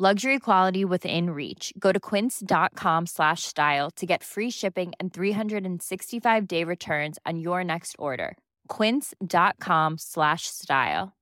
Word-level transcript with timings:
Luxury 0.00 0.38
quality 0.38 0.84
within 0.84 1.30
reach. 1.30 1.72
Go 1.76 1.90
to 1.90 1.98
quince.com 1.98 3.06
slash 3.06 3.42
style 3.42 3.90
to 3.96 4.06
get 4.06 4.22
free 4.22 4.48
shipping 4.48 4.92
and 5.00 5.12
365 5.12 6.46
day 6.46 6.62
returns 6.62 7.18
on 7.26 7.40
your 7.40 7.64
next 7.64 7.96
order. 7.98 8.36
Quince.com 8.68 9.98
slash 9.98 10.42
style. 10.46 11.16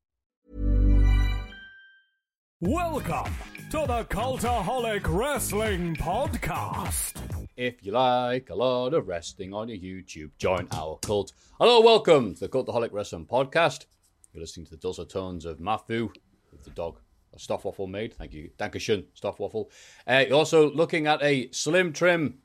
Welcome 2.60 3.34
to 3.70 3.86
the 3.86 4.04
Cultaholic 4.10 5.08
Wrestling 5.08 5.96
Podcast. 5.96 7.14
If 7.56 7.82
you 7.82 7.92
like 7.92 8.50
a 8.50 8.54
lot 8.54 8.92
of 8.92 9.08
wrestling 9.08 9.54
on 9.54 9.70
your 9.70 9.78
YouTube, 9.78 10.32
join 10.36 10.68
our 10.72 10.98
cult. 10.98 11.32
Hello, 11.58 11.80
welcome 11.80 12.34
to 12.34 12.40
the 12.40 12.48
Cultaholic 12.50 12.92
Wrestling 12.92 13.24
Podcast. 13.24 13.86
You're 14.34 14.42
listening 14.42 14.66
to 14.66 14.72
the 14.72 14.76
dulcet 14.76 15.08
tones 15.08 15.46
of 15.46 15.60
Matthew 15.60 16.10
with 16.52 16.64
the 16.64 16.70
dog. 16.72 16.98
A 17.36 17.38
Stoffwaffle 17.38 17.88
made. 17.88 18.14
Thank 18.14 18.32
you. 18.32 18.50
Dankeschön, 18.58 19.04
Stoffwaffle. 19.14 19.68
Uh, 20.06 20.24
you're 20.26 20.36
also 20.38 20.70
looking 20.72 21.06
at 21.06 21.22
a 21.22 21.50
slim 21.52 21.92
trim 21.92 22.38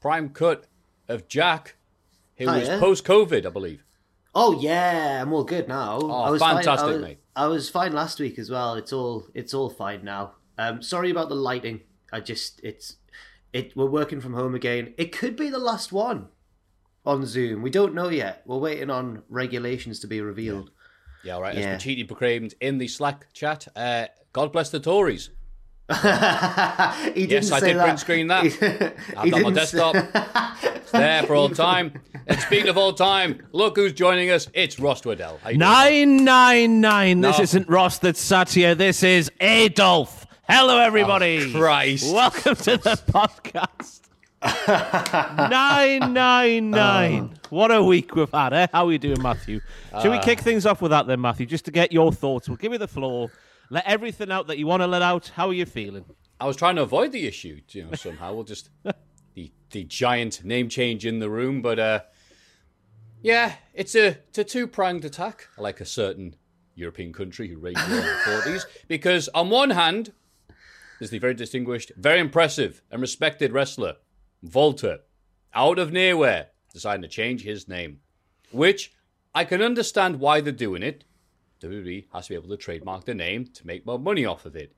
prime 0.00 0.28
cut 0.28 0.66
of 1.08 1.26
Jack, 1.28 1.76
who 2.36 2.46
Oh, 2.46 2.58
was 2.58 2.68
yeah? 2.68 2.78
post 2.78 3.04
COVID, 3.04 3.46
I 3.46 3.50
believe. 3.50 3.84
Oh 4.34 4.60
yeah, 4.60 5.22
I'm 5.22 5.32
all 5.32 5.44
good 5.44 5.68
now. 5.68 5.98
Oh, 6.02 6.10
I 6.10 6.30
was 6.30 6.42
fantastic, 6.42 6.78
fine, 6.78 6.88
I 6.88 6.92
was, 6.92 7.02
mate. 7.02 7.18
I 7.36 7.46
was 7.46 7.70
fine 7.70 7.92
last 7.92 8.20
week 8.20 8.38
as 8.38 8.50
well. 8.50 8.74
It's 8.74 8.92
all 8.92 9.26
it's 9.32 9.54
all 9.54 9.70
fine 9.70 10.04
now. 10.04 10.32
Um, 10.58 10.82
sorry 10.82 11.10
about 11.10 11.28
the 11.28 11.36
lighting. 11.36 11.80
I 12.12 12.20
just 12.20 12.60
it's 12.62 12.96
it. 13.52 13.76
We're 13.76 13.86
working 13.86 14.20
from 14.20 14.34
home 14.34 14.54
again. 14.54 14.92
It 14.98 15.12
could 15.12 15.36
be 15.36 15.48
the 15.50 15.58
last 15.58 15.92
one 15.92 16.28
on 17.06 17.24
Zoom. 17.26 17.62
We 17.62 17.70
don't 17.70 17.94
know 17.94 18.08
yet. 18.08 18.42
We're 18.44 18.58
waiting 18.58 18.90
on 18.90 19.22
regulations 19.28 20.00
to 20.00 20.06
be 20.06 20.20
revealed. 20.20 20.70
Yeah, 21.22 21.34
all 21.36 21.42
right. 21.42 21.56
Yeah. 21.56 21.68
As 21.74 21.82
Pachiti 21.82 22.06
proclaimed 22.06 22.54
in 22.60 22.78
the 22.78 22.88
Slack 22.88 23.32
chat, 23.32 23.66
uh, 23.76 24.06
God 24.34 24.52
bless 24.52 24.68
the 24.70 24.80
Tories. 24.80 25.30
he 25.88 25.94
didn't 25.94 27.30
Yes, 27.30 27.52
I 27.52 27.60
did 27.60 27.76
that. 27.76 27.84
print 27.84 28.00
screen 28.00 28.26
that. 28.26 28.44
He 28.44 29.16
I've 29.16 29.30
got 29.30 29.42
my 29.42 29.50
desktop. 29.50 29.96
It's 30.84 30.90
there 30.92 31.22
for 31.22 31.34
all 31.34 31.48
time. 31.48 31.98
And 32.26 32.38
speaking 32.40 32.68
of 32.68 32.76
all 32.76 32.92
time, 32.92 33.46
look 33.52 33.76
who's 33.76 33.92
joining 33.94 34.30
us. 34.30 34.48
It's 34.52 34.78
Ross 34.78 35.00
Tweddell. 35.00 35.38
How 35.40 35.48
you 35.50 35.58
doing? 35.58 35.58
Nine 35.58 36.24
nine 36.24 36.80
nine. 36.80 37.20
This 37.20 37.40
isn't 37.40 37.68
Ross 37.68 37.98
that 38.00 38.16
sat 38.16 38.50
here. 38.50 38.74
This 38.74 39.02
is 39.02 39.30
Adolf. 39.40 40.26
Hello, 40.48 40.78
everybody. 40.78 41.52
Oh, 41.54 41.58
Christ. 41.58 42.12
Welcome 42.12 42.56
to 42.56 42.76
the 42.76 43.00
podcast. 43.08 44.00
nine 45.50 46.12
nine 46.12 46.70
nine. 46.70 47.34
What 47.50 47.70
a 47.70 47.82
week 47.82 48.14
we've 48.14 48.30
had, 48.30 48.52
eh? 48.52 48.66
How 48.72 48.86
are 48.86 48.92
you 48.92 48.98
doing, 48.98 49.22
Matthew? 49.22 49.60
Should 50.02 50.10
we 50.10 50.18
kick 50.18 50.40
things 50.40 50.66
off 50.66 50.82
with 50.82 50.90
that 50.90 51.06
then, 51.06 51.20
Matthew? 51.20 51.46
Just 51.46 51.64
to 51.64 51.70
get 51.70 51.92
your 51.92 52.12
thoughts. 52.12 52.48
We'll 52.48 52.58
give 52.58 52.72
you 52.72 52.78
the 52.78 52.88
floor. 52.88 53.30
Let 53.70 53.86
everything 53.86 54.30
out 54.30 54.46
that 54.48 54.58
you 54.58 54.66
want 54.66 54.82
to 54.82 54.86
let 54.86 55.02
out. 55.02 55.32
How 55.34 55.48
are 55.48 55.54
you 55.54 55.66
feeling? 55.66 56.04
I 56.40 56.46
was 56.46 56.56
trying 56.56 56.76
to 56.76 56.82
avoid 56.82 57.12
the 57.12 57.26
issue, 57.26 57.60
you 57.70 57.84
know, 57.84 57.94
somehow. 57.94 58.34
We'll 58.34 58.44
just 58.44 58.70
the 59.34 59.52
the 59.70 59.84
giant 59.84 60.44
name 60.44 60.68
change 60.68 61.06
in 61.06 61.18
the 61.18 61.30
room, 61.30 61.62
but 61.62 61.78
uh, 61.78 62.00
yeah, 63.22 63.54
it's 63.72 63.94
a 63.94 64.18
it's 64.28 64.38
a 64.38 64.44
two 64.44 64.66
pronged 64.66 65.04
attack, 65.04 65.48
like 65.56 65.80
a 65.80 65.86
certain 65.86 66.36
European 66.74 67.12
country 67.12 67.48
who 67.48 67.58
raised 67.58 67.80
in 67.84 67.90
the 67.90 68.20
forties. 68.24 68.66
Because 68.88 69.28
on 69.34 69.50
one 69.50 69.70
hand, 69.70 70.12
there's 70.98 71.10
the 71.10 71.18
very 71.18 71.34
distinguished, 71.34 71.92
very 71.96 72.20
impressive, 72.20 72.82
and 72.90 73.00
respected 73.00 73.52
wrestler 73.52 73.96
Volta, 74.42 75.00
out 75.54 75.78
of 75.78 75.92
nowhere, 75.92 76.48
deciding 76.72 77.02
to 77.02 77.08
change 77.08 77.42
his 77.42 77.66
name, 77.66 78.00
which 78.50 78.92
I 79.34 79.44
can 79.44 79.62
understand 79.62 80.20
why 80.20 80.40
they're 80.40 80.52
doing 80.52 80.82
it. 80.82 81.04
WWE 81.60 82.06
has 82.12 82.26
to 82.26 82.30
be 82.30 82.34
able 82.34 82.48
to 82.48 82.56
trademark 82.56 83.04
the 83.04 83.14
name 83.14 83.46
to 83.54 83.66
make 83.66 83.86
more 83.86 83.98
money 83.98 84.24
off 84.24 84.44
of 84.44 84.56
it. 84.56 84.74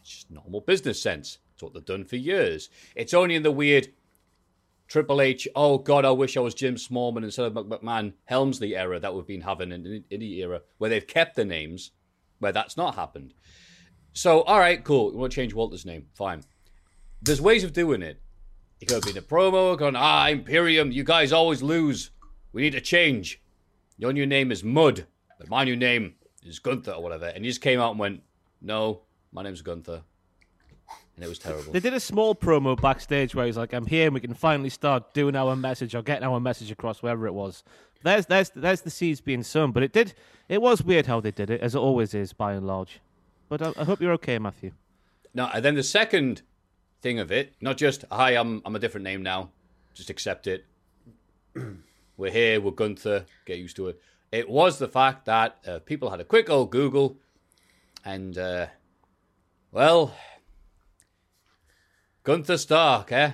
It's 0.00 0.10
just 0.10 0.30
normal 0.30 0.60
business 0.60 1.00
sense. 1.00 1.38
It's 1.54 1.62
what 1.62 1.74
they've 1.74 1.84
done 1.84 2.04
for 2.04 2.16
years. 2.16 2.70
It's 2.94 3.14
only 3.14 3.34
in 3.34 3.42
the 3.42 3.50
weird 3.50 3.88
Triple 4.90 5.20
H, 5.20 5.46
oh 5.54 5.78
God, 5.78 6.04
I 6.04 6.10
wish 6.10 6.36
I 6.36 6.40
was 6.40 6.52
Jim 6.52 6.74
Smallman 6.74 7.22
instead 7.22 7.44
of 7.44 7.52
McMahon 7.52 8.14
Helmsley 8.24 8.74
era 8.74 8.98
that 8.98 9.14
we've 9.14 9.26
been 9.26 9.40
having 9.40 9.70
in 9.70 10.04
in 10.10 10.20
the 10.20 10.40
era 10.40 10.62
where 10.78 10.90
they've 10.90 11.06
kept 11.06 11.36
the 11.36 11.44
names, 11.44 11.92
where 12.40 12.50
that's 12.50 12.76
not 12.76 12.96
happened. 12.96 13.32
So, 14.14 14.42
all 14.42 14.58
right, 14.58 14.82
cool. 14.82 15.12
You 15.12 15.18
want 15.18 15.30
to 15.30 15.36
change 15.36 15.54
Walter's 15.54 15.86
name? 15.86 16.06
Fine. 16.14 16.42
There's 17.22 17.40
ways 17.40 17.62
of 17.62 17.72
doing 17.72 18.02
it. 18.02 18.20
It 18.80 18.88
could 18.88 19.04
be 19.04 19.10
in 19.10 19.16
a 19.16 19.22
promo, 19.22 19.78
going, 19.78 19.94
ah, 19.94 20.26
Imperium, 20.26 20.90
you 20.90 21.04
guys 21.04 21.32
always 21.32 21.62
lose. 21.62 22.10
We 22.52 22.62
need 22.62 22.72
to 22.72 22.80
change. 22.80 23.40
Your 23.96 24.12
new 24.12 24.26
name 24.26 24.50
is 24.50 24.64
Mud, 24.64 25.06
but 25.38 25.48
my 25.48 25.62
new 25.62 25.76
name 25.76 26.14
is 26.44 26.58
Gunther 26.58 26.92
or 26.92 27.02
whatever. 27.02 27.26
And 27.26 27.44
he 27.44 27.50
just 27.50 27.60
came 27.60 27.80
out 27.80 27.90
and 27.90 27.98
went, 27.98 28.22
no, 28.60 29.02
my 29.32 29.42
name's 29.42 29.62
Gunther. 29.62 30.02
And 31.16 31.24
it 31.24 31.28
was 31.28 31.38
terrible. 31.38 31.72
They 31.72 31.80
did 31.80 31.92
a 31.92 32.00
small 32.00 32.34
promo 32.34 32.80
backstage 32.80 33.34
where 33.34 33.44
he's 33.44 33.56
like, 33.56 33.74
"I'm 33.74 33.84
here, 33.84 34.06
and 34.06 34.14
we 34.14 34.20
can 34.20 34.32
finally 34.32 34.70
start 34.70 35.12
doing 35.12 35.36
our 35.36 35.54
message 35.54 35.94
or 35.94 36.02
getting 36.02 36.26
our 36.26 36.40
message 36.40 36.70
across, 36.70 37.02
wherever 37.02 37.26
it 37.26 37.34
was." 37.34 37.62
There's 38.02 38.24
there's 38.26 38.50
there's 38.54 38.80
the 38.80 38.90
seeds 38.90 39.20
being 39.20 39.42
sown, 39.42 39.72
but 39.72 39.82
it 39.82 39.92
did 39.92 40.14
it 40.48 40.62
was 40.62 40.82
weird 40.82 41.06
how 41.06 41.20
they 41.20 41.30
did 41.30 41.50
it, 41.50 41.60
as 41.60 41.74
it 41.74 41.78
always 41.78 42.14
is 42.14 42.32
by 42.32 42.54
and 42.54 42.66
large. 42.66 43.00
But 43.50 43.60
I, 43.60 43.72
I 43.76 43.84
hope 43.84 44.00
you're 44.00 44.14
okay, 44.14 44.38
Matthew. 44.38 44.72
No, 45.34 45.50
and 45.52 45.62
then 45.62 45.74
the 45.74 45.82
second 45.82 46.40
thing 47.02 47.18
of 47.18 47.30
it, 47.30 47.54
not 47.60 47.76
just 47.76 48.04
hi, 48.10 48.30
I'm 48.30 48.62
I'm 48.64 48.74
a 48.74 48.78
different 48.78 49.04
name 49.04 49.22
now, 49.22 49.50
just 49.92 50.08
accept 50.08 50.46
it. 50.46 50.64
we're 52.16 52.30
here, 52.30 52.62
we're 52.62 52.70
Gunther, 52.70 53.26
get 53.44 53.58
used 53.58 53.76
to 53.76 53.88
it. 53.88 54.00
It 54.32 54.48
was 54.48 54.78
the 54.78 54.88
fact 54.88 55.24
that 55.24 55.58
uh, 55.66 55.78
people 55.80 56.10
had 56.10 56.20
a 56.20 56.24
quick 56.24 56.48
old 56.48 56.70
Google, 56.70 57.16
and 58.04 58.38
uh, 58.38 58.66
well, 59.72 60.14
Gunther 62.22 62.58
Stark, 62.58 63.10
eh? 63.10 63.32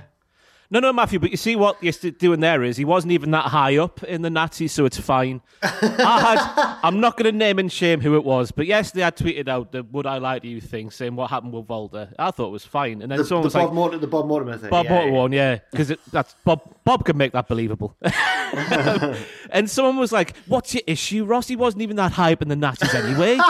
No, 0.70 0.80
no, 0.80 0.92
Matthew. 0.92 1.18
But 1.18 1.30
you 1.30 1.36
see 1.36 1.56
what 1.56 1.82
you're 1.82 1.92
doing 2.12 2.40
there 2.40 2.62
is 2.62 2.76
he 2.76 2.84
wasn't 2.84 3.12
even 3.12 3.30
that 3.30 3.46
high 3.46 3.76
up 3.76 4.02
in 4.02 4.22
the 4.22 4.30
Nazis, 4.30 4.72
so 4.72 4.84
it's 4.84 4.98
fine. 4.98 5.40
I 5.62 6.20
had. 6.20 6.78
I'm 6.82 7.00
not 7.00 7.16
going 7.16 7.32
to 7.32 7.36
name 7.36 7.58
and 7.58 7.70
shame 7.70 8.00
who 8.00 8.16
it 8.16 8.24
was, 8.24 8.50
but 8.50 8.66
yesterday 8.66 9.04
I 9.04 9.10
tweeted 9.10 9.48
out 9.48 9.72
the 9.72 9.82
"Would 9.84 10.06
I 10.06 10.18
lie 10.18 10.38
to 10.38 10.46
you?" 10.46 10.60
thing, 10.60 10.90
saying 10.90 11.16
what 11.16 11.30
happened 11.30 11.52
with 11.52 11.66
Volta. 11.66 12.12
I 12.18 12.30
thought 12.30 12.48
it 12.48 12.52
was 12.52 12.64
fine, 12.64 13.02
and 13.02 13.10
then 13.10 13.18
The, 13.18 13.24
someone 13.24 13.42
the 13.42 13.46
was 13.46 13.54
Bob 13.54 13.64
like, 13.64 13.72
Mortimer, 13.72 14.00
the 14.00 14.06
Bob 14.06 14.26
Mortimer 14.26 14.58
thing. 14.58 14.70
Bob 14.70 14.86
yeah, 14.86 14.90
Mortimer 14.90 15.12
yeah. 15.12 15.20
one, 15.20 15.32
yeah, 15.32 15.58
because 15.70 15.92
that's 16.10 16.34
Bob. 16.44 16.74
Bob 16.84 17.04
can 17.04 17.16
make 17.16 17.32
that 17.32 17.48
believable. 17.48 17.96
and 19.50 19.70
someone 19.70 19.96
was 19.96 20.12
like, 20.12 20.36
"What's 20.46 20.74
your 20.74 20.82
issue, 20.86 21.24
Ross? 21.24 21.48
He 21.48 21.56
wasn't 21.56 21.82
even 21.82 21.96
that 21.96 22.12
high 22.12 22.32
up 22.32 22.42
in 22.42 22.48
the 22.48 22.56
Nazis 22.56 22.94
anyway." 22.94 23.38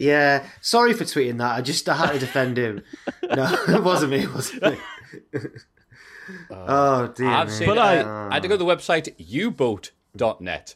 Yeah, 0.00 0.46
sorry 0.62 0.94
for 0.94 1.04
tweeting 1.04 1.38
that. 1.38 1.56
I 1.56 1.60
just 1.60 1.88
I 1.88 1.94
had 1.94 2.12
to 2.12 2.18
defend 2.18 2.56
him. 2.58 2.82
No, 3.36 3.44
it 3.68 3.82
wasn't 3.84 4.10
me. 4.10 4.20
It 4.24 4.34
wasn't 4.34 4.62
me. 4.62 4.76
oh 6.50 7.08
dear. 7.08 7.28
I've 7.28 7.48
me. 7.48 7.52
seen. 7.54 7.66
But 7.68 7.78
uh, 7.78 7.80
I- 7.82 8.28
I 8.30 8.34
had 8.34 8.42
to 8.42 8.48
go 8.48 8.54
to 8.54 8.64
the 8.64 8.64
website 8.64 9.14
uboat.net. 9.18 10.74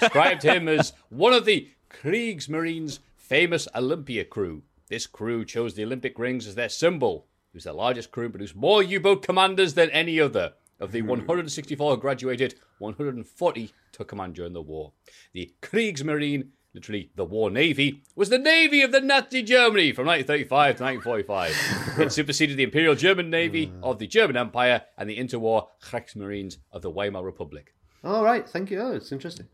Described 0.00 0.42
him 0.42 0.66
as 0.68 0.92
one 1.10 1.32
of 1.32 1.44
the 1.44 1.68
Kriegsmarine's 1.90 3.00
famous 3.16 3.68
Olympia 3.74 4.24
crew. 4.24 4.62
This 4.88 5.06
crew 5.06 5.44
chose 5.44 5.74
the 5.74 5.84
Olympic 5.84 6.18
rings 6.18 6.46
as 6.46 6.54
their 6.56 6.68
symbol. 6.68 7.26
It 7.52 7.56
was 7.58 7.64
the 7.64 7.72
largest 7.72 8.10
crew 8.10 8.24
and 8.24 8.32
produced 8.32 8.56
more 8.56 8.82
U-boat 8.82 9.22
commanders 9.22 9.74
than 9.74 9.90
any 9.90 10.20
other. 10.20 10.54
Of 10.80 10.90
the 10.90 11.02
164 11.02 11.94
who 11.94 12.00
graduated, 12.00 12.56
140 12.78 13.72
took 13.92 14.08
command 14.08 14.34
during 14.34 14.52
the 14.52 14.60
war. 14.60 14.92
The 15.32 15.52
Kriegsmarine, 15.62 16.48
literally 16.74 17.10
the 17.14 17.24
War 17.24 17.50
Navy, 17.50 18.02
was 18.16 18.28
the 18.28 18.38
navy 18.38 18.82
of 18.82 18.92
the 18.92 19.00
Nazi 19.00 19.42
Germany 19.42 19.92
from 19.92 20.06
1935 20.06 20.76
to 20.76 20.82
1945. 20.82 21.98
it 22.06 22.12
superseded 22.12 22.56
the 22.56 22.64
Imperial 22.64 22.94
German 22.94 23.30
Navy 23.30 23.72
of 23.82 23.98
the 23.98 24.06
German 24.06 24.36
Empire 24.36 24.82
and 24.98 25.08
the 25.08 25.18
interwar 25.18 25.68
Kriegsmarines 25.82 26.58
of 26.72 26.82
the 26.82 26.90
Weimar 26.90 27.24
Republic. 27.24 27.74
All 28.02 28.24
right, 28.24 28.48
thank 28.48 28.70
you. 28.70 28.80
Oh, 28.80 28.92
it's 28.92 29.12
interesting. 29.12 29.46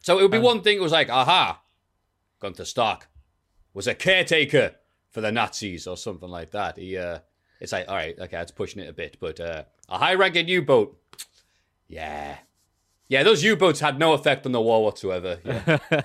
So 0.00 0.18
it 0.18 0.22
would 0.22 0.30
be 0.30 0.38
one 0.38 0.62
thing. 0.62 0.78
It 0.78 0.82
was 0.82 0.92
like, 0.92 1.08
aha, 1.08 1.62
Gunther 2.40 2.64
Stark 2.64 3.08
was 3.72 3.86
a 3.86 3.94
caretaker 3.94 4.72
for 5.10 5.20
the 5.20 5.32
Nazis 5.32 5.86
or 5.86 5.96
something 5.96 6.28
like 6.28 6.50
that. 6.50 6.76
He, 6.76 6.96
uh, 6.96 7.20
it's 7.60 7.72
like, 7.72 7.88
all 7.88 7.94
right, 7.94 8.18
okay, 8.18 8.36
that's 8.36 8.50
pushing 8.50 8.82
it 8.82 8.88
a 8.88 8.92
bit, 8.92 9.16
but 9.20 9.38
uh, 9.40 9.64
a 9.88 9.98
high-ranking 9.98 10.48
U-boat, 10.48 10.98
yeah, 11.88 12.38
yeah, 13.08 13.22
those 13.22 13.42
U-boats 13.42 13.80
had 13.80 13.98
no 13.98 14.12
effect 14.12 14.46
on 14.46 14.52
the 14.52 14.60
war 14.60 14.84
whatsoever. 14.84 15.38
Yeah. 15.44 15.78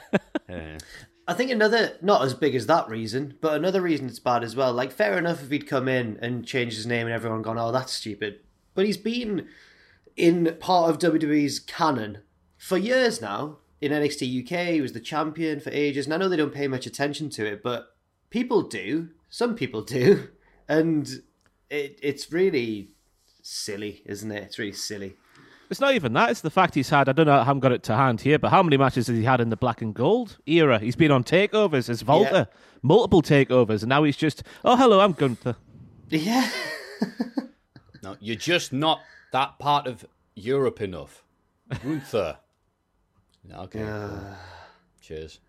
Yeah. 0.50 0.80
I 1.28 1.36
think 1.36 1.52
another, 1.52 1.96
not 2.02 2.24
as 2.24 2.34
big 2.34 2.56
as 2.56 2.66
that 2.66 2.90
reason, 2.90 3.36
but 3.40 3.54
another 3.54 3.82
reason 3.84 4.08
it's 4.08 4.18
bad 4.18 4.44
as 4.44 4.56
well. 4.56 4.74
Like, 4.74 4.92
fair 4.92 5.16
enough 5.16 5.44
if 5.44 5.52
he'd 5.52 5.68
come 5.68 5.88
in 5.88 6.18
and 6.24 6.44
changed 6.44 6.76
his 6.76 6.88
name 6.88 7.06
and 7.06 7.14
everyone 7.14 7.44
gone, 7.44 7.60
oh, 7.60 7.72
that's 7.72 7.94
stupid. 7.94 8.40
But 8.74 8.88
he's 8.88 8.98
been 8.98 9.48
in 10.18 10.58
part 10.60 10.90
of 10.90 10.98
WWE's 10.98 11.60
canon 11.60 12.24
for 12.58 12.80
years 12.80 13.22
now. 13.22 13.60
In 13.80 13.92
NXT 13.92 14.44
UK, 14.44 14.74
he 14.74 14.82
was 14.82 14.94
the 14.94 15.00
champion 15.00 15.60
for 15.60 15.70
ages. 15.70 16.08
And 16.08 16.16
I 16.16 16.18
know 16.18 16.30
they 16.30 16.36
don't 16.36 16.52
pay 16.52 16.68
much 16.68 16.88
attention 16.88 17.30
to 17.30 17.46
it, 17.46 17.62
but 17.62 17.96
people 18.32 18.64
do. 18.64 19.10
Some 19.30 19.56
people 19.56 19.84
do. 19.84 20.30
And 20.68 21.08
it, 21.72 21.98
it's 22.04 22.32
really 22.32 22.92
silly, 23.42 24.04
isn't 24.06 24.32
it? 24.32 24.44
It's 24.44 24.60
really 24.60 24.72
silly. 24.72 25.16
It's 25.70 25.80
not 25.80 25.94
even 25.94 26.14
that. 26.14 26.32
It's 26.32 26.42
the 26.42 26.50
fact 26.50 26.74
he's 26.74 26.90
had. 26.90 27.08
I 27.08 27.12
don't 27.12 27.28
know. 27.28 27.40
I 27.40 27.44
haven't 27.44 27.60
got 27.60 27.72
it 27.72 27.84
to 27.84 27.96
hand 27.96 28.22
here, 28.22 28.40
but 28.40 28.50
how 28.50 28.64
many 28.64 28.76
matches 28.76 29.06
has 29.08 29.16
he 29.16 29.24
had 29.24 29.40
in 29.40 29.50
the 29.50 29.58
black 29.58 29.82
and 29.82 29.94
gold 29.94 30.40
era? 30.48 30.80
He's 30.80 30.96
been 30.96 31.12
on 31.12 31.24
takeovers 31.24 31.90
as 31.90 32.02
Volta, 32.02 32.50
multiple 32.82 33.22
takeovers, 33.22 33.82
and 33.82 33.90
now 33.90 34.04
he's 34.04 34.18
just, 34.18 34.42
oh, 34.66 34.76
hello, 34.76 35.00
I'm 35.00 35.14
Gunther. 35.14 35.56
Yeah. 36.10 36.50
no, 38.04 38.18
you're 38.20 38.36
just 38.36 38.74
not 38.74 39.02
that 39.32 39.60
part 39.60 39.86
of 39.86 40.06
Europe 40.34 40.82
enough. 40.82 41.24
Gunther. 41.84 42.38
okay. 43.54 44.10
Cheers. 45.02 45.40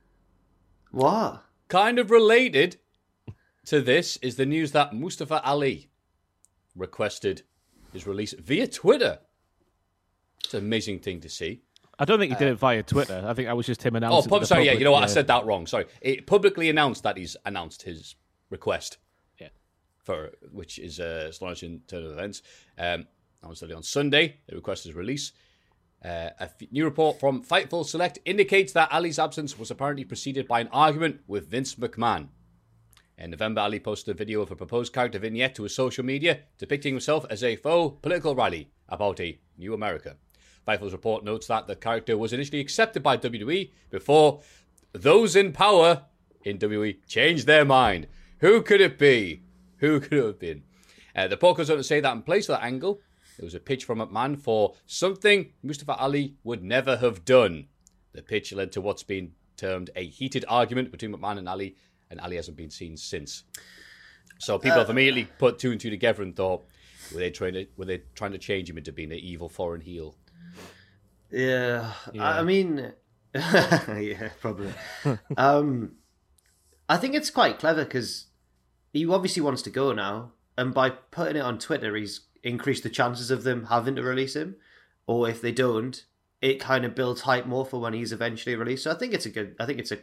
What? 0.91 1.45
Kind 1.69 1.99
of 1.99 2.11
related 2.11 2.77
to 3.67 3.81
this 3.81 4.19
is 4.19 4.37
the 4.37 4.45
news 4.45 4.73
that 4.73 4.93
Mustafa 4.95 5.41
Ali 5.45 5.89
requested 6.77 7.43
his 7.93 8.07
release 8.07 8.35
via 8.35 8.67
Twitter. 8.67 9.21
It's 10.45 10.55
an 10.55 10.61
amazing 10.65 11.01
thing 11.01 11.21
to 11.21 11.29
see. 11.29 11.63
I 11.99 12.05
don't 12.07 12.19
think 12.19 12.33
he 12.33 12.39
did 12.39 12.49
it 12.49 12.55
via 12.55 12.83
Twitter. 12.83 13.23
I 13.27 13.35
think 13.35 13.47
that 13.49 13.57
was 13.57 13.67
just 13.67 13.83
him 13.83 13.95
Oh, 13.95 13.99
announcing. 13.99 14.31
pub- 14.31 14.39
to 14.41 14.45
the 14.45 14.47
sorry, 14.47 14.65
yeah, 14.67 14.73
you 14.73 14.85
know 14.85 14.93
what? 14.93 15.03
I 15.03 15.07
said 15.07 15.27
that 15.27 15.45
wrong. 15.45 15.67
Sorry. 15.67 15.85
It 16.01 16.27
publicly 16.27 16.71
announced 16.71 17.03
that 17.03 17.19
he's 17.19 17.37
announced 17.45 17.83
his 17.83 18.15
request. 18.49 18.97
Yeah. 19.39 19.49
For 20.03 20.31
which 20.51 20.79
is 20.79 20.99
uh, 20.99 21.27
astonishing 21.29 21.83
turn 21.87 22.05
of 22.05 22.13
events. 22.13 22.43
Um, 22.79 23.07
that 23.43 23.73
on 23.75 23.83
Sunday. 23.83 24.37
The 24.49 24.57
request 24.57 24.87
is 24.87 24.95
release. 24.95 25.33
Uh, 26.03 26.31
a 26.39 26.45
f- 26.45 26.55
new 26.71 26.85
report 26.85 27.21
from 27.21 27.43
Fightful 27.45 27.85
Select 27.85 28.19
indicates 28.25 28.73
that 28.73 28.91
Ali's 28.91 29.19
absence 29.19 29.59
was 29.59 29.71
apparently 29.71 30.05
preceded 30.05 30.49
by 30.49 30.61
an 30.61 30.69
argument 30.73 31.21
with 31.27 31.49
Vince 31.51 31.75
McMahon. 31.75 32.29
In 33.19 33.31
November, 33.31 33.61
Ali 33.61 33.79
posted 33.81 34.15
a 34.15 34.17
video 34.19 34.41
of 34.41 34.51
a 34.51 34.57
proposed 34.57 34.95
character 34.95 35.19
vignette 35.19 35.55
to 35.57 35.65
his 35.65 35.75
social 35.75 36.03
media 36.05 36.41
depicting 36.57 36.95
himself 36.95 37.27
as 37.29 37.45
a 37.45 37.57
faux 37.57 37.99
political 38.01 38.35
rally 38.35 38.71
about 38.89 39.21
a 39.21 39.39
new 39.59 39.75
America. 39.75 40.17
Fightful's 40.67 40.93
report 40.93 41.25
notes 41.25 41.47
that 41.47 41.67
the 41.67 41.77
character 41.77 42.17
was 42.17 42.33
initially 42.33 42.61
accepted 42.61 43.03
by 43.03 43.17
WWE 43.17 43.71
before 43.91 44.41
those 44.93 45.37
in 45.37 45.53
power 45.53 46.05
in 46.45 46.59
WWE 46.59 46.97
changed 47.07 47.47
their 47.47 47.65
mind. 47.65 48.07
Who 48.39 48.63
could 48.63 48.81
it 48.81 48.99
be? 48.99 49.43
Who 49.79 50.01
could 50.01 50.13
it 50.13 50.25
have 50.25 50.39
been? 50.39 50.63
Uh, 51.15 51.25
the 51.25 51.37
report 51.37 51.57
goes 51.57 51.71
on 51.71 51.77
to 51.77 51.85
say 51.85 52.01
that 52.01 52.13
in 52.13 52.23
place 52.23 52.49
of 52.49 52.59
that 52.59 52.65
angle, 52.65 53.01
there 53.37 53.47
was 53.47 53.55
a 53.55 53.61
pitch 53.61 53.85
from 53.85 53.99
McMahon 53.99 54.39
for 54.39 54.75
something 54.87 55.53
Mustafa 55.63 55.95
Ali 55.97 56.35
would 56.45 56.63
never 56.63 56.97
have 56.99 57.25
done. 57.25 57.67
The 58.13 58.23
pitch 58.23 58.53
led 58.53 58.73
to 58.73 58.81
what's 58.81 59.03
been 59.03 59.33
termed 59.57 59.91
a 59.97 60.07
heated 60.07 60.45
argument 60.49 60.91
between 60.91 61.13
McMahon 61.13 61.39
and 61.39 61.49
Ali, 61.49 61.77
and 62.11 62.21
Ali 62.21 62.37
hasn't 62.37 62.57
been 62.57 62.71
seen 62.71 62.97
since. 62.97 63.45
So 64.39 64.59
people 64.59 64.79
have 64.79 64.91
immediately 64.91 65.29
put 65.39 65.59
two 65.59 65.71
and 65.71 65.81
two 65.81 65.91
together 65.91 66.23
and 66.23 66.35
thought, 66.35 66.67
were 67.13 67.21
they 67.21 67.31
trying 67.31 67.55
to 67.55 67.67
were 67.77 67.85
they 67.85 68.03
trying 68.15 68.33
to 68.33 68.39
change 68.39 68.71
him 68.71 68.79
into 68.79 68.93
being 68.93 69.13
an 69.13 69.19
evil 69.19 69.49
foreign 69.49 69.81
heel? 69.81 70.15
Yeah, 71.31 71.93
I 72.19 72.41
I 72.41 72.43
mean, 72.43 72.93
yeah, 73.35 74.31
probably. 74.41 74.73
um, 75.37 75.93
I 76.89 76.97
think 76.97 77.15
it's 77.15 77.31
quite 77.31 77.59
clever 77.59 77.85
because 77.85 78.27
he 78.93 79.07
obviously 79.07 79.43
wants 79.43 79.63
to 79.63 79.71
go 79.71 79.93
now, 79.93 80.33
and 80.59 80.75
by 80.75 80.91
putting 80.91 81.37
it 81.37 81.41
on 81.45 81.59
Twitter, 81.59 81.95
he's 81.95 82.27
increased 82.43 82.83
the 82.83 82.91
chances 82.91 83.31
of 83.31 83.45
them 83.45 83.67
having 83.67 83.97
to 83.97 84.03
release 84.03 84.35
him, 84.35 84.57
or 85.07 85.29
if 85.29 85.41
they 85.41 85.53
don't, 85.53 86.05
it 86.41 86.59
kind 86.59 86.85
of 86.85 86.95
builds 86.95 87.23
hype 87.23 87.47
more 87.47 87.65
for 87.65 87.81
when 87.81 87.93
he's 87.93 88.13
eventually 88.13 88.57
released. 88.57 88.85
So 88.85 88.91
I 88.91 88.95
think 88.95 89.15
it's 89.15 89.27
a 89.27 89.31
good, 89.31 89.55
I 89.61 89.67
think 89.67 89.79
it's 89.79 89.93
a 89.93 89.99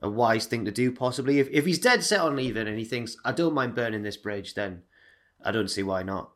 a 0.00 0.08
wise 0.08 0.46
thing 0.46 0.64
to 0.64 0.70
do. 0.70 0.92
Possibly, 0.92 1.38
if 1.38 1.48
if 1.50 1.66
he's 1.66 1.78
dead 1.78 2.04
set 2.04 2.20
on 2.20 2.36
leaving 2.36 2.68
and 2.68 2.78
he 2.78 2.84
thinks 2.84 3.16
I 3.24 3.32
don't 3.32 3.54
mind 3.54 3.74
burning 3.74 4.02
this 4.02 4.16
bridge, 4.16 4.54
then 4.54 4.82
I 5.44 5.50
don't 5.50 5.70
see 5.70 5.82
why 5.82 6.02
not. 6.02 6.30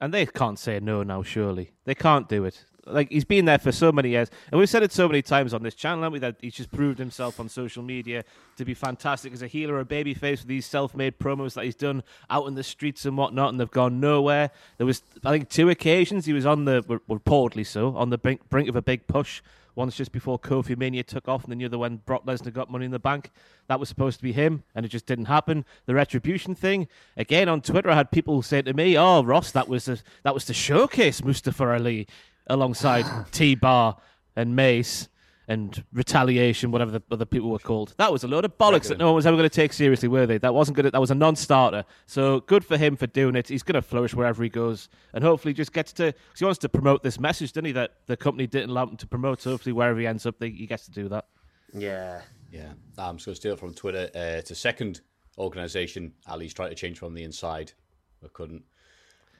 And 0.00 0.14
they 0.14 0.26
can't 0.26 0.58
say 0.58 0.78
no 0.80 1.02
now, 1.02 1.22
surely. 1.22 1.72
They 1.84 1.94
can't 1.94 2.28
do 2.28 2.44
it. 2.44 2.64
Like, 2.90 3.10
he's 3.10 3.24
been 3.24 3.44
there 3.44 3.58
for 3.58 3.72
so 3.72 3.92
many 3.92 4.10
years. 4.10 4.30
And 4.50 4.58
we've 4.58 4.68
said 4.68 4.82
it 4.82 4.92
so 4.92 5.08
many 5.08 5.22
times 5.22 5.54
on 5.54 5.62
this 5.62 5.74
channel, 5.74 6.02
haven't 6.02 6.14
we, 6.14 6.18
that 6.20 6.36
he's 6.40 6.54
just 6.54 6.70
proved 6.70 6.98
himself 6.98 7.38
on 7.40 7.48
social 7.48 7.82
media 7.82 8.24
to 8.56 8.64
be 8.64 8.74
fantastic 8.74 9.32
as 9.32 9.42
a 9.42 9.46
healer 9.46 9.80
a 9.80 9.84
babyface 9.84 10.38
with 10.38 10.46
these 10.46 10.66
self 10.66 10.94
made 10.94 11.18
promos 11.18 11.54
that 11.54 11.64
he's 11.64 11.74
done 11.74 12.02
out 12.30 12.46
in 12.46 12.54
the 12.54 12.62
streets 12.62 13.04
and 13.04 13.16
whatnot, 13.16 13.50
and 13.50 13.60
they've 13.60 13.70
gone 13.70 14.00
nowhere. 14.00 14.50
There 14.78 14.86
was, 14.86 15.02
I 15.24 15.30
think, 15.30 15.48
two 15.48 15.70
occasions 15.70 16.26
he 16.26 16.32
was 16.32 16.46
on 16.46 16.64
the, 16.64 16.82
reportedly 16.82 17.66
so, 17.66 17.96
on 17.96 18.10
the 18.10 18.18
brink, 18.18 18.48
brink 18.48 18.68
of 18.68 18.76
a 18.76 18.82
big 18.82 19.06
push. 19.06 19.42
Once 19.78 19.94
just 19.94 20.10
before 20.10 20.40
Kofi 20.40 20.76
Mania 20.76 21.04
took 21.04 21.28
off, 21.28 21.44
and 21.44 21.52
then 21.52 21.58
the 21.58 21.64
other 21.66 21.78
when 21.78 21.98
Brock 21.98 22.26
Lesnar 22.26 22.52
got 22.52 22.68
Money 22.68 22.86
in 22.86 22.90
the 22.90 22.98
Bank. 22.98 23.30
That 23.68 23.78
was 23.78 23.88
supposed 23.88 24.16
to 24.18 24.24
be 24.24 24.32
him, 24.32 24.64
and 24.74 24.84
it 24.84 24.88
just 24.88 25.06
didn't 25.06 25.26
happen. 25.26 25.64
The 25.86 25.94
retribution 25.94 26.56
thing, 26.56 26.88
again 27.16 27.48
on 27.48 27.60
Twitter, 27.60 27.88
I 27.88 27.94
had 27.94 28.10
people 28.10 28.42
say 28.42 28.60
to 28.60 28.74
me, 28.74 28.98
"Oh, 28.98 29.22
Ross, 29.22 29.52
that 29.52 29.68
was 29.68 29.86
a, 29.86 29.98
that 30.24 30.34
was 30.34 30.44
to 30.46 30.52
showcase 30.52 31.22
Mustafa 31.22 31.74
Ali 31.74 32.08
alongside 32.48 33.04
T 33.32 33.54
Bar 33.54 33.96
and 34.36 34.54
Mace." 34.56 35.08
And 35.50 35.82
retaliation, 35.94 36.70
whatever 36.72 36.90
the 36.90 37.02
other 37.10 37.24
people 37.24 37.48
were 37.48 37.58
called, 37.58 37.94
that 37.96 38.12
was 38.12 38.22
a 38.22 38.28
load 38.28 38.44
of 38.44 38.58
bollocks 38.58 38.88
that 38.88 38.98
no 38.98 39.06
one 39.06 39.14
was 39.14 39.24
ever 39.26 39.34
going 39.34 39.48
to 39.48 39.54
take 39.54 39.72
seriously, 39.72 40.06
were 40.06 40.26
they? 40.26 40.36
That 40.36 40.52
wasn't 40.52 40.76
good. 40.76 40.84
That 40.84 41.00
was 41.00 41.10
a 41.10 41.14
non-starter. 41.14 41.84
So 42.04 42.40
good 42.40 42.66
for 42.66 42.76
him 42.76 42.96
for 42.96 43.06
doing 43.06 43.34
it. 43.34 43.48
He's 43.48 43.62
going 43.62 43.76
to 43.76 43.80
flourish 43.80 44.12
wherever 44.12 44.42
he 44.42 44.50
goes, 44.50 44.90
and 45.14 45.24
hopefully 45.24 45.54
just 45.54 45.72
gets 45.72 45.90
to. 45.94 46.12
Cause 46.12 46.38
he 46.38 46.44
wants 46.44 46.58
to 46.58 46.68
promote 46.68 47.02
this 47.02 47.18
message, 47.18 47.52
doesn't 47.54 47.64
he? 47.64 47.72
That 47.72 47.92
the 48.04 48.14
company 48.18 48.46
didn't 48.46 48.68
allow 48.68 48.88
him 48.88 48.98
to 48.98 49.06
promote. 49.06 49.40
So 49.40 49.52
hopefully, 49.52 49.72
wherever 49.72 49.98
he 49.98 50.06
ends 50.06 50.26
up, 50.26 50.38
they, 50.38 50.50
he 50.50 50.66
gets 50.66 50.84
to 50.84 50.90
do 50.90 51.08
that. 51.08 51.24
Yeah, 51.72 52.20
Yeah, 52.52 52.74
I'm 52.98 53.16
just 53.16 53.24
going 53.24 53.32
to 53.34 53.40
steal 53.40 53.52
it 53.54 53.58
from 53.58 53.72
Twitter. 53.72 54.10
Uh, 54.14 54.36
it's 54.36 54.50
a 54.50 54.54
second 54.54 55.00
organisation 55.38 56.12
Ali's 56.26 56.52
tried 56.52 56.68
to 56.68 56.74
change 56.74 56.98
from 56.98 57.14
the 57.14 57.22
inside, 57.24 57.72
but 58.20 58.34
couldn't. 58.34 58.64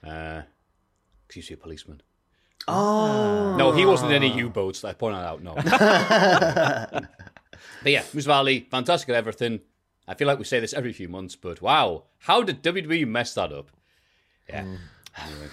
Uh, 0.03 0.41
'cause 0.41 1.35
he 1.35 1.41
used 1.41 1.53
a 1.53 1.57
policeman. 1.59 2.01
Oh, 2.69 3.57
No, 3.57 3.73
he 3.73 3.85
wasn't 3.87 4.13
in 4.13 4.23
any 4.23 4.37
U-boats. 4.37 4.85
I 4.85 4.93
point 4.93 5.17
that 5.17 5.25
out. 5.25 5.43
No. 5.43 5.55
but 7.83 7.93
yeah, 7.93 8.03
Mustafa 8.13 8.35
Ali, 8.35 8.67
fantastic 8.71 9.09
at 9.09 9.15
everything. 9.15 9.61
I 10.07 10.15
feel 10.15 10.27
like 10.27 10.39
we 10.39 10.45
say 10.45 10.61
this 10.61 10.73
every 10.73 10.93
few 10.93 11.09
months, 11.09 11.37
but 11.37 11.61
wow, 11.61 12.05
how 12.21 12.43
did 12.43 12.63
WWE 12.63 13.07
mess 13.07 13.35
that 13.35 13.53
up? 13.53 13.71
Yeah. 14.49 14.63
Mm. 14.65 14.79
Anyway. 15.17 15.49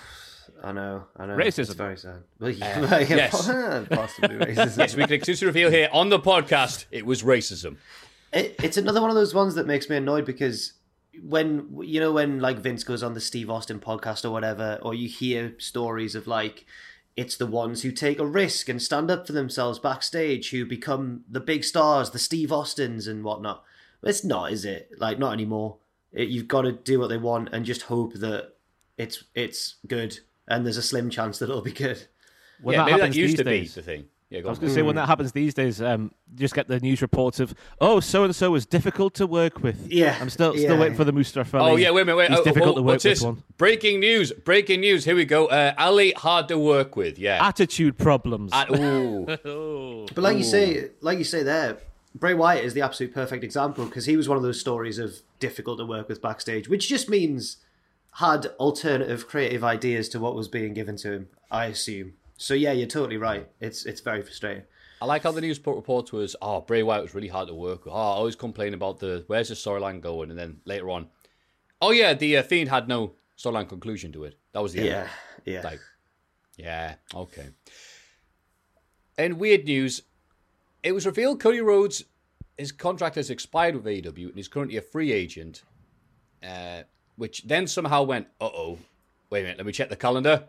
I 0.64 0.72
know, 0.72 1.04
I 1.16 1.26
know. 1.28 1.36
Racism. 1.36 1.60
It's 1.60 1.74
very 1.74 1.98
sad. 1.98 2.24
Uh, 2.42 2.46
well, 2.46 2.52
yeah, 2.52 3.00
yes. 3.00 3.48
possibly 3.90 4.36
racism. 4.36 4.78
Yes, 4.78 4.96
we 4.96 5.04
can 5.04 5.14
exclusively 5.14 5.48
reveal 5.48 5.70
here 5.70 5.90
on 5.92 6.10
the 6.10 6.20
podcast 6.20 6.86
it 6.92 7.06
was 7.06 7.24
racism. 7.24 7.78
It, 8.34 8.56
it's 8.64 8.78
another 8.78 9.02
one 9.02 9.10
of 9.10 9.16
those 9.16 9.34
ones 9.34 9.56
that 9.56 9.68
makes 9.68 9.90
me 9.90 9.98
annoyed 9.98 10.26
because 10.26 10.74
when 11.24 11.68
you 11.82 12.00
know 12.00 12.12
when 12.12 12.40
like 12.40 12.58
Vince 12.58 12.84
goes 12.84 13.04
on 13.04 13.14
the 13.14 13.22
Steve 13.22 13.50
Austin 13.50 13.80
podcast 13.80 14.26
or 14.26 14.32
whatever, 14.32 14.80
or 14.82 14.94
you 14.94 15.08
hear 15.08 15.54
stories 15.60 16.16
of 16.16 16.28
like 16.28 16.66
it's 17.16 17.38
the 17.38 17.48
ones 17.48 17.82
who 17.82 17.92
take 17.92 18.20
a 18.20 18.26
risk 18.26 18.68
and 18.68 18.82
stand 18.82 19.10
up 19.10 19.26
for 19.26 19.34
themselves 19.34 19.80
backstage 19.80 20.50
who 20.50 20.66
become 20.66 21.24
the 21.30 21.40
big 21.40 21.64
stars, 21.64 22.10
the 22.10 22.20
Steve 22.20 22.52
Austins 22.52 23.08
and 23.08 23.24
whatnot. 23.24 23.64
It's 24.04 24.24
not, 24.24 24.52
is 24.52 24.66
it? 24.66 24.92
Like 24.98 25.18
not 25.18 25.34
anymore. 25.34 25.78
It, 26.12 26.30
you've 26.30 26.48
got 26.48 26.64
to 26.64 26.72
do 26.72 27.00
what 27.00 27.08
they 27.08 27.18
want 27.18 27.50
and 27.52 27.66
just 27.66 27.84
hope 27.84 28.14
that 28.16 28.54
it's 28.98 29.24
it's 29.34 29.76
good, 29.88 30.20
and 30.48 30.66
there's 30.66 30.78
a 30.78 30.82
slim 30.82 31.10
chance 31.10 31.40
that 31.40 31.50
it'll 31.50 31.62
be 31.62 31.72
good. 31.72 32.06
Well, 32.62 32.76
yeah, 32.76 32.86
that 32.86 32.92
maybe 32.92 33.02
that 33.02 33.16
used 33.16 33.38
to 33.38 33.44
days, 33.44 33.76
be 33.76 33.82
the 33.82 33.86
thing. 33.86 34.06
Yeah, 34.36 34.42
go 34.42 34.50
I 34.50 34.50
was 34.50 34.60
going 34.60 34.70
to 34.70 34.76
say 34.76 34.82
when 34.82 34.98
that 34.98 35.08
happens 35.08 35.32
these 35.32 35.54
days, 35.54 35.82
um, 35.82 36.12
you 36.34 36.40
just 36.40 36.54
get 36.54 36.68
the 36.68 36.78
news 36.82 37.02
reports 37.02 37.40
of 37.40 37.56
oh, 37.80 38.02
so 38.02 38.26
and 38.26 38.36
so 38.36 38.52
was 38.52 38.66
difficult 38.66 39.14
to 39.14 39.26
work 39.26 39.64
with. 39.64 39.90
Yeah, 39.90 40.18
I'm 40.20 40.30
still 40.30 40.54
yeah. 40.54 40.68
still 40.68 40.78
waiting 40.78 40.98
for 40.98 41.06
the 41.06 41.14
Mustafa. 41.14 41.58
Oh 41.58 41.78
yeah, 41.78 41.92
wait 41.92 42.02
a 42.02 42.06
minute, 42.06 42.18
wait. 42.18 42.30
He's 42.32 42.40
oh, 42.40 42.44
difficult 42.44 42.74
oh, 42.74 42.80
to 42.80 42.82
work 42.82 42.96
with. 42.96 43.04
this? 43.04 43.22
One 43.22 43.44
Breaking 43.58 44.02
news! 44.02 44.34
Breaking 44.34 44.82
news! 44.82 45.06
Here 45.06 45.16
we 45.16 45.24
go. 45.24 45.46
Uh, 45.46 45.74
Ali 45.78 46.12
hard 46.12 46.50
to 46.50 46.60
work 46.60 46.98
with. 46.98 47.18
Yeah. 47.18 47.48
attitude 47.48 47.98
problems. 47.98 48.52
Uh, 48.52 48.66
ooh. 48.76 50.06
But 50.14 50.22
like 50.22 50.38
you 50.38 50.44
say, 50.44 50.90
like 51.00 51.18
you 51.18 51.24
say 51.24 51.42
there, 51.42 51.78
Bray 52.14 52.34
Wyatt 52.34 52.66
is 52.66 52.74
the 52.74 52.82
absolute 52.82 53.14
perfect 53.14 53.42
example 53.42 53.86
because 53.86 54.06
he 54.06 54.18
was 54.18 54.28
one 54.28 54.36
of 54.36 54.44
those 54.44 54.60
stories 54.60 55.00
of 55.00 55.22
difficult 55.40 55.78
to 55.78 55.86
work 55.86 56.10
with 56.10 56.22
backstage, 56.22 56.68
which 56.68 56.90
just 56.90 57.08
means 57.08 57.56
had 58.16 58.48
alternative 58.60 59.30
creative 59.30 59.64
ideas 59.64 60.10
to 60.10 60.20
what 60.20 60.36
was 60.36 60.50
being 60.50 60.74
given 60.74 60.98
to 60.98 61.14
him. 61.14 61.30
I 61.50 61.68
assume. 61.68 62.16
So 62.38 62.54
yeah, 62.54 62.72
you're 62.72 62.88
totally 62.88 63.18
right. 63.18 63.48
It's 63.60 63.86
it's 63.86 64.02
very 64.02 64.22
frustrating. 64.22 64.64
I 65.02 65.06
like 65.06 65.24
how 65.24 65.32
the 65.32 65.42
news 65.42 65.60
report 65.66 66.14
was, 66.14 66.36
oh, 66.42 66.62
Bray 66.62 66.82
Wyatt 66.82 67.04
was 67.04 67.14
really 67.14 67.28
hard 67.28 67.50
to 67.50 67.54
work 67.54 67.86
with. 67.86 67.94
Oh, 67.94 67.98
I 67.98 68.16
always 68.16 68.36
complain 68.36 68.74
about 68.74 69.00
the 69.00 69.24
where's 69.28 69.50
the 69.50 69.56
storyline 69.56 70.02
going, 70.02 70.30
and 70.30 70.40
then 70.40 70.62
later 70.66 70.90
on, 70.90 71.08
oh 71.82 71.92
yeah, 71.92 72.14
the 72.14 72.38
uh, 72.38 72.44
Fiend 72.44 72.70
had 72.70 72.88
no 72.88 73.14
storyline 73.38 73.68
conclusion 73.68 74.12
to 74.14 74.24
it. 74.24 74.40
That 74.54 74.64
was 74.64 74.74
the 74.74 74.80
end. 74.80 74.88
Yeah, 74.88 75.08
yeah. 75.46 75.62
Like, 75.64 75.80
yeah, 76.58 76.96
okay. 77.14 77.50
And 79.18 79.40
weird 79.40 79.66
news, 79.66 80.02
it 80.84 80.94
was 80.94 81.06
revealed 81.06 81.40
Cody 81.40 81.62
Rhodes, 81.62 82.04
his 82.58 82.72
contract 82.72 83.16
has 83.16 83.30
expired 83.30 83.76
with 83.76 83.86
AEW 83.86 84.28
and 84.28 84.36
he's 84.36 84.48
currently 84.48 84.78
a 84.78 84.82
free 84.82 85.12
agent, 85.12 85.64
uh, 86.44 86.84
which 87.16 87.44
then 87.44 87.68
somehow 87.68 88.04
went, 88.04 88.28
uh 88.40 88.46
oh, 88.46 88.80
wait 89.30 89.42
a 89.42 89.44
minute, 89.44 89.58
let 89.58 89.66
me 89.66 89.72
check 89.72 89.90
the 89.90 89.96
calendar. 89.96 90.48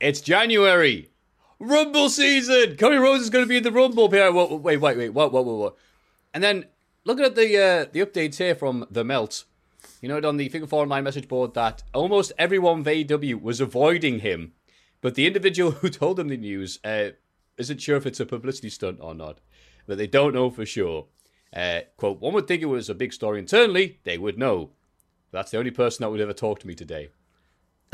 It's 0.00 0.20
January. 0.20 1.10
Rumble 1.58 2.08
season. 2.08 2.76
Cody 2.76 2.98
Rhodes 2.98 3.24
is 3.24 3.30
going 3.30 3.44
to 3.44 3.48
be 3.48 3.56
in 3.56 3.64
the 3.64 3.72
Rumble. 3.72 4.08
Wait, 4.08 4.30
wait, 4.32 4.76
wait, 4.76 4.96
wait. 4.96 5.08
What, 5.08 5.32
what, 5.32 5.44
what? 5.44 5.76
And 6.32 6.44
then 6.44 6.66
looking 7.04 7.24
at 7.24 7.34
the 7.34 7.56
uh, 7.56 7.86
the 7.92 8.06
updates 8.06 8.36
here 8.36 8.54
from 8.54 8.86
the 8.92 9.02
Melt, 9.02 9.44
you 10.00 10.08
know, 10.08 10.20
on 10.26 10.36
the 10.36 10.48
Figure 10.50 10.68
Four 10.68 10.82
Online 10.82 11.02
message 11.02 11.26
board 11.26 11.54
that 11.54 11.82
almost 11.92 12.30
everyone 12.38 12.84
AEW 12.84 13.42
was 13.42 13.60
avoiding 13.60 14.20
him, 14.20 14.52
but 15.00 15.16
the 15.16 15.26
individual 15.26 15.70
who 15.82 15.88
told 15.88 16.16
them 16.16 16.28
the 16.28 16.36
news 16.36 16.78
uh, 16.84 17.08
isn't 17.56 17.82
sure 17.82 17.96
if 17.96 18.06
it's 18.06 18.20
a 18.20 18.26
publicity 18.26 18.70
stunt 18.70 18.98
or 19.00 19.16
not. 19.16 19.40
But 19.88 19.98
they 19.98 20.06
don't 20.06 20.34
know 20.34 20.48
for 20.48 20.64
sure. 20.64 21.06
Uh, 21.52 21.80
quote: 21.96 22.20
One 22.20 22.34
would 22.34 22.46
think 22.46 22.62
it 22.62 22.66
was 22.66 22.88
a 22.88 22.94
big 22.94 23.12
story 23.12 23.40
internally. 23.40 23.98
They 24.04 24.16
would 24.16 24.38
know. 24.38 24.70
That's 25.32 25.50
the 25.50 25.58
only 25.58 25.72
person 25.72 26.04
that 26.04 26.10
would 26.10 26.20
ever 26.20 26.32
talk 26.32 26.60
to 26.60 26.68
me 26.68 26.76
today. 26.76 27.08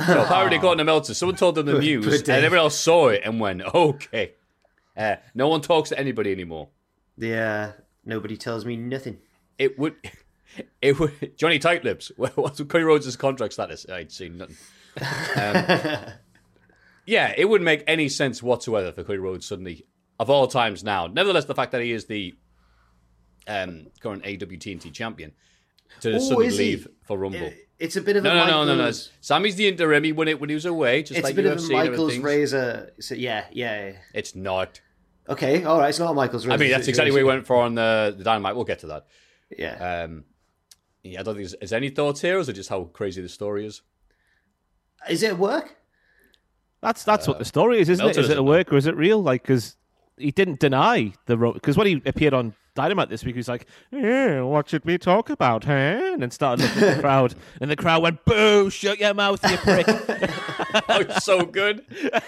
So 0.05 0.23
apparently, 0.25 0.57
according 0.57 0.79
to 0.79 0.85
Meltzer, 0.85 1.15
someone 1.15 1.37
told 1.37 1.55
them 1.55 1.67
the 1.67 1.79
news, 1.79 2.07
and 2.07 2.29
everyone 2.29 2.65
else 2.65 2.79
saw 2.79 3.09
it 3.09 3.23
and 3.25 3.39
went, 3.39 3.63
"Okay." 3.63 4.33
Uh, 4.97 5.17
no 5.35 5.49
one 5.49 5.61
talks 5.61 5.91
to 5.91 5.99
anybody 5.99 6.33
anymore. 6.33 6.69
Yeah, 7.17 7.73
nobody 8.05 8.37
tells 8.37 8.65
me 8.65 8.77
nothing. 8.77 9.19
It 9.59 9.79
would, 9.79 9.95
it 10.83 10.99
would. 10.99 11.37
Johnny 11.37 11.59
Tight 11.59 11.85
Lips. 11.85 12.11
What's 12.17 12.61
Cody 12.63 12.85
Rhodes' 12.85 13.17
contract 13.17 13.53
status? 13.53 13.87
I'd 13.89 14.13
seen 14.13 14.39
nothing. 14.39 14.57
Um, 15.37 16.13
yeah, 17.07 17.35
it 17.37 17.49
wouldn't 17.49 17.65
make 17.65 17.85
any 17.87 18.09
sense 18.09 18.43
whatsoever 18.43 18.93
for 18.93 19.05
Cody 19.05 19.19
Rhodes 19.19 19.47
suddenly, 19.47 19.87
of 20.19 20.31
all 20.31 20.47
times 20.47 20.83
now. 20.85 21.07
Nevertheless, 21.07 21.45
the 21.45 21.55
fact 21.55 21.73
that 21.73 21.83
he 21.83 21.93
is 21.93 22.07
the 22.07 22.35
um, 23.47 23.89
current 24.01 24.25
AEW 24.25 24.59
TNT 24.59 24.93
champion 24.93 25.33
to 26.01 26.15
Oh, 26.15 26.19
suddenly 26.19 26.47
is 26.47 26.59
he? 26.59 26.65
leave 26.65 26.89
for 27.05 27.19
Rumble. 27.19 27.53
It's 27.79 27.97
a 27.97 28.01
bit 28.01 28.17
of 28.17 28.23
no, 28.23 28.31
a 28.31 28.35
no, 28.35 28.47
no, 28.47 28.51
no, 28.51 28.65
no. 28.65 28.77
Michaels- 28.77 29.11
Sammy's 29.21 29.57
the 29.57 29.67
interim. 29.69 30.05
He 30.05 30.13
won 30.13 30.29
it 30.29 30.39
when 30.41 30.49
he 30.49 30.55
was 30.55 30.65
away, 30.65 31.03
just 31.03 31.19
It's 31.19 31.25
like 31.25 31.33
a 31.33 31.37
bit 31.37 31.47
of 31.47 31.59
UFC 31.59 31.71
a 31.71 31.73
Michaels 31.73 32.19
razor. 32.19 32.93
So 33.01 33.15
yeah, 33.15 33.47
yeah. 33.53 33.87
yeah. 33.89 33.93
It's 34.15 34.35
not. 34.35 34.81
Okay, 35.29 35.65
all 35.65 35.79
right. 35.79 35.89
It's 35.89 35.99
not 35.99 36.11
a 36.11 36.15
Michaels 36.15 36.47
razor. 36.47 36.55
I 36.55 36.57
mean, 36.59 36.71
that's 36.71 36.89
exactly 36.89 37.11
where 37.11 37.21
he 37.21 37.25
went 37.25 37.47
for 37.47 37.57
on 37.57 37.75
the, 37.75 38.15
the 38.17 38.25
Dynamite. 38.25 38.55
We'll 38.55 38.65
get 38.65 38.81
to 38.81 38.87
that. 38.89 39.07
Yeah. 39.57 40.05
Um, 40.05 40.25
yeah, 41.03 41.21
I 41.21 41.23
don't 41.23 41.35
think 41.35 41.49
there's, 41.49 41.55
is 41.61 41.71
there 41.71 41.77
any 41.77 41.91
thoughts 41.91 42.21
here, 42.21 42.37
or 42.37 42.41
is 42.41 42.49
it 42.49 42.55
just 42.55 42.71
how 42.71 42.85
crazy 42.85 43.21
the 43.21 43.29
story 43.29 43.67
is? 43.67 43.83
Is 45.09 45.23
it 45.23 45.39
work? 45.39 45.77
That's 46.81 47.03
that's 47.05 47.27
what 47.27 47.39
the 47.39 47.45
story 47.45 47.81
is, 47.81 47.89
isn't 47.89 48.05
Meltzer 48.05 48.21
it? 48.21 48.25
Is 48.25 48.29
it 48.31 48.33
a 48.33 48.35
doesn't 48.37 48.47
work 48.47 48.73
or 48.73 48.77
is 48.77 48.87
it 48.87 48.97
real? 48.97 49.23
Like, 49.23 49.43
because 49.43 49.77
he 50.17 50.31
didn't 50.31 50.61
deny 50.61 51.13
the 51.27 51.37
role 51.37 51.53
because 51.53 51.77
when 51.77 51.87
he 51.87 52.03
appeared 52.07 52.35
on 52.35 52.55
Dynamite 52.75 53.09
this 53.09 53.25
week, 53.25 53.35
he 53.35 53.39
was 53.39 53.49
like, 53.49 53.67
"Yeah, 53.91 54.43
what 54.43 54.69
should 54.69 54.85
we 54.85 54.99
talk 54.99 55.31
about, 55.31 55.65
huh?" 55.65 55.73
And 56.13 56.23
then 56.23 56.31
started 56.31 56.65
looking 56.65 56.83
at 56.83 56.97
the 56.97 57.03
crowd, 57.03 57.35
and 57.61 57.71
the 57.71 57.77
crowd 57.77 58.03
went, 58.03 58.25
"Boo! 58.25 58.71
Shut 58.71 58.99
your 58.99 59.15
mouth, 59.15 59.49
you 59.49 59.57
prick!" 59.59 59.87
oh, 60.89 61.19
so 61.21 61.45
good. 61.45 61.85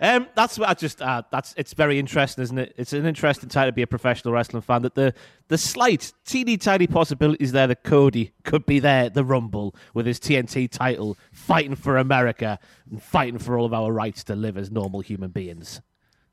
Um, 0.00 0.26
that's 0.34 0.58
what 0.58 0.68
I 0.68 0.74
just 0.74 1.00
uh, 1.00 1.22
that's 1.30 1.54
it's 1.56 1.72
very 1.72 1.98
interesting, 1.98 2.42
isn't 2.42 2.58
it? 2.58 2.74
It's 2.76 2.92
an 2.92 3.06
interesting 3.06 3.48
time 3.48 3.68
to 3.68 3.72
be 3.72 3.82
a 3.82 3.86
professional 3.86 4.34
wrestling 4.34 4.62
fan. 4.62 4.82
That 4.82 4.94
the 4.94 5.14
the 5.48 5.56
slight, 5.56 6.12
teeny 6.26 6.56
tiny 6.56 6.86
possibilities 6.86 7.52
there 7.52 7.66
that 7.68 7.84
Cody 7.84 8.32
could 8.42 8.66
be 8.66 8.78
there 8.78 9.08
the 9.08 9.24
Rumble 9.24 9.74
with 9.94 10.04
his 10.06 10.18
TNT 10.18 10.68
title, 10.70 11.16
fighting 11.32 11.76
for 11.76 11.96
America 11.96 12.58
and 12.90 13.02
fighting 13.02 13.38
for 13.38 13.58
all 13.58 13.64
of 13.64 13.72
our 13.72 13.92
rights 13.92 14.24
to 14.24 14.36
live 14.36 14.56
as 14.56 14.70
normal 14.70 15.00
human 15.00 15.30
beings. 15.30 15.80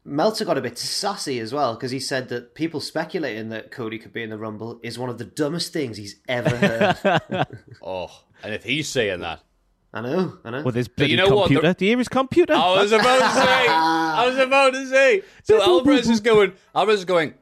Meltzer 0.04 0.46
got 0.46 0.58
a 0.58 0.62
bit 0.62 0.78
sassy 0.78 1.40
as 1.40 1.54
well 1.54 1.76
because 1.76 1.92
he 1.92 2.00
said 2.00 2.30
that 2.30 2.56
people 2.56 2.80
speculating 2.82 3.50
that 3.50 3.72
Cody 3.72 4.00
could 4.00 4.12
be 4.14 4.24
in 4.24 4.30
the 4.32 4.38
Rumble 4.38 4.80
is 4.82 4.98
one 4.98 5.10
of 5.10 5.18
the 5.20 5.26
dumbest 5.26 5.72
things 5.74 5.98
he's 5.98 6.16
ever 6.28 6.50
heard. 6.56 7.48
Oh, 7.84 8.10
and 8.44 8.54
if 8.54 8.64
he's 8.64 8.90
saying 8.90 9.20
that, 9.20 9.42
I 9.94 10.02
know, 10.02 10.38
I 10.44 10.50
know. 10.52 10.64
With 10.64 10.76
his 10.76 10.88
you 10.88 10.94
bloody 10.96 11.16
know 11.18 11.30
what? 11.36 11.44
computer. 11.48 11.68
The- 11.68 11.74
Do 11.76 11.86
you 11.86 11.92
hear 11.92 11.98
his 12.00 12.08
computer? 12.08 12.54
I 12.54 12.82
was 12.82 12.92
about 12.92 13.20
to 13.20 13.30
say, 13.42 13.68
I 13.70 14.26
was 14.28 14.38
about 14.38 14.74
to 14.74 14.88
say. 14.88 15.22
So 15.44 15.62
Alvarez 15.62 16.10
is 16.10 16.20
going. 16.22 16.54
Alvarez 16.74 17.00
is 17.00 17.06
going. 17.06 17.34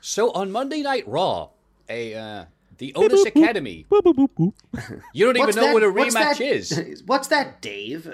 So 0.00 0.30
on 0.32 0.50
Monday 0.52 0.82
Night 0.82 1.04
Raw, 1.06 1.48
a 1.88 2.14
uh, 2.14 2.44
the 2.78 2.94
Otis 2.94 3.24
Academy. 3.26 3.86
Boop, 3.90 4.02
boop, 4.02 4.14
boop, 4.14 4.52
boop. 4.74 5.02
You 5.12 5.26
don't 5.26 5.36
even 5.36 5.54
know 5.54 5.62
that- 5.66 5.74
what 5.74 5.82
a 5.82 5.90
what's 5.90 6.14
rematch 6.14 6.38
that- 6.38 6.40
is, 6.40 7.02
What's 7.06 7.28
that, 7.28 7.60
Dave? 7.60 8.06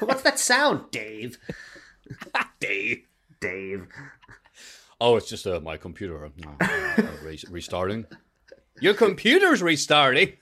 what's 0.00 0.22
that 0.22 0.38
sound, 0.40 0.90
Dave? 0.90 1.38
Dave. 2.60 3.04
Dave. 3.44 3.86
Oh, 5.00 5.16
it's 5.16 5.28
just 5.28 5.46
uh, 5.46 5.60
my 5.60 5.76
computer 5.76 6.24
uh, 6.24 6.30
uh, 6.60 7.02
re- 7.22 7.38
restarting. 7.50 8.06
Your 8.80 8.94
computer's 8.94 9.62
restarting. 9.62 10.32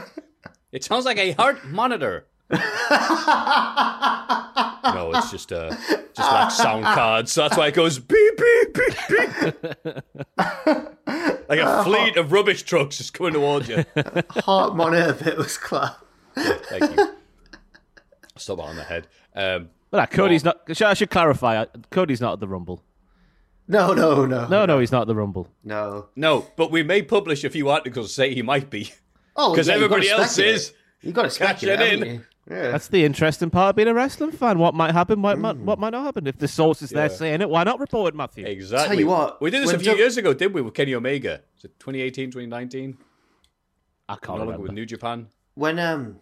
it 0.72 0.82
sounds 0.82 1.04
like 1.04 1.18
a 1.18 1.32
heart 1.32 1.66
monitor. 1.66 2.26
no, 2.50 2.58
it's 5.14 5.30
just 5.30 5.52
uh, 5.52 5.74
just 6.14 6.32
like 6.32 6.50
sound 6.50 6.84
cards. 6.84 7.32
So 7.32 7.42
that's 7.42 7.58
why 7.58 7.66
it 7.68 7.74
goes 7.74 7.98
beep 7.98 8.38
beep 8.38 8.74
beep 8.74 8.94
beep. 9.08 9.54
like 11.48 11.58
a 11.58 11.84
fleet 11.84 12.16
of 12.16 12.32
rubbish 12.32 12.62
trucks 12.62 12.96
just 12.96 13.12
coming 13.12 13.34
towards 13.34 13.68
you. 13.68 13.84
Heart 14.30 14.74
monitor 14.74 15.28
it 15.28 15.36
was 15.36 15.58
clap. 15.58 15.98
Thank 16.34 16.96
you. 16.96 17.14
Stop 18.38 18.56
that 18.56 18.62
on 18.64 18.76
the 18.76 18.84
head. 18.84 19.06
Um, 19.34 19.68
Well, 19.92 20.00
nah, 20.02 20.06
Cody's 20.06 20.42
not. 20.44 20.60
I 20.82 20.94
should 20.94 21.10
clarify. 21.10 21.58
uh, 21.58 21.66
Cody's 21.90 22.20
not 22.20 22.32
at 22.34 22.40
the 22.40 22.48
Rumble. 22.48 22.82
No, 23.68 23.92
no, 23.92 24.26
no. 24.26 24.48
No, 24.48 24.66
no, 24.66 24.78
he's 24.80 24.90
not 24.90 25.02
at 25.02 25.06
the 25.06 25.14
Rumble. 25.14 25.46
No. 25.62 26.08
no, 26.16 26.46
but 26.56 26.70
we 26.70 26.82
may 26.82 27.02
publish 27.02 27.44
a 27.44 27.50
few 27.50 27.68
articles 27.68 28.08
to 28.08 28.12
say 28.14 28.34
he 28.34 28.42
might 28.42 28.70
be. 28.70 28.90
Oh, 29.36 29.54
'Cause 29.54 29.68
yeah, 29.68 29.74
everybody 29.74 30.10
else 30.10 30.32
speculate. 30.32 30.54
is. 30.56 30.72
You've 31.00 31.14
got 31.14 31.30
to 31.30 31.38
Catch 31.38 31.62
it 31.62 31.80
in. 31.80 32.24
Yeah. 32.50 32.70
That's 32.72 32.88
the 32.88 33.04
interesting 33.04 33.50
part 33.50 33.70
of 33.70 33.76
being 33.76 33.88
a 33.88 33.94
wrestling 33.94 34.32
fan. 34.32 34.58
What 34.58 34.74
might 34.74 34.90
happen? 34.92 35.22
What 35.22 35.38
might, 35.38 35.56
what 35.56 35.78
might 35.78 35.90
not 35.90 36.04
happen? 36.04 36.26
If 36.26 36.38
the 36.38 36.48
source 36.48 36.82
is 36.82 36.90
there 36.90 37.04
Yeah. 37.08 37.16
saying 37.16 37.40
it, 37.40 37.48
why 37.48 37.62
not 37.62 37.78
report 37.80 38.12
it, 38.12 38.16
Matthew? 38.16 38.44
Exactly. 38.46 38.88
Tell 38.96 39.00
you 39.00 39.06
what, 39.06 39.40
we 39.40 39.50
did 39.50 39.62
this 39.62 39.72
a 39.72 39.78
few 39.78 39.92
Doug- 39.92 39.98
years 39.98 40.16
ago, 40.16 40.34
didn't 40.34 40.52
we, 40.54 40.60
with 40.60 40.74
Kenny 40.74 40.94
Omega? 40.94 41.40
Is 41.56 41.64
it 41.64 41.78
2018, 41.78 42.30
2019? 42.32 42.98
I 44.08 44.16
can't 44.16 44.40
remember. 44.40 44.60
with 44.62 44.72
New 44.72 44.84
Japan. 44.86 45.28
when 45.54 45.78
um 45.78 46.16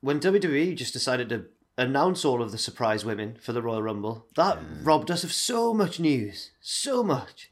when 0.00 0.20
WWE 0.20 0.74
just 0.76 0.92
decided 0.92 1.28
to 1.30 1.46
announce 1.78 2.24
all 2.24 2.42
of 2.42 2.52
the 2.52 2.58
surprise 2.58 3.04
women 3.04 3.36
for 3.40 3.52
the 3.52 3.62
Royal 3.62 3.82
Rumble, 3.82 4.26
that 4.36 4.58
robbed 4.82 5.10
us 5.10 5.24
of 5.24 5.32
so 5.32 5.74
much 5.74 6.00
news, 6.00 6.52
so 6.60 7.02
much 7.02 7.50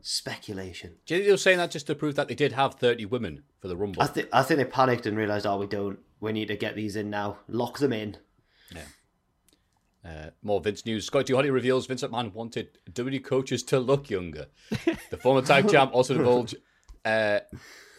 speculation. 0.00 0.96
Do 1.06 1.14
you 1.14 1.18
think 1.20 1.26
they 1.26 1.32
were 1.32 1.38
saying 1.38 1.58
that 1.58 1.70
just 1.70 1.86
to 1.86 1.94
prove 1.94 2.14
that 2.16 2.28
they 2.28 2.34
did 2.34 2.52
have 2.52 2.74
30 2.74 3.06
women 3.06 3.42
for 3.60 3.68
the 3.68 3.76
Rumble? 3.76 4.02
I 4.02 4.06
think 4.06 4.28
I 4.32 4.42
think 4.42 4.58
they 4.58 4.64
panicked 4.64 5.06
and 5.06 5.16
realized, 5.16 5.46
oh, 5.46 5.58
we 5.58 5.66
don't. 5.66 5.98
We 6.20 6.32
need 6.32 6.48
to 6.48 6.56
get 6.56 6.74
these 6.74 6.96
in 6.96 7.10
now. 7.10 7.38
Lock 7.48 7.78
them 7.78 7.92
in. 7.92 8.16
Uh, 10.04 10.30
more 10.42 10.60
Vince 10.60 10.84
news. 10.84 11.06
Scott 11.06 11.28
Holly 11.30 11.50
reveals 11.50 11.86
Vince 11.86 12.02
McMahon 12.02 12.32
wanted 12.34 12.78
WWE 12.92 13.24
coaches 13.24 13.62
to 13.64 13.80
look 13.80 14.10
younger. 14.10 14.46
the 15.10 15.16
former 15.16 15.40
tag 15.40 15.68
champ 15.70 15.94
also 15.94 16.14
divulged 16.14 16.56
uh, 17.06 17.40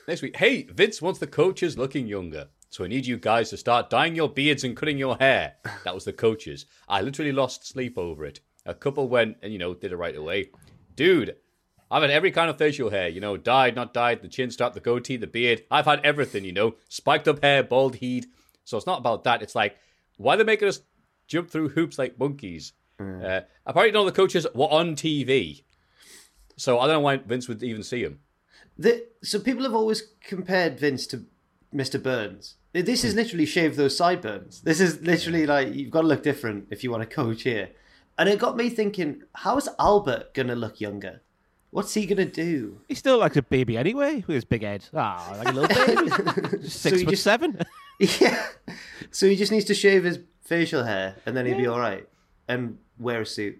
next 0.08 0.22
week. 0.22 0.36
Hey, 0.36 0.64
Vince 0.64 1.02
wants 1.02 1.20
the 1.20 1.26
coaches 1.28 1.78
looking 1.80 2.06
younger. 2.06 2.50
So 2.70 2.84
I 2.84 2.88
need 2.88 3.06
you 3.06 3.18
guys 3.18 3.50
to 3.50 3.58
start 3.58 3.90
dyeing 3.90 4.16
your 4.16 4.30
beards 4.30 4.64
and 4.64 4.76
cutting 4.76 4.98
your 4.98 5.18
hair. 5.18 5.56
That 5.84 5.96
was 5.96 6.06
the 6.06 6.14
coaches. 6.14 6.66
I 6.90 7.02
literally 7.02 7.32
lost 7.32 7.68
sleep 7.68 7.98
over 7.98 8.26
it. 8.26 8.40
A 8.66 8.74
couple 8.74 9.08
went 9.08 9.38
and, 9.42 9.54
you 9.54 9.60
know, 9.60 9.74
did 9.74 9.92
it 9.92 9.98
right 9.98 10.16
away. 10.16 10.50
Dude, 10.96 11.36
I've 11.90 12.02
had 12.02 12.12
every 12.12 12.32
kind 12.32 12.50
of 12.50 12.58
facial 12.58 12.90
hair, 12.90 13.08
you 13.08 13.22
know, 13.22 13.38
dyed, 13.38 13.76
not 13.76 13.94
dyed, 13.94 14.22
the 14.22 14.28
chin 14.28 14.52
strap, 14.52 14.74
the 14.74 14.80
goatee, 14.80 15.18
the 15.18 15.28
beard. 15.28 15.64
I've 15.70 15.86
had 15.86 16.02
everything, 16.04 16.44
you 16.44 16.52
know, 16.52 16.76
spiked 16.90 17.28
up 17.28 17.44
hair, 17.44 17.64
bald 17.64 17.98
head. 17.98 18.26
So 18.64 18.78
it's 18.78 18.88
not 18.88 19.00
about 19.00 19.24
that. 19.26 19.42
It's 19.42 19.56
like, 19.56 19.78
why 20.18 20.34
are 20.34 20.38
they 20.38 20.44
making 20.44 20.68
us 20.68 20.82
jump 21.28 21.50
through 21.50 21.70
hoops 21.70 22.00
like 22.00 22.20
monkeys? 22.20 22.74
Uh, 23.00 23.42
apparently, 23.66 23.92
none 23.92 24.08
of 24.08 24.14
the 24.14 24.20
coaches 24.20 24.48
were 24.56 24.72
on 24.72 24.96
TV, 24.96 25.64
so 26.56 26.80
I 26.80 26.88
don't 26.88 26.96
know 26.96 27.00
why 27.02 27.18
Vince 27.18 27.48
would 27.50 27.62
even 27.62 27.84
see 27.84 28.04
him. 28.04 28.20
The, 28.78 29.06
so 29.22 29.40
people 29.40 29.64
have 29.64 29.74
always 29.76 30.02
compared 30.22 30.80
Vince 30.80 31.06
to 31.08 31.26
Mr. 31.76 32.02
Burns. 32.02 32.56
This 32.74 33.04
is 33.04 33.14
literally 33.16 33.46
shave 33.46 33.76
those 33.76 33.96
sideburns. 33.98 34.62
This 34.62 34.80
is 34.80 35.02
literally 35.02 35.46
like 35.46 35.74
you've 35.74 35.92
got 35.92 36.02
to 36.02 36.08
look 36.08 36.24
different 36.24 36.68
if 36.72 36.84
you 36.84 36.92
want 36.92 37.08
to 37.08 37.16
coach 37.16 37.44
here. 37.44 37.70
And 38.18 38.30
it 38.30 38.40
got 38.40 38.56
me 38.56 38.70
thinking, 38.70 39.24
how 39.34 39.58
is 39.58 39.68
Albert 39.78 40.34
gonna 40.34 40.56
look 40.56 40.80
younger? 40.80 41.22
What's 41.72 41.94
he 41.94 42.06
gonna 42.06 42.24
do? 42.26 42.80
He 42.88 42.96
still 42.96 43.20
looks 43.20 43.36
a 43.36 43.42
baby 43.42 43.78
anyway, 43.78 44.24
with 44.26 44.36
his 44.36 44.46
big 44.46 44.64
head. 44.64 44.86
Ah, 44.94 45.36
like 45.38 45.50
a 45.50 45.52
little 45.52 45.86
baby. 46.52 46.64
Six 46.70 47.00
he 47.00 47.04
foot 47.06 47.12
just- 47.12 47.24
seven. 47.24 47.60
Yeah. 48.00 48.46
So 49.12 49.26
he 49.26 49.38
just 49.38 49.54
needs 49.54 49.64
to 49.66 49.74
shave 49.74 50.04
his 50.04 50.20
facial 50.42 50.84
hair 50.84 51.16
and 51.26 51.36
then 51.36 51.46
he'll 51.46 51.58
be 51.58 51.66
all 51.68 51.80
right 51.80 52.06
and 52.50 52.78
wear 53.00 53.22
a 53.22 53.26
suit. 53.26 53.58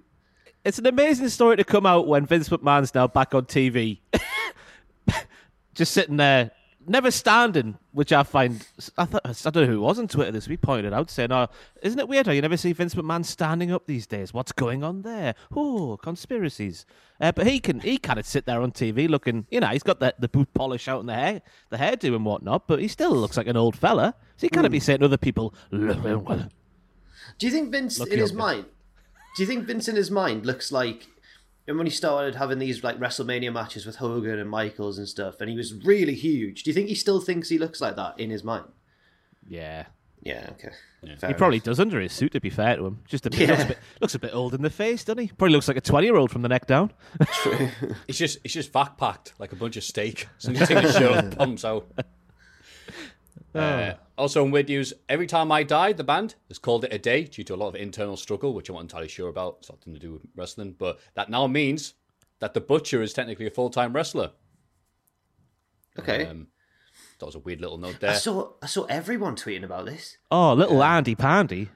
It's 0.66 0.78
an 0.78 0.88
amazing 0.88 1.30
story 1.30 1.56
to 1.56 1.64
come 1.64 1.86
out 1.86 2.06
when 2.08 2.26
Vince 2.26 2.50
McMahon's 2.50 2.94
now 2.94 3.08
back 3.08 3.34
on 3.34 3.46
TV, 3.46 4.00
just 5.74 5.94
sitting 5.94 6.18
there, 6.18 6.52
never 6.88 7.12
standing, 7.12 7.78
which 7.92 8.12
I 8.12 8.24
find. 8.24 8.66
I, 8.98 9.06
thought, 9.06 9.22
I 9.26 9.34
don't 9.50 9.64
know 9.64 9.66
who 9.66 9.78
it 9.78 9.88
was 9.88 10.00
on 10.00 10.08
Twitter 10.08 10.32
this 10.32 10.48
week 10.48 10.62
pointed 10.62 10.94
out 10.94 11.10
saying, 11.10 11.32
"Oh, 11.32 11.48
isn't 11.82 12.00
it 12.00 12.08
weird 12.08 12.28
how 12.28 12.32
you 12.32 12.42
never 12.42 12.58
see 12.58 12.74
Vince 12.74 12.96
McMahon 12.96 13.26
standing 13.26 13.72
up 13.72 13.88
these 13.88 14.08
days? 14.08 14.34
What's 14.34 14.52
going 14.52 14.84
on 14.84 15.02
there? 15.02 15.36
Oh, 15.56 15.98
conspiracies." 15.98 16.86
Uh, 17.20 17.32
but 17.32 17.48
he 17.48 17.60
can 17.60 17.80
he 17.80 17.98
kind 17.98 18.20
of 18.20 18.26
sit 18.26 18.46
there 18.46 18.62
on 18.62 18.72
TV 18.72 19.08
looking, 19.08 19.48
you 19.50 19.60
know, 19.60 19.68
he's 19.68 19.84
got 19.84 20.00
the 20.00 20.14
the 20.20 20.28
boot 20.28 20.54
polish 20.54 20.88
out 20.88 21.00
and 21.00 21.10
the 21.10 21.14
hair 21.14 21.42
the 21.70 21.78
hairdo 21.78 22.16
and 22.16 22.26
whatnot, 22.26 22.68
but 22.68 22.80
he 22.80 22.88
still 22.88 23.16
looks 23.16 23.38
like 23.38 23.48
an 23.48 23.58
old 23.58 23.76
fella. 23.76 24.16
So 24.38 24.46
he 24.46 24.50
can't 24.50 24.70
be 24.70 24.80
saying 24.80 25.00
to 25.00 25.06
other 25.06 25.18
people, 25.18 25.54
Do 27.38 27.48
you 27.48 27.52
think 27.52 27.72
Vince 27.72 28.00
Look 28.00 28.12
in 28.12 28.20
his 28.20 28.34
mind? 28.34 28.66
Do 29.36 29.44
you 29.44 29.48
think 29.48 29.66
Vince 29.66 29.88
in 29.88 29.96
his 29.96 30.12
mind 30.12 30.46
looks 30.46 30.72
like 30.72 31.08
and 31.68 31.78
when 31.78 31.88
he 31.88 31.92
started 31.92 32.36
having 32.36 32.60
these 32.60 32.84
like 32.84 33.00
WrestleMania 33.00 33.52
matches 33.52 33.86
with 33.86 33.98
Hogan 33.98 34.40
and 34.40 34.50
Michaels 34.50 34.98
and 34.98 35.08
stuff, 35.08 35.42
and 35.42 35.50
he 35.50 35.56
was 35.56 35.74
really 35.74 36.16
huge? 36.16 36.64
Do 36.64 36.70
you 36.70 36.74
think 36.74 36.90
he 36.90 36.96
still 36.96 37.20
thinks 37.22 37.50
he 37.50 37.58
looks 37.58 37.82
like 37.82 37.96
that 37.96 38.20
in 38.20 38.30
his 38.30 38.44
mind? 38.44 38.68
yeah." 39.48 39.86
Yeah, 40.22 40.50
okay. 40.54 40.72
He 41.28 41.34
probably 41.36 41.60
does 41.60 41.80
under 41.80 42.00
his 42.02 42.12
suit, 42.12 42.32
to 42.32 42.40
be 42.40 42.50
fair 42.50 42.78
to 42.78 42.86
him. 42.88 43.00
Just 43.08 43.28
a 43.28 43.30
bit, 43.30 43.48
looks, 43.48 43.62
a 43.62 43.68
bit 43.68 43.78
looks 44.02 44.16
a 44.16 44.20
bit 44.20 44.34
old 44.34 44.56
in 44.56 44.64
the 44.64 44.72
face, 44.72 45.04
doesn't 45.04 45.22
he? 45.22 45.28
Probably 45.28 45.54
looks 45.54 45.68
like 45.68 45.78
a 45.78 45.82
20 45.82 46.08
year 46.08 46.16
old 46.16 46.32
from 46.32 46.42
the 46.42 46.50
neck 46.50 46.66
down. 46.66 46.92
It's 48.08 48.18
just 48.18 48.40
it's 48.44 48.54
just 48.54 48.74
vac 48.74 48.98
packed 48.98 49.34
like 49.38 49.52
a 49.52 49.56
bunch 49.56 49.78
of 49.78 49.84
steak. 49.84 50.28
So 50.40 50.50
you 50.50 50.66
take 50.66 50.82
the 50.82 50.92
shirt 50.92 51.38
pumps 51.38 51.64
out. 51.64 51.88
Uh, 53.54 53.94
also 54.18 54.44
in 54.46 54.52
weird 54.52 54.70
news, 54.70 54.94
every 55.10 55.28
time 55.28 55.52
I 55.52 55.64
die, 55.64 55.94
the 55.94 56.04
band 56.04 56.36
has 56.48 56.58
called 56.58 56.84
it 56.86 56.94
a 56.94 56.98
day 56.98 57.24
due 57.24 57.44
to 57.46 57.56
a 57.56 57.58
lot 57.58 57.70
of 57.70 57.76
internal 57.76 58.18
struggle, 58.18 58.54
which 58.54 58.70
I'm 58.70 58.76
not 58.76 58.82
entirely 58.82 59.08
sure 59.08 59.30
about. 59.30 59.58
It's 59.60 59.70
nothing 59.70 59.94
to 59.94 60.00
do 60.00 60.14
with 60.14 60.22
wrestling, 60.36 60.76
but 60.78 61.00
that 61.16 61.30
now 61.30 61.48
means 61.48 61.94
that 62.40 62.54
the 62.54 62.62
butcher 62.62 63.02
is 63.02 63.14
technically 63.14 63.48
a 63.48 63.52
full 63.52 63.70
time 63.70 63.94
wrestler. 63.94 64.32
Okay. 66.00 66.26
Um, 66.26 66.48
that 67.20 67.26
was 67.26 67.36
a 67.36 67.40
weird 67.40 67.62
little 67.62 67.78
note 67.78 68.00
there. 68.00 68.12
I 68.12 68.16
saw 68.16 68.52
I 68.62 68.68
saw 68.68 68.84
everyone 68.86 69.36
tweeting 69.36 69.64
about 69.64 69.86
this. 69.86 70.18
Oh, 70.32 70.54
little 70.54 70.84
Andy 70.84 71.16
Pandy. 71.16 71.70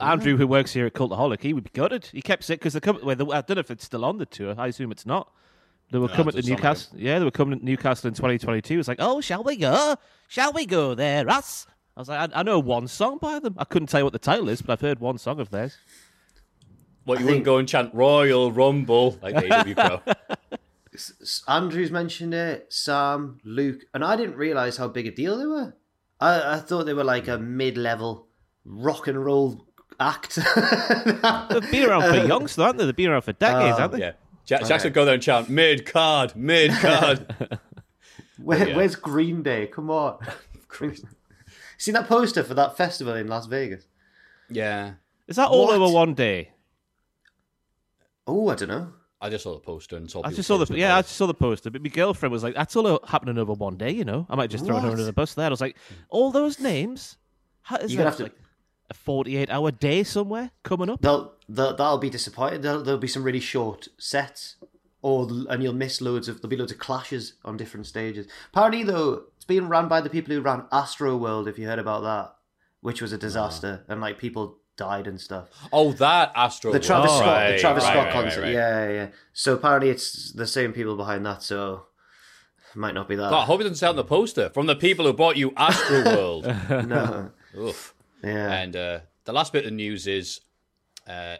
Andrew, 0.00 0.36
who 0.36 0.46
works 0.46 0.72
here 0.72 0.86
at 0.86 0.94
Cultaholic, 0.94 1.40
he 1.42 1.52
would 1.52 1.62
be 1.64 1.70
gutted. 1.72 2.06
He 2.06 2.20
kept 2.20 2.42
sick 2.42 2.58
because 2.58 2.72
they 2.72 2.80
come. 2.80 2.98
Well, 3.02 3.14
they- 3.14 3.24
I 3.24 3.42
don't 3.42 3.50
know 3.56 3.60
if 3.60 3.70
it's 3.70 3.84
still 3.84 4.04
on 4.04 4.18
the 4.18 4.26
tour. 4.26 4.54
I 4.58 4.68
assume 4.68 4.90
it's 4.90 5.06
not. 5.06 5.32
They 5.92 5.98
were 5.98 6.08
coming 6.08 6.32
to 6.32 6.38
doesn't 6.38 6.50
like 6.52 6.58
Newcastle. 6.62 6.98
yeah, 6.98 7.18
they 7.18 7.24
were 7.24 7.30
coming 7.30 7.58
to 7.58 7.64
Newcastle 7.64 8.08
in 8.08 8.14
2022. 8.14 8.78
It's 8.78 8.88
like, 8.88 8.98
oh, 9.00 9.20
shall 9.20 9.42
we 9.44 9.56
go? 9.56 9.96
Shall 10.26 10.52
we 10.52 10.66
go 10.66 10.94
there? 10.94 11.28
Us. 11.30 11.66
I 11.98 12.00
was 12.00 12.08
like, 12.08 12.30
I, 12.32 12.40
I 12.40 12.42
know 12.44 12.60
one 12.60 12.86
song 12.86 13.18
by 13.18 13.40
them. 13.40 13.56
I 13.58 13.64
couldn't 13.64 13.88
tell 13.88 13.98
you 13.98 14.04
what 14.04 14.12
the 14.12 14.20
title 14.20 14.48
is, 14.48 14.62
but 14.62 14.72
I've 14.72 14.80
heard 14.80 15.00
one 15.00 15.18
song 15.18 15.40
of 15.40 15.50
theirs. 15.50 15.78
What 17.02 17.18
you 17.18 17.26
wouldn't 17.26 17.44
go 17.44 17.56
and 17.58 17.66
chant 17.66 17.92
Royal 17.92 18.52
Rumble 18.52 19.18
like 19.20 19.34
the 19.34 19.52
AW 19.52 19.98
Pro. 19.98 20.14
Andrew's 21.48 21.90
mentioned 21.90 22.34
it, 22.34 22.72
Sam, 22.72 23.40
Luke, 23.42 23.80
and 23.92 24.04
I 24.04 24.14
didn't 24.14 24.36
realize 24.36 24.76
how 24.76 24.86
big 24.86 25.08
a 25.08 25.10
deal 25.10 25.38
they 25.38 25.46
were. 25.46 25.74
I, 26.20 26.54
I 26.54 26.58
thought 26.60 26.86
they 26.86 26.94
were 26.94 27.02
like 27.02 27.26
a 27.26 27.36
mid-level 27.36 28.28
rock 28.64 29.08
and 29.08 29.24
roll 29.24 29.66
act. 29.98 30.36
They've 31.50 31.70
been 31.72 31.88
around 31.88 32.02
for 32.02 32.20
uh, 32.20 32.26
youngsters, 32.26 32.62
aren't 32.62 32.78
they? 32.78 32.84
They've 32.84 32.94
been 32.94 33.10
around 33.10 33.22
for 33.22 33.32
decades, 33.32 33.76
oh. 33.76 33.80
haven't 33.80 33.98
they? 33.98 34.06
Yeah. 34.06 34.12
Jack, 34.44 34.66
Jackson 34.66 34.90
would 34.90 34.94
go 34.94 35.04
there 35.04 35.14
and 35.14 35.22
chant 35.22 35.48
mid 35.48 35.84
card, 35.84 36.36
mid 36.36 36.70
card. 36.70 37.34
Where, 38.38 38.68
Yeah. 38.68 38.76
Where's 38.76 38.94
Green 38.94 39.42
Day? 39.42 39.66
Come 39.66 39.90
on. 39.90 40.18
Seen 41.78 41.94
that 41.94 42.06
poster 42.08 42.42
for 42.44 42.52
that 42.54 42.76
festival 42.76 43.14
in 43.14 43.26
Las 43.28 43.46
Vegas? 43.46 43.86
yeah. 44.50 44.94
Is 45.26 45.36
that 45.36 45.48
all 45.48 45.66
What? 45.66 45.76
over 45.76 45.92
one 45.94 46.14
day? 46.14 46.50
Oh, 48.26 48.48
I 48.48 48.54
don't 48.54 48.68
know. 48.68 48.92
I 49.20 49.30
just 49.30 49.42
saw 49.44 49.54
the 49.54 49.60
poster 49.60 49.96
and 49.96 50.08
saw 50.10 50.20
I 50.20 50.24
people 50.24 50.36
just 50.36 50.46
saw 50.48 50.54
the 50.58 50.60
posting 50.62 50.78
yeah, 50.78 50.86
I 50.86 50.90
about 50.90 50.98
it. 51.00 51.02
just 51.08 51.16
saw 51.16 51.26
the 51.26 51.34
poster. 51.34 51.70
But 51.70 51.82
my 51.82 51.88
girlfriend 51.88 52.32
was 52.32 52.42
like, 52.44 52.54
"That's 52.54 52.76
all 52.76 53.00
happening 53.06 53.36
over 53.36 53.52
one 53.52 53.76
day," 53.76 53.90
you 53.90 54.04
know. 54.04 54.26
I 54.30 54.36
might 54.36 54.48
just 54.50 54.64
throw 54.64 54.76
her 54.76 54.82
What? 54.82 54.92
under 54.92 55.04
the 55.04 55.12
bus 55.12 55.34
there. 55.34 55.46
I 55.46 55.50
was 55.50 55.60
like, 55.60 55.76
"All 56.08 56.30
those 56.30 56.60
names? 56.60 57.16
How, 57.62 57.76
is 57.76 57.92
You're 57.92 57.98
there 58.04 58.04
gonna 58.04 58.10
have 58.10 58.16
to- 58.18 58.22
like 58.24 58.36
a 58.90 58.94
forty-eight 58.94 59.50
hour 59.50 59.70
day 59.72 60.04
somewhere 60.04 60.52
coming 60.62 60.88
up?" 60.88 61.00
They'll, 61.02 61.34
they'll 61.48 61.74
that'll 61.76 61.98
be 61.98 62.10
disappointed. 62.10 62.62
There'll, 62.62 62.82
there'll 62.82 63.00
be 63.00 63.08
some 63.08 63.24
really 63.24 63.40
short 63.40 63.88
sets, 63.98 64.54
or 65.02 65.26
and 65.50 65.62
you'll 65.64 65.72
miss 65.74 66.00
loads 66.00 66.28
of 66.28 66.36
there'll 66.40 66.48
be 66.50 66.56
loads 66.56 66.72
of 66.72 66.78
clashes 66.78 67.34
on 67.44 67.56
different 67.56 67.86
stages. 67.86 68.28
Apparently, 68.52 68.84
though, 68.84 69.24
it's 69.36 69.37
being 69.48 69.68
run 69.68 69.88
by 69.88 70.00
the 70.00 70.08
people 70.10 70.32
who 70.34 70.40
ran 70.40 70.66
Astro 70.70 71.16
World. 71.16 71.48
If 71.48 71.58
you 71.58 71.66
heard 71.66 71.80
about 71.80 72.02
that, 72.04 72.34
which 72.80 73.02
was 73.02 73.12
a 73.12 73.18
disaster, 73.18 73.84
and 73.88 74.00
like 74.00 74.18
people 74.18 74.58
died 74.76 75.08
and 75.08 75.20
stuff. 75.20 75.48
Oh, 75.72 75.90
that 75.94 76.30
Astro. 76.36 76.70
The 76.72 76.78
Travis 76.78 77.10
World. 77.10 77.20
Scott, 77.22 77.36
Right, 77.36 77.50
the 77.52 77.58
Travis 77.58 77.82
right, 77.84 77.90
Scott 77.90 78.04
right, 78.06 78.14
right, 78.14 78.22
concert. 78.24 78.42
right. 78.42 78.52
Yeah, 78.52 78.86
yeah, 78.86 78.92
yeah. 78.92 79.08
So 79.32 79.54
apparently, 79.54 79.90
it's 79.90 80.32
the 80.32 80.46
same 80.46 80.72
people 80.72 80.96
behind 80.96 81.26
that. 81.26 81.42
So 81.42 81.86
might 82.76 82.94
not 82.94 83.08
be 83.08 83.16
that. 83.16 83.30
God, 83.30 83.42
I 83.42 83.44
hope 83.46 83.60
it 83.60 83.64
doesn't 83.64 83.76
sound 83.76 83.98
the 83.98 84.04
poster 84.04 84.50
from 84.50 84.66
the 84.66 84.76
people 84.76 85.04
who 85.06 85.12
bought 85.12 85.36
you 85.36 85.52
Astro 85.56 86.04
World. 86.16 86.44
no. 86.86 87.32
Oof. 87.58 87.94
Yeah. 88.22 88.52
And 88.52 88.76
uh, 88.76 89.00
the 89.24 89.32
last 89.32 89.52
bit 89.52 89.64
of 89.66 89.72
news 89.72 90.06
is 90.06 90.40
uh, 91.08 91.36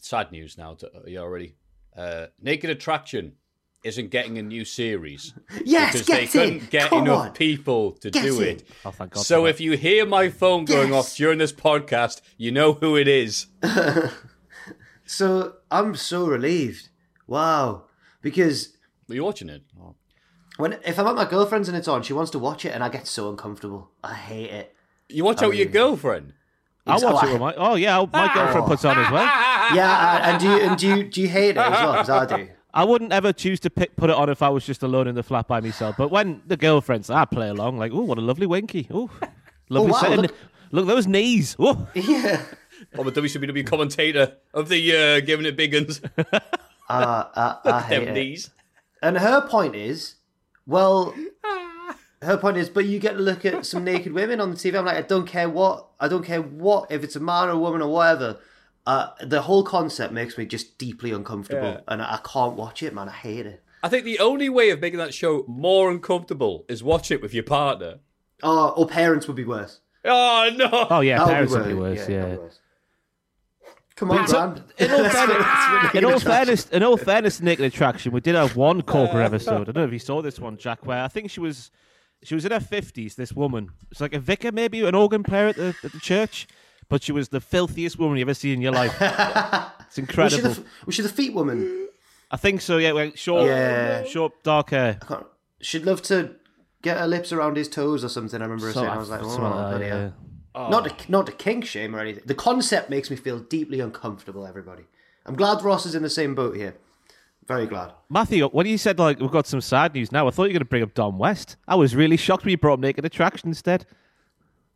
sad 0.00 0.32
news 0.32 0.56
now. 0.58 0.74
To, 0.74 0.90
yeah, 1.06 1.20
already. 1.20 1.54
Uh, 1.96 2.26
Naked 2.40 2.70
Attraction 2.70 3.34
isn't 3.84 4.10
getting 4.10 4.38
a 4.38 4.42
new 4.42 4.64
series 4.64 5.34
yes, 5.64 5.92
because 5.92 6.06
get 6.06 6.14
they 6.16 6.22
in. 6.22 6.28
couldn't 6.54 6.70
get 6.70 6.88
Come 6.90 7.04
enough 7.04 7.26
on. 7.26 7.32
people 7.32 7.92
to 7.92 8.10
Get 8.10 8.22
do 8.22 8.40
in. 8.40 8.48
it. 8.56 8.68
Oh, 8.84 8.90
thank 8.90 9.12
God. 9.12 9.24
So 9.26 9.46
if 9.46 9.60
you 9.60 9.76
hear 9.76 10.06
my 10.06 10.28
phone 10.28 10.64
going 10.64 10.90
Yes. 10.92 11.06
off 11.12 11.16
during 11.16 11.38
this 11.38 11.52
podcast, 11.52 12.20
you 12.36 12.52
know 12.52 12.74
who 12.74 12.96
it 12.96 13.08
is. 13.08 13.46
So 15.04 15.54
I'm 15.70 15.94
so 15.94 16.26
relieved. 16.26 16.88
Wow. 17.26 17.84
Because 18.22 18.76
Are 19.10 19.14
you 19.14 19.24
watching 19.24 19.48
it? 19.48 19.62
Oh. 19.80 19.94
when 20.56 20.78
if 20.84 20.98
I'm 20.98 21.06
at 21.06 21.14
my 21.16 21.24
girlfriend's 21.28 21.68
and 21.68 21.76
it's 21.76 21.88
on, 21.88 22.02
she 22.02 22.12
wants 22.12 22.30
to 22.30 22.38
watch 22.38 22.64
it, 22.64 22.70
and 22.74 22.82
I 22.82 22.88
get 22.88 23.06
so 23.06 23.28
uncomfortable. 23.28 23.90
I 24.02 24.14
hate 24.14 24.50
it. 24.50 24.74
You 25.08 25.24
watch 25.24 25.42
out 25.42 25.50
with 25.50 25.58
your 25.58 25.66
girlfriend. 25.68 26.32
I 26.86 26.92
watch 26.94 27.02
Oh, 27.04 27.28
it 27.28 27.32
with 27.32 27.40
my 27.40 27.54
oh 27.56 27.74
yeah, 27.74 27.98
my 27.98 28.06
ah. 28.12 28.32
girlfriend 28.34 28.66
puts 28.66 28.84
on 28.84 28.98
as 28.98 29.10
well. 29.12 29.24
Yeah, 29.74 29.90
uh, 29.90 30.18
and 30.28 30.40
do 30.40 30.46
you 30.50 30.56
and 30.60 30.78
do 30.78 30.88
you 30.88 31.04
do 31.04 31.20
you 31.22 31.28
hate 31.28 31.50
it 31.50 31.56
as 31.56 31.70
well? 31.72 31.92
Because 31.92 32.10
I 32.10 32.36
do. 32.36 32.48
I 32.74 32.84
wouldn't 32.84 33.12
ever 33.12 33.32
choose 33.32 33.60
to 33.60 33.70
pick, 33.70 33.96
put 33.96 34.08
it 34.10 34.16
on 34.16 34.28
if 34.30 34.40
I 34.42 34.48
was 34.48 34.64
just 34.64 34.82
alone 34.82 35.06
in 35.06 35.14
the 35.14 35.22
flat 35.22 35.46
by 35.46 35.60
myself. 35.60 35.96
But 35.98 36.10
when 36.10 36.42
the 36.46 36.56
girlfriends, 36.56 37.10
I 37.10 37.24
play 37.26 37.48
along. 37.48 37.76
Like, 37.78 37.92
oh, 37.92 38.00
what 38.02 38.16
a 38.18 38.22
lovely 38.22 38.46
winky. 38.46 38.88
Oh, 38.90 39.10
lovely 39.68 39.92
wow, 39.92 39.98
setting. 40.00 40.20
look- 40.22 40.34
Look. 40.74 40.86
those 40.86 41.06
knees. 41.06 41.54
Oh, 41.58 41.86
Yeah. 41.94 42.42
I'm 42.98 43.06
a 43.06 43.12
WCW 43.12 43.64
commentator 43.66 44.36
of 44.54 44.68
the 44.68 44.78
year, 44.78 45.20
giving 45.20 45.46
it 45.46 45.56
big 45.56 45.74
uns. 45.74 46.00
Uh, 46.18 46.40
I, 46.88 47.56
I 47.64 47.80
hate 47.82 47.98
Them 48.00 48.08
it. 48.08 48.12
knees. 48.14 48.50
And 49.02 49.18
her 49.18 49.46
point 49.46 49.76
is, 49.76 50.14
well, 50.66 51.14
her 52.22 52.36
point 52.38 52.56
is, 52.56 52.68
but 52.70 52.86
you 52.86 52.98
get 52.98 53.12
to 53.12 53.18
look 53.20 53.44
at 53.44 53.66
some 53.66 53.84
naked 53.84 54.12
women 54.12 54.40
on 54.40 54.50
the 54.50 54.56
TV. 54.56 54.78
I'm 54.78 54.84
like, 54.84 54.96
I 54.96 55.02
don't 55.02 55.26
care 55.26 55.48
what, 55.48 55.88
I 56.00 56.08
don't 56.08 56.24
care 56.24 56.40
what, 56.42 56.90
if 56.90 57.04
it's 57.04 57.16
a 57.16 57.20
man 57.20 57.48
or 57.48 57.52
a 57.52 57.58
woman 57.58 57.82
or 57.82 57.88
whatever. 57.92 58.38
Uh, 58.86 59.08
the 59.20 59.42
whole 59.42 59.62
concept 59.62 60.12
makes 60.12 60.36
me 60.36 60.44
just 60.44 60.76
deeply 60.78 61.12
uncomfortable, 61.12 61.68
Yeah. 61.68 61.80
and 61.88 62.02
I, 62.02 62.14
I 62.14 62.20
can't 62.24 62.54
watch 62.56 62.82
it, 62.82 62.92
man. 62.94 63.08
I 63.08 63.12
hate 63.12 63.46
it. 63.46 63.62
I 63.82 63.88
think 63.88 64.04
the 64.04 64.18
only 64.18 64.48
way 64.48 64.70
of 64.70 64.80
making 64.80 64.98
that 64.98 65.14
show 65.14 65.44
more 65.48 65.90
uncomfortable 65.90 66.64
is 66.68 66.82
watch 66.82 67.10
it 67.10 67.22
with 67.22 67.32
your 67.34 67.44
partner. 67.44 67.98
Oh, 68.42 68.70
or 68.70 68.86
parents 68.86 69.26
would 69.28 69.36
be 69.36 69.44
worse. 69.44 69.80
Oh 70.04 70.50
no! 70.56 70.86
oh 70.90 71.00
yeah, 71.00 71.18
That 71.18 71.28
parents 71.28 71.52
would 71.52 71.62
would 71.62 71.68
be 71.68 71.74
worse. 71.74 72.00
that'd 72.00 72.14
Yeah. 72.14 72.30
be 72.34 72.36
worse. 72.38 72.58
Come 73.94 74.10
on, 74.10 74.26
So, 74.26 74.32
Brand. 74.38 74.62
in 74.78 74.90
all 74.90 75.04
fairness, 75.10 75.36
That's 75.46 75.94
in 75.94 76.04
all 76.04 76.18
fairness, 76.18 76.66
in 76.70 76.82
all 76.82 76.96
fairness, 76.96 77.36
to 77.38 77.44
Naked 77.44 77.64
Attraction, 77.66 78.10
we 78.12 78.20
did 78.20 78.34
have 78.34 78.56
one 78.56 78.82
corporate 78.82 79.24
episode. 79.26 79.60
I 79.68 79.72
don't 79.72 79.76
know 79.76 79.84
if 79.84 79.92
you 79.92 79.98
saw 80.00 80.22
this 80.22 80.40
one, 80.40 80.56
Jack, 80.56 80.84
where 80.86 81.02
I 81.04 81.08
think 81.08 81.30
she 81.30 81.40
was 81.40 81.70
she 82.24 82.34
was 82.34 82.44
in 82.44 82.52
her 82.52 82.58
fifties. 82.60 83.14
This 83.14 83.32
woman, 83.32 83.70
it's 83.90 84.00
like 84.00 84.14
a 84.14 84.18
vicar, 84.18 84.50
maybe 84.50 84.84
an 84.84 84.94
organ 84.94 85.22
player 85.22 85.48
at 85.48 85.56
the, 85.56 85.74
at 85.84 85.92
the 85.92 86.00
church, 86.00 86.48
but 86.92 87.02
she 87.02 87.10
was 87.10 87.30
the 87.30 87.40
filthiest 87.40 87.98
woman 87.98 88.18
you 88.18 88.22
ever 88.22 88.34
seen 88.34 88.52
in 88.52 88.60
your 88.60 88.72
life. 88.72 88.94
It's 89.92 89.98
Was 89.98 90.30
she, 90.32 90.36
incredible. 90.38 90.50
the, 90.50 90.64
was 90.86 90.94
she 90.94 91.02
the 91.02 91.08
feet 91.08 91.34
woman? 91.34 91.88
I 92.30 92.36
think 92.38 92.60
so. 92.62 92.78
Yeah, 92.78 92.92
well, 92.92 93.10
short, 93.14 93.46
Yeah. 93.46 94.04
short, 94.04 94.42
dark 94.42 94.70
hair. 94.70 94.98
I 95.08 95.22
She'd 95.60 95.84
love 95.84 96.00
to 96.02 96.36
get 96.82 96.98
her 96.98 97.06
lips 97.06 97.30
around 97.32 97.56
his 97.56 97.68
toes 97.68 98.02
or 98.02 98.08
something. 98.08 98.40
I 98.40 98.44
remember 98.44 98.66
her 98.66 98.72
So- 98.72 98.80
saying. 98.80 98.90
I 98.90 98.96
was 98.96 99.10
like, 99.10 99.22
oh, 99.22 99.26
like 99.26 99.38
that, 99.38 99.68
bloody 99.70 99.84
yeah. 99.86 100.10
hell. 100.54 100.70
Not 100.70 100.86
oh. 100.86 100.94
to 100.94 101.10
not 101.12 101.26
to 101.26 101.32
kink 101.32 101.64
shame 101.66 101.94
or 101.96 102.00
anything. 102.00 102.22
The 102.26 102.34
concept 102.34 102.88
makes 102.90 103.10
me 103.10 103.16
feel 103.16 103.38
deeply 103.38 103.80
uncomfortable. 103.80 104.46
Everybody. 104.46 104.84
I'm 105.26 105.34
glad 105.34 105.62
Ross 105.62 105.86
is 105.86 105.94
in 105.94 106.02
the 106.02 106.10
same 106.10 106.34
boat 106.34 106.56
here. 106.56 106.74
Very 107.46 107.66
glad. 107.66 107.92
Matthew, 108.08 108.46
when 108.48 108.66
you 108.66 108.78
said 108.78 108.98
like 108.98 109.18
we've 109.20 109.30
got 109.30 109.46
some 109.46 109.60
sad 109.60 109.94
news 109.94 110.10
now, 110.12 110.26
I 110.26 110.30
thought 110.30 110.44
you 110.44 110.50
were 110.50 110.60
going 110.60 110.68
to 110.68 110.74
bring 110.74 110.82
up 110.82 110.94
Don 110.94 111.18
West. 111.18 111.56
I 111.68 111.74
was 111.74 111.94
really 111.96 112.16
shocked 112.16 112.44
when 112.44 112.50
you 112.50 112.58
brought 112.58 112.74
up 112.74 112.80
Naked 112.80 113.04
Attraction 113.04 113.48
instead. 113.48 113.86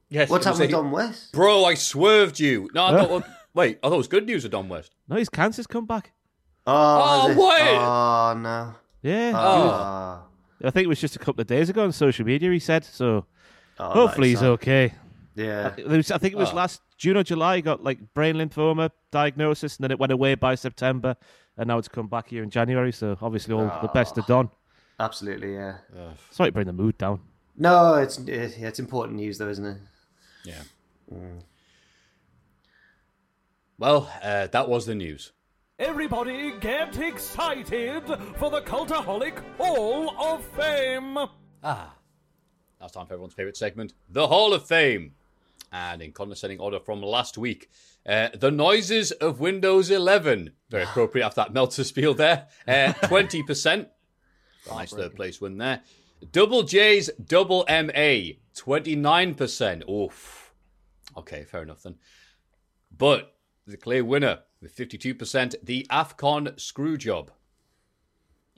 Yes. 0.08 0.30
What's 0.30 0.46
it 0.46 0.50
was 0.50 0.58
happened 0.58 0.72
with 0.74 0.82
Don 0.82 0.90
West? 0.92 1.32
Bro, 1.32 1.64
I 1.64 1.74
swerved 1.74 2.38
you. 2.38 2.68
No, 2.74 2.84
I 2.86 2.90
thought. 2.92 3.10
well, 3.10 3.24
wait, 3.54 3.78
I 3.82 3.88
thought 3.88 3.94
it 3.94 3.98
was 3.98 4.08
good 4.08 4.26
news 4.26 4.44
with 4.44 4.52
Don 4.52 4.68
West. 4.68 4.92
No, 5.08 5.16
his 5.16 5.28
cancer's 5.28 5.66
come 5.66 5.86
back. 5.86 6.12
Oh, 6.66 6.72
Oh, 7.24 7.28
has 7.28 7.36
it? 7.36 7.40
what? 7.40 7.60
Oh, 7.62 8.34
no. 8.38 8.74
Yeah, 9.02 9.32
ah. 9.34 10.22
Oh, 10.62 10.66
I 10.66 10.70
think 10.70 10.84
it 10.84 10.88
was 10.88 11.00
just 11.00 11.16
a 11.16 11.18
couple 11.18 11.40
of 11.40 11.46
days 11.46 11.68
ago 11.68 11.84
on 11.84 11.92
social 11.92 12.24
media. 12.24 12.50
He 12.50 12.58
said 12.58 12.84
so. 12.84 13.26
oh, 13.78 13.90
Hopefully 13.90 14.28
he's 14.30 14.40
that's 14.40 14.44
sad. 14.44 14.50
okay. 14.52 14.94
Yeah. 15.34 15.70
There 15.76 15.96
was- 15.96 16.10
I 16.10 16.18
think 16.18 16.34
it 16.34 16.38
was 16.38 16.52
oh. 16.52 16.56
last 16.56 16.80
June 16.96 17.16
or 17.16 17.22
July. 17.22 17.56
He 17.56 17.62
got 17.62 17.84
like 17.84 17.98
brain 18.14 18.36
lymphoma 18.36 18.90
diagnosis, 19.10 19.76
and 19.76 19.84
then 19.84 19.90
it 19.90 19.98
went 19.98 20.12
away 20.12 20.34
by 20.34 20.54
September, 20.54 21.14
and 21.58 21.68
now 21.68 21.78
it's 21.78 21.88
come 21.88 22.06
back 22.08 22.28
here 22.28 22.42
in 22.42 22.50
January. 22.50 22.92
So 22.92 23.16
obviously, 23.20 23.54
all 23.54 23.70
the 23.82 23.88
best 23.88 24.14
to 24.14 24.22
ah. 24.22 24.26
Don. 24.26 24.50
Absolutely, 24.98 25.54
yeah. 25.54 25.76
Sorry 26.30 26.48
to 26.48 26.52
bring 26.52 26.66
the 26.66 26.72
mood 26.72 26.96
down. 26.96 27.20
No, 27.56 27.94
it's 27.94 28.18
it, 28.18 28.56
yeah, 28.58 28.68
it's 28.68 28.78
important 28.78 29.16
news 29.16 29.38
though, 29.38 29.48
isn't 29.48 29.64
it? 29.64 29.76
Yeah. 30.46 30.62
Well, 33.78 34.10
uh, 34.22 34.46
that 34.46 34.68
was 34.68 34.86
the 34.86 34.94
news. 34.94 35.32
Everybody 35.78 36.52
get 36.58 36.96
excited 36.98 38.02
for 38.36 38.50
the 38.50 38.62
Cultaholic 38.62 39.38
Hall 39.58 40.14
of 40.18 40.42
Fame! 40.42 41.14
Now 41.62 41.92
it's 42.82 42.92
time 42.92 43.06
for 43.06 43.12
everyone's 43.14 43.34
favourite 43.34 43.56
segment, 43.56 43.92
the 44.08 44.28
Hall 44.28 44.54
of 44.54 44.66
Fame. 44.66 45.12
And 45.72 46.00
in 46.00 46.12
condescending 46.12 46.60
order 46.60 46.78
from 46.80 47.02
last 47.02 47.36
week, 47.36 47.68
uh, 48.06 48.28
the 48.32 48.50
noises 48.50 49.10
of 49.12 49.40
Windows 49.40 49.90
11. 49.90 50.52
Very 50.70 50.84
appropriate 50.84 51.26
after 51.26 51.42
that 51.42 51.52
Meltzer 51.52 51.84
spiel 51.84 52.14
there. 52.14 52.46
Uh, 52.66 52.92
20%. 53.02 53.86
Nice 54.70 54.92
third 54.92 55.14
place 55.14 55.40
win 55.40 55.58
there. 55.58 55.82
Double 56.32 56.62
J's 56.62 57.10
Double 57.22 57.64
MA. 57.68 58.32
29%. 58.54 59.88
Oof. 59.90 60.35
Okay, 61.16 61.44
fair 61.44 61.62
enough 61.62 61.82
then. 61.82 61.96
But 62.96 63.34
the 63.66 63.76
clear 63.76 64.04
winner 64.04 64.40
with 64.60 64.76
52%, 64.76 65.56
the 65.62 65.86
AFCON 65.90 66.54
Screwjob. 66.56 67.28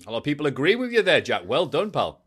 A 0.06 0.10
lot 0.10 0.18
of 0.18 0.24
people 0.24 0.46
agree 0.46 0.76
with 0.76 0.92
you 0.92 1.02
there, 1.02 1.20
Jack. 1.20 1.42
Well 1.46 1.66
done, 1.66 1.90
pal. 1.90 2.22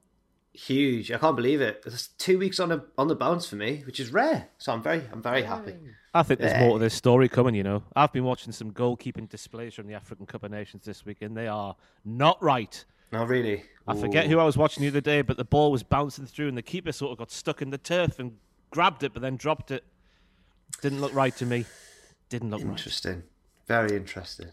Huge. 0.53 1.11
I 1.11 1.17
can't 1.17 1.37
believe 1.37 1.61
it. 1.61 1.81
It's 1.85 2.07
two 2.07 2.37
weeks 2.37 2.59
on 2.59 2.73
a 2.73 2.83
on 2.97 3.07
the 3.07 3.15
bounce 3.15 3.47
for 3.47 3.55
me, 3.55 3.83
which 3.85 4.01
is 4.01 4.11
rare. 4.11 4.49
So 4.57 4.73
I'm 4.73 4.83
very 4.83 5.03
I'm 5.13 5.21
very 5.21 5.43
happy. 5.43 5.75
I 6.13 6.23
think 6.23 6.41
there's 6.41 6.59
more 6.59 6.73
to 6.73 6.79
this 6.83 6.93
story 6.93 7.29
coming. 7.29 7.55
You 7.55 7.63
know, 7.63 7.83
I've 7.95 8.11
been 8.11 8.25
watching 8.25 8.51
some 8.51 8.71
goalkeeping 8.71 9.29
displays 9.29 9.73
from 9.73 9.87
the 9.87 9.93
African 9.93 10.25
Cup 10.25 10.43
of 10.43 10.51
Nations 10.51 10.83
this 10.83 11.05
week, 11.05 11.21
and 11.21 11.37
they 11.37 11.47
are 11.47 11.77
not 12.03 12.41
right. 12.43 12.83
No, 13.13 13.23
really. 13.23 13.63
I 13.87 13.95
forget 13.95 14.25
Ooh. 14.25 14.29
who 14.29 14.39
I 14.39 14.43
was 14.43 14.57
watching 14.57 14.81
the 14.81 14.89
other 14.89 14.99
day, 14.99 15.21
but 15.21 15.37
the 15.37 15.45
ball 15.45 15.71
was 15.71 15.83
bouncing 15.83 16.25
through, 16.25 16.49
and 16.49 16.57
the 16.57 16.61
keeper 16.61 16.91
sort 16.91 17.13
of 17.13 17.17
got 17.17 17.31
stuck 17.31 17.61
in 17.61 17.69
the 17.69 17.77
turf 17.77 18.19
and 18.19 18.33
grabbed 18.71 19.03
it, 19.03 19.13
but 19.13 19.21
then 19.21 19.37
dropped 19.37 19.71
it. 19.71 19.85
Didn't 20.81 21.01
look 21.01 21.13
right 21.13 21.35
to 21.37 21.45
me. 21.45 21.65
Didn't 22.29 22.49
look 22.51 22.61
right. 22.61 22.69
Interesting. 22.69 23.23
Very 23.67 23.95
interesting. 23.95 24.47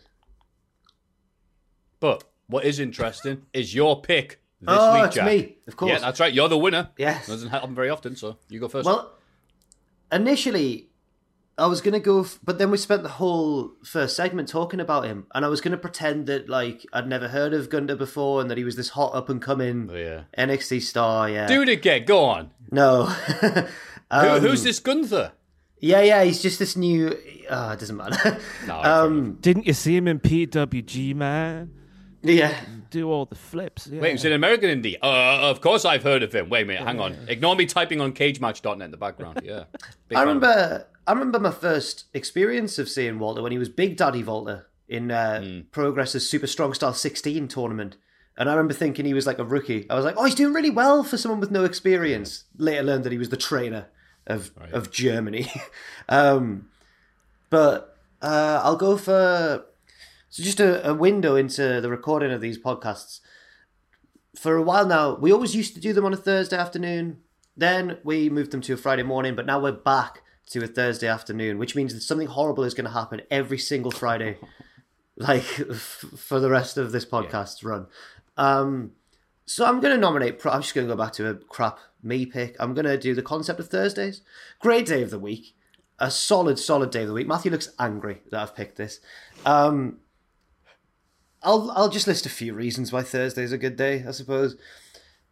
But 2.01 2.25
what 2.47 2.65
is 2.65 2.79
interesting 2.81 3.43
is 3.53 3.75
your 3.75 4.01
pick 4.01 4.41
this 4.61 4.69
oh, 4.79 4.95
week, 4.95 5.05
it's 5.07 5.15
Jack. 5.17 5.27
me, 5.27 5.57
of 5.67 5.77
course. 5.77 5.93
Yeah, 5.93 5.99
that's 5.99 6.21
right. 6.21 6.33
You're 6.33 6.49
the 6.49 6.59
winner. 6.59 6.91
Yes. 6.97 7.27
Doesn't 7.27 7.51
happen 7.51 7.75
very 7.75 7.91
often, 7.91 8.17
so 8.17 8.37
you 8.49 8.59
go 8.61 8.69
first. 8.69 8.87
Well, 8.87 9.13
initially, 10.11 10.89
I 11.57 11.67
was 11.67 11.81
gonna 11.81 12.01
go, 12.01 12.23
f- 12.23 12.39
but 12.43 12.59
then 12.59 12.71
we 12.71 12.77
spent 12.77 13.03
the 13.03 13.09
whole 13.09 13.73
first 13.85 14.17
segment 14.17 14.49
talking 14.49 14.81
about 14.81 15.05
him, 15.05 15.27
and 15.35 15.45
I 15.45 15.49
was 15.49 15.61
gonna 15.61 15.77
pretend 15.77 16.27
that 16.27 16.49
like 16.49 16.85
I'd 16.93 17.07
never 17.09 17.29
heard 17.29 17.53
of 17.55 17.71
Gunda 17.71 17.95
before, 17.97 18.41
and 18.41 18.51
that 18.51 18.59
he 18.59 18.65
was 18.65 18.77
this 18.77 18.91
hot 18.91 19.15
up 19.15 19.29
and 19.29 19.41
coming 19.41 19.89
Oh, 19.93 19.97
yeah. 19.97 20.23
NXT 20.37 20.83
star. 20.83 21.29
Yeah. 21.31 21.47
Do 21.47 21.63
it 21.63 21.69
again. 21.69 22.05
Go 22.05 22.25
on. 22.25 22.51
No. 22.71 23.05
Who, 23.07 23.63
Um, 24.11 24.41
who's 24.41 24.63
this 24.63 24.81
Gunther? 24.81 25.33
Yeah, 25.81 26.01
yeah. 26.03 26.25
He's 26.25 26.43
just 26.43 26.59
this 26.59 26.77
new. 26.77 27.17
Oh, 27.51 27.71
it 27.71 27.79
doesn't 27.81 27.97
matter. 27.97 28.39
No, 28.67 28.81
um. 28.83 29.39
Didn't 29.41 29.67
you 29.67 29.73
see 29.73 29.97
him 29.97 30.09
in 30.09 30.19
PWG, 30.21 31.15
man? 31.15 31.71
Yeah. 32.23 32.59
Do 32.91 33.11
all 33.11 33.27
the 33.27 33.37
flips. 33.37 33.87
Yeah. 33.87 34.01
Wait, 34.01 34.13
he's 34.13 34.25
it 34.25 34.33
American 34.33 34.71
Indie? 34.83 34.97
Uh, 35.01 35.51
of 35.51 35.61
course 35.61 35.85
I've 35.85 36.03
heard 36.03 36.23
of 36.23 36.35
him. 36.35 36.49
Wait 36.49 36.63
a 36.63 36.65
minute, 36.65 36.83
hang 36.83 36.99
on. 37.01 37.17
Ignore 37.29 37.55
me 37.55 37.65
typing 37.67 38.01
on 38.01 38.13
cagematch.net 38.13 38.85
in 38.85 38.91
the 38.91 38.97
background. 38.97 39.41
Yeah. 39.45 39.65
Big 40.09 40.17
I 40.19 40.21
fan. 40.23 40.27
remember. 40.27 40.87
I 41.07 41.13
remember 41.13 41.39
my 41.39 41.53
first 41.53 42.05
experience 42.13 42.79
of 42.79 42.89
seeing 42.89 43.19
Walter 43.19 43.41
when 43.41 43.53
he 43.53 43.59
was 43.59 43.69
Big 43.69 43.97
Daddy 43.97 44.23
Walter 44.25 44.67
in 44.89 45.11
uh, 45.11 45.41
Hmm. 45.41 45.61
Progress's 45.71 46.29
Super 46.29 46.47
Strong 46.49 46.75
Style 46.75 46.93
16 46.93 47.47
tournament. 47.49 47.97
And 48.37 48.49
I 48.49 48.53
remember 48.53 48.75
thinking 48.75 49.05
he 49.05 49.15
was 49.15 49.27
like 49.27 49.39
a 49.39 49.45
rookie. 49.45 49.89
I 49.89 49.95
was 49.95 50.05
like, 50.05 50.15
oh, 50.19 50.25
he's 50.25 50.35
doing 50.35 50.53
really 50.55 50.71
well 50.71 51.03
for 51.05 51.17
someone 51.17 51.41
with 51.41 51.51
no 51.51 51.65
experience. 51.65 52.45
Later 52.57 52.83
learned 52.83 53.05
that 53.05 53.13
he 53.13 53.19
was 53.19 53.29
the 53.31 53.37
trainer 53.37 53.87
of 54.29 54.51
of 54.73 54.91
Germany. 54.91 55.51
um, 56.09 56.69
but 57.51 57.97
uh, 58.23 58.61
I'll 58.63 58.77
go 58.77 58.97
for 58.97 59.65
so 60.31 60.43
just 60.43 60.61
a, 60.61 60.89
a 60.91 60.95
window 60.95 61.37
into 61.37 61.81
the 61.81 61.91
recording 61.91 62.33
of 62.33 62.41
these 62.41 62.59
podcasts. 62.59 63.21
For 64.37 64.57
a 64.57 64.63
while 64.63 64.87
now, 64.87 65.17
we 65.17 65.33
always 65.33 65.57
used 65.57 65.75
to 65.75 65.81
do 65.81 65.93
them 65.93 66.05
on 66.05 66.13
a 66.13 66.19
Thursday 66.19 66.57
afternoon. 66.57 67.19
Then 67.57 67.99
we 68.05 68.31
moved 68.31 68.53
them 68.53 68.61
to 68.63 68.75
a 68.75 68.77
Friday 68.77 69.03
morning, 69.03 69.35
but 69.35 69.47
now 69.47 69.59
we're 69.59 69.73
back 69.73 70.23
to 70.51 70.63
a 70.63 70.67
Thursday 70.67 71.09
afternoon, 71.09 71.59
which 71.59 71.75
means 71.75 71.93
that 71.93 72.03
something 72.03 72.29
horrible 72.29 72.65
is 72.65 72.75
going 72.75 72.85
to 72.85 72.93
happen 72.93 73.23
every 73.31 73.59
single 73.59 73.91
Friday, 73.91 74.37
like 75.17 75.45
f- 75.59 76.05
for 76.17 76.41
the 76.41 76.51
rest 76.51 76.77
of 76.77 76.93
this 76.93 77.05
podcast's 77.05 77.65
run. 77.65 77.87
Um, 78.37 78.93
so 79.45 79.65
I'm 79.65 79.81
going 79.81 79.95
to 79.95 80.01
nominate. 80.01 80.45
I'm 80.47 80.63
just 80.63 80.75
going 80.75 80.87
to 80.87 80.95
go 80.95 81.03
back 81.03 81.15
to 81.15 81.31
a 81.31 81.35
crap 81.35 81.81
me 82.03 82.27
pick. 82.27 82.57
I'm 82.59 82.75
going 82.75 82.87
to 82.87 82.99
do 82.99 83.15
the 83.15 83.23
concept 83.23 83.61
of 83.61 83.69
Thursdays. 83.69 84.23
Great 84.61 84.87
day 84.87 85.03
of 85.03 85.11
the 85.11 85.19
week. 85.19 85.55
A 85.99 86.11
solid, 86.11 86.59
solid 86.59 86.91
day 86.91 87.03
of 87.03 87.09
the 87.09 87.15
week. 87.15 87.27
Matthew 87.27 87.51
looks 87.51 87.71
angry 87.79 88.23
that 88.31 88.41
I've 88.41 88.55
picked 88.55 88.77
this. 88.77 89.01
Um, 89.45 89.99
I'll 91.43 91.71
I'll 91.73 91.89
just 91.89 92.07
list 92.07 92.27
a 92.27 92.31
few 92.31 92.55
reasons 92.55 92.93
why 92.93 93.03
Thursday's 93.03 93.53
a 93.53 93.59
good 93.59 93.77
day. 93.77 94.05
I 94.07 94.13
suppose 94.13 94.57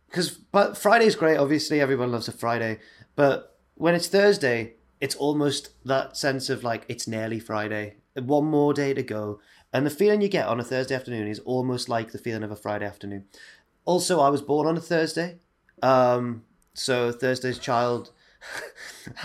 because 0.09 0.31
but 0.31 0.77
Friday's 0.77 1.17
great. 1.17 1.37
Obviously, 1.37 1.81
everyone 1.81 2.13
loves 2.13 2.29
a 2.29 2.33
Friday. 2.33 2.79
But 3.15 3.59
when 3.75 3.95
it's 3.95 4.09
Thursday, 4.09 4.75
it's 5.01 5.15
almost 5.15 5.71
that 5.85 6.17
sense 6.17 6.49
of 6.49 6.65
like 6.65 6.85
it's 6.89 7.09
nearly 7.09 7.39
Friday. 7.39 7.97
One 8.15 8.47
more 8.47 8.73
day 8.73 8.95
to 8.95 9.03
go, 9.03 9.41
and 9.73 9.85
the 9.85 9.91
feeling 9.91 10.23
you 10.23 10.29
get 10.29 10.47
on 10.47 10.61
a 10.61 10.65
Thursday 10.65 10.95
afternoon 10.95 11.29
is 11.29 11.41
almost 11.41 11.89
like 11.89 12.13
the 12.13 12.19
feeling 12.19 12.43
of 12.43 12.51
a 12.51 12.57
Friday 12.57 12.87
afternoon. 12.87 13.25
Also, 13.85 14.21
I 14.21 14.31
was 14.31 14.43
born 14.43 14.67
on 14.67 14.77
a 14.77 14.81
Thursday, 14.81 15.37
um, 15.83 16.45
so 16.77 17.13
Thursday's 17.13 17.59
child. 17.59 18.13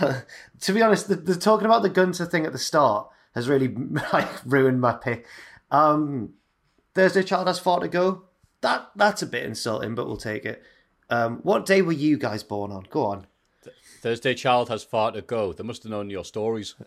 to 0.60 0.72
be 0.72 0.82
honest, 0.82 1.08
the, 1.08 1.16
the 1.16 1.36
talking 1.36 1.66
about 1.66 1.82
the 1.82 1.88
Gunther 1.88 2.26
thing 2.26 2.46
at 2.46 2.52
the 2.52 2.58
start 2.58 3.08
has 3.34 3.48
really 3.48 3.68
like 4.12 4.28
ruined 4.44 4.80
my 4.80 4.92
pick. 4.92 5.26
Um, 5.70 6.34
Thursday 6.94 7.22
child 7.22 7.46
has 7.46 7.58
far 7.58 7.80
to 7.80 7.88
go. 7.88 8.24
That 8.60 8.90
that's 8.96 9.22
a 9.22 9.26
bit 9.26 9.44
insulting, 9.44 9.94
but 9.94 10.06
we'll 10.06 10.16
take 10.16 10.44
it. 10.44 10.62
Um, 11.10 11.40
what 11.42 11.66
day 11.66 11.82
were 11.82 11.92
you 11.92 12.16
guys 12.16 12.42
born 12.42 12.72
on? 12.72 12.86
Go 12.88 13.04
on. 13.04 13.26
Thursday 14.00 14.34
Child 14.34 14.68
has 14.70 14.82
far 14.82 15.12
to 15.12 15.22
go. 15.22 15.52
They 15.52 15.62
must 15.62 15.82
have 15.84 15.90
known 15.90 16.10
your 16.10 16.24
stories. 16.24 16.74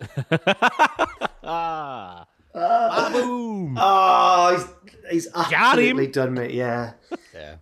Ah. 1.47 2.25
Ah, 2.56 3.12
boom. 3.13 3.78
Oh, 3.80 4.67
he's, 5.12 5.25
he's 5.25 5.28
absolutely 5.36 6.08
done 6.08 6.34
me. 6.34 6.54
Yeah. 6.54 6.93
Yeah. 7.36 7.58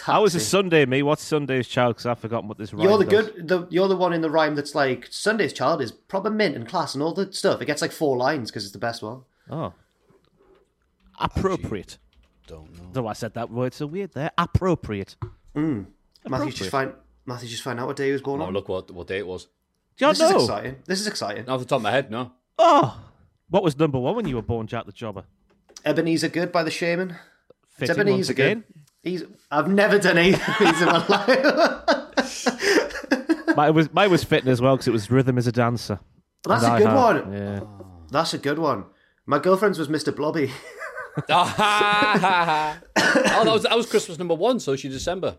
How 0.00 0.22
was 0.22 0.34
a 0.34 0.40
Sunday, 0.40 0.86
me? 0.86 1.02
What's 1.02 1.22
Sunday's 1.22 1.68
child? 1.68 1.94
Because 1.96 2.06
I've 2.06 2.18
forgotten 2.18 2.48
what 2.48 2.56
this 2.58 2.72
rhyme 2.72 2.88
You're 2.88 2.98
the 2.98 3.04
does. 3.04 3.30
good. 3.30 3.48
The, 3.48 3.66
you're 3.70 3.88
the 3.88 3.96
one 3.96 4.12
in 4.12 4.20
the 4.22 4.30
rhyme 4.30 4.54
that's 4.54 4.74
like 4.74 5.06
Sunday's 5.10 5.52
child 5.52 5.82
is 5.82 5.92
proper 5.92 6.30
mint 6.30 6.56
and 6.56 6.66
class 6.66 6.94
and 6.94 7.02
all 7.02 7.12
the 7.12 7.32
stuff. 7.32 7.60
It 7.60 7.66
gets 7.66 7.82
like 7.82 7.92
four 7.92 8.16
lines 8.16 8.50
because 8.50 8.64
it's 8.64 8.72
the 8.72 8.78
best 8.78 9.02
one. 9.02 9.22
Oh. 9.50 9.74
Appropriate. 11.18 11.98
Don't 12.46 12.72
know. 12.76 12.88
Though 12.92 13.06
I 13.06 13.12
said 13.12 13.34
that 13.34 13.50
word 13.50 13.74
so 13.74 13.86
weird 13.86 14.12
there. 14.14 14.30
Appropriate. 14.38 15.16
Hmm. 15.54 15.82
Matthew 16.24 16.48
Appropriate. 16.48 16.54
just 16.56 16.70
find 16.70 16.92
Matthew 17.26 17.48
just 17.48 17.62
find 17.62 17.78
out 17.78 17.86
what 17.86 17.96
day 17.96 18.06
he 18.06 18.12
was 18.12 18.22
born 18.22 18.40
Oh, 18.40 18.44
on. 18.46 18.52
look 18.52 18.68
what, 18.68 18.90
what 18.90 19.06
day 19.06 19.18
it 19.18 19.26
was. 19.26 19.46
Do 19.96 20.06
you 20.06 20.12
this 20.12 20.20
is 20.20 20.30
exciting. 20.32 20.76
This 20.86 21.00
is 21.00 21.06
exciting. 21.06 21.44
Not 21.46 21.54
off 21.54 21.60
the 21.60 21.66
top 21.66 21.76
of 21.76 21.82
my 21.82 21.90
head, 21.90 22.10
no. 22.10 22.32
Oh. 22.58 22.98
What 23.50 23.62
was 23.62 23.78
number 23.78 23.98
one 23.98 24.16
when 24.16 24.26
you 24.26 24.36
were 24.36 24.42
born, 24.42 24.66
Jack 24.66 24.86
the 24.86 24.92
Jobber? 24.92 25.24
Ebeneezer 25.84 26.28
Goode 26.28 26.50
by 26.50 26.62
the 26.62 26.70
Shamen. 26.70 27.10
It's 27.78 27.90
Fitting 27.90 28.00
Ebenezer 28.00 28.32
again. 28.32 28.64
Good. 28.72 28.81
He's. 29.02 29.24
I've 29.50 29.68
never 29.68 29.98
done 29.98 30.18
either 30.18 30.42
of 30.48 30.58
these 30.58 30.80
in 30.82 30.88
my 30.88 31.06
life. 31.06 31.44
mine, 33.56 33.74
was, 33.74 33.92
mine 33.92 34.10
was 34.10 34.24
fitting 34.24 34.50
as 34.50 34.60
well 34.60 34.76
because 34.76 34.88
it 34.88 34.92
was 34.92 35.10
Rhythm 35.10 35.38
Is 35.38 35.46
a 35.46 35.52
Dancer. 35.52 36.00
That's 36.44 36.64
And 36.64 36.72
a 36.72 36.74
I 36.74 36.78
good 36.78 36.86
have- 36.88 36.96
one. 37.26 37.32
Yeah. 37.32 37.60
That's 38.10 38.34
a 38.34 38.38
good 38.38 38.58
one. 38.58 38.84
My 39.26 39.38
girlfriend's 39.38 39.78
was 39.78 39.88
Mr. 39.88 40.14
Blobby. 40.14 40.50
oh, 41.28 41.54
that 41.56 42.80
was 43.44 43.62
that 43.64 43.76
was 43.76 43.86
Christmas 43.86 44.18
number 44.18 44.34
one, 44.34 44.60
so 44.60 44.76
she's 44.76 44.92
December. 44.92 45.36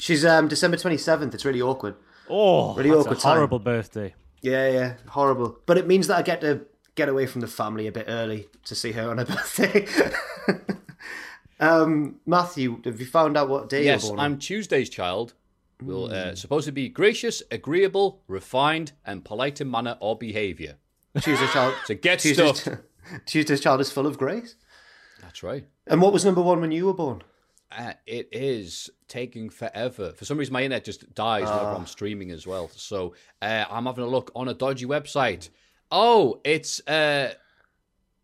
She's 0.00 0.24
um 0.24 0.48
December 0.48 0.76
twenty 0.76 0.98
seventh. 0.98 1.34
It's 1.34 1.44
really 1.44 1.62
awkward. 1.62 1.94
Oh, 2.28 2.74
Really 2.74 2.90
that's 2.90 3.02
awkward 3.02 3.18
a 3.18 3.20
time. 3.20 3.36
horrible 3.36 3.58
birthday. 3.58 4.14
Yeah, 4.40 4.70
yeah, 4.70 4.94
horrible. 5.08 5.58
But 5.66 5.78
it 5.78 5.86
means 5.86 6.06
that 6.08 6.16
I 6.18 6.22
get 6.22 6.40
to 6.40 6.62
get 6.94 7.08
away 7.08 7.26
from 7.26 7.40
the 7.40 7.46
family 7.46 7.86
a 7.86 7.92
bit 7.92 8.06
early 8.08 8.48
to 8.64 8.74
see 8.74 8.92
her 8.92 9.10
on 9.10 9.18
her 9.18 9.24
birthday. 9.34 9.86
Um, 11.62 12.16
Matthew, 12.26 12.82
have 12.84 13.00
you 13.00 13.06
found 13.06 13.36
out 13.36 13.48
what 13.48 13.68
day 13.68 13.84
Yes, 13.84 14.02
you're 14.02 14.10
born? 14.10 14.20
on? 14.20 14.24
I'm 14.32 14.38
Tuesday's 14.38 14.90
child. 14.90 15.34
Will 15.80 16.12
uh, 16.12 16.34
supposed 16.36 16.66
to 16.66 16.72
be 16.72 16.88
gracious, 16.88 17.42
agreeable, 17.50 18.22
refined, 18.28 18.92
and 19.04 19.24
polite 19.24 19.60
in 19.60 19.70
manner 19.70 19.96
or 20.00 20.16
behaviour. 20.16 20.76
Tuesday's 21.20 21.50
child. 21.50 21.74
So 21.86 21.94
get 21.94 22.20
Tuesday's, 22.20 22.60
stuffed. 22.60 22.82
Tuesday's 23.26 23.60
child 23.60 23.80
is 23.80 23.90
full 23.90 24.06
of 24.06 24.16
grace. 24.18 24.54
That's 25.20 25.42
right. 25.42 25.64
And 25.86 26.00
what 26.00 26.12
was 26.12 26.24
number 26.24 26.42
one 26.42 26.60
when 26.60 26.70
you 26.72 26.86
were 26.86 26.94
born? 26.94 27.22
Uh, 27.76 27.94
it 28.06 28.28
is 28.32 28.90
taking 29.08 29.50
forever. 29.50 30.12
For 30.12 30.24
some 30.24 30.36
reason, 30.38 30.52
my 30.52 30.62
internet 30.62 30.84
just 30.84 31.14
dies 31.14 31.48
whenever 31.48 31.70
I'm 31.70 31.86
streaming 31.86 32.30
as 32.30 32.46
well. 32.46 32.70
So 32.76 33.14
uh, 33.40 33.64
I'm 33.70 33.86
having 33.86 34.04
a 34.04 34.08
look 34.08 34.30
on 34.36 34.48
a 34.48 34.54
dodgy 34.54 34.86
website. 34.86 35.48
Oh, 35.90 36.40
it's 36.44 36.86
uh, 36.86 37.32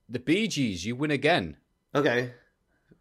the 0.09 0.19
Bee 0.19 0.47
Gees. 0.49 0.85
You 0.87 0.95
win 0.97 1.11
again, 1.11 1.57
Okay. 1.95 2.33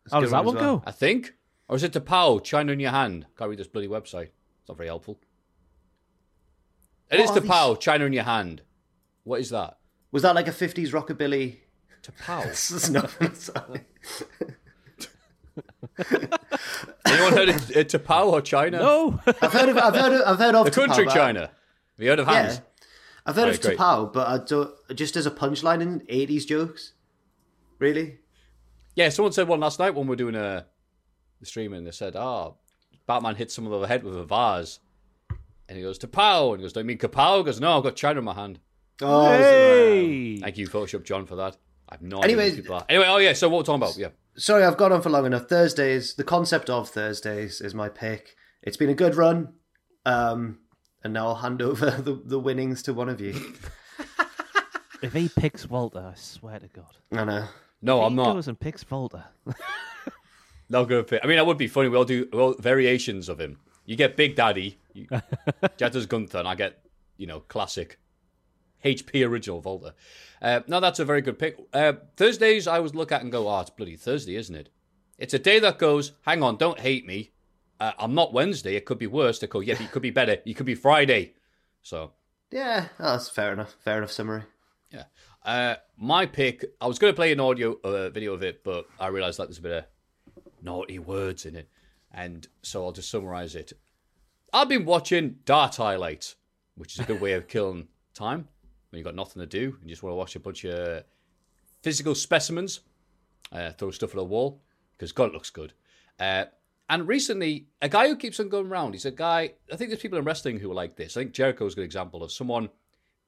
That's 0.07 0.13
How 0.13 0.21
does 0.21 0.31
that 0.31 0.39
as 0.39 0.45
one 0.45 0.55
well. 0.55 0.77
go? 0.77 0.83
I 0.85 0.91
think. 0.91 1.33
Or 1.67 1.75
is 1.75 1.83
it 1.83 1.91
T'Pau? 1.91 2.41
China 2.43 2.71
in 2.71 2.79
your 2.79 2.91
hand. 2.91 3.25
Can't 3.37 3.49
read 3.49 3.59
this 3.59 3.67
bloody 3.67 3.87
website. 3.89 4.29
It's 4.61 4.69
not 4.69 4.77
very 4.77 4.87
helpful. 4.87 5.19
It 7.11 7.15
What 7.17 7.23
is 7.25 7.29
are 7.31 7.33
the 7.35 7.41
these- 7.41 7.77
China 7.79 8.05
in 8.05 8.13
your 8.13 8.23
hand. 8.23 8.61
What 9.23 9.41
is 9.41 9.49
that? 9.49 9.77
Was 10.11 10.23
that 10.23 10.33
like 10.35 10.47
a 10.47 10.51
50s 10.51 10.91
rockabilly? 10.91 11.57
T'Pau. 12.03 12.91
no, 13.21 13.33
sorry. 13.33 13.81
Anyone 17.05 17.33
heard 17.33 17.49
of 17.49 17.55
uh, 17.55 17.83
T'Pau 17.83 18.27
or 18.27 18.41
China? 18.41 18.77
No. 18.79 19.19
I've 19.41 19.51
heard 19.53 19.69
of 19.69 19.77
I've 19.77 19.95
heard 19.95 20.13
of, 20.13 20.21
I've 20.27 20.37
heard 20.39 20.55
of 20.55 20.65
The 20.65 20.71
country 20.71 21.03
T'Pau, 21.05 21.07
but- 21.07 21.13
China. 21.15 21.39
Have 21.41 21.49
you 22.03 22.09
heard 22.09 22.19
of 22.19 22.27
Yeah. 22.27 22.57
I've 23.25 23.35
heard 23.35 23.45
Right, 23.47 23.55
of 23.55 23.61
great. 23.61 23.77
T'Pau, 23.77 24.13
but 24.13 24.27
I 24.27 24.37
don't 24.37 24.71
just 24.95 25.17
as 25.17 25.25
a 25.25 25.31
punchline 25.31 25.81
in 25.81 25.99
80s 26.01 26.45
jokes. 26.47 26.93
Really? 27.79 28.19
Yeah, 28.97 29.09
someone 29.09 29.31
said 29.31 29.47
one 29.47 29.59
last 29.59 29.77
night 29.79 29.93
when 29.93 30.07
we 30.07 30.09
were 30.09 30.15
doing 30.15 30.35
a 30.35 30.65
the 31.39 31.45
streaming. 31.45 31.83
They 31.83 31.91
said, 31.91 32.15
"Oh, 32.15 32.57
Batman 33.05 33.35
hit 33.35 33.51
someone 33.51 33.71
over 33.73 33.81
the 33.83 33.87
head 33.87 34.03
with 34.03 34.17
a 34.17 34.25
vase," 34.25 34.79
and 35.69 35.77
he 35.77 35.83
goes 35.83 35.99
to 35.99 36.07
pow, 36.07 36.51
and 36.51 36.59
he 36.59 36.63
goes, 36.65 36.73
"Do 36.73 36.79
you 36.79 36.85
mean 36.85 36.97
kapow?" 36.97 37.37
He 37.37 37.43
goes, 37.43 37.61
"No, 37.61 37.77
I've 37.77 37.83
got 37.83 37.95
China 37.95 38.19
in 38.19 38.25
my 38.25 38.33
hand." 38.33 38.59
Oh, 39.03 39.27
hey. 39.27 40.39
Thank 40.39 40.57
you, 40.57 40.67
Photoshop 40.67 41.03
John, 41.05 41.27
for 41.27 41.35
that. 41.35 41.55
I 41.87 41.93
have 41.93 42.01
no 42.01 42.19
Anyway- 42.21 42.47
idea 42.51 42.63
who. 42.63 42.79
Anyway, 42.89 43.05
oh 43.07 43.17
yeah, 43.17 43.33
so 43.33 43.47
what 43.47 43.59
we're 43.59 43.63
talking 43.63 43.83
about? 43.83 43.97
Yeah, 43.97 44.09
sorry, 44.35 44.63
I've 44.63 44.77
gone 44.77 44.91
on 44.91 45.03
for 45.03 45.11
long 45.11 45.27
enough. 45.27 45.47
Thursdays, 45.47 46.15
the 46.15 46.23
concept 46.23 46.67
of 46.69 46.89
Thursdays 46.89 47.61
is 47.61 47.75
my 47.75 47.89
pick. 47.89 48.35
It's 48.63 48.77
been 48.77 48.89
a 48.89 48.95
good 48.95 49.13
run. 49.15 49.53
Um, 50.07 50.57
and 51.03 51.13
now 51.13 51.27
I'll 51.27 51.35
hand 51.35 51.61
over 51.69 51.91
the, 51.91 52.19
the 52.25 52.39
winnings 52.39 52.81
to 52.83 52.93
one 52.95 53.09
of 53.09 53.21
you. 53.21 53.35
If 54.99 55.13
he 55.13 55.29
picks 55.29 55.69
Walter, 55.69 55.99
I 55.99 56.15
swear 56.15 56.57
to 56.57 56.67
God. 56.67 56.97
I 57.11 57.23
know. 57.23 57.45
No, 57.81 58.03
I'm 58.03 58.15
not. 58.15 58.33
goes 58.33 58.47
and 58.47 58.59
picks 58.59 58.89
Walter. 58.89 59.23
Not 60.69 60.89
gonna 60.89 61.03
pick. 61.03 61.21
I 61.23 61.27
mean, 61.27 61.37
that 61.37 61.45
would 61.45 61.57
be 61.57 61.67
funny. 61.67 61.87
We 61.89 61.95
all 61.97 62.03
do 62.03 62.27
well 62.33 62.53
variations 62.59 63.29
of 63.29 63.39
him. 63.39 63.57
You 63.85 63.95
get 63.95 64.17
Big 64.17 64.35
Daddy, 64.35 64.77
you, 64.93 65.07
Jetta's 65.77 66.05
Gunther, 66.05 66.39
and 66.39 66.47
I 66.47 66.55
get 66.55 66.83
you 67.15 67.25
know 67.25 67.39
classic 67.39 67.99
HP 68.83 69.25
original 69.27 69.61
Volta. 69.61 69.93
Uh, 70.41 70.59
no, 70.67 70.79
that's 70.81 70.99
a 70.99 71.05
very 71.05 71.21
good 71.21 71.39
pick. 71.39 71.57
Uh, 71.71 71.93
Thursdays, 72.17 72.67
I 72.67 72.77
always 72.77 72.93
look 72.93 73.13
at 73.13 73.21
and 73.21 73.31
go, 73.31 73.47
"Oh, 73.47 73.61
it's 73.61 73.69
bloody 73.69 73.95
Thursday, 73.95 74.35
isn't 74.35 74.55
it?" 74.55 74.69
It's 75.17 75.33
a 75.33 75.39
day 75.39 75.59
that 75.59 75.79
goes. 75.79 76.11
Hang 76.23 76.43
on, 76.43 76.57
don't 76.57 76.79
hate 76.79 77.05
me. 77.07 77.31
Uh, 77.79 77.93
I'm 77.97 78.13
not 78.13 78.33
Wednesday. 78.33 78.75
It 78.75 78.85
could 78.85 78.97
be 78.99 79.07
worse. 79.07 79.39
They 79.39 79.47
go, 79.47 79.59
yeah, 79.61 79.81
it 79.81 79.91
could 79.91 80.01
be 80.01 80.09
better. 80.09 80.37
It 80.45 80.53
could 80.55 80.65
be 80.65 80.75
Friday. 80.75 81.33
So 81.83 82.11
Yeah, 82.51 82.87
that's 82.99 83.29
fair 83.29 83.53
enough. 83.53 83.75
Fair 83.79 83.99
enough 83.99 84.11
summary. 84.11 84.43
yeah. 84.91 85.03
Uh, 85.47 85.77
my 85.97 86.25
pick. 86.25 86.65
I 86.81 86.87
was 86.87 86.99
going 86.99 87.13
to 87.13 87.15
play 87.15 87.31
an 87.31 87.39
audio 87.39 87.79
uh, 87.81 88.09
video 88.09 88.33
of 88.33 88.43
it, 88.43 88.65
but 88.65 88.85
I 88.99 89.07
realised 89.07 89.39
that 89.39 89.47
there's 89.47 89.59
a 89.59 89.61
bit 89.61 89.71
of 89.71 89.85
naughty 90.61 90.99
words 90.99 91.45
in 91.45 91.55
it, 91.55 91.69
and 92.13 92.45
so 92.63 92.83
I'll 92.83 92.91
just 92.91 93.09
summarise 93.09 93.55
it. 93.55 93.71
I've 94.51 94.67
been 94.67 94.83
watching 94.83 95.37
Dart 95.45 95.77
highlights, 95.77 96.35
which 96.75 96.95
is 96.95 96.99
a 96.99 97.03
good 97.05 97.21
way 97.21 97.31
of 97.31 97.47
killing 97.47 97.87
time 98.13 98.49
when 98.89 98.99
you've 98.99 99.05
got 99.05 99.15
nothing 99.15 99.39
to 99.39 99.45
do 99.45 99.77
and 99.79 99.89
you 99.89 99.95
just 99.95 100.03
want 100.03 100.11
to 100.11 100.17
watch 100.17 100.35
a 100.35 100.39
bunch 100.39 100.65
of 100.65 101.03
physical 101.81 102.13
specimens, 102.13 102.81
uh, 103.53 103.71
throw 103.71 103.91
stuff 103.91 104.11
at 104.11 104.19
a 104.19 104.23
wall 104.23 104.61
because 104.97 105.13
God 105.13 105.29
it 105.29 105.33
looks 105.33 105.49
good. 105.49 105.71
Uh, 106.19 106.45
and 106.89 107.07
recently, 107.07 107.67
a 107.81 107.87
guy 107.87 108.09
who 108.09 108.17
keeps 108.17 108.39
on 108.41 108.49
going 108.49 108.67
around, 108.67 108.93
he's 108.93 109.05
a 109.05 109.11
guy. 109.11 109.53
I 109.71 109.77
think 109.77 109.91
there's 109.91 110.01
people 110.01 110.17
in 110.17 110.25
wrestling 110.25 110.59
who 110.59 110.71
are 110.71 110.75
like 110.75 110.97
this. 110.97 111.15
I 111.15 111.21
think 111.21 111.33
Jericho's 111.33 111.73
a 111.73 111.77
good 111.77 111.85
example 111.85 112.21
of 112.21 112.33
someone 112.33 112.69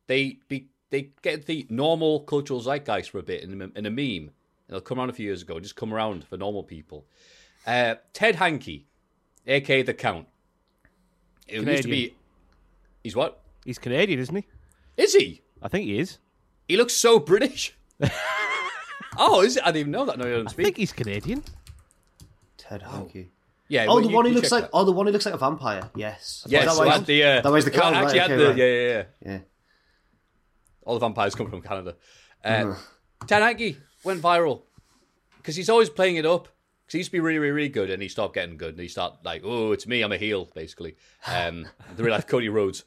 they 0.08 0.40
be 0.50 0.68
they 0.90 1.10
get 1.22 1.46
the 1.46 1.66
normal 1.70 2.22
cultural 2.22 2.62
zeitgeist 2.62 3.10
for 3.12 3.20
a 3.20 3.24
bit 3.24 3.44
in 3.44 3.62
a, 3.62 3.70
in 3.78 3.86
a 3.86 3.90
meme, 3.90 4.30
and 4.30 4.32
they'll 4.70 4.82
come 4.82 5.00
around 5.00 5.10
a 5.10 5.14
few 5.14 5.26
years 5.26 5.42
ago, 5.42 5.60
just 5.60 5.76
come 5.76 5.94
around 5.94 6.24
for 6.26 6.38
normal 6.38 6.64
people. 6.64 7.06
Uh, 7.68 7.96
Ted 8.14 8.36
Hankey, 8.36 8.86
aka 9.48 9.82
the 9.82 9.94
Count, 9.94 10.28
who 11.50 11.62
used 11.64 11.84
to 11.84 11.90
be. 11.90 12.16
He's 13.04 13.16
what? 13.16 13.42
He's 13.66 13.78
Canadian, 13.80 14.20
isn't 14.20 14.36
he? 14.36 14.46
Is 14.98 15.14
he? 15.14 15.42
I 15.62 15.68
think 15.68 15.86
he 15.86 16.00
is. 16.00 16.18
He 16.68 16.78
looks 16.78 16.94
so 16.94 17.20
British. 17.20 17.76
oh, 19.18 19.42
is 19.42 19.58
it? 19.58 19.64
I 19.64 19.68
didn't 19.68 19.80
even 19.82 19.92
know 19.92 20.06
that. 20.06 20.18
No, 20.18 20.26
you 20.26 20.36
don't 20.36 20.50
speak. 20.50 20.50
I 20.50 20.54
speak. 20.54 20.66
think 20.66 20.78
he's 20.78 20.94
Canadian. 20.94 21.44
Ted 22.58 22.82
Hankey. 22.84 23.32
yeah. 23.68 23.86
Oh, 23.88 23.96
well, 23.96 24.04
the 24.04 24.10
you- 24.10 24.16
one 24.16 24.26
who 24.26 24.32
looks 24.32 24.52
like. 24.52 24.64
that. 24.64 24.70
Oh, 24.74 24.84
the 24.86 24.92
one 24.92 25.06
who 25.08 25.12
looks 25.12 25.26
like 25.26 25.34
a 25.36 25.38
vampire. 25.38 25.90
Yes. 25.96 26.46
Yes, 26.48 26.66
That 26.66 26.74
so 26.74 26.86
why 26.86 26.94
had 26.94 27.06
the, 27.06 27.24
uh, 27.24 27.42
that 27.42 27.52
was 27.52 27.66
the 27.66 27.72
well, 27.72 27.82
count, 27.82 27.96
Actually, 27.96 28.20
right? 28.20 28.30
had 28.30 28.40
Okay, 28.40 28.44
the, 28.44 28.50
right. 28.50 28.58
yeah, 28.58 28.66
yeah, 28.66 29.04
yeah. 29.26 29.32
Yeah. 29.32 29.40
All 30.90 30.96
the 30.96 31.06
vampires 31.06 31.36
come 31.36 31.52
from 31.52 31.62
Canada. 31.62 31.96
Uh, 32.44 32.74
Ted 33.28 33.44
Hankey 33.44 33.78
went 34.04 34.24
viral 34.24 34.64
because 35.38 35.56
he's 35.56 35.70
always 35.70 35.88
playing 35.88 36.16
it 36.16 36.26
up. 36.26 36.48
Because 36.82 36.94
he 36.94 36.98
used 36.98 37.10
to 37.10 37.12
be 37.12 37.20
really, 37.20 37.38
really, 37.38 37.52
really 37.52 37.70
good, 37.70 37.92
and 37.92 38.02
he 38.02 38.10
stopped 38.10 38.34
getting 38.34 38.58
good, 38.58 38.74
and 38.74 38.80
he 38.80 38.88
started 38.88 39.20
like, 39.24 39.44
"Oh, 39.46 39.72
it's 39.72 39.86
me, 39.86 40.02
I'm 40.02 40.12
a 40.12 40.18
heel," 40.18 40.50
basically. 40.56 40.96
Um, 41.28 41.68
the 41.96 42.04
real 42.04 42.12
life 42.12 42.26
Cody 42.26 42.50
Rhodes, 42.50 42.86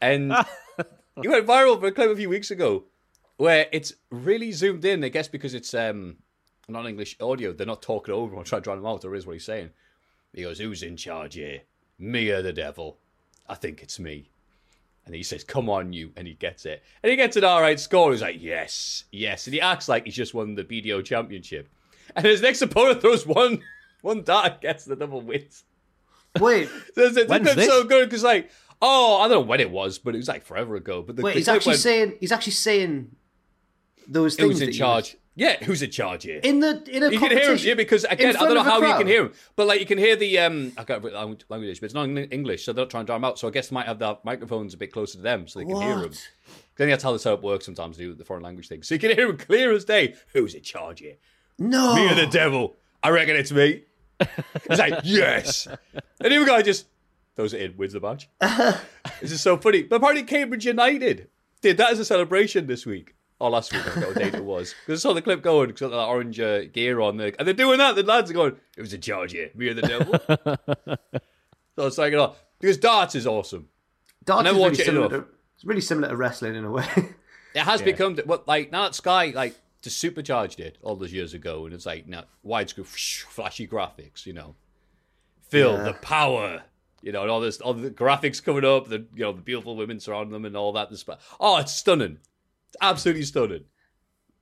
and 0.00 0.32
he 1.22 1.28
went 1.28 1.46
viral 1.46 1.78
for 1.78 1.86
a 1.86 1.92
clip 1.92 2.10
a 2.10 2.16
few 2.16 2.28
weeks 2.28 2.50
ago, 2.50 2.86
where 3.36 3.68
it's 3.70 3.92
really 4.10 4.50
zoomed 4.50 4.84
in. 4.84 5.04
I 5.04 5.08
guess 5.08 5.28
because 5.28 5.54
it's 5.54 5.74
um, 5.74 6.16
not 6.66 6.86
English 6.86 7.16
audio, 7.20 7.52
they're 7.52 7.68
not 7.68 7.82
talking 7.82 8.12
over 8.12 8.34
or 8.34 8.42
trying 8.42 8.62
to 8.62 8.64
drown 8.64 8.78
him 8.78 8.86
out. 8.86 9.04
Or 9.04 9.14
is 9.14 9.28
what 9.28 9.34
he's 9.34 9.44
saying. 9.44 9.70
He 10.32 10.42
goes, 10.42 10.58
"Who's 10.58 10.82
in 10.82 10.96
charge 10.96 11.34
here? 11.34 11.60
Me 12.00 12.30
or 12.30 12.42
the 12.42 12.52
devil? 12.52 12.98
I 13.48 13.54
think 13.54 13.80
it's 13.80 14.00
me." 14.00 14.30
And 15.06 15.14
he 15.14 15.22
says, 15.22 15.44
"Come 15.44 15.68
on, 15.68 15.92
you," 15.92 16.12
and 16.16 16.26
he 16.26 16.32
gets 16.34 16.64
it, 16.64 16.82
and 17.02 17.10
he 17.10 17.16
gets 17.16 17.36
an 17.36 17.44
all 17.44 17.60
right 17.60 17.78
score. 17.78 18.12
He's 18.12 18.22
like, 18.22 18.40
"Yes, 18.40 19.04
yes," 19.12 19.46
and 19.46 19.52
he 19.54 19.60
acts 19.60 19.86
like 19.88 20.06
he's 20.06 20.14
just 20.16 20.32
won 20.32 20.54
the 20.54 20.64
BDO 20.64 21.04
championship. 21.04 21.68
And 22.16 22.24
his 22.24 22.40
next 22.40 22.62
opponent 22.62 23.00
throws 23.02 23.26
one 23.26 23.60
one 24.00 24.22
dart, 24.22 24.52
and 24.52 24.60
gets 24.62 24.84
the 24.86 24.96
double 24.96 25.20
wins. 25.20 25.64
Wait, 26.40 26.68
So 26.94 27.02
it's, 27.02 27.16
it's 27.18 27.28
When's 27.30 27.54
this? 27.54 27.66
so 27.68 27.84
good 27.84 28.08
because, 28.08 28.22
like, 28.24 28.50
oh, 28.80 29.18
I 29.20 29.28
don't 29.28 29.30
know 29.42 29.46
when 29.48 29.60
it 29.60 29.70
was, 29.70 29.98
but 29.98 30.14
it 30.14 30.18
was 30.18 30.28
like 30.28 30.44
forever 30.44 30.74
ago. 30.76 31.02
But 31.02 31.16
the, 31.16 31.22
wait. 31.22 31.32
the 31.34 31.38
He's 31.40 31.48
actually 31.48 31.72
went, 31.72 31.80
saying. 31.80 32.14
He's 32.20 32.32
actually 32.32 32.52
saying 32.54 33.10
those 34.08 34.36
things. 34.36 34.52
"Who's 34.52 34.60
in 34.62 34.66
that 34.68 34.72
you- 34.72 34.78
charge?" 34.78 35.16
Yeah, 35.36 35.62
who's 35.64 35.82
in 35.82 35.90
charge 35.90 36.22
here? 36.22 36.40
In 36.44 36.60
the 36.60 36.82
in 36.88 37.02
a 37.02 37.10
you 37.10 37.18
can 37.18 37.32
hear 37.32 37.52
him, 37.52 37.58
yeah, 37.60 37.74
because 37.74 38.04
again, 38.04 38.36
I 38.36 38.40
don't 38.44 38.54
know 38.54 38.62
how 38.62 38.80
you 38.80 38.94
can 38.96 39.06
hear 39.06 39.22
him, 39.22 39.32
but 39.56 39.66
like 39.66 39.80
you 39.80 39.86
can 39.86 39.98
hear 39.98 40.14
the 40.14 40.38
um, 40.38 40.72
I 40.76 40.84
can't 40.84 41.02
remember 41.02 41.36
the 41.36 41.44
language, 41.48 41.80
but 41.80 41.86
it's 41.86 41.94
not 41.94 42.04
English, 42.04 42.64
so 42.64 42.72
they're 42.72 42.84
not 42.84 42.90
trying 42.90 43.04
to 43.04 43.06
drown 43.06 43.20
him 43.20 43.24
out. 43.24 43.38
So 43.40 43.48
I 43.48 43.50
guess 43.50 43.68
they 43.68 43.74
might 43.74 43.86
have 43.86 43.98
the 43.98 44.16
microphones 44.22 44.74
a 44.74 44.76
bit 44.76 44.92
closer 44.92 45.18
to 45.18 45.22
them, 45.22 45.48
so 45.48 45.58
they 45.58 45.64
can 45.64 45.80
hear 45.80 45.98
him. 45.98 46.12
Then 46.76 46.88
that's 46.88 47.02
how 47.02 47.12
the 47.12 47.18
setup 47.18 47.42
works 47.42 47.64
sometimes, 47.64 47.96
do 47.96 48.10
with 48.10 48.18
the 48.18 48.24
foreign 48.24 48.44
language 48.44 48.68
thing. 48.68 48.82
So 48.82 48.94
you 48.94 49.00
can 49.00 49.10
hear 49.10 49.28
him 49.28 49.36
clear 49.36 49.72
as 49.72 49.84
day. 49.84 50.14
Who's 50.32 50.54
in 50.54 50.62
charge 50.62 51.00
here? 51.00 51.16
No. 51.58 51.94
Me 51.94 52.10
or 52.10 52.14
the 52.14 52.26
devil? 52.26 52.76
I 53.02 53.10
reckon 53.10 53.36
it's 53.36 53.52
me. 53.52 53.84
He's 54.68 54.78
like, 54.78 55.00
yes. 55.04 55.66
And 55.66 56.32
the 56.32 56.36
other 56.36 56.46
guy 56.46 56.62
just 56.62 56.86
throws 57.36 57.52
it 57.52 57.60
in, 57.60 57.76
wins 57.76 57.92
the 57.92 58.00
match. 58.00 58.28
this 59.20 59.32
is 59.32 59.40
so 59.40 59.56
funny. 59.56 59.82
But 59.82 59.96
apparently 59.96 60.24
Cambridge 60.24 60.64
United 60.64 61.28
did 61.60 61.76
that 61.76 61.92
as 61.92 61.98
a 61.98 62.04
celebration 62.04 62.66
this 62.66 62.86
week. 62.86 63.13
Or 63.40 63.50
last 63.50 63.72
week, 63.72 63.86
I 63.86 63.90
forgot 63.90 64.08
what 64.08 64.16
date 64.16 64.34
it 64.34 64.44
was. 64.44 64.74
Because 64.86 65.00
I 65.00 65.08
saw 65.08 65.12
the 65.14 65.20
clip 65.22 65.42
going, 65.42 65.68
because 65.68 65.90
that 65.90 65.96
orange 65.96 66.38
uh, 66.38 66.64
gear 66.66 67.00
on 67.00 67.16
there. 67.16 67.32
And 67.38 67.46
they're 67.46 67.54
doing 67.54 67.78
that. 67.78 67.96
The 67.96 68.02
lads 68.04 68.30
are 68.30 68.34
going, 68.34 68.56
it 68.76 68.80
was 68.80 68.92
a 68.92 68.98
charge 68.98 69.32
here. 69.32 69.50
Me 69.54 69.68
or 69.68 69.74
the 69.74 69.82
devil? 69.82 70.14
so 71.76 71.86
it's 71.86 71.98
like, 71.98 72.12
know, 72.12 72.34
because 72.60 72.76
darts 72.78 73.14
is 73.14 73.26
awesome. 73.26 73.68
Darts 74.24 74.44
never 74.44 74.56
is 74.56 74.60
watch 74.62 74.70
really 74.70 74.82
it 74.82 74.86
similar 74.86 75.06
enough. 75.06 75.20
to, 75.26 75.34
it's 75.56 75.64
really 75.64 75.80
similar 75.80 76.08
to 76.08 76.16
wrestling 76.16 76.54
in 76.54 76.64
a 76.64 76.70
way. 76.70 76.86
It 77.54 77.62
has 77.62 77.82
become 77.82 78.16
what 78.24 78.48
like 78.48 78.72
now 78.72 78.82
that 78.82 78.96
Sky 78.96 79.32
like 79.32 79.54
just 79.80 79.98
supercharged 79.98 80.58
it 80.58 80.76
all 80.82 80.96
those 80.96 81.12
years 81.12 81.34
ago, 81.34 81.64
and 81.66 81.72
it's 81.72 81.86
like 81.86 82.04
now 82.08 82.24
widescreen, 82.44 82.84
flashy 83.28 83.68
graphics, 83.68 84.26
you 84.26 84.32
know, 84.32 84.56
Feel 85.48 85.74
Yeah. 85.74 85.82
the 85.84 85.92
power, 85.92 86.64
you 87.00 87.12
know, 87.12 87.22
and 87.22 87.30
all 87.30 87.40
this, 87.40 87.60
all 87.60 87.72
the 87.74 87.90
graphics 87.92 88.42
coming 88.42 88.64
up, 88.64 88.88
the 88.88 89.06
you 89.14 89.22
know 89.22 89.32
the 89.32 89.40
beautiful 89.40 89.76
women 89.76 90.00
surrounding 90.00 90.32
them, 90.32 90.44
and 90.44 90.56
all 90.56 90.72
that. 90.72 90.88
Oh, 91.38 91.58
it's 91.58 91.70
stunning, 91.70 92.18
absolutely 92.80 93.22
stunning. 93.22 93.64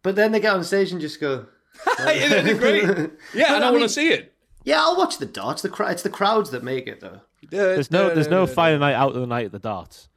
but 0.03 0.17
then 0.17 0.33
they 0.33 0.41
get 0.41 0.55
on 0.55 0.65
stage 0.65 0.93
and 0.93 1.01
just 1.01 1.21
go. 1.21 1.47
Isn't 2.07 2.47
it 2.49 2.59
great? 2.59 2.85
Yeah, 3.35 3.49
But 3.49 3.55
and 3.57 3.65
I, 3.65 3.69
I 3.69 3.71
want 3.71 3.83
to 3.83 3.89
see 3.89 4.11
it. 4.11 4.35
Yeah, 4.65 4.81
I'll 4.81 4.97
watch 4.97 5.19
the 5.19 5.27
darts. 5.27 5.63
The 5.63 5.69
cra- 5.69 5.91
it's 5.91 6.03
the 6.03 6.11
crowds 6.11 6.51
that 6.51 6.63
make 6.63 6.87
it 6.87 7.01
though. 7.01 7.21
There's 7.51 7.91
no, 7.91 8.15
there's 8.15 8.29
no 8.29 8.47
Friday 8.47 8.79
night 8.79 8.95
out 8.95 9.15
of 9.15 9.21
the 9.21 9.27
night 9.27 9.47
at 9.47 9.53
the 9.53 9.59
darts. 9.59 10.09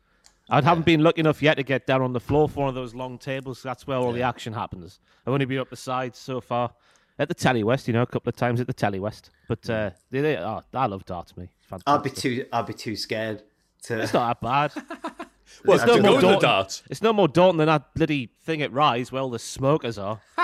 I 0.49 0.62
haven't 0.62 0.86
been 0.86 1.01
lucky 1.01 1.21
enough 1.21 1.41
yet 1.41 1.56
to 1.56 1.63
get 1.63 1.88
down 1.88 2.04
on 2.04 2.13
the 2.13 2.19
floor 2.19 2.47
for 2.47 2.60
one 2.60 2.69
of 2.69 2.75
those 2.75 2.93
long 2.93 3.17
tables. 3.17 3.63
That's 3.63 3.88
where 3.88 3.97
all 3.97 4.12
the 4.12 4.21
action 4.21 4.54
happens. 4.54 4.99
I've 5.25 5.34
only 5.34 5.45
been 5.45 5.58
up 5.58 5.71
the 5.71 5.75
sides 5.75 6.19
so 6.19 6.39
far. 6.39 6.71
At 7.17 7.30
the 7.30 7.34
Telly 7.34 7.63
West, 7.63 7.88
you 7.88 7.93
know, 7.93 8.01
a 8.04 8.06
couple 8.06 8.30
of 8.30 8.36
times 8.36 8.60
at 8.62 8.67
the 8.67 8.73
Telly 8.73 8.99
West. 8.99 9.32
But 9.47 9.67
uh, 9.69 9.89
they, 10.12 10.21
they, 10.21 10.38
oh, 10.38 10.62
I 10.73 10.86
love 10.86 11.06
darts, 11.06 11.36
me. 11.38 11.49
Fantastic. 11.62 11.88
I'd 11.88 12.04
be 12.04 12.10
too. 12.10 12.45
I'd 12.54 12.65
be 12.67 12.73
too 12.73 12.95
scared 12.95 13.41
to. 13.84 14.01
It's 14.01 14.13
not 14.13 14.41
that 14.41 14.73
bad. 14.75 14.84
Well, 15.64 15.78
It's 15.78 15.86
no 15.86 15.96
no 15.96 16.02
more 16.02 16.12
more 16.12 16.22
the 16.22 16.28
daunting. 16.28 16.42
darts. 16.42 16.84
It's 16.90 17.02
no 17.02 17.14
more 17.14 17.28
daunting 17.28 17.58
than 17.58 17.68
that 17.68 17.94
bloody 17.96 18.30
thing 18.44 18.62
at 18.62 18.72
Rise 18.72 19.12
where 19.12 19.22
all 19.22 19.30
the 19.30 19.40
smokers 19.40 19.98
are. 19.98 20.20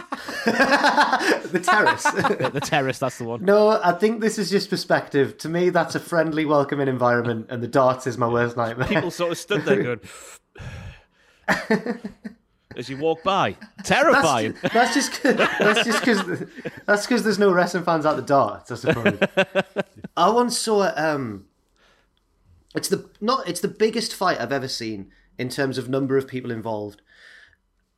the 0.46 1.62
terrace. 1.64 2.06
At 2.42 2.54
the 2.54 2.60
terrace, 2.62 2.98
that's 3.00 3.18
the 3.18 3.26
one. 3.26 3.44
no, 3.46 3.80
I 3.84 3.92
think 3.94 4.22
this 4.22 4.38
is 4.40 4.50
just 4.50 4.70
perspective. 4.70 5.38
To 5.40 5.50
me, 5.50 5.70
that's 5.70 5.96
a 5.96 6.00
friendly, 6.00 6.46
welcoming 6.46 6.88
environment, 6.88 7.48
and 7.50 7.62
the 7.62 7.68
darts 7.68 8.08
is 8.08 8.18
my 8.18 8.28
worst 8.28 8.58
nightmare. 8.58 8.88
People 8.88 9.12
sort 9.12 9.32
of 9.32 9.38
stood 9.38 9.64
there 9.66 9.84
going, 9.84 10.00
as 12.78 12.90
you 12.90 12.98
walk 12.98 13.22
by. 13.24 13.56
Terrifying. 13.84 14.56
That's, 14.62 14.74
that's 14.74 14.94
just 14.94 15.22
'cause- 15.22 15.36
that's 15.36 15.84
just 15.86 16.00
because 16.00 16.44
that's 16.86 17.06
because 17.06 17.24
there's 17.24 17.40
no 17.40 17.52
wrestling 17.52 17.84
fans 17.84 18.06
at 18.06 18.16
the 18.16 18.22
darts. 18.22 18.72
I 18.72 18.76
suppose. 18.76 19.20
I 20.18 20.30
once 20.30 20.58
saw 20.58 20.92
um, 20.96 21.46
it's 22.76 22.88
the 22.90 23.10
not 23.20 23.48
it's 23.48 23.62
the 23.62 23.68
biggest 23.68 24.14
fight 24.14 24.40
I've 24.40 24.52
ever 24.52 24.68
seen 24.68 25.12
in 25.38 25.50
terms 25.50 25.78
of 25.78 25.90
number 25.90 26.18
of 26.18 26.28
people 26.28 26.52
involved. 26.52 27.02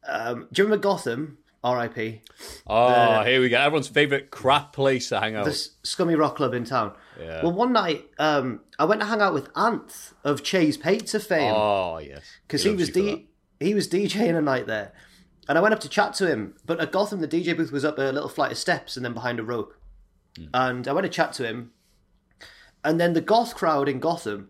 Um, 0.07 0.47
do 0.51 0.61
you 0.61 0.65
remember 0.65 0.81
Gotham? 0.83 1.37
R.I.P. 1.63 2.21
Oh, 2.67 3.23
here 3.23 3.39
we 3.39 3.47
go. 3.47 3.57
Everyone's 3.57 3.87
favorite 3.87 4.31
crap 4.31 4.73
place 4.73 5.07
to 5.09 5.19
hang 5.21 5.37
out. 5.37 5.45
the 5.45 5.53
scummy 5.83 6.13
rock 6.13 6.35
club 6.35 6.53
in 6.53 6.65
town. 6.65 6.93
Yeah. 7.17 7.41
Well, 7.41 7.53
one 7.53 7.71
night 7.71 8.03
um, 8.19 8.59
I 8.77 8.83
went 8.83 8.99
to 8.99 9.07
hang 9.07 9.21
out 9.21 9.33
with 9.33 9.47
Anth 9.53 10.11
of 10.25 10.43
Cheese 10.43 10.75
Pizza 10.75 11.21
fame. 11.21 11.53
Oh, 11.55 11.99
yes. 11.99 12.21
because 12.45 12.63
he 12.63 12.71
loves 12.71 12.81
was 12.81 12.89
D- 12.89 13.29
he 13.61 13.73
was 13.73 13.87
DJing 13.87 14.37
a 14.37 14.41
night 14.41 14.67
there, 14.67 14.91
and 15.47 15.57
I 15.57 15.61
went 15.61 15.73
up 15.73 15.79
to 15.81 15.89
chat 15.89 16.13
to 16.15 16.29
him. 16.29 16.55
But 16.65 16.81
at 16.81 16.91
Gotham, 16.91 17.21
the 17.21 17.29
DJ 17.29 17.55
booth 17.55 17.71
was 17.71 17.85
up 17.85 17.97
a 17.97 18.11
little 18.11 18.27
flight 18.27 18.51
of 18.51 18.57
steps 18.57 18.97
and 18.97 19.05
then 19.05 19.13
behind 19.13 19.39
a 19.39 19.43
rope. 19.43 19.73
And 20.53 20.85
I 20.85 20.91
went 20.91 21.05
to 21.05 21.09
chat 21.09 21.31
to 21.33 21.47
him, 21.47 21.71
and 22.83 22.99
then 22.99 23.13
the 23.13 23.21
goth 23.21 23.55
crowd 23.55 23.87
in 23.87 23.99
Gotham, 23.99 24.49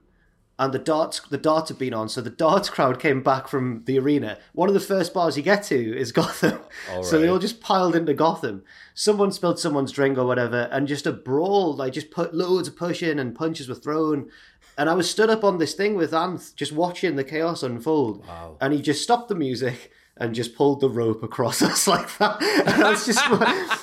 and 0.59 0.73
the 0.73 0.79
darts 0.79 1.19
the 1.29 1.37
darts 1.37 1.69
had 1.69 1.79
been 1.79 1.93
on, 1.93 2.09
so 2.09 2.21
the 2.21 2.29
darts 2.29 2.69
crowd 2.69 2.99
came 2.99 3.23
back 3.23 3.47
from 3.47 3.83
the 3.85 3.97
arena. 3.97 4.37
One 4.53 4.67
of 4.67 4.73
the 4.73 4.79
first 4.79 5.13
bars 5.13 5.35
you 5.35 5.43
get 5.43 5.63
to 5.63 5.97
is 5.97 6.11
Gotham, 6.13 6.59
so 7.01 7.19
they 7.19 7.27
all 7.27 7.39
just 7.39 7.61
piled 7.61 7.95
into 7.95 8.13
Gotham. 8.13 8.63
Someone 8.93 9.31
spilled 9.31 9.59
someone's 9.59 9.91
drink 9.91 10.17
or 10.17 10.25
whatever, 10.25 10.69
and 10.71 10.87
just 10.87 11.07
a 11.07 11.11
brawl. 11.11 11.75
Like 11.75 11.93
just 11.93 12.11
put 12.11 12.33
loads 12.33 12.67
of 12.67 12.75
pushing 12.75 13.19
and 13.19 13.35
punches 13.35 13.67
were 13.67 13.75
thrown. 13.75 14.29
And 14.77 14.89
I 14.89 14.93
was 14.93 15.09
stood 15.09 15.29
up 15.29 15.43
on 15.43 15.59
this 15.59 15.75
thing 15.75 15.95
with 15.95 16.11
Anth, 16.11 16.55
just 16.55 16.71
watching 16.71 17.15
the 17.15 17.23
chaos 17.23 17.61
unfold. 17.61 18.25
Wow. 18.25 18.57
And 18.59 18.73
he 18.73 18.81
just 18.81 19.03
stopped 19.03 19.29
the 19.29 19.35
music 19.35 19.91
and 20.17 20.35
just 20.35 20.55
pulled 20.55 20.79
the 20.79 20.89
rope 20.89 21.23
across 21.23 21.61
us 21.63 21.87
like 21.87 22.17
that. 22.17 22.41
And 22.41 22.83
I 22.83 22.91
was 22.91 23.05
just, 23.05 23.19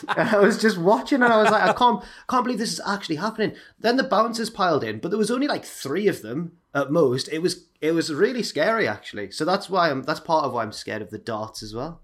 I 0.08 0.38
was 0.38 0.60
just 0.60 0.78
watching, 0.78 1.22
and 1.22 1.32
I 1.32 1.42
was 1.42 1.50
like, 1.50 1.62
I 1.62 1.72
can't, 1.72 2.02
can't 2.28 2.44
believe 2.44 2.58
this 2.58 2.72
is 2.72 2.80
actually 2.86 3.16
happening. 3.16 3.54
Then 3.78 3.96
the 3.96 4.04
bouncers 4.04 4.50
piled 4.50 4.84
in, 4.84 4.98
but 4.98 5.10
there 5.10 5.18
was 5.18 5.30
only 5.30 5.48
like 5.48 5.64
three 5.64 6.06
of 6.08 6.22
them 6.22 6.52
at 6.74 6.90
most. 6.90 7.28
It 7.32 7.40
was, 7.40 7.64
it 7.80 7.92
was 7.92 8.12
really 8.12 8.42
scary 8.42 8.86
actually. 8.86 9.30
So 9.30 9.44
that's 9.44 9.68
why 9.68 9.90
I'm, 9.90 10.02
that's 10.02 10.20
part 10.20 10.44
of 10.44 10.52
why 10.52 10.62
I'm 10.62 10.72
scared 10.72 11.02
of 11.02 11.10
the 11.10 11.18
darts 11.18 11.62
as 11.62 11.74
well. 11.74 12.02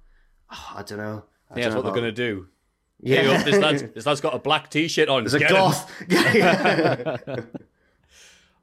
Oh, 0.51 0.73
I 0.77 0.83
don't 0.83 0.99
know. 0.99 1.25
I 1.51 1.59
Yeah, 1.59 1.65
that's 1.65 1.67
don't 1.67 1.71
know 1.75 1.77
what 1.77 1.77
know 1.77 1.83
they're 1.93 2.03
going 2.03 2.15
to 2.15 2.35
do. 2.35 2.49
Yeah, 3.01 3.23
Hey, 3.23 3.37
up, 3.37 3.45
this, 3.45 3.57
lad's, 3.59 3.83
this 3.83 4.07
lad's 4.07 4.21
got 4.21 4.35
a 4.35 4.39
black 4.39 4.71
t 4.71 4.89
shirt 4.89 5.09
on. 5.09 5.23
There's 5.23 5.35
a 5.35 5.39
Get 5.39 5.51
goth. 5.51 5.93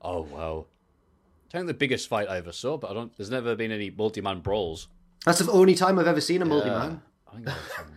Oh, 0.03 0.23
wow. 0.23 0.65
I 1.53 1.57
think 1.57 1.67
the 1.67 1.73
biggest 1.73 2.09
fight 2.09 2.27
I 2.29 2.37
ever 2.37 2.51
saw, 2.51 2.77
but 2.77 2.91
I 2.91 2.93
don't. 2.93 3.15
There's 3.15 3.29
never 3.29 3.55
been 3.55 3.71
any 3.71 3.89
multi 3.89 4.21
man 4.21 4.41
brawls. 4.41 4.87
That's 5.25 5.39
the 5.39 5.51
only 5.51 5.75
time 5.75 5.99
I've 5.99 6.07
ever 6.07 6.21
seen 6.21 6.41
a 6.41 6.45
multi-man. 6.45 7.01
I 7.31 7.35
think 7.35 7.47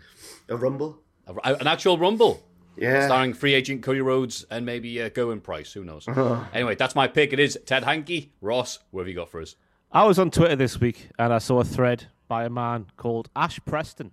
A 0.48 0.56
rumble. 0.56 1.00
um, 1.26 1.40
a- 1.44 1.54
an 1.56 1.66
actual 1.66 1.98
rumble. 1.98 2.42
Yeah. 2.76 3.06
Starring 3.06 3.32
free 3.34 3.54
agent 3.54 3.82
Cody 3.82 4.00
Rhodes 4.00 4.44
and 4.50 4.64
maybe 4.66 5.00
uh, 5.02 5.08
Goen 5.08 5.40
Price. 5.40 5.72
Who 5.72 5.82
knows? 5.82 6.06
Uh-huh. 6.06 6.44
Anyway, 6.52 6.74
that's 6.76 6.94
my 6.94 7.08
pick. 7.08 7.32
It 7.32 7.40
is 7.40 7.58
Ted 7.66 7.84
Hankey. 7.84 8.32
Ross, 8.40 8.78
what 8.90 9.00
have 9.02 9.08
you 9.08 9.14
got 9.14 9.30
for 9.30 9.40
us? 9.40 9.56
I 9.90 10.04
was 10.04 10.18
on 10.18 10.30
Twitter 10.30 10.56
this 10.56 10.78
week 10.78 11.08
and 11.18 11.32
I 11.32 11.38
saw 11.38 11.60
a 11.60 11.64
thread 11.64 12.04
by 12.28 12.44
a 12.44 12.50
man 12.50 12.86
called 12.96 13.30
Ash 13.34 13.58
Preston. 13.64 14.10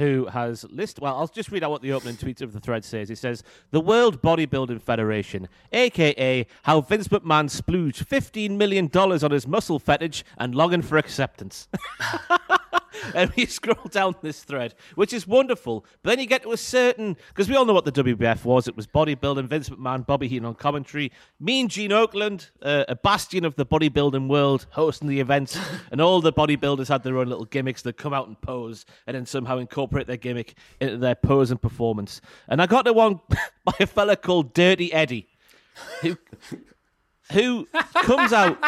Who 0.00 0.24
has 0.32 0.64
list? 0.70 0.98
Well, 0.98 1.14
I'll 1.14 1.26
just 1.26 1.50
read 1.50 1.62
out 1.62 1.70
what 1.70 1.82
the 1.82 1.92
opening 1.92 2.16
tweet 2.16 2.40
of 2.40 2.54
the 2.54 2.60
thread 2.60 2.86
says. 2.86 3.10
It 3.10 3.18
says, 3.18 3.42
"The 3.70 3.80
World 3.82 4.22
Bodybuilding 4.22 4.80
Federation, 4.80 5.46
aka 5.72 6.46
how 6.62 6.80
Vince 6.80 7.08
McMahon 7.08 7.50
splooged 7.50 8.06
fifteen 8.06 8.56
million 8.56 8.86
dollars 8.86 9.22
on 9.22 9.30
his 9.30 9.46
muscle 9.46 9.78
fetish 9.78 10.24
and 10.38 10.54
longing 10.54 10.80
for 10.80 10.96
acceptance." 10.96 11.68
and 13.14 13.32
we 13.36 13.46
scroll 13.46 13.86
down 13.90 14.14
this 14.22 14.42
thread, 14.42 14.74
which 14.94 15.12
is 15.12 15.26
wonderful. 15.26 15.84
But 16.02 16.10
then 16.10 16.20
you 16.20 16.26
get 16.26 16.42
to 16.42 16.52
a 16.52 16.56
certain 16.56 17.16
because 17.28 17.48
we 17.48 17.56
all 17.56 17.64
know 17.64 17.72
what 17.72 17.84
the 17.84 17.92
WBF 17.92 18.44
was. 18.44 18.68
It 18.68 18.76
was 18.76 18.86
bodybuilding, 18.86 19.48
Vince 19.48 19.68
McMahon, 19.68 20.06
Bobby 20.06 20.28
Heenan 20.28 20.46
on 20.46 20.54
commentary, 20.54 21.12
Mean 21.38 21.68
Gene 21.68 21.90
Okerlund, 21.90 22.50
uh, 22.62 22.84
a 22.88 22.96
bastion 22.96 23.44
of 23.44 23.56
the 23.56 23.66
bodybuilding 23.66 24.28
world, 24.28 24.66
hosting 24.70 25.08
the 25.08 25.20
events, 25.20 25.58
and 25.90 26.00
all 26.00 26.20
the 26.20 26.32
bodybuilders 26.32 26.88
had 26.88 27.02
their 27.02 27.18
own 27.18 27.28
little 27.28 27.44
gimmicks 27.44 27.82
that 27.82 27.96
come 27.96 28.12
out 28.12 28.28
and 28.28 28.40
pose, 28.40 28.84
and 29.06 29.14
then 29.14 29.26
somehow 29.26 29.58
incorporate 29.58 30.06
their 30.06 30.16
gimmick 30.16 30.54
into 30.80 30.98
their 30.98 31.14
pose 31.14 31.50
and 31.50 31.60
performance. 31.60 32.20
And 32.48 32.60
I 32.60 32.66
got 32.66 32.82
to 32.82 32.92
one 32.92 33.20
by 33.64 33.74
a 33.80 33.86
fella 33.86 34.16
called 34.16 34.54
Dirty 34.54 34.92
Eddie, 34.92 35.28
who 36.02 36.16
who 37.32 37.68
comes 38.02 38.32
out 38.32 38.58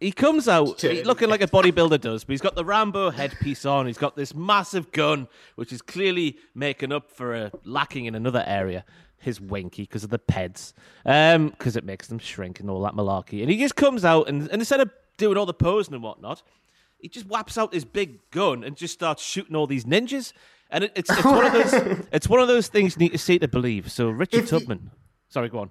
he 0.00 0.12
comes 0.12 0.48
out 0.48 0.82
looking 0.82 1.28
like 1.28 1.42
a 1.42 1.46
bodybuilder 1.48 2.00
does, 2.00 2.24
but 2.24 2.32
he's 2.32 2.40
got 2.40 2.54
the 2.54 2.64
Rambo 2.64 3.10
headpiece 3.10 3.64
on. 3.66 3.86
He's 3.86 3.98
got 3.98 4.14
this 4.16 4.34
massive 4.34 4.92
gun, 4.92 5.26
which 5.56 5.72
is 5.72 5.82
clearly 5.82 6.36
making 6.54 6.92
up 6.92 7.10
for 7.10 7.34
a 7.34 7.50
lacking 7.64 8.04
in 8.04 8.14
another 8.14 8.44
area. 8.46 8.84
His 9.20 9.40
winky 9.40 9.82
because 9.82 10.04
of 10.04 10.10
the 10.10 10.18
peds, 10.20 10.72
um, 11.04 11.48
because 11.48 11.74
it 11.74 11.82
makes 11.84 12.06
them 12.06 12.20
shrink 12.20 12.60
and 12.60 12.70
all 12.70 12.80
that 12.82 12.94
malarkey. 12.94 13.40
And 13.42 13.50
he 13.50 13.58
just 13.58 13.74
comes 13.74 14.04
out 14.04 14.28
and, 14.28 14.42
and 14.42 14.60
instead 14.62 14.80
of 14.80 14.92
doing 15.16 15.36
all 15.36 15.44
the 15.44 15.52
posing 15.52 15.92
and 15.94 16.04
whatnot, 16.04 16.44
he 17.00 17.08
just 17.08 17.26
whaps 17.26 17.58
out 17.58 17.74
his 17.74 17.84
big 17.84 18.20
gun 18.30 18.62
and 18.62 18.76
just 18.76 18.94
starts 18.94 19.20
shooting 19.20 19.56
all 19.56 19.66
these 19.66 19.84
ninjas. 19.84 20.32
And 20.70 20.84
it, 20.84 20.92
it's, 20.94 21.10
it's 21.10 21.24
one 21.24 21.44
of 21.46 21.52
those 21.52 21.74
it's 22.12 22.28
one 22.28 22.40
of 22.40 22.46
those 22.46 22.68
things 22.68 22.94
you 22.94 23.00
need 23.00 23.12
to 23.12 23.18
see 23.18 23.40
to 23.40 23.48
believe. 23.48 23.90
So 23.90 24.08
Richard 24.08 24.44
If 24.44 24.52
you- 24.52 24.60
Tubman, 24.60 24.92
sorry, 25.28 25.48
go 25.48 25.58
on. 25.58 25.70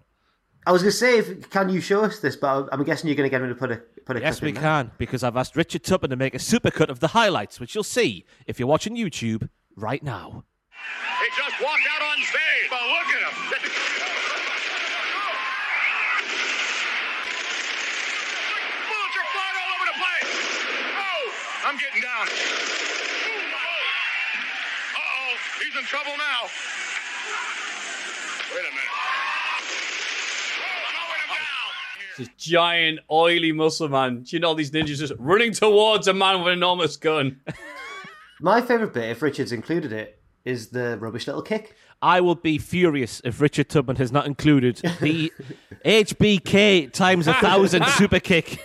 I 0.66 0.74
was 0.74 0.82
going 0.82 0.92
to 0.92 0.98
say, 0.98 1.20
if, 1.20 1.50
can 1.50 1.70
you 1.70 1.80
show 1.80 2.04
us 2.04 2.20
this? 2.20 2.36
But 2.36 2.68
I'm 2.74 2.84
guessing 2.84 3.08
you're 3.08 3.16
going 3.16 3.30
to 3.30 3.32
get 3.34 3.42
him 3.42 3.48
to 3.48 3.56
put 3.56 3.72
a 3.72 3.82
put 4.08 4.17
a 4.17 4.22
Yes, 4.22 4.36
clip 4.39 4.43
we 4.43 4.50
in 4.50 4.56
there. 4.56 4.63
can, 4.63 4.91
because 4.98 5.22
I've 5.24 5.36
asked 5.38 5.56
Richard 5.56 5.84
Tubman 5.84 6.10
to 6.12 6.15
make 6.15 6.34
a 6.34 6.39
supercut 6.39 6.89
of 6.89 7.00
the 7.02 7.10
highlights, 7.10 7.60
which 7.60 7.76
you'll 7.76 7.84
see 7.84 8.26
if 8.48 8.58
you're 8.58 8.67
watching 8.67 8.96
YouTube 8.96 9.50
right 9.76 10.02
now. 10.02 10.43
He 11.22 11.28
just 11.36 11.62
walked 11.62 11.84
out 11.93 12.02
on 12.02 12.17
stage. 12.24 12.70
But 12.70 12.82
look 12.82 13.08
at 13.13 13.22
him. 13.22 13.67
Bullets 18.89 19.15
are 19.17 19.28
flying 19.32 19.58
all 19.62 19.72
over 19.78 19.86
the 19.91 19.98
place. 20.00 20.32
Oh, 20.98 21.24
I'm 21.67 21.78
getting 21.78 22.02
down. 22.02 22.26
Oh, 22.28 23.54
Uh-oh, 24.98 25.32
he's 25.62 25.76
in 25.78 25.86
trouble 25.86 26.15
now. 26.17 26.48
Wait 28.52 28.65
a 28.65 28.72
minute. 28.74 28.93
I'm 30.58 30.96
mowing 30.96 31.22
him 31.22 31.32
down. 31.36 31.70
This 32.17 32.30
giant, 32.38 32.99
oily 33.12 33.51
muscle 33.51 33.89
man. 33.89 34.23
Do 34.23 34.36
you 34.36 34.39
know 34.39 34.53
these 34.53 34.71
ninjas 34.71 34.97
just 34.97 35.13
running 35.19 35.51
towards 35.51 36.08
a 36.08 36.13
man 36.13 36.39
with 36.39 36.47
an 36.47 36.53
enormous 36.53 36.97
gun? 36.97 37.41
My 38.41 38.62
favourite 38.62 38.93
bit, 38.93 39.10
if 39.12 39.21
Richard's 39.21 39.51
included 39.51 39.91
it, 39.93 40.19
is 40.45 40.69
the 40.69 40.97
rubbish 40.97 41.27
little 41.27 41.41
kick. 41.41 41.75
I 42.01 42.21
will 42.21 42.36
be 42.36 42.58
furious 42.58 43.21
if 43.23 43.41
Richard 43.41 43.69
Tubman 43.69 43.97
has 43.97 44.12
not 44.12 44.25
included 44.25 44.77
the 45.01 45.32
HBK 45.86 46.91
times 46.91 47.27
a 47.27 47.34
thousand 47.34 47.86
super 47.97 48.19
kick. 48.19 48.63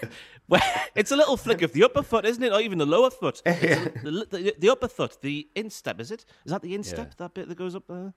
It's 0.94 1.10
a 1.10 1.16
little 1.16 1.36
flick 1.36 1.62
of 1.62 1.72
the 1.72 1.84
upper 1.84 2.02
foot, 2.02 2.26
isn't 2.26 2.42
it? 2.42 2.52
Or 2.52 2.60
even 2.60 2.78
the 2.78 2.86
lower 2.86 3.10
foot. 3.10 3.40
It's 3.46 4.02
the, 4.02 4.26
the, 4.30 4.54
the 4.58 4.70
upper 4.70 4.88
foot, 4.88 5.18
the 5.22 5.48
instep, 5.54 6.00
is 6.00 6.10
it? 6.10 6.24
Is 6.44 6.52
that 6.52 6.62
the 6.62 6.74
instep? 6.74 7.16
That 7.16 7.34
bit 7.34 7.48
that 7.48 7.56
goes 7.56 7.74
up 7.74 7.84
there? 7.88 8.12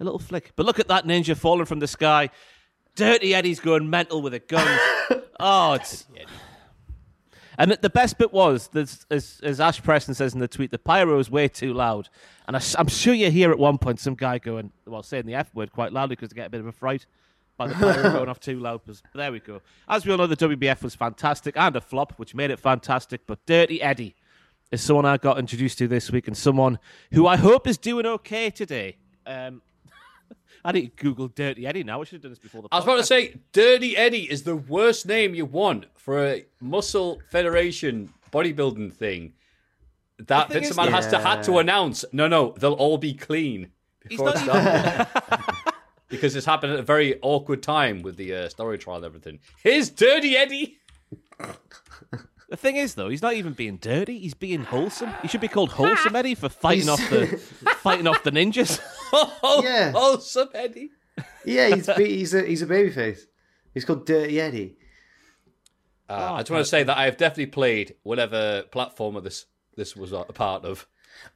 A 0.00 0.04
little 0.04 0.18
flick. 0.18 0.52
But 0.56 0.66
look 0.66 0.78
at 0.78 0.88
that 0.88 1.06
ninja 1.06 1.36
falling 1.36 1.66
from 1.66 1.78
the 1.78 1.86
sky. 1.86 2.30
Dirty 2.96 3.34
Eddie's 3.34 3.60
going 3.60 3.88
mental 3.88 4.20
with 4.20 4.34
a 4.34 4.40
gun. 4.40 4.66
oh, 5.40 5.74
it's. 5.74 6.06
And 7.58 7.70
the 7.70 7.90
best 7.90 8.18
bit 8.18 8.32
was, 8.32 8.68
as, 8.74 9.40
as 9.42 9.60
Ash 9.60 9.82
Preston 9.82 10.14
says 10.14 10.34
in 10.34 10.40
the 10.40 10.48
tweet, 10.48 10.70
the 10.70 10.78
pyro 10.78 11.18
is 11.18 11.30
way 11.30 11.48
too 11.48 11.72
loud. 11.72 12.08
And 12.46 12.56
I, 12.56 12.60
am 12.78 12.88
sure 12.88 13.14
you 13.14 13.30
hear 13.30 13.50
at 13.50 13.58
one 13.58 13.78
point 13.78 13.98
some 13.98 14.14
guy 14.14 14.38
going, 14.38 14.72
well, 14.86 15.02
saying 15.02 15.24
the 15.26 15.34
F 15.34 15.54
word 15.54 15.72
quite 15.72 15.92
loudly 15.92 16.16
because 16.16 16.30
they 16.30 16.34
get 16.34 16.48
a 16.48 16.50
bit 16.50 16.60
of 16.60 16.66
a 16.66 16.72
fright 16.72 17.06
by 17.56 17.68
the 17.68 17.74
pyro 17.74 18.02
going 18.12 18.28
off 18.28 18.40
too 18.40 18.58
loud. 18.58 18.82
But 18.84 19.00
there 19.14 19.32
we 19.32 19.40
go. 19.40 19.62
As 19.88 20.04
we 20.04 20.12
all 20.12 20.18
know, 20.18 20.26
the 20.26 20.36
WBF 20.36 20.82
was 20.82 20.94
fantastic 20.94 21.56
and 21.56 21.74
a 21.76 21.80
flop, 21.80 22.12
which 22.18 22.34
made 22.34 22.50
it 22.50 22.60
fantastic. 22.60 23.26
But 23.26 23.44
Dirty 23.46 23.80
Eddie 23.80 24.16
is 24.70 24.82
someone 24.82 25.06
I 25.06 25.16
got 25.16 25.38
introduced 25.38 25.78
to 25.78 25.88
this 25.88 26.10
week 26.10 26.28
and 26.28 26.36
someone 26.36 26.78
who 27.12 27.26
I 27.26 27.36
hope 27.36 27.66
is 27.66 27.78
doing 27.78 28.04
okay 28.04 28.50
today. 28.50 28.96
Um, 29.26 29.62
I 30.66 30.72
need 30.72 30.96
to 30.96 31.02
Google 31.04 31.28
Dirty 31.28 31.64
Eddie 31.66 31.84
now. 31.84 32.00
I 32.00 32.04
should 32.04 32.14
have 32.14 32.22
done 32.22 32.32
this 32.32 32.40
before 32.40 32.60
the. 32.62 32.68
I 32.72 32.76
was 32.76 32.84
about 32.84 32.96
to 32.96 33.04
say, 33.04 33.34
Dirty 33.52 33.96
Eddie 33.96 34.28
is 34.28 34.42
the 34.42 34.56
worst 34.56 35.06
name 35.06 35.34
you 35.34 35.44
want 35.46 35.86
for 35.94 36.26
a 36.26 36.44
muscle 36.60 37.20
federation 37.30 38.12
bodybuilding 38.32 38.92
thing. 38.92 39.34
That 40.18 40.48
thing 40.48 40.62
Vince 40.62 40.70
is- 40.72 40.76
McMahon 40.76 40.90
has 40.90 41.06
to 41.08 41.18
had 41.20 41.42
to 41.44 41.58
announce. 41.58 42.04
No, 42.12 42.26
no, 42.26 42.54
they'll 42.58 42.72
all 42.72 42.98
be 42.98 43.14
clean 43.14 43.70
He's 44.08 44.18
before 44.18 44.34
not 44.34 45.06
it 45.16 45.40
because 46.08 46.34
it's 46.34 46.46
happened 46.46 46.72
at 46.72 46.80
a 46.80 46.82
very 46.82 47.18
awkward 47.22 47.62
time 47.62 48.02
with 48.02 48.16
the 48.16 48.34
uh, 48.34 48.48
story 48.48 48.76
trial 48.78 48.96
and 48.96 49.04
everything. 49.06 49.38
Here's 49.62 49.88
Dirty 49.88 50.36
Eddie. 50.36 50.78
The 52.48 52.56
thing 52.56 52.76
is, 52.76 52.94
though, 52.94 53.08
he's 53.08 53.22
not 53.22 53.34
even 53.34 53.54
being 53.54 53.76
dirty. 53.76 54.20
He's 54.20 54.34
being 54.34 54.62
wholesome. 54.62 55.12
He 55.20 55.26
should 55.26 55.40
be 55.40 55.48
called 55.48 55.72
Wholesome 55.72 56.14
Eddie 56.14 56.36
for 56.36 56.48
fighting 56.48 56.88
off 56.88 57.00
the 57.10 57.26
fighting 57.82 58.06
off 58.06 58.22
the 58.22 58.30
ninjas. 58.30 58.80
Oh, 59.12 59.60
Yeah. 59.64 59.92
oh, 59.94 60.18
some 60.18 60.48
Eddie. 60.54 60.90
Yeah, 61.44 61.74
he's 61.74 61.86
he's 61.96 62.34
a 62.34 62.42
he's 62.42 62.62
a 62.62 62.66
babyface. 62.66 63.20
He's 63.72 63.84
called 63.84 64.04
Dirty 64.06 64.40
Eddie. 64.40 64.76
Uh, 66.08 66.34
I 66.34 66.38
just 66.40 66.50
want 66.50 66.64
to 66.64 66.68
say 66.70 66.82
that 66.84 66.96
I 66.96 67.04
have 67.06 67.16
definitely 67.16 67.46
played 67.46 67.94
whatever 68.02 68.64
platformer 68.72 69.22
this 69.22 69.46
this 69.76 69.96
was 69.96 70.12
a 70.12 70.24
part 70.24 70.64
of. 70.64 70.86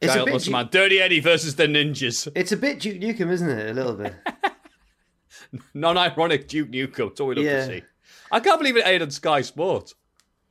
It's 0.01 0.15
a 0.15 0.25
bit 0.25 0.35
Muscle 0.35 0.47
Ju- 0.47 0.53
Man, 0.53 0.69
Dirty 0.71 1.01
Eddie 1.01 1.21
versus 1.21 1.57
the 1.57 1.67
Ninjas. 1.67 2.29
It's 2.35 2.53
a 2.53 2.57
bit 2.57 2.81
Duke 2.81 2.99
Nukem, 3.01 3.31
isn't 3.31 3.49
it? 3.49 3.71
A 3.71 3.73
little 3.73 3.95
bit. 3.95 4.15
Non-ironic 5.75 6.49
Duke 6.49 6.71
Nukem. 6.71 7.09
That's 7.09 7.21
all 7.21 7.29
we 7.29 7.35
love 7.37 7.45
Yeah. 7.45 7.67
to 7.67 7.67
see. 7.67 7.83
I 8.31 8.41
can't 8.41 8.59
believe 8.61 8.77
it 8.77 8.87
aired 8.87 9.03
on 9.03 9.11
Sky 9.11 9.41
Sports. 9.43 9.95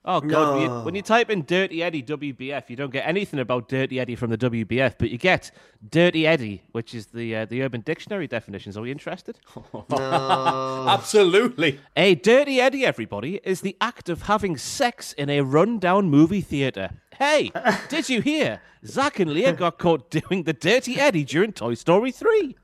Oh 0.10 0.22
god! 0.22 0.56
When, 0.56 0.64
you, 0.64 0.70
when 0.80 0.96
you 0.96 1.04
type 1.04 1.30
in 1.30 1.46
"Dirty 1.46 1.84
Eddie 1.84 2.02
WBF," 2.02 2.68
you 2.68 2.76
don't 2.76 2.92
get 2.92 3.08
anything 3.08 3.40
about 3.40 3.70
Dirty 3.70 4.00
Eddie 4.00 4.16
from 4.16 4.32
the 4.32 4.40
WBF, 4.40 4.96
but 4.98 5.12
you 5.12 5.20
get 5.20 5.52
"Dirty 5.88 6.26
Eddie," 6.26 6.64
which 6.72 6.96
is 6.96 7.06
the 7.08 7.36
uh, 7.36 7.46
the 7.46 7.62
Urban 7.62 7.82
Dictionary 7.82 8.26
definitions. 8.26 8.76
Are 8.76 8.82
we 8.82 8.92
interested? 8.92 9.40
No. 9.90 10.86
Absolutely. 10.90 11.80
A 11.96 12.16
dirty 12.16 12.60
Eddie, 12.60 12.86
everybody, 12.86 13.40
is 13.44 13.62
the 13.62 13.78
act 13.80 14.10
of 14.10 14.24
having 14.24 14.58
sex 14.58 15.14
in 15.14 15.30
a 15.30 15.42
rundown 15.42 16.10
movie 16.10 16.42
theater. 16.42 16.90
Hey, 17.16 17.52
did 17.90 18.10
you 18.10 18.22
hear? 18.22 18.62
Zach 18.86 19.20
and 19.20 19.32
Leah 19.32 19.54
got 19.54 19.78
caught 19.78 20.10
doing 20.10 20.44
the 20.44 20.54
dirty 20.54 21.00
Eddie 21.00 21.24
during 21.24 21.54
Toy 21.54 21.76
Story 21.76 22.12
3. 22.12 22.56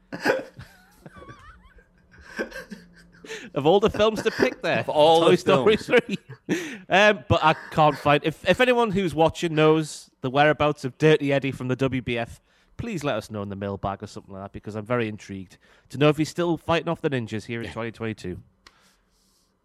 of 3.53 3.65
all 3.65 3.79
the 3.79 3.89
films 3.89 4.21
to 4.23 4.31
pick 4.31 4.61
there, 4.61 4.79
Of 4.79 4.89
all 4.89 5.21
Toy 5.21 5.31
the 5.31 5.37
Story 5.37 5.77
films. 5.77 6.01
3. 6.47 6.57
um, 6.89 7.19
but 7.27 7.43
I 7.43 7.55
can't 7.71 7.97
find. 7.97 8.23
If, 8.23 8.47
if 8.47 8.59
anyone 8.61 8.91
who's 8.91 9.13
watching 9.15 9.55
knows 9.55 10.09
the 10.21 10.29
whereabouts 10.29 10.83
of 10.85 10.97
Dirty 10.97 11.31
Eddie 11.33 11.51
from 11.51 11.67
the 11.67 11.75
WBF, 11.77 12.39
please 12.77 13.03
let 13.03 13.15
us 13.15 13.29
know 13.31 13.41
in 13.41 13.49
the 13.49 13.55
mailbag 13.55 14.03
or 14.03 14.07
something 14.07 14.33
like 14.33 14.43
that 14.43 14.51
because 14.51 14.75
I'm 14.75 14.85
very 14.85 15.07
intrigued 15.07 15.57
to 15.89 15.97
know 15.97 16.09
if 16.09 16.17
he's 16.17 16.29
still 16.29 16.57
fighting 16.57 16.89
off 16.89 17.01
the 17.01 17.09
ninjas 17.09 17.45
here 17.45 17.61
in 17.61 17.67
2022. 17.67 18.37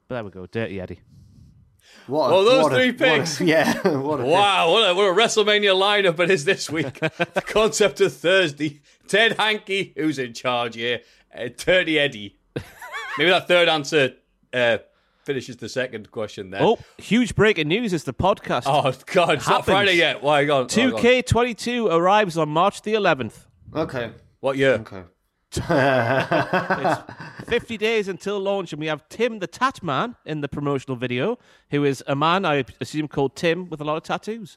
But 0.08 0.14
there 0.14 0.24
we 0.24 0.30
go, 0.30 0.46
Dirty 0.46 0.80
Eddie. 0.80 1.00
What? 2.06 2.30
Well, 2.30 2.44
those 2.44 2.62
what 2.64 2.72
a- 2.72 2.76
three 2.76 2.90
what 2.92 3.40
a- 3.40 3.44
yeah. 3.44 3.88
What 3.98 4.20
a 4.20 4.24
Wow, 4.24 4.70
what 4.72 4.90
a, 4.90 4.94
what 4.94 5.04
a 5.04 5.12
WrestleMania 5.14 5.74
lineup 5.74 6.18
it 6.20 6.30
is 6.30 6.44
this 6.44 6.70
week. 6.70 6.98
the 7.00 7.42
concept 7.46 8.00
of 8.00 8.12
Thursday. 8.12 8.80
Ted 9.08 9.32
Hankey, 9.38 9.92
who's 9.96 10.18
in 10.18 10.32
charge 10.34 10.76
here. 10.76 11.00
Uh, 11.36 11.48
Dirty 11.56 11.98
Eddie. 11.98 12.36
Maybe 13.20 13.30
that 13.32 13.46
third 13.46 13.68
answer 13.68 14.14
uh, 14.54 14.78
finishes 15.24 15.58
the 15.58 15.68
second 15.68 16.10
question 16.10 16.48
there. 16.48 16.62
Oh, 16.62 16.78
huge 16.96 17.34
breaking 17.34 17.68
news 17.68 17.92
is 17.92 18.04
the 18.04 18.14
podcast. 18.14 18.62
Oh, 18.64 18.82
God, 19.12 19.34
it's 19.34 19.46
not 19.46 19.56
Happens. 19.60 19.64
Friday 19.66 19.96
yet. 19.96 20.22
Why, 20.22 20.46
go 20.46 20.60
on. 20.60 20.62
why, 20.62 20.68
2K22 20.70 21.92
arrives 21.92 22.38
on 22.38 22.48
March 22.48 22.80
the 22.80 22.94
11th. 22.94 23.44
Okay. 23.76 24.12
What 24.40 24.56
year? 24.56 24.76
Okay. 24.76 25.02
It's 25.52 27.02
50 27.50 27.76
days 27.76 28.08
until 28.08 28.40
launch, 28.40 28.72
and 28.72 28.80
we 28.80 28.86
have 28.86 29.06
Tim 29.10 29.38
the 29.40 29.46
Tat 29.46 29.82
Man 29.82 30.16
in 30.24 30.40
the 30.40 30.48
promotional 30.48 30.96
video, 30.96 31.38
who 31.68 31.84
is 31.84 32.02
a 32.06 32.16
man 32.16 32.46
I 32.46 32.64
assume 32.80 33.06
called 33.06 33.36
Tim 33.36 33.68
with 33.68 33.82
a 33.82 33.84
lot 33.84 33.98
of 33.98 34.02
tattoos. 34.02 34.56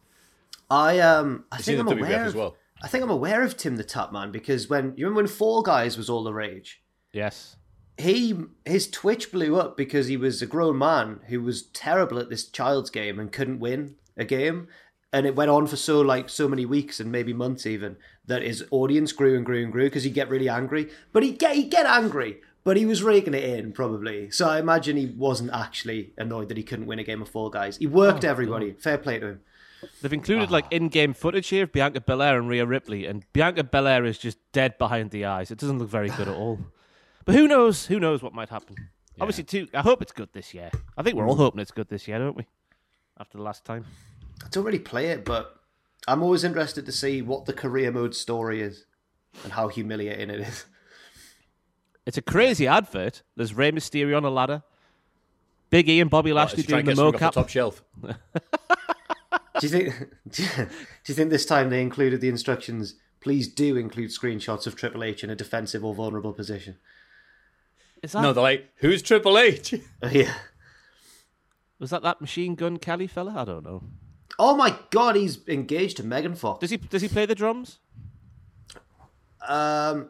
I 0.69 0.99
um 0.99 1.43
I 1.51 1.57
He's 1.57 1.65
think 1.65 1.79
in 1.79 1.87
I'm 1.89 1.97
the 1.97 2.01
WWF 2.05 2.07
aware 2.07 2.23
as 2.23 2.29
of, 2.29 2.35
well. 2.35 2.55
I 2.81 2.87
think 2.87 3.03
I'm 3.03 3.09
aware 3.09 3.43
of 3.43 3.57
Tim 3.57 3.75
the 3.75 3.83
Tat 3.83 4.13
Man 4.13 4.31
because 4.31 4.69
when 4.69 4.93
you 4.95 5.05
remember 5.05 5.23
when 5.23 5.27
Fall 5.27 5.61
Guys 5.63 5.97
was 5.97 6.09
all 6.09 6.23
the 6.23 6.33
rage, 6.33 6.81
Yes. 7.11 7.57
He 7.97 8.35
his 8.65 8.89
Twitch 8.89 9.31
blew 9.31 9.57
up 9.59 9.77
because 9.77 10.07
he 10.07 10.17
was 10.17 10.41
a 10.41 10.45
grown 10.47 10.77
man 10.77 11.19
who 11.27 11.41
was 11.41 11.63
terrible 11.63 12.19
at 12.19 12.29
this 12.29 12.45
child's 12.45 12.89
game 12.89 13.19
and 13.19 13.31
couldn't 13.31 13.59
win 13.59 13.95
a 14.17 14.25
game. 14.25 14.67
And 15.11 15.27
it 15.27 15.35
went 15.35 15.51
on 15.51 15.67
for 15.67 15.75
so 15.75 16.01
like 16.01 16.27
so 16.27 16.47
many 16.47 16.65
weeks 16.65 16.99
and 16.99 17.11
maybe 17.11 17.33
months 17.33 17.67
even 17.67 17.97
that 18.25 18.41
his 18.41 18.63
audience 18.71 19.11
grew 19.11 19.35
and 19.37 19.45
grew 19.45 19.63
and 19.63 19.71
grew 19.71 19.83
because 19.85 20.03
he'd 20.03 20.15
get 20.15 20.29
really 20.29 20.49
angry. 20.49 20.89
But 21.11 21.21
he'd 21.21 21.37
get 21.37 21.55
he'd 21.55 21.69
get 21.69 21.85
angry, 21.85 22.37
but 22.63 22.77
he 22.77 22.85
was 22.87 23.03
raking 23.03 23.35
it 23.35 23.43
in 23.43 23.73
probably. 23.73 24.31
So 24.31 24.49
I 24.49 24.57
imagine 24.59 24.97
he 24.97 25.05
wasn't 25.05 25.51
actually 25.53 26.13
annoyed 26.17 26.49
that 26.49 26.57
he 26.57 26.63
couldn't 26.63 26.87
win 26.87 26.97
a 26.97 27.03
game 27.03 27.21
of 27.21 27.29
Fall 27.29 27.51
Guys. 27.51 27.77
He 27.77 27.85
worked 27.85 28.23
everybody. 28.25 28.71
Fair 28.71 28.97
play 28.97 29.19
to 29.19 29.27
him. 29.27 29.41
They've 30.01 30.13
included 30.13 30.49
Ah. 30.49 30.53
like 30.53 30.65
in-game 30.71 31.13
footage 31.13 31.49
here 31.49 31.65
of 31.65 31.71
Bianca 31.73 32.01
Belair 32.01 32.39
and 32.39 32.47
Rhea 32.49 32.65
Ripley, 32.65 33.05
and 33.05 33.25
Bianca 33.33 33.65
Belair 33.65 34.05
is 34.05 34.17
just 34.17 34.37
dead 34.53 34.77
behind 34.77 35.11
the 35.11 35.25
eyes. 35.25 35.51
It 35.51 35.59
doesn't 35.59 35.77
look 35.77 35.89
very 35.89 36.09
good 36.09 36.27
at 36.29 36.35
all. 36.35 36.59
But 37.25 37.35
who 37.35 37.47
knows? 37.47 37.85
Who 37.87 37.99
knows 37.99 38.21
what 38.21 38.33
might 38.33 38.49
happen? 38.49 38.75
Obviously, 39.19 39.43
too. 39.43 39.67
I 39.73 39.81
hope 39.81 40.01
it's 40.01 40.11
good 40.11 40.29
this 40.33 40.53
year. 40.53 40.71
I 40.97 41.03
think 41.03 41.15
we're 41.15 41.27
all 41.27 41.35
mm. 41.35 41.39
hoping 41.39 41.61
it's 41.61 41.71
good 41.71 41.89
this 41.89 42.07
year, 42.07 42.19
don't 42.19 42.35
we? 42.35 42.47
After 43.19 43.37
the 43.37 43.43
last 43.43 43.63
time. 43.63 43.85
I 44.43 44.47
don't 44.49 44.65
really 44.65 44.79
play 44.79 45.07
it, 45.07 45.23
but 45.23 45.59
I'm 46.07 46.23
always 46.23 46.43
interested 46.43 46.85
to 46.85 46.91
see 46.91 47.21
what 47.21 47.45
the 47.45 47.53
career 47.53 47.91
mode 47.91 48.15
story 48.15 48.61
is 48.61 48.85
and 49.43 49.53
how 49.53 49.67
humiliating 49.67 50.29
it 50.29 50.41
is. 50.41 50.65
It's 52.05 52.17
a 52.17 52.21
crazy 52.21 52.67
advert. 52.67 53.23
There's 53.35 53.53
Rey 53.53 53.71
Mysterio 53.71 54.17
on 54.17 54.25
a 54.25 54.29
ladder. 54.29 54.63
Big 55.69 55.89
E 55.89 56.01
and 56.01 56.09
Bobby 56.09 56.33
Let's 56.33 56.51
Lashley 56.51 56.63
try 56.63 56.79
and 56.79 56.85
doing 56.85 56.97
the 56.97 57.11
get 57.11 57.19
the 57.19 57.25
mocap. 57.25 57.31
top 57.31 57.49
shelf. 57.49 57.83
Do 58.01 59.67
you 59.67 59.69
think? 59.69 59.93
Do 60.29 60.43
you 61.07 61.15
think 61.15 61.29
this 61.29 61.45
time 61.45 61.69
they 61.69 61.81
included 61.81 62.21
the 62.21 62.29
instructions? 62.29 62.95
Please 63.21 63.47
do 63.47 63.77
include 63.77 64.09
screenshots 64.09 64.67
of 64.67 64.75
Triple 64.75 65.01
H 65.01 65.23
in 65.23 65.29
a 65.29 65.35
defensive 65.35 65.85
or 65.85 65.95
vulnerable 65.95 66.33
position. 66.33 66.75
Is 68.03 68.11
that, 68.11 68.21
No, 68.21 68.33
they're 68.33 68.43
like, 68.43 68.69
who's 68.75 69.01
Triple 69.01 69.37
H? 69.39 69.73
Uh, 69.73 69.77
yeah. 70.11 70.33
was 71.79 71.89
that 71.89 72.03
that 72.03 72.21
Machine 72.21 72.53
Gun 72.55 72.77
Kelly 72.77 73.07
fella? 73.07 73.33
I 73.35 73.45
don't 73.45 73.63
know. 73.63 73.81
Oh 74.37 74.55
my 74.55 74.77
God, 74.91 75.15
he's 75.15 75.39
engaged 75.47 75.97
to 75.97 76.03
Megan 76.03 76.35
Fox. 76.35 76.59
Does 76.59 76.69
he 76.69 76.77
does 76.77 77.01
he 77.01 77.07
play 77.07 77.25
the 77.25 77.33
drums? 77.35 77.79
Um, 79.47 80.09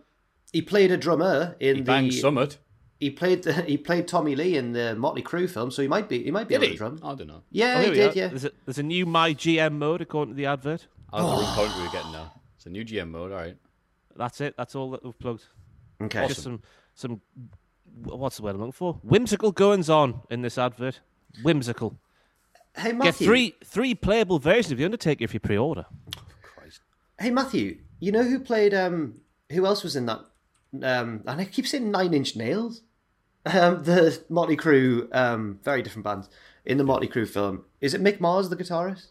he 0.51 0.61
played 0.61 0.91
a 0.91 0.97
drummer 0.97 1.55
in 1.59 1.75
He 1.77 1.81
the. 1.81 1.85
banged 1.85 2.13
Summit. 2.13 2.57
He 2.99 3.09
played 3.09 3.43
the, 3.43 3.53
he 3.63 3.77
played 3.77 4.07
Tommy 4.07 4.35
Lee 4.35 4.55
in 4.55 4.71
the 4.71 4.95
Motley 4.95 5.21
Crue 5.23 5.49
film, 5.49 5.71
so 5.71 5.81
he 5.81 5.87
might 5.87 6.07
be 6.07 6.23
he 6.23 6.31
might 6.31 6.47
be 6.47 6.55
Did 6.55 6.63
able 6.63 6.67
he? 6.67 6.71
to 6.73 6.77
drum. 6.77 6.99
I 7.03 7.15
don't 7.15 7.27
know. 7.27 7.41
Yeah, 7.51 7.75
Oh, 7.79 7.81
he 7.89 7.91
did. 7.91 8.11
are. 8.11 8.17
Yeah. 8.17 8.27
There's 8.27 8.45
a, 8.45 8.51
there's 8.65 8.77
a 8.77 8.83
new 8.83 9.05
My 9.05 9.33
GM 9.33 9.73
mode 9.73 10.01
according 10.01 10.33
to 10.35 10.37
the 10.37 10.45
advert. 10.45 10.87
I 11.11 11.19
don't 11.19 11.29
know 11.31 11.41
the 11.41 11.47
point 11.47 11.75
we 11.77 11.83
were 11.83 11.89
getting 11.91 12.11
now. 12.11 12.31
It's 12.55 12.65
a 12.65 12.69
new 12.69 12.85
GM 12.85 13.09
mode, 13.09 13.31
all 13.31 13.37
right. 13.37 13.57
That's 14.15 14.39
it. 14.41 14.55
That's 14.57 14.73
all 14.75 14.91
that 14.91 15.03
we've 15.03 15.17
plugged. 15.19 15.43
Okay. 16.01 16.27
Just 16.27 16.43
some 16.43 16.61
some 16.93 17.19
what's 18.03 18.37
the 18.37 18.43
word 18.43 18.51
I'm 18.55 18.59
looking 18.59 18.71
for? 18.71 18.93
Whimsical 19.03 19.51
goings 19.51 19.89
on 19.89 20.21
in 20.29 20.41
this 20.41 20.57
advert. 20.57 20.99
Whimsical. 21.43 21.97
Hey 22.75 22.91
Matthew, 22.91 22.91
Get 22.91 23.05
Matthew. 23.05 23.27
three 23.27 23.55
three 23.63 23.95
playable 23.95 24.39
versions 24.39 24.71
of 24.71 24.77
the 24.79 24.85
Undertaker 24.85 25.23
if 25.23 25.33
you 25.33 25.39
pre-order. 25.39 25.85
Christ. 26.41 26.81
Hey 27.19 27.29
Matthew, 27.29 27.79
you 27.99 28.11
know 28.11 28.23
who 28.23 28.39
played 28.39 28.73
um 28.73 29.15
who 29.51 29.65
else 29.65 29.83
was 29.83 29.95
in 29.95 30.05
that 30.07 30.19
um 30.81 31.21
and 31.27 31.41
I 31.41 31.45
keep 31.45 31.67
saying 31.67 31.89
nine 31.91 32.13
inch 32.13 32.35
nails? 32.35 32.81
Um 33.45 33.83
the 33.83 34.23
Motley 34.29 34.57
Crue, 34.57 35.07
um 35.15 35.59
very 35.63 35.81
different 35.83 36.03
bands 36.05 36.29
in 36.65 36.77
the 36.77 36.83
Motley 36.83 37.07
Crue 37.07 37.27
film. 37.27 37.65
Is 37.81 37.93
it 37.93 38.01
Mick 38.01 38.19
Mars 38.19 38.49
the 38.49 38.55
guitarist? 38.55 39.07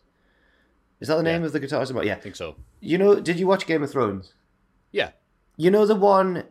Is 1.00 1.08
that 1.08 1.16
the 1.16 1.22
name 1.22 1.42
Yeah. 1.42 1.46
of 1.46 1.52
the 1.52 1.60
guitarist? 1.60 2.04
Yeah. 2.04 2.14
I 2.14 2.20
think 2.20 2.36
so. 2.36 2.56
You 2.80 2.98
know 2.98 3.20
did 3.20 3.38
you 3.38 3.46
watch 3.46 3.66
Game 3.66 3.82
of 3.82 3.90
Thrones? 3.92 4.34
Yeah. 4.90 5.10
You 5.56 5.70
know 5.70 5.86
the 5.86 5.94
one 5.94 6.44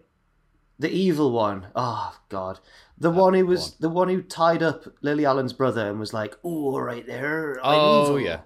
the 0.82 0.90
evil 0.92 1.32
one. 1.32 1.68
Oh 1.76 2.16
god. 2.30 2.60
The 2.98 3.10
one 3.12 3.34
who 3.34 3.46
was 3.46 3.76
the 3.76 3.90
one 3.90 4.10
who 4.10 4.22
tied 4.22 4.62
up 4.62 4.86
Lily 5.02 5.26
Allen's 5.26 5.54
brother 5.54 5.90
and 5.90 6.00
was 6.00 6.14
like, 6.14 6.36
"Oh, 6.44 6.78
right 6.80 7.06
there, 7.06 7.60
I'm 7.66 7.80
Oh, 7.80 8.04
evil." 8.04 8.20
yeah. 8.20 8.40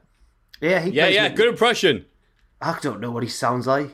yeah, 0.61 0.79
he 0.79 0.91
Yeah, 0.91 1.03
plays 1.05 1.15
yeah. 1.15 1.29
Good 1.29 1.49
impression. 1.49 2.05
I 2.61 2.77
don't 2.81 3.01
know 3.01 3.11
what 3.11 3.23
he 3.23 3.29
sounds 3.29 3.67
like. 3.67 3.91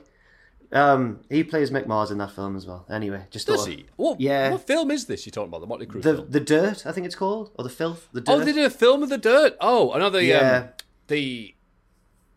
Um, 0.73 1.19
he 1.29 1.43
plays 1.43 1.69
Mick 1.71 1.85
Mars 1.87 2.11
in 2.11 2.17
that 2.19 2.31
film 2.31 2.55
as 2.55 2.65
well. 2.65 2.85
Anyway, 2.89 3.25
just 3.29 3.45
Does 3.47 3.61
thought- 3.65 3.69
he? 3.69 3.85
What, 3.97 4.21
Yeah. 4.21 4.51
What 4.51 4.65
film 4.67 4.89
is 4.91 5.05
this 5.05 5.25
you're 5.25 5.31
talking 5.31 5.49
about? 5.49 5.59
The 5.61 5.67
Motley 5.67 5.85
Crue 5.85 6.01
The 6.01 6.13
film? 6.15 6.27
the 6.29 6.39
dirt, 6.39 6.85
I 6.85 6.91
think 6.93 7.05
it's 7.05 7.15
called, 7.15 7.51
or 7.57 7.63
the 7.63 7.69
filth. 7.69 8.07
The 8.13 8.21
dirt. 8.21 8.31
Oh, 8.33 8.39
they 8.39 8.53
did 8.53 8.63
a 8.65 8.69
film 8.69 9.03
of 9.03 9.09
the 9.09 9.17
dirt. 9.17 9.57
Oh, 9.59 9.91
another. 9.91 10.21
Yeah. 10.21 10.57
Um, 10.57 10.69
the 11.07 11.55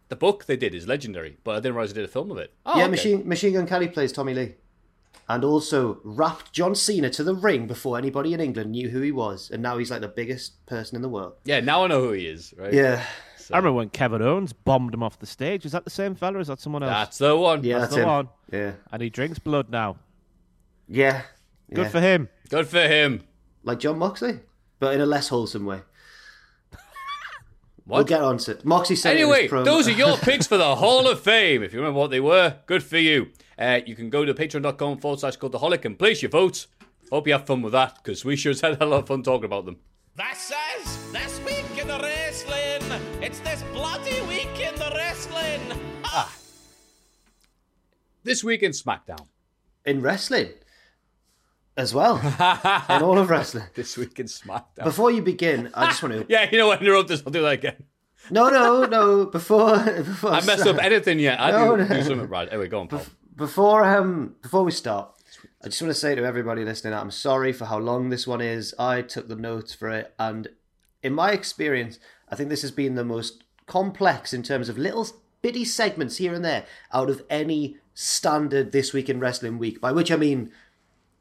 the 0.09 0.16
book 0.16 0.46
they 0.46 0.57
did 0.57 0.74
is 0.74 0.86
legendary, 0.88 1.36
but 1.44 1.52
I 1.52 1.57
didn't 1.61 1.74
realize 1.76 1.92
they 1.92 2.00
did 2.00 2.09
a 2.09 2.12
film 2.12 2.30
of 2.30 2.38
it. 2.38 2.52
Oh, 2.66 2.76
yeah, 2.76 2.84
okay. 2.84 2.90
Machine 2.90 3.28
Machine 3.28 3.52
Gun 3.52 3.66
Kelly 3.66 3.88
plays 3.88 4.11
Tommy 4.12 4.34
Lee, 4.34 4.55
and 5.29 5.45
also 5.45 6.01
rapped 6.05 6.53
John 6.53 6.75
Cena 6.75 7.11
to 7.11 7.25
the 7.25 7.35
ring 7.35 7.66
before 7.66 7.97
anybody 7.99 8.35
in 8.35 8.41
England 8.41 8.72
knew 8.72 8.89
who 8.91 9.01
he 9.01 9.12
was, 9.12 9.51
and 9.51 9.62
now 9.62 9.79
he's 9.79 9.91
like 9.91 10.01
the 10.03 10.09
biggest 10.09 10.64
person 10.66 10.97
in 10.97 11.03
the 11.03 11.09
world. 11.09 11.35
Yeah, 11.45 11.61
now 11.61 11.85
I 11.85 11.87
know 11.87 12.01
who 12.03 12.12
he 12.12 12.27
is. 12.27 12.53
Right. 12.57 12.72
Yeah, 12.72 13.05
I 13.51 13.57
remember 13.59 13.72
when 13.72 13.91
Kevin 13.91 14.22
Owens 14.22 14.53
bombed 14.53 14.95
him 14.95 15.03
off 15.03 15.18
the 15.18 15.27
stage. 15.27 15.64
Is 15.66 15.72
that 15.72 15.85
the 15.85 15.91
same 15.91 16.14
fella 16.14 16.39
or 16.39 16.41
is 16.41 16.49
that 16.49 16.61
someone 16.61 16.83
else? 16.83 16.91
That's 16.93 17.18
the 17.18 17.37
one. 17.37 17.62
yeah, 17.64 17.79
That's 17.79 17.95
that's, 17.95 17.95
the 17.97 18.03
him. 18.03 18.09
one. 18.09 18.29
Yeah, 18.53 18.72
And 18.93 19.03
he 19.03 19.11
drinks 19.11 19.39
blood 19.39 19.70
now. 19.70 19.97
Yeah. 20.89 21.22
Good 21.72 21.85
yeah. 21.85 21.89
for 21.89 22.01
him. 22.01 22.29
Good 22.49 22.68
for 22.68 22.81
him. 22.81 23.22
like 23.62 23.79
Jon 23.81 23.99
Moxley, 23.99 24.41
but 24.79 24.95
in 24.95 25.01
a 25.01 25.07
less 25.07 25.29
wholesome 25.29 25.64
way. 25.66 25.81
What? 27.87 27.97
We'll 27.99 28.05
get 28.05 28.22
on 28.22 28.39
to 28.39 28.53
it. 28.53 28.64
Moxley 28.64 28.97
said 28.97 29.14
Anyway, 29.16 29.47
in 29.47 29.64
those 29.64 29.87
are 29.89 29.93
your 29.93 30.16
picks 30.22 30.47
for 30.47 30.57
the 30.57 30.76
Hall 30.76 31.07
of 31.07 31.20
Fame. 31.20 31.62
If 31.62 31.72
you 31.72 31.80
remember 31.80 32.01
what 32.01 32.11
they 32.11 32.20
were, 32.20 32.57
good 32.66 32.82
for 32.82 32.97
you. 32.97 33.28
Uh, 33.59 33.80
you 33.85 33.95
can 33.95 34.09
go 34.09 34.24
to 34.24 34.32
patreon.com 34.32 34.99
forward 34.99 35.20
slash 35.20 35.37
cultaholic 35.37 35.85
and 35.85 35.99
place 35.99 36.22
your 36.22 36.30
votes. 36.30 36.66
Hope 37.11 37.26
you 37.26 37.35
have 37.35 37.47
fun 37.47 37.61
with 37.61 37.72
that, 37.72 37.97
because 38.03 38.24
we 38.24 38.37
sure 38.37 38.55
had 38.55 38.80
a 38.80 38.87
lot 38.87 39.01
of 39.01 39.07
fun 39.07 39.22
talking 39.22 39.45
about 39.45 39.66
them. 39.66 39.76
This 40.16 40.51
is 40.78 41.12
this 41.12 41.41
week 41.41 41.78
in 41.78 41.87
the 41.87 41.99
wrestling. 41.99 43.01
It's 43.20 43.41
this 43.41 43.62
bloody 43.74 44.20
week 44.22 44.59
in 44.61 44.74
the 44.76 44.91
wrestling. 44.95 45.61
Ah. 46.05 46.35
This 48.22 48.43
week 48.43 48.62
in 48.62 48.72
SmackDown. 48.72 49.26
in 49.85 50.01
wrestling 50.01 50.49
as 51.77 51.95
well. 51.95 52.16
in 52.89 53.03
all 53.03 53.18
of 53.18 53.31
wrestling. 53.31 53.64
This 53.75 53.97
week 53.97 54.18
in 54.20 54.27
SmackDown. 54.27 54.85
Before 54.85 55.11
you 55.11 55.22
begin, 55.22 55.70
I 55.75 55.87
just 55.87 56.03
want 56.03 56.14
to. 56.14 56.27
yeah, 56.33 56.49
you 56.51 56.59
know 56.59 56.66
what? 56.66 56.81
Interrupt 56.81 57.09
this. 57.09 57.22
I'll 57.27 57.33
do 57.33 57.43
that 57.43 57.53
again. 57.55 57.77
No, 58.31 58.49
no, 58.49 58.85
no. 58.85 59.27
Before, 59.27 59.79
before 59.85 60.31
I 60.31 60.45
messed 60.45 60.66
up 60.66 60.83
anything 60.83 61.18
yet. 61.18 61.41
I 61.41 61.51
No, 61.51 61.77
do, 61.77 61.83
no. 61.85 61.89
do 61.89 62.03
something 62.03 62.29
right. 62.29 62.49
Anyway, 62.49 62.68
go 62.68 62.81
on, 62.81 62.89
pal. 62.89 63.05
Before 63.37 63.85
um 63.85 64.37
before 64.43 64.62
we 64.62 64.70
start, 64.70 65.11
I 65.62 65.66
just 65.66 65.83
want 65.83 65.93
to 65.93 65.99
say 65.99 66.14
to 66.14 66.25
everybody 66.25 66.64
listening, 66.64 66.95
I'm 66.95 67.11
sorry 67.11 67.53
for 67.53 67.64
how 67.64 67.79
long 67.79 68.11
this 68.11 68.27
one 68.27 68.41
is. 68.41 68.75
I 68.79 69.03
took 69.03 69.27
the 69.29 69.35
notes 69.37 69.75
for 69.75 69.91
it, 69.91 70.14
and 70.18 70.49
in 71.03 71.12
my 71.12 71.33
experience, 71.33 71.99
I 72.29 72.37
think 72.37 72.49
this 72.49 72.62
has 72.62 72.70
been 72.70 72.95
the 72.95 73.05
most 73.05 73.43
complex 73.66 74.33
in 74.33 74.43
terms 74.43 74.68
of 74.68 74.79
little 74.79 75.07
bitty 75.43 75.64
segments 75.64 76.18
here 76.18 76.33
and 76.33 76.45
there 76.45 76.64
out 76.93 77.11
of 77.11 77.25
any 77.29 77.77
standard 77.93 78.72
this 78.72 78.93
week 78.93 79.09
in 79.11 79.18
wrestling 79.20 79.59
week. 79.59 79.81
By 79.81 79.91
which 79.93 80.12
I 80.12 80.16
mean 80.16 80.53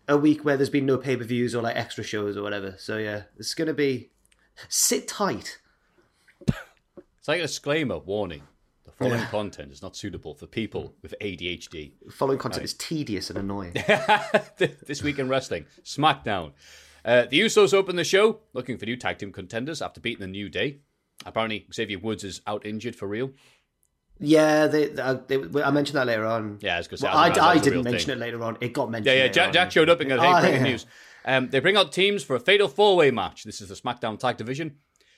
a 0.08 0.18
week 0.18 0.44
where 0.44 0.58
there's 0.58 0.70
been 0.70 0.86
no 0.86 0.98
pay 0.98 1.16
per 1.16 1.24
views 1.24 1.56
or 1.56 1.62
like 1.62 1.76
extra 1.76 2.04
shows 2.04 2.38
or 2.38 2.44
whatever. 2.44 2.76
So 2.78 2.98
yeah, 2.98 3.24
it's 3.38 3.54
gonna 3.54 3.74
be 3.74 4.12
sit 4.70 5.08
tight. 5.08 5.60
It's 6.48 7.28
like 7.28 7.40
a 7.40 7.44
disclaimer 7.44 8.00
warning. 8.00 8.42
The 8.86 8.92
following 8.92 9.24
content 9.28 9.72
is 9.72 9.82
not 9.82 9.96
suitable 9.96 10.36
for 10.36 10.46
people 10.46 10.94
with 11.02 11.16
ADHD. 11.22 11.94
Following 12.12 12.38
content 12.38 12.66
is 12.66 12.74
tedious 12.74 13.30
and 13.30 13.40
annoying. 13.40 13.74
this 14.58 15.02
week 15.02 15.20
in 15.20 15.30
wrestling, 15.30 15.66
SmackDown. 15.86 16.52
Uh, 17.06 17.26
the 17.30 17.40
Usos 17.40 17.74
open 17.74 17.96
the 17.96 18.04
show, 18.04 18.40
looking 18.54 18.78
for 18.78 18.86
new 18.86 18.98
tag 18.98 19.20
team 19.20 19.32
contenders 19.32 19.82
after 19.82 20.02
beating 20.02 20.20
the 20.22 20.28
New 20.28 20.50
Day. 20.50 20.80
Apparently, 21.26 21.66
Xavier 21.74 22.00
Woods 22.00 22.24
is 22.24 22.42
out 22.46 22.66
injured 22.66 22.96
for 22.96 23.08
real. 23.08 23.32
Yeah, 24.26 24.68
they, 24.68 24.88
they, 24.88 25.38
they, 25.38 25.62
I 25.62 25.70
mentioned 25.72 25.98
that 25.98 26.08
later 26.08 26.26
on. 26.26 26.60
Yeah, 26.62 26.76
I 26.76 26.78
was 26.78 26.88
gonna 26.88 26.98
say, 27.00 27.08
Well, 27.08 27.18
I 27.18 27.24
I, 27.26 27.30
didn't 27.30 27.44
I 27.44 27.58
didn't 27.58 27.84
mention 27.84 28.06
thing. 28.08 28.18
it 28.18 28.20
later 28.20 28.42
on. 28.44 28.58
It 28.62 28.72
got 28.74 28.90
mentioned. 28.90 29.08
Yeah, 29.08 29.14
yeah. 29.14 29.22
later 29.24 29.34
Jack, 29.34 29.48
on. 29.48 29.54
Jack 29.54 29.72
showed 29.72 29.90
up 29.90 30.00
and 30.00 30.10
goes, 30.10 30.22
"Hey, 30.22 30.28
Oh, 30.34 30.40
breaking 30.42 30.66
yeah. 30.66 30.72
news." 30.72 30.86
Um, 31.26 31.50
they 31.50 31.60
bring 31.60 31.76
out 31.78 31.92
teams 31.92 32.24
for 32.24 32.36
a 32.36 32.40
fatal 32.40 32.68
four-way 32.68 33.12
match. 33.12 33.44
This 33.44 33.60
is 33.62 33.70
the 33.70 33.76
SmackDown 33.76 34.18
Tag 34.20 34.38
Division. 34.38 34.78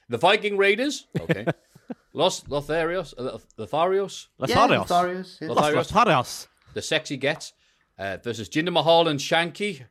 The 0.09 0.17
Viking 0.17 0.57
Raiders, 0.57 1.07
okay. 1.19 1.45
Los 2.13 2.41
Lotharios, 2.43 3.13
uh, 3.17 3.37
Lotharios, 3.57 4.27
Yeah, 4.39 4.55
Lotharios. 4.55 4.87
Lotharios, 4.87 5.41
yeah. 5.41 5.47
Lotharios, 5.49 5.91
Lotharios. 5.91 6.47
the 6.73 6.81
Sexy 6.81 7.17
Gets 7.17 7.53
uh, 7.99 8.17
versus 8.23 8.49
Jinder 8.49 8.71
Mahal 8.73 9.07
and 9.07 9.19
Shanky, 9.19 9.83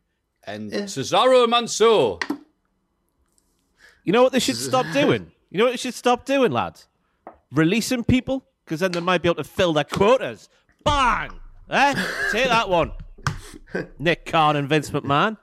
and 0.44 0.70
Cesaro 0.72 1.42
and 1.42 1.50
Mansoor. 1.50 2.18
You 4.04 4.12
know 4.12 4.22
what 4.22 4.32
they 4.32 4.40
should 4.40 4.56
stop 4.56 4.86
doing? 4.92 5.32
You 5.50 5.58
know 5.58 5.64
what 5.64 5.70
they 5.72 5.76
should 5.78 5.94
stop 5.94 6.24
doing, 6.24 6.52
lads? 6.52 6.86
Releasing 7.52 8.04
people, 8.04 8.44
because 8.64 8.80
then 8.80 8.92
they 8.92 9.00
might 9.00 9.22
be 9.22 9.28
able 9.28 9.42
to 9.42 9.48
fill 9.48 9.72
their 9.72 9.84
quotas. 9.84 10.48
Bang! 10.84 11.30
Eh? 11.70 11.94
Take 12.30 12.48
that 12.48 12.68
one. 12.68 12.92
Nick 13.98 14.26
Khan 14.26 14.56
and 14.56 14.68
Vince 14.68 14.90
McMahon. 14.90 15.38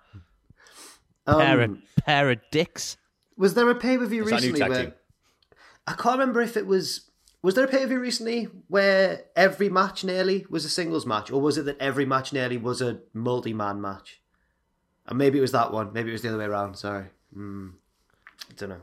Pair, 1.26 1.62
of, 1.62 1.78
pair 2.04 2.30
of 2.32 2.40
dicks. 2.52 2.98
Was 3.38 3.54
there 3.54 3.70
a 3.70 3.76
pay 3.76 3.98
per 3.98 4.06
view 4.06 4.24
It's 4.24 4.32
that 4.32 4.42
new 4.42 4.52
recently 4.54 4.70
where. 4.70 4.96
I 5.88 5.94
can't 5.94 6.20
remember 6.20 6.42
if 6.42 6.58
it 6.58 6.68
was 6.68 7.10
was 7.42 7.56
there 7.56 7.66
a 7.66 7.68
pay 7.68 7.80
per 7.80 7.88
view 7.88 8.00
recently 8.00 8.44
where 8.68 9.24
every 9.36 9.70
match 9.70 10.04
nearly 10.04 10.46
was 10.50 10.66
a 10.66 10.70
singles 10.70 11.06
match, 11.06 11.32
or 11.32 11.42
was 11.42 11.58
it 11.58 11.66
that 11.66 11.78
every 11.80 12.06
match 12.06 12.34
nearly 12.34 12.58
was 12.58 12.82
a 12.82 13.00
multi 13.14 13.54
man 13.54 13.82
match? 13.82 14.22
And 15.08 15.18
maybe 15.18 15.38
it 15.38 15.42
was 15.42 15.52
that 15.54 15.72
one. 15.72 15.94
Maybe 15.94 16.10
it 16.10 16.14
was 16.14 16.22
the 16.22 16.30
other 16.30 16.38
way 16.38 16.46
around. 16.46 16.76
Sorry, 16.78 17.06
Hmm. 17.34 17.70
I 18.50 18.54
don't 18.58 18.70
know. 18.70 18.82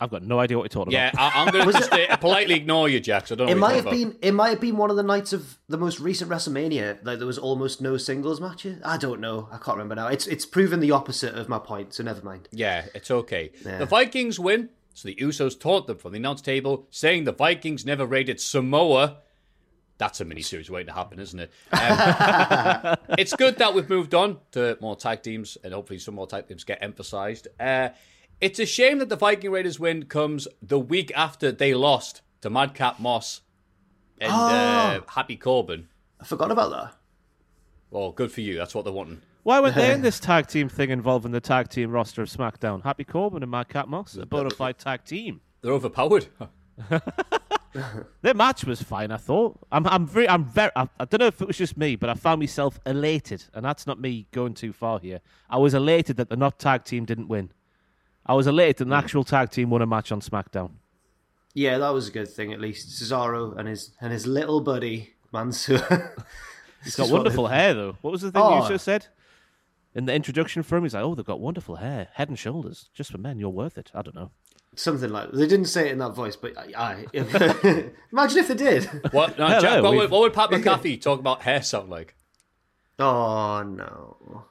I've 0.00 0.10
got 0.10 0.22
no 0.22 0.38
idea 0.40 0.56
what 0.56 0.64
you're 0.64 0.68
talking 0.82 0.92
Yeah, 0.92 1.10
about. 1.12 1.34
I, 1.36 1.42
I'm 1.44 1.52
going 1.52 1.66
to 1.72 1.72
just 1.72 1.92
uh, 1.92 2.16
politely 2.16 2.54
ignore 2.54 2.88
you, 2.88 3.00
Jack. 3.00 3.26
So 3.26 3.34
I 3.34 3.38
don't 3.38 3.46
know 3.48 3.52
It 3.52 3.54
what 3.56 3.60
might 3.60 3.74
have 3.76 3.84
about. 3.86 3.92
been. 3.92 4.16
It 4.22 4.32
might 4.32 4.48
have 4.50 4.60
been 4.60 4.76
one 4.76 4.90
of 4.90 4.96
the 4.96 5.02
nights 5.02 5.32
of 5.32 5.58
the 5.68 5.76
most 5.78 6.00
recent 6.00 6.30
WrestleMania. 6.30 7.04
Like 7.04 7.18
there 7.18 7.26
was 7.26 7.38
almost 7.38 7.80
no 7.80 7.96
singles 7.96 8.40
matches. 8.40 8.80
I 8.84 8.96
don't 8.96 9.20
know. 9.20 9.48
I 9.52 9.58
can't 9.58 9.76
remember 9.76 9.94
now. 9.96 10.08
It's 10.08 10.26
it's 10.26 10.46
proven 10.46 10.80
the 10.80 10.90
opposite 10.92 11.34
of 11.34 11.48
my 11.48 11.58
point. 11.58 11.92
So 11.94 12.02
never 12.02 12.22
mind. 12.22 12.48
Yeah, 12.50 12.86
it's 12.94 13.10
okay. 13.10 13.52
The 13.62 13.86
Vikings 13.86 14.40
win, 14.40 14.70
so 14.94 15.08
the 15.08 15.14
Usos 15.16 15.58
taunt 15.60 15.86
them 15.86 15.98
from 15.98 16.12
the 16.12 16.18
announce 16.18 16.40
table, 16.40 16.86
saying 16.90 17.24
the 17.24 17.32
Vikings 17.32 17.84
never 17.84 18.06
raided 18.06 18.40
Samoa. 18.40 19.18
That's 19.98 20.18
a 20.18 20.24
mini 20.24 20.40
series 20.40 20.70
waiting 20.70 20.86
to 20.86 20.94
happen, 20.94 21.18
isn't 21.20 21.38
it? 21.40 21.50
Um, 21.72 22.96
it's 23.18 23.34
good 23.36 23.58
that 23.58 23.74
we've 23.74 23.90
moved 23.90 24.14
on 24.14 24.38
to 24.52 24.78
more 24.80 24.96
tag 24.96 25.22
teams, 25.22 25.58
and 25.62 25.74
hopefully 25.74 25.98
some 25.98 26.14
more 26.14 26.26
tag 26.26 26.48
teams 26.48 26.64
get 26.64 26.78
emphasized. 26.80 27.48
Uh, 27.60 27.90
it's 28.40 28.58
a 28.58 28.66
shame 28.66 28.98
that 28.98 29.08
the 29.08 29.16
Viking 29.16 29.50
Raiders 29.50 29.78
win 29.78 30.04
comes 30.04 30.48
the 30.62 30.78
week 30.78 31.12
after 31.14 31.52
they 31.52 31.74
lost 31.74 32.22
to 32.40 32.50
Madcap 32.50 32.98
Moss 32.98 33.42
and 34.20 34.32
uh, 34.32 35.00
Happy 35.08 35.36
Corbin. 35.36 35.88
I 36.20 36.24
forgot 36.24 36.50
about 36.50 36.70
that. 36.70 36.94
Well, 37.90 38.12
good 38.12 38.30
for 38.30 38.40
you. 38.40 38.56
That's 38.56 38.74
what 38.74 38.84
they're 38.84 38.92
wanting. 38.92 39.20
Why 39.42 39.60
weren't 39.60 39.74
they 39.74 39.92
in 39.94 40.02
this 40.02 40.20
tag 40.20 40.46
team 40.46 40.68
thing 40.68 40.90
involving 40.90 41.32
the 41.32 41.40
tag 41.40 41.68
team 41.68 41.90
roster 41.90 42.22
of 42.22 42.28
SmackDown? 42.28 42.82
Happy 42.82 43.04
Corbin 43.04 43.42
and 43.42 43.50
Madcap 43.50 43.88
Moss, 43.88 44.16
a 44.16 44.26
bona 44.26 44.50
fide 44.50 44.78
tag 44.78 45.04
team. 45.04 45.40
They're 45.62 45.72
overpowered. 45.72 46.28
Their 48.22 48.34
match 48.34 48.64
was 48.64 48.82
fine, 48.82 49.10
I 49.10 49.16
thought. 49.16 49.58
I'm, 49.70 49.86
I'm 49.86 50.06
very, 50.06 50.28
I'm 50.28 50.44
very. 50.44 50.70
I, 50.74 50.88
I 50.98 51.04
don't 51.04 51.20
know 51.20 51.26
if 51.26 51.40
it 51.40 51.46
was 51.46 51.56
just 51.56 51.76
me, 51.76 51.96
but 51.96 52.10
I 52.10 52.14
found 52.14 52.40
myself 52.40 52.80
elated, 52.84 53.44
and 53.54 53.64
that's 53.64 53.86
not 53.86 54.00
me 54.00 54.26
going 54.32 54.54
too 54.54 54.72
far 54.72 54.98
here. 54.98 55.20
I 55.48 55.58
was 55.58 55.74
elated 55.74 56.16
that 56.16 56.28
the 56.28 56.36
not 56.36 56.58
tag 56.58 56.84
team 56.84 57.04
didn't 57.04 57.28
win. 57.28 57.52
I 58.30 58.34
was 58.34 58.46
elated 58.46 58.76
that 58.76 58.84
an 58.86 58.92
actual 58.92 59.24
tag 59.24 59.50
team 59.50 59.70
won 59.70 59.82
a 59.82 59.86
match 59.86 60.12
on 60.12 60.20
SmackDown. 60.20 60.70
Yeah, 61.52 61.78
that 61.78 61.90
was 61.92 62.06
a 62.06 62.12
good 62.12 62.28
thing 62.28 62.52
at 62.52 62.60
least. 62.60 62.88
Cesaro 62.90 63.58
and 63.58 63.66
his 63.66 63.90
and 64.00 64.12
his 64.12 64.24
little 64.24 64.60
buddy 64.60 65.14
Mansoor. 65.32 66.14
He's 66.84 66.94
got 66.94 67.10
wonderful 67.10 67.48
hair, 67.48 67.74
though. 67.74 67.96
What 68.02 68.12
was 68.12 68.20
the 68.22 68.30
thing 68.30 68.40
Oh. 68.40 68.62
you 68.62 68.68
just 68.68 68.84
said 68.84 69.08
in 69.96 70.04
the 70.04 70.14
introduction 70.14 70.62
for 70.62 70.76
him? 70.76 70.84
He's 70.84 70.94
like, 70.94 71.02
"Oh, 71.02 71.16
they've 71.16 71.26
got 71.26 71.40
wonderful 71.40 71.76
hair, 71.76 72.06
head 72.12 72.28
and 72.28 72.38
shoulders, 72.38 72.88
just 72.94 73.10
for 73.10 73.18
men. 73.18 73.40
You're 73.40 73.50
worth 73.50 73.76
it." 73.76 73.90
I 73.92 74.02
don't 74.02 74.14
know. 74.14 74.30
Something 74.76 75.10
like 75.10 75.32
they 75.32 75.48
didn't 75.48 75.64
say 75.66 75.88
it 75.88 75.92
in 75.92 75.98
that 75.98 76.14
voice, 76.14 76.36
but 76.36 76.56
I, 76.56 76.70
I 76.76 77.06
imagine 78.12 78.38
if 78.38 78.46
they 78.46 78.54
did. 78.54 78.84
What, 79.10 79.36
no, 79.40 79.48
Hello, 79.48 79.60
Jack, 79.60 79.82
what, 79.82 79.94
would, 79.96 80.08
what 80.10 80.20
would 80.20 80.32
Pat 80.34 80.50
McAfee 80.50 81.02
talk 81.02 81.18
about 81.18 81.42
hair 81.42 81.62
sound 81.62 81.90
like? 81.90 82.14
Oh 83.00 83.64
no, 83.64 84.44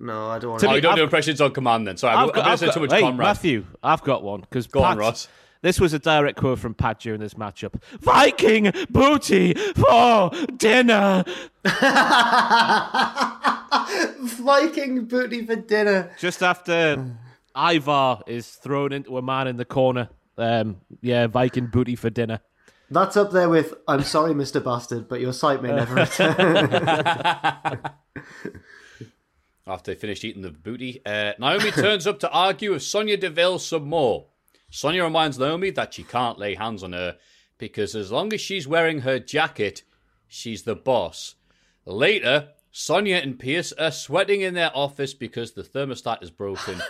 no, 0.00 0.28
I 0.30 0.38
don't 0.38 0.50
want 0.50 0.60
To 0.62 0.68
Oh, 0.70 0.74
you 0.74 0.80
don't 0.80 0.92
I've- 0.92 1.00
do 1.00 1.04
impressions 1.04 1.40
on 1.40 1.52
command 1.52 1.86
then. 1.86 1.96
Sorry, 1.96 2.14
I'm, 2.14 2.24
I've 2.24 2.28
I'm 2.30 2.34
going 2.34 2.44
to 2.46 2.50
I've 2.52 2.58
say 2.58 2.70
too 2.72 2.80
much 2.80 2.92
hey, 2.92 3.00
Conrad. 3.00 3.18
Matthew, 3.26 3.66
I've 3.82 4.02
got 4.02 4.22
one 4.22 4.40
because 4.40 4.66
Go 4.66 4.82
on, 4.82 4.98
Ross. 4.98 5.28
This 5.62 5.78
was 5.78 5.92
a 5.92 5.98
direct 5.98 6.38
quote 6.38 6.58
from 6.58 6.72
Pat 6.72 7.00
during 7.00 7.20
this 7.20 7.34
matchup. 7.34 7.74
Viking 8.00 8.72
booty 8.88 9.52
for 9.74 10.30
dinner. 10.56 11.22
Viking 14.42 15.04
booty 15.04 15.44
for 15.44 15.56
dinner. 15.56 16.12
Just 16.18 16.42
after 16.42 17.14
Ivar 17.54 18.22
is 18.26 18.48
thrown 18.48 18.92
into 18.94 19.18
a 19.18 19.22
man 19.22 19.48
in 19.48 19.56
the 19.58 19.66
corner. 19.66 20.08
Um, 20.38 20.78
yeah, 21.02 21.26
Viking 21.26 21.66
booty 21.66 21.94
for 21.94 22.08
dinner. 22.08 22.40
That's 22.90 23.16
up 23.18 23.30
there 23.30 23.48
with 23.50 23.74
I'm 23.86 24.02
sorry, 24.02 24.32
Mr. 24.32 24.64
Bastard, 24.64 25.08
but 25.08 25.20
your 25.20 25.32
sight 25.34 25.62
may 25.62 25.72
never 25.72 25.94
return. 25.94 27.80
After 29.66 29.92
they 29.92 30.00
finished 30.00 30.24
eating 30.24 30.42
the 30.42 30.50
booty, 30.50 31.00
uh, 31.04 31.32
Naomi 31.38 31.70
turns 31.72 32.06
up 32.06 32.18
to 32.20 32.30
argue 32.30 32.72
with 32.72 32.82
Sonya 32.82 33.16
Deville 33.16 33.58
some 33.58 33.88
more. 33.88 34.26
Sonya 34.70 35.04
reminds 35.04 35.38
Naomi 35.38 35.70
that 35.70 35.94
she 35.94 36.02
can't 36.02 36.38
lay 36.38 36.54
hands 36.54 36.82
on 36.82 36.92
her 36.92 37.16
because 37.58 37.94
as 37.94 38.10
long 38.10 38.32
as 38.32 38.40
she's 38.40 38.66
wearing 38.66 39.00
her 39.00 39.18
jacket, 39.18 39.82
she's 40.26 40.62
the 40.62 40.74
boss. 40.76 41.34
Later, 41.84 42.48
Sonya 42.72 43.16
and 43.16 43.38
Pearce 43.38 43.72
are 43.72 43.90
sweating 43.90 44.40
in 44.42 44.54
their 44.54 44.70
office 44.76 45.12
because 45.12 45.52
the 45.52 45.62
thermostat 45.62 46.22
is 46.22 46.30
broken. 46.30 46.80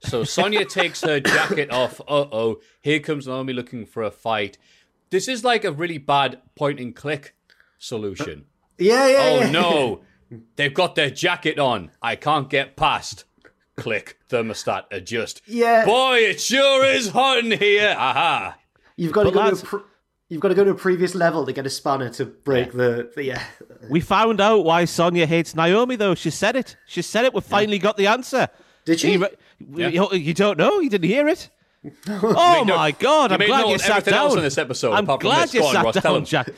So 0.00 0.22
Sonya 0.24 0.66
takes 0.66 1.00
her 1.02 1.18
jacket 1.18 1.70
off. 1.70 2.00
Uh 2.02 2.26
oh, 2.30 2.60
here 2.80 3.00
comes 3.00 3.26
Naomi 3.26 3.52
looking 3.54 3.86
for 3.86 4.02
a 4.02 4.10
fight. 4.10 4.58
This 5.10 5.26
is 5.28 5.42
like 5.42 5.64
a 5.64 5.72
really 5.72 5.98
bad 5.98 6.40
point 6.54 6.78
and 6.78 6.94
click 6.94 7.34
solution. 7.78 8.44
yeah, 8.78 9.08
yeah, 9.08 9.18
Oh 9.22 9.40
yeah. 9.40 9.50
no, 9.50 10.00
they've 10.56 10.74
got 10.74 10.94
their 10.94 11.10
jacket 11.10 11.58
on. 11.58 11.90
I 12.02 12.16
can't 12.16 12.48
get 12.48 12.76
past. 12.76 13.24
Click 13.76 14.18
thermostat 14.28 14.84
adjust. 14.90 15.42
Yeah. 15.46 15.84
Boy, 15.84 16.18
it 16.18 16.40
sure 16.40 16.84
is 16.84 17.08
hot 17.08 17.38
in 17.38 17.52
here. 17.52 17.94
Aha. 17.96 18.56
You've 18.96 19.12
got 19.12 19.24
to 19.24 19.30
go 19.30 19.50
to 19.50 19.56
a 19.56 19.64
pr- 19.64 19.76
You've 20.28 20.40
got 20.40 20.48
to 20.48 20.54
go 20.54 20.62
to 20.62 20.70
a 20.70 20.74
previous 20.76 21.16
level 21.16 21.44
to 21.44 21.52
get 21.52 21.66
a 21.66 21.70
spanner 21.70 22.08
to 22.10 22.24
break 22.24 22.70
the, 22.70 23.10
the 23.16 23.24
yeah. 23.24 23.42
We 23.90 24.00
found 24.00 24.40
out 24.40 24.64
why 24.64 24.84
Sonya 24.84 25.26
hates 25.26 25.56
Naomi, 25.56 25.96
though. 25.96 26.14
She 26.14 26.30
said 26.30 26.54
it. 26.54 26.76
She 26.86 27.02
said 27.02 27.24
it. 27.24 27.34
We 27.34 27.40
finally 27.40 27.80
got 27.80 27.96
the 27.96 28.06
answer. 28.06 28.48
Did 28.84 29.00
she? 29.00 29.14
You, 29.14 29.28
you, 29.58 30.08
you 30.12 30.32
don't 30.32 30.56
know? 30.56 30.78
You 30.78 30.88
didn't 30.88 31.08
hear 31.08 31.26
it? 31.26 31.50
oh 32.08 32.64
no- 32.64 32.76
my 32.76 32.92
God! 32.92 33.32
I'm 33.32 33.38
glad 33.40 33.62
note 33.62 33.70
you 33.70 33.78
sat 33.78 34.04
down. 34.04 34.14
else 34.14 34.34
in 34.36 34.42
this 34.42 34.58
episode, 34.58 34.92
I'm 34.92 35.04
apart 35.04 35.22
from 35.22 35.30
glad 35.30 35.54
you 35.54 35.62
sat 35.64 35.84
Ross, 35.84 35.96
tell 35.96 36.14
down. 36.14 36.24
Jack. 36.24 36.50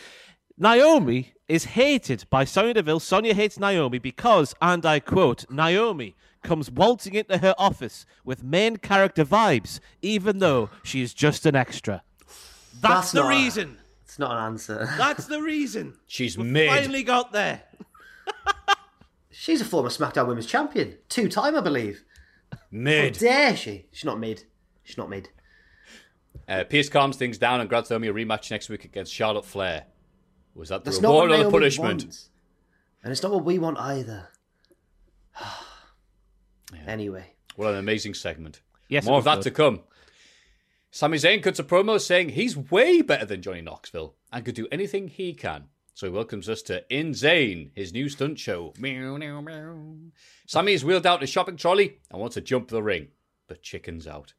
Naomi 0.58 1.32
is 1.52 1.64
hated 1.64 2.24
by 2.30 2.44
Sonya 2.44 2.74
Deville. 2.74 3.00
Sonya 3.00 3.34
hates 3.34 3.58
Naomi 3.58 3.98
because, 3.98 4.54
and 4.62 4.86
I 4.86 5.00
quote, 5.00 5.44
Naomi 5.50 6.14
comes 6.42 6.70
waltzing 6.70 7.14
into 7.14 7.38
her 7.38 7.54
office 7.58 8.06
with 8.24 8.42
main 8.42 8.78
character 8.78 9.24
vibes, 9.24 9.78
even 10.00 10.38
though 10.38 10.70
she 10.82 11.02
is 11.02 11.12
just 11.12 11.44
an 11.44 11.54
extra. 11.54 12.02
That's, 12.80 12.80
That's 12.80 13.12
the 13.12 13.20
not 13.20 13.26
a- 13.26 13.36
reason. 13.36 13.76
It's 14.04 14.18
not 14.18 14.32
an 14.32 14.38
answer. 14.44 14.88
That's 14.96 15.26
the 15.26 15.40
reason. 15.42 15.94
She's 16.06 16.36
We 16.38 16.44
mid. 16.44 16.68
finally 16.70 17.02
got 17.02 17.32
there. 17.32 17.62
She's 19.30 19.60
a 19.60 19.64
former 19.64 19.88
SmackDown 19.88 20.26
Women's 20.28 20.46
Champion, 20.46 20.96
two 21.08 21.28
time 21.28 21.56
I 21.56 21.60
believe. 21.60 22.04
Mid. 22.70 23.16
How 23.16 23.20
dare 23.20 23.56
she? 23.56 23.86
She's 23.92 24.04
not 24.04 24.18
mid. 24.20 24.44
She's 24.84 24.96
not 24.98 25.08
mid. 25.10 25.28
Uh, 26.48 26.64
Pearce 26.64 26.88
calms 26.88 27.16
things 27.16 27.38
down 27.38 27.60
and 27.60 27.68
grants 27.68 27.90
Naomi 27.90 28.08
a 28.08 28.12
rematch 28.12 28.50
next 28.50 28.68
week 28.68 28.84
against 28.84 29.12
Charlotte 29.12 29.44
Flair. 29.44 29.84
Was 30.54 30.68
that 30.68 30.84
the 30.84 30.90
That's 30.90 31.00
not 31.02 31.12
what 31.14 31.24
reward 31.26 31.40
or 31.40 31.44
the 31.44 31.50
punishment? 31.50 32.02
wants. 32.02 32.28
And 33.02 33.10
it's 33.10 33.22
not 33.22 33.32
what 33.32 33.44
we 33.44 33.58
want 33.58 33.78
either. 33.78 34.28
Anyway, 36.86 37.34
What 37.56 37.72
an 37.72 37.78
amazing 37.78 38.14
segment. 38.14 38.62
Yes, 38.88 39.04
More 39.04 39.18
of 39.18 39.24
that 39.24 39.36
good. 39.36 39.42
to 39.44 39.50
come. 39.50 39.80
Sami 40.90 41.18
Zayn 41.18 41.42
cuts 41.42 41.58
a 41.58 41.64
promo 41.64 42.00
saying 42.00 42.30
he's 42.30 42.56
way 42.56 43.02
better 43.02 43.24
than 43.24 43.42
Johnny 43.42 43.60
Knoxville 43.60 44.14
and 44.32 44.44
could 44.44 44.54
do 44.54 44.68
anything 44.72 45.08
he 45.08 45.32
can. 45.34 45.64
So 45.94 46.06
he 46.06 46.12
welcomes 46.12 46.48
us 46.48 46.62
to 46.62 46.84
In 46.94 47.10
Zayn, 47.12 47.70
his 47.74 47.92
new 47.92 48.08
stunt 48.08 48.38
show. 48.38 48.72
Meow, 48.78 49.16
meow, 49.18 49.40
meow. 49.42 49.96
Sami 50.46 50.72
is 50.72 50.84
wheeled 50.84 51.06
out 51.06 51.22
a 51.22 51.26
shopping 51.26 51.56
trolley 51.56 51.98
and 52.10 52.20
wants 52.20 52.34
to 52.34 52.40
jump 52.40 52.68
the 52.68 52.82
ring, 52.82 53.08
but 53.48 53.62
chicken's 53.62 54.06
out. 54.06 54.32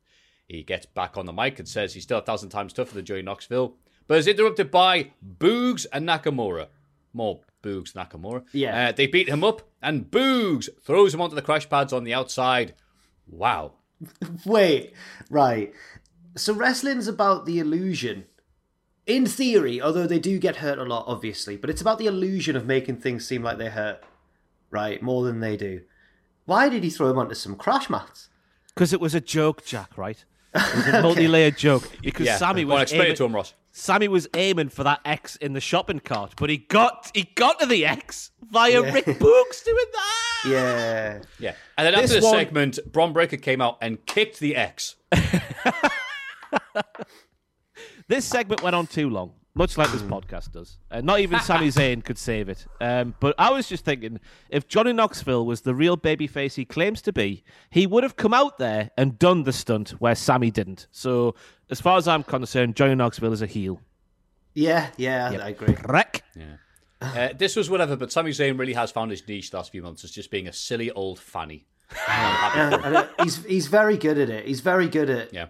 He 0.48 0.64
gets 0.64 0.86
back 0.88 1.18
on 1.18 1.26
the 1.26 1.34
mic 1.34 1.60
and 1.60 1.68
says 1.68 1.94
he's 1.94 2.04
still 2.04 2.18
a 2.18 2.22
thousand 2.24 2.50
times 2.50 2.74
tougher 2.74 2.96
than 2.96 3.06
Johnny 3.06 3.22
Knoxville, 3.22 3.76
but 4.08 4.18
is 4.18 4.28
interrupted 4.28 4.72
by 4.72 5.12
Boogs 5.38 5.86
and 5.92 6.08
Nakamura. 6.08 6.68
More 7.14 7.42
Boogs 7.62 7.94
Nakamura. 7.94 8.44
Yeah. 8.52 8.90
Uh, 8.90 8.92
they 8.92 9.08
beat 9.08 9.30
him 9.30 9.44
up, 9.44 9.62
and 9.82 10.10
Boogs 10.12 10.70
throws 10.84 11.14
him 11.14 11.22
onto 11.22 11.36
the 11.36 11.42
crash 11.42 11.70
pads 11.70 11.94
on 11.94 12.04
the 12.04 12.14
outside. 12.14 12.74
Wow. 13.28 13.74
wait, 14.46 14.94
right. 15.30 15.74
So 16.36 16.54
wrestling's 16.54 17.08
about 17.08 17.46
the 17.46 17.60
illusion. 17.60 18.26
In 19.06 19.26
theory, 19.26 19.82
although 19.82 20.08
they 20.08 20.20
do 20.20 20.40
get 20.40 20.58
hurt 20.58 20.78
a 20.80 20.84
lot, 20.84 21.04
obviously, 21.08 21.58
but 21.58 21.70
it's 21.70 21.82
about 21.82 22.00
the 22.00 22.06
illusion 22.08 22.56
of 22.56 22.66
making 22.66 22.98
things 22.98 23.28
seem 23.28 23.44
like 23.44 23.58
they 23.58 23.70
hurt, 23.70 24.02
right? 24.72 25.02
More 25.02 25.24
than 25.26 25.42
they 25.42 25.58
do. 25.58 25.82
Why 26.46 26.70
did 26.70 26.84
he 26.84 26.90
throw 26.90 27.10
him 27.12 27.18
onto 27.18 27.36
some 27.36 27.56
crash 27.56 27.90
mats? 27.90 28.30
Because 28.74 28.94
it 28.94 29.02
was 29.02 29.14
a 29.14 29.22
joke, 29.22 29.66
Jack, 29.66 29.98
right? 29.98 30.24
It 30.56 30.76
was 30.76 30.88
a 30.88 31.02
multi-layered 31.04 31.58
joke. 31.58 31.90
Because 32.02 32.26
Yeah. 32.26 32.38
Sami 32.38 32.64
Go 32.64 32.72
on, 32.72 32.76
was 32.76 32.82
explain 32.84 33.02
aiming, 33.02 33.14
it 33.14 33.18
to 33.18 33.26
him, 33.26 33.36
Ross. 33.36 33.54
Sami 33.76 34.08
was 34.08 34.28
aiming 34.36 34.70
for 34.70 34.84
that 34.84 35.00
X 35.04 35.36
in 35.38 35.54
the 35.54 35.60
shopping 35.60 36.00
cart, 36.00 36.34
but 36.38 36.50
he 36.50 36.58
got 36.58 37.10
he 37.16 37.24
got 37.36 37.60
to 37.60 37.66
the 37.66 37.86
X 37.86 38.30
via 38.52 38.82
Rick 38.84 39.06
Boogs 39.06 39.64
doing 39.66 39.86
that. 39.94 40.44
Yeah. 40.48 41.22
Yeah. 41.40 41.56
And 41.78 41.88
then 41.88 41.96
after 41.96 42.20
the 42.20 42.26
one- 42.26 42.34
segment, 42.36 42.78
Bron 42.92 43.14
Breakker 43.14 43.38
came 43.38 43.62
out 43.62 43.80
and 43.82 44.06
kicked 44.06 44.40
the 44.40 44.56
X. 44.56 44.96
This 48.10 48.26
segment 48.26 48.62
went 48.62 48.76
on 48.76 48.86
too 48.86 49.10
long, 49.10 49.32
much 49.56 49.78
like 49.78 49.90
this 49.92 50.02
podcast 50.02 50.52
does. 50.52 50.78
Uh, 50.92 51.00
not 51.00 51.22
even 51.22 51.40
Sami 51.40 51.68
Zayn 51.70 52.04
could 52.04 52.18
save 52.18 52.50
it. 52.50 52.66
Um, 52.82 53.16
but 53.22 53.34
I 53.40 53.50
was 53.50 53.70
just 53.70 53.86
thinking, 53.86 54.20
if 54.50 54.68
Johnny 54.68 54.92
Knoxville 54.92 55.46
was 55.46 55.62
the 55.62 55.74
real 55.74 55.96
babyface 55.98 56.56
he 56.56 56.66
claims 56.66 57.02
to 57.04 57.14
be, 57.14 57.44
he 57.70 57.88
would 57.88 58.04
have 58.04 58.18
come 58.18 58.34
out 58.34 58.58
there 58.58 58.92
and 58.98 59.18
done 59.18 59.44
the 59.44 59.54
stunt 59.54 59.92
where 60.02 60.16
Sami 60.16 60.52
didn't. 60.52 60.88
So, 60.92 61.34
as 61.74 61.82
far 61.82 61.98
as 61.98 62.08
I'm 62.08 62.24
concerned, 62.24 62.76
Johnny 62.76 62.96
Knoxville 62.96 63.34
is 63.34 63.42
a 63.42 63.48
heel. 63.48 63.82
Yeah, 64.54 64.90
yeah, 64.98 65.40
I 65.42 65.50
agree. 65.50 65.76
Wreck. 65.88 66.24
Uh, 67.02 67.30
this 67.36 67.56
was 67.56 67.70
whatever, 67.70 67.96
but 67.98 68.12
Sami 68.12 68.32
Zayn 68.32 68.58
really 68.58 68.74
has 68.74 68.92
found 68.92 69.12
his 69.12 69.28
niche 69.28 69.50
the 69.52 69.58
last 69.58 69.72
few 69.72 69.82
months 69.82 70.04
as 70.06 70.12
just 70.12 70.32
being 70.32 70.48
a 70.48 70.54
silly 70.54 70.90
old 70.92 71.20
fanny. 71.20 71.66
And, 72.08 72.74
for 72.74 72.78
him. 72.80 72.86
and 72.86 72.96
uh, 72.96 73.08
he's 73.24 73.44
he's 73.44 73.68
very 73.68 73.98
good 73.98 74.18
at 74.18 74.30
it. 74.30 74.46
He's 74.48 74.62
very 74.62 74.88
good 74.88 75.10
at 75.10 75.34
Yeah. 75.34 75.48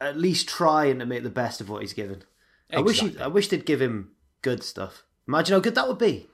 at 0.00 0.16
least 0.16 0.48
trying 0.48 1.00
to 1.00 1.06
make 1.06 1.22
the 1.22 1.30
best 1.30 1.60
of 1.60 1.68
what 1.68 1.82
he's 1.82 1.92
given. 1.92 2.22
I 2.72 2.80
wish 2.80 3.00
he, 3.00 3.18
I 3.18 3.26
wish 3.26 3.48
they'd 3.48 3.66
give 3.66 3.82
him 3.82 4.12
good 4.42 4.62
stuff. 4.62 5.02
Imagine 5.26 5.54
how 5.54 5.60
good 5.60 5.74
that 5.74 5.88
would 5.88 5.98
be. 5.98 6.28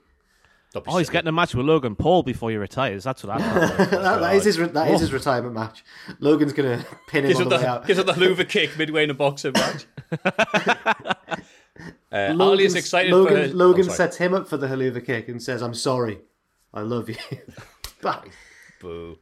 Don't 0.75 0.85
be 0.85 0.91
Oh, 0.91 0.99
he's 0.99 1.07
silly. 1.07 1.13
getting 1.15 1.29
a 1.29 1.33
match 1.33 1.55
with 1.55 1.65
Logan 1.65 1.95
Paul 1.95 2.25
before 2.25 2.51
he 2.51 2.57
retires. 2.57 3.05
That's 3.05 3.23
what 3.25 3.41
I'm 3.41 3.41
That, 3.79 3.91
that 4.21 4.35
is 4.35 4.45
his 4.45 4.59
re- 4.59 4.67
that 4.67 4.91
is 4.91 5.01
his 5.01 5.13
retirement 5.13 5.55
match. 5.55 5.85
Logan's 6.19 6.53
gonna 6.53 6.85
pin 7.09 7.25
him 7.25 7.29
Gives 7.31 7.41
on 7.41 7.47
up 7.47 7.51
the 7.51 7.65
way 7.65 7.71
out. 7.71 7.87
gives 7.87 7.99
up 8.01 8.07
the 8.07 8.13
hoover 8.15 8.45
kick 8.45 8.77
midway 8.77 9.05
in 9.05 9.11
a 9.11 9.15
boxing 9.15 9.53
match. 9.53 9.87
uh, 10.27 11.15
Ali 12.13 12.35
Logan's- 12.35 12.73
is 12.73 12.75
excited 12.75 13.13
Logan, 13.13 13.35
for 13.35 13.41
her... 13.41 13.49
Logan 13.55 13.87
oh, 13.89 13.93
sets 13.93 14.17
him 14.17 14.35
up 14.35 14.49
for 14.49 14.57
the 14.57 14.67
Helluva 14.67 15.05
Kick 15.05 15.29
and 15.29 15.41
says, 15.43 15.63
"I'm 15.63 15.75
sorry, 15.75 16.19
I 16.73 16.81
love 16.81 17.09
you." 17.09 17.17
Bye. 18.03 18.29
Boo. 18.81 19.19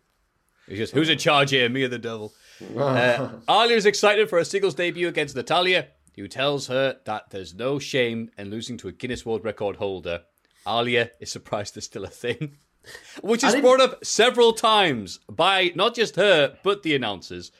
He's 0.67 0.79
just, 0.79 0.95
who's 0.95 1.09
in 1.11 1.19
charge 1.19 1.51
here, 1.51 1.69
me 1.69 1.83
or 1.85 1.89
the 1.89 1.99
devil? 1.99 2.33
Uh, 2.77 3.29
Aliyah 3.49 3.73
is 3.73 3.85
excited 3.87 4.31
for 4.31 4.39
her 4.39 4.45
singles 4.45 4.75
debut 4.75 5.09
against 5.09 5.37
Natalya, 5.37 5.89
who 6.17 6.29
tells 6.29 6.69
her 6.69 6.99
that 7.05 7.31
there's 7.31 7.53
no 7.55 7.79
shame 7.79 8.31
in 8.39 8.49
losing 8.49 8.79
to 8.79 8.89
a 8.89 8.93
Guinness 8.93 9.27
World 9.27 9.45
Record 9.45 9.77
holder. 9.77 10.23
Aliyah 10.67 11.11
is 11.21 11.31
surprised 11.31 11.75
there's 11.75 11.85
still 11.85 12.05
a 12.05 12.09
thing, 12.09 12.57
which 13.23 13.43
is 13.45 13.55
brought 13.57 13.81
up 13.81 14.05
several 14.05 14.53
times 14.53 15.21
by 15.29 15.73
not 15.75 15.95
just 15.95 16.17
her, 16.17 16.57
but 16.63 16.83
the 16.83 16.95
announcers, 16.95 17.53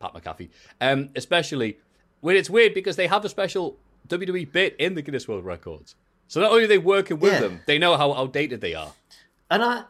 Pat 0.00 0.12
McAfee, 0.14 0.50
um, 0.80 1.10
especially 1.16 1.78
when 2.20 2.36
it's 2.36 2.50
weird 2.50 2.74
because 2.74 2.96
they 2.96 3.06
have 3.06 3.24
a 3.24 3.28
special 3.28 3.78
WWE 4.08 4.50
bit 4.52 4.74
in 4.78 4.94
the 4.94 5.02
Guinness 5.02 5.28
World 5.28 5.44
Records. 5.44 5.94
So 6.26 6.40
not 6.40 6.50
only 6.50 6.64
are 6.64 6.68
they 6.68 6.78
working 6.78 7.18
with 7.20 7.32
Yeah. 7.34 7.40
them, 7.40 7.60
they 7.66 7.78
know 7.78 7.96
how 7.96 8.12
outdated 8.12 8.60
they 8.60 8.74
are. 8.74 8.92
And 9.50 9.62
I 9.62 9.84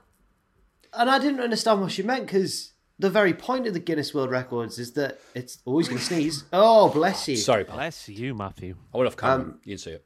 and 0.94 1.10
I 1.10 1.18
didn't 1.18 1.40
understand 1.40 1.80
what 1.80 1.92
she 1.92 2.02
meant 2.02 2.26
because 2.26 2.72
the 2.98 3.10
very 3.10 3.34
point 3.34 3.66
of 3.66 3.74
the 3.74 3.80
Guinness 3.80 4.14
World 4.14 4.30
Records 4.30 4.78
is 4.78 4.92
that 4.92 5.18
it's 5.34 5.58
always 5.64 5.86
going 5.88 5.98
to 5.98 6.04
sneeze. 6.04 6.44
Oh, 6.52 6.88
bless 6.88 7.28
you. 7.28 7.36
Sorry, 7.36 7.64
pal. 7.64 7.76
Bless 7.76 8.08
you, 8.08 8.34
Matthew. 8.34 8.76
I 8.94 8.96
would 8.96 9.04
have 9.06 9.16
come. 9.16 9.40
Um, 9.40 9.60
you 9.64 9.76
didn't 9.76 9.80
see 9.80 9.90
it. 9.92 10.04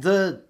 the 0.00 0.42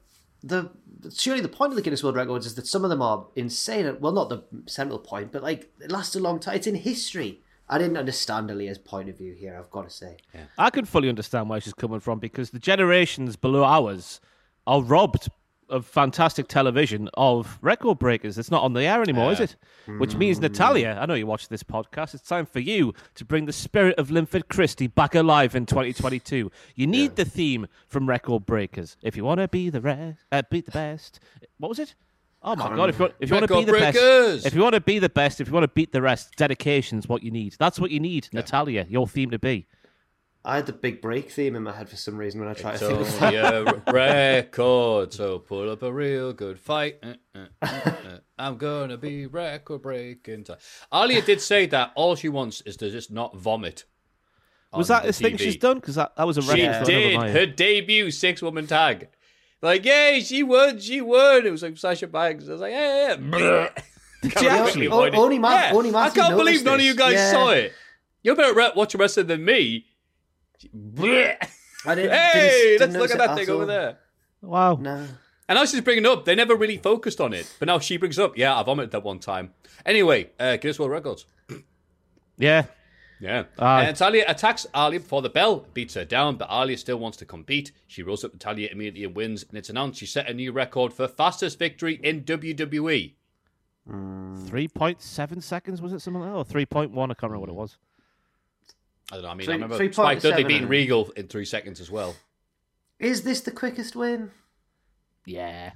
the 0.43 0.71
surely 1.17 1.41
the 1.41 1.49
point 1.49 1.73
of 1.73 1.77
the 1.77 1.83
Guinness 1.83 2.03
World 2.03 2.17
Records 2.17 2.47
is 2.47 2.55
that 2.55 2.67
some 2.67 2.85
of 2.85 2.91
them 2.91 3.03
are 3.03 3.27
insane. 3.37 3.97
Well, 4.01 4.13
not 4.13 4.29
the 4.29 4.45
central 4.67 4.99
point, 4.99 5.33
but 5.33 5.43
like 5.43 5.71
it 5.81 5.91
lasts 5.91 6.17
a 6.17 6.21
long 6.21 6.41
time. 6.41 6.57
It's 6.57 6.67
in 6.67 6.75
history. 6.75 7.41
I 7.69 7.79
didn't 7.79 7.97
understand 7.97 8.51
Aliyah's 8.51 8.79
point 8.79 9.09
of 9.09 9.17
view 9.17 9.33
here. 9.33 9.57
I've 9.59 9.71
got 9.71 9.89
to 9.89 9.91
say. 9.91 10.19
I 10.59 10.71
can 10.71 10.85
fully 10.85 11.09
understand 11.09 11.49
where 11.49 11.61
she's 11.61 11.73
coming 11.73 12.01
from 12.01 12.19
because 12.19 12.51
the 12.51 12.59
generations 12.59 13.37
below 13.37 13.65
ours 13.65 14.21
are 14.67 14.83
robbed 14.83 15.29
of 15.69 15.87
fantastic 15.87 16.49
television 16.49 17.09
of 17.15 17.59
record 17.63 17.99
breakers. 17.99 18.39
It's 18.39 18.51
not 18.51 18.63
on 18.63 18.73
the 18.73 18.83
air 18.85 19.03
anymore, 19.03 19.33
is 19.33 19.41
it? 19.41 19.57
Which 19.99 20.15
means, 20.17 20.41
Natalya, 20.41 20.99
I 21.01 21.07
know 21.07 21.15
you 21.15 21.27
watch 21.27 21.49
this 21.49 21.63
podcast. 21.63 22.15
It's 22.15 22.27
time 22.29 22.47
for 22.47 22.61
you 22.61 22.95
to 23.17 23.25
bring 23.25 23.47
the 23.47 23.53
spirit 23.53 23.99
of 23.99 24.11
Linford 24.11 24.49
Christie 24.49 24.87
back 24.87 25.15
alive 25.15 25.55
in 25.55 25.67
2022. 25.67 26.51
You 26.75 26.87
need 26.87 27.17
the 27.17 27.25
theme 27.25 27.67
from 27.89 28.09
Record 28.09 28.47
Breakers. 28.47 28.97
If 29.03 29.17
you 29.17 29.25
want 29.25 29.41
to 29.41 29.49
be 29.49 29.71
the 29.71 29.81
rest, 29.81 30.19
uh, 30.33 30.43
beat 30.51 30.67
the 30.67 30.73
best. 30.73 31.21
What 31.59 31.69
was 31.69 31.79
it? 31.79 31.95
Oh 32.47 32.55
my 32.57 32.77
god! 32.77 32.91
If 32.91 32.99
you, 32.99 33.05
want- 33.05 33.15
if 33.21 33.31
you 33.31 33.35
want 33.37 33.49
to 33.49 33.55
be 33.57 33.65
the 33.65 33.73
Breakers. 33.73 33.95
best, 34.43 34.47
if 34.47 34.55
you 34.55 34.61
want 34.61 34.75
to 34.75 34.81
be 34.83 34.99
the 34.99 35.09
best, 35.09 35.41
if 35.41 35.47
you 35.49 35.55
want 35.55 35.65
to 35.65 35.69
beat 35.69 35.93
the 35.93 36.03
rest, 36.03 36.37
dedication's 36.37 37.09
what 37.09 37.23
you 37.23 37.31
need. 37.31 37.57
That's 37.59 37.81
what 37.81 37.91
you 37.91 38.01
need, 38.01 38.29
Natalya. 38.35 38.85
Your 38.91 39.07
theme 39.09 39.31
to 39.31 39.39
be. 39.39 39.67
I 40.47 40.57
had 40.57 40.67
the 40.67 40.73
big 40.75 41.01
break 41.01 41.31
theme 41.31 41.57
in 41.57 41.63
my 41.63 41.73
head 41.73 41.89
for 41.89 41.97
some 41.97 42.19
reason 42.19 42.39
when 42.41 42.51
I 42.51 42.55
tried 42.55 42.77
to 42.79 43.01
It's 43.01 43.11
think 43.17 43.35
of 43.37 43.67
only 43.67 43.83
a 43.87 43.93
record, 43.93 45.13
so 45.15 45.39
pull 45.39 45.71
up 45.71 45.83
a 45.83 45.91
real 45.93 46.33
good 46.35 46.59
fight. 46.61 46.99
Uh, 47.03 47.15
uh, 47.35 47.47
uh, 47.63 47.67
uh. 47.67 48.19
I'm 48.39 48.57
gonna 48.59 48.99
be 48.99 49.27
record 49.27 49.81
breaking 49.83 50.45
time. 50.45 50.59
Aliyah 50.93 51.25
did 51.25 51.41
say 51.41 51.65
that 51.67 51.93
all 51.95 52.15
she 52.15 52.29
wants 52.29 52.61
is 52.63 52.77
to 52.79 52.91
just 52.91 53.11
not 53.11 53.35
vomit. 53.37 53.85
Was 54.73 54.89
that 54.89 55.03
the 55.03 55.09
this 55.09 55.21
thing 55.21 55.37
she's 55.37 55.57
done? 55.57 55.77
Because 55.77 55.95
that, 55.95 56.17
that 56.17 56.27
was 56.27 56.37
a 56.37 56.43
record. 56.43 56.57
She 56.59 56.67
reference. 56.67 56.89
did 56.89 57.31
her 57.31 57.47
debut 57.47 58.11
six 58.11 58.43
woman 58.43 58.67
tag. 58.67 59.09
Like, 59.63 59.85
yay, 59.85 60.21
she 60.23 60.43
won, 60.43 60.79
she 60.79 61.01
won. 61.01 61.47
It 61.47 61.51
was 61.53 61.63
like 61.63 61.79
Sasha 61.79 62.07
Banks. 62.09 62.49
I 62.49 62.53
was 62.53 62.61
like, 62.61 62.73
yeah, 62.73 63.17
yeah. 63.19 63.69
Did 64.21 64.39
she 64.39 64.47
actually? 64.49 64.89
Only 64.89 65.39
Ma- 65.39 65.53
Yeah, 65.53 65.71
only 65.73 65.95
I 65.95 66.11
can't 66.11 66.31
believe 66.37 66.47
noticed 66.47 66.65
none 66.67 66.75
of 66.81 66.81
you 66.83 66.95
guys 66.95 67.15
Yeah. 67.15 67.31
saw 67.31 67.51
it. 67.51 67.73
You're 68.23 68.37
better 68.37 68.59
at 68.61 68.75
watching 68.77 69.01
wrestling 69.01 69.29
than 69.29 69.43
me. 69.45 69.87
I 70.63 71.95
didn't, 71.95 72.11
Hey, 72.13 72.77
didn't- 72.79 72.93
let's 72.95 72.97
look 72.97 73.11
at 73.11 73.19
that 73.19 73.35
thing 73.37 73.49
at 73.49 73.51
over 73.51 73.67
there. 73.67 73.99
Wow. 74.41 74.77
No. 74.77 75.07
And 75.49 75.57
now 75.57 75.65
she's 75.67 75.81
bringing 75.83 76.07
up. 76.07 76.25
They 76.25 76.35
never 76.35 76.55
really 76.57 76.79
focused 76.79 77.21
on 77.21 77.35
it, 77.35 77.55
but 77.59 77.67
now 77.67 77.79
she 77.79 77.97
brings 77.99 78.19
up. 78.19 78.37
Yeah, 78.39 78.59
I 78.59 78.63
vomited 78.63 78.93
that 78.93 79.03
one 79.03 79.19
time. 79.19 79.53
Anyway, 79.85 80.31
uh, 80.41 80.57
Guinness 80.57 80.79
World 80.79 80.93
Records. 80.93 81.27
Yeah. 82.39 82.65
Yeah. 83.21 83.45
Aye. 83.59 83.85
Natalya 83.85 84.25
attacks 84.27 84.67
Aliyah 84.75 84.93
before 85.03 85.23
the 85.23 85.29
bell, 85.29 85.67
beats 85.75 85.95
her 85.95 86.05
down, 86.05 86.37
but 86.37 86.49
Aliyah 86.49 86.79
still 86.79 86.97
wants 86.99 87.17
to 87.19 87.25
compete. 87.27 87.73
She 87.87 88.03
rolls 88.03 88.25
up 88.25 88.33
to 88.33 88.39
Talia 88.39 88.69
immediately 88.73 89.05
and 89.05 89.15
wins, 89.15 89.45
and 89.49 89.57
it's 89.59 89.69
announced 89.69 89.99
she 90.01 90.07
set 90.07 90.29
a 90.29 90.35
new 90.35 90.51
record 90.51 90.93
for 90.93 91.07
fastest 91.07 91.59
victory 91.59 92.01
in. 92.03 92.23
WWE. 92.23 93.13
Three 94.47 94.69
point 94.69 95.03
seven 95.03 95.43
seconds 95.43 95.83
was 95.83 95.93
it 95.93 96.01
something 96.01 96.23
like 96.23 96.31
that? 96.33 96.37
Or 96.37 96.45
three 96.45 96.65
point 96.67 96.91
one? 96.93 97.11
I 97.11 97.15
can't 97.15 97.31
remember 97.31 97.41
what 97.41 97.51
it 97.51 97.61
was. 97.61 97.77
I 99.13 99.17
don't 99.17 99.23
know. 99.25 99.29
I 99.31 99.35
mean, 99.35 99.45
Three- 99.45 99.55
I 99.55 99.57
remember 99.57 99.79
3.7 99.79 99.93
Spike 99.95 100.21
Dudley 100.23 100.45
beating 100.45 100.69
Regal 100.69 101.11
in 101.17 101.27
three 101.29 101.45
seconds 101.45 101.81
as 101.81 101.91
well. 101.91 102.15
Is 102.99 103.23
this 103.23 103.41
the 103.43 103.51
quickest 103.51 103.95
win? 103.97 104.31
Yeah. 105.27 105.73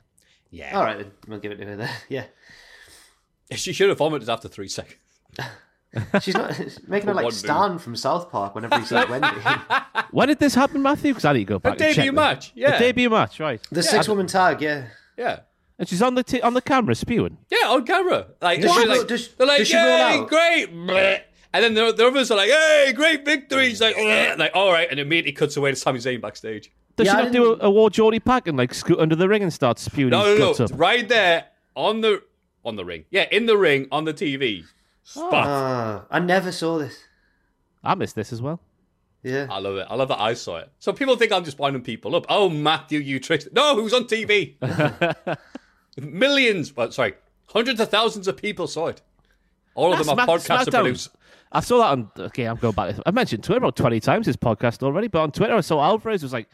Yeah. 0.50 0.76
All 0.78 0.84
right, 0.84 0.98
then 0.98 1.12
we'll 1.26 1.38
give 1.40 1.52
it 1.52 1.56
to 1.56 1.66
her 1.66 1.76
there. 1.76 1.90
Yeah, 2.08 2.24
She 3.52 3.72
should 3.72 3.88
have 3.90 3.98
vomited 3.98 4.28
after 4.28 4.48
three 4.48 4.68
seconds. 4.68 4.96
she's 6.22 6.34
not 6.34 6.54
she's 6.54 6.80
making 6.88 7.08
her 7.08 7.14
one 7.14 7.24
like 7.24 7.32
move. 7.32 7.34
Stan 7.34 7.78
from 7.78 7.96
South 7.96 8.30
Park 8.30 8.54
whenever 8.54 8.78
he 8.78 8.84
says 8.86 9.08
Wendy. 9.08 9.28
When 10.10 10.28
did 10.28 10.38
this 10.38 10.54
happen, 10.54 10.82
Matthew? 10.82 11.12
Because 11.12 11.24
I 11.26 11.32
need 11.34 11.40
to 11.40 11.44
go 11.44 11.58
back. 11.58 11.72
and 11.72 11.80
check 11.80 11.96
debut 11.96 12.10
this. 12.12 12.16
match, 12.16 12.52
yeah. 12.54 12.76
A 12.76 12.78
debut 12.78 13.10
match, 13.10 13.40
right? 13.40 13.60
The 13.70 13.82
six 13.82 14.08
woman 14.08 14.26
tag, 14.26 14.62
yeah. 14.62 14.86
Yeah. 15.18 15.40
And 15.78 15.86
she's 15.88 16.00
on 16.02 16.14
the 16.14 16.22
t- 16.22 16.40
on 16.40 16.54
the 16.54 16.62
camera 16.62 16.94
spewing. 16.94 17.36
Yeah, 17.50 17.68
on 17.68 17.84
camera. 17.84 18.26
Like, 18.40 18.60
Does 18.62 18.72
she 18.72 18.86
like, 18.86 18.96
roll- 18.98 19.04
does- 19.06 19.28
they're 19.34 19.46
like 19.46 19.58
does 19.58 19.68
she 19.68 19.76
roll 19.76 19.86
yay, 19.86 20.18
out?" 20.18 20.28
great. 20.28 20.72
Bleh." 21.60 21.66
And 21.66 21.76
then 21.76 21.86
the, 21.86 21.92
the 21.92 22.06
others 22.06 22.30
are 22.30 22.36
like, 22.36 22.50
hey, 22.50 22.92
great 22.94 23.24
victory. 23.24 23.68
He's 23.68 23.80
like, 23.80 23.96
"Bleh." 23.96 24.38
like, 24.38 24.52
all 24.54 24.72
right. 24.72 24.88
And 24.90 24.98
immediately 25.00 25.32
cuts 25.32 25.56
away 25.56 25.70
to 25.70 25.76
Sami 25.76 25.98
Zayn 25.98 26.20
backstage. 26.20 26.70
Does 26.96 27.06
Yeah, 27.06 27.16
she 27.18 27.22
not 27.24 27.32
do 27.32 27.52
a, 27.54 27.66
a 27.66 27.70
War 27.70 27.90
Geordie 27.90 28.20
pack 28.20 28.48
and 28.48 28.56
like 28.58 28.74
scoot 28.74 28.98
under 28.98 29.14
the 29.14 29.28
ring 29.28 29.42
and 29.42 29.52
start 29.52 29.78
spewing 29.78 30.10
No, 30.10 30.24
his 30.24 30.38
no, 30.38 30.52
no. 30.58 30.64
up? 30.64 30.70
Right 30.74 31.08
there 31.08 31.46
on 31.76 32.00
the 32.00 32.22
on 32.64 32.76
the 32.76 32.84
ring. 32.84 33.04
Yeah, 33.10 33.26
in 33.30 33.46
the 33.46 33.56
ring 33.56 33.86
on 33.92 34.04
the 34.04 34.12
TV. 34.14 34.64
Spot. 35.04 35.30
Ah, 35.32 36.04
I 36.10 36.18
never 36.18 36.50
saw 36.52 36.78
this. 36.78 36.98
I 37.84 37.94
missed 37.94 38.14
this 38.16 38.32
as 38.32 38.42
well. 38.42 38.60
Yeah. 39.22 39.46
I 39.50 39.58
love 39.58 39.76
it. 39.76 39.86
I 39.88 39.94
love 39.94 40.08
that 40.08 40.20
I 40.20 40.34
saw 40.34 40.58
it. 40.58 40.70
So 40.80 40.92
people 40.92 41.16
think 41.16 41.32
I'm 41.32 41.44
just 41.44 41.58
winding 41.58 41.82
people 41.82 42.14
up. 42.14 42.26
Oh, 42.28 42.48
Matthew, 42.48 42.98
you 43.00 43.18
tricked. 43.18 43.48
No, 43.52 43.74
who's 43.76 43.94
on 43.94 44.04
TV? 44.04 44.56
Millions. 46.00 46.74
Well, 46.76 46.90
sorry, 46.92 47.14
hundreds 47.46 47.80
of 47.80 47.88
thousands 47.88 48.28
of 48.28 48.36
people 48.36 48.66
saw 48.66 48.88
it. 48.88 49.02
All 49.74 49.92
of 49.92 49.98
them 49.98 50.14
Smack- 50.14 50.28
are 50.28 50.38
podcasts 50.38 50.64
to 50.66 50.70
SmackDown. 50.70 50.82
produce. 50.82 51.08
I 51.52 51.60
saw 51.60 51.78
that 51.78 51.86
on. 51.92 52.10
Okay, 52.26 52.44
I'm 52.44 52.56
going 52.56 52.74
back. 52.74 52.94
I 53.06 53.10
mentioned 53.10 53.42
Twitter 53.44 53.58
about 53.58 53.76
20 53.76 54.00
times 54.00 54.26
this 54.26 54.36
podcast 54.36 54.82
already, 54.82 55.08
but 55.08 55.20
on 55.22 55.32
Twitter 55.32 55.54
I 55.54 55.60
saw 55.62 55.82
Alvarez 55.82 56.22
was 56.22 56.32
like, 56.32 56.48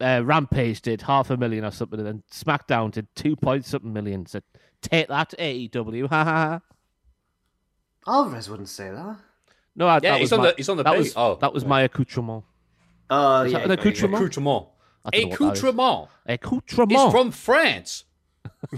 uh, 0.00 0.22
Rampage 0.24 0.80
did 0.80 1.02
half 1.02 1.30
a 1.30 1.36
million 1.36 1.64
or 1.64 1.70
something, 1.70 1.98
and 1.98 2.06
then 2.06 2.22
SmackDown 2.32 2.90
did 2.92 3.06
two 3.14 3.36
point 3.36 3.64
something 3.64 3.92
million. 3.92 4.26
So 4.26 4.40
take 4.80 5.08
that, 5.08 5.34
AEW. 5.38 6.08
Ha 6.08 6.24
ha 6.24 6.60
ha. 8.06 8.12
Alvarez 8.20 8.48
wouldn't 8.48 8.68
say 8.68 8.90
that. 8.90 9.16
No, 9.76 9.86
I, 9.86 9.94
Yeah, 9.96 10.12
that 10.12 10.20
he's 10.20 10.30
was 10.30 10.32
on 10.32 10.38
my, 10.40 10.46
the- 10.50 10.54
he's 10.56 10.68
on 10.68 10.76
the 10.78 10.82
that 10.84 10.92
page. 10.94 10.98
was, 11.04 11.12
Oh, 11.16 11.36
that 11.40 11.52
was 11.52 11.64
my 11.64 11.82
accoutrement. 11.82 12.44
Is 13.10 13.52
yeah. 13.52 13.58
that 13.58 13.64
an 13.64 13.70
accoutrement? 13.72 14.22
Accoutrement. 14.22 14.66
I 15.04 15.10
don't 15.10 15.22
know 15.22 15.28
what 15.28 15.38
that 15.38 15.52
is. 15.52 15.58
Accoutrement. 15.64 16.08
Accoutrement. 16.26 16.92
He's 17.00 17.10
from 17.12 17.30
France. 17.32 18.04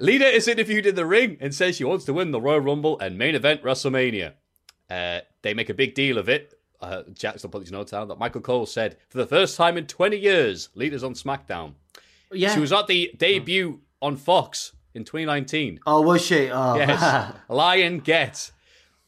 Lita 0.00 0.26
is 0.26 0.48
interviewed 0.48 0.86
in 0.86 0.94
the 0.94 1.06
ring 1.06 1.36
and 1.40 1.54
says 1.54 1.76
she 1.76 1.84
wants 1.84 2.04
to 2.06 2.12
win 2.12 2.30
the 2.30 2.40
Royal 2.40 2.60
Rumble 2.60 2.98
and 2.98 3.16
main 3.18 3.34
event 3.34 3.62
WrestleMania. 3.62 4.32
Uh, 4.90 5.20
they 5.42 5.54
make 5.54 5.68
a 5.70 5.74
big 5.74 5.94
deal 5.94 6.18
of 6.18 6.28
it. 6.28 6.58
Uh, 6.80 7.02
Jackson 7.14 7.50
put 7.50 7.60
these 7.60 7.72
notes 7.72 7.92
down 7.92 8.08
that 8.08 8.18
Michael 8.18 8.40
Cole 8.40 8.66
said, 8.66 8.96
for 9.08 9.18
the 9.18 9.26
first 9.26 9.56
time 9.56 9.78
in 9.78 9.86
20 9.86 10.16
years, 10.18 10.68
Lita's 10.74 11.04
on 11.04 11.14
SmackDown. 11.14 11.74
Yeah. 12.32 12.52
She 12.54 12.60
was 12.60 12.72
at 12.72 12.86
the 12.88 13.12
debut 13.16 13.80
on 14.02 14.16
Fox 14.16 14.72
in 14.92 15.04
2019. 15.04 15.80
Oh, 15.86 16.02
was 16.02 16.22
she? 16.24 16.50
Oh, 16.50 16.76
Yes. 16.76 17.34
Lion 17.48 18.00
Get. 18.00 18.50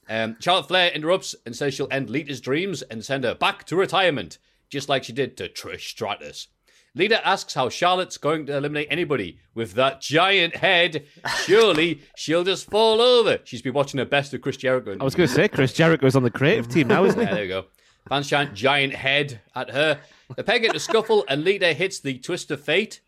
Um, 0.08 0.36
Charlotte 0.40 0.68
Flair 0.68 0.90
interrupts 0.92 1.34
and 1.44 1.54
says 1.54 1.74
she'll 1.74 1.88
end 1.90 2.08
Lita's 2.08 2.40
dreams 2.40 2.82
and 2.82 3.04
send 3.04 3.24
her 3.24 3.34
back 3.34 3.64
to 3.64 3.76
retirement, 3.76 4.38
just 4.70 4.88
like 4.88 5.04
she 5.04 5.12
did 5.12 5.36
to 5.36 5.48
Trish 5.48 5.80
Stratus. 5.88 6.48
Lita 6.96 7.24
asks 7.28 7.52
how 7.52 7.68
Charlotte's 7.68 8.16
going 8.16 8.46
to 8.46 8.56
eliminate 8.56 8.88
anybody 8.90 9.38
with 9.54 9.74
that 9.74 10.00
giant 10.00 10.56
head. 10.56 11.04
Surely 11.44 12.00
she'll 12.16 12.42
just 12.42 12.70
fall 12.70 13.02
over. 13.02 13.38
She's 13.44 13.60
been 13.60 13.74
watching 13.74 13.98
the 13.98 14.06
best 14.06 14.32
of 14.32 14.40
Chris 14.40 14.56
Jericho. 14.56 14.96
I 14.98 15.04
was 15.04 15.14
going 15.14 15.28
to 15.28 15.34
say 15.34 15.46
Chris 15.46 15.74
Jericho's 15.74 16.16
on 16.16 16.22
the 16.22 16.30
creative 16.30 16.68
team 16.68 16.88
now, 16.88 17.04
isn't 17.04 17.20
he? 17.20 17.26
Yeah, 17.26 17.34
there 17.34 17.42
you 17.42 17.48
go. 17.50 17.64
Fans 18.08 18.26
chant 18.26 18.54
giant 18.54 18.94
head 18.94 19.42
at 19.54 19.70
her. 19.70 20.00
The 20.36 20.42
peg 20.42 20.64
into 20.64 20.80
scuffle 20.80 21.26
and 21.28 21.44
Lita 21.44 21.74
hits 21.74 22.00
the 22.00 22.18
twist 22.18 22.50
of 22.50 22.62
fate. 22.62 23.02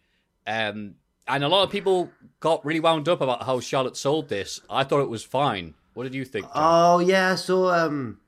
Um, 0.46 0.96
and 1.26 1.42
a 1.42 1.48
lot 1.48 1.62
of 1.62 1.70
people 1.70 2.10
got 2.40 2.62
really 2.66 2.80
wound 2.80 3.08
up 3.08 3.22
about 3.22 3.44
how 3.44 3.58
Charlotte 3.58 3.96
sold 3.96 4.28
this. 4.28 4.60
I 4.68 4.84
thought 4.84 5.00
it 5.00 5.08
was 5.08 5.24
fine. 5.24 5.72
What 5.94 6.04
did 6.04 6.14
you 6.14 6.26
think? 6.26 6.44
John? 6.44 6.52
oh, 6.56 6.98
yeah. 6.98 7.36
So, 7.36 7.70
um, 7.70 8.18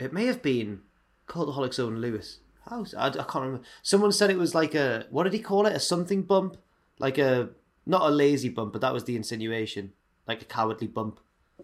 it 0.00 0.12
may 0.12 0.26
have 0.26 0.42
been 0.42 0.80
Cultaholic's 1.28 1.78
own 1.78 1.98
Lewis. 2.00 2.40
How? 2.68 2.84
I, 2.96 3.08
I 3.08 3.10
can't 3.10 3.34
remember. 3.34 3.62
Someone 3.82 4.12
said 4.12 4.30
it 4.30 4.38
was 4.38 4.54
like 4.54 4.74
a 4.74 5.06
what 5.10 5.24
did 5.24 5.32
he 5.32 5.40
call 5.40 5.66
it? 5.66 5.74
A 5.76 5.80
something 5.80 6.22
bump, 6.22 6.56
like 6.98 7.18
a 7.18 7.50
not 7.86 8.02
a 8.02 8.10
lazy 8.10 8.48
bump, 8.48 8.72
but 8.72 8.80
that 8.80 8.92
was 8.92 9.04
the 9.04 9.16
insinuation, 9.16 9.92
like 10.26 10.42
a 10.42 10.44
cowardly 10.46 10.86
bump. 10.86 11.20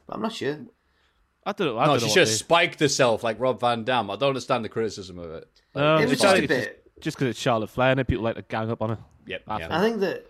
But 0.06 0.16
I'm 0.16 0.22
not 0.22 0.32
sure. 0.32 0.58
I 1.44 1.52
don't 1.52 1.68
know. 1.68 1.78
I 1.78 1.86
no, 1.86 1.92
don't 1.92 2.00
she 2.00 2.06
know 2.06 2.12
should 2.12 2.28
have 2.28 2.28
spiked 2.28 2.80
herself 2.80 3.24
like 3.24 3.40
Rob 3.40 3.60
Van 3.60 3.84
Dam. 3.84 4.10
I 4.10 4.16
don't 4.16 4.28
understand 4.28 4.64
the 4.64 4.68
criticism 4.68 5.18
of 5.18 5.30
it. 5.30 5.48
they- 5.72 5.80
No, 5.80 5.96
It 5.96 6.08
was 6.08 6.20
just 6.20 6.36
a 6.36 6.46
bit. 6.46 6.76
Just 7.00 7.16
because 7.16 7.30
it's 7.30 7.40
Charlotte 7.40 7.70
Flair 7.70 7.92
and 7.92 8.06
people 8.06 8.24
like 8.24 8.36
to 8.36 8.42
gang 8.42 8.70
up 8.70 8.82
on 8.82 8.90
her. 8.90 8.98
Yep. 9.26 9.42
I 9.48 9.52
yeah. 9.54 9.58
think. 9.58 9.72
I 9.72 9.80
think 9.80 10.00
that 10.00 10.26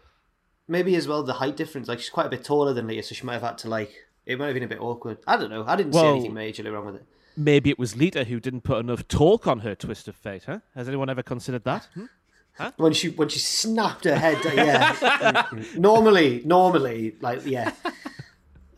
maybe 0.69 0.95
as 0.95 1.09
well 1.09 1.25
the 1.25 1.33
height 1.33 1.57
difference. 1.57 1.89
Like 1.89 1.99
she's 1.99 2.11
quite 2.11 2.27
a 2.27 2.29
bit 2.29 2.45
taller 2.45 2.73
than 2.73 2.87
Lita, 2.87 3.03
so 3.03 3.15
she 3.15 3.25
might 3.25 3.35
have 3.35 3.43
had 3.43 3.59
to 3.59 3.69
like. 3.69 3.93
It 4.25 4.39
might 4.39 4.47
have 4.47 4.55
been 4.55 4.63
a 4.63 4.69
bit 4.69 4.81
awkward. 4.81 5.19
I 5.27 5.37
don't 5.37 5.51
know. 5.51 5.65
I 5.67 5.75
didn't 5.75 5.95
see 5.95 5.99
anything 5.99 6.33
majorly 6.33 6.73
wrong 6.73 6.87
with 6.87 6.97
it. 6.97 7.07
Maybe 7.37 7.71
it 7.71 7.79
was 7.79 7.97
Lita 7.97 8.25
who 8.25 8.41
didn't 8.41 8.63
put 8.63 8.79
enough 8.79 9.07
talk 9.09 9.47
on 9.47 9.61
her 9.61 9.75
twist 9.75 10.09
of 10.09 10.17
fate, 10.17 10.45
huh? 10.45 10.59
Has 10.75 10.89
anyone 10.89 11.09
ever 11.09 11.23
considered 11.23 11.65
that? 11.65 11.89
Hmm? 11.95 12.07
When 12.77 12.93
she 12.93 13.09
when 13.11 13.29
she 13.29 13.39
snapped 13.39 14.05
her 14.05 14.17
head, 14.17 14.39
yeah. 14.55 15.47
normally, 15.77 16.43
normally, 16.45 17.17
like 17.21 17.47
yeah. 17.47 17.73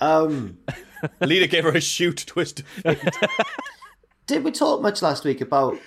Um, 0.01 0.59
Lita 1.21 1.49
gave 1.49 1.65
her 1.65 1.71
a 1.71 1.81
shoot 1.81 2.25
twist. 2.27 2.63
did 4.27 4.45
we 4.45 4.53
talk 4.53 4.83
much 4.83 5.03
last 5.03 5.25
week 5.25 5.41
about? 5.41 5.79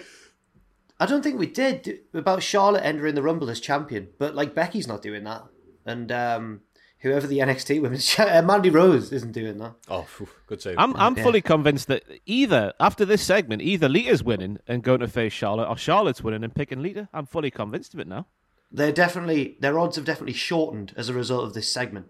I 0.99 1.05
don't 1.05 1.21
think 1.21 1.39
we 1.39 1.47
did 1.47 1.99
about 2.13 2.43
Charlotte 2.43 2.83
entering 2.83 3.15
the 3.15 3.21
Rumble 3.21 3.49
as 3.49 3.59
champion, 3.59 4.09
but 4.17 4.35
like 4.35 4.55
Becky's 4.55 4.87
not 4.87 5.01
doing 5.01 5.23
that, 5.23 5.43
and 5.85 6.11
um, 6.11 6.61
whoever 7.05 7.27
the 7.27 7.39
NXT 7.39 7.81
women's 7.81 8.05
cha- 8.13 8.23
uh, 8.23 8.41
Mandy 8.41 8.69
Rose 8.69 9.11
isn't 9.11 9.31
doing 9.31 9.57
that. 9.59 9.73
oh, 9.87 10.03
phew, 10.03 10.27
good 10.47 10.61
save. 10.61 10.75
I'm 10.77 10.95
I'm 10.97 11.15
fully 11.15 11.41
convinced 11.41 11.87
that 11.87 12.03
either 12.25 12.73
after 12.79 13.05
this 13.05 13.21
segment, 13.21 13.61
either 13.61 13.87
Lita's 13.87 14.23
winning 14.23 14.57
and 14.67 14.83
going 14.83 14.99
to 14.99 15.07
face 15.07 15.33
Charlotte, 15.33 15.69
or 15.69 15.77
Charlotte's 15.77 16.21
winning 16.23 16.43
and 16.43 16.53
picking 16.53 16.81
Lita. 16.81 17.07
I'm 17.13 17.25
fully 17.25 17.51
convinced 17.51 17.93
of 17.93 17.99
it 17.99 18.07
now. 18.07 18.27
They're 18.71 18.91
definitely 18.91 19.55
their 19.61 19.79
odds 19.79 19.95
have 19.95 20.05
definitely 20.05 20.33
shortened 20.33 20.93
as 20.97 21.07
a 21.09 21.13
result 21.13 21.45
of 21.45 21.53
this 21.53 21.71
segment. 21.71 22.07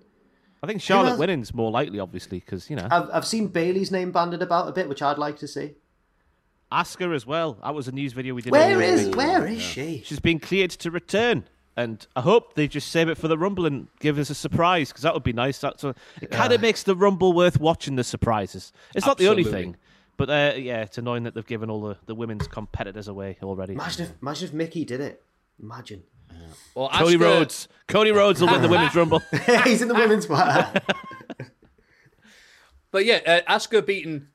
I 0.63 0.67
think 0.67 0.81
Charlotte 0.81 1.09
has- 1.11 1.19
winning's 1.19 1.53
more 1.53 1.69
likely, 1.69 1.99
obviously, 1.99 2.39
because 2.39 2.69
you 2.69 2.75
know 2.75 2.87
I've 2.89 3.09
I've 3.13 3.25
seen 3.27 3.49
Bayley's 3.49 3.91
name 3.91 4.11
banded 4.11 4.41
about 4.41 4.67
a 4.67 4.71
bit, 4.71 4.89
which 4.89 5.01
I'd 5.01 5.17
like 5.19 5.37
to 5.39 5.47
see. 5.47 5.73
Asuka 6.71 7.13
as 7.15 7.25
well. 7.27 7.59
That 7.63 7.75
was 7.75 7.87
a 7.87 7.91
news 7.91 8.13
video 8.13 8.33
we 8.33 8.41
did. 8.41 8.51
Where 8.51 8.73
earlier 8.75 8.91
this 8.91 9.01
is 9.01 9.07
week. 9.07 9.15
where 9.17 9.45
is 9.45 9.61
she? 9.61 10.01
She's 10.03 10.19
been 10.19 10.39
cleared 10.39 10.71
to 10.71 10.89
return, 10.89 11.45
and 11.77 12.05
I 12.15 12.21
hope 12.21 12.53
they 12.55 12.67
just 12.67 12.89
save 12.89 13.09
it 13.09 13.17
for 13.17 13.27
the 13.27 13.37
Rumble 13.37 13.65
and 13.65 13.87
give 13.99 14.17
us 14.17 14.29
a 14.29 14.35
surprise 14.35 14.89
because 14.89 15.03
that 15.03 15.13
would 15.13 15.23
be 15.23 15.33
nice. 15.33 15.59
That's 15.59 15.83
a, 15.83 15.93
it 16.21 16.31
kind 16.31 16.53
of 16.53 16.61
makes 16.61 16.83
the 16.83 16.95
Rumble 16.95 17.33
worth 17.33 17.59
watching. 17.59 17.95
The 17.95 18.03
surprises. 18.03 18.71
It's 18.95 19.05
not 19.05 19.17
the 19.17 19.27
only 19.27 19.43
thing, 19.43 19.75
but 20.17 20.29
uh, 20.29 20.53
yeah, 20.57 20.81
it's 20.81 20.97
annoying 20.97 21.23
that 21.23 21.33
they've 21.33 21.45
given 21.45 21.69
all 21.69 21.81
the, 21.81 21.97
the 22.05 22.15
women's 22.15 22.47
competitors 22.47 23.07
away 23.07 23.37
already. 23.43 23.73
Imagine 23.73 24.05
if 24.05 24.13
imagine 24.21 24.47
if 24.49 24.53
Mickie 24.53 24.85
did 24.85 25.01
it. 25.01 25.21
Imagine. 25.61 26.03
well, 26.75 26.89
Cody 26.89 27.15
Asuka- 27.17 27.21
Rhodes. 27.21 27.67
Cody 27.87 28.11
Rhodes 28.11 28.41
will 28.41 28.49
win 28.49 28.61
the 28.61 28.67
women's 28.67 28.95
Rumble. 28.95 29.21
He's 29.63 29.81
in 29.81 29.87
the 29.87 29.93
women's 29.95 30.25
part. 30.25 30.83
But 32.91 33.03
yeah, 33.03 33.41
uh, 33.47 33.57
Asuka 33.57 33.85
beating 33.85 34.27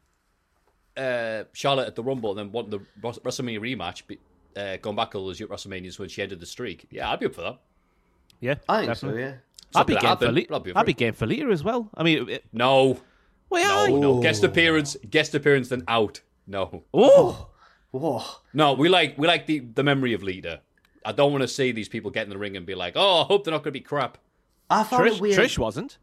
uh, 0.94 1.44
Charlotte 1.54 1.86
at 1.86 1.94
the 1.96 2.02
Rumble 2.02 2.30
and 2.30 2.38
then 2.38 2.52
won 2.52 2.68
the 2.68 2.80
Ros- 3.02 3.18
WrestleMania 3.20 3.58
rematch, 3.58 4.06
be- 4.06 4.18
uh, 4.56 4.76
going 4.78 4.96
back 4.96 5.14
all 5.14 5.26
those 5.26 5.40
WrestleManias 5.40 5.98
when 5.98 6.08
she 6.08 6.22
ended 6.22 6.40
the 6.40 6.46
streak. 6.46 6.86
Yeah, 6.90 7.10
I'd 7.10 7.20
be 7.20 7.26
up 7.26 7.34
for 7.34 7.42
that. 7.42 7.58
Yeah, 8.40 8.54
I 8.68 8.78
think 8.78 8.88
definitely. 8.92 9.22
so. 9.22 9.26
Yeah. 9.28 9.34
I'd 9.74 9.86
be 9.86 9.92
Something 9.92 9.94
game 9.94 10.00
for 10.02 10.06
happened, 10.08 10.34
Lita. 10.34 10.48
but 10.48 10.54
I'll 10.56 10.60
be 10.62 10.72
I'd 10.76 10.86
be 10.86 10.92
game 10.94 11.12
for 11.14 11.26
Lita 11.26 11.46
as 11.48 11.62
well. 11.62 11.90
I 11.94 12.02
mean, 12.02 12.28
it, 12.28 12.44
No, 12.52 12.98
well, 13.50 13.88
no, 13.88 13.96
aye. 13.96 14.00
no. 14.00 14.20
Guest 14.20 14.42
appearance, 14.44 14.96
guest 15.08 15.34
appearance, 15.34 15.68
then 15.68 15.84
out. 15.86 16.20
No, 16.46 16.82
Oh, 16.92 17.48
Whoa. 17.92 18.24
no. 18.52 18.72
We 18.74 18.88
like 18.88 19.16
we 19.18 19.26
like 19.28 19.46
the 19.46 19.60
the 19.60 19.82
memory 19.84 20.12
of 20.14 20.22
Lita. 20.22 20.60
I 21.04 21.12
don't 21.12 21.30
want 21.32 21.42
to 21.42 21.48
see 21.48 21.70
these 21.72 21.88
people 21.88 22.10
get 22.10 22.24
in 22.24 22.30
the 22.30 22.38
ring 22.38 22.56
and 22.56 22.66
be 22.66 22.74
like, 22.74 22.94
oh, 22.96 23.22
I 23.22 23.24
hope 23.24 23.44
they're 23.44 23.52
not 23.52 23.58
going 23.62 23.72
to 23.72 23.78
be 23.78 23.80
crap. 23.80 24.18
I 24.68 24.82
found 24.84 25.04
Trish, 25.04 25.14
it 25.16 25.20
weird. 25.20 25.38
Trish 25.38 25.58
wasn't. 25.58 25.98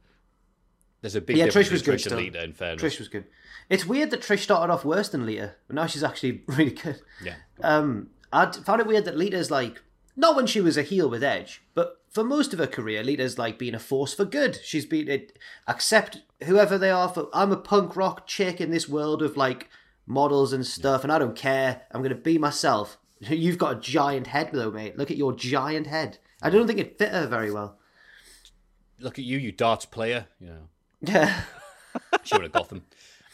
There's 1.02 1.16
a 1.16 1.22
big 1.22 1.38
yeah, 1.38 1.46
difference 1.46 1.68
Trish 1.68 1.72
was 1.72 1.82
good. 1.84 1.96
Trish 1.96 2.00
Still. 2.02 2.18
and 2.18 2.26
Lita. 2.26 2.44
In 2.44 2.54
fairness, 2.54 2.82
Trish 2.84 3.00
was 3.00 3.08
good. 3.08 3.26
It's 3.70 3.86
weird 3.86 4.10
that 4.12 4.22
Trish 4.22 4.40
started 4.40 4.72
off 4.74 4.84
worse 4.86 5.10
than 5.10 5.26
Lita, 5.26 5.54
but 5.68 5.76
now 5.76 5.86
she's 5.86 6.04
actually 6.04 6.44
really 6.48 6.72
good. 6.72 7.02
yeah. 7.24 7.36
Um, 7.62 8.10
I 8.32 8.52
found 8.52 8.82
it 8.82 8.88
weird 8.88 9.06
that 9.06 9.18
Lita's 9.18 9.50
like 9.52 9.82
not 10.16 10.36
when 10.36 10.48
she 10.48 10.62
was 10.62 10.78
a 10.78 10.82
heel 10.84 11.10
with 11.10 11.24
Edge, 11.24 11.62
but 11.74 12.02
for 12.10 12.24
most 12.24 12.52
of 12.54 12.60
her 12.60 12.68
career, 12.68 13.04
Lita's 13.04 13.38
like 13.38 13.60
been 13.60 13.76
a 13.76 13.80
force 13.80 14.14
for 14.14 14.26
good. 14.26 14.60
She's 14.64 14.86
been 14.86 15.08
it, 15.08 15.38
accept 15.68 16.22
whoever 16.46 16.78
they 16.78 16.90
are. 16.90 17.10
For 17.10 17.30
I'm 17.34 17.52
a 17.52 17.58
punk 17.58 17.96
rock 17.96 18.26
chick 18.28 18.60
in 18.60 18.72
this 18.72 18.90
world 18.90 19.22
of 19.22 19.38
like 19.38 19.70
models 20.06 20.54
and 20.54 20.66
stuff, 20.66 21.04
and 21.04 21.12
I 21.12 21.20
don't 21.20 21.36
care. 21.36 21.82
I'm 21.92 22.02
gonna 22.02 22.16
be 22.16 22.38
myself. 22.38 22.98
You've 23.20 23.58
got 23.58 23.78
a 23.78 23.80
giant 23.80 24.28
head 24.28 24.50
though, 24.54 24.72
mate. 24.72 24.98
Look 24.98 25.12
at 25.12 25.18
your 25.18 25.34
giant 25.34 25.88
head. 25.88 26.18
I 26.42 26.50
don't 26.50 26.68
think 26.68 26.80
it 26.80 26.98
fit 26.98 27.10
her 27.10 27.28
very 27.28 27.52
well. 27.52 27.78
Look 29.00 29.20
at 29.20 29.26
you, 29.26 29.38
you 29.38 29.52
darts 29.52 29.86
player. 29.86 30.28
You 30.40 30.48
know, 30.48 30.70
Yeah. 31.02 31.42
she 32.24 32.36
would 32.36 32.44
have 32.44 32.52
got 32.52 32.70
them. 32.70 32.84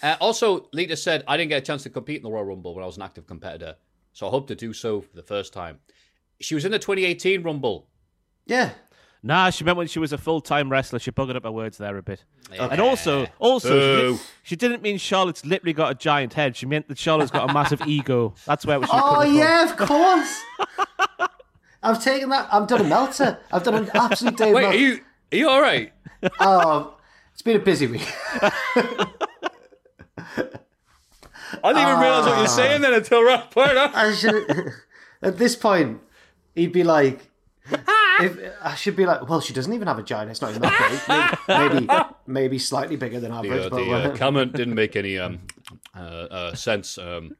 Uh, 0.02 0.18
also, 0.20 0.68
Lita 0.74 0.98
said, 0.98 1.24
I 1.28 1.38
didn't 1.38 1.50
get 1.50 1.60
a 1.64 1.66
chance 1.66 1.84
to 1.84 1.90
compete 1.90 2.18
in 2.18 2.24
the 2.24 2.30
Royal 2.32 2.44
Rumble 2.44 2.76
when 2.76 2.84
I 2.84 2.88
was 2.88 2.98
an 2.98 3.04
active 3.04 3.26
competitor, 3.26 3.76
so 4.14 4.28
I 4.28 4.30
hope 4.30 4.48
to 4.48 4.56
do 4.56 4.72
so 4.74 5.02
for 5.02 5.16
the 5.16 5.24
first 5.24 5.52
time. 5.54 5.80
She 6.40 6.56
was 6.56 6.64
in 6.66 6.72
the 6.72 6.80
2018 6.80 7.44
Rumble. 7.44 7.88
Yeah. 8.46 8.72
Nah, 9.26 9.50
she 9.52 9.64
meant 9.64 9.78
when 9.78 9.88
she 9.88 10.00
was 10.00 10.12
a 10.12 10.18
full 10.18 10.42
time 10.42 10.70
wrestler. 10.70 11.00
She 11.00 11.10
buggered 11.12 11.36
up 11.38 11.44
her 11.46 11.52
words 11.52 11.78
there 11.78 11.96
a 11.98 12.02
bit. 12.04 12.26
And 12.60 12.82
also, 12.82 13.26
also, 13.40 13.70
she, 13.70 14.02
did, 14.12 14.20
she 14.44 14.56
didn't 14.58 14.82
mean 14.82 14.98
Charlotte's 14.98 15.46
literally 15.46 15.72
got 15.72 15.92
a 15.92 15.96
giant 15.96 16.34
head. 16.34 16.58
She 16.58 16.66
meant 16.66 16.90
that 16.90 16.98
Charlotte's 16.98 17.32
got 17.32 17.50
a 17.50 17.54
massive 17.54 17.82
ego. 17.88 18.34
That's 18.46 18.66
where 18.66 18.78
she 18.78 18.82
was 18.82 18.90
Oh 18.92 19.14
coming 19.16 19.30
from. 19.30 19.38
yeah, 19.38 19.64
of 19.72 19.78
course. 19.78 21.30
I've 21.84 22.04
taken 22.04 22.30
that. 22.30 22.50
I've 22.54 22.68
done 22.68 22.82
a 22.82 22.84
melter. 22.84 23.40
I've 23.52 23.64
done 23.64 23.76
an 23.76 23.90
absolute 23.94 24.36
day. 24.38 24.54
Wait, 24.54 24.62
Meltzer. 24.64 24.78
are 24.78 24.82
you 24.82 25.00
are 25.32 25.38
you 25.38 25.50
all 25.50 25.62
right? 25.62 25.94
Oh, 26.40 26.96
it's 27.34 27.42
been 27.42 27.58
a 27.58 27.60
busy 27.60 27.88
week. 27.88 28.08
I 31.64 31.74
didn't 31.74 31.90
even 31.90 32.00
realize 32.00 32.26
what 32.26 32.36
you 32.36 32.42
were 32.42 32.48
saying 32.48 32.82
then 32.82 32.94
until 32.94 33.24
right 33.24 33.50
point. 33.52 33.72
I 33.78 34.14
should. 34.14 34.74
At 35.22 35.38
this 35.38 35.56
point, 35.56 36.02
he'd 36.56 36.74
be 36.74 36.84
like, 36.84 37.30
if, 37.72 38.38
I 38.62 38.76
should 38.76 38.96
be 38.96 39.06
like, 39.06 39.28
well, 39.30 39.40
she 39.40 39.54
doesn't 39.54 39.72
even 39.72 39.88
have 39.88 39.98
a 40.00 40.04
giant. 40.04 40.32
It's 40.32 40.42
not 40.42 40.50
even 40.50 40.62
that 40.64 41.36
big. 41.48 41.48
Maybe, 41.48 41.86
maybe, 41.86 42.04
maybe 42.28 42.60
slightly 42.60 42.98
bigger 42.98 43.20
than 43.20 43.32
average. 43.32 43.52
The, 43.52 43.66
uh, 43.68 43.70
but 43.70 43.86
the 43.86 44.14
uh, 44.14 44.18
comment 44.18 44.54
didn't 44.54 44.76
make 44.76 44.96
any 44.96 45.18
um, 45.18 45.40
uh, 45.96 46.00
uh, 46.00 46.56
sense. 46.56 46.98
Um, 46.98 47.36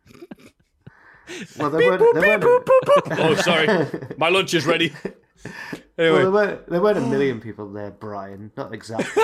well, 1.58 1.70
there 1.70 1.90
weren't, 1.90 2.14
there, 2.14 2.40
weren't 2.40 2.44
a, 2.44 3.28
oh, 3.28 3.36
sorry, 3.36 3.88
my 4.18 4.30
lunch 4.30 4.54
is 4.54 4.66
ready. 4.66 4.94
well, 5.04 5.14
Anyway, 5.98 6.22
there, 6.22 6.32
weren't, 6.32 6.70
there 6.70 6.82
weren't 6.82 6.98
a 6.98 7.02
million 7.02 7.40
people 7.40 7.70
there, 7.70 7.92
Brian. 7.92 8.52
Not 8.58 8.74
exactly. 8.74 9.24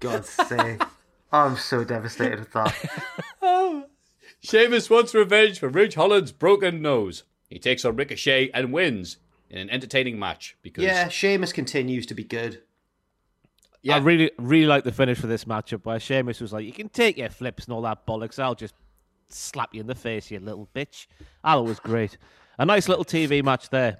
God's 0.00 0.28
sake. 0.28 0.82
I'm 1.32 1.56
so 1.56 1.84
devastated 1.84 2.38
with 2.40 2.52
that. 2.52 2.74
Oh. 3.42 3.86
Sheamus 4.40 4.90
wants 4.90 5.14
revenge 5.14 5.60
for 5.60 5.68
Ridge 5.68 5.94
Holland's 5.94 6.32
broken 6.32 6.82
nose. 6.82 7.22
He 7.48 7.58
takes 7.60 7.84
on 7.84 7.94
Ricochet 7.94 8.50
and 8.52 8.72
wins 8.72 9.18
in 9.50 9.58
an 9.58 9.70
entertaining 9.70 10.18
match 10.18 10.56
because 10.62 10.82
Yeah, 10.84 11.08
Sheamus 11.08 11.52
continues 11.52 12.06
to 12.06 12.14
be 12.14 12.24
good. 12.24 12.62
Yeah. 13.82 13.96
I 13.96 13.98
really, 13.98 14.32
really 14.38 14.66
like 14.66 14.82
the 14.82 14.90
finish 14.90 15.18
for 15.18 15.28
this 15.28 15.44
matchup 15.44 15.84
where 15.84 16.00
Sheamus 16.00 16.40
was 16.40 16.52
like, 16.52 16.64
"You 16.64 16.72
can 16.72 16.88
take 16.88 17.16
your 17.18 17.28
flips 17.28 17.66
and 17.66 17.74
all 17.74 17.82
that 17.82 18.04
bollocks. 18.04 18.38
I'll 18.38 18.56
just 18.56 18.74
slap 19.28 19.72
you 19.74 19.80
in 19.80 19.86
the 19.86 19.94
face, 19.94 20.28
you 20.30 20.40
little 20.40 20.68
bitch." 20.74 21.06
That 21.44 21.54
was 21.54 21.78
great. 21.78 22.18
A 22.58 22.64
nice 22.66 22.88
little 22.88 23.04
TV 23.04 23.44
match 23.44 23.70
there. 23.70 23.98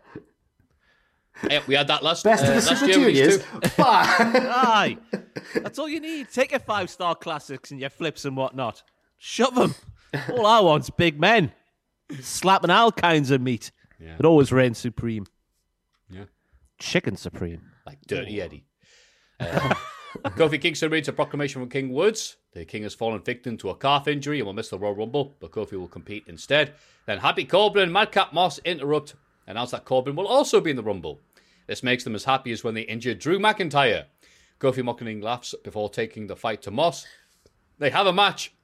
Yeah, 1.50 1.60
we 1.66 1.74
had 1.74 1.88
that 1.88 2.02
last 2.02 2.24
Best 2.24 2.44
uh, 2.44 2.48
of 2.48 2.64
the 2.64 2.70
last 2.70 2.80
Super 2.80 2.86
year 2.92 3.06
with 3.06 3.14
these 3.14 3.22
Juniors. 3.38 3.44
two. 3.44 3.60
But 3.76 3.76
Aye, 4.20 4.98
that's 5.54 5.78
all 5.78 5.88
you 5.88 6.00
need. 6.00 6.28
Take 6.32 6.50
your 6.52 6.60
five 6.60 6.88
star 6.90 7.14
classics 7.14 7.70
and 7.70 7.80
your 7.80 7.90
flips 7.90 8.24
and 8.24 8.36
whatnot. 8.36 8.82
Shove 9.18 9.54
them. 9.54 9.74
All 10.30 10.46
I 10.46 10.60
want's 10.60 10.88
big 10.90 11.20
men 11.20 11.52
slapping 12.20 12.70
all 12.70 12.92
kinds 12.92 13.30
of 13.30 13.40
meat. 13.40 13.70
It 13.98 14.24
always 14.24 14.52
reigns 14.52 14.78
supreme. 14.78 15.26
Yeah. 16.10 16.24
Chicken 16.78 17.16
supreme. 17.16 17.62
like 17.86 17.98
Dirty 18.06 18.40
Eddie. 18.40 18.64
Uh, 19.40 19.74
Kofi 20.24 20.60
Kingston 20.60 20.90
reads 20.90 21.08
a 21.08 21.12
proclamation 21.12 21.60
from 21.60 21.68
King 21.68 21.90
Woods. 21.92 22.36
The 22.52 22.64
King 22.64 22.84
has 22.84 22.94
fallen 22.94 23.20
victim 23.22 23.56
to 23.58 23.70
a 23.70 23.74
calf 23.74 24.06
injury 24.08 24.38
and 24.38 24.46
will 24.46 24.52
miss 24.54 24.68
the 24.70 24.78
Royal 24.78 24.94
Rumble, 24.94 25.36
but 25.40 25.50
Kofi 25.50 25.72
will 25.72 25.88
compete 25.88 26.24
instead. 26.26 26.74
Then 27.06 27.18
Happy 27.18 27.44
Corbin 27.44 27.82
and 27.82 27.92
Madcap 27.92 28.32
Moss 28.32 28.58
interrupt, 28.64 29.14
announce 29.46 29.70
that 29.72 29.84
Corbin 29.84 30.16
will 30.16 30.26
also 30.26 30.60
be 30.60 30.70
in 30.70 30.76
the 30.76 30.82
Rumble. 30.82 31.20
This 31.66 31.82
makes 31.82 32.04
them 32.04 32.14
as 32.14 32.24
happy 32.24 32.52
as 32.52 32.62
when 32.64 32.74
they 32.74 32.82
injured 32.82 33.18
Drew 33.18 33.38
McIntyre. 33.38 34.04
Kofi 34.60 34.82
mocking 34.84 35.20
laughs 35.20 35.54
before 35.64 35.90
taking 35.90 36.26
the 36.26 36.36
fight 36.36 36.62
to 36.62 36.70
Moss. 36.70 37.06
They 37.78 37.90
have 37.90 38.06
a 38.06 38.12
match. 38.12 38.54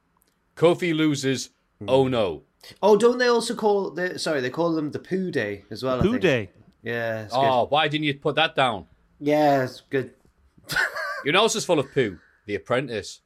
Kofi 0.55 0.95
loses. 0.95 1.49
Oh 1.87 2.07
no. 2.07 2.43
oh, 2.81 2.95
don't 2.95 3.17
they 3.17 3.27
also 3.27 3.53
call 3.55 3.91
the 3.91 4.17
sorry? 4.17 4.39
They 4.41 4.49
call 4.49 4.73
them 4.73 4.91
the 4.91 4.99
Poo 4.99 5.31
Day 5.31 5.65
as 5.69 5.83
well. 5.83 5.99
I 5.99 6.01
Poo 6.03 6.11
think. 6.11 6.21
day. 6.21 6.49
Yeah, 6.81 7.23
it's 7.23 7.33
good. 7.33 7.39
Oh, 7.43 7.65
why 7.69 7.87
didn't 7.87 8.05
you 8.05 8.13
put 8.15 8.35
that 8.35 8.55
down? 8.55 8.85
yeah, 9.19 9.63
it's 9.63 9.81
good. 9.89 10.13
You 11.25 11.31
know 11.31 11.43
this 11.43 11.55
is 11.55 11.65
full 11.65 11.79
of 11.79 11.91
poo. 11.93 12.19
The 12.45 12.55
Apprentice. 12.55 13.21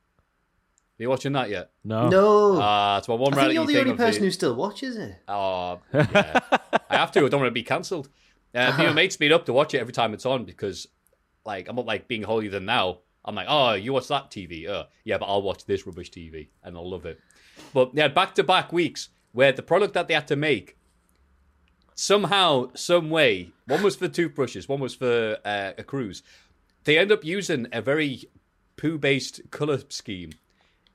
Are 0.99 1.03
you 1.03 1.09
watching 1.09 1.33
that 1.33 1.49
yet? 1.49 1.71
No. 1.83 2.09
No, 2.09 2.59
Ah, 2.61 2.97
it's 2.97 3.07
my 3.07 3.13
one 3.15 3.33
I 3.33 3.43
think 3.43 3.53
you're 3.53 3.65
the 3.67 3.79
only 3.79 3.91
of 3.91 3.97
the- 3.97 4.03
person 4.03 4.23
who 4.23 4.31
still 4.31 4.55
watches 4.55 4.97
it. 4.97 5.15
Oh, 5.27 5.79
yeah. 5.93 6.39
Have 6.97 7.11
to. 7.13 7.25
I 7.25 7.29
don't 7.29 7.39
want 7.41 7.49
to 7.49 7.51
be 7.51 7.63
cancelled. 7.63 8.09
Uh, 8.53 8.75
me 8.77 8.85
and 8.85 8.95
mates 8.95 9.19
meet 9.19 9.31
up 9.31 9.45
to 9.45 9.53
watch 9.53 9.73
it 9.73 9.79
every 9.79 9.93
time 9.93 10.13
it's 10.13 10.25
on 10.25 10.45
because, 10.45 10.87
like, 11.45 11.67
I'm 11.67 11.75
not 11.75 11.85
like 11.85 12.07
being 12.07 12.23
holier 12.23 12.49
than 12.49 12.65
now. 12.65 12.99
I'm 13.23 13.35
like, 13.35 13.47
oh, 13.49 13.73
you 13.73 13.93
watch 13.93 14.07
that 14.07 14.31
TV? 14.31 14.67
Uh, 14.67 14.85
yeah, 15.03 15.17
but 15.17 15.25
I'll 15.25 15.41
watch 15.41 15.65
this 15.65 15.85
rubbish 15.85 16.09
TV 16.09 16.47
and 16.63 16.77
I'll 16.77 16.89
love 16.89 17.05
it. 17.05 17.19
But 17.73 17.91
yeah, 17.93 18.07
back 18.07 18.35
to 18.35 18.43
back 18.43 18.71
weeks 18.71 19.09
where 19.33 19.51
the 19.51 19.61
product 19.61 19.93
that 19.93 20.07
they 20.07 20.13
had 20.13 20.27
to 20.27 20.35
make 20.35 20.77
somehow, 21.93 22.69
some 22.73 23.09
way, 23.09 23.51
one 23.65 23.83
was 23.83 23.95
for 23.95 24.07
toothbrushes, 24.07 24.69
one 24.69 24.79
was 24.79 24.95
for 24.95 25.37
uh, 25.43 25.73
a 25.77 25.83
cruise. 25.83 26.23
They 26.85 26.97
end 26.97 27.11
up 27.11 27.25
using 27.25 27.67
a 27.73 27.81
very 27.81 28.23
poo 28.77 28.97
based 28.97 29.41
color 29.51 29.81
scheme. 29.89 30.31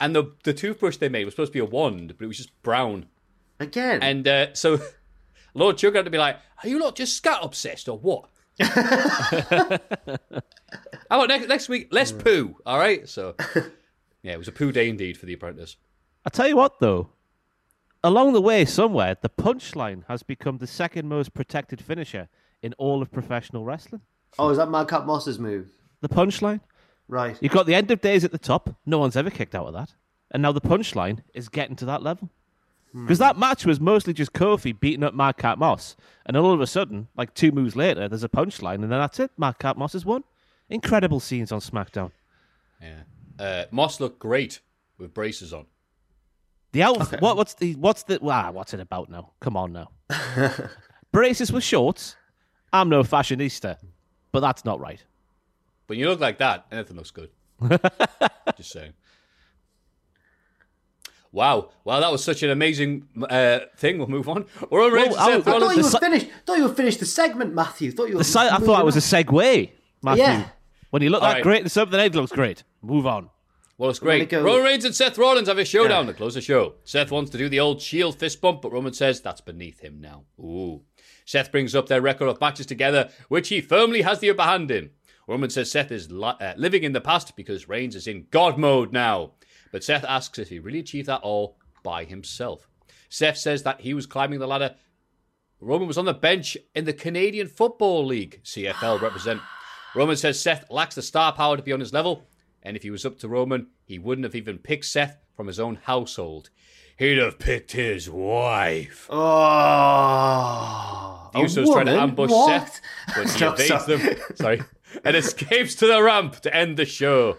And 0.00 0.16
the 0.16 0.32
the 0.42 0.54
toothbrush 0.54 0.96
they 0.96 1.08
made 1.08 1.26
was 1.26 1.34
supposed 1.34 1.52
to 1.52 1.56
be 1.58 1.64
a 1.64 1.64
wand, 1.64 2.14
but 2.16 2.24
it 2.24 2.28
was 2.28 2.38
just 2.38 2.62
brown. 2.62 3.06
Again, 3.60 4.02
And 4.02 4.26
uh, 4.26 4.54
so 4.54 4.80
Lord 5.54 5.78
Sugar 5.78 5.98
had 5.98 6.04
to 6.04 6.10
be 6.10 6.18
like, 6.18 6.36
Are 6.62 6.68
you 6.68 6.78
not 6.78 6.96
just 6.96 7.16
scat 7.16 7.40
obsessed 7.42 7.88
or 7.88 7.98
what? 7.98 8.28
How 8.60 8.78
about 11.10 11.28
next, 11.28 11.48
next 11.48 11.68
week? 11.68 11.88
Less 11.92 12.12
poo, 12.12 12.56
all 12.64 12.78
right? 12.78 13.08
So, 13.08 13.34
yeah, 14.22 14.32
it 14.32 14.38
was 14.38 14.48
a 14.48 14.52
poo 14.52 14.72
day 14.72 14.88
indeed 14.88 15.16
for 15.16 15.26
The 15.26 15.34
Apprentice. 15.34 15.76
I 16.24 16.30
tell 16.30 16.48
you 16.48 16.56
what, 16.56 16.78
though, 16.80 17.10
along 18.04 18.32
the 18.32 18.40
way 18.40 18.64
somewhere, 18.64 19.16
the 19.20 19.28
punchline 19.28 20.04
has 20.08 20.22
become 20.22 20.58
the 20.58 20.66
second 20.66 21.08
most 21.08 21.34
protected 21.34 21.80
finisher 21.80 22.28
in 22.62 22.72
all 22.74 23.02
of 23.02 23.10
professional 23.10 23.64
wrestling. 23.64 24.02
oh, 24.38 24.50
is 24.50 24.58
that 24.58 24.70
Madcap 24.70 25.04
Moss's 25.04 25.38
move? 25.38 25.68
The 26.00 26.08
punchline. 26.08 26.60
Right. 27.08 27.36
You've 27.40 27.52
got 27.52 27.66
the 27.66 27.74
end 27.74 27.90
of 27.90 28.00
days 28.00 28.24
at 28.24 28.32
the 28.32 28.38
top. 28.38 28.74
No 28.86 28.98
one's 28.98 29.16
ever 29.16 29.30
kicked 29.30 29.54
out 29.54 29.66
of 29.66 29.74
that. 29.74 29.92
And 30.30 30.42
now 30.42 30.52
the 30.52 30.60
punchline 30.60 31.18
is 31.34 31.48
getting 31.48 31.76
to 31.76 31.84
that 31.86 32.02
level. 32.02 32.30
Because 32.94 33.18
that 33.18 33.38
match 33.38 33.64
was 33.64 33.80
mostly 33.80 34.12
just 34.12 34.34
Kofi 34.34 34.78
beating 34.78 35.02
up 35.02 35.14
Madcap 35.14 35.56
Moss. 35.56 35.96
And 36.26 36.36
then 36.36 36.42
all 36.42 36.52
of 36.52 36.60
a 36.60 36.66
sudden, 36.66 37.08
like 37.16 37.32
two 37.32 37.50
moves 37.50 37.74
later, 37.74 38.06
there's 38.06 38.24
a 38.24 38.28
punchline, 38.28 38.74
and 38.74 38.84
then 38.84 38.90
that's 38.90 39.18
it. 39.18 39.30
Madcap 39.38 39.78
Moss 39.78 39.94
has 39.94 40.04
won. 40.04 40.24
Incredible 40.68 41.18
scenes 41.18 41.52
on 41.52 41.60
SmackDown. 41.60 42.10
Yeah. 42.82 43.02
Uh, 43.38 43.64
Moss 43.70 43.98
looked 43.98 44.18
great 44.18 44.60
with 44.98 45.14
braces 45.14 45.54
on. 45.54 45.66
The 46.72 46.82
outfit. 46.82 47.20
What, 47.20 47.36
what's 47.36 47.54
the 47.54 47.74
what's 47.74 48.02
the 48.04 48.18
ah, 48.22 48.50
what's 48.50 48.72
it 48.72 48.80
about 48.80 49.10
now? 49.10 49.32
Come 49.40 49.56
on 49.56 49.72
now. 49.72 49.90
Braces 51.12 51.52
with 51.52 51.62
shorts. 51.62 52.16
I'm 52.72 52.88
no 52.88 53.02
fashionista, 53.02 53.76
but 54.32 54.40
that's 54.40 54.64
not 54.64 54.80
right. 54.80 55.04
When 55.86 55.98
you 55.98 56.08
look 56.08 56.20
like 56.20 56.38
that, 56.38 56.66
anything 56.72 56.96
looks 56.96 57.10
good. 57.10 57.28
Just 58.56 58.70
saying. 58.70 58.94
Wow. 61.32 61.70
Wow, 61.84 62.00
that 62.00 62.12
was 62.12 62.22
such 62.22 62.42
an 62.42 62.50
amazing 62.50 63.08
uh, 63.28 63.60
thing. 63.78 63.98
We'll 63.98 64.06
move 64.08 64.28
on. 64.28 64.44
We're 64.70 64.84
on 64.84 64.92
Reigns 64.92 65.16
I 65.16 65.32
and 65.32 65.44
Seth 65.44 65.46
was- 65.46 65.54
I 65.54 65.56
I 65.56 65.60
thought 65.60 65.76
you 65.76 65.82
were 65.82 65.88
si- 65.88 65.98
finished. 65.98 66.26
Thought 66.46 66.58
you 66.58 66.62
were 66.68 66.74
finished 66.74 67.00
the 67.00 67.06
segment, 67.06 67.54
Matthew. 67.54 67.90
Thought 67.92 68.08
you 68.08 68.14
were. 68.14 68.18
The 68.18 68.24
si- 68.24 68.38
I 68.38 68.58
thought 68.58 68.80
it 68.80 68.84
was 68.84 68.96
a 68.96 69.00
segue, 69.00 69.70
Matthew. 70.02 70.22
Yeah. 70.24 70.48
When 70.90 71.00
you 71.02 71.08
look 71.08 71.22
All 71.22 71.28
that 71.28 71.34
right. 71.36 71.42
great 71.42 71.64
the 71.64 71.70
something, 71.70 71.98
it 71.98 72.14
looks 72.14 72.32
great. 72.32 72.64
Move 72.82 73.06
on. 73.06 73.30
Well, 73.78 73.88
it's 73.88 73.98
great. 73.98 74.22
it 74.22 74.28
go. 74.28 74.42
Roman 74.42 74.62
Reigns 74.64 74.84
and 74.84 74.94
Seth 74.94 75.16
Rollins 75.16 75.48
have 75.48 75.58
a 75.58 75.64
showdown 75.64 76.04
Yeah. 76.04 76.12
to 76.12 76.16
close 76.18 76.34
the 76.34 76.42
show. 76.42 76.74
Seth 76.84 77.10
wants 77.10 77.30
to 77.30 77.38
do 77.38 77.48
the 77.48 77.58
old 77.60 77.80
Shield 77.80 78.18
fist 78.18 78.40
bump, 78.42 78.60
but 78.62 78.70
Roman 78.70 78.92
says 78.92 79.20
that's 79.22 79.40
beneath 79.40 79.80
him 79.80 80.00
now. 80.00 80.24
Ooh. 80.38 80.82
Seth 81.24 81.50
brings 81.50 81.74
up 81.74 81.86
their 81.88 82.02
record 82.02 82.28
of 82.28 82.40
matches 82.40 82.66
together, 82.66 83.08
which 83.28 83.48
he 83.48 83.60
firmly 83.62 84.02
has 84.02 84.18
the 84.18 84.28
upper 84.30 84.42
hand 84.42 84.70
in. 84.70 84.90
Roman 85.26 85.48
says 85.50 85.70
Seth 85.70 85.90
is 85.90 86.10
li- 86.12 86.34
uh, 86.40 86.52
living 86.56 86.82
in 86.82 86.92
the 86.92 87.00
past 87.00 87.34
because 87.36 87.68
Reigns 87.68 87.96
is 87.96 88.06
in 88.06 88.26
God 88.30 88.58
mode 88.58 88.92
now. 88.92 89.32
But 89.72 89.82
Seth 89.82 90.04
asks 90.04 90.38
if 90.38 90.50
he 90.50 90.60
really 90.60 90.78
achieved 90.78 91.08
that 91.08 91.22
all 91.22 91.56
by 91.82 92.04
himself. 92.04 92.68
Seth 93.08 93.38
says 93.38 93.64
that 93.64 93.80
he 93.80 93.94
was 93.94 94.06
climbing 94.06 94.38
the 94.38 94.46
ladder. 94.46 94.76
Roman 95.60 95.88
was 95.88 95.98
on 95.98 96.04
the 96.04 96.14
bench 96.14 96.56
in 96.74 96.84
the 96.84 96.92
Canadian 96.92 97.48
Football 97.48 98.06
League, 98.06 98.40
CFL 98.44 99.00
represent. 99.00 99.40
Roman 99.94 100.16
says 100.16 100.40
Seth 100.40 100.70
lacks 100.70 100.94
the 100.94 101.02
star 101.02 101.32
power 101.32 101.56
to 101.56 101.62
be 101.62 101.72
on 101.72 101.80
his 101.80 101.92
level, 101.92 102.26
and 102.62 102.76
if 102.76 102.82
he 102.82 102.90
was 102.90 103.04
up 103.04 103.18
to 103.18 103.28
Roman, 103.28 103.68
he 103.84 103.98
wouldn't 103.98 104.24
have 104.24 104.34
even 104.34 104.58
picked 104.58 104.84
Seth 104.84 105.18
from 105.34 105.46
his 105.46 105.60
own 105.60 105.76
household. 105.82 106.50
He'd 106.98 107.18
have 107.18 107.38
picked 107.38 107.72
his 107.72 108.08
wife. 108.10 109.06
Oh. 109.10 111.30
The 111.32 111.38
Usos 111.40 111.72
trying 111.72 111.86
to 111.86 111.98
ambush 111.98 112.30
What? 112.30 112.68
Seth, 112.68 112.80
but 113.14 113.30
he 113.30 113.44
evades 113.44 113.86
them. 113.86 114.00
Sorry, 114.34 114.62
and 115.04 115.16
escapes 115.16 115.74
to 115.76 115.86
the 115.86 116.02
ramp 116.02 116.40
to 116.40 116.54
end 116.54 116.76
the 116.76 116.84
show. 116.84 117.38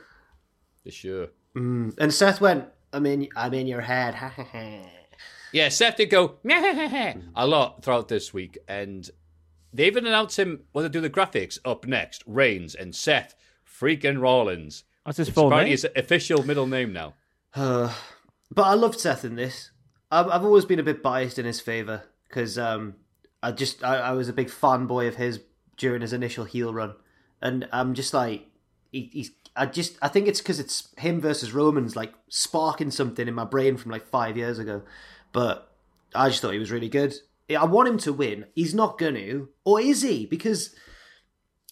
The 0.84 0.92
show. 0.92 1.30
And 1.56 2.14
Seth 2.14 2.42
went, 2.42 2.66
I'm 2.92 3.06
in, 3.06 3.28
I'm 3.36 3.54
in 3.54 3.68
your 3.68 3.82
head. 3.82 4.16
Ha 4.16 4.30
ha 4.30 4.44
ha. 4.44 4.82
Yeah, 5.52 5.70
Seth 5.70 5.98
did 5.98 6.10
go 6.10 6.38
a 7.36 7.48
lot 7.48 7.84
throughout 7.84 8.08
this 8.08 8.34
week, 8.34 8.58
and 8.68 9.08
they 9.72 9.86
even 9.86 10.08
announced 10.08 10.38
him 10.40 10.62
when 10.72 10.84
they 10.84 10.90
do 10.90 11.02
the 11.02 11.10
graphics 11.10 11.60
up 11.64 11.86
next. 11.86 12.24
Reigns 12.26 12.74
and 12.74 12.96
Seth 12.96 13.36
freaking 13.68 14.20
Rollins. 14.20 14.84
That's 15.06 15.18
his 15.18 15.30
full 15.30 15.50
name. 15.50 15.68
his 15.68 15.86
official 15.96 16.44
middle 16.44 16.68
name 16.68 16.94
now. 16.94 17.14
But 18.56 18.68
I 18.68 18.76
loved 18.76 19.00
Seth 19.00 19.26
in 19.26 19.36
this. 19.36 19.72
I've, 20.12 20.28
I've 20.28 20.44
always 20.46 20.66
been 20.66 20.78
a 20.78 20.84
bit 20.84 21.02
biased 21.02 21.40
in 21.40 21.46
his 21.46 21.60
favor 21.60 22.04
because 22.28 22.60
um, 22.60 22.94
I 23.42 23.52
just 23.52 23.84
I, 23.84 23.96
I 23.96 24.12
was 24.12 24.30
a 24.30 24.34
big 24.34 24.50
fanboy 24.50 25.08
of 25.08 25.16
his 25.16 25.40
during 25.76 26.02
his 26.02 26.14
initial 26.14 26.46
heel 26.46 26.72
run, 26.72 26.94
and 27.42 27.68
I'm 27.72 27.96
just 27.96 28.14
like 28.14 28.46
he, 28.92 29.10
he's. 29.12 29.32
I 29.56 29.66
just 29.68 29.98
I 30.02 30.08
think 30.08 30.28
it's 30.28 30.42
because 30.42 30.60
it's 30.60 30.94
him 30.98 31.22
versus 31.22 31.54
Roman's 31.54 31.96
like 31.96 32.14
sparking 32.30 32.92
something 32.92 33.28
in 33.28 33.34
my 33.34 33.46
brain 33.46 33.78
from 33.78 33.92
like 33.92 34.08
five 34.08 34.38
years 34.38 34.60
ago, 34.60 34.84
but 35.32 35.72
I 36.16 36.30
just 36.30 36.42
thought 36.42 36.54
he 36.54 36.60
was 36.60 36.72
really 36.72 36.90
good. 36.90 37.16
I 37.50 37.66
want 37.66 37.90
him 37.90 37.98
to 38.00 38.14
win. 38.14 38.46
He's 38.56 38.74
not 38.74 38.98
going 38.98 39.16
to, 39.16 39.50
or 39.66 39.80
is 39.80 40.02
he? 40.02 40.26
Because 40.26 40.74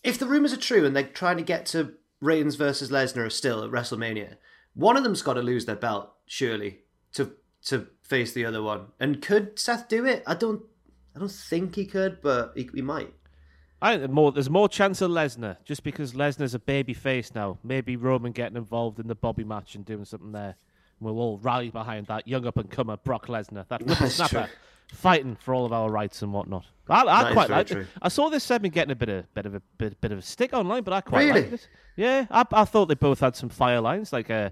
if 0.03 0.19
the 0.19 0.27
rumors 0.27 0.53
are 0.53 0.57
true 0.57 0.86
and 0.86 0.95
they're 0.95 1.03
trying 1.03 1.38
to 1.38 1.43
get 1.43 1.65
to 1.67 1.93
Reigns 2.19 2.55
versus 2.55 2.91
Lesnar 2.91 3.32
still 3.32 3.63
at 3.63 3.71
WrestleMania, 3.71 4.36
one 4.73 4.97
of 4.97 5.03
them's 5.03 5.21
got 5.21 5.34
to 5.34 5.41
lose 5.41 5.65
their 5.65 5.75
belt, 5.75 6.11
surely, 6.25 6.79
to 7.13 7.34
to 7.65 7.88
face 8.01 8.34
the 8.34 8.45
other 8.45 8.61
one. 8.61 8.88
And 8.99 9.21
could 9.21 9.57
Seth 9.59 9.88
do 9.88 10.05
it? 10.05 10.23
I 10.25 10.34
don't, 10.34 10.63
I 11.15 11.19
don't 11.19 11.32
think 11.32 11.75
he 11.75 11.86
could, 11.86 12.21
but 12.21 12.53
he, 12.55 12.69
he 12.73 12.82
might. 12.82 13.13
I 13.82 13.97
think 13.97 14.11
more, 14.11 14.32
there's 14.32 14.49
more 14.49 14.69
chance 14.69 15.01
of 15.01 15.09
Lesnar 15.11 15.57
just 15.65 15.84
because 15.84 16.13
Lesnar's 16.13 16.53
a 16.53 16.59
baby 16.59 16.93
face 16.93 17.34
now. 17.34 17.57
Maybe 17.63 17.95
Roman 17.95 18.32
getting 18.32 18.57
involved 18.57 18.99
in 18.99 19.07
the 19.07 19.15
Bobby 19.15 19.43
match 19.43 19.73
and 19.75 19.84
doing 19.86 20.05
something 20.05 20.32
there. 20.32 20.55
We'll 20.99 21.17
all 21.19 21.39
rally 21.39 21.69
behind 21.71 22.05
that 22.07 22.27
young 22.27 22.45
up 22.45 22.57
and 22.57 22.69
comer 22.69 22.97
Brock 22.97 23.25
Lesnar, 23.27 23.67
that 23.69 23.82
whippersnapper, 23.88 24.47
fighting 24.93 25.36
for 25.36 25.55
all 25.55 25.65
of 25.65 25.73
our 25.73 25.89
rights 25.89 26.21
and 26.21 26.32
whatnot. 26.32 26.65
I, 26.88 27.01
I 27.01 27.34
quite 27.34 27.47
very 27.47 27.57
liked 27.59 27.71
true. 27.71 27.82
it. 27.82 27.88
I 28.01 28.09
saw 28.09 28.29
this 28.29 28.43
segment 28.43 28.73
getting 28.75 28.91
a 28.91 28.95
bit 28.95 29.09
of 29.09 29.34
bit 29.34 29.45
of 29.47 29.55
a 29.55 29.61
bit, 29.79 29.99
bit 29.99 30.11
of 30.11 30.19
a 30.19 30.21
stick 30.21 30.53
online, 30.53 30.84
but 30.84 30.93
I 30.93 31.01
quite 31.01 31.25
Really? 31.25 31.41
liked 31.41 31.53
it. 31.53 31.67
Yeah, 31.95 32.25
I, 32.29 32.45
I 32.51 32.65
thought 32.65 32.86
they 32.88 32.93
both 32.95 33.19
had 33.21 33.36
some 33.36 33.49
fire 33.49 33.82
lines 33.82 34.13
like 34.13 34.29
uh, 34.29 34.51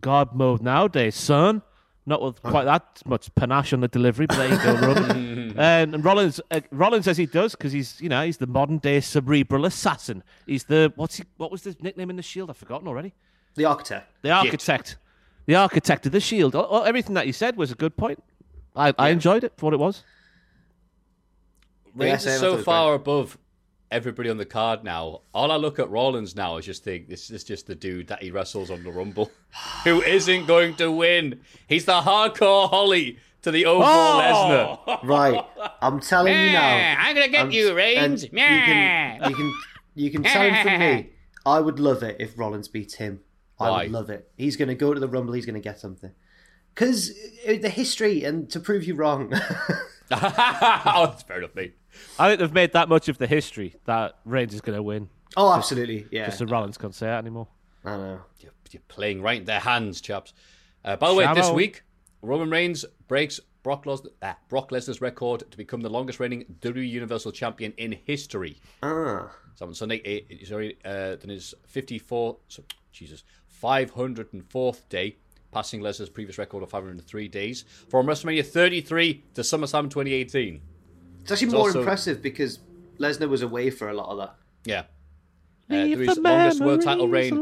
"God 0.00 0.34
mode 0.34 0.60
nowadays, 0.62 1.14
son." 1.14 1.62
Not 2.08 2.22
with 2.22 2.40
quite 2.40 2.64
that 2.64 3.02
much 3.04 3.34
panache 3.34 3.72
on 3.72 3.80
the 3.80 3.88
delivery, 3.88 4.26
but 4.26 4.36
there 4.36 4.48
you 4.48 4.56
go, 4.62 4.74
Roman. 4.86 5.58
and, 5.58 5.94
and 5.94 6.04
Rollins, 6.04 6.40
uh, 6.52 6.60
Rollins 6.70 7.04
says 7.04 7.16
he 7.16 7.26
does 7.26 7.56
because 7.56 7.72
he's, 7.72 8.00
you 8.00 8.08
know, 8.08 8.24
he's 8.24 8.36
the 8.36 8.46
modern 8.46 8.78
day 8.78 9.00
cerebral 9.00 9.64
assassin. 9.64 10.22
He's 10.46 10.64
the 10.64 10.92
what's 10.94 11.16
he, 11.16 11.24
what 11.36 11.50
was 11.50 11.64
his 11.64 11.82
nickname 11.82 12.08
in 12.08 12.16
the 12.16 12.22
Shield? 12.22 12.48
I've 12.48 12.56
forgotten 12.56 12.86
already. 12.86 13.12
The 13.56 13.64
architect. 13.64 14.06
The 14.22 14.30
architect, 14.30 14.98
the 15.46 15.56
architect 15.56 16.06
of 16.06 16.12
the 16.12 16.20
Shield. 16.20 16.54
Everything 16.54 17.14
that 17.14 17.26
you 17.26 17.32
said 17.32 17.56
was 17.56 17.72
a 17.72 17.74
good 17.74 17.96
point. 17.96 18.22
I, 18.76 18.94
I 18.98 19.08
enjoyed 19.08 19.42
it 19.42 19.54
for 19.56 19.66
what 19.66 19.74
it 19.74 19.80
was. 19.80 20.04
Reigns 21.94 22.22
same, 22.22 22.34
is 22.34 22.40
so 22.40 22.56
was 22.56 22.64
far 22.64 22.94
above 22.94 23.36
everybody 23.90 24.30
on 24.30 24.36
the 24.36 24.46
card 24.46 24.84
now. 24.84 25.22
All 25.32 25.50
I 25.50 25.56
look 25.56 25.78
at 25.78 25.90
Rollins 25.90 26.34
now 26.34 26.56
is 26.56 26.66
just 26.66 26.84
think 26.84 27.08
this 27.08 27.30
is 27.30 27.44
just 27.44 27.66
the 27.66 27.74
dude 27.74 28.08
that 28.08 28.22
he 28.22 28.30
wrestles 28.30 28.70
on 28.70 28.82
the 28.82 28.90
Rumble, 28.90 29.30
who 29.84 30.02
isn't 30.02 30.46
going 30.46 30.76
to 30.76 30.90
win. 30.90 31.40
He's 31.68 31.84
the 31.84 32.00
hardcore 32.00 32.68
Holly 32.70 33.18
to 33.42 33.50
the 33.50 33.66
overall 33.66 33.86
oh! 33.86 34.80
Lesnar. 34.86 35.02
Right. 35.04 35.44
I'm 35.80 36.00
telling 36.00 36.32
you 36.32 36.52
now. 36.52 36.96
I'm 36.98 37.14
gonna 37.14 37.28
get 37.28 37.40
I'm- 37.40 37.50
you, 37.50 37.74
Reigns. 37.74 38.24
You 38.24 38.30
can, 38.30 39.22
you 39.28 39.36
can, 39.36 39.54
you 39.94 40.10
can 40.10 40.22
tell 40.22 40.42
him 40.42 40.62
from 40.62 40.78
me. 40.80 41.10
I 41.46 41.60
would 41.60 41.78
love 41.78 42.02
it 42.02 42.16
if 42.18 42.36
Rollins 42.36 42.66
beats 42.66 42.94
him. 42.94 43.20
I 43.58 43.70
Why? 43.70 43.82
would 43.84 43.92
love 43.92 44.10
it. 44.10 44.30
He's 44.36 44.56
going 44.56 44.68
to 44.68 44.74
go 44.74 44.92
to 44.92 45.00
the 45.00 45.08
Rumble. 45.08 45.32
He's 45.32 45.46
going 45.46 45.54
to 45.54 45.60
get 45.60 45.78
something. 45.78 46.10
Because 46.74 47.12
uh, 47.48 47.54
the 47.62 47.70
history, 47.70 48.24
and 48.24 48.50
to 48.50 48.60
prove 48.60 48.84
you 48.84 48.94
wrong. 48.94 49.32
oh, 50.10 51.06
that's 51.06 51.22
fair 51.22 51.38
enough, 51.38 51.54
mate. 51.54 51.74
I 52.18 52.28
think 52.28 52.40
they've 52.40 52.52
made 52.52 52.72
that 52.72 52.88
much 52.88 53.08
of 53.08 53.18
the 53.18 53.26
history 53.26 53.74
that 53.84 54.18
Reigns 54.24 54.54
is 54.54 54.60
going 54.60 54.76
to 54.76 54.82
win. 54.82 55.08
oh, 55.36 55.52
absolutely. 55.52 56.06
Yeah. 56.10 56.26
Just 56.26 56.38
So 56.38 56.46
Rollins 56.46 56.78
can't 56.78 56.94
say 56.94 57.08
it 57.08 57.18
anymore. 57.18 57.48
I 57.84 57.96
know. 57.96 58.20
You're, 58.40 58.52
you're 58.70 58.82
playing 58.88 59.22
right 59.22 59.38
in 59.38 59.44
their 59.44 59.60
hands, 59.60 60.00
chaps. 60.00 60.32
Uh, 60.84 60.96
by 60.96 61.08
the 61.08 61.14
way, 61.14 61.32
this 61.34 61.50
week, 61.50 61.82
Roman 62.22 62.50
Reigns 62.50 62.84
breaks 63.08 63.40
Brock, 63.62 63.84
Lesnar, 63.84 64.10
ah, 64.22 64.36
Brock 64.48 64.70
Lesnar's 64.70 65.00
record 65.00 65.42
to 65.50 65.56
become 65.56 65.80
the 65.80 65.88
longest 65.88 66.20
reigning 66.20 66.44
WWE 66.60 66.88
Universal 66.88 67.32
Champion 67.32 67.72
in 67.76 67.92
history. 67.92 68.58
Ah. 68.82 69.30
So 69.56 69.66
on 69.66 69.74
Sunday, 69.74 70.00
eh, 70.04 70.44
sorry, 70.44 70.78
uh, 70.84 71.16
then 71.16 71.30
his 71.30 71.52
54, 71.66 72.36
so, 72.46 72.62
Jesus, 72.92 73.24
504th 73.62 74.88
day, 74.88 75.16
passing 75.50 75.80
Lesnar's 75.80 76.10
previous 76.10 76.38
record 76.38 76.62
of 76.62 76.70
503 76.70 77.28
days 77.28 77.64
from 77.88 78.06
WrestleMania 78.06 78.46
33 78.46 79.24
to 79.34 79.40
SummerSlam 79.40 79.84
2018. 79.90 80.60
It's 81.26 81.32
actually 81.32 81.46
It's 81.46 81.54
more 81.54 81.62
also- 81.66 81.80
impressive 81.80 82.22
because 82.22 82.60
Lesnar 82.98 83.28
was 83.28 83.42
away 83.42 83.70
for 83.70 83.88
a 83.88 83.94
lot 83.94 84.10
of 84.10 84.18
that. 84.18 84.36
Yeah. 84.64 84.84
Uh, 85.68 85.74
WWE's 85.84 86.18
longest 86.18 86.60
world 86.60 86.82
title 86.82 87.08
reign 87.08 87.36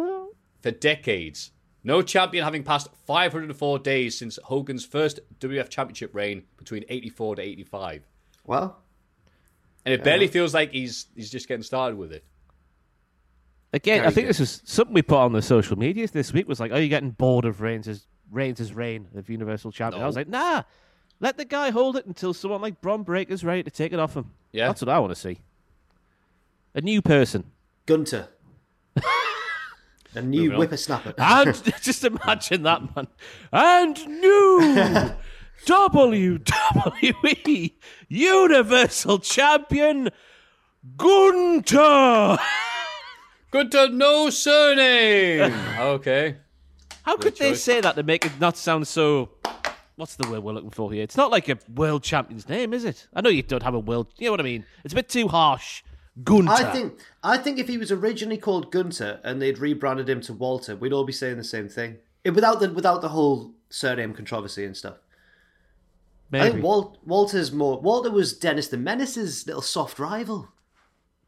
for 0.62 0.70
decades. 0.70 1.50
No 1.82 2.00
champion 2.00 2.42
having 2.44 2.62
passed 2.62 2.88
504 3.06 3.78
days 3.80 4.16
since 4.16 4.38
Hogan's 4.44 4.86
first 4.86 5.20
WWF 5.38 5.68
Championship 5.68 6.14
reign 6.14 6.44
between 6.56 6.84
84 6.88 7.36
to 7.36 7.42
85. 7.42 8.06
Well, 8.46 8.78
And 9.84 9.92
it 9.92 10.02
barely 10.02 10.28
feels 10.28 10.54
like 10.54 10.72
he's 10.72 11.06
he's 11.14 11.30
just 11.30 11.46
getting 11.46 11.62
started 11.62 11.98
with 11.98 12.10
it. 12.10 12.24
Again, 13.74 13.98
Very 13.98 14.06
I 14.08 14.10
think 14.12 14.24
good. 14.26 14.28
this 14.30 14.40
is 14.40 14.62
something 14.64 14.94
we 14.94 15.02
put 15.02 15.18
on 15.18 15.32
the 15.32 15.42
social 15.42 15.76
medias 15.76 16.12
this 16.12 16.32
week. 16.32 16.48
Was 16.48 16.58
like, 16.60 16.72
"Are 16.72 16.80
you 16.80 16.88
getting 16.88 17.10
bored 17.10 17.44
of 17.44 17.60
Reigns' 17.60 18.06
Reigns' 18.30 18.72
reign 18.72 19.08
of 19.14 19.28
Universal 19.28 19.72
Champion?" 19.72 20.02
I 20.02 20.06
was 20.06 20.16
like, 20.16 20.28
"Nah, 20.28 20.62
let 21.20 21.36
the 21.36 21.44
guy 21.44 21.70
hold 21.70 21.96
it 21.96 22.06
until 22.06 22.34
someone 22.34 22.60
like 22.60 22.80
Bron 22.80 23.02
Breakker's 23.02 23.44
ready 23.44 23.62
to 23.62 23.70
take 23.70 23.92
it 23.92 23.98
off 23.98 24.14
him." 24.14 24.30
Yeah. 24.52 24.68
that's 24.68 24.82
what 24.82 24.88
I 24.88 24.98
want 24.98 25.12
to 25.14 25.20
see. 25.20 25.38
A 26.74 26.80
new 26.80 27.00
person, 27.02 27.44
Gunther. 27.86 28.28
a 30.14 30.22
new 30.22 30.42
Moving 30.42 30.52
on. 30.52 30.58
whippersnapper. 30.58 31.14
and 31.18 31.74
just 31.82 32.04
imagine 32.04 32.62
that 32.64 32.94
man, 32.96 33.06
and 33.52 34.06
new 34.08 34.60
WWE 35.66 37.72
Universal 38.08 39.18
Champion 39.20 40.10
Gunther. 40.96 42.38
Good 43.50 43.70
to 43.72 43.88
know 43.88 44.30
surname. 44.30 45.52
okay. 45.78 46.36
How 47.02 47.16
could 47.16 47.36
they 47.36 47.54
say 47.54 47.80
that 47.80 47.94
to 47.96 48.02
make 48.02 48.24
it 48.26 48.32
not 48.40 48.56
sound 48.56 48.88
so? 48.88 49.30
What's 49.96 50.16
the 50.16 50.28
word 50.28 50.42
we're 50.42 50.52
looking 50.52 50.70
for 50.70 50.92
here? 50.92 51.02
It's 51.02 51.16
not 51.16 51.30
like 51.30 51.48
a 51.48 51.58
world 51.74 52.02
champion's 52.02 52.48
name, 52.48 52.72
is 52.74 52.84
it? 52.84 53.06
I 53.14 53.20
know 53.20 53.30
you 53.30 53.42
don't 53.42 53.62
have 53.62 53.74
a 53.74 53.78
world. 53.78 54.08
You 54.18 54.26
know 54.26 54.32
what 54.32 54.40
I 54.40 54.44
mean? 54.44 54.66
It's 54.84 54.92
a 54.92 54.96
bit 54.96 55.08
too 55.08 55.28
harsh. 55.28 55.82
Gunther. 56.22 56.52
I 56.52 56.64
think 56.72 57.00
I 57.22 57.36
think 57.38 57.58
if 57.58 57.68
he 57.68 57.78
was 57.78 57.90
originally 57.90 58.36
called 58.38 58.70
Gunther 58.70 59.20
and 59.24 59.40
they'd 59.42 59.58
rebranded 59.58 60.08
him 60.08 60.20
to 60.22 60.32
Walter, 60.32 60.76
we'd 60.76 60.92
all 60.92 61.04
be 61.04 61.12
saying 61.12 61.36
the 61.38 61.44
same 61.44 61.68
thing. 61.68 61.96
Without 62.24 62.60
the 62.60 62.70
without 62.70 63.02
the 63.02 63.08
whole 63.08 63.52
surname 63.68 64.14
controversy 64.14 64.64
and 64.64 64.76
stuff. 64.76 64.96
I 66.32 66.38
maybe, 66.38 66.50
think 66.52 66.64
Walt, 66.64 66.98
Walter's 67.04 67.52
more 67.52 67.80
Walter 67.80 68.10
was 68.10 68.32
Dennis 68.32 68.68
the 68.68 68.76
Menace's 68.76 69.46
little 69.46 69.62
soft 69.62 69.98
rival. 69.98 70.48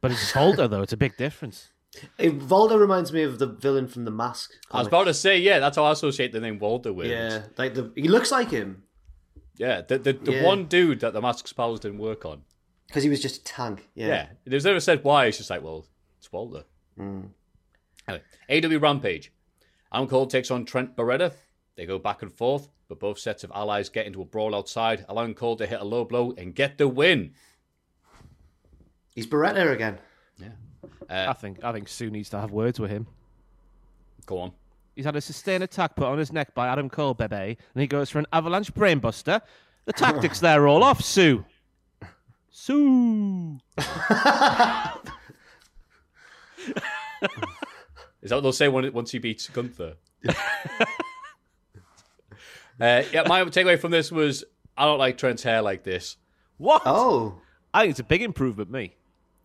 but 0.00 0.10
it's 0.10 0.34
Walter 0.34 0.66
though. 0.68 0.82
It's 0.82 0.92
a 0.92 0.96
big 0.96 1.16
difference. 1.16 1.70
Volder 2.18 2.78
reminds 2.78 3.12
me 3.12 3.22
of 3.22 3.38
the 3.38 3.46
villain 3.46 3.88
from 3.88 4.04
The 4.04 4.10
Mask. 4.10 4.50
I 4.70 4.78
was 4.78 4.86
about 4.88 5.04
to 5.04 5.14
say, 5.14 5.38
yeah, 5.38 5.58
that's 5.58 5.76
how 5.76 5.84
I 5.84 5.92
associate 5.92 6.32
the 6.32 6.40
name 6.40 6.58
Walter 6.58 6.92
with. 6.92 7.06
Yeah, 7.08 7.42
like 7.56 7.74
the 7.74 7.90
he 7.94 8.08
looks 8.08 8.30
like 8.30 8.50
him 8.50 8.82
Yeah, 9.56 9.80
the 9.82 9.98
the, 9.98 10.12
the 10.12 10.32
Yeah. 10.32 10.44
one 10.44 10.66
dude 10.66 11.00
that 11.00 11.12
the 11.12 11.20
Masked 11.20 11.56
powers 11.56 11.80
didn't 11.80 11.98
work 11.98 12.24
on. 12.24 12.42
because 12.88 13.02
he 13.02 13.08
was 13.10 13.20
just 13.20 13.40
a 13.40 13.44
tank. 13.44 13.88
Yeah. 13.94 14.06
Yeah. 14.08 14.26
It 14.44 14.52
was 14.52 14.64
never 14.64 14.80
said 14.80 15.02
why. 15.04 15.26
It's 15.26 15.38
just 15.38 15.50
like, 15.50 15.62
well, 15.62 15.86
it's 16.18 16.30
Walter. 16.32 16.64
Mm. 16.98 17.30
Anyway, 18.08 18.22
AEW 18.48 18.80
Rampage. 18.80 19.32
Adam 19.92 20.06
Cole 20.08 20.26
takes 20.26 20.50
on 20.50 20.64
Trent 20.64 20.96
Beretta. 20.96 21.32
They 21.76 21.86
go 21.86 21.98
back 21.98 22.22
and 22.22 22.32
forth, 22.32 22.68
but 22.88 23.00
both 23.00 23.18
sets 23.18 23.44
of 23.44 23.50
allies 23.54 23.88
get 23.88 24.06
into 24.06 24.22
a 24.22 24.24
brawl 24.24 24.54
outside, 24.54 25.04
allowing 25.08 25.34
Cole 25.34 25.56
to 25.56 25.66
hit 25.66 25.80
a 25.80 25.84
low 25.84 26.04
blow 26.04 26.32
and 26.38 26.54
get 26.54 26.78
the 26.78 26.86
win. 26.88 27.32
he's 29.14 29.26
Beretta 29.26 29.72
again. 29.72 29.98
I 31.08 31.32
think. 31.32 31.62
I 31.62 31.72
think 31.72 31.88
Sue 31.88 32.10
needs 32.10 32.30
to 32.30 32.40
have 32.40 32.50
words 32.50 32.80
with 32.80 32.90
him. 32.90 33.06
Go 34.26 34.38
on. 34.38 34.52
He's 34.94 35.04
had 35.04 35.14
a 35.14 35.20
sustained 35.20 35.62
attack 35.62 35.94
put 35.94 36.06
on 36.06 36.18
his 36.18 36.32
neck 36.32 36.54
by 36.54 36.68
Adam 36.68 36.88
Cole, 36.88 37.14
Bebe, 37.14 37.36
and 37.36 37.80
he 37.80 37.86
goes 37.86 38.08
for 38.10 38.18
an 38.18 38.26
avalanche 38.32 38.72
brainbuster. 38.72 39.42
The 39.84 39.92
tactics 39.92 40.40
there 40.40 40.62
are 40.62 40.68
all 40.68 40.82
off, 40.82 41.02
Sue. 41.02 41.44
Sue. 42.50 43.58
Is 48.26 48.30
that 48.30 48.36
what 48.36 48.40
they'll 48.40 48.52
say 48.52 48.68
when, 48.68 48.92
once 48.92 49.12
he 49.12 49.18
beats 49.18 49.48
Gunther? 49.48 49.94
uh, 50.28 50.34
yeah, 52.80 53.22
my 53.26 53.44
takeaway 53.44 53.78
from 53.78 53.92
this 53.92 54.10
was 54.10 54.42
I 54.76 54.84
don't 54.84 54.98
like 54.98 55.18
Trent's 55.18 55.42
hair 55.42 55.62
like 55.62 55.84
this. 55.84 56.16
What? 56.56 56.82
Oh, 56.86 57.40
I 57.72 57.82
think 57.82 57.90
it's 57.92 58.00
a 58.00 58.04
big 58.04 58.22
improvement. 58.22 58.70
Me. 58.70 58.96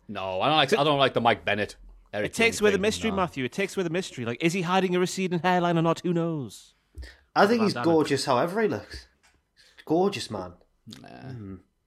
No, 0.08 0.42
I 0.42 0.48
don't 0.48 0.58
like. 0.58 0.74
I 0.74 0.84
don't 0.84 1.00
like 1.00 1.14
the 1.14 1.22
Mike 1.22 1.46
Bennett. 1.46 1.76
Eric 2.14 2.28
It 2.28 2.34
takes 2.34 2.60
Young 2.60 2.66
away 2.68 2.72
the 2.72 2.80
mystery, 2.82 3.10
no. 3.10 3.16
Matthew. 3.18 3.46
It 3.46 3.54
takes 3.54 3.76
away 3.78 3.84
the 3.84 3.90
mystery. 3.90 4.26
Like, 4.26 4.44
is 4.44 4.52
he 4.54 4.64
hiding 4.64 4.96
a 4.96 5.00
receding 5.00 5.40
hairline 5.40 5.78
or 5.78 5.82
not? 5.82 6.02
Who 6.02 6.14
knows? 6.14 6.74
I 7.36 7.48
think 7.48 7.64
he's 7.64 7.74
gorgeous, 7.74 8.26
however 8.26 8.62
he 8.62 8.68
looks. 8.68 9.08
Gorgeous 9.86 10.30
man. 10.30 10.54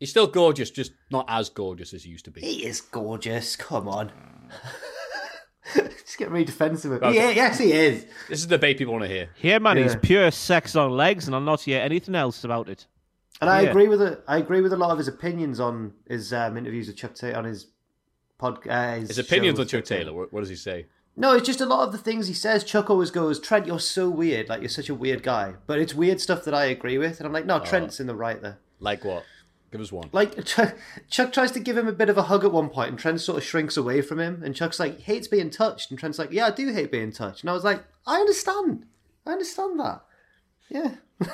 He's 0.00 0.10
still 0.10 0.26
gorgeous, 0.26 0.70
just 0.70 0.92
not 1.10 1.26
as 1.28 1.50
gorgeous 1.50 1.92
as 1.92 2.04
he 2.04 2.10
used 2.10 2.24
to 2.24 2.30
be. 2.30 2.40
He 2.40 2.64
is 2.64 2.80
gorgeous. 2.80 3.56
Come 3.56 3.88
on. 3.88 4.12
Just 5.74 6.18
get 6.18 6.30
really 6.30 6.44
defensive. 6.44 6.92
of- 6.92 7.02
Okay. 7.02 7.16
Yeah, 7.16 7.30
yes, 7.30 7.58
he 7.58 7.72
is. 7.72 8.04
This 8.28 8.40
is 8.40 8.46
the 8.46 8.56
debate 8.56 8.78
people 8.78 8.92
want 8.92 9.04
to 9.04 9.08
hear. 9.08 9.30
Here, 9.34 9.58
man, 9.58 9.78
he's 9.78 9.96
pure 9.96 10.30
sex 10.30 10.76
on 10.76 10.90
legs, 10.90 11.26
and 11.26 11.34
I'll 11.34 11.40
not 11.40 11.62
hear 11.62 11.80
anything 11.80 12.14
else 12.14 12.44
about 12.44 12.68
it. 12.68 12.86
And 13.40 13.50
I 13.50 13.62
agree 13.62 13.88
with 13.88 14.00
it. 14.00 14.22
I 14.28 14.36
agree 14.38 14.60
with 14.60 14.72
a 14.72 14.76
lot 14.76 14.90
of 14.90 14.98
his 14.98 15.08
opinions 15.08 15.58
on 15.58 15.92
his 16.08 16.32
um, 16.32 16.56
interviews 16.56 16.86
with 16.86 16.96
Chuck 16.96 17.14
Taylor 17.14 17.38
on 17.38 17.44
his 17.44 17.66
podcast. 18.52 19.04
Uh, 19.04 19.06
his 19.06 19.18
opinions 19.18 19.58
on 19.58 19.66
Chuck 19.66 19.82
uh, 19.82 19.86
Taylor. 19.86 20.12
What, 20.12 20.32
what 20.32 20.40
does 20.40 20.48
he 20.48 20.56
say? 20.56 20.86
No, 21.16 21.34
it's 21.34 21.46
just 21.46 21.60
a 21.60 21.66
lot 21.66 21.86
of 21.86 21.92
the 21.92 21.98
things 21.98 22.26
he 22.26 22.34
says. 22.34 22.64
Chuck 22.64 22.90
always 22.90 23.10
goes, 23.10 23.38
"Trent, 23.38 23.66
you're 23.66 23.80
so 23.80 24.08
weird. 24.10 24.48
Like 24.48 24.60
you're 24.60 24.68
such 24.68 24.88
a 24.88 24.94
weird 24.94 25.22
guy." 25.22 25.54
But 25.66 25.78
it's 25.78 25.94
weird 25.94 26.20
stuff 26.20 26.44
that 26.44 26.54
I 26.54 26.64
agree 26.66 26.98
with, 26.98 27.20
and 27.20 27.26
I'm 27.26 27.32
like, 27.32 27.46
"No, 27.46 27.56
oh. 27.56 27.64
Trent's 27.64 28.00
in 28.00 28.06
the 28.06 28.14
right 28.16 28.40
there." 28.42 28.58
Like 28.80 29.04
what? 29.04 29.24
Give 29.70 29.80
us 29.80 29.92
one. 29.92 30.08
Like 30.12 30.44
Chuck, 30.46 30.76
Chuck 31.08 31.32
tries 31.32 31.52
to 31.52 31.60
give 31.60 31.76
him 31.76 31.88
a 31.88 31.92
bit 31.92 32.08
of 32.08 32.18
a 32.18 32.22
hug 32.24 32.44
at 32.44 32.52
one 32.52 32.68
point, 32.68 32.90
and 32.90 32.98
Trent 32.98 33.20
sort 33.20 33.38
of 33.38 33.44
shrinks 33.44 33.76
away 33.76 34.02
from 34.02 34.18
him. 34.20 34.42
And 34.44 34.54
Chuck's 34.54 34.80
like, 34.80 35.00
hates 35.00 35.28
being 35.28 35.50
touched, 35.50 35.90
and 35.90 35.98
Trent's 35.98 36.18
like, 36.18 36.32
"Yeah, 36.32 36.46
I 36.46 36.50
do 36.50 36.72
hate 36.72 36.90
being 36.90 37.12
touched." 37.12 37.42
And 37.42 37.50
I 37.50 37.52
was 37.52 37.64
like, 37.64 37.84
"I 38.06 38.16
understand. 38.16 38.86
I 39.26 39.32
understand 39.32 39.78
that." 39.80 40.02
Yeah, 40.68 40.94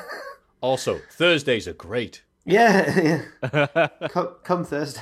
Also, 0.61 1.01
Thursdays 1.11 1.67
are 1.67 1.73
great. 1.73 2.23
yeah. 2.45 3.23
yeah. 3.53 3.89
come, 4.09 4.29
come 4.43 4.65
Thursday. 4.65 5.01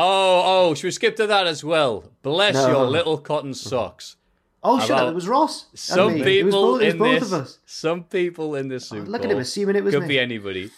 Oh, 0.00 0.42
oh, 0.70 0.74
should 0.74 0.84
we 0.84 0.90
skip 0.92 1.16
to 1.16 1.26
that 1.26 1.46
as 1.46 1.64
well? 1.64 2.04
Bless 2.22 2.54
No. 2.54 2.68
your 2.68 2.86
little 2.86 3.18
cotton 3.18 3.52
socks. 3.54 4.16
Oh, 4.62 4.78
shut 4.80 4.90
About- 4.90 5.02
up! 5.06 5.12
It 5.12 5.14
was 5.14 5.28
Ross. 5.28 5.66
and 5.70 5.78
Some 5.78 6.14
me. 6.14 6.22
people 6.22 6.38
it 6.38 6.44
was 6.44 6.54
both, 6.54 6.82
it 6.82 6.84
was 6.86 6.92
in 6.94 6.98
both 6.98 7.20
this, 7.20 7.32
of 7.32 7.40
us. 7.42 7.58
some 7.66 8.04
people 8.04 8.54
in 8.56 8.68
this 8.68 8.88
Super 8.88 9.06
look 9.10 9.24
at 9.24 9.30
him 9.30 9.38
assuming 9.38 9.76
it 9.76 9.84
was 9.84 9.94
could 9.94 10.02
me. 10.02 10.08
be 10.08 10.18
anybody. 10.18 10.70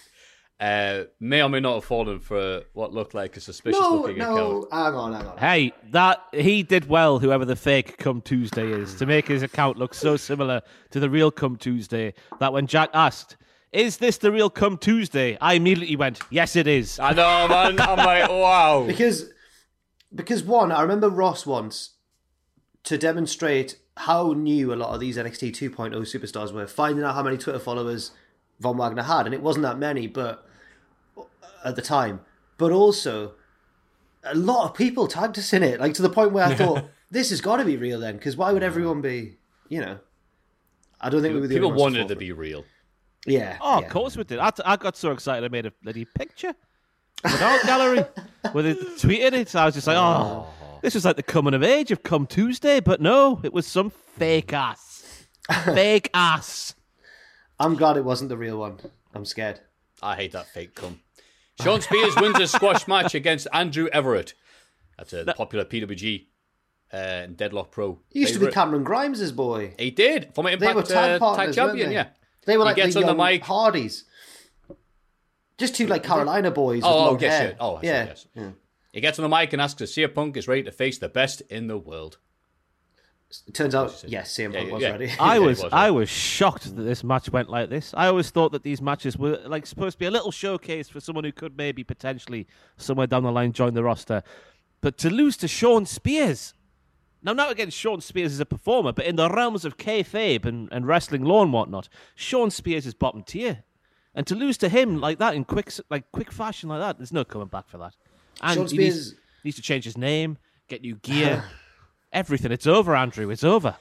Uh, 0.60 1.04
may 1.18 1.42
or 1.42 1.48
may 1.48 1.58
not 1.60 1.76
have 1.76 1.84
fallen 1.86 2.20
for 2.20 2.62
what 2.74 2.92
looked 2.92 3.14
like 3.14 3.34
a 3.38 3.40
suspicious 3.40 3.80
No, 3.80 3.94
looking 4.02 4.18
no, 4.18 4.34
account. 4.60 4.72
hang 4.72 4.94
on, 4.94 5.12
hang 5.14 5.26
on. 5.26 5.38
Hey, 5.38 5.72
that 5.90 6.22
he 6.34 6.62
did 6.62 6.86
well. 6.86 7.18
Whoever 7.18 7.46
the 7.46 7.56
fake 7.56 7.96
Come 7.96 8.20
Tuesday 8.20 8.70
is, 8.70 8.94
to 8.96 9.06
make 9.06 9.26
his 9.28 9.42
account 9.42 9.78
look 9.78 9.94
so 9.94 10.18
similar 10.18 10.60
to 10.90 11.00
the 11.00 11.08
real 11.08 11.30
Come 11.30 11.56
Tuesday 11.56 12.12
that 12.40 12.52
when 12.52 12.66
Jack 12.66 12.90
asked, 12.92 13.36
"Is 13.72 13.98
this 13.98 14.18
the 14.18 14.32
real 14.32 14.50
Come 14.50 14.78
Tuesday?" 14.78 15.36
I 15.40 15.54
immediately 15.54 15.96
went, 15.96 16.20
"Yes, 16.30 16.56
it 16.56 16.66
is." 16.66 16.98
I 16.98 17.12
know, 17.12 17.48
man. 17.48 17.80
I'm 17.80 17.98
like, 17.98 18.28
wow. 18.28 18.84
Because, 18.86 19.30
because 20.14 20.42
one, 20.42 20.72
I 20.72 20.82
remember 20.82 21.08
Ross 21.08 21.46
once 21.46 21.90
to 22.84 22.98
demonstrate 22.98 23.78
how 23.96 24.32
new 24.32 24.72
a 24.72 24.76
lot 24.76 24.94
of 24.94 25.00
these 25.00 25.16
NXT 25.16 25.52
2.0 25.52 25.92
superstars 25.94 26.52
were, 26.52 26.66
finding 26.66 27.04
out 27.04 27.14
how 27.14 27.22
many 27.22 27.36
Twitter 27.36 27.58
followers 27.58 28.12
Von 28.58 28.76
Wagner 28.76 29.02
had, 29.02 29.26
and 29.26 29.34
it 29.34 29.42
wasn't 29.42 29.62
that 29.62 29.78
many, 29.78 30.06
but 30.06 30.46
uh, 31.16 31.22
at 31.64 31.76
the 31.76 31.82
time, 31.82 32.20
but 32.56 32.72
also 32.72 33.34
a 34.24 34.34
lot 34.34 34.68
of 34.68 34.74
people 34.74 35.06
tagged 35.06 35.38
us 35.38 35.52
in 35.52 35.62
it, 35.62 35.80
like 35.80 35.94
to 35.94 36.02
the 36.02 36.10
point 36.10 36.32
where 36.32 36.44
I 36.44 36.54
thought 36.54 36.84
this 37.10 37.30
has 37.30 37.40
got 37.40 37.56
to 37.56 37.64
be 37.64 37.76
real 37.76 38.00
then, 38.00 38.16
because 38.16 38.36
why 38.36 38.52
would 38.52 38.62
everyone 38.62 39.00
be, 39.00 39.36
you 39.68 39.80
know? 39.80 39.98
I 41.00 41.08
don't 41.08 41.22
think 41.22 41.34
we 41.34 41.40
were 41.40 41.46
the 41.46 41.54
People 41.54 41.72
wanted 41.72 42.02
it 42.02 42.08
to 42.08 42.16
be 42.16 42.32
real. 42.32 42.64
For 43.24 43.30
it. 43.30 43.34
Yeah. 43.34 43.58
Oh, 43.60 43.80
yeah. 43.80 43.86
of 43.86 43.92
course 43.92 44.16
we 44.16 44.24
did. 44.24 44.38
I, 44.38 44.50
I 44.64 44.76
got 44.76 44.96
so 44.96 45.12
excited 45.12 45.44
I 45.44 45.48
made 45.48 45.66
a 45.66 45.72
bloody 45.82 46.04
picture 46.04 46.54
with 47.24 47.42
our 47.42 47.62
gallery 47.64 48.04
with 48.54 48.66
it 48.66 48.78
tweeted 48.98 49.32
it. 49.32 49.54
I 49.54 49.66
was 49.66 49.74
just 49.74 49.86
like, 49.86 49.96
oh, 49.96 50.46
this 50.82 50.94
was 50.94 51.04
like 51.04 51.16
the 51.16 51.22
coming 51.22 51.54
of 51.54 51.62
age 51.62 51.90
of 51.90 52.02
Come 52.02 52.26
Tuesday, 52.26 52.80
but 52.80 53.00
no, 53.00 53.40
it 53.42 53.52
was 53.52 53.66
some 53.66 53.90
fake 53.90 54.52
ass, 54.52 55.26
fake 55.64 56.10
ass. 56.14 56.74
I'm 57.58 57.76
glad 57.76 57.96
it 57.96 58.04
wasn't 58.04 58.30
the 58.30 58.38
real 58.38 58.58
one. 58.58 58.78
I'm 59.14 59.24
scared. 59.24 59.60
I 60.02 60.16
hate 60.16 60.32
that 60.32 60.46
fake 60.46 60.74
cum. 60.74 61.00
Shawn 61.62 61.82
Spears 61.82 62.16
wins 62.16 62.40
a 62.40 62.46
squash 62.46 62.88
match 62.88 63.14
against 63.14 63.46
Andrew 63.52 63.88
Everett. 63.92 64.32
That's 64.96 65.12
a 65.12 65.24
the 65.24 65.34
popular 65.34 65.66
PWG 65.66 66.26
uh, 66.92 66.96
and 66.96 67.36
Deadlock 67.36 67.70
Pro. 67.70 67.98
He 68.08 68.20
used 68.20 68.34
to 68.34 68.40
be. 68.40 68.50
Cameron 68.50 68.82
Grimes' 68.82 69.30
boy. 69.32 69.74
He 69.78 69.90
did. 69.90 70.34
Former 70.34 70.56
They 70.56 70.72
were 70.72 70.82
tag 70.82 71.16
uh, 71.16 71.18
partners, 71.18 71.54
tag 71.54 71.66
champion, 71.66 71.88
they? 71.90 71.94
yeah. 71.96 72.08
They 72.46 72.56
were 72.56 72.64
He 72.64 72.68
like 72.68 72.76
gets 72.76 72.94
the 72.94 73.00
on 73.00 73.16
the 73.16 73.22
young 73.22 73.32
mic. 73.32 73.44
Hardys. 73.44 74.04
Just 75.58 75.76
two 75.76 75.86
like 75.86 76.02
Carolina 76.02 76.50
boys. 76.50 76.82
Oh, 76.84 76.88
with 76.88 76.96
oh, 76.96 77.04
long 77.06 77.16
oh, 77.16 77.18
yes, 77.20 77.38
hair. 77.38 77.48
yeah. 77.50 77.56
Oh, 77.60 77.76
I 77.76 77.80
see, 77.82 77.86
yeah. 77.86 78.04
yes. 78.06 78.26
He 78.92 79.00
gets 79.00 79.18
on 79.18 79.28
the 79.28 79.36
mic 79.36 79.52
and 79.52 79.60
asks 79.62 79.80
if 79.82 79.90
CM 79.90 80.14
Punk 80.14 80.36
is 80.36 80.48
ready 80.48 80.62
to 80.62 80.72
face 80.72 80.98
the 80.98 81.08
best 81.08 81.42
in 81.42 81.66
the 81.66 81.78
world. 81.78 82.18
It 83.46 83.54
turns 83.54 83.76
out, 83.76 84.02
yes, 84.08 84.34
CM 84.36 84.52
Punk 84.52 84.66
Yeah, 84.66 84.72
was 84.72 84.82
yeah. 84.82 84.90
ready. 84.90 85.10
I 85.20 85.38
was 85.38 85.62
was, 85.62 85.72
I 85.72 85.90
was 85.90 86.08
shocked 86.08 86.74
that 86.74 86.82
this 86.82 87.04
match 87.04 87.30
went 87.30 87.48
like 87.48 87.68
this. 87.70 87.94
I 87.96 88.08
always 88.08 88.30
thought 88.30 88.52
that 88.52 88.64
these 88.64 88.82
matches 88.82 89.16
were 89.16 89.38
like 89.46 89.66
supposed 89.66 89.94
to 89.94 89.98
be 89.98 90.06
a 90.06 90.10
little 90.10 90.32
showcase 90.32 90.88
for 90.88 90.98
someone 90.98 91.24
who 91.24 91.32
could 91.32 91.56
maybe 91.56 91.84
potentially 91.84 92.48
somewhere 92.76 93.06
down 93.06 93.22
the 93.22 93.30
line 93.30 93.52
join 93.52 93.74
the 93.74 93.84
roster. 93.84 94.22
But 94.80 94.96
to 94.98 95.10
lose 95.10 95.36
to 95.38 95.48
Shawn 95.48 95.86
Spears. 95.86 96.54
Now 97.22 97.32
not 97.32 97.52
against 97.52 97.76
Shawn 97.76 98.00
Spears 98.00 98.32
as 98.32 98.40
a 98.40 98.46
performer, 98.46 98.92
but 98.92 99.04
in 99.04 99.16
the 99.16 99.28
realms 99.28 99.64
of 99.64 99.76
kayfabe 99.76 100.44
and, 100.46 100.68
and 100.72 100.86
wrestling 100.86 101.24
law 101.24 101.42
and 101.42 101.52
whatnot, 101.52 101.88
Shawn 102.14 102.50
Spears 102.50 102.86
is 102.86 102.94
bottom 102.94 103.22
tier. 103.22 103.62
And 104.14 104.26
to 104.26 104.34
lose 104.34 104.56
to 104.58 104.68
him 104.68 105.00
like 105.00 105.18
that 105.18 105.34
in 105.34 105.44
quick 105.44 105.70
like 105.90 106.10
quick 106.12 106.32
fashion 106.32 106.68
like 106.68 106.80
that, 106.80 106.98
there's 106.98 107.12
no 107.12 107.24
coming 107.24 107.48
back 107.48 107.68
for 107.68 107.78
that. 107.78 107.94
And 108.42 108.56
Sean 108.56 108.66
he 108.68 108.78
needs, 108.78 108.94
Spears- 108.94 109.14
needs 109.44 109.56
to 109.56 109.62
change 109.62 109.84
his 109.84 109.96
name, 109.96 110.38
get 110.68 110.80
new 110.82 110.96
gear, 110.96 111.44
everything. 112.12 112.50
It's 112.52 112.66
over, 112.66 112.96
Andrew. 112.96 113.30
It's 113.30 113.44
over. 113.44 113.76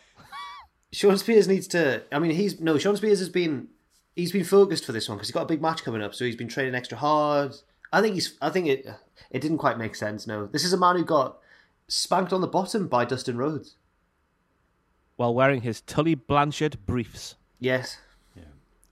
Shawn 0.92 1.18
Spears 1.18 1.48
needs 1.48 1.68
to. 1.70 2.04
I 2.12 2.20
mean, 2.20 2.32
he's 2.32 2.60
no. 2.60 2.78
Shawn 2.78 2.98
Spears 2.98 3.20
has 3.20 3.30
been. 3.30 3.70
He's 4.16 4.32
been 4.34 4.44
focused 4.44 4.86
for 4.86 4.92
this 4.92 5.08
one 5.08 5.18
because 5.18 5.30
he's 5.30 5.34
got 5.34 5.44
a 5.44 5.48
big 5.48 5.62
match 5.62 5.84
coming 5.84 6.02
up, 6.02 6.14
so 6.14 6.26
he's 6.26 6.36
been 6.36 6.50
training 6.50 6.76
extra 6.76 6.98
hard. 6.98 7.56
I 7.94 8.02
think 8.02 8.16
he's. 8.16 8.38
I 8.42 8.50
think 8.50 8.68
it. 8.68 8.88
It 9.32 9.40
didn't 9.42 9.60
quite 9.60 9.78
make 9.78 9.96
sense. 9.96 10.28
No, 10.28 10.48
this 10.48 10.64
is 10.66 10.74
a 10.74 10.78
man 10.78 10.96
who 10.96 11.06
got 11.06 11.38
spanked 11.90 12.32
on 12.32 12.40
the 12.42 12.48
bottom 12.48 12.88
by 12.88 13.04
Dustin 13.06 13.38
Rhodes. 13.38 13.76
while 15.18 15.34
wearing 15.34 15.62
his 15.62 15.82
Tully 15.82 16.16
Blanchard 16.16 16.78
briefs. 16.86 17.36
Yes. 17.60 17.98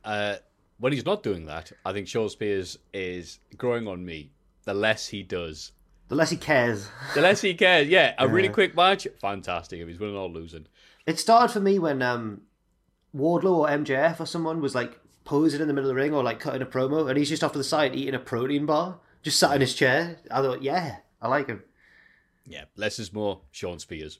Uh, 0.03 0.35
when 0.79 0.91
he's 0.93 1.05
not 1.05 1.23
doing 1.23 1.45
that, 1.45 1.71
I 1.85 1.93
think 1.93 2.07
Shawn 2.07 2.29
Spears 2.29 2.77
is 2.93 3.39
growing 3.57 3.87
on 3.87 4.05
me. 4.05 4.31
The 4.65 4.73
less 4.73 5.07
he 5.07 5.23
does, 5.23 5.71
The 6.09 6.15
less 6.15 6.29
he 6.29 6.37
cares. 6.37 6.89
the 7.15 7.21
less 7.21 7.41
he 7.41 7.53
cares. 7.53 7.87
Yeah, 7.87 8.13
a 8.17 8.27
really 8.27 8.49
quick 8.49 8.75
match, 8.75 9.07
fantastic. 9.21 9.79
If 9.79 9.87
he's 9.87 9.99
winning 9.99 10.15
or 10.17 10.27
losing, 10.29 10.67
It 11.05 11.17
started 11.19 11.51
for 11.53 11.59
me 11.61 11.79
when 11.79 12.01
um, 12.01 12.41
Wardlow 13.15 13.55
or 13.55 13.67
MJF 13.69 14.19
or 14.19 14.25
someone 14.25 14.59
was 14.61 14.75
like 14.75 14.99
posing 15.23 15.61
in 15.61 15.67
the 15.67 15.73
middle 15.73 15.89
of 15.89 15.95
the 15.95 16.01
ring 16.01 16.13
or 16.13 16.23
like 16.23 16.39
cutting 16.41 16.61
a 16.61 16.65
promo, 16.65 17.09
and 17.09 17.17
he's 17.17 17.29
just 17.29 17.43
off 17.43 17.53
to 17.53 17.57
the 17.57 17.63
side 17.63 17.95
eating 17.95 18.13
a 18.15 18.19
protein 18.19 18.65
bar, 18.65 18.99
just 19.23 19.39
sat 19.39 19.55
in 19.55 19.61
his 19.61 19.73
chair. 19.73 20.17
I 20.31 20.41
thought, 20.41 20.61
yeah, 20.61 20.97
I 21.21 21.27
like 21.29 21.47
him. 21.47 21.63
Yeah, 22.47 22.63
less 22.75 22.97
is 22.99 23.11
more. 23.13 23.41
Shawn 23.51 23.79
Spears. 23.79 24.19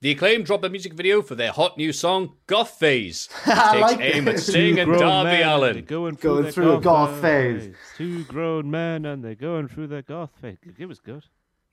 The 0.00 0.12
acclaim 0.12 0.44
dropped 0.44 0.64
a 0.64 0.68
music 0.70 0.94
video 0.94 1.22
for 1.22 1.34
their 1.34 1.50
hot 1.52 1.76
new 1.76 1.92
song 1.92 2.34
"Goth 2.46 2.78
Phase," 2.78 3.28
which 3.44 3.44
takes 3.56 3.58
I 3.58 3.78
like 3.80 4.00
aim 4.00 4.28
at 4.28 4.38
Sting 4.38 4.78
and 4.78 4.92
Darby 4.96 5.30
men, 5.30 5.40
they're 5.40 5.48
Allin. 5.48 5.84
Going 5.84 6.16
through, 6.16 6.30
Going 6.30 6.42
their 6.44 6.52
through 6.52 6.72
a 6.76 6.80
goth 6.80 7.10
goth 7.10 7.20
phase. 7.20 7.74
Two 7.96 8.24
grown 8.24 8.70
men 8.70 9.04
and 9.04 9.24
they're 9.24 9.34
going 9.34 9.66
through 9.68 9.88
their 9.88 10.02
goth 10.02 10.30
phase. 10.40 10.56
It 10.78 10.86
was 10.86 11.00
good. 11.00 11.24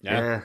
Yeah. 0.01 0.19
Yeah. 0.19 0.41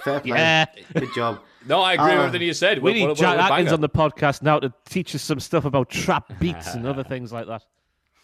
Fair 0.00 0.20
play. 0.20 0.30
Yeah. 0.36 0.66
Good 0.94 1.14
job. 1.14 1.40
No, 1.66 1.80
I 1.80 1.94
agree 1.94 2.04
with 2.08 2.14
Uh, 2.14 2.22
everything 2.24 2.46
you 2.46 2.52
said. 2.52 2.78
We 2.78 2.82
What- 2.90 2.94
need 2.94 3.00
what- 3.02 3.08
what 3.10 3.18
Jack 3.18 3.50
Atkins 3.50 3.72
on 3.72 3.80
the 3.80 3.88
podcast 3.88 4.42
now 4.42 4.58
to 4.60 4.72
teach 4.88 5.14
us 5.14 5.22
some 5.22 5.40
stuff 5.40 5.64
about 5.64 5.88
trap 5.88 6.30
beats 6.40 6.74
and 6.74 6.86
other 6.86 7.02
things 7.04 7.32
like 7.32 7.46
that. 7.46 7.64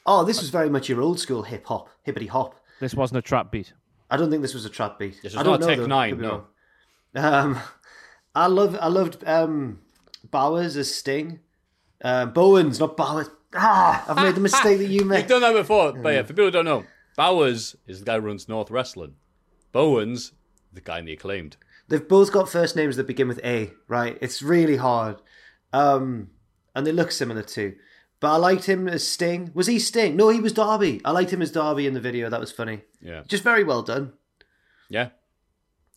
Oh, 0.07 0.25
this 0.25 0.43
was 0.43 0.51
very 0.51 0.69
much 0.69 0.91
your 0.91 1.01
old 1.01 1.19
school 1.19 1.43
hip 1.43 1.65
hop, 1.65 1.89
hippity 2.03 2.27
hop. 2.27 2.55
This 2.81 2.95
wasn't 2.95 3.19
a 3.19 3.23
trap 3.23 3.51
beat. 3.51 3.73
I 4.15 4.17
don't 4.17 4.31
think 4.31 4.43
this 4.43 4.55
was 4.55 4.65
a 4.65 4.71
trap 4.71 4.97
beat. 5.01 5.21
This 5.23 5.37
I 5.37 5.43
don't 5.43 5.55
not 5.55 5.61
know, 5.61 5.67
Tech 5.67 5.79
though. 5.79 5.87
Nine, 5.87 6.21
no. 6.21 6.45
Um, 7.17 7.59
I 8.37 8.47
love, 8.47 8.79
I 8.81 8.87
loved 8.87 9.25
um, 9.27 9.81
Bowers 10.31 10.77
as 10.77 10.95
Sting. 10.95 11.41
Um, 12.01 12.33
Bowens, 12.33 12.79
not 12.79 12.97
Bowers. 12.97 13.29
Ah, 13.57 14.05
I've 14.09 14.25
made 14.25 14.37
the 14.37 14.41
mistake 14.49 14.79
that 14.79 14.87
you 14.87 15.05
made. 15.05 15.19
You've 15.19 15.29
done 15.29 15.43
that 15.43 15.53
before, 15.53 15.95
but 15.95 16.11
yeah, 16.11 16.23
for 16.23 16.29
people 16.29 16.45
who 16.45 16.51
don't 16.53 16.65
know, 16.65 16.85
Bowers 17.17 17.75
is 17.89 17.99
the 17.99 18.05
guy 18.05 18.15
who 18.15 18.21
runs 18.21 18.49
North 18.49 18.71
Wrestling. 18.71 19.17
Bowens, 19.73 20.33
the 20.73 20.81
guy 20.81 21.01
in 21.01 21.07
the 21.07 21.13
acclaimed. 21.13 21.57
They've 21.89 22.07
both 22.07 22.33
got 22.33 22.49
first 22.49 22.77
names 22.77 22.97
that 22.97 23.09
begin 23.09 23.27
with 23.27 23.41
A, 23.45 23.73
right? 23.89 24.17
It's 24.21 24.43
really 24.43 24.77
hard. 24.77 25.21
Um, 25.73 26.31
and 26.75 26.87
they 26.87 26.93
look 26.93 27.11
similar 27.11 27.43
too. 27.43 27.75
But 28.25 28.33
I 28.33 28.37
liked 28.37 28.65
him 28.65 28.89
as 28.89 29.07
Sting. 29.07 29.51
Was 29.53 29.67
he 29.67 29.79
Sting? 29.79 30.17
No, 30.17 30.31
he 30.31 30.41
was 30.41 30.55
Darby. 30.55 30.99
I 31.05 31.11
liked 31.11 31.31
him 31.31 31.43
as 31.43 31.51
Darby 31.51 31.87
in 31.87 31.93
the 31.93 32.01
video. 32.01 32.31
That 32.31 32.41
was 32.41 32.51
funny. 32.51 32.81
Yeah, 33.03 33.21
Just 33.29 33.45
very 33.45 33.65
well 33.65 33.83
done. 33.83 34.15
yeah. 34.89 35.11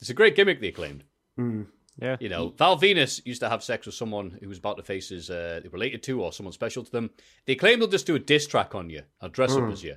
It's 0.02 0.10
a 0.10 0.14
great 0.14 0.36
gimmick. 0.36 0.60
The 0.60 0.68
acclaimed. 0.68 1.06
Yeah. 1.38 2.18
You 2.20 2.28
know, 2.28 2.50
Val 2.50 2.78
Venis 2.78 3.26
used 3.26 3.40
to 3.44 3.48
have 3.48 3.64
sex 3.64 3.86
with 3.86 3.96
someone 3.96 4.38
who 4.42 4.50
was 4.50 4.58
about 4.58 4.76
to 4.76 4.84
face 4.84 5.08
his 5.08 5.30
uh, 5.30 5.62
related 5.72 6.04
to 6.04 6.22
or 6.22 6.34
someone 6.34 6.52
special 6.52 6.84
to 6.84 6.92
them. 6.92 7.12
They 7.46 7.56
claim 7.56 7.80
they'll 7.80 7.88
just 7.88 8.06
do 8.06 8.16
a 8.16 8.20
diss 8.20 8.46
track 8.46 8.76
on 8.76 8.90
you, 8.90 9.04
or 9.22 9.30
dress 9.30 9.56
up 9.56 9.72
as 9.72 9.86
you. 9.86 9.96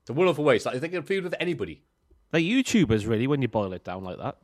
It's 0.00 0.10
a 0.10 0.12
wonderful 0.12 0.42
way. 0.42 0.56
It's 0.56 0.66
like 0.66 0.80
they 0.80 0.88
can 0.88 1.04
feud 1.04 1.22
with 1.22 1.36
anybody. 1.38 1.84
They're 2.32 2.40
YouTubers, 2.40 3.06
really, 3.06 3.28
when 3.28 3.42
you 3.42 3.48
boil 3.48 3.72
it 3.74 3.84
down 3.84 4.02
like 4.02 4.18
that. 4.18 4.38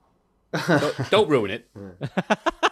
Don't, 0.68 1.10
don't 1.10 1.28
ruin 1.28 1.50
it. 1.50 1.68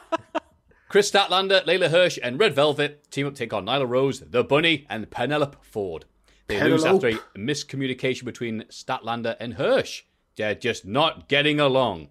Kris 0.94 1.10
Statlander, 1.10 1.66
Leyla 1.66 1.90
Hirsch, 1.90 2.20
and 2.22 2.38
Red 2.38 2.54
Velvet 2.54 3.10
team 3.10 3.26
up 3.26 3.34
to 3.34 3.38
take 3.40 3.52
on 3.52 3.66
Nyla 3.66 3.88
Rose, 3.88 4.20
The 4.20 4.44
Bunny, 4.44 4.86
and 4.88 5.10
Penelope 5.10 5.58
Ford. 5.60 6.04
They 6.46 6.62
lose 6.62 6.84
after 6.84 7.08
a 7.08 7.18
miscommunication 7.36 8.24
between 8.24 8.62
Statlander 8.70 9.34
and 9.40 9.54
Hirsch. 9.54 10.04
They're 10.36 10.54
just 10.54 10.86
not 10.86 11.28
getting 11.28 11.58
along. 11.58 12.10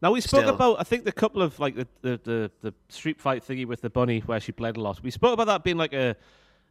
Now 0.00 0.12
we 0.12 0.20
spoke 0.20 0.42
Still. 0.42 0.54
about 0.54 0.76
I 0.78 0.84
think 0.84 1.06
the 1.06 1.10
couple 1.10 1.42
of 1.42 1.58
like 1.58 1.74
the, 1.74 1.88
the, 2.02 2.20
the, 2.22 2.50
the 2.62 2.74
street 2.88 3.20
fight 3.20 3.44
thingy 3.44 3.66
with 3.66 3.80
the 3.80 3.90
bunny 3.90 4.20
where 4.20 4.38
she 4.38 4.52
bled 4.52 4.76
a 4.76 4.80
lot. 4.80 5.02
We 5.02 5.10
spoke 5.10 5.34
about 5.34 5.48
that 5.48 5.64
being 5.64 5.76
like 5.76 5.92
a 5.92 6.14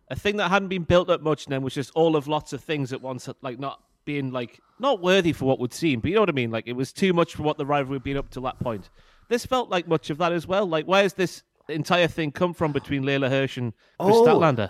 a 0.07 0.15
thing 0.15 0.38
that 0.38 0.49
hadn't 0.49 0.69
been 0.69 0.84
built 0.84 1.10
up 1.10 1.22
much 1.22 1.45
and 1.45 1.52
then 1.52 1.61
was 1.61 1.73
just 1.73 1.91
all 1.94 2.15
of 2.15 2.30
lots 2.30 2.53
of 2.53 2.64
things 2.64 2.94
at 2.94 3.02
once 3.02 3.27
like 3.41 3.60
not 3.60 3.81
being 4.06 4.31
like 4.31 4.61
not 4.80 5.02
worthy 5.02 5.34
for 5.34 5.44
what 5.44 5.60
would 5.60 5.73
seem, 5.73 5.99
but 5.99 6.07
you 6.07 6.15
know 6.15 6.22
what 6.22 6.30
I 6.30 6.34
mean? 6.34 6.52
Like 6.52 6.68
it 6.68 6.73
was 6.77 6.94
too 6.94 7.11
much 7.11 7.35
for 7.35 7.44
what 7.44 7.57
the 7.57 7.65
rivalry 7.65 7.98
had 7.98 8.03
been 8.03 8.15
up 8.15 8.30
to 8.30 8.40
that 8.40 8.60
point. 8.60 8.90
This 9.34 9.47
felt 9.47 9.72
like 9.72 9.88
much 9.88 10.11
of 10.11 10.19
that 10.19 10.31
as 10.31 10.45
well. 10.45 10.68
Like 10.68 10.85
where's 10.85 11.14
this 11.14 11.41
entire 11.68 12.07
thing 12.07 12.31
come 12.31 12.53
from 12.53 12.72
between 12.72 13.01
Leyla 13.01 13.30
Hirsch 13.30 13.57
and 13.57 13.73
Kris 13.99 14.15
Oh. 14.15 14.23
Statlander? 14.27 14.69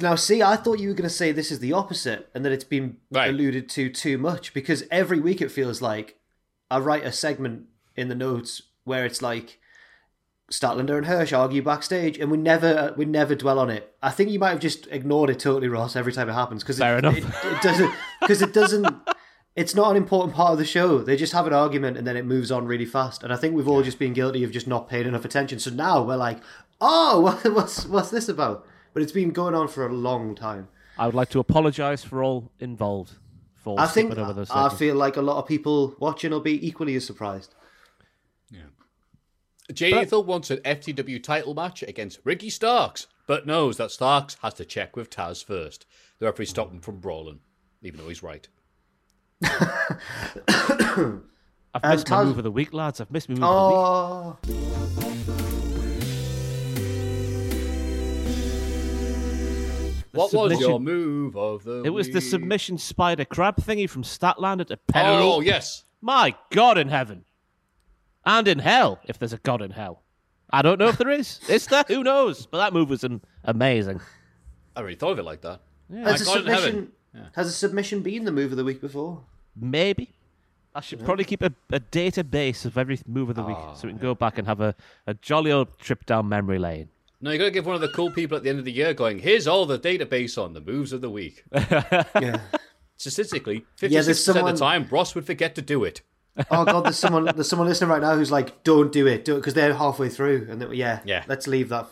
Now, 0.00 0.14
see, 0.14 0.40
I 0.42 0.56
thought 0.56 0.78
you 0.78 0.88
were 0.88 0.94
going 0.94 1.08
to 1.10 1.14
say 1.14 1.30
this 1.30 1.50
is 1.50 1.58
the 1.58 1.74
opposite 1.74 2.30
and 2.34 2.42
that 2.46 2.52
it's 2.52 2.64
been 2.64 2.96
Right. 3.10 3.28
alluded 3.28 3.68
to 3.70 3.90
too 3.90 4.16
much 4.16 4.54
because 4.54 4.84
every 4.90 5.20
week 5.20 5.42
it 5.42 5.50
feels 5.50 5.82
like 5.82 6.16
I 6.70 6.78
write 6.78 7.04
a 7.04 7.12
segment 7.12 7.66
in 7.96 8.08
the 8.08 8.14
notes 8.14 8.62
where 8.84 9.04
it's 9.04 9.20
like 9.20 9.58
Statlander 10.50 10.96
and 10.96 11.04
Hirsch 11.04 11.34
argue 11.34 11.60
backstage, 11.62 12.16
and 12.18 12.30
we 12.30 12.38
never 12.38 12.66
uh, 12.66 12.92
we 12.96 13.04
never 13.04 13.34
dwell 13.34 13.58
on 13.58 13.68
it. 13.68 13.94
I 14.02 14.10
think 14.10 14.30
you 14.30 14.38
might 14.38 14.50
have 14.50 14.60
just 14.60 14.86
ignored 14.90 15.28
it 15.28 15.38
totally, 15.38 15.68
Ross, 15.68 15.96
every 15.96 16.12
time 16.14 16.30
it 16.30 16.32
happens 16.32 16.62
because 16.62 16.78
Fair 16.78 16.96
it, 16.96 17.00
enough. 17.04 17.18
it, 17.18 17.24
it 17.44 17.60
doesn't 17.62 17.92
because 18.22 18.40
it 18.40 18.54
doesn't. 18.54 18.86
It's 19.56 19.74
not 19.74 19.90
an 19.90 19.96
important 19.96 20.34
part 20.34 20.52
of 20.52 20.58
the 20.58 20.64
show. 20.64 20.98
They 20.98 21.16
just 21.16 21.32
have 21.32 21.46
an 21.46 21.52
argument 21.52 21.96
and 21.96 22.06
then 22.06 22.16
it 22.16 22.24
moves 22.24 22.50
on 22.52 22.66
really 22.66 22.86
fast. 22.86 23.22
And 23.22 23.32
I 23.32 23.36
think 23.36 23.54
we've 23.54 23.68
all 23.68 23.82
just 23.82 23.98
been 23.98 24.12
guilty 24.12 24.44
of 24.44 24.52
just 24.52 24.66
not 24.66 24.88
paying 24.88 25.06
enough 25.06 25.24
attention. 25.24 25.58
So 25.58 25.70
now 25.70 26.02
we're 26.02 26.16
like, 26.16 26.38
oh, 26.80 27.38
what's 27.52 27.84
what's 27.86 28.10
this 28.10 28.28
about? 28.28 28.64
But 28.94 29.02
it's 29.02 29.12
been 29.12 29.30
going 29.30 29.54
on 29.54 29.68
for 29.68 29.86
a 29.86 29.92
long 29.92 30.34
time. 30.34 30.68
I 30.98 31.06
would 31.06 31.14
like 31.14 31.30
to 31.30 31.40
apologise 31.40 32.04
for 32.04 32.22
all 32.22 32.50
involved 32.60 33.14
for 33.56 33.78
I 33.78 33.86
think 33.86 34.08
skipping 34.08 34.24
over 34.24 34.32
those 34.32 34.50
I 34.50 34.54
segments. 34.54 34.78
feel 34.78 34.94
like 34.96 35.16
a 35.16 35.22
lot 35.22 35.38
of 35.38 35.46
people 35.46 35.94
watching 35.98 36.30
will 36.30 36.40
be 36.40 36.66
equally 36.66 36.94
as 36.94 37.06
surprised. 37.06 37.54
Yeah. 38.50 38.62
Jay 39.72 39.92
Lethal 39.92 40.24
wants 40.24 40.50
an 40.50 40.58
FTW 40.58 41.22
title 41.22 41.54
match 41.54 41.82
against 41.82 42.20
Ricky 42.24 42.50
Starks, 42.50 43.06
but 43.26 43.46
knows 43.46 43.76
that 43.76 43.90
Starks 43.90 44.36
has 44.42 44.54
to 44.54 44.64
check 44.64 44.96
with 44.96 45.10
Taz 45.10 45.44
first. 45.44 45.86
The 46.18 46.26
referee 46.26 46.46
stopped 46.46 46.72
him 46.72 46.80
from 46.80 46.98
brawling, 46.98 47.40
even 47.82 48.00
though 48.00 48.08
he's 48.08 48.22
right. 48.22 48.48
I've 49.42 51.20
missed 51.84 52.10
my 52.10 52.24
move 52.24 52.38
of 52.38 52.44
the 52.44 52.50
week, 52.50 52.72
lads. 52.72 53.00
I've 53.00 53.10
missed 53.10 53.28
my 53.28 53.34
move 53.36 53.44
of 53.44 54.38
the 54.42 54.52
week. 54.52 54.52
Oh, 54.52 54.60
What 60.12 60.32
was 60.32 60.60
your 60.60 60.80
move 60.80 61.36
of 61.36 61.64
the 61.64 61.78
week? 61.78 61.86
It 61.86 61.90
was 61.90 62.10
the 62.10 62.20
submission 62.20 62.78
spider 62.78 63.24
crab 63.24 63.56
thingy 63.56 63.88
from 63.88 64.02
Statlander 64.02 64.66
to 64.66 64.76
Penelope. 64.76 65.24
Oh, 65.24 65.40
yes. 65.40 65.84
My 66.00 66.34
God 66.50 66.78
in 66.78 66.88
heaven. 66.88 67.24
And 68.26 68.48
in 68.48 68.58
hell, 68.58 68.98
if 69.04 69.18
there's 69.18 69.32
a 69.32 69.38
God 69.38 69.62
in 69.62 69.70
hell. 69.70 70.02
I 70.52 70.62
don't 70.62 70.78
know 70.78 70.88
if 70.88 70.98
there 70.98 71.10
is. 71.10 71.40
Is 71.48 71.66
there? 71.68 71.84
Who 71.86 72.02
knows? 72.02 72.46
But 72.46 72.58
that 72.58 72.72
move 72.72 72.90
was 72.90 73.04
um, 73.04 73.22
amazing. 73.44 74.00
I 74.74 74.80
really 74.80 74.96
thought 74.96 75.12
of 75.12 75.18
it 75.20 75.24
like 75.24 75.42
that. 75.42 75.60
has 75.94 76.22
a 76.22 76.24
God 76.24 76.40
in 76.40 76.46
heaven. 76.46 76.62
submission 76.62 76.92
has 77.34 77.46
a 77.48 77.52
submission 77.52 78.02
been 78.02 78.24
the 78.24 78.32
move 78.32 78.50
of 78.50 78.56
the 78.56 78.64
week 78.64 78.80
before? 78.80 79.22
Maybe. 79.56 80.10
I 80.74 80.80
should 80.80 81.04
probably 81.04 81.24
keep 81.24 81.42
a, 81.42 81.52
a 81.72 81.80
database 81.80 82.64
of 82.64 82.78
every 82.78 82.98
move 83.06 83.28
of 83.30 83.34
the 83.36 83.42
week 83.42 83.56
so 83.74 83.88
we 83.88 83.92
can 83.94 83.98
go 84.00 84.14
back 84.14 84.38
and 84.38 84.46
have 84.46 84.60
a, 84.60 84.74
a 85.06 85.14
jolly 85.14 85.50
old 85.50 85.76
trip 85.78 86.06
down 86.06 86.28
memory 86.28 86.58
lane. 86.60 86.88
No, 87.20 87.32
you 87.32 87.38
got 87.38 87.46
to 87.46 87.50
give 87.50 87.66
one 87.66 87.74
of 87.74 87.80
the 87.80 87.88
cool 87.88 88.10
people 88.12 88.36
at 88.36 88.44
the 88.44 88.50
end 88.50 88.60
of 88.60 88.64
the 88.64 88.72
year 88.72 88.94
going, 88.94 89.18
here's 89.18 89.46
all 89.48 89.66
the 89.66 89.78
database 89.78 90.42
on 90.42 90.52
the 90.52 90.60
moves 90.60 90.92
of 90.92 91.00
the 91.00 91.10
week. 91.10 91.44
Yeah. 91.52 92.40
Statistically, 92.96 93.64
Yeah, 93.80 94.02
there's 94.02 94.08
56% 94.08 94.14
someone- 94.20 94.52
of 94.52 94.58
the 94.58 94.64
time, 94.64 94.86
Ross 94.90 95.14
would 95.14 95.26
forget 95.26 95.54
to 95.56 95.62
do 95.62 95.84
it. 95.84 96.02
oh 96.50 96.64
god, 96.64 96.84
there's 96.84 96.98
someone 96.98 97.24
there's 97.24 97.48
someone 97.48 97.66
listening 97.66 97.90
right 97.90 98.00
now 98.00 98.14
who's 98.14 98.30
like, 98.30 98.62
don't 98.62 98.92
do 98.92 99.06
it, 99.08 99.24
do 99.24 99.34
it 99.34 99.38
because 99.38 99.54
they're 99.54 99.74
halfway 99.74 100.08
through, 100.08 100.46
and 100.50 100.62
they, 100.62 100.74
yeah, 100.76 101.00
Yeah. 101.04 101.24
let's 101.26 101.46
leave 101.48 101.70
that. 101.70 101.86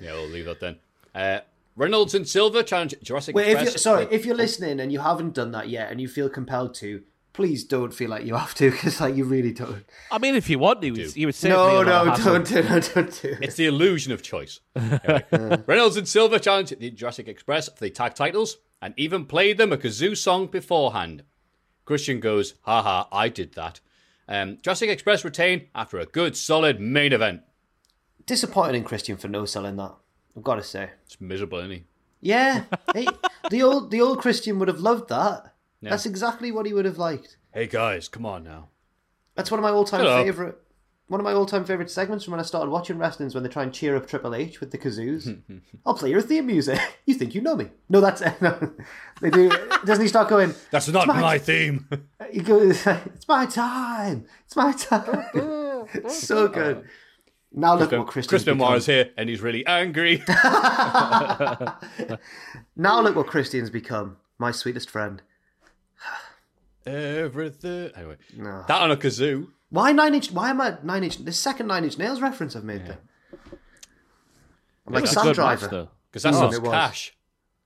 Yeah, 0.00 0.12
we'll 0.12 0.28
leave 0.28 0.44
that 0.44 0.60
then. 0.60 0.76
Uh, 1.14 1.40
Reynolds 1.76 2.14
and 2.14 2.28
Silver 2.28 2.62
challenge 2.62 2.94
Jurassic 3.02 3.34
Wait, 3.34 3.48
if 3.48 3.52
Express. 3.54 3.72
you 3.74 3.78
sorry, 3.78 4.08
if 4.10 4.26
you're 4.26 4.36
listening 4.36 4.80
and 4.80 4.92
you 4.92 5.00
haven't 5.00 5.34
done 5.34 5.52
that 5.52 5.68
yet, 5.68 5.90
and 5.90 6.00
you 6.00 6.08
feel 6.08 6.28
compelled 6.28 6.74
to, 6.76 7.02
please 7.32 7.64
don't 7.64 7.94
feel 7.94 8.10
like 8.10 8.26
you 8.26 8.34
have 8.34 8.54
to 8.56 8.70
because 8.72 9.00
like 9.00 9.14
you 9.16 9.24
really 9.24 9.52
don't. 9.52 9.84
I 10.10 10.18
mean, 10.18 10.34
if 10.34 10.50
you 10.50 10.58
want 10.58 10.80
to, 10.82 10.86
you 10.88 10.92
would, 10.92 11.16
you 11.16 11.26
would 11.28 11.34
say 11.34 11.48
No, 11.48 11.82
no, 11.82 12.14
don't 12.16 12.46
do, 12.46 12.62
no, 12.62 12.80
don't 12.80 13.22
do. 13.22 13.28
it. 13.28 13.38
It's 13.40 13.56
the 13.56 13.66
illusion 13.66 14.12
of 14.12 14.22
choice. 14.22 14.60
Anyway, 14.76 15.62
Reynolds 15.66 15.96
and 15.96 16.06
Silver 16.06 16.38
challenged 16.38 16.78
the 16.78 16.90
Jurassic 16.90 17.28
Express 17.28 17.68
for 17.68 17.80
the 17.80 17.90
tag 17.90 18.14
titles 18.14 18.58
and 18.80 18.92
even 18.96 19.24
played 19.24 19.58
them 19.58 19.72
a 19.72 19.78
kazoo 19.78 20.16
song 20.16 20.46
beforehand. 20.48 21.22
Christian 21.84 22.20
goes, 22.20 22.54
haha, 22.62 23.04
I 23.10 23.28
did 23.28 23.54
that. 23.54 23.80
Um, 24.28 24.58
Jurassic 24.62 24.90
Express 24.90 25.24
retain 25.24 25.68
after 25.74 25.98
a 25.98 26.06
good, 26.06 26.36
solid 26.36 26.80
main 26.80 27.12
event. 27.12 27.42
Disappointed 28.26 28.76
in 28.76 28.84
Christian 28.84 29.16
for 29.16 29.28
no 29.28 29.44
selling 29.46 29.76
that. 29.76 29.94
I've 30.36 30.42
got 30.42 30.56
to 30.56 30.62
say. 30.62 30.90
It's 31.06 31.20
miserable, 31.20 31.58
isn't 31.58 31.70
he? 31.70 31.84
Yeah, 32.20 32.64
hey, 32.94 33.06
the 33.50 33.62
old 33.62 33.90
the 33.90 34.00
old 34.00 34.18
Christian 34.20 34.58
would 34.58 34.68
have 34.68 34.80
loved 34.80 35.08
that. 35.08 35.52
That's 35.82 36.06
exactly 36.06 36.52
what 36.52 36.64
he 36.66 36.72
would 36.72 36.84
have 36.84 36.98
liked. 36.98 37.36
Hey 37.52 37.66
guys, 37.66 38.06
come 38.08 38.24
on 38.24 38.44
now. 38.44 38.68
That's 39.34 39.50
one 39.50 39.58
of 39.58 39.64
my 39.64 39.70
all 39.70 39.84
time 39.84 40.04
favorite. 40.24 40.56
One 41.08 41.18
of 41.20 41.24
my 41.24 41.32
all 41.32 41.44
time 41.44 41.64
favorite 41.64 41.90
segments 41.90 42.24
from 42.24 42.30
when 42.32 42.40
I 42.40 42.44
started 42.44 42.70
watching 42.70 42.96
wrestling's 42.98 43.34
when 43.34 43.42
they 43.42 43.50
try 43.50 43.64
and 43.64 43.74
cheer 43.74 43.96
up 43.96 44.06
Triple 44.06 44.34
H 44.34 44.60
with 44.60 44.70
the 44.70 44.78
kazoos. 44.78 45.40
I'll 45.84 45.94
play 45.94 46.10
your 46.10 46.22
theme 46.22 46.46
music. 46.46 46.78
You 47.04 47.14
think 47.14 47.34
you 47.34 47.40
know 47.40 47.56
me? 47.56 47.68
No, 47.88 48.00
that's 48.00 48.22
no. 48.40 48.72
They 49.20 49.28
do. 49.30 49.50
Doesn't 49.84 50.02
he 50.02 50.08
start 50.08 50.28
going? 50.28 50.54
That's 50.70 50.86
not 50.88 51.08
my- 51.08 51.20
my 51.20 51.38
theme. 51.38 51.88
He 52.30 52.40
goes. 52.40 52.86
It's 52.86 53.26
my 53.26 53.44
time. 53.46 54.26
It's 54.46 54.54
my 54.54 54.70
time. 54.72 55.26
It's 55.92 56.22
so 56.26 56.46
good. 56.46 56.76
Uh, 56.78 56.82
Now 57.54 57.74
look 57.76 57.92
what 57.92 58.06
Christian. 58.06 58.28
Chris 58.30 58.44
Benoit's 58.44 58.86
here 58.86 59.10
and 59.16 59.28
he's 59.28 59.40
really 59.40 59.66
angry. 59.66 60.22
Now 62.76 63.00
look 63.00 63.16
what 63.16 63.26
Christian's 63.26 63.70
become. 63.70 64.16
My 64.38 64.50
sweetest 64.50 64.88
friend. 64.88 65.22
Everything. 66.86 67.90
Anyway, 67.94 68.16
that 68.36 68.70
on 68.70 68.90
a 68.90 68.96
kazoo. 68.96 69.48
Why 69.70 69.92
nine 69.92 70.14
inch? 70.14 70.32
Why 70.32 70.50
am 70.50 70.60
I 70.60 70.76
nine 70.82 71.04
inch? 71.04 71.18
The 71.18 71.32
second 71.32 71.66
nine 71.66 71.84
inch 71.84 71.98
nails 71.98 72.20
reference 72.20 72.56
I've 72.56 72.64
made 72.64 72.86
there. 72.86 72.98
I'm 74.86 74.94
like 74.94 75.04
oh, 75.04 75.06
It 75.06 75.16
a 75.16 75.22
good 75.22 75.34
Driver. 75.34 75.88
Because 76.10 76.22
that's 76.24 76.58
was. 76.58 76.70
cash. 76.70 77.14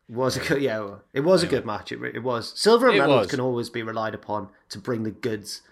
It 0.08 0.14
was 0.14 0.36
a 0.36 0.40
good, 0.40 0.62
yeah, 0.62 0.96
it 1.12 1.20
was 1.20 1.42
a 1.42 1.48
good 1.48 1.66
match. 1.66 1.90
It, 1.90 2.00
it 2.14 2.22
was. 2.22 2.52
Silver 2.60 2.90
and 2.90 3.08
was. 3.08 3.28
can 3.28 3.40
always 3.40 3.70
be 3.70 3.82
relied 3.82 4.14
upon 4.14 4.50
to 4.68 4.78
bring 4.78 5.02
the 5.02 5.10
goods. 5.10 5.62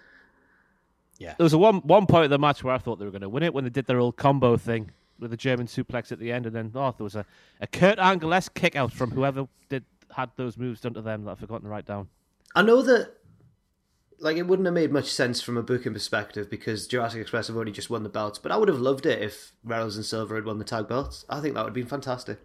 There 1.19 1.45
was 1.45 1.53
a 1.53 1.59
one 1.59 1.77
one 1.78 2.07
point 2.07 2.24
of 2.24 2.31
the 2.31 2.39
match 2.39 2.62
where 2.62 2.74
I 2.74 2.78
thought 2.78 2.99
they 2.99 3.05
were 3.05 3.11
going 3.11 3.23
to 3.23 3.28
win 3.28 3.43
it 3.43 3.55
when 3.55 3.65
they 3.65 3.70
did 3.70 3.86
their 3.86 3.99
old 3.99 4.16
combo 4.16 4.57
thing 4.57 4.91
with 5.19 5.31
the 5.31 5.36
German 5.36 5.66
suplex 5.66 6.11
at 6.12 6.19
the 6.19 6.32
end, 6.32 6.47
and 6.47 6.55
then 6.55 6.73
oh, 6.74 6.95
there 6.97 7.05
was 7.05 7.15
a, 7.15 7.24
a 7.61 7.66
Kurt 7.66 7.99
Angle-esque 7.99 8.55
kick 8.55 8.74
out 8.77 8.93
from 8.93 9.12
whoever 9.12 9.47
did 9.69 9.85
had 10.15 10.31
those 10.36 10.57
moves 10.57 10.81
done 10.81 10.95
to 10.95 11.03
them 11.03 11.24
that 11.24 11.32
I've 11.32 11.39
forgotten 11.39 11.65
to 11.65 11.70
write 11.70 11.86
down. 11.86 12.09
I 12.55 12.62
know 12.62 12.82
that, 12.82 13.15
like, 14.19 14.36
it 14.36 14.43
wouldn't 14.43 14.66
have 14.66 14.74
made 14.74 14.93
much 14.93 15.11
sense 15.11 15.41
from 15.41 15.57
a 15.57 15.62
booking 15.62 15.93
perspective 15.93 16.49
because 16.49 16.86
Jurassic 16.86 17.20
Express 17.20 17.49
have 17.49 17.57
only 17.57 17.73
just 17.73 17.91
won 17.91 18.03
the 18.03 18.09
belts. 18.09 18.39
But 18.39 18.53
I 18.53 18.57
would 18.57 18.69
have 18.69 18.81
loved 18.81 19.07
it 19.07 19.23
if 19.23 19.53
Reynolds 19.65 19.97
and 19.97 20.05
Silver 20.05 20.36
had 20.36 20.45
won 20.45 20.59
the 20.59 20.65
tag 20.65 20.89
belts. 20.89 21.24
I 21.28 21.41
think 21.41 21.55
that 21.55 21.65
would 21.65 21.70
have 21.70 21.74
been 21.74 21.86
fantastic. 21.86 22.39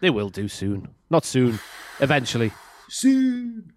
They 0.00 0.10
will 0.10 0.28
do 0.28 0.48
soon, 0.48 0.88
not 1.10 1.24
soon, 1.24 1.58
eventually. 2.00 2.52
Soon. 2.88 3.72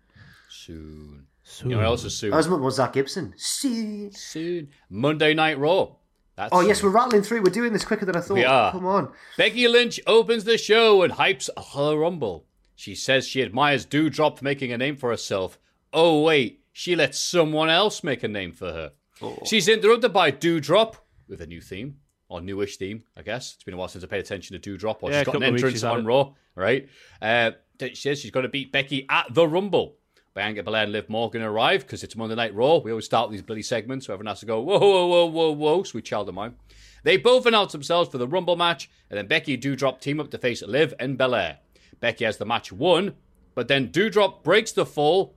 Soon. 0.50 1.28
Soon. 1.52 1.70
You 1.70 1.76
know 1.76 1.82
what 1.82 1.88
else 1.90 2.06
is 2.06 2.16
soon? 2.16 2.32
That 2.32 2.38
was 2.38 2.48
what 2.48 2.72
Zach 2.72 2.94
Gibson. 2.94 3.34
Soon. 3.36 4.12
Soon. 4.14 4.70
Monday 4.90 5.34
Night 5.34 5.60
Raw. 5.60 5.90
That's 6.38 6.50
Oh 6.54 6.62
yes, 6.62 6.82
we're 6.82 6.92
rattling 6.92 7.24
through. 7.24 7.42
We're 7.42 7.50
doing 7.52 7.74
this 7.74 7.84
quicker 7.84 8.06
than 8.06 8.16
I 8.16 8.22
thought. 8.22 8.36
We 8.36 8.46
are. 8.46 8.72
Come 8.72 8.86
on. 8.86 9.12
Becky 9.38 9.68
Lynch 9.68 10.00
opens 10.08 10.46
the 10.46 10.58
show 10.58 11.04
and 11.04 11.14
hypes 11.14 11.50
her 11.74 11.98
Rumble. 11.98 12.46
She 12.76 12.96
says 12.96 13.28
she 13.28 13.44
admires 13.44 13.86
Doudrop 13.86 14.38
for 14.38 14.44
making 14.46 14.72
a 14.72 14.78
name 14.78 14.96
for 14.96 15.10
herself. 15.10 15.60
Oh, 15.94 16.22
wait, 16.24 16.64
she 16.72 16.96
lets 16.96 17.20
someone 17.20 17.70
else 17.70 18.02
make 18.02 18.24
a 18.24 18.30
name 18.30 18.54
for 18.54 18.72
her. 18.72 18.92
Oh. 19.22 19.38
She's 19.46 19.68
interrupted 19.68 20.14
by 20.14 20.32
Doudrop 20.32 20.96
with 21.28 21.42
a 21.42 21.46
new 21.48 21.60
theme, 21.62 21.98
or 22.30 22.40
newish 22.40 22.78
theme, 22.78 23.04
I 23.18 23.24
guess. 23.24 23.54
It's 23.56 23.64
been 23.64 23.74
a 23.74 23.78
while 23.78 23.90
since 23.90 24.04
I 24.06 24.08
paid 24.08 24.22
attention 24.22 24.60
to 24.60 24.78
Doudrop, 24.78 25.00
or 25.04 25.12
Yeah, 25.12 25.20
she's 25.20 25.22
a 25.24 25.26
got 25.26 25.36
an 25.36 25.42
couple 25.42 25.48
of 25.48 25.54
weeks 25.56 25.64
entrance 25.64 25.84
on. 25.84 26.06
Raw, 26.06 26.34
right? 26.56 26.88
Uh, 27.22 27.52
she 27.80 27.96
says 27.96 28.20
she's 28.22 28.32
going 28.32 28.44
to 28.44 28.50
beat 28.50 28.72
Becky 28.72 29.06
at 29.10 29.32
the 29.34 29.46
Rumble. 29.48 29.98
Bianca 30.34 30.64
Belair 30.64 30.84
and 30.84 30.92
Liv 30.92 31.10
Morgan 31.10 31.42
arrive 31.42 31.82
because 31.82 32.04
it's 32.04 32.16
Monday 32.16 32.36
Night 32.36 32.56
Raw. 32.56 32.78
We 32.78 32.92
always 32.92 33.06
start 33.06 33.30
with 33.30 33.38
these 33.38 33.46
bloody 33.46 33.62
segments, 33.62 34.06
so 34.08 34.14
everyone 34.14 34.32
has 34.32 34.40
to 34.40 34.46
go, 34.46 34.62
whoa, 34.62 34.80
whoa, 34.80 35.08
whoa, 35.08 35.26
whoa, 35.26 35.52
whoa, 35.52 35.84
sweet 35.84 36.06
child 36.06 36.30
of 36.30 36.36
mine. 36.36 36.56
They 37.04 37.18
both 37.18 37.46
announce 37.46 37.72
themselves 37.72 38.10
for 38.10 38.18
the 38.18 38.28
Rumble 38.28 38.56
match, 38.56 38.90
and 39.10 39.18
then 39.18 39.28
Becky 39.28 39.56
and 39.56 39.64
Doudrop 39.64 40.00
team 40.00 40.20
up 40.20 40.32
to 40.32 40.38
face 40.38 40.62
Liv 40.62 40.94
and 41.00 41.18
Belair. 41.18 41.58
Becky 42.00 42.26
has 42.26 42.38
the 42.38 42.46
match 42.46 42.72
won, 42.72 43.16
but 43.56 43.68
then 43.68 43.90
Doudrop 43.90 44.44
breaks 44.44 44.72
the 44.72 44.86
fall 44.86 45.36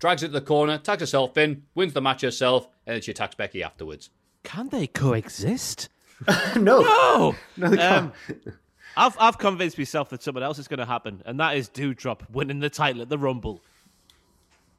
drags 0.00 0.22
it 0.22 0.28
to 0.28 0.32
the 0.32 0.40
corner, 0.40 0.78
tags 0.78 1.00
herself 1.00 1.36
in, 1.36 1.62
wins 1.74 1.92
the 1.92 2.00
match 2.00 2.22
herself, 2.22 2.66
and 2.86 2.94
then 2.94 3.02
she 3.02 3.12
attacks 3.12 3.36
Becky 3.36 3.62
afterwards. 3.62 4.10
Can 4.42 4.68
they 4.70 4.86
coexist? 4.86 5.88
no, 6.56 6.82
Oh, 6.84 7.36
no, 7.56 7.68
they 7.68 7.78
um, 7.78 8.12
can't. 8.26 8.38
I've 8.96 9.16
I've 9.20 9.38
convinced 9.38 9.78
myself 9.78 10.10
that 10.10 10.22
something 10.22 10.42
else 10.42 10.58
is 10.58 10.66
going 10.66 10.80
to 10.80 10.86
happen, 10.86 11.22
and 11.24 11.38
that 11.38 11.56
is 11.56 11.68
Doudrop 11.68 12.28
winning 12.30 12.58
the 12.58 12.70
title 12.70 13.02
at 13.02 13.08
the 13.08 13.18
Rumble. 13.18 13.62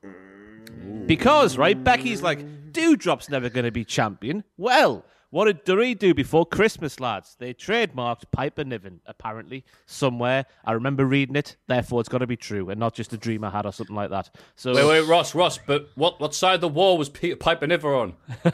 Mm. 0.06 1.08
Because 1.08 1.58
right, 1.58 1.82
Becky's 1.82 2.22
like 2.22 2.72
Doudrop's 2.72 3.30
never 3.30 3.50
going 3.50 3.66
to 3.66 3.72
be 3.72 3.84
champion. 3.84 4.44
Well, 4.58 5.06
what 5.32 5.46
did 5.46 5.64
Duree 5.64 5.94
do 5.94 6.14
before 6.14 6.46
Christmas, 6.46 7.00
lads? 7.00 7.38
They 7.40 7.54
trademarked 7.54 8.24
Piper 8.32 8.66
Niven, 8.66 9.00
apparently 9.06 9.64
somewhere. 9.86 10.46
I 10.66 10.74
remember 10.74 11.06
reading 11.06 11.38
it, 11.38 11.56
therefore 11.68 12.02
it's 12.02 12.10
got 12.10 12.18
to 12.18 12.28
be 12.28 12.36
true, 12.36 12.70
and 12.70 12.80
not 12.80 12.94
just 12.94 13.14
a 13.14 13.18
dream 13.18 13.46
I 13.46 13.50
had 13.50 13.66
or 13.66 13.72
something 13.72 13.96
like 13.96 14.10
that. 14.10 14.30
So 14.58 14.76
Wait, 14.76 14.86
wait, 14.86 15.08
Ross, 15.08 15.34
Ross, 15.34 15.58
but 15.58 15.90
what, 15.96 16.20
what 16.20 16.36
side 16.36 16.56
of 16.56 16.62
the 16.62 16.68
wall 16.68 16.98
was 16.98 17.08
Peter 17.08 17.38
Piper 17.38 17.66
Niver 17.66 17.96
on? 17.96 18.14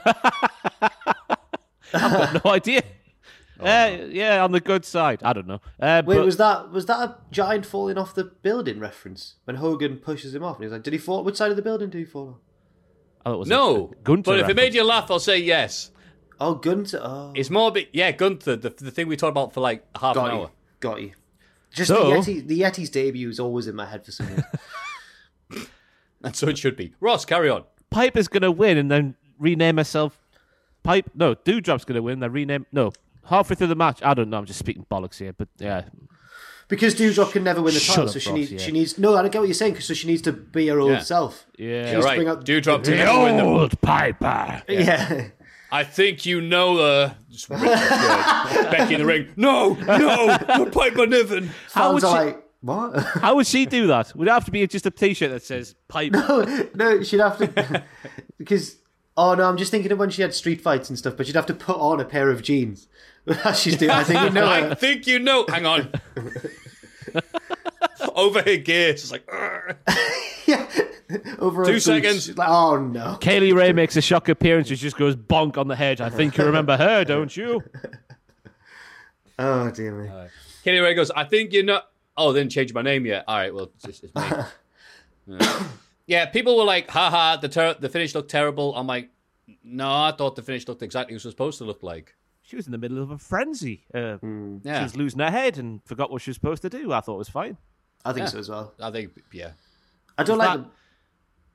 I've 1.93 2.11
got 2.11 2.45
no 2.45 2.51
idea. 2.51 2.83
Uh, 3.59 4.05
yeah, 4.09 4.43
on 4.43 4.51
the 4.51 4.59
good 4.59 4.85
side. 4.85 5.21
I 5.23 5.34
don't 5.34 5.47
know. 5.47 5.61
Uh, 5.79 6.01
Wait, 6.05 6.17
but- 6.17 6.25
was 6.25 6.38
that 6.38 6.71
was 6.71 6.85
that 6.85 6.99
a 6.99 7.17
giant 7.31 7.65
falling 7.65 7.97
off 7.97 8.13
the 8.15 8.23
building 8.25 8.79
reference 8.79 9.35
when 9.45 9.55
Hogan 9.57 9.97
pushes 9.97 10.34
him 10.35 10.43
off? 10.43 10.57
And 10.57 10.65
he's 10.65 10.71
like, 10.71 10.84
"Did 10.84 10.93
he 10.93 10.99
fall? 10.99 11.23
Which 11.23 11.35
side 11.38 11.49
of 11.51 11.55
the 11.57 11.63
building 11.63 11.89
did 11.89 11.97
he 11.99 12.05
fall 12.05 12.29
off?" 12.29 12.35
oh, 13.25 13.34
it 13.34 13.38
was 13.39 13.47
No, 13.49 13.91
a 13.91 13.95
Gunther 14.03 14.31
but 14.31 14.39
if 14.39 14.49
it 14.49 14.55
made 14.55 14.73
you 14.73 14.84
laugh, 14.84 15.09
I'll 15.11 15.19
say 15.19 15.38
yes. 15.39 15.91
Oh, 16.39 16.53
Gunther. 16.53 16.99
Oh, 17.01 17.34
It's 17.35 17.49
more, 17.49 17.71
bit, 17.71 17.89
yeah, 17.93 18.11
Gunther, 18.11 18.57
the, 18.57 18.69
the 18.69 18.91
thing 18.91 19.07
we 19.07 19.17
talked 19.17 19.31
about 19.31 19.53
for 19.53 19.59
like 19.61 19.84
half 19.99 20.13
got 20.13 20.29
an 20.29 20.35
you. 20.35 20.41
hour. 20.43 20.51
Got 20.79 21.01
you. 21.01 21.11
Just 21.73 21.88
So- 21.89 22.09
the 22.09 22.15
Yeti. 22.17 22.47
The 22.47 22.61
Yeti's 22.61 22.89
debut 22.91 23.27
is 23.27 23.39
always 23.39 23.67
in 23.67 23.75
my 23.75 23.85
head 23.88 24.05
for 24.05 24.11
some 24.11 24.27
reason. 24.27 24.45
And 26.23 26.35
so 26.35 26.47
it 26.47 26.57
should 26.57 26.75
be. 26.75 26.93
Ross, 26.99 27.25
carry 27.25 27.49
on. 27.49 27.63
Piper's 27.91 28.27
going 28.27 28.41
to 28.41 28.51
win 28.51 28.77
and 28.77 28.89
then 28.89 29.15
rename 29.39 29.77
herself 29.77 30.19
Pipe. 30.84 31.09
No, 31.13 31.35
Doudrop's 31.35 31.85
going 31.85 31.95
to 31.95 32.01
win. 32.01 32.19
Then 32.19 32.31
rename. 32.31 32.65
No, 32.71 32.91
halfway 33.27 33.55
through 33.55 33.67
the 33.67 33.75
match. 33.75 33.99
I 34.03 34.13
don't 34.13 34.29
know. 34.29 34.37
I'm 34.37 34.45
just 34.45 34.59
speaking 34.59 34.85
bollocks 34.91 35.17
here, 35.19 35.33
but 35.33 35.47
yeah. 35.57 35.83
because 36.67 36.95
Doudrop 36.95 37.31
can 37.31 37.43
never 37.43 37.61
win 37.61 37.73
the 37.73 37.79
Shut 37.79 37.95
title, 37.95 38.09
up, 38.09 38.13
so 38.13 38.19
she 38.19 38.29
Ross, 38.29 38.37
needs. 38.39 38.51
yeah. 38.51 38.57
She 38.59 38.71
needs. 38.71 38.97
No, 38.97 39.15
I 39.15 39.21
don't 39.21 39.31
get 39.31 39.39
what 39.39 39.47
you're 39.47 39.53
saying. 39.53 39.75
'cause 39.75 39.85
so 39.85 39.93
she 39.93 40.07
needs 40.07 40.21
to 40.23 40.31
be 40.33 40.67
her 40.67 40.79
old 40.79 40.91
Yeah. 40.91 40.99
self. 40.99 41.45
Yeah. 41.57 41.65
She 41.65 41.69
You're 41.69 41.83
needs 41.83 41.93
to 41.93 42.01
right. 42.01 42.15
bring 42.43 42.61
Doudrop 42.61 42.83
to 42.83 42.95
never 42.95 43.23
win 43.23 43.37
the 43.37 43.43
Old 43.43 43.79
Piper. 43.81 44.63
Yeah. 44.67 45.27
I 45.69 45.83
think 45.83 46.25
you 46.25 46.39
know 46.39 46.77
uh 46.79 47.11
just 47.29 47.49
rip 47.49 47.59
the 47.59 47.67
shirt. 47.67 48.71
Becky 48.71 48.93
in 48.95 49.01
the 49.01 49.05
ring. 49.05 49.27
No, 49.35 49.73
no, 49.73 50.25
not 50.47 50.71
Piper 50.71 51.05
Niven. 51.05 51.49
How 51.73 51.91
would 51.93 52.01
Fans 52.03 52.13
are 52.13 52.21
she- 52.21 52.25
like, 52.27 52.43
what? 52.61 52.97
How 53.21 53.35
would 53.35 53.45
she 53.47 53.65
do 53.65 53.87
that? 53.87 54.15
Would 54.15 54.27
it 54.27 54.31
have 54.31 54.45
to 54.45 54.51
be 54.51 54.65
just 54.65 54.85
a 54.85 54.91
T-shirt 54.91 55.29
that 55.29 55.43
says 55.43 55.75
Piper? 55.89 56.69
no, 56.73 57.03
she'd 57.03 57.19
have 57.19 57.37
to 57.39 57.83
because. 58.37 58.77
Oh 59.19 59.33
no, 59.33 59.49
I'm 59.49 59.57
just 59.57 59.71
thinking 59.71 59.91
of 59.91 59.97
when 59.97 60.11
she 60.11 60.21
had 60.21 60.31
street 60.33 60.61
fights 60.61 60.89
and 60.89 60.97
stuff. 60.97 61.17
But 61.17 61.25
she'd 61.25 61.35
have 61.35 61.47
to 61.47 61.53
put 61.55 61.75
on 61.77 61.99
a 61.99 62.05
pair 62.05 62.29
of 62.29 62.43
jeans. 62.43 62.87
As 63.43 63.59
she's 63.61 63.77
doing, 63.77 63.91
I 63.91 64.03
think 64.03 64.21
you 64.21 64.29
know. 64.29 64.47
I 64.71 64.75
think 64.75 65.07
you 65.07 65.19
know. 65.19 65.45
Hang 65.47 65.65
on. 65.65 65.91
Overhead 68.15 68.65
gear. 68.65 68.89
It's 68.89 69.11
like, 69.11 69.27
yeah, 70.45 70.67
over 71.39 71.61
her 71.61 71.71
Two 71.71 71.79
seconds. 71.79 72.25
She's 72.25 72.37
like, 72.37 72.49
oh 72.49 72.77
no. 72.77 73.17
Kay 73.19 73.39
Lee 73.39 73.51
Ray 73.51 73.73
makes 73.73 73.95
a 73.95 74.01
shock 74.01 74.29
appearance. 74.29 74.67
She 74.67 74.75
just 74.75 74.97
goes 74.97 75.15
bonk 75.15 75.57
on 75.57 75.67
the 75.67 75.75
head. 75.75 76.01
I 76.01 76.09
think 76.09 76.37
you 76.37 76.45
remember 76.45 76.77
her, 76.77 77.03
don't 77.03 77.35
you? 77.35 77.63
Oh 79.39 79.69
dear 79.71 79.93
me. 79.93 80.09
Kay 80.63 80.73
Lee 80.73 80.79
Ray 80.79 80.93
goes, 80.93 81.11
I 81.11 81.23
think 81.23 81.53
you 81.53 81.63
know. 81.63 81.81
Oh, 82.15 82.33
they 82.33 82.39
didn't 82.39 82.51
change 82.51 82.73
my 82.73 82.81
name 82.81 83.05
yet. 83.05 83.25
All 83.27 83.37
right, 83.37 83.53
well, 83.53 83.71
it's, 83.83 84.01
it's 84.03 84.15
me. 84.15 84.21
yeah. 85.27 85.63
Yeah, 86.07 86.25
people 86.25 86.57
were 86.57 86.63
like, 86.63 86.89
haha, 86.89 87.35
the, 87.35 87.49
ter- 87.49 87.75
the 87.75 87.89
finish 87.89 88.15
looked 88.15 88.31
terrible. 88.31 88.73
I'm 88.75 88.87
like, 88.87 89.09
no, 89.63 89.87
I 89.87 90.13
thought 90.17 90.37
the 90.37 90.41
finish 90.41 90.67
looked 90.67 90.81
exactly 90.81 91.13
what 91.13 91.21
it 91.21 91.25
was 91.25 91.33
supposed 91.33 91.57
to 91.59 91.65
look 91.65 91.83
like. 91.83 92.15
She 92.47 92.55
was 92.55 92.65
in 92.65 92.71
the 92.71 92.77
middle 92.77 93.01
of 93.03 93.11
a 93.11 93.17
frenzy. 93.17 93.83
Uh, 93.93 94.15
Hmm. 94.17 94.59
She 94.63 94.69
was 94.69 94.95
losing 94.95 95.19
her 95.19 95.29
head 95.29 95.57
and 95.57 95.81
forgot 95.83 96.09
what 96.09 96.21
she 96.21 96.29
was 96.29 96.35
supposed 96.37 96.61
to 96.61 96.69
do. 96.69 96.93
I 96.93 97.01
thought 97.01 97.15
it 97.15 97.17
was 97.17 97.27
fine. 97.29 97.57
I 98.05 98.13
think 98.13 98.25
Yeah. 98.27 98.29
so 98.31 98.39
as 98.39 98.47
well. 98.49 98.73
I 98.79 98.89
think, 98.89 99.11
yeah. 99.33 99.51
I 100.17 100.23
don't 100.23 100.37
like. 100.37 100.59
the- 100.61 100.69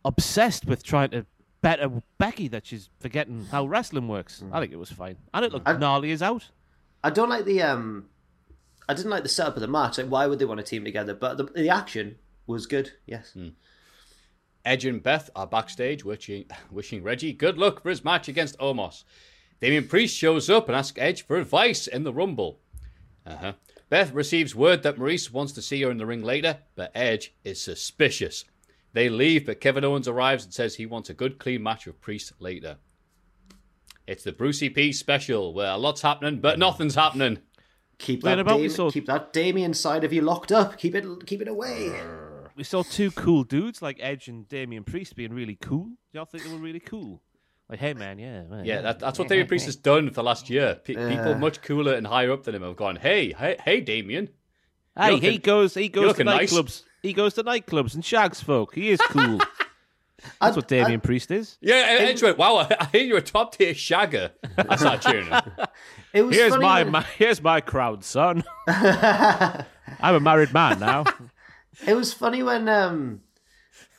Obsessed 0.05 0.67
with 0.67 0.83
trying 0.83 1.11
to 1.11 1.25
better 1.63 2.03
Becky 2.19 2.47
that 2.49 2.67
she's 2.67 2.91
forgetting 3.01 3.47
how 3.47 3.65
wrestling 3.65 4.07
works. 4.09 4.43
I 4.53 4.61
think 4.61 4.73
it 4.73 4.77
was 4.77 4.91
fine. 4.91 5.17
And 5.33 5.45
it 5.47 5.53
looked 5.53 5.67
I- 5.67 5.79
gnarly 5.79 6.11
as 6.13 6.21
out. 6.21 6.51
I 7.03 7.09
don't 7.11 7.31
like 7.31 7.47
the 7.47 7.63
um. 7.63 8.09
I 8.89 8.93
didn't 8.95 9.13
like 9.13 9.23
the 9.23 9.29
setup 9.31 9.55
of 9.57 9.63
the 9.63 9.69
match. 9.69 9.97
Like, 9.97 10.09
why 10.09 10.27
would 10.27 10.39
they 10.41 10.45
want 10.45 10.59
to 10.59 10.67
team 10.67 10.85
together? 10.85 11.15
But 11.15 11.39
the, 11.39 11.45
the 11.45 11.71
action 11.71 12.17
was 12.47 12.67
good. 12.67 12.91
Yes. 13.07 13.35
Edge 14.65 14.85
and 14.85 15.03
Beth 15.03 15.31
are 15.35 15.47
backstage 15.47 16.05
wishing, 16.05 16.45
wishing 16.71 17.03
Reggie 17.03 17.33
good 17.33 17.57
luck 17.59 17.83
for 17.83 17.89
his 17.89 18.05
match 18.05 18.29
against 18.29 18.59
Omos. 18.59 19.05
Damian 19.63 19.87
Priest 19.87 20.17
shows 20.17 20.51
up 20.51 20.69
and 20.69 20.75
asks 20.77 20.99
Edge 20.99 21.25
for 21.25 21.37
advice 21.37 21.87
in 21.87 22.03
the 22.03 22.13
Rumble. 22.13 22.59
Uh-huh. 23.25 23.53
Beth 23.89 24.13
receives 24.13 24.57
word 24.57 24.83
that 24.83 24.97
Maryse 24.97 25.31
wants 25.31 25.53
to 25.53 25.63
see 25.63 25.81
her 25.83 25.91
in 25.93 25.99
the 25.99 26.05
ring 26.05 26.23
later, 26.25 26.59
but 26.75 26.91
Edge 26.97 27.33
is 27.45 27.63
suspicious. 27.63 28.45
They 28.93 29.09
leave, 29.09 29.47
but 29.47 29.61
Kevin 29.61 29.85
Owens 29.85 30.09
arrives 30.09 30.45
and 30.45 30.53
says 30.53 30.75
he 30.75 30.85
wants 30.85 31.11
a 31.11 31.15
good, 31.15 31.39
clean 31.39 31.63
match 31.63 31.87
with 31.87 32.01
Priest 32.01 32.33
later. 32.41 32.79
It's 34.09 34.25
the 34.25 34.33
Brucey 34.33 34.69
P 34.69 34.93
special, 34.93 35.55
where 35.55 35.71
a 35.71 35.77
lot's 35.77 36.03
happening, 36.03 36.41
but 36.41 36.59
nothing's 36.59 36.97
happening. 36.97 37.39
Keep 37.99 38.23
that 38.25 38.41
about 38.41 38.57
we 38.59 38.67
Dam- 38.67 38.77
saw- 38.77 38.91
keep 38.91 39.07
that 39.07 39.33
Damien 39.33 39.75
side 39.75 40.03
of 40.03 40.13
you 40.13 40.23
locked 40.23 40.51
up. 40.51 40.77
Keep 40.77 40.97
it 40.97 41.07
keep 41.25 41.41
it 41.41 41.47
away. 41.47 41.93
We 42.57 42.65
saw 42.65 42.83
two 42.83 43.13
cool 43.13 43.45
dudes 43.45 43.81
like 43.81 43.99
Edge 44.01 44.27
and 44.27 44.49
Damian 44.49 44.83
Priest 44.83 45.15
being 45.15 45.33
really 45.33 45.57
cool. 45.63 45.91
Y'all 46.13 46.25
think 46.25 46.43
they 46.43 46.51
were 46.53 46.59
really 46.59 46.81
cool? 46.81 47.23
Like, 47.73 47.81
hey 47.81 47.95
man, 47.95 48.19
yeah, 48.19 48.43
man, 48.43 48.67
Yeah, 48.67 48.83
that, 48.83 48.99
that's 48.99 49.19
what 49.19 49.29
Damian 49.29 49.47
Priest 49.47 49.65
has 49.65 49.77
done 49.77 50.09
for 50.09 50.17
the 50.17 50.23
last 50.23 50.51
year. 50.51 50.75
Pe- 50.85 50.93
people 50.95 51.35
much 51.37 51.63
cooler 51.63 51.95
and 51.95 52.07
higher 52.07 52.31
up 52.31 52.43
than 52.45 52.55
him 52.55 52.61
have 52.63 52.77
gone, 52.77 52.97
hey, 52.97 53.33
hey, 53.33 53.57
hey, 53.65 53.81
Damien. 53.81 54.29
Hey, 54.95 55.13
You're 55.13 55.21
he 55.21 55.39
goes. 55.39 55.73
He 55.73 55.89
goes 55.89 56.03
to 56.03 56.09
looking 56.09 56.27
nice. 56.27 56.53
nightclubs. 56.53 56.83
He 57.03 57.15
goes 57.15 57.33
to 57.33 57.45
nightclubs 57.45 57.95
and 57.95 58.05
shags 58.05 58.43
folk. 58.43 58.75
He 58.75 58.91
is 58.91 59.01
cool. 59.01 59.41
That's 60.41 60.55
what 60.55 60.69
Damian 60.69 61.01
Priest 61.01 61.31
is. 61.31 61.57
Yeah, 61.63 61.97
and 61.97 62.11
Edge 62.11 62.23
went, 62.23 62.37
wow, 62.37 62.57
I 62.59 62.89
hear 62.93 63.03
you're 63.05 63.17
a 63.17 63.23
top 63.23 63.57
tier 63.57 63.73
shagger. 63.73 64.33
That's 64.55 64.83
started 64.83 65.01
cheering 65.01 65.27
him. 65.29 65.41
It 66.13 66.23
was 66.23 66.37
Here's 66.37 66.59
my, 66.59 66.83
when- 66.83 66.93
my 66.93 67.01
here's 67.17 67.41
my 67.41 67.63
crowd, 67.63 68.05
son. 68.05 68.45
I'm 68.69 69.65
a 70.01 70.21
married 70.21 70.53
man 70.53 70.79
now. 70.79 71.05
It 71.87 71.95
was 71.95 72.13
funny 72.13 72.43
when 72.43 72.69
um 72.69 73.23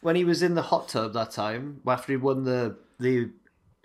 when 0.01 0.15
he 0.15 0.23
was 0.23 0.43
in 0.43 0.53
the 0.53 0.61
hot 0.61 0.89
tub 0.89 1.13
that 1.13 1.31
time 1.31 1.81
after 1.87 2.13
he 2.13 2.17
won 2.17 2.43
the 2.43 2.77
the 2.99 3.31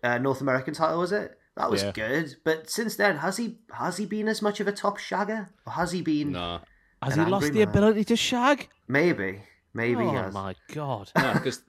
uh, 0.03 0.19
North 0.19 0.41
American 0.41 0.75
title. 0.75 0.99
Was 0.99 1.13
it? 1.13 1.39
That 1.57 1.71
was 1.71 1.83
Yeah. 1.83 1.93
good. 1.93 2.37
But 2.45 2.71
since 2.71 2.97
then, 2.97 3.17
has 3.19 3.37
he 3.37 3.59
has 3.73 3.97
he 3.97 4.07
been 4.07 4.29
as 4.29 4.41
much 4.43 4.61
of 4.61 4.69
a 4.69 4.73
top 4.73 4.99
shagger, 4.99 5.49
or 5.67 5.73
has 5.73 5.93
he 5.93 6.03
been? 6.03 6.33
No. 6.33 6.61
Has 7.03 7.17
An 7.17 7.25
he 7.27 7.31
lost 7.31 7.47
angry 7.47 7.59
the 7.65 7.71
ability 7.71 8.05
to 8.05 8.17
shag? 8.17 8.69
Maybe, 8.89 9.43
maybe 9.75 10.03
he 10.03 10.09
Oh 10.09 10.13
has. 10.23 10.35
my 10.35 10.55
god. 10.73 11.11
Because 11.15 11.63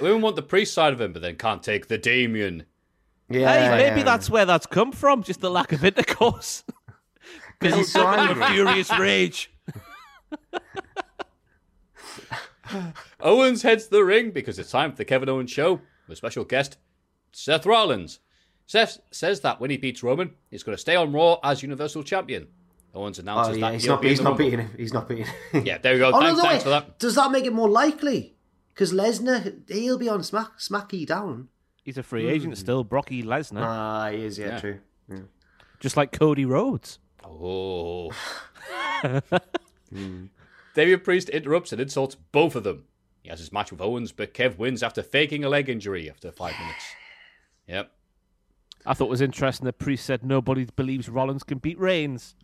women 0.00 0.20
want 0.22 0.36
the 0.36 0.42
priest 0.42 0.74
side 0.74 0.92
of 0.92 1.00
him, 1.00 1.12
but 1.12 1.22
then 1.22 1.36
can't 1.36 1.62
take 1.62 1.86
the 1.88 1.98
Damien. 1.98 2.64
Yeah, 3.28 3.52
hey, 3.76 3.84
maybe 3.88 4.00
yeah. 4.00 4.04
that's 4.04 4.28
where 4.28 4.44
that's 4.44 4.66
come 4.66 4.92
from. 4.92 5.22
Just 5.22 5.40
the 5.40 5.50
lack 5.50 5.72
of 5.72 5.84
intercourse. 5.84 6.64
because 7.60 7.76
he's 7.78 7.92
so 7.92 8.06
a 8.06 8.16
angry. 8.16 8.44
furious 8.46 8.96
rage. 8.98 9.50
Owens 13.20 13.62
heads 13.62 13.84
to 13.84 13.90
the 13.90 14.04
ring 14.04 14.30
because 14.30 14.58
it's 14.58 14.70
time 14.70 14.90
for 14.92 14.96
the 14.96 15.04
Kevin 15.04 15.28
Owens 15.28 15.50
show 15.50 15.80
with 16.08 16.18
special 16.18 16.44
guest 16.44 16.76
Seth 17.32 17.66
Rollins. 17.66 18.20
Seth 18.66 18.98
says 19.10 19.40
that 19.40 19.60
when 19.60 19.70
he 19.70 19.76
beats 19.76 20.02
Roman, 20.02 20.32
he's 20.50 20.62
going 20.62 20.74
to 20.76 20.80
stay 20.80 20.96
on 20.96 21.12
Raw 21.12 21.38
as 21.42 21.62
Universal 21.62 22.04
Champion. 22.04 22.46
Owens 22.94 23.18
Oh 23.18 23.22
announces 23.22 23.58
yeah, 23.58 23.68
that 23.70 23.74
he's 23.74 23.86
not. 23.86 24.02
be 24.02 24.08
He's 24.08 24.20
not 24.20 24.38
beating 24.38 24.60
him. 24.60 24.70
He's 24.76 24.92
not 24.92 25.08
beating 25.08 25.24
him. 25.26 25.64
Yeah, 25.66 25.78
there 25.78 25.94
we 25.94 25.98
go. 25.98 26.10
Oh, 26.14 26.20
thanks, 26.20 26.36
no, 26.38 26.42
no, 26.42 26.48
thanks 26.48 26.54
wait. 26.56 26.62
for 26.64 26.68
that. 26.70 26.98
Does 26.98 27.14
that 27.16 27.30
make 27.30 27.44
it 27.46 27.52
more 27.52 27.68
likely? 27.68 28.34
Because 28.74 28.92
Lesnar, 28.92 29.68
he'll 29.70 29.98
be 29.98 30.08
on 30.08 30.22
Smack 30.22 30.58
Smacky 30.58 31.06
down. 31.06 31.48
He's 31.84 31.98
a 31.98 32.02
free 32.02 32.28
agent 32.28 32.56
still. 32.58 32.84
Brocky 32.84 33.22
Lesnar, 33.22 33.62
Ah, 33.64 34.10
he 34.10 34.24
is. 34.24 34.38
Yeah, 34.38 34.46
Yeah. 34.48 34.60
true. 34.60 34.78
just 35.80 35.96
like 35.96 36.12
Cody 36.12 36.44
Rhodes. 36.44 36.98
Oh. 37.24 38.12
David 40.74 41.04
Priest 41.04 41.28
interrupts 41.28 41.72
and 41.72 41.80
insults 41.80 42.14
both 42.14 42.54
of 42.56 42.64
them. 42.64 42.84
He 43.22 43.28
has 43.28 43.38
his 43.40 43.52
match 43.52 43.70
with 43.70 43.80
Owens, 43.80 44.12
but 44.12 44.32
Kev 44.34 44.58
wins 44.58 44.82
after 44.82 45.02
faking 45.02 45.44
a 45.44 45.48
leg 45.48 45.68
injury 45.68 46.08
after 46.10 46.32
five 46.32 46.54
minutes. 46.58 46.84
Yep. 47.66 47.90
I 48.84 48.94
thought 48.94 49.06
it 49.06 49.10
was 49.10 49.20
interesting 49.20 49.64
that 49.66 49.78
Priest 49.78 50.04
said 50.04 50.24
nobody 50.24 50.66
believes 50.76 51.08
Rollins 51.08 51.42
can 51.44 51.58
beat 51.58 51.78
Reigns. 51.78 52.34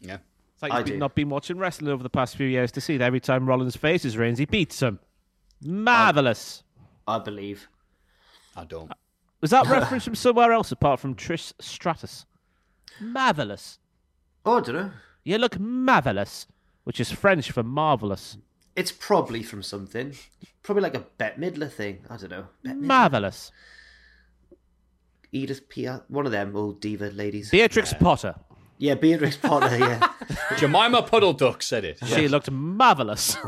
Yeah. 0.00 0.18
It's 0.54 0.62
like 0.62 0.72
I 0.72 0.78
he's 0.78 0.84
been- 0.84 0.92
do. 0.94 0.98
not 0.98 1.14
been 1.14 1.28
watching 1.28 1.58
wrestling 1.58 1.90
over 1.92 2.02
the 2.02 2.08
past 2.10 2.36
few 2.36 2.46
years 2.46 2.72
to 2.72 2.80
see 2.80 2.96
that 2.96 3.04
every 3.04 3.20
time 3.20 3.46
Rollins 3.46 3.76
faces 3.76 4.16
Reigns, 4.16 4.38
he 4.38 4.46
beats 4.46 4.80
him. 4.80 4.98
Marvelous. 5.62 6.62
I 7.06 7.18
believe. 7.18 7.68
I 8.56 8.64
don't. 8.64 8.90
Was 9.40 9.50
that 9.50 9.66
reference 9.66 10.04
from 10.04 10.14
somewhere 10.14 10.52
else 10.52 10.72
apart 10.72 11.00
from 11.00 11.14
Trish 11.14 11.52
Stratus? 11.60 12.26
Marvelous. 13.00 13.78
Oh, 14.44 14.58
I 14.58 14.60
don't 14.60 14.74
know. 14.74 14.90
You 15.24 15.38
look 15.38 15.58
marvelous, 15.58 16.46
which 16.84 17.00
is 17.00 17.10
French 17.12 17.50
for 17.50 17.62
marvelous. 17.62 18.36
It's 18.76 18.92
probably 18.92 19.42
from 19.42 19.62
something. 19.62 20.14
Probably 20.62 20.82
like 20.82 20.94
a 20.94 21.00
Bette 21.18 21.40
Midler 21.40 21.70
thing. 21.70 22.00
I 22.08 22.16
don't 22.16 22.30
know. 22.30 22.46
Bette 22.62 22.76
Marvelous. 22.76 23.50
Edith 25.32 25.68
Piaf, 25.68 26.02
one 26.08 26.26
of 26.26 26.32
them 26.32 26.56
old 26.56 26.80
diva 26.80 27.06
ladies. 27.10 27.50
Beatrix 27.50 27.92
Potter. 27.94 28.34
yeah, 28.78 28.94
Beatrix 28.94 29.36
Potter. 29.36 29.76
Yeah. 29.78 30.08
Jemima 30.58 31.02
Puddle 31.02 31.32
Duck 31.32 31.62
said 31.62 31.84
it. 31.84 31.98
She 32.06 32.28
looked 32.28 32.50
marvelous. 32.50 33.36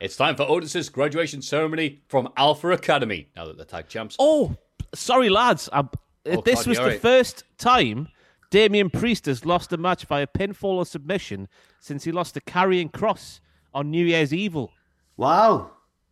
It's 0.00 0.16
time 0.16 0.36
for 0.36 0.44
Otis's 0.44 0.88
graduation 0.90 1.42
ceremony 1.42 2.02
from 2.06 2.28
Alpha 2.36 2.70
Academy. 2.70 3.28
Now 3.34 3.46
that 3.46 3.58
the 3.58 3.64
tag 3.64 3.88
champs. 3.88 4.14
oh, 4.20 4.54
sorry, 4.94 5.28
lads. 5.28 5.68
i 5.72 5.82
Oh, 6.26 6.42
this 6.42 6.60
God, 6.60 6.66
was 6.68 6.78
the 6.78 6.84
right. 6.84 7.00
first 7.00 7.42
time 7.56 8.06
Damian 8.50 8.90
Priest 8.90 9.26
has 9.26 9.44
lost 9.46 9.72
a 9.72 9.76
match 9.76 10.04
via 10.04 10.26
pinfall 10.26 10.76
or 10.76 10.84
submission 10.86 11.48
since 11.80 12.04
he 12.04 12.12
lost 12.12 12.34
to 12.34 12.40
Karrion 12.40 12.90
Kross 12.92 13.40
on 13.74 13.90
New 13.90 14.04
Year's 14.04 14.32
Evil. 14.32 14.70
wow. 15.16 15.70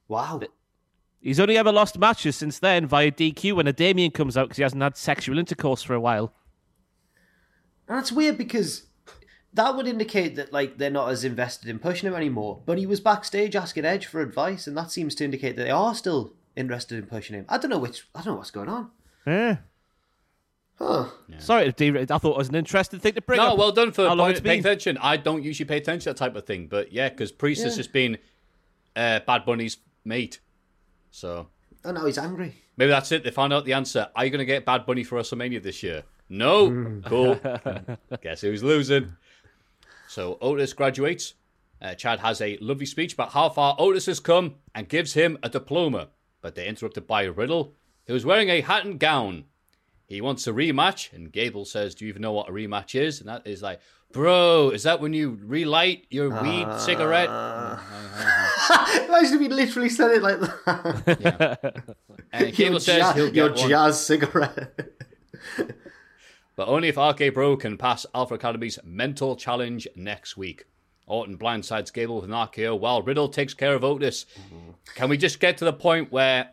Wow. 0.09 0.40
He's 1.27 1.40
only 1.40 1.59
ever 1.59 1.73
lost 1.73 1.98
matches 1.98 2.36
since 2.36 2.61
then 2.61 2.86
via 2.86 3.11
DQ 3.11 3.55
when 3.57 3.66
a 3.66 3.73
Damien 3.73 4.12
comes 4.12 4.36
out 4.36 4.44
because 4.47 4.59
he 4.59 4.62
hasn't 4.62 4.81
had 4.81 4.97
sexual 4.97 5.39
intercourse 5.40 5.82
for 5.82 5.93
a 5.94 6.01
while. 6.01 6.32
And 7.89 7.98
that's 7.98 8.12
weird 8.12 8.39
because 8.39 8.85
that 9.53 9.77
would 9.77 9.89
indicate 9.89 10.36
that 10.36 10.53
like 10.53 10.78
they're 10.78 10.89
not 10.89 11.09
as 11.11 11.24
invested 11.24 11.69
in 11.69 11.81
pushing 11.81 12.07
him 12.09 12.15
anymore. 12.15 12.61
But 12.65 12.78
he 12.78 12.86
was 12.86 13.01
backstage 13.01 13.57
asking 13.57 13.85
Edge 13.85 14.07
for 14.07 14.20
advice, 14.20 14.69
and 14.69 14.77
that 14.77 14.93
seems 14.93 15.16
to 15.16 15.24
indicate 15.24 15.57
that 15.57 15.65
they 15.65 15.70
are 15.70 15.97
still 15.97 16.32
interested 16.55 16.97
in 16.97 17.07
pushing 17.07 17.35
him. 17.35 17.44
I 17.48 17.59
don't 17.59 17.70
know 17.73 17.78
which. 17.78 18.07
I 18.15 18.19
don't 18.23 18.35
know 18.35 18.39
what's 18.39 18.53
going 18.53 18.69
on. 18.69 18.90
Yeah. 19.27 19.57
Huh. 20.78 21.07
Sorry 21.39 21.65
to 21.65 21.73
derail. 21.73 22.07
I 22.09 22.19
thought 22.19 22.32
it 22.36 22.39
was 22.39 22.51
an 22.51 22.55
interesting 22.55 23.01
thing 23.01 23.15
to 23.15 23.20
bring 23.23 23.39
No, 23.39 23.48
up. 23.53 23.59
well 23.59 23.73
done 23.73 23.90
for 23.90 24.03
How 24.07 24.15
long 24.15 24.27
point- 24.28 24.36
it's 24.36 24.40
paying 24.47 24.62
been. 24.62 24.70
attention. 24.70 24.98
I 25.01 25.16
don't 25.16 25.43
usually 25.43 25.66
pay 25.66 25.78
attention 25.78 26.05
to 26.05 26.09
that 26.11 26.16
type 26.19 26.36
of 26.36 26.44
thing, 26.47 26.69
but 26.69 26.93
yeah, 26.93 27.09
because 27.09 27.32
Priest 27.32 27.65
has 27.65 27.77
just 27.77 27.93
been 27.93 28.19
uh, 28.94 29.19
Bad 29.27 29.44
Bunny's 29.44 29.78
mate. 30.05 30.39
So 31.16 31.47
Oh, 31.84 31.93
now 31.93 32.05
he's 32.05 32.18
angry. 32.18 32.55
maybe 32.76 32.90
that's 32.90 33.10
it. 33.12 33.24
They 33.24 33.30
found 33.30 33.52
out 33.52 33.64
the 33.64 33.72
answer. 33.72 34.09
Are 34.14 34.24
you 34.24 34.30
going 34.30 34.40
to 34.40 34.44
get 34.44 34.66
Bad 34.66 34.84
Bunny 34.84 35.02
for 35.02 35.18
WrestleMania 35.18 35.62
this 35.62 35.82
year? 35.82 36.02
No. 36.28 36.68
Hmm. 36.68 37.01
Cool. 37.06 37.40
Guess 38.20 38.43
who's 38.43 38.62
losing? 38.62 39.16
So 40.09 40.36
Otis 40.43 40.72
graduates. 40.74 41.34
Uh, 41.80 41.94
Chad 41.94 42.20
has 42.20 42.40
a 42.40 42.59
lovely 42.60 42.86
speech 42.86 43.14
about 43.14 43.32
how 43.32 43.48
far 43.48 43.76
Otis 43.78 44.06
has 44.06 44.20
come 44.20 44.56
and 44.74 44.88
gives 44.88 45.14
him 45.14 45.38
a 45.43 45.48
diploma. 45.48 46.09
But 46.43 46.55
they're 46.55 46.66
interrupted 46.66 47.06
by 47.06 47.24
Riddle, 47.24 47.72
who's 48.06 48.26
wearing 48.26 48.51
a 48.51 48.60
hat 48.60 48.84
and 48.84 48.98
gown. 49.01 49.44
He 50.06 50.20
wants 50.20 50.47
a 50.47 50.52
rematch, 50.52 51.12
and 51.12 51.32
Gable 51.32 51.64
says, 51.64 51.94
Do 51.94 52.05
you 52.05 52.10
even 52.10 52.22
know 52.22 52.32
what 52.32 52.48
a 52.48 52.52
rematch 52.52 52.94
is? 52.94 53.20
And 53.20 53.28
that 53.28 53.47
is 53.47 53.62
like, 53.62 53.80
Bro, 54.12 54.70
is 54.70 54.82
that 54.84 55.01
when 55.01 55.12
you 55.12 55.38
relight 55.43 56.06
your 56.10 56.28
weed 56.43 56.66
cigarette? 56.78 57.28
Ah. 57.30 57.82
Uh-huh. 58.18 58.45
Imagine 59.09 59.34
if 59.34 59.40
he 59.40 59.48
literally 59.48 59.88
said 59.88 60.10
it 60.12 60.22
like 60.22 60.40
that. 60.40 61.84
And 62.32 62.55
Gable 62.55 62.70
your 62.72 62.80
says 62.80 62.98
ja- 62.98 63.12
he'll 63.12 63.34
your 63.34 63.51
one. 63.52 63.68
jazz 63.68 64.05
cigarette. 64.05 64.90
But 66.56 66.68
only 66.68 66.88
if 66.88 66.97
RK 66.97 67.34
Bro 67.34 67.59
can 67.59 67.76
pass 67.76 68.06
Alpha 68.14 68.34
Academy's 68.34 68.78
mental 68.82 69.36
challenge 69.36 69.86
next 69.94 70.36
week. 70.36 70.64
Orton 71.06 71.36
blindsides 71.38 71.93
Gable 71.93 72.16
with 72.16 72.24
an 72.24 72.30
RKO 72.30 72.78
while 72.80 73.02
Riddle 73.02 73.28
takes 73.28 73.55
care 73.55 73.74
of 73.74 73.84
Otis. 73.84 74.24
Mm-hmm. 74.40 74.70
Can 74.94 75.09
we 75.09 75.16
just 75.16 75.38
get 75.38 75.59
to 75.59 75.64
the 75.64 75.72
point 75.72 76.10
where 76.10 76.51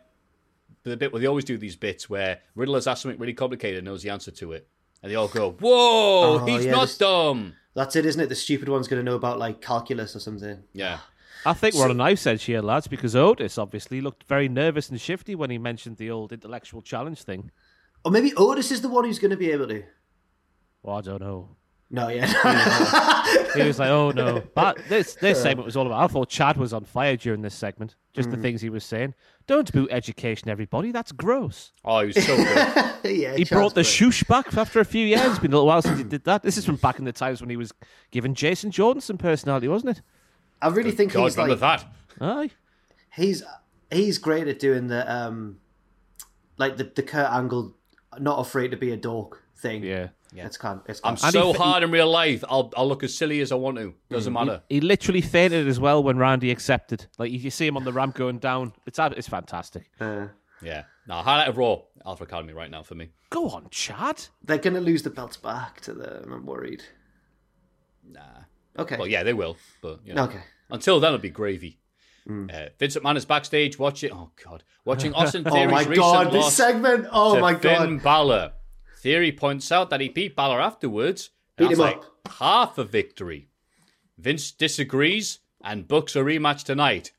the 0.84 0.96
bit 0.96 1.12
where 1.12 1.20
they 1.20 1.26
always 1.26 1.44
do 1.44 1.56
these 1.56 1.74
bits 1.76 2.10
where 2.10 2.40
Riddle 2.54 2.74
has 2.74 2.86
asked 2.86 3.02
something 3.02 3.18
really 3.18 3.32
complicated 3.32 3.78
and 3.78 3.86
knows 3.86 4.02
the 4.02 4.10
answer 4.10 4.30
to 4.32 4.52
it. 4.52 4.68
And 5.02 5.10
they 5.10 5.16
all 5.16 5.28
go, 5.28 5.52
Whoa, 5.52 6.40
Oh, 6.40 6.44
he's 6.46 6.66
yeah, 6.66 6.72
not 6.72 6.82
this- 6.82 6.98
dumb. 6.98 7.54
That's 7.74 7.96
it, 7.96 8.06
isn't 8.06 8.20
it? 8.20 8.28
The 8.28 8.36
stupid 8.36 8.68
one's 8.68 8.86
going 8.86 9.04
to 9.04 9.10
know 9.10 9.16
about 9.16 9.38
like 9.40 9.60
calculus 9.60 10.14
or 10.14 10.20
something. 10.20 10.62
Yeah. 10.74 10.98
I 11.46 11.52
think 11.52 11.74
we're 11.74 11.84
on 11.84 11.90
a 11.90 11.94
knife 11.94 12.26
edge 12.26 12.44
here, 12.44 12.62
lads, 12.62 12.86
because 12.86 13.14
Otis 13.14 13.58
obviously 13.58 14.00
looked 14.00 14.24
very 14.24 14.48
nervous 14.48 14.88
and 14.88 15.00
shifty 15.00 15.34
when 15.34 15.50
he 15.50 15.58
mentioned 15.58 15.96
the 15.98 16.10
old 16.10 16.32
intellectual 16.32 16.80
challenge 16.80 17.22
thing. 17.22 17.50
Or 18.04 18.10
maybe 18.10 18.32
Otis 18.36 18.70
is 18.70 18.80
the 18.80 18.88
one 18.88 19.04
who's 19.04 19.18
going 19.18 19.30
to 19.30 19.36
be 19.36 19.50
able 19.50 19.68
to. 19.68 19.82
Well, 20.82 20.96
I 20.96 21.00
don't 21.00 21.20
know. 21.20 21.56
No, 21.90 22.08
yeah. 22.08 22.26
He 23.54 23.62
was 23.62 23.78
like, 23.78 23.90
"Oh 23.90 24.10
no!" 24.10 24.42
But 24.54 24.78
this 24.88 25.14
this 25.14 25.38
uh. 25.38 25.42
segment 25.42 25.66
was 25.66 25.76
all 25.76 25.86
about. 25.86 26.02
I 26.02 26.06
thought 26.12 26.28
Chad 26.28 26.56
was 26.56 26.72
on 26.72 26.84
fire 26.84 27.16
during 27.16 27.42
this 27.42 27.54
segment. 27.54 27.94
Just 28.12 28.30
the 28.30 28.36
mm. 28.36 28.42
things 28.42 28.60
he 28.60 28.70
was 28.70 28.84
saying. 28.84 29.14
Don't 29.46 29.70
boot 29.72 29.88
education, 29.92 30.48
everybody. 30.48 30.90
That's 30.90 31.12
gross. 31.12 31.72
Oh, 31.84 32.00
he 32.00 32.06
was 32.08 32.24
so 32.24 32.36
good. 32.36 32.46
yeah, 33.16 33.36
He 33.36 33.44
Chad's 33.44 33.50
brought 33.50 33.74
the 33.74 33.82
great. 33.82 33.86
shoosh 33.86 34.26
back 34.26 34.56
after 34.56 34.80
a 34.80 34.84
few 34.84 35.06
years. 35.06 35.22
It's 35.24 35.38
been 35.38 35.52
a 35.52 35.56
little 35.56 35.66
while 35.66 35.82
since 35.82 35.98
he 35.98 36.04
did 36.04 36.24
that. 36.24 36.42
This 36.42 36.56
is 36.56 36.64
from 36.64 36.76
back 36.76 36.98
in 36.98 37.04
the 37.04 37.12
times 37.12 37.40
when 37.40 37.50
he 37.50 37.56
was 37.56 37.72
giving 38.10 38.34
Jason 38.34 38.70
Jordan 38.70 39.00
some 39.00 39.18
personality, 39.18 39.68
wasn't 39.68 39.98
it? 39.98 40.02
I 40.62 40.68
really 40.68 40.92
think 40.92 41.12
God, 41.12 41.24
he's 41.24 41.38
like 41.38 41.58
that. 41.58 41.84
Aye. 42.20 42.50
he's 43.14 43.42
he's 43.90 44.18
great 44.18 44.48
at 44.48 44.58
doing 44.58 44.86
the 44.88 45.10
um 45.12 45.58
like 46.56 46.76
the 46.76 46.84
the 46.84 47.02
Kurt 47.02 47.30
Angle 47.30 47.74
not 48.18 48.38
afraid 48.38 48.70
to 48.70 48.76
be 48.76 48.92
a 48.92 48.96
dork 48.96 49.42
thing. 49.56 49.82
Yeah. 49.82 50.08
Yeah. 50.32 50.46
It's 50.46 50.56
kind. 50.56 50.80
It's 50.86 51.00
I'm 51.04 51.16
kind. 51.16 51.32
So 51.32 51.52
he- 51.52 51.58
hard 51.58 51.82
in 51.84 51.90
real 51.92 52.10
life. 52.10 52.42
I'll 52.48 52.72
I'll 52.76 52.88
look 52.88 53.04
as 53.04 53.16
silly 53.16 53.40
as 53.40 53.52
I 53.52 53.54
want 53.54 53.76
to. 53.78 53.94
Doesn't 54.10 54.32
matter. 54.32 54.62
He 54.68 54.80
literally 54.80 55.20
fainted 55.20 55.68
as 55.68 55.78
well 55.78 56.02
when 56.02 56.18
Randy 56.18 56.50
accepted. 56.50 57.06
Like 57.18 57.32
if 57.32 57.44
you 57.44 57.50
see 57.50 57.66
him 57.66 57.76
on 57.76 57.84
the 57.84 57.92
ramp 57.92 58.14
going 58.16 58.38
down. 58.38 58.72
It's 58.86 58.98
it's 58.98 59.28
fantastic. 59.28 59.90
Uh, 60.00 60.28
Yeah. 60.62 60.84
Now 61.06 61.22
highlight 61.22 61.48
of 61.48 61.56
Raw, 61.58 61.82
Alpha 62.04 62.24
Academy 62.24 62.52
right 62.52 62.70
now 62.70 62.82
for 62.82 62.94
me. 62.94 63.10
Go 63.30 63.48
on, 63.50 63.68
Chad. 63.70 64.26
they're 64.42 64.58
gonna 64.58 64.80
lose 64.80 65.02
the 65.02 65.10
belts 65.10 65.36
back 65.36 65.80
to 65.82 65.92
them. 65.92 66.32
I'm 66.32 66.46
worried. 66.46 66.82
Nah. 68.02 68.44
Okay. 68.78 68.96
Well, 68.96 69.06
yeah, 69.06 69.22
they 69.22 69.32
will, 69.32 69.56
but 69.80 70.00
you 70.04 70.14
know. 70.14 70.24
Okay. 70.24 70.40
Until 70.70 71.00
then, 71.00 71.10
it'll 71.14 71.20
be 71.22 71.30
gravy. 71.30 71.78
Uh, 72.26 72.68
Vince 72.78 72.96
McMahon 72.96 73.16
is 73.16 73.26
backstage 73.26 73.78
watching. 73.78 74.10
Oh 74.10 74.30
God, 74.42 74.64
watching 74.86 75.12
Austin 75.14 75.42
Oh 75.46 75.66
my 75.68 75.80
recent 75.80 75.96
god, 75.96 76.32
this 76.32 76.54
segment. 76.54 77.06
Oh 77.12 77.38
my 77.38 77.54
Finn 77.54 77.98
god. 77.98 78.02
Balor. 78.02 78.52
Theory 79.00 79.30
points 79.30 79.70
out 79.70 79.90
that 79.90 80.00
he 80.00 80.08
beat 80.08 80.34
Balor 80.34 80.58
afterwards. 80.60 81.30
Beat 81.58 81.72
him 81.72 81.78
like 81.78 81.96
up. 81.98 82.32
half 82.38 82.78
a 82.78 82.84
victory. 82.84 83.48
Vince 84.16 84.50
disagrees 84.52 85.40
and 85.62 85.86
books 85.86 86.16
a 86.16 86.20
rematch 86.20 86.64
tonight, 86.64 87.12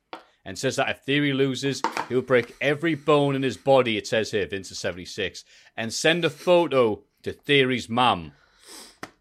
and 0.43 0.57
says 0.57 0.77
that 0.77 0.89
if 0.89 0.99
Theory 1.01 1.33
loses, 1.33 1.83
he'll 2.09 2.23
break 2.23 2.55
every 2.59 2.95
bone 2.95 3.35
in 3.35 3.43
his 3.43 3.57
body. 3.57 3.97
It 3.97 4.07
says 4.07 4.31
here, 4.31 4.47
Vince 4.47 4.71
is 4.71 4.79
seventy 4.79 5.05
six, 5.05 5.45
and 5.77 5.93
send 5.93 6.25
a 6.25 6.31
photo 6.31 7.03
to 7.21 7.31
Theory's 7.31 7.87
mum. 7.87 8.31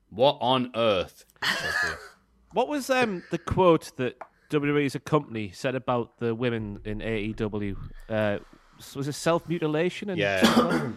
What 0.09 0.39
on 0.41 0.71
earth? 0.75 1.27
It 2.55 2.61
says 2.61 2.67
here. 2.67 2.67
What 2.67 2.69
was 2.69 2.91
um 2.91 3.23
the 3.31 3.39
quote 3.39 3.93
that 3.97 4.17
WWE 4.51 4.87
as 4.87 4.95
a 4.95 5.01
company 5.01 5.51
said 5.53 5.75
about 5.75 6.19
the 6.19 6.35
women 6.35 6.81
in 6.85 6.99
AEW? 7.01 7.77
Uh, 8.09 8.39
was 8.95 9.09
it 9.09 9.13
self 9.13 9.49
mutilation? 9.49 10.11
And 10.11 10.19
Yeah. 10.19 10.93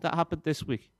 that 0.00 0.14
happened 0.14 0.42
this 0.44 0.62
week. 0.64 0.90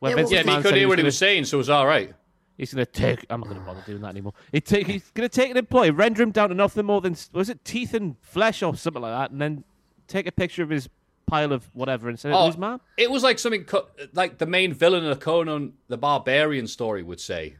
Where 0.00 0.10
Yeah, 0.10 0.16
Vince 0.16 0.30
well- 0.30 0.34
Yeah, 0.34 0.42
he 0.42 0.50
said 0.56 0.62
could 0.62 0.74
hear 0.76 0.88
what 0.88 0.98
he 0.98 1.02
gonna- 1.02 1.06
was 1.08 1.18
saying, 1.18 1.44
so 1.44 1.56
it 1.56 1.58
was 1.58 1.70
all 1.70 1.86
right. 1.86 2.14
He's 2.56 2.74
going 2.74 2.84
to 2.84 2.90
take. 2.90 3.24
I'm 3.30 3.40
not 3.40 3.48
going 3.48 3.60
to 3.60 3.64
bother 3.66 3.82
doing 3.86 4.00
that 4.02 4.08
anymore. 4.08 4.32
He 4.50 4.60
take, 4.60 4.88
he's 4.88 5.08
going 5.12 5.28
to 5.28 5.34
take 5.34 5.48
an 5.52 5.56
employee, 5.56 5.90
render 5.92 6.22
him 6.24 6.32
down 6.32 6.48
to 6.48 6.56
nothing 6.56 6.86
more 6.86 7.00
than 7.00 7.16
was 7.32 7.48
it 7.48 7.64
teeth 7.64 7.94
and 7.94 8.16
flesh 8.20 8.62
or 8.64 8.74
something 8.74 9.00
like 9.02 9.12
that, 9.12 9.30
and 9.30 9.40
then 9.40 9.62
take 10.08 10.26
a 10.26 10.32
picture 10.32 10.64
of 10.64 10.70
his 10.70 10.88
pile 11.26 11.52
of 11.52 11.70
whatever 11.72 12.08
and 12.08 12.18
send 12.18 12.32
it 12.34 12.36
to 12.36 12.42
Oh, 12.42 12.46
his 12.46 12.56
mom. 12.56 12.80
it 12.96 13.10
was 13.12 13.22
like 13.22 13.38
something 13.38 13.62
co- 13.64 13.86
like 14.12 14.38
the 14.38 14.46
main 14.46 14.72
villain 14.72 15.04
of 15.06 15.20
Conan 15.20 15.74
the 15.86 15.96
Barbarian 15.98 16.66
story 16.66 17.02
would 17.04 17.20
say. 17.20 17.56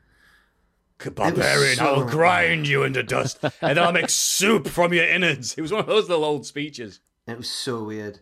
Barbarian, 1.15 1.77
so 1.77 1.85
I'll 1.87 2.05
grind 2.05 2.67
you 2.67 2.83
into 2.83 3.03
dust, 3.03 3.39
and 3.61 3.79
I'll 3.79 3.93
make 3.93 4.11
soup 4.11 4.67
from 4.69 4.93
your 4.93 5.05
innards. 5.07 5.55
It 5.57 5.63
was 5.63 5.71
one 5.73 5.81
of 5.81 5.87
those 5.87 6.09
little 6.09 6.25
old 6.25 6.45
speeches. 6.47 7.01
It 7.27 7.37
was 7.37 7.49
so 7.51 7.85
weird. 7.85 8.21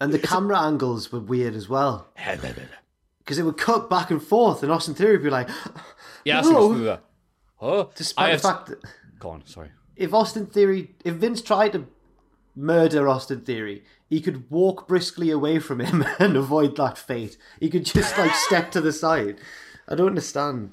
And 0.00 0.12
the 0.12 0.18
camera 0.18 0.58
angles 0.60 1.10
were 1.12 1.20
weird 1.20 1.54
as 1.54 1.68
well. 1.68 2.08
Because 3.18 3.38
it 3.38 3.42
would 3.44 3.56
cut 3.58 3.90
back 3.90 4.10
and 4.10 4.22
forth, 4.22 4.62
and 4.62 4.70
Austin 4.72 4.94
Theory 4.94 5.12
would 5.12 5.24
be 5.24 5.30
like, 5.30 5.48
Yeah, 6.24 6.38
I 6.40 6.42
see 6.42 6.50
No. 6.50 6.78
that. 6.84 7.02
Huh? 7.56 7.86
Despite 7.94 8.30
have 8.30 8.42
the 8.42 8.48
fact 8.48 8.66
that 8.68 8.78
Go 9.18 9.30
on, 9.30 9.46
sorry. 9.46 9.70
if 9.96 10.12
Austin 10.14 10.46
Theory, 10.46 10.94
if 11.04 11.14
Vince 11.14 11.40
tried 11.42 11.72
to 11.72 11.86
murder 12.54 13.08
Austin 13.08 13.40
Theory, 13.42 13.84
he 14.08 14.20
could 14.20 14.50
walk 14.50 14.86
briskly 14.88 15.30
away 15.30 15.58
from 15.58 15.80
him 15.80 16.04
and 16.18 16.36
avoid 16.36 16.76
that 16.76 16.96
fate. 16.98 17.36
He 17.60 17.68
could 17.68 17.84
just 17.84 18.16
like 18.18 18.34
step 18.34 18.70
to 18.72 18.80
the 18.80 18.92
side. 18.92 19.38
I 19.88 19.94
don't 19.94 20.08
understand. 20.08 20.72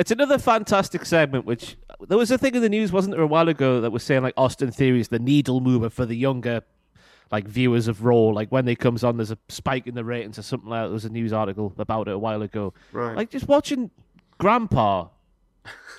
It's 0.00 0.10
another 0.10 0.38
fantastic 0.38 1.04
segment. 1.04 1.44
Which 1.44 1.76
there 2.08 2.16
was 2.16 2.30
a 2.30 2.38
thing 2.38 2.54
in 2.54 2.62
the 2.62 2.68
news, 2.70 2.90
wasn't 2.90 3.14
there, 3.14 3.22
a 3.22 3.26
while 3.26 3.48
ago 3.48 3.82
that 3.82 3.90
was 3.92 4.02
saying 4.02 4.22
like 4.22 4.34
Austin 4.36 4.70
Theory 4.72 4.98
is 4.98 5.08
the 5.08 5.18
needle 5.18 5.60
mover 5.60 5.90
for 5.90 6.06
the 6.06 6.16
younger. 6.16 6.62
Like 7.30 7.46
viewers 7.46 7.86
of 7.86 8.02
Raw, 8.04 8.30
like 8.30 8.50
when 8.50 8.64
they 8.64 8.74
comes 8.74 9.04
on, 9.04 9.16
there's 9.18 9.30
a 9.30 9.38
spike 9.48 9.86
in 9.86 9.94
the 9.94 10.02
ratings 10.02 10.36
or 10.36 10.42
something 10.42 10.68
like 10.68 10.80
that. 10.80 10.86
There 10.86 10.94
was 10.94 11.04
a 11.04 11.10
news 11.10 11.32
article 11.32 11.72
about 11.78 12.08
it 12.08 12.14
a 12.14 12.18
while 12.18 12.42
ago. 12.42 12.74
Right. 12.90 13.14
Like 13.16 13.30
just 13.30 13.46
watching 13.46 13.90
Grandpa, 14.38 15.06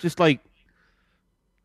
just 0.01 0.19
like 0.19 0.41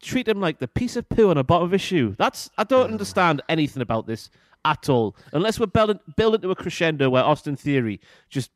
treat 0.01 0.29
him 0.29 0.41
like 0.41 0.61
the 0.61 0.69
piece 0.69 0.95
of 0.95 1.09
poo 1.09 1.31
on 1.31 1.37
the 1.37 1.43
bottom 1.43 1.65
of 1.67 1.73
his 1.73 1.81
shoe. 1.81 2.15
That's 2.17 2.49
I 2.57 2.63
don't 2.63 2.93
understand 2.93 3.43
anything 3.49 3.83
about 3.83 4.07
this 4.07 4.31
at 4.65 4.89
all, 4.89 5.17
unless 5.33 5.59
we're 5.59 5.67
building 5.67 5.99
building 6.17 6.43
to 6.43 6.51
a 6.53 6.55
crescendo 6.55 7.11
where 7.11 7.25
Austin 7.25 7.57
Theory 7.57 7.99
just 8.29 8.53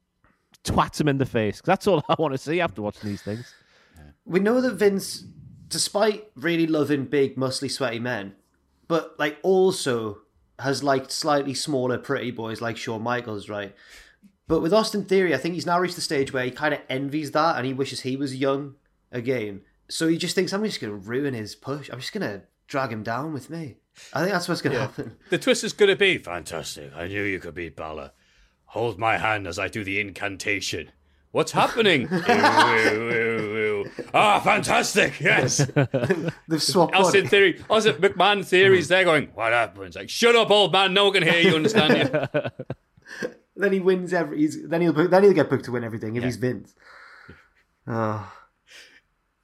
twats 0.62 1.00
him 1.00 1.08
in 1.08 1.18
the 1.18 1.26
face. 1.26 1.60
'Cause 1.60 1.66
that's 1.66 1.86
all 1.88 2.04
I 2.08 2.14
want 2.20 2.34
to 2.34 2.38
see 2.38 2.60
after 2.60 2.82
watching 2.82 3.08
these 3.10 3.22
things. 3.22 3.52
We 4.30 4.38
know 4.38 4.60
that 4.60 4.74
Vince 4.74 5.24
despite 5.68 6.30
really 6.36 6.66
loving 6.66 7.04
big, 7.04 7.36
muscly, 7.36 7.70
sweaty 7.70 7.98
men, 7.98 8.34
but 8.86 9.18
like 9.18 9.38
also 9.42 10.18
has 10.60 10.84
liked 10.84 11.10
slightly 11.10 11.52
smaller, 11.52 11.98
pretty 11.98 12.30
boys 12.30 12.60
like 12.60 12.76
Shawn 12.76 13.02
Michaels, 13.02 13.48
right? 13.48 13.74
But 14.46 14.60
with 14.60 14.72
Austin 14.72 15.04
Theory, 15.04 15.34
I 15.34 15.38
think 15.38 15.54
he's 15.54 15.66
now 15.66 15.80
reached 15.80 15.96
the 15.96 16.00
stage 16.00 16.32
where 16.32 16.44
he 16.44 16.52
kind 16.52 16.74
of 16.74 16.80
envies 16.88 17.32
that 17.32 17.56
and 17.56 17.66
he 17.66 17.72
wishes 17.72 18.00
he 18.00 18.16
was 18.16 18.36
young 18.36 18.76
again. 19.10 19.62
So 19.88 20.06
he 20.06 20.16
just 20.16 20.34
thinks, 20.36 20.52
I'm 20.52 20.64
just 20.64 20.80
going 20.80 20.92
to 20.92 21.08
ruin 21.08 21.34
his 21.34 21.56
push. 21.56 21.88
I'm 21.88 21.98
just 21.98 22.12
going 22.12 22.28
to 22.28 22.42
drag 22.68 22.92
him 22.92 23.02
down 23.02 23.32
with 23.32 23.50
me. 23.50 23.78
I 24.12 24.20
think 24.20 24.32
that's 24.32 24.48
what's 24.48 24.62
going 24.62 24.74
to 24.74 24.80
happen. 24.80 25.16
The 25.30 25.38
twist 25.38 25.64
is 25.64 25.72
going 25.72 25.88
to 25.88 25.96
be 25.96 26.18
fantastic. 26.18 26.92
I 26.94 27.08
knew 27.08 27.24
you 27.24 27.40
could 27.40 27.54
beat 27.54 27.74
Balor. 27.74 28.12
Hold 28.66 28.98
my 28.98 29.18
hand 29.18 29.48
as 29.48 29.58
I 29.58 29.66
do 29.66 29.82
the 29.82 29.98
incantation. 29.98 30.92
What's 31.32 31.52
happening? 31.52 32.02
Ew, 32.10 32.18
ew, 32.18 33.56
ew, 33.56 33.69
ew. 33.84 33.90
Ah, 34.14 34.40
fantastic! 34.40 35.20
Yes. 35.20 35.58
They've 36.48 36.62
swapped 36.62 36.94
Austin 36.94 37.22
body. 37.22 37.28
theory, 37.28 37.64
Austin 37.68 37.94
McMahon 37.96 38.44
theories. 38.44 38.88
They're 38.88 39.04
going. 39.04 39.28
What 39.34 39.52
happens? 39.52 39.96
Like, 39.96 40.08
shut 40.10 40.36
up, 40.36 40.50
old 40.50 40.72
man. 40.72 40.94
No 40.94 41.04
one 41.04 41.14
can 41.14 41.22
hear 41.22 41.40
you. 41.40 41.56
Understand 41.56 42.12
you? 42.12 42.50
Then 43.56 43.72
he 43.72 43.80
wins 43.80 44.14
every. 44.14 44.38
He's, 44.38 44.66
then 44.66 44.80
he'll 44.80 44.92
then 44.94 45.22
he'll 45.22 45.34
get 45.34 45.50
booked 45.50 45.66
to 45.66 45.72
win 45.72 45.84
everything 45.84 46.16
if 46.16 46.24
he's 46.24 46.36
Vince. 46.36 46.74
Oh, 47.86 48.32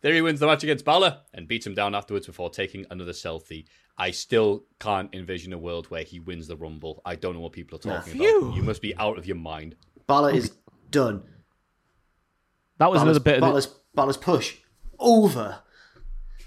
he 0.03 0.23
wins 0.23 0.41
the 0.41 0.47
match 0.47 0.63
against 0.63 0.85
Balor 0.85 1.19
and 1.35 1.47
beats 1.49 1.67
him 1.67 1.75
down 1.75 1.95
afterwards 1.95 2.27
before 2.27 2.49
taking 2.49 2.87
another 2.91 3.13
selfie. 3.13 3.67
I 3.99 4.11
still 4.11 4.65
can't 4.79 5.15
envision 5.15 5.53
a 5.53 5.59
world 5.59 5.87
where 5.91 6.03
he 6.03 6.21
wins 6.21 6.49
the 6.49 6.57
Rumble. 6.57 7.03
I 7.05 7.17
don't 7.17 7.35
know 7.35 7.41
what 7.41 7.53
people 7.53 7.77
are 7.77 7.81
talking 7.81 8.15
about. 8.21 8.55
You 8.55 8.63
must 8.63 8.83
be 8.83 8.97
out 8.97 9.19
of 9.19 9.27
your 9.27 9.37
mind. 9.37 9.75
Balor 10.07 10.33
is 10.33 10.53
done. 10.91 11.23
That 12.79 12.91
was 12.91 13.01
Balor's, 13.01 13.03
another 13.03 13.21
bit. 13.21 13.35
Of 13.35 13.41
the, 13.41 13.47
Balor's, 13.47 13.67
Balor's 13.95 14.17
push 14.17 14.57
over. 14.99 15.59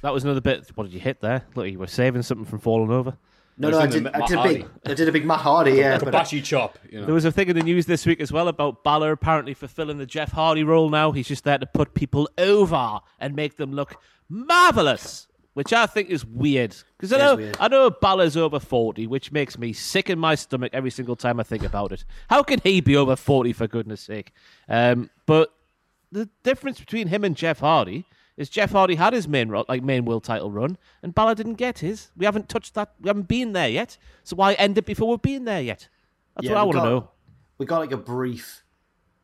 that 0.02 0.14
was 0.14 0.24
another 0.24 0.42
bit. 0.42 0.70
What 0.76 0.86
did 0.86 0.94
you 0.94 1.00
hit 1.00 1.22
there? 1.22 1.44
Look, 1.56 1.68
you 1.68 1.80
were 1.80 1.88
saving 1.88 2.22
something 2.22 2.46
from 2.46 2.60
falling 2.60 2.92
over. 2.92 3.18
No, 3.62 3.70
no, 3.72 3.80
I 3.80 3.88
did, 3.88 4.08
I 4.08 4.26
did 4.26 4.38
a 4.38 4.44
big, 4.44 4.62
Hardy. 4.62 4.66
I 4.86 4.94
did 4.94 5.10
a 5.10 5.12
big 5.12 5.26
Matt 5.26 5.42
Hardy, 5.42 5.72
yeah. 5.74 5.98
but 5.98 6.16
I- 6.16 6.22
Kobashi 6.22 6.42
chop. 6.42 6.80
You 6.90 7.02
know. 7.02 7.06
There 7.08 7.14
was 7.14 7.26
a 7.26 7.32
thing 7.32 7.50
in 7.50 7.58
the 7.58 7.64
news 7.64 7.86
this 7.86 8.06
week 8.06 8.22
as 8.22 8.32
well 8.32 8.48
about 8.48 8.86
Balor 8.86 9.12
apparently 9.12 9.54
fulfilling 9.54 9.98
the 9.98 10.06
Jeff 10.06 10.32
Hardy 10.32 10.64
role 10.64 10.90
now. 10.90 11.12
He's 11.12 11.28
just 11.28 11.44
there 11.44 11.58
to 11.58 11.66
put 11.66 11.94
people 11.94 12.30
over 12.38 13.00
and 13.20 13.36
make 13.36 13.58
them 13.58 13.74
look 13.74 14.02
marvelous, 14.30 15.28
which 15.56 15.74
I 15.74 15.88
think 15.88 16.10
is 16.10 16.26
weird. 16.26 16.74
Because 16.96 17.12
I 17.12 17.18
know 17.18 17.36
weird. 17.36 17.58
I 17.60 17.68
know 17.68 17.90
Balor's 17.90 18.38
over 18.38 18.62
forty, 18.62 19.08
which 19.08 19.34
makes 19.34 19.58
me 19.58 19.74
sick 19.74 20.10
in 20.10 20.20
my 20.20 20.36
stomach 20.36 20.70
every 20.72 20.92
single 20.92 21.18
time 21.18 21.38
I 21.38 21.44
think 21.44 21.64
about 21.64 21.92
it. 21.92 22.06
How 22.30 22.44
can 22.44 22.62
he 22.64 22.80
be 22.80 22.96
over 22.96 23.18
forty 23.18 23.52
for 23.52 23.68
goodness 23.68 24.00
sake? 24.00 24.32
Um, 24.70 25.10
but 25.26 25.54
the 26.12 26.30
difference 26.44 26.80
between 26.80 27.08
him 27.08 27.24
and 27.24 27.36
Jeff 27.36 27.60
Hardy 27.60 28.06
is 28.38 28.50
Jeff 28.50 28.72
Hardy 28.72 28.96
had 28.96 29.14
his 29.14 29.28
main 29.28 29.50
like 29.68 29.84
main 29.84 30.06
world 30.06 30.24
title 30.24 30.50
run, 30.50 30.78
and 31.04 31.14
Balor 31.14 31.36
didn't 31.36 31.56
get 31.56 31.80
his. 31.80 32.10
We 32.16 32.26
haven't 32.26 32.48
touched 32.48 32.74
that. 32.76 32.94
We 33.02 33.10
haven't 33.10 33.28
been 33.28 33.54
there 33.54 33.70
yet. 33.70 33.98
So 34.24 34.38
why 34.38 34.54
end 34.54 34.78
it 34.78 34.86
before 34.86 35.10
we've 35.10 35.22
been 35.22 35.46
there 35.46 35.62
yet? 35.62 35.90
That's 36.36 36.46
Yeah, 36.46 36.54
what 36.54 36.60
I 36.60 36.64
want 36.64 36.78
to 36.78 36.84
know. 36.84 37.10
We 37.58 37.66
got 37.66 37.80
like 37.80 37.92
a 37.92 37.98
brief. 37.98 38.64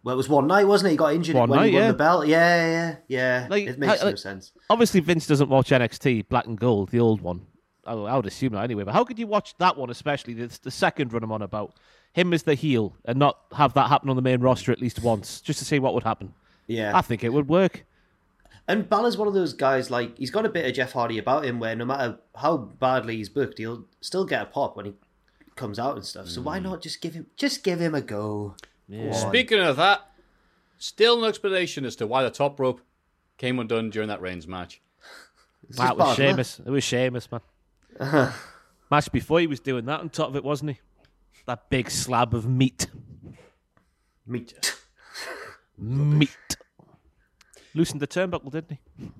Well, 0.04 0.14
it 0.14 0.18
was 0.18 0.30
one 0.30 0.46
night, 0.46 0.66
wasn't 0.66 0.90
it? 0.90 0.92
He 0.92 0.98
got 0.98 1.14
injured 1.16 1.36
One 1.36 1.50
when 1.50 1.60
night, 1.60 1.70
he 1.70 1.74
won 1.74 1.82
yeah. 1.84 1.88
the 1.88 1.98
belt. 1.98 2.28
Yeah, 2.28 2.68
yeah, 2.68 2.96
yeah. 3.08 3.48
Like, 3.50 3.68
it 3.68 3.80
makes 3.80 4.04
no 4.04 4.14
sense. 4.16 4.52
Obviously, 4.70 5.00
Vince 5.00 5.26
doesn't 5.26 5.50
watch 5.50 5.70
NXT 5.70 6.30
Black 6.30 6.46
and 6.46 6.60
Gold, 6.60 6.90
the 6.90 7.00
old 7.00 7.22
one. 7.22 7.48
I, 7.86 7.94
I 7.94 8.16
would 8.16 8.28
assume 8.28 8.54
that 8.54 8.64
anyway. 8.64 8.84
But 8.84 8.94
how 8.94 9.04
could 9.04 9.18
you 9.18 9.26
watch 9.26 9.56
that 9.58 9.78
one, 9.78 9.90
especially 9.90 10.34
the, 10.36 10.60
the 10.62 10.70
second 10.70 11.12
run 11.12 11.24
I'm 11.24 11.32
on 11.32 11.42
about 11.42 11.74
him 12.14 12.34
as 12.34 12.44
the 12.44 12.54
heel, 12.54 12.96
and 13.06 13.18
not 13.18 13.38
have 13.54 13.74
that 13.74 13.90
happen 13.90 14.10
on 14.10 14.16
the 14.16 14.22
main 14.22 14.42
roster 14.42 14.72
at 14.72 14.80
least 14.80 15.02
once, 15.02 15.42
just 15.42 15.58
to 15.60 15.66
see 15.66 15.80
what 15.80 15.96
would 15.96 16.04
happen? 16.04 16.34
Yeah. 16.68 16.98
I 16.98 17.02
think 17.02 17.24
it 17.24 17.32
would 17.34 17.48
work. 17.48 17.86
And 18.68 18.90
Balor's 18.90 19.16
one 19.18 19.28
of 19.28 19.34
those 19.36 19.54
guys, 19.54 19.92
like, 19.92 20.18
he's 20.18 20.32
got 20.32 20.46
a 20.46 20.50
bit 20.50 20.66
of 20.66 20.74
Jeff 20.74 20.94
Hardy 20.94 21.20
about 21.20 21.46
him 21.46 21.60
where 21.60 21.76
no 21.76 21.86
matter 21.86 22.18
how 22.36 22.58
badly 22.58 23.18
he's 23.18 23.30
booked, 23.30 23.60
he'll 23.60 23.86
still 24.02 24.26
get 24.26 24.42
a 24.42 24.46
pop 24.46 24.76
when 24.76 24.86
he 24.88 24.94
comes 25.56 25.78
out 25.78 25.96
and 25.96 26.04
stuff. 26.06 26.28
So 26.28 26.42
Mm. 26.42 26.46
why 26.46 26.60
not 26.60 26.82
just 26.82 27.00
give 27.02 27.14
him 27.14 27.28
just 27.38 27.64
give 27.64 27.80
him 27.80 27.94
a 27.94 28.02
go? 28.02 28.56
Go. 28.90 29.12
Speaking 29.12 29.60
of 29.60 29.76
that, 29.78 30.10
still 30.80 31.20
no 31.22 31.26
explanation 31.28 31.86
as 31.86 31.96
to 31.98 32.08
why 32.08 32.24
the 32.24 32.32
top 32.32 32.60
rope 32.60 32.82
came 33.38 33.60
undone 33.60 33.90
during 33.92 34.10
that 34.10 34.22
Reigns 34.22 34.48
match. 34.48 34.82
It's 35.70 35.78
That 35.78 35.98
was 35.98 36.16
bad. 36.18 36.30
Sheamus. 36.30 36.60
It 36.66 36.70
was 36.70 36.84
Sheamus, 36.84 37.28
man. 37.32 37.42
Match 38.92 39.12
before 39.12 39.40
he 39.40 39.48
was 39.48 39.60
doing 39.60 39.86
that 39.86 40.00
on 40.00 40.10
top 40.10 40.30
of 40.30 40.36
it, 40.36 40.44
wasn't 40.44 40.72
he? 40.72 40.80
That 41.48 41.70
big 41.72 41.90
slab 41.90 42.36
of 42.36 42.48
meat. 42.48 42.86
Meat. 44.28 44.76
Meat. 45.78 46.30
Loosened 47.74 48.02
the 48.02 48.08
turnbuckle, 48.08 48.52
didn't 48.52 48.72
he? 48.98 49.12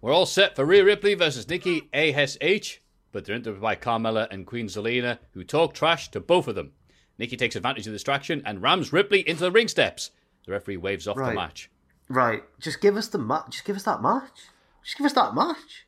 We're 0.00 0.12
all 0.12 0.26
set 0.26 0.56
for 0.56 0.64
Rhea 0.64 0.84
Ripley 0.84 1.14
versus 1.14 1.48
Nikki 1.48 1.88
ASH, 1.92 2.80
but 3.12 3.24
they're 3.24 3.36
interrupted 3.36 3.60
by 3.60 3.76
Carmella 3.76 4.28
and 4.30 4.46
Queen 4.46 4.66
Zelina, 4.66 5.18
who 5.32 5.44
talk 5.44 5.74
trash 5.74 6.10
to 6.12 6.20
both 6.20 6.48
of 6.48 6.54
them. 6.54 6.72
Nikki 7.18 7.36
takes 7.36 7.56
advantage 7.56 7.86
of 7.86 7.92
the 7.92 7.96
distraction 7.96 8.42
and 8.46 8.62
rams 8.62 8.92
Ripley 8.92 9.28
into 9.28 9.42
the 9.42 9.50
ring 9.50 9.68
steps. 9.68 10.12
The 10.46 10.52
referee 10.52 10.76
waves 10.76 11.08
off 11.08 11.16
the 11.16 11.32
match. 11.32 11.70
Right. 12.08 12.42
Just 12.60 12.80
give 12.80 12.96
us 12.96 13.08
the 13.08 13.18
match. 13.18 13.50
Just 13.50 13.64
give 13.64 13.76
us 13.76 13.82
that 13.82 14.00
match. 14.00 14.46
Just 14.84 14.96
give 14.96 15.04
us 15.04 15.12
that 15.12 15.34
match. 15.34 15.84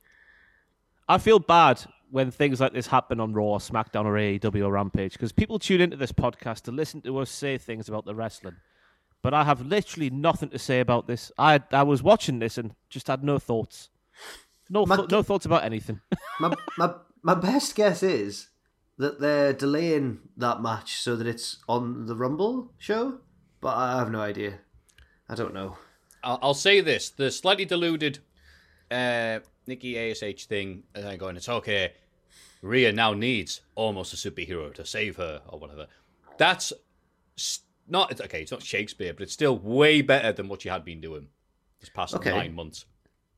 I 1.09 1.19
feel 1.19 1.39
bad 1.39 1.83
when 2.11 2.31
things 2.31 2.61
like 2.61 2.73
this 2.73 2.89
happen 2.89 3.21
on 3.21 3.33
Raw, 3.33 3.59
SmackDown, 3.59 4.05
or 4.05 4.15
AEW 4.15 4.67
or 4.67 4.73
Rampage 4.73 5.13
because 5.13 5.33
people 5.33 5.59
tune 5.59 5.81
into 5.81 5.97
this 5.97 6.13
podcast 6.13 6.63
to 6.63 6.73
listen 6.73 7.01
to 7.03 7.19
us 7.19 7.31
say 7.31 7.57
things 7.57 7.89
about 7.89 8.05
the 8.05 8.15
wrestling. 8.15 8.57
But 9.23 9.35
I 9.35 9.45
have 9.45 9.67
literally 9.67 10.09
nothing 10.11 10.49
to 10.51 10.59
say 10.59 10.81
about 10.81 11.07
this. 11.07 11.31
I 11.39 11.61
I 11.73 11.83
was 11.83 12.03
watching 12.03 12.39
this 12.39 12.57
and 12.59 12.75
just 12.89 13.07
had 13.09 13.23
no 13.23 13.39
thoughts. 13.39 13.91
No, 14.71 14.87
My- 14.87 14.97
th- 14.97 15.11
no 15.11 15.23
thoughts 15.23 15.47
about 15.47 15.65
anything. 15.65 16.01
my, 16.41 16.55
my 16.79 16.95
my 17.23 17.35
best 17.35 17.75
guess 17.75 18.03
is 18.03 18.49
that 18.97 19.21
they're 19.21 19.53
delaying 19.53 20.21
that 20.37 20.63
match 20.63 20.97
so 20.97 21.17
that 21.17 21.27
it's 21.27 21.59
on 21.69 22.07
the 22.07 22.15
Rumble 22.15 22.73
show, 22.79 23.19
but 23.61 23.77
I 23.77 23.97
have 23.99 24.11
no 24.11 24.21
idea. 24.21 24.59
I 25.29 25.35
don't 25.35 25.55
know. 25.55 25.77
I'll, 26.23 26.39
I'll 26.43 26.55
say 26.55 26.81
this: 26.81 27.11
the 27.11 27.31
slightly 27.31 27.65
deluded 27.67 28.21
uh, 28.91 29.41
Nikki 29.67 29.99
Ash 29.99 30.47
thing, 30.47 30.85
and 30.95 31.07
I'm 31.07 31.19
going, 31.19 31.37
it's 31.37 31.49
okay. 31.49 31.93
Rhea 32.63 32.93
now 32.93 33.13
needs 33.15 33.61
almost 33.75 34.13
a 34.13 34.17
superhero 34.17 34.73
to 34.75 34.85
save 34.85 35.17
her, 35.17 35.43
or 35.49 35.59
whatever. 35.59 35.87
That's 36.39 36.73
s- 37.39 37.61
not 37.91 38.11
it's 38.11 38.21
okay. 38.21 38.43
It's 38.43 38.53
not 38.53 38.63
Shakespeare, 38.63 39.13
but 39.13 39.23
it's 39.23 39.33
still 39.33 39.59
way 39.59 40.03
better 40.03 40.33
than 40.33 40.49
what 40.49 40.65
you 40.65 40.71
had 40.71 40.85
been 40.85 41.01
doing 41.01 41.29
this 41.81 41.89
past 41.89 42.15
Okay. 42.15 42.31
nine 42.31 42.55
months. 42.55 42.85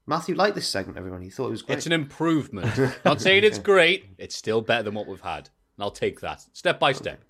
Matthew 0.06 0.34
liked 0.34 0.56
this 0.56 0.68
segment. 0.68 0.98
Everyone, 0.98 1.22
he 1.22 1.30
thought 1.30 1.46
it 1.46 1.50
was 1.52 1.62
great. 1.62 1.78
It's 1.78 1.86
an 1.86 1.92
improvement. 1.92 2.66
Not 3.04 3.20
saying 3.20 3.44
it's 3.44 3.58
great. 3.58 4.06
It's 4.18 4.34
still 4.34 4.60
better 4.60 4.82
than 4.82 4.94
what 4.94 5.06
we've 5.06 5.20
had. 5.20 5.48
And 5.76 5.84
I'll 5.84 5.90
take 5.92 6.20
that 6.20 6.44
step 6.52 6.80
by 6.80 6.92
step. 6.92 7.22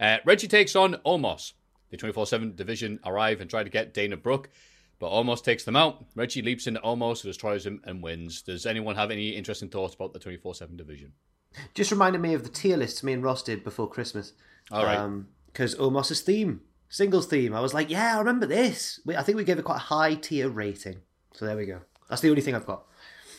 Uh, 0.00 0.16
Reggie 0.24 0.48
takes 0.48 0.74
on 0.74 0.94
Omos. 1.04 1.52
The 1.90 1.96
24 1.96 2.26
7 2.26 2.54
division 2.54 2.98
arrive 3.04 3.40
and 3.40 3.48
try 3.48 3.62
to 3.62 3.70
get 3.70 3.94
Dana 3.94 4.16
Brooke, 4.16 4.50
but 4.98 5.10
Omos 5.10 5.42
takes 5.42 5.64
them 5.64 5.76
out. 5.76 6.04
Reggie 6.14 6.42
leaps 6.42 6.66
into 6.66 6.80
Omos, 6.80 7.22
destroys 7.22 7.64
him, 7.66 7.80
and 7.84 8.02
wins. 8.02 8.42
Does 8.42 8.66
anyone 8.66 8.94
have 8.96 9.10
any 9.10 9.30
interesting 9.30 9.68
thoughts 9.68 9.94
about 9.94 10.12
the 10.12 10.18
24 10.18 10.54
7 10.54 10.76
division? 10.76 11.12
Just 11.74 11.90
reminded 11.90 12.20
me 12.20 12.34
of 12.34 12.42
the 12.42 12.50
tier 12.50 12.76
lists 12.76 13.02
me 13.02 13.12
and 13.14 13.22
Ross 13.22 13.42
did 13.42 13.64
before 13.64 13.88
Christmas. 13.88 14.32
All 14.70 14.84
right. 14.84 14.98
Because 15.58 15.74
Omos's 15.74 16.20
theme, 16.20 16.60
singles 16.88 17.26
theme, 17.26 17.52
I 17.52 17.58
was 17.58 17.74
like, 17.74 17.90
yeah, 17.90 18.14
I 18.14 18.18
remember 18.20 18.46
this. 18.46 19.00
We, 19.04 19.16
I 19.16 19.24
think 19.24 19.36
we 19.36 19.42
gave 19.42 19.58
it 19.58 19.64
quite 19.64 19.74
a 19.74 19.80
high 19.80 20.14
tier 20.14 20.48
rating. 20.48 20.98
So 21.32 21.46
there 21.46 21.56
we 21.56 21.66
go. 21.66 21.80
That's 22.08 22.22
the 22.22 22.30
only 22.30 22.42
thing 22.42 22.54
I've 22.54 22.64
got. 22.64 22.84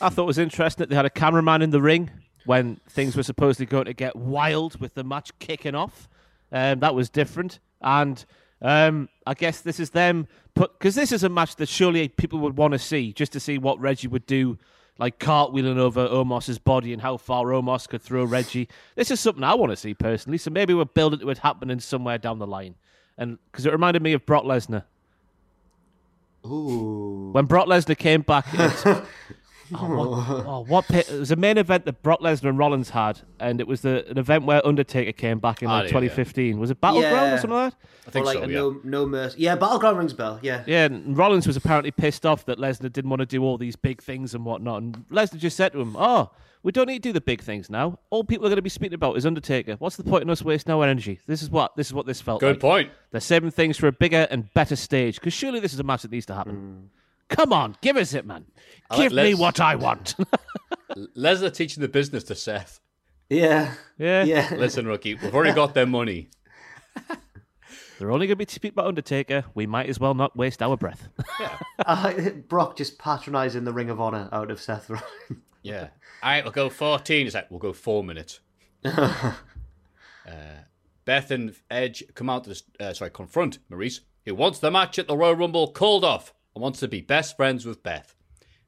I 0.02 0.10
thought 0.10 0.24
it 0.24 0.26
was 0.26 0.36
interesting 0.36 0.82
that 0.82 0.90
they 0.90 0.96
had 0.96 1.06
a 1.06 1.10
cameraman 1.10 1.62
in 1.62 1.70
the 1.70 1.80
ring 1.80 2.10
when 2.44 2.78
things 2.90 3.16
were 3.16 3.22
supposedly 3.22 3.64
going 3.64 3.86
to 3.86 3.94
get 3.94 4.16
wild 4.16 4.78
with 4.82 4.92
the 4.92 5.02
match 5.02 5.30
kicking 5.38 5.74
off. 5.74 6.10
Um, 6.52 6.80
that 6.80 6.94
was 6.94 7.08
different, 7.08 7.58
and 7.80 8.22
um, 8.60 9.08
I 9.26 9.32
guess 9.32 9.62
this 9.62 9.80
is 9.80 9.88
them 9.88 10.26
put 10.54 10.78
because 10.78 10.94
this 10.96 11.12
is 11.12 11.24
a 11.24 11.30
match 11.30 11.56
that 11.56 11.70
surely 11.70 12.08
people 12.08 12.38
would 12.40 12.58
want 12.58 12.72
to 12.72 12.78
see 12.78 13.14
just 13.14 13.32
to 13.32 13.40
see 13.40 13.56
what 13.56 13.80
Reggie 13.80 14.08
would 14.08 14.26
do, 14.26 14.58
like 15.00 15.18
cartwheeling 15.18 15.78
over 15.78 16.06
Omos's 16.06 16.58
body 16.58 16.92
and 16.92 17.00
how 17.00 17.16
far 17.16 17.46
Omos 17.46 17.88
could 17.88 18.02
throw 18.02 18.22
Reggie. 18.24 18.68
This 18.96 19.10
is 19.10 19.18
something 19.18 19.42
I 19.42 19.54
want 19.54 19.72
to 19.72 19.76
see 19.76 19.94
personally. 19.94 20.36
So 20.36 20.50
maybe 20.50 20.74
we're 20.74 20.84
building 20.84 21.20
to 21.20 21.30
it 21.30 21.38
happening 21.38 21.80
somewhere 21.80 22.18
down 22.18 22.38
the 22.38 22.46
line, 22.46 22.76
and 23.16 23.38
because 23.50 23.64
it 23.66 23.72
reminded 23.72 24.02
me 24.02 24.12
of 24.12 24.26
Brock 24.26 24.44
Lesnar 24.44 24.84
Ooh. 26.44 27.30
when 27.32 27.46
Brock 27.46 27.66
Lesnar 27.66 27.98
came 27.98 28.20
back. 28.20 28.46
It, 29.70 29.76
oh, 29.80 29.86
what, 29.86 30.46
oh, 30.46 30.64
what 30.66 30.84
pit? 30.86 31.08
It 31.10 31.18
was 31.18 31.30
a 31.30 31.36
main 31.36 31.58
event 31.58 31.84
that 31.84 32.02
Brock 32.02 32.20
Lesnar 32.20 32.48
and 32.50 32.58
Rollins 32.58 32.90
had, 32.90 33.20
and 33.38 33.60
it 33.60 33.66
was 33.66 33.82
the 33.82 34.08
an 34.10 34.18
event 34.18 34.44
where 34.44 34.66
Undertaker 34.66 35.12
came 35.12 35.38
back 35.38 35.62
in 35.62 35.68
like 35.68 35.74
ah, 35.74 35.78
yeah, 35.78 35.82
yeah. 35.84 35.88
2015. 35.88 36.58
Was 36.58 36.70
it 36.70 36.80
Battleground 36.80 37.14
Yeah. 37.14 37.34
or 37.34 37.38
something 37.38 37.50
like 37.56 37.72
that? 37.72 37.78
I 38.04 38.08
Or 38.08 38.10
think 38.12 38.26
like 38.26 38.36
so, 38.38 38.42
a 38.42 38.48
yeah. 38.48 38.54
no, 38.58 38.80
no 38.84 39.06
mercy. 39.06 39.40
Yeah, 39.40 39.54
Battleground 39.56 39.98
rings 39.98 40.12
a 40.12 40.16
bell. 40.16 40.38
Yeah. 40.42 40.64
Yeah, 40.66 40.84
and 40.86 41.16
Rollins 41.16 41.46
was 41.46 41.56
apparently 41.56 41.90
pissed 41.90 42.26
off 42.26 42.44
that 42.46 42.58
Lesnar 42.58 42.92
didn't 42.92 43.10
want 43.10 43.20
to 43.20 43.26
do 43.26 43.42
all 43.44 43.56
these 43.58 43.76
big 43.76 44.02
things 44.02 44.34
and 44.34 44.44
whatnot. 44.44 44.82
And 44.82 45.04
Lesnar 45.10 45.38
just 45.38 45.56
said 45.56 45.72
to 45.72 45.80
him, 45.80 45.96
"Oh, 45.98 46.30
we 46.62 46.72
don't 46.72 46.86
need 46.88 47.02
to 47.02 47.08
do 47.08 47.12
the 47.12 47.20
big 47.22 47.40
things 47.40 47.70
now. 47.70 47.98
All 48.10 48.22
people 48.24 48.44
are 48.46 48.50
going 48.50 48.56
to 48.56 48.62
be 48.62 48.68
speaking 48.68 48.94
about 48.94 49.16
is 49.16 49.24
Undertaker. 49.24 49.76
What's 49.78 49.96
the 49.96 50.04
point 50.04 50.22
in 50.24 50.30
us 50.30 50.42
wasting 50.42 50.74
our 50.74 50.84
energy? 50.84 51.20
This 51.26 51.42
is 51.42 51.48
what 51.50 51.74
this 51.76 51.86
is 51.86 51.94
what 51.94 52.06
this 52.06 52.20
felt 52.20 52.40
Good 52.40 52.56
like. 52.56 52.60
point. 52.60 52.90
They're 53.12 53.20
saving 53.20 53.52
things 53.52 53.76
for 53.78 53.86
a 53.86 53.92
bigger 53.92 54.26
and 54.30 54.52
better 54.52 54.76
stage 54.76 55.14
because 55.14 55.32
surely 55.32 55.60
this 55.60 55.72
is 55.72 55.80
a 55.80 55.84
match 55.84 56.02
that 56.02 56.10
needs 56.10 56.26
to 56.26 56.34
happen. 56.34 56.88
Mm. 56.90 56.99
Come 57.30 57.52
on, 57.52 57.76
give 57.80 57.96
us 57.96 58.12
it, 58.12 58.26
man. 58.26 58.44
like 58.90 58.98
Give 59.00 59.12
me 59.12 59.34
what 59.34 59.60
I 59.60 59.76
want. 59.76 60.14
Les 61.14 61.40
Lesnar 61.40 61.54
teaching 61.54 61.80
the 61.80 61.88
business 61.88 62.24
to 62.24 62.34
Seth. 62.34 62.80
Yeah. 63.28 63.74
yeah. 63.96 64.24
Yeah. 64.24 64.54
Listen, 64.56 64.86
rookie, 64.86 65.14
we've 65.14 65.34
already 65.34 65.54
got 65.54 65.72
their 65.72 65.86
money. 65.86 66.30
They're 67.98 68.10
only 68.10 68.26
going 68.26 68.38
to 68.38 68.44
be 68.44 68.50
speak 68.50 68.72
about 68.72 68.86
Undertaker. 68.86 69.44
We 69.54 69.66
might 69.66 69.88
as 69.88 70.00
well 70.00 70.14
not 70.14 70.36
waste 70.36 70.62
our 70.62 70.76
breath. 70.76 71.08
Uh, 71.86 72.12
Brock 72.46 72.76
just 72.76 72.98
patronising 72.98 73.64
the 73.64 73.72
Ring 73.72 73.88
of 73.88 74.02
Honor 74.02 74.28
out 74.32 74.50
of 74.50 74.60
Seth 74.60 74.90
Rollins. 74.90 75.42
Yeah. 75.62 75.88
All 76.22 76.30
right, 76.30 76.44
we'll 76.44 76.52
go 76.52 76.68
14. 76.68 77.24
He's 77.24 77.34
like, 77.34 77.50
we'll 77.50 77.58
go 77.58 77.72
four 77.72 78.04
minutes. 78.04 78.40
uh, 78.84 79.32
Beth 81.06 81.30
and 81.30 81.54
Edge 81.70 82.04
come 82.14 82.28
out 82.28 82.44
to 82.44 82.50
the, 82.50 82.62
uh, 82.78 82.92
sorry, 82.92 83.10
confront 83.10 83.58
Maryse, 83.70 84.00
who 84.26 84.34
wants 84.34 84.58
the 84.58 84.70
match 84.70 84.98
at 84.98 85.08
the 85.08 85.16
Royal 85.16 85.34
Rumble 85.34 85.72
called 85.72 86.04
off 86.04 86.34
and 86.60 86.62
wants 86.62 86.80
to 86.80 86.88
be 86.88 87.00
best 87.00 87.38
friends 87.38 87.64
with 87.64 87.82
Beth. 87.82 88.14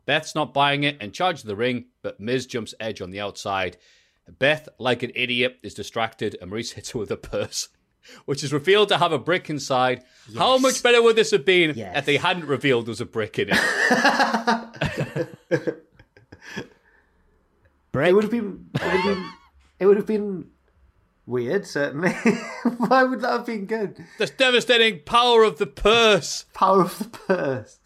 Beth's 0.07 0.35
not 0.35 0.55
buying 0.55 0.83
it 0.83 0.97
and 0.99 1.13
charges 1.13 1.43
the 1.43 1.55
ring, 1.55 1.85
but 2.03 2.19
Miz 2.19 2.47
jumps 2.47 2.73
Edge 2.81 3.03
on 3.03 3.11
the 3.11 3.21
outside. 3.21 3.77
Beth, 4.39 4.67
like 4.79 5.03
an 5.03 5.13
idiot, 5.15 5.59
is 5.63 5.75
distracted 5.75 6.35
and 6.41 6.51
Maryse 6.51 6.73
hits 6.73 6.93
her 6.93 6.99
with 6.99 7.11
a 7.11 7.19
purse, 7.19 7.69
which 8.25 8.43
is 8.43 8.51
revealed 8.51 8.89
to 8.89 8.97
have 8.97 9.13
a 9.13 9.19
brick 9.19 9.51
inside. 9.51 10.05
How 10.39 10.57
much 10.57 10.83
better 10.83 11.03
would 11.03 11.17
this 11.17 11.33
have 11.33 11.45
been 11.45 11.75
Yes. 11.77 11.99
if 11.99 12.07
they 12.07 12.17
hadn't 12.17 12.47
revealed 12.47 12.87
there 12.87 12.93
was 12.93 13.03
a 13.03 13.07
brick 13.07 13.39
in 13.39 13.51
it? 13.53 13.59
It 17.95 18.15
would 18.15 18.25
have 18.25 18.31
been. 18.31 18.71
It 18.75 18.83
would 18.83 18.91
have 18.91 19.05
been. 19.05 19.31
It 19.81 19.87
would 19.87 19.97
have 19.99 20.07
been 20.07 20.47
weird, 21.27 21.67
certainly. 21.67 22.13
Why 22.79 23.05
would 23.05 23.21
that 23.21 23.33
have 23.33 23.47
been 23.47 23.67
good? 23.67 24.03
the 24.19 24.27
devastating 24.27 25.01
power 25.05 25.43
of 25.45 25.59
the 25.59 25.67
purse. 25.67 26.47
Power 26.55 26.83
of 26.83 26.99
the 26.99 27.05
purse. 27.05 27.79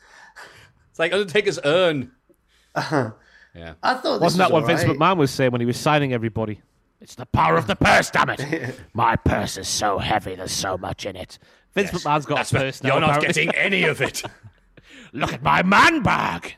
It's 0.96 0.98
like 0.98 1.12
oh, 1.12 1.20
Undertaker's 1.20 1.58
urn. 1.62 2.10
Uh-huh. 2.74 3.10
yeah 3.54 3.74
I 3.82 3.94
thought 3.96 4.14
this 4.14 4.20
Wasn't 4.22 4.38
that 4.38 4.50
was 4.50 4.62
what 4.62 4.66
Vince 4.66 4.80
alright. 4.80 4.98
McMahon 4.98 5.18
was 5.18 5.30
saying 5.30 5.52
when 5.52 5.60
he 5.60 5.66
was 5.66 5.76
signing 5.78 6.14
everybody? 6.14 6.62
It's 7.02 7.16
the 7.16 7.26
power 7.26 7.58
of 7.58 7.66
the 7.66 7.76
purse, 7.76 8.10
damn 8.10 8.30
it! 8.30 8.80
My 8.94 9.14
purse 9.16 9.58
is 9.58 9.68
so 9.68 9.98
heavy, 9.98 10.36
there's 10.36 10.52
so 10.52 10.78
much 10.78 11.04
in 11.04 11.14
it. 11.14 11.38
Vince 11.74 11.90
McMahon's 11.90 12.24
got 12.24 12.36
That's 12.36 12.52
a 12.52 12.56
what- 12.56 12.62
purse 12.62 12.82
now. 12.82 12.92
You're 12.92 13.00
not 13.02 13.10
apparently. 13.18 13.44
getting 13.44 13.60
any 13.60 13.84
of 13.84 14.00
it. 14.00 14.22
Look 15.12 15.34
at 15.34 15.42
my 15.42 15.62
man 15.62 16.02
bag. 16.02 16.54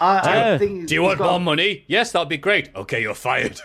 I, 0.00 0.18
I 0.18 0.24
Yeah. 0.34 0.58
think 0.58 0.88
Do 0.88 0.94
you 0.96 1.02
want 1.02 1.18
got- 1.20 1.30
more 1.30 1.40
money? 1.40 1.84
Yes, 1.86 2.10
that'd 2.10 2.28
be 2.28 2.38
great. 2.38 2.74
Okay, 2.74 3.02
you're 3.02 3.14
fired. 3.14 3.60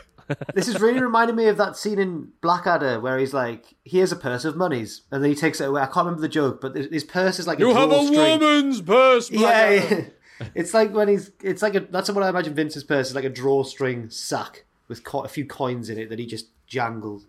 This 0.54 0.68
is 0.68 0.80
really 0.80 1.02
reminding 1.02 1.36
me 1.36 1.48
of 1.48 1.58
that 1.58 1.76
scene 1.78 2.00
in 2.00 2.30
Blackadder 2.42 3.00
where 3.00 3.18
he's 3.18 3.34
like, 3.34 3.76
"Here's 3.84 4.12
a 4.12 4.16
purse 4.16 4.46
of 4.46 4.56
monies," 4.56 5.02
and 5.12 5.24
then 5.24 5.30
he 5.32 5.36
takes 5.36 5.60
it 5.62 5.66
away. 5.66 5.82
I 5.82 5.86
can't 5.86 6.06
remember 6.06 6.22
the 6.22 6.28
joke, 6.30 6.62
but 6.62 6.76
his 6.76 7.04
purse 7.04 7.40
is 7.40 7.48
like 7.48 7.60
a 7.60 7.62
You 7.62 7.72
a 7.72 7.74
have 7.74 7.90
a 7.92 7.94
drawstring. 7.96 8.40
woman's 8.40 8.82
purse. 8.82 9.32
Yeah, 9.32 9.40
Blackadder. 9.40 9.96
yeah. 10.40 10.48
it's 10.56 10.74
like 10.74 10.94
when 10.94 11.08
he's. 11.08 11.32
It's 11.44 11.62
like 11.62 11.76
a. 11.76 11.80
That's 11.82 12.10
what 12.12 12.24
I 12.24 12.30
imagine 12.30 12.54
Vince's 12.54 12.84
purse 12.84 13.10
is 13.10 13.16
like 13.16 13.26
a 13.26 13.30
drawstring 13.30 14.10
sack 14.10 14.66
with 14.88 15.04
co- 15.04 15.22
a 15.24 15.28
few 15.28 15.46
coins 15.46 15.90
in 15.90 15.98
it 15.98 16.10
that 16.10 16.20
he 16.20 16.26
just 16.26 16.48
jangled. 16.68 17.26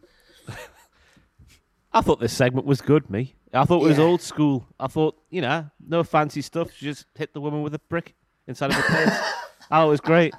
I 1.92 2.00
thought 2.02 2.20
this 2.20 2.32
segment 2.32 2.66
was 2.66 2.80
good, 2.80 3.10
me. 3.10 3.34
I 3.52 3.64
thought 3.64 3.82
it 3.82 3.88
was 3.88 3.98
Yeah. 3.98 4.04
old 4.04 4.22
school. 4.22 4.66
I 4.78 4.86
thought, 4.86 5.16
you 5.28 5.40
know, 5.40 5.68
no 5.84 6.04
fancy 6.04 6.40
stuff. 6.40 6.68
Just 6.78 7.06
hit 7.16 7.34
the 7.34 7.40
woman 7.40 7.62
with 7.62 7.74
a 7.74 7.80
brick 7.80 8.14
inside 8.46 8.70
of 8.70 8.76
the 8.76 8.82
purse. 8.82 9.18
oh, 9.72 9.86
it 9.86 9.90
was 9.90 10.00
great. 10.00 10.32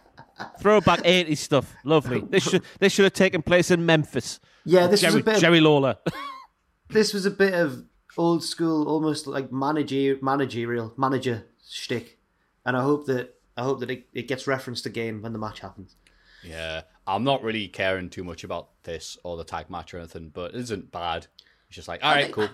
Throwback 0.60 1.00
80s 1.02 1.38
stuff. 1.38 1.74
Lovely. 1.84 2.22
This 2.30 2.44
should 2.44 2.64
this 2.80 2.94
should 2.94 3.04
have 3.04 3.14
taken 3.14 3.42
place 3.42 3.72
in 3.72 3.86
Memphis. 3.86 4.40
Yeah, 4.66 4.88
this 4.88 5.02
Jerry, 5.02 5.16
was 5.16 5.22
a 5.22 5.26
bit. 5.26 5.36
Of, 5.36 5.42
Jerry 5.42 5.60
Lawler. 5.60 5.98
this 6.90 7.14
was 7.14 7.26
a 7.26 7.32
bit 7.32 7.54
of 7.54 7.86
old 8.18 8.44
school, 8.44 8.88
almost 8.88 9.28
like 9.28 9.52
manager, 9.52 10.18
managerial 10.22 10.94
manager 10.98 11.46
shtick, 11.68 12.20
and 12.66 12.78
I 12.78 12.82
hope 12.82 13.06
that 13.08 13.36
I 13.58 13.64
hope 13.64 13.80
that 13.80 13.90
it, 13.90 14.08
it 14.14 14.28
gets 14.28 14.48
referenced 14.48 14.86
again 14.86 15.22
when 15.22 15.34
the 15.34 15.40
match 15.40 15.60
happens. 15.60 15.96
Yeah, 16.44 16.82
I'm 17.06 17.24
not 17.24 17.44
really 17.44 17.68
caring 17.68 18.10
too 18.10 18.24
much 18.24 18.44
about 18.44 18.70
this 18.84 19.18
or 19.24 19.38
the 19.38 19.44
tag 19.44 19.70
match 19.70 19.94
or 19.94 20.00
anything, 20.00 20.30
but 20.30 20.54
it 20.54 20.62
isn't 20.62 20.92
bad. 20.92 21.28
It's 21.68 21.76
just 21.76 21.88
like, 21.88 22.04
all 22.04 22.14
right, 22.14 22.32
cool. 22.32 22.50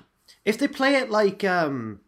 If 0.46 0.58
they 0.58 0.68
play 0.68 0.96
it 0.96 1.10
like, 1.10 1.44
um, 1.44 2.02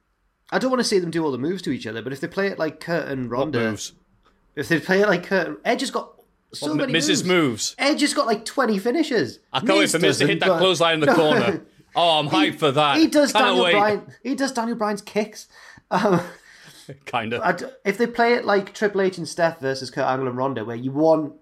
I 0.52 0.60
don't 0.60 0.72
want 0.72 0.82
to 0.82 0.88
see 0.88 1.00
them 1.00 1.12
do 1.12 1.24
all 1.24 1.32
the 1.32 1.38
moves 1.38 1.62
to 1.64 1.72
each 1.72 1.88
other, 1.88 2.02
but 2.02 2.14
if 2.14 2.20
they 2.20 2.28
play 2.28 2.48
it 2.48 2.60
like 2.60 2.80
Kurt 2.80 3.08
and 3.08 3.30
What 3.30 3.40
Ronda, 3.40 3.72
moves? 3.72 3.94
If 4.60 4.68
they 4.70 4.80
play 4.80 5.02
it 5.02 5.08
like 5.08 5.24
Kurt, 5.24 5.60
Edge 5.66 5.82
has 5.82 5.92
got 5.92 6.14
so 6.54 6.68
What, 6.68 6.78
many 6.78 6.94
Mrs. 6.94 7.08
moves. 7.10 7.24
Moves. 7.26 7.76
Edge 7.78 8.02
has 8.02 8.14
got 8.14 8.28
like 8.28 8.46
twenty 8.46 8.78
finishes. 8.78 9.40
I 9.54 9.60
can't 9.60 9.80
wait 9.80 9.90
for 9.90 10.00
Miz 10.00 10.18
to 10.20 10.28
hit 10.28 10.40
that 10.42 10.48
but- 10.50 10.58
clothesline 10.60 10.96
in 10.96 11.00
the 11.02 11.06
No. 11.08 11.16
corner. 11.16 11.62
Oh, 11.96 12.20
I'm 12.20 12.28
hyped 12.30 12.60
for 12.60 12.72
that. 12.72 12.98
He 12.98 13.08
does 13.08 13.32
Can't 13.34 13.46
Daniel 13.46 13.64
wait. 13.66 13.72
Bryan. 13.74 14.14
He 14.22 14.36
does 14.36 14.52
Daniel 14.52 14.78
Bryan's 14.78 15.02
kicks. 15.02 15.48
Um, 15.90 16.22
Kind 17.08 17.34
of. 17.34 17.42
I 17.42 17.56
if 17.84 17.98
they 17.98 18.06
play 18.06 18.36
it 18.36 18.46
like 18.46 18.76
Triple 18.76 19.02
H 19.02 19.18
and 19.18 19.28
Steph 19.28 19.60
versus 19.60 19.90
Kurt 19.90 20.06
Angle 20.06 20.28
and 20.28 20.38
Ronda, 20.38 20.64
where 20.64 20.76
you 20.76 20.92
want 20.92 21.34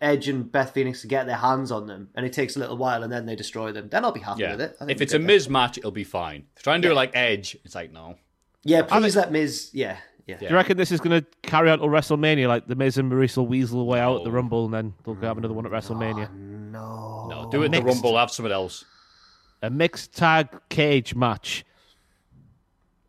Edge 0.00 0.26
and 0.28 0.50
Beth 0.50 0.74
Phoenix 0.74 1.00
to 1.02 1.06
get 1.06 1.26
their 1.26 1.36
hands 1.36 1.70
on 1.70 1.86
them, 1.86 2.08
and 2.16 2.26
it 2.26 2.32
takes 2.32 2.56
a 2.56 2.58
little 2.58 2.76
while, 2.76 3.04
and 3.04 3.12
then 3.12 3.24
they 3.24 3.36
destroy 3.36 3.70
them, 3.70 3.88
then 3.88 4.04
I'll 4.04 4.10
be 4.12 4.18
happy 4.20 4.42
Yeah. 4.42 4.52
with 4.52 4.62
it. 4.62 4.76
I 4.80 4.86
If 4.88 5.00
it's 5.00 5.14
a. 5.14 5.18
Miz 5.20 5.48
match, 5.48 5.78
it'll 5.78 5.92
be 5.92 6.04
fine. 6.04 6.46
If 6.56 6.64
try 6.64 6.74
and 6.74 6.82
do 6.82 6.90
it 6.90 6.94
like 6.94 7.12
Edge, 7.14 7.56
it's 7.64 7.76
like, 7.76 7.92
no. 7.92 8.16
yeah, 8.64 8.82
please 8.82 9.14
let 9.14 9.30
Miz. 9.30 9.70
Yeah, 9.72 9.96
yeah. 10.26 10.36
Do 10.36 10.46
you 10.46 10.54
reckon 10.54 10.76
this 10.76 10.90
is 10.90 11.00
going 11.00 11.20
to 11.20 11.26
carry 11.42 11.70
on 11.70 11.78
till 11.78 11.88
WrestleMania? 11.88 12.48
Like 12.48 12.66
the 12.66 12.74
Miz 12.74 12.96
and 12.96 13.10
Maryse 13.10 13.36
will 13.36 13.46
weasel 13.46 13.86
way 13.86 14.00
out 14.00 14.18
at 14.18 14.24
the 14.24 14.30
Rumble, 14.30 14.64
and 14.64 14.72
then 14.72 14.94
they'll 15.04 15.14
go 15.14 15.26
have 15.26 15.38
another 15.38 15.54
one 15.54 15.66
at 15.66 15.72
WrestleMania. 15.72 16.32
No. 16.34 17.26
No, 17.28 17.48
do 17.50 17.62
it 17.62 17.66
in 17.66 17.72
the 17.72 17.82
Mixed. 17.82 18.02
Rumble, 18.02 18.18
have 18.18 18.30
something 18.30 18.52
else. 18.52 18.84
A 19.62 19.70
mixed 19.70 20.14
tag 20.14 20.48
cage 20.68 21.14
match. 21.14 21.64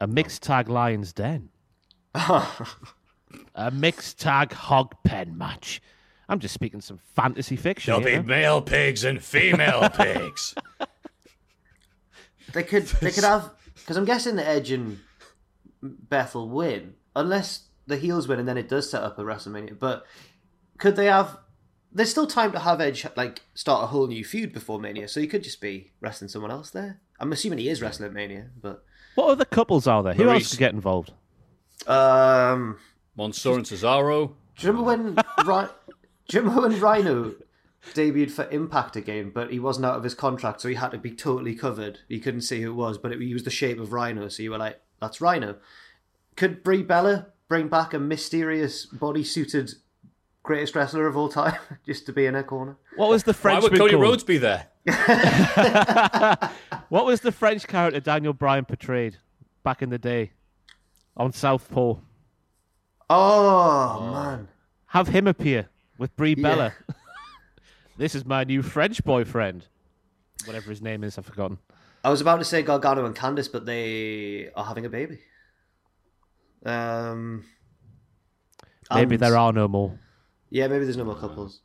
A 0.01 0.07
mixed 0.07 0.43
tag 0.43 0.69
Lions 0.69 1.13
Den. 1.13 1.49
a 2.15 3.71
mixed 3.71 4.19
tag 4.19 4.51
hog 4.53 4.95
pen 5.03 5.37
match. 5.37 5.81
I'm 6.27 6.39
just 6.39 6.53
speaking 6.53 6.81
some 6.81 6.99
fantasy 7.15 7.55
fiction. 7.55 7.91
There'll 7.91 8.07
here, 8.07 8.21
be 8.21 8.27
no? 8.27 8.35
male 8.35 8.61
pigs 8.61 9.03
and 9.03 9.23
female 9.23 9.89
pigs. 9.93 10.55
They 12.53 12.63
could 12.63 12.83
they 12.83 13.11
could 13.11 13.23
have 13.23 13.51
because 13.75 13.97
I'm 13.97 14.05
guessing 14.05 14.35
that 14.37 14.47
Edge 14.47 14.71
and 14.71 14.99
Beth 15.81 16.35
will 16.35 16.49
win 16.49 16.95
unless 17.15 17.65
the 17.87 17.97
heels 17.97 18.27
win 18.27 18.39
and 18.39 18.47
then 18.47 18.57
it 18.57 18.67
does 18.69 18.89
set 18.89 19.03
up 19.03 19.17
a 19.19 19.23
WrestleMania. 19.23 19.77
But 19.79 20.05
could 20.77 20.95
they 20.95 21.05
have? 21.05 21.37
There's 21.91 22.09
still 22.11 22.27
time 22.27 22.51
to 22.51 22.59
have 22.59 22.81
Edge 22.81 23.05
like 23.15 23.41
start 23.53 23.83
a 23.83 23.87
whole 23.87 24.07
new 24.07 24.25
feud 24.25 24.51
before 24.53 24.79
Mania, 24.79 25.07
so 25.07 25.21
he 25.21 25.27
could 25.27 25.43
just 25.43 25.61
be 25.61 25.91
wrestling 26.01 26.27
someone 26.29 26.51
else 26.51 26.69
there. 26.71 26.99
I'm 27.19 27.31
assuming 27.31 27.59
he 27.59 27.69
is 27.69 27.81
wrestling 27.81 28.07
at 28.07 28.13
Mania, 28.13 28.47
but 28.61 28.83
What 29.15 29.29
other 29.29 29.45
couples 29.45 29.87
are 29.87 30.03
there? 30.03 30.13
Who 30.13 30.29
else 30.29 30.49
could 30.49 30.59
get 30.59 30.73
involved? 30.73 31.13
um, 31.87 32.77
Mansoor 33.17 33.55
and 33.57 33.65
Cesaro. 33.65 34.33
do 34.57 34.67
you 34.67 34.73
remember 34.73 34.83
when 35.13 35.15
Ry- 35.45 35.69
do 36.27 36.37
you 36.37 36.41
remember 36.43 36.67
when 36.67 36.79
Rhino 36.79 37.35
debuted 37.93 38.31
for 38.31 38.49
Impact 38.49 38.95
again, 38.95 39.31
but 39.33 39.51
he 39.51 39.59
wasn't 39.59 39.85
out 39.85 39.95
of 39.95 40.03
his 40.03 40.15
contract, 40.15 40.61
so 40.61 40.67
he 40.67 40.75
had 40.75 40.89
to 40.91 40.97
be 40.97 41.11
totally 41.11 41.55
covered. 41.55 41.99
You 42.07 42.19
couldn't 42.19 42.41
see 42.41 42.61
who 42.61 42.71
it 42.71 42.75
was, 42.75 42.97
but 42.97 43.11
it, 43.11 43.21
he 43.21 43.33
was 43.33 43.43
the 43.43 43.51
shape 43.51 43.79
of 43.79 43.93
Rhino, 43.93 44.27
so 44.27 44.41
you 44.43 44.51
were 44.51 44.57
like, 44.57 44.81
"That's 44.99 45.21
Rhino." 45.21 45.57
Could 46.35 46.63
Brie 46.63 46.83
Bella 46.83 47.27
bring 47.47 47.67
back 47.67 47.93
a 47.93 47.99
mysterious 47.99 48.85
body-suited 48.85 49.71
greatest 50.43 50.75
wrestler 50.75 51.07
of 51.07 51.15
all 51.17 51.29
time 51.29 51.55
just 51.85 52.05
to 52.05 52.13
be 52.13 52.25
in 52.25 52.33
her 52.33 52.43
corner? 52.43 52.77
What 52.97 53.09
was 53.09 53.23
the 53.23 53.33
French? 53.33 53.63
Why 53.63 53.69
French? 53.69 53.81
would 53.81 53.91
Cody 53.91 53.95
Rhodes 54.01 54.23
be 54.23 54.37
there? 54.37 54.67
What 56.89 57.05
was 57.05 57.21
the 57.21 57.31
French 57.31 57.67
character 57.67 57.99
Daniel 57.99 58.31
Bryan 58.33 58.63
portrayed 58.65 59.17
back 59.63 59.81
in 59.81 59.89
the 59.89 59.97
day 59.97 60.31
on 61.17 61.33
Southpaw? 61.33 61.95
Oh, 63.09 64.11
man, 64.11 64.47
Have 64.87 65.07
him 65.07 65.27
appear 65.27 65.67
with 65.97 66.15
Brie 66.15 66.35
Bella. 66.35 66.73
this 67.97 68.13
is 68.15 68.23
my 68.25 68.43
new 68.43 68.61
French 68.61 69.03
boyfriend. 69.03 69.65
Whatever 70.45 70.69
his 70.69 70.81
name 70.81 71.03
is, 71.03 71.17
I've 71.17 71.25
forgotten. 71.25 71.57
I 72.03 72.09
was 72.09 72.21
about 72.21 72.37
to 72.37 72.45
say 72.45 72.61
Gargano 72.61 73.05
and 73.05 73.15
Candice, 73.15 73.51
but 73.51 73.65
they 73.65 74.51
are 74.55 74.65
having 74.65 74.85
a 74.85 74.89
baby. 74.89 75.19
Um, 76.65 77.45
Maybe 78.93 79.15
and- 79.15 79.23
there 79.23 79.37
are 79.37 79.53
no 79.53 79.67
more. 79.67 79.99
Yeah, 80.49 80.67
maybe 80.67 80.85
there's 80.85 80.97
no 80.97 81.05
more 81.05 81.15
couples. 81.15 81.61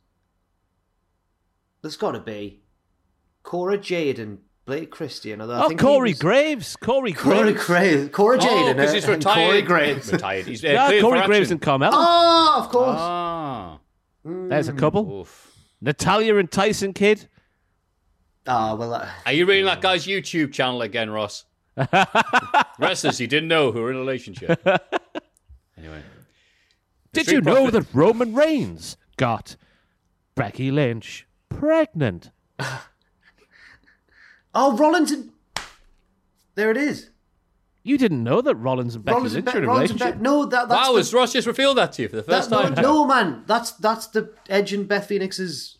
There's 1.81 1.97
got 1.97 2.11
to 2.11 2.19
be 2.19 2.61
Cora 3.43 3.77
Jade 3.77 4.19
and 4.19 4.39
Blake 4.65 4.91
Christian. 4.91 5.41
Although 5.41 5.53
I 5.55 5.65
Oh, 5.65 5.67
think 5.69 5.79
Corey 5.79 6.11
was- 6.11 6.19
Graves. 6.19 6.75
Corey 6.75 7.13
Corey 7.13 7.53
Graves. 7.53 7.65
Graves. 7.65 8.09
Cora 8.11 8.37
Jade 8.37 8.49
Oh, 8.51 8.67
and, 8.67 8.77
because 8.77 8.93
he's 8.93 9.03
and 9.05 9.13
retired. 9.15 9.47
Corey 9.47 9.61
Graves. 9.63 10.11
Retired. 10.11 10.45
He's 10.45 10.63
uh, 10.63 10.67
Yeah, 10.67 11.01
Corey 11.01 11.21
Graves 11.25 11.51
and 11.51 11.61
Carmella. 11.61 11.91
Oh, 11.93 12.61
of 12.63 12.69
course. 12.69 12.95
Ah. 12.99 13.79
There's 14.23 14.67
a 14.67 14.73
couple. 14.73 15.21
Oof. 15.21 15.47
Natalya 15.81 16.35
and 16.37 16.51
Tyson 16.51 16.93
Kidd. 16.93 17.27
Ah, 18.45 18.75
well, 18.75 18.93
uh, 18.93 19.09
Are 19.25 19.33
you 19.33 19.45
reading 19.47 19.65
that 19.65 19.81
guy's 19.81 20.05
YouTube 20.05 20.51
channel 20.53 20.81
again, 20.83 21.09
Ross? 21.09 21.45
Wrestlers 22.79 23.19
you 23.19 23.27
didn't 23.27 23.49
know 23.49 23.71
who 23.71 23.81
were 23.81 23.91
in 23.91 23.97
a 23.97 23.99
relationship. 23.99 24.65
Anyway. 25.77 26.03
Did 27.11 27.27
you 27.27 27.41
know 27.41 27.69
Profit- 27.69 27.73
that 27.73 27.97
Roman 27.97 28.35
Reigns 28.35 28.97
got 29.17 29.55
Becky 30.35 30.69
Lynch 30.69 31.25
pregnant? 31.49 32.29
oh, 34.53 34.77
Rollins. 34.77 35.11
And... 35.11 35.31
There 36.53 36.69
it 36.69 36.77
is. 36.77 37.09
You 37.83 37.97
didn't 37.97 38.23
know 38.23 38.41
that 38.41 38.55
Rollins 38.55 38.93
and 38.93 39.03
Becky 39.03 39.15
Rollins 39.15 39.33
and 39.33 39.45
Lynch 39.45 39.53
Be- 39.53 39.57
are 39.57 39.63
in 39.63 39.63
a 39.63 39.67
Rollins 39.67 39.91
and 39.91 39.99
relationship. 39.99 40.21
Be- 40.21 40.23
no, 40.23 40.45
that, 40.45 40.69
that's 40.69 40.79
wow, 40.79 40.91
the, 40.91 40.97
has 40.99 41.13
Ross 41.13 41.33
just 41.33 41.47
revealed 41.47 41.77
that 41.77 41.93
to 41.93 42.03
you 42.03 42.09
for 42.09 42.17
the 42.17 42.23
first 42.23 42.51
that- 42.51 42.61
time? 42.61 42.73
no, 42.75 42.81
no, 42.81 43.07
man, 43.07 43.43
that's 43.47 43.71
that's 43.71 44.05
the 44.07 44.31
Edge 44.49 44.71
and 44.71 44.87
Beth 44.87 45.07
Phoenix's. 45.07 45.79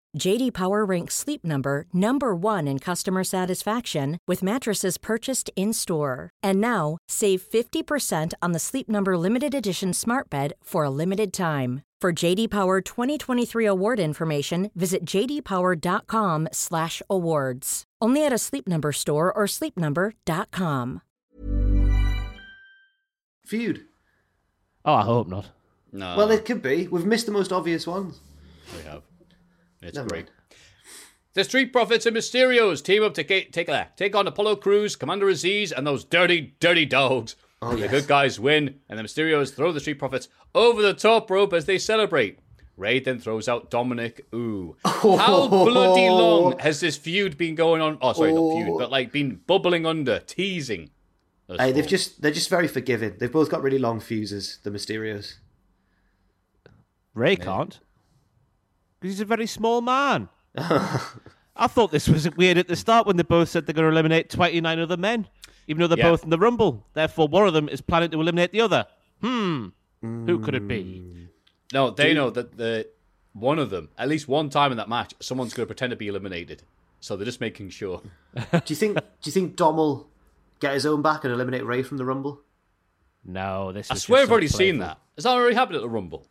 JD 0.17 0.51
Power 0.53 0.83
ranks 0.83 1.15
Sleep 1.15 1.45
Number 1.45 1.85
number 1.93 2.35
1 2.35 2.67
in 2.67 2.79
customer 2.79 3.23
satisfaction 3.23 4.17
with 4.27 4.43
mattresses 4.43 4.97
purchased 4.97 5.49
in-store. 5.55 6.29
And 6.43 6.59
now, 6.59 6.97
save 7.07 7.41
50% 7.41 8.33
on 8.41 8.51
the 8.51 8.59
Sleep 8.59 8.89
Number 8.89 9.17
limited 9.17 9.55
edition 9.55 9.93
Smart 9.93 10.29
Bed 10.29 10.51
for 10.61 10.83
a 10.83 10.89
limited 10.89 11.31
time. 11.31 11.83
For 12.01 12.11
JD 12.11 12.49
Power 12.49 12.81
2023 12.81 13.65
award 13.65 13.99
information, 13.99 14.71
visit 14.75 15.05
jdpower.com/awards. 15.05 17.83
Only 18.01 18.25
at 18.25 18.33
a 18.33 18.37
Sleep 18.39 18.67
Number 18.67 18.91
store 18.91 19.31
or 19.31 19.45
sleepnumber.com. 19.45 21.01
feud. 23.45 23.85
Oh, 24.85 24.93
I 24.93 25.03
hope 25.03 25.27
not. 25.27 25.49
No, 25.91 26.15
Well, 26.17 26.31
it 26.31 26.45
could 26.45 26.61
be. 26.63 26.87
We've 26.87 27.05
missed 27.05 27.25
the 27.27 27.31
most 27.33 27.51
obvious 27.51 27.85
ones. 27.85 28.19
we 28.75 28.81
have. 28.83 29.03
It's 29.81 29.95
Never 29.95 30.09
great. 30.09 30.25
mind. 30.25 30.31
The 31.33 31.43
Street 31.45 31.71
Profits 31.71 32.05
and 32.05 32.15
Mysterios 32.15 32.83
team 32.83 33.03
up 33.03 33.13
to 33.13 33.23
ga- 33.23 33.45
take, 33.51 33.69
uh, 33.69 33.85
take 33.95 34.15
on 34.15 34.27
Apollo 34.27 34.57
Crews, 34.57 34.95
Commander 34.97 35.27
Azeez, 35.27 35.71
and 35.71 35.87
those 35.87 36.03
dirty, 36.03 36.55
dirty 36.59 36.85
dogs. 36.85 37.35
Oh, 37.61 37.75
the 37.75 37.87
good 37.87 38.07
guys 38.07 38.39
win, 38.39 38.79
and 38.89 38.99
the 38.99 39.03
Mysterios 39.03 39.53
throw 39.53 39.71
the 39.71 39.79
Street 39.79 39.99
Profits 39.99 40.27
over 40.53 40.81
the 40.81 40.93
top 40.93 41.29
rope 41.31 41.53
as 41.53 41.65
they 41.65 41.77
celebrate. 41.77 42.39
Rey 42.75 42.99
then 42.99 43.19
throws 43.19 43.47
out 43.47 43.69
Dominic. 43.69 44.25
Ooh. 44.33 44.75
How 44.85 45.47
bloody 45.47 46.09
long 46.09 46.57
has 46.59 46.79
this 46.79 46.97
feud 46.97 47.37
been 47.37 47.53
going 47.55 47.81
on? 47.81 47.97
Oh, 48.01 48.13
sorry, 48.13 48.33
not 48.33 48.53
feud, 48.65 48.77
but 48.77 48.89
like 48.91 49.11
been 49.11 49.39
bubbling 49.45 49.85
under, 49.85 50.19
teasing. 50.19 50.89
Hey, 51.47 51.71
they've 51.71 51.87
just 51.87 52.21
they're 52.21 52.31
just 52.31 52.49
very 52.49 52.67
forgiving. 52.67 53.15
They've 53.19 53.31
both 53.31 53.49
got 53.51 53.61
really 53.61 53.77
long 53.77 53.99
fuses, 53.99 54.57
the 54.63 54.71
Mysterios. 54.71 55.35
Rey 57.13 57.35
can't. 57.35 57.79
Because 59.01 59.15
he's 59.15 59.21
a 59.21 59.25
very 59.25 59.47
small 59.47 59.81
man. 59.81 60.29
I 60.57 61.67
thought 61.67 61.91
this 61.91 62.07
was 62.07 62.29
weird 62.35 62.57
at 62.57 62.67
the 62.67 62.75
start 62.75 63.05
when 63.07 63.17
they 63.17 63.23
both 63.23 63.49
said 63.49 63.65
they're 63.65 63.73
going 63.73 63.85
to 63.87 63.91
eliminate 63.91 64.29
29 64.29 64.79
other 64.79 64.95
men, 64.97 65.27
even 65.67 65.81
though 65.81 65.87
they're 65.87 65.97
Yeah. 65.97 66.11
both 66.11 66.23
in 66.23 66.29
the 66.29 66.37
Rumble. 66.37 66.85
Therefore, 66.93 67.27
one 67.27 67.47
of 67.47 67.53
them 67.53 67.67
is 67.67 67.81
planning 67.81 68.11
to 68.11 68.21
eliminate 68.21 68.51
the 68.51 68.61
other. 68.61 68.85
Hmm. 69.21 69.67
Who 70.01 70.39
could 70.39 70.55
it 70.55 70.67
be? 70.67 71.27
No, 71.73 71.89
they 71.91 72.13
know 72.13 72.29
that 72.31 72.57
the 72.57 72.87
one 73.33 73.59
of 73.59 73.69
them, 73.69 73.89
at 73.97 74.07
least 74.09 74.27
one 74.27 74.49
time 74.49 74.71
in 74.71 74.77
that 74.77 74.89
match, 74.89 75.13
someone's 75.19 75.53
going 75.53 75.65
to 75.65 75.67
pretend 75.67 75.91
to 75.91 75.95
be 75.95 76.07
eliminated. 76.07 76.63
So 76.99 77.15
they're 77.15 77.25
just 77.25 77.41
making 77.41 77.69
sure. 77.69 78.01
Do 78.51 78.61
you 78.67 78.75
think 78.75 78.95
do 78.97 79.03
you 79.23 79.31
think 79.31 79.55
Dom 79.55 79.77
will 79.77 80.09
get 80.59 80.73
his 80.73 80.85
own 80.85 81.01
back 81.01 81.23
and 81.23 81.33
eliminate 81.33 81.65
Rey 81.65 81.81
from 81.83 81.97
the 81.97 82.05
Rumble? 82.05 82.41
No, 83.25 83.71
this. 83.71 83.89
I 83.89 83.93
was 83.95 84.03
swear 84.03 84.17
just 84.17 84.23
I've 84.23 84.27
so 84.29 84.31
already 84.33 84.47
seen 84.47 84.79
that. 84.79 84.97
Has 85.15 85.23
that 85.25 85.31
already 85.31 85.55
happened 85.55 85.77
at 85.77 85.81
the 85.81 85.89
Rumble? 85.89 86.27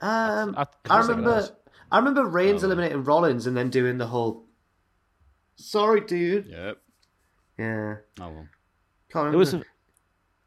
Um, 0.00 0.54
I- 0.56 0.62
I 0.62 0.62
I, 0.62 0.64
can't 0.64 0.76
think 0.84 0.86
it 0.86 0.98
remember 1.08 1.34
has. 1.34 1.52
I 1.94 1.98
remember 1.98 2.24
Reigns 2.26 2.64
eliminating 2.64 3.04
Rollins 3.04 3.46
and 3.46 3.56
then 3.56 3.70
doing 3.70 3.98
the 3.98 4.08
whole 4.08 4.46
Sorry 5.54 6.00
dude. 6.00 6.46
Yep. 6.46 6.78
Yeah. 7.56 7.94
Oh 8.20 8.30
well. 8.30 8.48
Can't 9.12 9.26
remember. 9.26 9.36
It 9.36 9.38
was. 9.38 9.54
A, 9.54 9.62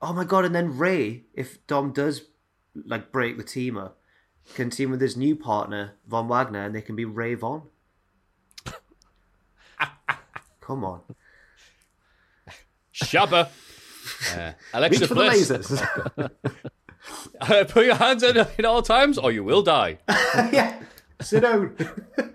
Oh 0.02 0.12
my 0.14 0.26
god, 0.26 0.44
and 0.46 0.54
then 0.54 0.78
Rey, 0.78 1.24
if 1.34 1.66
Dom 1.66 1.92
does 1.94 2.22
like 2.86 3.12
break 3.14 3.38
the 3.38 3.44
team 3.44 3.78
up, 3.78 3.98
can 4.56 4.70
team 4.70 4.92
with 4.92 5.00
his 5.02 5.16
new 5.18 5.36
partner, 5.36 5.94
Von 6.06 6.28
Wagner, 6.28 6.66
and 6.66 6.76
they 6.76 6.82
can 6.82 6.96
be 6.98 7.06
Ray 7.06 7.34
Von. 7.34 7.64
Come 10.62 10.84
on. 10.84 11.02
Shabba. 12.94 13.48
Uh, 14.36 14.52
Alexa 14.74 15.00
Reach 15.00 15.08
for 15.08 15.16
the 15.16 15.22
Bliss. 15.22 15.50
lasers. 15.50 16.32
Uh, 17.40 17.64
put 17.64 17.86
your 17.86 17.96
hands 17.96 18.22
in 18.22 18.36
at 18.36 18.66
all 18.66 18.82
times, 18.82 19.18
or 19.18 19.32
you 19.32 19.42
will 19.42 19.62
die. 19.62 19.98
yeah. 20.52 20.78
Sit 21.22 21.42
down. 21.42 21.76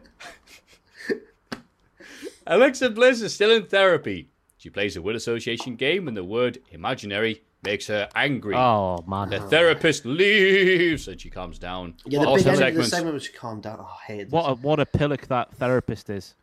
Alexa 2.46 2.90
Bliss 2.90 3.20
is 3.22 3.34
still 3.34 3.50
in 3.52 3.66
therapy. 3.66 4.28
She 4.59 4.70
plays 4.70 4.96
a 4.96 5.02
word 5.02 5.16
association 5.16 5.76
game, 5.76 6.09
and 6.09 6.16
the 6.16 6.24
word 6.24 6.59
imaginary 6.70 7.42
makes 7.62 7.86
her 7.86 8.09
angry. 8.14 8.54
oh 8.56 9.04
man. 9.06 9.30
The 9.30 9.40
therapist 9.40 10.04
leaves, 10.04 11.09
and 11.09 11.20
she 11.20 11.30
calms 11.30 11.59
down. 11.59 11.94
Yeah, 12.06 12.20
the 12.20 12.26
awesome 12.26 12.36
big 12.36 12.46
end 12.46 12.54
of 12.54 12.59
the 12.59 12.64
segment. 12.84 12.90
segment 12.90 13.14
was 13.14 13.28
calm 13.28 13.60
down. 13.60 13.78
Oh, 13.80 13.84
I 13.84 14.04
hate 14.06 14.24
this. 14.24 14.32
What 14.32 14.50
a 14.50 14.54
what 14.54 14.80
a 14.80 14.86
pillock 14.86 15.26
that 15.28 15.52
therapist 15.54 16.10
is. 16.10 16.34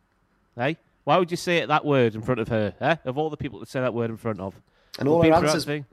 Hey, 0.56 0.76
why 1.04 1.18
would 1.18 1.30
you 1.30 1.36
say 1.36 1.58
it 1.58 1.68
that 1.68 1.84
word 1.84 2.14
in 2.14 2.22
front 2.22 2.40
of 2.40 2.48
her? 2.48 2.74
Eh? 2.80 2.96
Of 3.04 3.18
all 3.18 3.30
the 3.30 3.36
people 3.36 3.60
to 3.60 3.66
say 3.66 3.80
that 3.80 3.94
word 3.94 4.10
in 4.10 4.16
front 4.16 4.40
of, 4.40 4.54
and 4.98 5.08
all 5.08 5.22
her 5.22 5.32
answers 5.32 5.66
and 5.66 5.84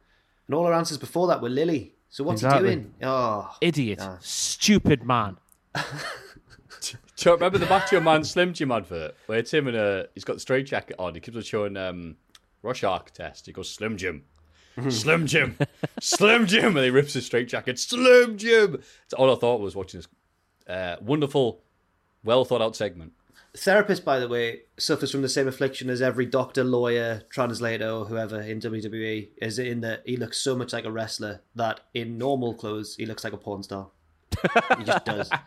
all 0.53 0.65
her 0.65 0.73
answers 0.73 0.97
before 0.97 1.27
that 1.27 1.41
were 1.41 1.49
Lily. 1.49 1.93
So 2.09 2.23
what's 2.23 2.41
Exactly. 2.41 2.69
he 2.69 2.75
doing? 2.75 2.93
Oh, 3.03 3.53
idiot, 3.59 4.01
stupid 4.21 5.03
man. 5.03 5.37
Do 7.17 7.29
you 7.29 7.33
remember 7.33 7.57
the 7.57 7.65
Macho 7.65 7.99
Man 7.99 8.23
Slim 8.23 8.53
Jim 8.53 8.71
advert 8.71 9.15
where 9.25 9.39
it's 9.39 9.51
him 9.51 9.67
and 9.67 9.75
uh, 9.75 10.03
he's 10.13 10.23
got 10.23 10.33
the 10.33 10.39
straight 10.39 10.67
jacket 10.67 10.97
on? 10.99 11.15
He 11.15 11.19
keeps 11.19 11.35
on 11.35 11.41
showing 11.41 11.75
um, 11.75 12.15
Rorschach 12.61 13.11
test. 13.11 13.47
He 13.47 13.51
goes 13.51 13.71
Slim 13.71 13.97
Jim, 13.97 14.23
Slim 14.89 15.25
Jim, 15.25 15.57
Slim 15.99 16.45
Jim, 16.45 16.77
and 16.77 16.85
he 16.85 16.91
rips 16.91 17.13
his 17.13 17.25
straight 17.25 17.47
jacket. 17.47 17.79
Slim 17.79 18.37
Jim. 18.37 18.73
That's 18.73 19.13
all 19.15 19.35
I 19.35 19.39
thought 19.39 19.61
was 19.61 19.75
watching 19.75 19.99
this 19.99 20.07
uh, 20.67 20.97
wonderful, 21.01 21.63
well 22.23 22.45
thought 22.45 22.61
out 22.61 22.75
segment. 22.75 23.13
therapist, 23.55 24.05
by 24.05 24.19
the 24.19 24.27
way, 24.27 24.61
suffers 24.77 25.11
from 25.11 25.23
the 25.23 25.29
same 25.29 25.47
affliction 25.47 25.89
as 25.89 26.03
every 26.03 26.27
doctor, 26.27 26.63
lawyer, 26.63 27.23
translator, 27.31 27.89
or 27.89 28.05
whoever 28.05 28.39
in 28.41 28.59
WWE. 28.59 29.29
Is 29.41 29.57
in 29.57 29.81
that 29.81 30.03
he 30.05 30.17
looks 30.17 30.37
so 30.37 30.55
much 30.55 30.71
like 30.71 30.85
a 30.85 30.91
wrestler 30.91 31.41
that 31.55 31.79
in 31.95 32.19
normal 32.19 32.53
clothes 32.53 32.95
he 32.95 33.07
looks 33.07 33.23
like 33.23 33.33
a 33.33 33.37
porn 33.37 33.63
star. 33.63 33.87
he 34.77 34.83
just 34.83 35.03
does. 35.03 35.31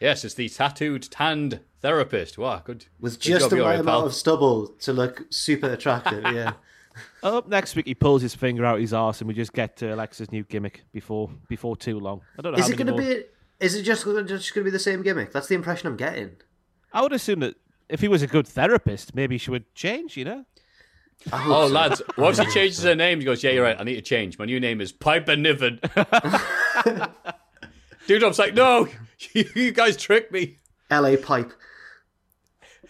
Yes, 0.00 0.24
it's 0.24 0.34
the 0.34 0.48
tattooed, 0.48 1.02
tanned 1.10 1.60
therapist. 1.80 2.38
Wow, 2.38 2.62
good. 2.64 2.86
With 2.98 3.20
good 3.20 3.24
just 3.28 3.40
job 3.42 3.50
the 3.50 3.56
right 3.60 3.74
Ray, 3.74 3.80
amount 3.80 4.00
pal. 4.00 4.06
of 4.06 4.14
stubble 4.14 4.68
to 4.80 4.92
look 4.92 5.26
super 5.30 5.70
attractive. 5.70 6.24
Yeah. 6.24 6.54
Up 7.22 7.48
next 7.48 7.76
week, 7.76 7.86
he 7.86 7.94
pulls 7.94 8.20
his 8.22 8.34
finger 8.34 8.64
out 8.64 8.80
his 8.80 8.92
arse, 8.92 9.20
and 9.20 9.28
we 9.28 9.34
just 9.34 9.52
get 9.52 9.76
to 9.76 9.94
Alexa's 9.94 10.32
new 10.32 10.42
gimmick 10.42 10.82
before 10.92 11.30
before 11.48 11.76
too 11.76 12.00
long. 12.00 12.20
I 12.38 12.42
don't 12.42 12.52
know. 12.52 12.58
is 12.58 12.66
how 12.66 12.72
it 12.72 12.76
going 12.76 12.88
to 12.88 12.96
be? 12.96 13.24
Is 13.60 13.74
it 13.74 13.82
just, 13.82 14.04
just 14.04 14.06
going 14.06 14.26
to 14.26 14.64
be 14.64 14.70
the 14.70 14.78
same 14.78 15.02
gimmick? 15.02 15.32
That's 15.32 15.46
the 15.46 15.54
impression 15.54 15.86
I'm 15.86 15.96
getting. 15.96 16.32
I 16.92 17.02
would 17.02 17.12
assume 17.12 17.40
that 17.40 17.54
if 17.88 18.00
he 18.00 18.08
was 18.08 18.22
a 18.22 18.26
good 18.26 18.48
therapist, 18.48 19.14
maybe 19.14 19.38
she 19.38 19.50
would 19.50 19.72
change. 19.74 20.16
You 20.16 20.24
know. 20.24 20.44
Oh, 21.32 21.66
lads, 21.66 22.00
once 22.16 22.38
he 22.38 22.46
changes 22.46 22.82
her 22.82 22.94
name, 22.94 23.20
he 23.20 23.24
goes, 23.24 23.44
Yeah, 23.44 23.50
you're 23.50 23.64
right, 23.64 23.78
I 23.78 23.84
need 23.84 23.96
to 23.96 24.02
change. 24.02 24.38
My 24.38 24.46
new 24.46 24.58
name 24.58 24.80
is 24.80 24.90
Piper 24.92 25.36
Niven. 25.36 25.78
Doudrop's 28.06 28.38
like, 28.38 28.54
No, 28.54 28.88
you 29.32 29.72
guys 29.72 29.96
tricked 29.96 30.32
me. 30.32 30.58
LA 30.90 31.16
Pipe. 31.16 31.52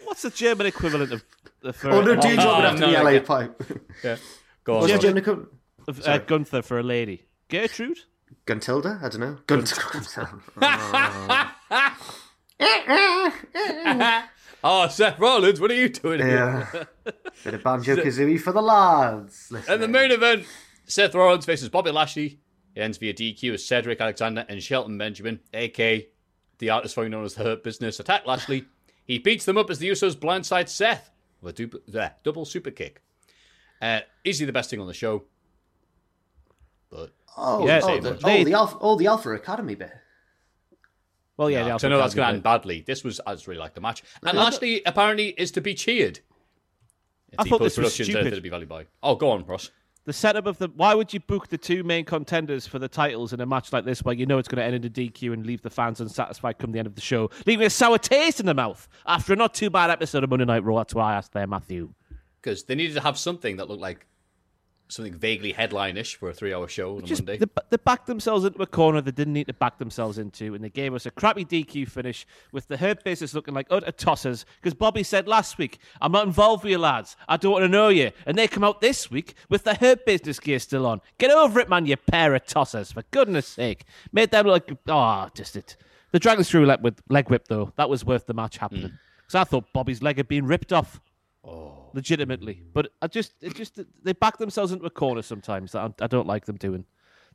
What's 0.05 0.23
the 0.23 0.31
German 0.31 0.67
equivalent 0.67 1.13
of 1.13 1.25
the 1.63 1.73
for 1.73 1.91
Oh 1.91 2.01
no, 2.01 2.17
Doudrop 2.17 2.39
Oh, 2.45 2.57
would 2.57 2.65
have 2.65 2.75
to 2.77 2.81
no, 2.81 2.87
be 2.89 2.93
LA 2.97 3.11
okay. 3.11 3.21
Pipe. 3.21 3.63
Yeah. 4.03 4.17
Go 4.65 4.75
on. 4.77 4.81
What's 4.83 4.93
the 4.95 4.99
German 4.99 5.19
equivalent? 5.19 5.49
of 5.89 6.07
uh, 6.07 6.19
Gunther 6.19 6.63
for 6.63 6.79
a 6.79 6.83
lady? 6.83 7.25
Gertrude. 7.49 7.99
Guntilda? 8.47 9.03
I 9.03 9.09
don't 9.09 9.21
know. 9.21 9.39
Gunt- 9.47 9.73
Oh, 14.63 14.89
Seth 14.89 15.19
Rollins, 15.19 15.59
what 15.59 15.71
are 15.71 15.75
you 15.75 15.89
doing 15.89 16.21
here? 16.21 16.69
yeah. 17.07 17.13
Bit 17.45 17.55
of 17.55 17.63
Banjo 17.63 17.97
Kazooie 17.97 18.39
for 18.39 18.53
the 18.53 18.61
lads. 18.61 19.49
Listen. 19.51 19.73
And 19.73 19.83
the 19.83 19.89
main 19.89 20.11
event, 20.11 20.45
Seth 20.85 21.15
Rollins 21.15 21.47
faces 21.47 21.71
Bobby 21.71 21.91
Lashley. 21.91 22.41
It 22.75 22.81
ends 22.81 22.99
via 22.99 23.15
DQ 23.15 23.55
as 23.55 23.65
Cedric 23.65 24.01
Alexander 24.03 24.45
and 24.51 24.63
Shelton 24.63 24.99
Benjamin, 24.99 25.41
aka 25.55 26.07
the 26.61 26.71
artist 26.71 26.95
formerly 26.95 27.11
known 27.11 27.25
as 27.25 27.35
the 27.35 27.43
Hurt 27.43 27.65
Business, 27.65 27.99
attack 27.99 28.25
Lashley. 28.27 28.65
He 29.05 29.19
beats 29.19 29.45
them 29.45 29.59
up 29.59 29.69
as 29.71 29.79
the 29.81 29.89
Usos 29.89 30.15
blindside 30.15 30.69
Seth 30.69 31.11
with 31.43 31.59
a 31.59 31.67
du- 31.67 31.79
bleh, 31.81 32.13
double 32.23 32.45
super 32.45 32.71
kick. 32.71 33.03
Uh, 33.83 34.01
easily 34.25 34.47
the 34.47 34.53
best 34.53 34.71
thing 34.71 34.81
on 34.81 34.87
the 34.87 34.95
show. 34.95 35.25
But 36.91 37.13
Oh, 37.37 37.67
Yeah, 37.67 37.81
oh, 37.83 37.87
they- 37.87 38.01
the, 38.01 38.13
they- 38.15 38.41
oh, 38.41 38.45
the 38.45 38.55
Alpha, 38.55 38.77
oh, 38.81 38.97
the 38.97 39.07
Alpha 39.07 39.31
Academy 39.31 39.75
bit. 39.75 39.93
Well, 41.37 41.49
yeah, 41.51 41.59
yeah, 41.59 41.65
the 41.65 41.69
I 41.71 41.73
Alpha 41.73 41.89
know 41.89 41.99
that's 41.99 42.15
going 42.15 42.29
to 42.29 42.35
end 42.35 42.43
badly. 42.43 42.83
This 42.87 43.03
was 43.03 43.21
I 43.27 43.33
just 43.35 43.47
really 43.47 43.61
like 43.61 43.75
the 43.75 43.81
match, 43.81 44.03
and 44.23 44.37
Lashley 44.37 44.83
apparently 44.85 45.29
is 45.29 45.51
to 45.53 45.61
be 45.63 45.73
cheered. 45.75 46.21
If 47.33 47.41
I 47.41 47.45
the 47.45 47.49
thought 47.51 47.61
this 47.63 47.79
was 47.79 47.95
stupid. 47.95 48.17
anything 48.17 48.35
to 48.35 48.41
be 48.43 48.49
valued 48.51 48.69
by. 48.69 48.87
Oh, 49.03 49.15
go 49.15 49.31
on, 49.31 49.47
Ross. 49.47 49.71
The 50.11 50.15
setup 50.15 50.45
of 50.45 50.59
the 50.59 50.67
why 50.75 50.93
would 50.93 51.15
you 51.15 51.21
book 51.21 51.47
the 51.47 51.57
two 51.57 51.85
main 51.85 52.05
contenders 52.05 52.67
for 52.67 52.81
the 52.81 52.89
titles 52.89 53.33
in 53.33 53.41
a 53.41 53.47
match 53.47 53.73
like 53.73 53.85
this 53.85 54.03
where 54.03 54.13
you 54.13 54.27
know 54.27 54.39
it's 54.39 54.49
going 54.49 54.57
to 54.57 54.65
end 54.65 54.75
in 54.75 54.85
a 54.85 54.91
DQ 54.91 55.33
and 55.33 55.47
leave 55.47 55.63
the 55.63 55.71
fans 55.71 56.01
unsatisfied 56.01 56.59
come 56.59 56.73
the 56.73 56.81
end 56.81 56.89
of 56.89 56.97
the 56.97 57.01
show, 57.01 57.31
leaving 57.47 57.65
a 57.65 57.71
sour 57.71 57.97
taste 57.97 58.41
in 58.41 58.47
the 58.47 58.55
mouth 58.55 58.89
after 59.07 59.33
a 59.33 59.37
not 59.37 59.55
too 59.55 59.71
bad 59.71 59.89
episode 59.89 60.25
of 60.25 60.31
Monday 60.31 60.47
Night 60.47 60.65
Raw? 60.65 60.79
That's 60.79 60.97
why 60.97 61.13
I 61.13 61.15
asked 61.15 61.33
there, 61.33 61.47
Matthew. 61.47 61.95
Because 62.43 62.65
they 62.65 62.75
needed 62.75 62.95
to 62.95 63.03
have 63.03 63.17
something 63.17 63.59
that 63.59 63.69
looked 63.69 63.81
like 63.81 64.05
something 64.91 65.15
vaguely 65.15 65.53
headline-ish 65.53 66.17
for 66.17 66.29
a 66.31 66.33
three-hour 66.33 66.69
show 66.69 66.97
on 66.97 67.05
a 67.05 67.07
Just 67.07 67.23
Monday. 67.23 67.39
they, 67.39 67.63
they 67.71 67.77
backed 67.77 68.07
themselves 68.07 68.45
into 68.45 68.61
a 68.63 68.67
corner 68.67 69.01
they 69.01 69.11
didn't 69.11 69.33
need 69.33 69.47
to 69.47 69.55
back 69.55 69.79
themselves 69.79 70.19
into, 70.19 70.55
and 70.55 70.63
they 70.63 70.71
gave 70.71 70.95
us 70.95 71.07
a 71.07 71.11
crappy 71.11 71.45
DQ 71.45 71.89
finish 71.89 72.27
with 72.53 72.69
the 72.69 72.77
Hurt 72.77 73.05
business 73.05 73.35
looking 73.35 73.55
like 73.55 73.67
utter 73.71 73.93
tossers. 73.93 74.45
Because 74.61 74.75
Bobby 74.75 75.03
said 75.03 75.29
last 75.29 75.59
week, 75.59 75.79
"I'm 76.01 76.13
not 76.13 76.27
involved 76.27 76.65
with 76.65 76.73
you 76.73 76.79
lads. 76.79 77.17
I 77.29 77.37
don't 77.37 77.53
want 77.53 77.65
to 77.65 77.69
know 77.69 77.89
you," 77.89 78.13
and 78.27 78.37
they 78.37 78.49
come 78.49 78.65
out 78.65 78.81
this 78.81 79.11
week 79.11 79.35
with 79.49 79.65
the 79.65 79.75
Hurt 79.75 80.05
business 80.05 80.41
gear 80.41 80.59
still 80.59 80.87
on. 80.87 81.01
Get 81.19 81.31
over 81.31 81.61
it, 81.61 81.69
man, 81.69 81.87
you 81.87 81.97
pair 81.97 82.35
of 82.35 82.45
tossers! 82.47 82.93
For 82.93 83.03
goodness' 83.11 83.47
sake, 83.47 83.85
made 84.13 84.31
them 84.31 84.47
look. 84.47 84.69
Oh, 84.89 85.29
just 85.35 85.57
it. 85.57 85.77
The 86.13 86.19
Dragon 86.19 86.45
Screw 86.45 86.67
leg, 86.67 86.81
with 86.83 87.01
leg 87.09 87.31
whip 87.31 87.47
though, 87.49 87.73
that 87.77 87.89
was 87.89 88.05
worth 88.05 88.27
the 88.27 88.35
match 88.35 88.59
happening. 88.59 88.91
Mm. 88.91 88.99
Because 89.19 89.35
I 89.37 89.45
thought 89.45 89.73
Bobby's 89.73 90.03
leg 90.03 90.17
had 90.17 90.27
been 90.27 90.47
ripped 90.47 90.73
off 90.73 91.01
Oh. 91.43 91.91
legitimately. 91.95 92.63
But 92.73 92.93
I 93.01 93.07
just, 93.07 93.33
it 93.41 93.55
just 93.55 93.79
they 94.03 94.13
back 94.13 94.39
themselves 94.39 94.73
into 94.73 94.85
a 94.85 94.91
corner 94.91 95.23
sometimes 95.23 95.73
that 95.73 95.81
I, 96.01 96.05
I 96.05 96.07
don't 96.07 96.27
like 96.27 96.45
them 96.47 96.57
doing. 96.57 96.85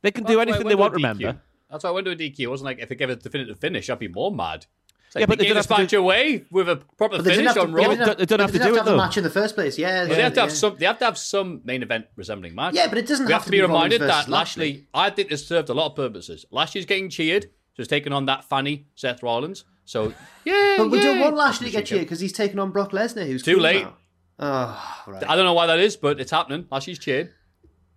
They 0.02 0.10
can 0.10 0.24
do 0.24 0.28
That's 0.28 0.36
why 0.36 0.40
I 0.40 0.46
anything 0.48 0.68
they 0.68 0.74
want. 0.74 0.94
Remember, 0.94 1.40
That's 1.70 1.82
why 1.84 1.90
I 1.90 1.92
went 1.92 2.04
to 2.06 2.12
a 2.12 2.16
DQ. 2.16 2.38
It 2.40 2.46
wasn't 2.48 2.66
like 2.66 2.78
if 2.78 2.90
it 2.90 2.96
gave 2.96 3.10
a 3.10 3.16
definitive 3.16 3.58
finish, 3.58 3.90
I'd 3.90 3.98
be 3.98 4.08
more 4.08 4.30
mad. 4.30 4.66
It's 5.06 5.14
like, 5.16 5.20
Yeah, 5.22 5.26
but 5.26 5.38
they 5.38 5.44
they 5.44 5.48
gave 5.48 5.54
don't 5.54 5.56
have 5.68 5.76
to 5.76 5.82
match 5.82 5.90
do- 5.90 5.98
away 6.00 6.44
with 6.50 6.68
a 6.68 6.76
proper 6.76 7.16
But 7.16 7.24
they 7.24 7.30
didn't 7.36 7.46
finish 7.46 7.54
have 7.54 7.54
to, 7.54 7.60
on 7.62 7.72
they 7.72 7.82
Raw. 7.82 7.88
didn't 7.90 8.06
have, 8.08 8.18
They 8.18 8.24
don't 8.26 8.40
have 8.40 8.52
they 8.52 8.58
to 8.58 8.64
didn't 8.64 8.72
do 8.72 8.76
have 8.78 8.86
it, 8.86 8.90
the 8.90 8.90
though. 8.92 8.96
match 8.96 9.16
in 9.16 9.24
the 9.24 9.30
first 9.30 9.54
place. 9.54 9.78
Yeah, 9.78 10.02
yeah, 10.02 10.04
they 10.14 10.22
have 10.22 10.34
to 10.34 10.40
have 10.40 10.48
yeah. 10.50 10.54
some. 10.54 10.76
They 10.78 10.86
have 10.86 10.98
to 10.98 11.04
have 11.06 11.18
some 11.18 11.60
main 11.64 11.82
event 11.82 12.06
resembling 12.14 12.54
match. 12.54 12.74
Yeah, 12.74 12.86
but 12.88 12.98
it 12.98 13.06
doesn't 13.08 13.26
We 13.26 13.32
have 13.32 13.42
have 13.42 13.44
to 13.46 13.50
to 13.50 13.50
be 13.52 13.58
be 13.58 13.62
reminded 13.62 14.00
that 14.02 14.28
Lashley. 14.28 14.86
I 14.94 15.10
think 15.10 15.30
this 15.30 15.46
served 15.46 15.68
a 15.70 15.74
lot 15.74 15.86
of 15.90 15.96
purposes. 15.96 16.44
Lashley's 16.52 16.86
getting 16.86 17.08
cheered, 17.10 17.46
just 17.76 17.90
taking 17.90 18.12
on 18.12 18.26
that 18.26 18.44
fanny 18.44 18.86
Seth 18.94 19.22
Rollins. 19.22 19.64
So 19.86 20.12
yeah, 20.44 20.74
But 20.78 20.90
we 20.90 21.00
don't 21.00 21.16
yeah. 21.16 21.22
want 21.24 21.36
Lashley 21.36 21.66
to 21.66 21.72
get 21.72 21.86
cheered 21.86 22.02
because 22.02 22.20
he's 22.20 22.32
taking 22.34 22.58
on 22.58 22.70
Brock 22.72 22.92
Lesnar, 22.92 23.26
who's 23.26 23.42
Too 23.42 23.54
cool 23.54 23.62
late. 23.62 23.82
now. 23.84 23.96
Oh, 24.38 25.02
right. 25.06 25.24
I 25.26 25.34
don't 25.36 25.46
know 25.46 25.54
why 25.54 25.66
that 25.68 25.78
is, 25.78 25.96
but 25.96 26.20
it's 26.20 26.30
happening. 26.30 26.66
Lashley's 26.70 26.98
cheered. 26.98 27.32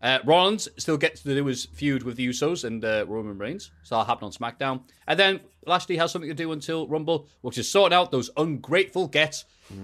Uh, 0.01 0.19
Rollins 0.23 0.69
still 0.77 0.95
gets 0.95 1.23
to 1.23 1.35
do 1.35 1.45
his 1.45 1.65
feud 1.65 2.03
with 2.03 2.15
the 2.15 2.25
Usos 2.29 2.63
and 2.63 2.85
uh, 2.85 3.03
Roman 3.05 3.37
Reigns. 3.37 3.71
So 3.83 3.95
that'll 3.95 4.05
happen 4.05 4.25
on 4.27 4.31
SmackDown. 4.31 4.83
And 5.05 5.19
then 5.19 5.41
Lashley 5.65 5.97
has 5.97 6.13
something 6.13 6.29
to 6.29 6.33
do 6.33 6.53
until 6.53 6.87
Rumble, 6.87 7.27
which 7.41 7.57
is 7.57 7.69
sorting 7.69 7.93
out 7.97 8.09
those 8.09 8.29
ungrateful 8.37 9.07
gets. 9.09 9.43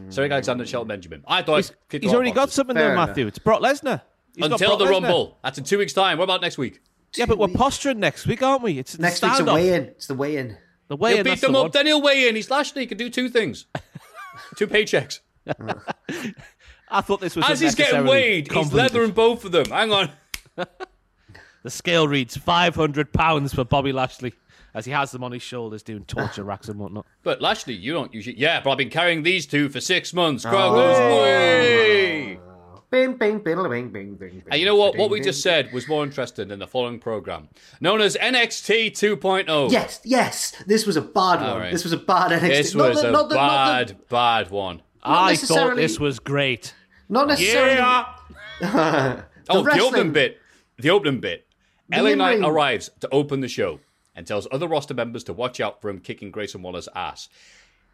Cedric 0.09 0.31
Alexander 0.31 0.61
and 0.63 0.69
Shelton 0.69 0.87
Benjamin. 0.87 1.23
I 1.27 1.41
thought 1.41 1.57
he's, 1.57 1.71
kicked 1.89 2.03
he's 2.05 2.11
all 2.11 2.15
already 2.15 2.31
got 2.31 2.49
something 2.49 2.75
Fair 2.75 2.85
there, 2.85 2.93
enough. 2.93 3.09
Matthew. 3.09 3.27
It's 3.27 3.37
Brock 3.39 3.61
Lesnar. 3.61 4.01
He's 4.35 4.45
until 4.45 4.69
Brock 4.69 4.79
the 4.79 4.85
Lesnar. 4.85 4.89
Rumble. 4.89 5.37
That's 5.43 5.57
in 5.57 5.63
two 5.65 5.77
weeks' 5.77 5.93
time. 5.93 6.17
What 6.17 6.23
about 6.23 6.41
next 6.41 6.57
week? 6.57 6.79
Yeah, 7.17 7.25
but 7.27 7.37
we're 7.37 7.49
posturing 7.49 7.99
next 7.99 8.25
week, 8.25 8.41
aren't 8.41 8.63
we? 8.63 8.79
It's 8.79 8.97
Next 8.97 9.21
week's 9.21 9.39
a 9.39 9.43
standoff. 9.43 9.53
weigh-in. 9.55 9.83
It's 9.83 10.07
the 10.07 10.15
weigh-in. 10.15 10.57
The 10.87 10.95
way 10.95 11.15
He'll 11.15 11.23
beat 11.23 11.41
them 11.41 11.53
the 11.53 11.59
up, 11.59 11.63
one. 11.65 11.71
then 11.71 11.85
he'll 11.87 12.01
weigh 12.01 12.27
in. 12.27 12.35
He's 12.35 12.49
Lashley. 12.49 12.83
He 12.83 12.87
can 12.87 12.97
do 12.97 13.09
two 13.09 13.29
things. 13.29 13.65
two 14.55 14.67
paychecks. 14.67 15.19
I 16.89 17.01
thought 17.01 17.21
this 17.21 17.35
was 17.35 17.45
As 17.49 17.59
he's 17.59 17.73
getting 17.75 17.99
unnecessarily 17.99 18.09
weighed, 18.09 18.47
he's 18.47 18.53
convoluted. 18.53 18.93
leathering 18.93 19.11
both 19.11 19.45
of 19.45 19.51
them. 19.51 19.65
Hang 19.65 19.91
on. 19.91 20.11
The 21.63 21.71
scale 21.71 22.07
reads 22.07 22.37
five 22.37 22.75
hundred 22.75 23.11
pounds 23.11 23.51
for 23.51 23.63
Bobby 23.63 23.91
Lashley 23.91 24.33
as 24.75 24.85
he 24.85 24.91
has 24.91 25.09
them 25.09 25.23
on 25.23 25.31
his 25.31 25.41
shoulders 25.41 25.81
doing 25.81 26.05
torture 26.05 26.43
racks 26.43 26.69
and 26.69 26.79
whatnot. 26.79 27.07
But 27.23 27.41
Lashley, 27.41 27.73
you 27.73 27.91
don't 27.91 28.13
usually. 28.13 28.37
Yeah, 28.37 28.61
but 28.61 28.69
I've 28.69 28.77
been 28.77 28.91
carrying 28.91 29.23
these 29.23 29.47
two 29.47 29.69
for 29.69 29.81
six 29.81 30.13
months. 30.13 30.45
Crowd 30.45 30.75
goes, 30.75 30.95
oh. 30.99 31.23
way. 31.23 32.39
Bing, 32.91 33.13
bing, 33.17 33.39
bing, 33.39 33.57
bing, 33.69 33.89
bing, 33.89 34.15
bing. 34.15 34.43
And 34.49 34.59
you 34.59 34.65
know 34.65 34.75
what? 34.75 34.95
What 34.97 35.09
we 35.09 35.19
just 35.19 35.41
said 35.41 35.73
was 35.73 35.87
more 35.87 36.03
interesting 36.03 36.47
than 36.47 36.59
the 36.59 36.67
following 36.67 36.99
program, 36.99 37.49
known 37.81 37.99
as 37.99 38.15
NXT 38.15 38.91
2.0. 38.91 39.71
Yes, 39.71 39.99
yes. 40.05 40.55
This 40.65 40.85
was 40.85 40.95
a 40.95 41.01
bad 41.01 41.41
one. 41.41 41.59
right. 41.59 41.71
This 41.71 41.83
was 41.83 41.93
a 41.93 41.97
bad 41.97 42.31
NXT. 42.31 42.47
This 42.49 42.75
Not 42.75 42.89
was 42.89 43.01
the- 43.01 43.09
a 43.09 43.11
not 43.11 43.29
the- 43.29 43.35
not 43.35 43.65
bad, 43.67 43.87
the- 43.89 43.93
bad 44.09 44.49
one. 44.51 44.81
I 45.03 45.35
thought 45.35 45.75
this 45.75 45.99
was 45.99 46.19
great. 46.19 46.73
Not 47.09 47.27
necessarily. 47.27 47.75
Yeah. 47.75 48.05
oh, 49.49 49.57
the 49.59 49.63
wrestling- 49.63 49.81
opening 49.87 50.11
bit. 50.13 50.39
The 50.77 50.89
opening 50.89 51.19
bit. 51.19 51.47
LA 51.91 51.97
in-ring- 51.99 52.17
Knight 52.17 52.39
arrives 52.43 52.89
to 53.01 53.09
open 53.11 53.41
the 53.41 53.47
show 53.47 53.79
and 54.15 54.25
tells 54.25 54.47
other 54.51 54.67
roster 54.67 54.93
members 54.93 55.23
to 55.25 55.33
watch 55.33 55.59
out 55.59 55.81
for 55.81 55.89
him 55.89 55.99
kicking 55.99 56.31
Grayson 56.31 56.61
Waller's 56.61 56.89
ass. 56.95 57.29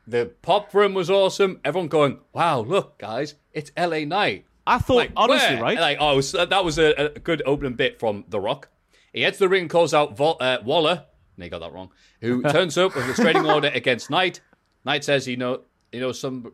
The 0.07 0.31
pop 0.41 0.71
for 0.71 0.83
him 0.83 0.93
was 0.93 1.09
awesome. 1.09 1.59
Everyone 1.63 1.87
going, 1.87 2.19
wow, 2.33 2.61
look, 2.61 2.97
guys, 2.97 3.35
it's 3.53 3.71
LA 3.77 3.99
Knight. 4.05 4.45
I 4.67 4.77
thought, 4.77 4.95
Like, 4.97 5.11
honestly, 5.15 5.55
where? 5.55 5.61
right? 5.63 5.79
Like, 5.79 5.97
oh, 5.99 6.21
so 6.21 6.45
that 6.45 6.63
was 6.63 6.77
a, 6.77 6.91
a 7.15 7.19
good 7.19 7.41
opening 7.45 7.73
bit 7.73 7.99
from 7.99 8.25
The 8.29 8.39
Rock. 8.39 8.69
He 9.13 9.21
heads 9.21 9.37
the 9.39 9.49
ring 9.49 9.61
and 9.63 9.69
calls 9.69 9.93
out 9.93 10.15
Vol- 10.15 10.37
uh, 10.39 10.59
Waller. 10.63 11.05
No, 11.37 11.45
you 11.45 11.51
got 11.51 11.59
that 11.59 11.73
wrong. 11.73 11.89
Who 12.21 12.41
turns 12.51 12.77
up 12.77 12.95
with 12.95 13.05
a 13.05 13.07
restraining 13.07 13.45
order 13.49 13.69
against 13.73 14.09
Knight. 14.09 14.41
Knight 14.85 15.03
says 15.03 15.25
he 15.25 15.35
know 15.35 15.61
he 15.91 15.99
knows 15.99 16.19
some 16.19 16.53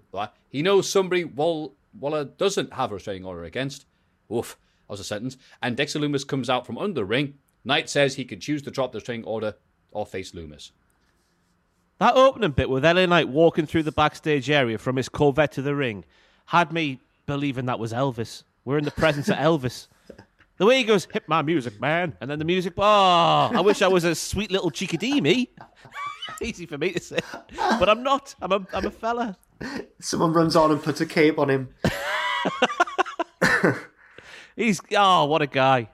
he 0.49 0.61
knows 0.61 0.89
somebody 0.89 1.23
Wall- 1.25 1.75
Waller 1.99 2.23
doesn't 2.25 2.73
have 2.73 2.91
a 2.91 2.95
restraining 2.95 3.25
order 3.25 3.43
against. 3.43 3.85
Oof, 4.33 4.57
that 4.87 4.93
was 4.93 4.99
a 4.99 5.03
sentence. 5.03 5.37
And 5.61 5.75
Dexter 5.77 5.99
Lumis 5.99 6.25
comes 6.27 6.49
out 6.49 6.65
from 6.65 6.77
under 6.77 6.95
the 6.95 7.05
ring. 7.05 7.35
Knight 7.65 7.89
says 7.89 8.15
he 8.15 8.25
can 8.25 8.39
choose 8.39 8.61
to 8.63 8.71
drop 8.71 8.91
the 8.93 8.97
restraining 8.99 9.25
order 9.25 9.55
or 9.91 10.05
face 10.05 10.31
Lumis. 10.31 10.71
That 11.99 12.15
opening 12.15 12.51
bit 12.51 12.69
with 12.69 12.85
LA 12.85 13.05
Knight 13.07 13.27
walking 13.29 13.65
through 13.65 13.83
the 13.83 13.91
backstage 13.91 14.49
area 14.49 14.77
from 14.77 14.95
his 14.97 15.09
Corvette 15.09 15.51
to 15.53 15.61
the 15.61 15.75
ring 15.75 16.05
had 16.45 16.71
me 16.71 16.99
believing 17.27 17.65
that 17.65 17.77
was 17.77 17.93
Elvis. 17.93 18.43
We're 18.65 18.79
in 18.79 18.85
the 18.85 18.91
presence 18.91 19.29
of 19.29 19.35
Elvis. 19.35 19.87
The 20.57 20.65
way 20.65 20.79
he 20.79 20.83
goes, 20.83 21.07
hit 21.13 21.29
my 21.29 21.43
music, 21.43 21.79
man. 21.79 22.17
And 22.19 22.31
then 22.31 22.39
the 22.39 22.45
music, 22.45 22.73
oh, 22.77 23.51
I 23.53 23.61
wish 23.61 23.83
I 23.83 23.87
was 23.87 24.03
a 24.03 24.15
sweet 24.15 24.49
little 24.49 24.71
chickadee, 24.71 25.21
me. 25.21 25.51
Easy 26.41 26.65
for 26.65 26.79
me 26.79 26.91
to 26.93 26.99
say. 26.99 27.19
But 27.55 27.89
I'm 27.89 28.01
not. 28.01 28.33
I'm 28.41 28.51
a, 28.51 28.65
I'm 28.73 28.85
a 28.85 28.91
fella. 28.91 29.37
Someone 29.99 30.33
runs 30.33 30.55
on 30.55 30.71
and 30.71 30.81
puts 30.81 30.99
a 31.01 31.05
cape 31.05 31.37
on 31.37 31.49
him. 31.49 31.69
He's, 34.55 34.81
oh, 34.95 35.25
what 35.25 35.43
a 35.43 35.47
guy. 35.47 35.89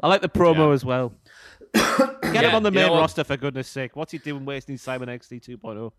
I 0.00 0.08
like 0.08 0.20
the 0.20 0.28
promo 0.28 0.72
as 0.72 0.84
well. 0.84 1.12
Get 1.74 2.44
him 2.44 2.54
on 2.54 2.62
the 2.62 2.70
you 2.70 2.76
main 2.76 2.90
roster, 2.92 3.24
for 3.24 3.36
goodness 3.36 3.68
sake. 3.68 3.96
What's 3.96 4.12
he 4.12 4.18
doing 4.18 4.44
wasting 4.44 4.74
his 4.74 4.84
time 4.84 5.02
in 5.02 5.08
NXT 5.08 5.44
2.0? 5.44 5.76
oh? 5.76 5.92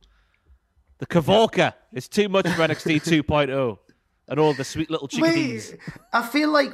The 0.99 1.05
Kavorka 1.05 1.73
is 1.91 2.07
too 2.07 2.29
much 2.29 2.47
for 2.47 2.61
NXT 2.61 3.23
2.0. 3.23 3.77
And 4.27 4.39
all 4.39 4.53
the 4.53 4.63
sweet 4.63 4.89
little 4.89 5.07
chickadees. 5.07 5.71
Wait, 5.71 5.79
I 6.11 6.21
feel 6.25 6.49
like 6.49 6.71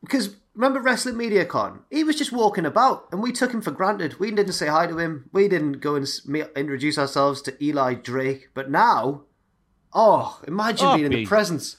because 0.00 0.36
remember 0.54 0.80
Wrestling 0.80 1.16
Media 1.16 1.44
Con? 1.44 1.80
He 1.90 2.02
was 2.04 2.16
just 2.16 2.32
walking 2.32 2.64
about, 2.64 3.08
and 3.12 3.22
we 3.22 3.32
took 3.32 3.52
him 3.52 3.60
for 3.60 3.70
granted. 3.72 4.18
We 4.18 4.30
didn't 4.30 4.52
say 4.52 4.66
hi 4.68 4.86
to 4.86 4.98
him. 4.98 5.28
We 5.32 5.48
didn't 5.48 5.80
go 5.80 5.96
and 5.96 6.06
introduce 6.56 6.96
ourselves 6.98 7.42
to 7.42 7.64
Eli 7.64 7.94
Drake. 7.94 8.48
But 8.54 8.70
now, 8.70 9.22
oh, 9.92 10.40
imagine 10.46 10.86
Oh, 10.88 10.94
being 10.94 11.06
in 11.06 11.12
the 11.12 11.26
presence. 11.26 11.76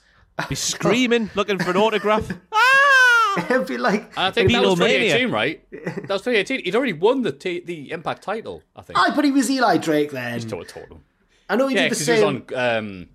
Be 0.50 0.56
screaming, 0.56 1.32
looking 1.36 1.58
for 1.58 1.72
an 1.72 1.78
autograph. 1.78 2.30
It'd 3.50 3.68
be 3.68 3.78
like. 3.78 4.02
And 4.02 4.20
I 4.20 4.32
think 4.32 4.52
that 4.52 4.62
was 4.64 4.80
Beatlemania. 4.80 5.30
2018, 5.30 5.32
right? 5.32 5.72
That 5.72 6.10
was 6.10 6.22
2018. 6.24 6.64
He'd 6.66 6.76
already 6.76 6.94
won 6.94 7.22
the 7.24 7.32
t- 7.32 7.62
the 7.62 7.92
Impact 7.92 8.22
title, 8.24 8.64
I 8.76 8.82
think. 8.82 8.98
I 9.00 9.16
but 9.16 9.26
he 9.26 9.32
was 9.32 9.50
Eli 9.50 9.78
Drake 9.78 10.12
then. 10.12 10.36
Just 10.36 10.50
told, 10.50 10.68
told 10.68 10.88
him. 10.88 11.04
I 11.50 11.56
know 11.56 11.68
he 11.68 11.76
Yeah, 11.76 11.84
did 11.84 11.92
the 11.92 11.96
because 11.96 12.06
he 12.08 12.12
was 12.14 12.22
same. 12.22 12.46
on. 12.56 12.78
Um, 12.78 13.08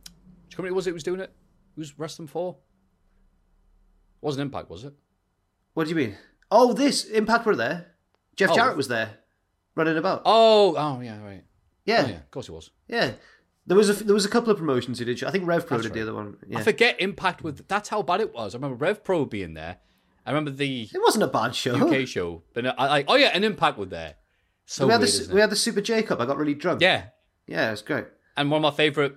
which 0.46 0.56
company 0.56 0.74
was 0.74 0.86
it? 0.86 0.90
who 0.90 0.94
Was 0.94 1.02
doing 1.02 1.20
it? 1.20 1.32
Who's 1.76 1.98
wrestling 1.98 2.28
for? 2.28 2.56
Wasn't 4.20 4.42
Impact, 4.42 4.70
was 4.70 4.84
it? 4.84 4.92
What 5.74 5.84
do 5.84 5.90
you 5.90 5.96
mean? 5.96 6.16
Oh, 6.50 6.72
this 6.72 7.04
Impact 7.04 7.46
were 7.46 7.56
there. 7.56 7.86
Jeff 8.36 8.50
Oh. 8.50 8.54
Jarrett 8.54 8.76
was 8.76 8.88
there, 8.88 9.18
running 9.74 9.96
about. 9.96 10.22
Oh, 10.24 10.74
oh 10.76 11.00
yeah, 11.00 11.22
right. 11.22 11.44
yeah, 11.84 12.02
Oh, 12.04 12.08
yeah, 12.10 12.16
of 12.16 12.30
course 12.30 12.48
it 12.48 12.52
was. 12.52 12.70
yeah. 12.88 13.12
There 13.64 13.76
was 13.76 13.88
a 13.88 14.04
there 14.04 14.14
was 14.14 14.24
a 14.24 14.28
couple 14.28 14.50
of 14.50 14.58
promotions 14.58 14.98
he 14.98 15.04
did. 15.04 15.22
I 15.22 15.30
think 15.30 15.46
Rev 15.46 15.66
Pro 15.68 15.76
That's 15.76 15.88
did 15.88 15.94
the 15.96 16.02
other 16.02 16.14
one. 16.14 16.36
Yeah. 16.48 16.58
I 16.58 16.62
forget 16.62 17.00
Impact 17.00 17.44
with. 17.44 17.68
That's 17.68 17.88
how 17.90 18.02
bad 18.02 18.20
it 18.20 18.34
was. 18.34 18.54
I 18.54 18.58
remember 18.58 18.74
Rev 18.74 19.04
Pro 19.04 19.24
being 19.24 19.54
there. 19.54 19.76
I 20.26 20.30
remember 20.32 20.50
the 20.50 20.88
It 20.92 21.00
wasn't 21.00 21.22
a 21.22 21.28
bad 21.28 21.54
show. 21.54 21.76
UK 21.76 22.08
show, 22.08 22.42
but 22.54 22.66
uh, 22.66 22.74
I 22.76 22.86
like. 22.88 23.04
Oh 23.06 23.14
yeah, 23.14 23.30
and 23.32 23.44
Impact 23.44 23.78
were 23.78 23.86
there. 23.86 24.16
So 24.66 24.86
we 24.86 24.92
had 24.92 25.00
weird, 25.00 25.12
the 25.12 25.34
we 25.34 25.40
had 25.40 25.50
the 25.50 25.54
Super 25.56 25.80
Jacob. 25.80 26.20
I 26.20 26.26
got 26.26 26.38
really 26.38 26.54
drunk. 26.54 26.80
Yeah, 26.80 27.04
yeah, 27.46 27.68
it 27.68 27.70
was 27.70 27.82
great. 27.82 28.06
and 28.36 28.50
one 28.50 28.64
of 28.64 28.72
my 28.72 28.76
favourite 28.76 29.12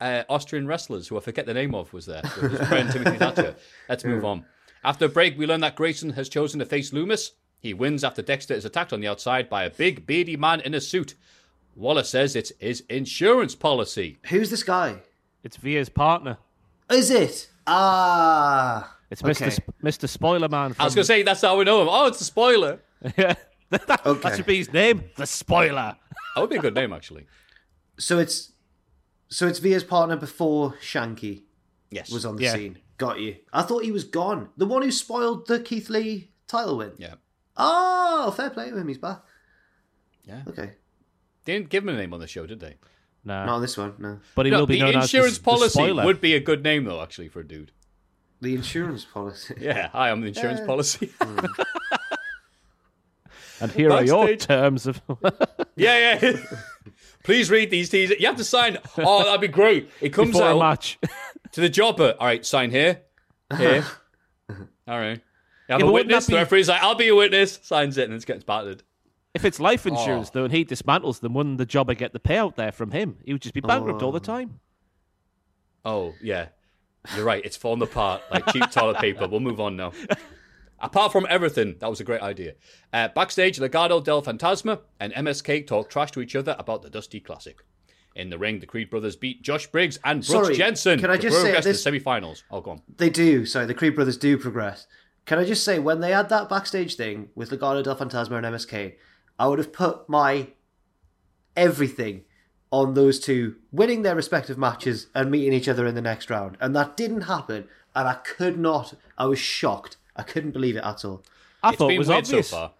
uh, 0.00 0.24
Austrian 0.28 0.66
wrestlers, 0.66 1.08
who 1.08 1.16
I 1.16 1.20
forget 1.20 1.46
the 1.46 1.54
name 1.54 1.74
of, 1.74 1.92
was 1.92 2.06
there. 2.06 2.22
With 2.40 2.52
his 2.58 2.68
friend 2.68 2.90
Timothy 2.90 3.18
Thatcher. 3.18 3.54
Let's 3.88 4.04
move 4.04 4.24
on. 4.24 4.44
After 4.84 5.04
a 5.04 5.08
break, 5.08 5.36
we 5.38 5.46
learn 5.46 5.60
that 5.60 5.76
Grayson 5.76 6.10
has 6.10 6.28
chosen 6.28 6.58
to 6.60 6.64
face 6.66 6.90
Lumis. 6.90 7.32
He 7.60 7.74
wins 7.74 8.02
after 8.02 8.22
Dexter 8.22 8.54
is 8.54 8.64
attacked 8.64 8.92
on 8.92 9.00
the 9.00 9.08
outside 9.08 9.50
by 9.50 9.64
a 9.64 9.70
big, 9.70 10.06
beardy 10.06 10.36
man 10.36 10.60
in 10.60 10.72
a 10.74 10.80
suit. 10.80 11.14
Waller 11.76 12.02
says 12.02 12.34
it's 12.34 12.52
his 12.58 12.82
insurance 12.88 13.54
policy. 13.54 14.18
Who's 14.30 14.48
this 14.50 14.62
guy? 14.62 14.96
It's 15.44 15.56
Veer's 15.58 15.88
partner. 15.90 16.38
Is 16.90 17.10
it? 17.10 17.48
Ah, 17.66 18.96
It's 19.10 19.22
Mr. 19.22 19.30
Okay. 19.42 19.50
Sp- 19.52 19.76
Mr. 19.84 20.08
Spoiler 20.08 20.48
Man. 20.48 20.72
From... 20.72 20.82
I 20.82 20.84
was 20.84 20.94
going 20.94 21.02
to 21.02 21.06
say, 21.06 21.22
that's 21.22 21.40
how 21.42 21.56
we 21.58 21.64
know 21.64 21.82
him. 21.82 21.88
Oh, 21.90 22.06
it's 22.06 22.18
the 22.18 22.24
spoiler. 22.24 22.80
yeah. 23.16 23.34
that, 23.70 24.04
Okay. 24.06 24.20
that 24.20 24.36
should 24.36 24.46
be 24.46 24.58
his 24.58 24.72
name. 24.72 25.04
The 25.16 25.26
Spoiler. 25.26 25.96
That 26.34 26.40
would 26.40 26.50
be 26.50 26.56
a 26.56 26.60
good 26.60 26.74
name, 26.74 26.92
actually. 26.92 27.26
so 27.98 28.18
it's 28.18 28.52
so 29.30 29.46
it's 29.46 29.58
Veer's 29.58 29.84
partner 29.84 30.16
before 30.16 30.74
Shanky 30.82 31.42
Yes. 31.90 32.10
was 32.10 32.24
on 32.26 32.36
the 32.36 32.44
Yeah. 32.44 32.54
scene. 32.54 32.78
Got 32.98 33.20
you. 33.20 33.36
I 33.52 33.62
thought 33.62 33.82
he 33.84 33.92
was 33.92 34.04
gone. 34.04 34.50
The 34.56 34.66
one 34.66 34.82
who 34.82 34.90
spoiled 34.92 35.46
the 35.46 35.58
Keith 35.60 35.88
Lee 35.88 36.32
title 36.46 36.76
win. 36.78 36.92
Yeah. 36.98 37.14
Oh, 37.56 38.30
fair 38.36 38.50
play 38.50 38.70
to 38.70 38.76
him. 38.76 38.88
He's 38.88 38.98
back. 38.98 39.22
Yeah. 40.24 40.42
Okay. 40.48 40.72
They 41.44 41.54
didn't 41.54 41.70
give 41.70 41.82
him 41.84 41.88
a 41.94 41.96
name 41.96 42.12
on 42.12 42.20
the 42.20 42.26
show, 42.26 42.46
did 42.46 42.60
they? 42.60 42.76
No. 43.24 43.44
Not 43.46 43.54
on 43.56 43.62
this 43.62 43.76
one. 43.76 43.94
No. 43.98 44.20
but 44.34 44.46
he 44.46 44.52
No, 44.52 44.60
will 44.60 44.66
be 44.66 44.74
the 44.78 44.80
known 44.92 44.94
insurance 45.02 45.32
as 45.32 45.38
the, 45.38 45.44
policy 45.44 45.86
the 45.86 45.94
would 45.94 46.20
be 46.20 46.34
a 46.34 46.40
good 46.40 46.62
name, 46.62 46.84
though, 46.84 47.02
actually, 47.02 47.28
for 47.28 47.40
a 47.40 47.46
dude. 47.46 47.72
The 48.42 48.54
insurance 48.54 49.04
policy. 49.04 49.54
Yeah, 49.60 49.88
hi, 49.88 50.10
I'm 50.10 50.20
the 50.20 50.28
insurance 50.28 50.60
Yeah. 50.60 50.66
policy. 50.66 51.10
Hmm. 51.20 51.38
And 53.60 53.70
here 53.72 53.90
are 53.92 54.04
your 54.04 54.34
terms 54.36 54.86
of. 54.86 55.00
yeah, 55.76 56.18
yeah. 56.22 56.36
Please 57.24 57.50
read 57.50 57.70
these 57.70 57.90
teasers. 57.90 58.18
You 58.18 58.26
have 58.26 58.36
to 58.36 58.44
sign. 58.44 58.78
Oh, 58.96 59.24
that'd 59.24 59.40
be 59.40 59.48
great. 59.48 59.90
It 60.00 60.10
comes 60.10 60.32
before 60.32 60.48
a 60.48 60.54
out 60.54 60.58
match. 60.58 60.98
to 61.52 61.60
the 61.60 61.68
jobber. 61.68 62.14
All 62.18 62.26
right, 62.26 62.44
sign 62.44 62.70
here. 62.70 63.02
Here. 63.56 63.84
All 64.88 64.98
right. 64.98 65.20
You 65.68 65.72
have 65.72 65.80
Yeah, 65.80 65.86
a 65.86 65.90
witness. 65.92 66.26
that 66.26 66.32
The 66.32 66.38
referee's 66.38 66.68
like, 66.68 66.82
I'll 66.82 66.94
be 66.94 67.08
a 67.08 67.14
witness. 67.14 67.58
Signs 67.62 67.98
it 67.98 68.08
and 68.08 68.14
it 68.20 68.26
gets 68.26 68.42
battered. 68.44 68.82
if 69.34 69.44
it's 69.44 69.60
life 69.60 69.86
oh. 69.86 69.90
insurance, 69.90 70.28
Oh. 70.28 70.30
though, 70.34 70.44
and 70.44 70.52
he 70.52 70.64
dismantles 70.64 71.20
them, 71.20 71.34
wouldn't 71.34 71.58
the 71.58 71.66
jobber 71.66 71.94
get 71.94 72.12
the 72.12 72.18
payout 72.20 72.56
there 72.56 72.72
from 72.72 72.90
him? 72.90 73.18
He 73.24 73.32
would 73.32 73.42
just 73.42 73.54
be 73.54 73.60
bankrupt 73.60 74.02
all 74.02 74.10
the 74.12 74.18
Oh. 74.18 74.22
time. 74.22 74.58
Oh, 75.84 76.14
yeah. 76.22 76.46
You're 77.14 77.24
right. 77.24 77.44
It's 77.44 77.56
fallen 77.56 77.80
apart 77.82 78.22
like 78.30 78.46
cheap 78.52 78.70
toilet 78.70 78.98
paper. 78.98 79.28
We'll 79.28 79.40
move 79.40 79.60
on 79.60 79.76
now. 79.76 79.92
Apart 80.80 81.12
from 81.12 81.26
everything, 81.28 81.76
that 81.80 81.90
was 81.90 82.00
a 82.00 82.04
great 82.04 82.22
idea. 82.22 82.54
Uh, 82.92 83.08
backstage, 83.14 83.58
Legado 83.58 84.02
del 84.02 84.22
Fantasma 84.22 84.80
and 84.98 85.12
MSK 85.12 85.66
talk 85.66 85.90
trash 85.90 86.10
to 86.12 86.20
each 86.20 86.34
other 86.34 86.56
about 86.58 86.82
the 86.82 86.90
Dusty 86.90 87.20
Classic. 87.20 87.58
In 88.16 88.30
the 88.30 88.38
ring, 88.38 88.60
the 88.60 88.66
Creed 88.66 88.90
brothers 88.90 89.14
beat 89.14 89.42
Josh 89.42 89.66
Briggs 89.68 89.98
and 90.04 90.26
Brooks 90.26 90.46
Sorry, 90.46 90.56
Jensen. 90.56 90.98
can 90.98 91.10
I 91.10 91.16
to 91.16 91.22
just 91.22 91.36
say 91.36 91.42
progress 91.42 91.64
this- 91.64 91.76
to 91.76 91.90
the 91.90 91.98
semi-finals. 91.98 92.44
Oh, 92.50 92.60
go 92.60 92.72
on. 92.72 92.82
They 92.96 93.10
do. 93.10 93.46
Sorry, 93.46 93.66
the 93.66 93.74
Creed 93.74 93.94
brothers 93.94 94.16
do 94.16 94.36
progress. 94.38 94.86
Can 95.26 95.38
I 95.38 95.44
just 95.44 95.62
say, 95.64 95.78
when 95.78 96.00
they 96.00 96.10
had 96.12 96.28
that 96.30 96.48
backstage 96.48 96.96
thing 96.96 97.28
with 97.34 97.50
Legado 97.50 97.84
del 97.84 97.94
Fantasma 97.96 98.36
and 98.38 98.46
MSK, 98.46 98.94
I 99.38 99.46
would 99.46 99.58
have 99.58 99.72
put 99.72 100.08
my 100.08 100.48
everything 101.56 102.22
on 102.72 102.94
those 102.94 103.18
two 103.20 103.56
winning 103.72 104.02
their 104.02 104.14
respective 104.14 104.56
matches 104.56 105.08
and 105.14 105.30
meeting 105.30 105.52
each 105.52 105.68
other 105.68 105.86
in 105.86 105.94
the 105.94 106.00
next 106.02 106.30
round. 106.30 106.56
And 106.60 106.74
that 106.74 106.96
didn't 106.96 107.22
happen. 107.22 107.68
And 107.94 108.08
I 108.08 108.14
could 108.14 108.58
not. 108.58 108.94
I 109.18 109.26
was 109.26 109.38
shocked. 109.38 109.96
I 110.20 110.22
couldn't 110.22 110.52
believe 110.52 110.76
it 110.76 110.84
at 110.84 111.04
all. 111.04 111.22
I 111.62 111.70
It's 111.70 111.78
thought 111.78 111.92
it 111.92 111.98
was 111.98 112.08
weird 112.08 112.24
obvious. 112.24 112.48
so 112.48 112.56
far. 112.56 112.70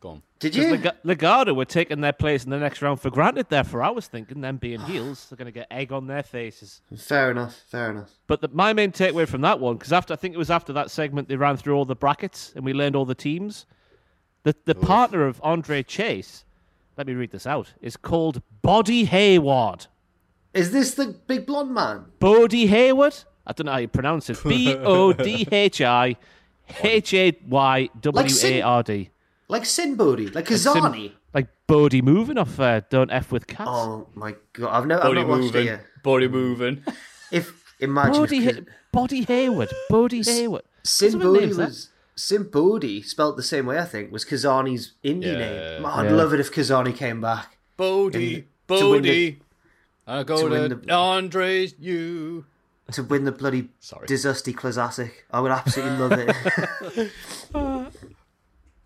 Go 0.00 0.08
on. 0.10 0.22
Did 0.38 0.52
Because 0.52 0.66
you? 0.66 0.76
Leg- 0.76 1.18
Legado 1.18 1.56
were 1.56 1.64
taking 1.64 2.00
their 2.00 2.12
place 2.12 2.44
in 2.44 2.50
the 2.50 2.58
next 2.58 2.80
round 2.82 3.00
for 3.00 3.10
granted 3.10 3.46
Therefore, 3.48 3.82
I 3.82 3.90
was 3.90 4.06
thinking 4.06 4.40
them 4.40 4.56
being 4.56 4.80
heels, 4.82 5.26
they're 5.28 5.36
going 5.36 5.46
to 5.46 5.52
get 5.52 5.66
egg 5.72 5.90
on 5.90 6.06
their 6.06 6.22
faces. 6.22 6.80
Fair 6.96 7.32
enough. 7.32 7.56
Fair 7.68 7.90
enough. 7.90 8.10
But 8.28 8.40
the, 8.40 8.48
my 8.52 8.72
main 8.72 8.92
takeaway 8.92 9.26
from 9.26 9.40
that 9.40 9.58
one, 9.58 9.76
because 9.76 9.92
after 9.92 10.12
I 10.12 10.16
think 10.16 10.34
it 10.34 10.38
was 10.38 10.50
after 10.50 10.72
that 10.74 10.90
segment 10.92 11.28
they 11.28 11.34
ran 11.36 11.56
through 11.56 11.74
all 11.74 11.84
the 11.84 11.96
brackets 11.96 12.52
and 12.54 12.64
we 12.64 12.72
learned 12.72 12.94
all 12.94 13.04
the 13.06 13.14
teams. 13.16 13.66
The 14.44 14.54
the 14.66 14.74
partner 14.76 15.26
of 15.26 15.40
Andre 15.42 15.82
Chase, 15.82 16.44
let 16.96 17.08
me 17.08 17.14
read 17.14 17.32
this 17.32 17.46
out, 17.46 17.72
is 17.82 17.96
called 17.96 18.40
Bodhi 18.62 19.04
Hayward. 19.06 19.86
Is 20.54 20.70
this 20.70 20.94
the 20.94 21.08
big 21.26 21.44
blonde 21.46 21.74
man? 21.74 22.04
Bodie 22.20 22.68
Hayward. 22.68 23.16
I 23.46 23.52
don't 23.52 23.66
know 23.66 23.72
how 23.72 23.78
you 23.78 23.88
pronounce 23.88 24.30
it. 24.30 24.38
B 24.44 24.74
O 24.76 25.12
D 25.12 25.48
H 25.50 25.80
I 25.82 26.16
H 26.82 27.14
A 27.14 27.38
Y 27.48 27.88
W 28.00 28.36
A 28.44 28.62
R 28.62 28.82
D. 28.82 29.10
Like 29.48 29.64
Sin 29.64 29.94
Bodhi? 29.96 30.28
Like 30.28 30.46
Sim- 30.48 30.74
Kizarny? 30.74 31.12
Like 31.34 31.48
Bodie 31.66 32.02
moving 32.02 32.38
off 32.38 32.58
uh, 32.60 32.80
Don't 32.90 33.10
F 33.10 33.32
with 33.32 33.46
Cats. 33.46 33.70
Oh 33.72 34.06
my 34.14 34.34
god. 34.52 34.70
I've 34.70 34.86
never 34.86 35.02
I've 35.02 35.08
Body 35.08 35.20
not 35.20 35.28
watched 35.28 35.40
it 35.42 35.44
moving. 35.54 35.66
yet. 35.66 35.84
Body 36.02 36.28
moving. 36.28 36.84
If 37.30 37.62
imagine 37.80 38.12
Bodie, 38.12 38.46
if 38.46 38.56
Ha- 38.56 38.62
Bodie 38.92 39.22
Hayward. 39.24 39.70
Bodie 39.88 40.22
Hayward. 40.22 40.62
Sin 40.84 41.12
What 41.18 41.22
Bodhi 41.22 41.54
was 41.54 41.90
Sin 42.16 42.42
Bodhi, 42.44 43.02
spelled 43.02 43.36
the 43.36 43.42
same 43.42 43.66
way 43.66 43.78
I 43.78 43.84
think, 43.84 44.10
was 44.10 44.24
Kizarny's 44.24 44.92
indie 45.04 45.26
Yeah. 45.26 45.38
name. 45.38 45.82
Man, 45.82 45.92
I'd 45.92 46.10
Yeah. 46.10 46.16
love 46.16 46.32
it 46.34 46.40
if 46.40 46.52
Kizarny 46.52 46.94
came 46.96 47.20
back. 47.20 47.56
Bodie. 47.76 48.48
to 48.68 48.90
win 48.90 49.02
the- 49.02 49.08
Bodie. 49.36 49.42
I 50.06 50.22
go 50.24 50.38
to 50.38 50.48
win 50.48 50.70
to, 50.70 50.76
the- 50.76 50.92
Andre's 50.92 51.74
you. 51.78 52.44
To 52.92 53.02
win 53.02 53.24
the 53.24 53.32
bloody 53.32 53.68
Sorry. 53.80 54.06
Disusty 54.06 54.54
Classic. 54.56 55.26
I 55.30 55.40
would 55.40 55.50
absolutely 55.50 55.98
love 55.98 56.34
it. 57.54 57.92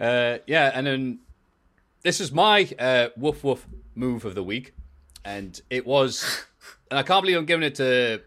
Uh, 0.01 0.39
yeah, 0.49 0.73
and 0.75 0.85
then 0.85 1.21
this 2.03 2.21
is 2.21 2.33
my 2.33 2.69
uh, 2.77 3.09
woof 3.17 3.45
woof 3.45 3.69
move 3.95 4.25
of 4.25 4.35
the 4.35 4.43
week, 4.43 4.75
and 5.25 5.61
it 5.71 5.87
was, 5.87 6.45
and 6.91 6.99
I 6.99 7.05
can't 7.05 7.23
believe 7.23 7.37
I'm 7.37 7.47
giving 7.47 7.63
it 7.63 7.77
to, 7.77 8.21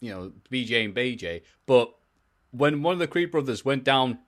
you 0.00 0.10
know, 0.10 0.32
BJ 0.50 0.84
and 0.84 0.94
BJ, 0.94 1.42
but 1.66 1.94
when 2.50 2.82
one 2.82 2.94
of 2.94 2.98
the 2.98 3.06
Creed 3.06 3.30
brothers 3.30 3.64
went 3.64 3.84
down 3.84 4.18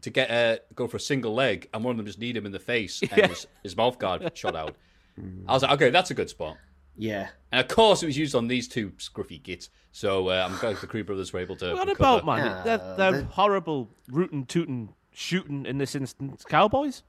to 0.00 0.10
get 0.10 0.30
uh, 0.30 0.58
go 0.74 0.86
for 0.86 0.96
a 0.96 1.00
single 1.00 1.34
leg, 1.34 1.68
and 1.74 1.84
one 1.84 1.90
of 1.92 1.96
them 1.98 2.06
just 2.06 2.18
kneed 2.18 2.36
him 2.36 2.46
in 2.46 2.52
the 2.52 2.58
face, 2.58 3.02
and 3.02 3.26
his, 3.26 3.46
his 3.62 3.76
mouth 3.76 3.98
guard 3.98 4.30
shot 4.34 4.56
out. 4.56 4.76
I 5.48 5.52
was 5.52 5.62
like, 5.62 5.72
okay, 5.72 5.90
that's 5.90 6.10
a 6.10 6.14
good 6.14 6.30
spot. 6.30 6.56
Yeah. 6.98 7.28
And 7.50 7.60
of 7.62 7.68
course, 7.68 8.02
it 8.02 8.06
was 8.06 8.18
used 8.18 8.34
on 8.34 8.46
these 8.48 8.68
two 8.68 8.90
scruffy 8.98 9.42
gits. 9.42 9.70
So 9.92 10.28
uh, 10.28 10.46
I'm 10.48 10.58
glad 10.58 10.76
the 10.76 10.86
Creed 10.86 11.06
brothers 11.06 11.32
were 11.32 11.40
able 11.40 11.56
to. 11.56 11.72
What 11.72 11.88
recover. 11.88 12.20
about, 12.20 12.26
man? 12.26 12.44
Yeah, 12.46 12.62
they're 12.64 12.96
they're 12.96 13.20
they- 13.22 13.28
horrible, 13.28 13.88
rootin' 14.10 14.44
tootin' 14.44 14.90
shooting 15.12 15.64
in 15.64 15.78
this 15.78 15.94
instance 15.94 16.44
cowboys. 16.46 17.02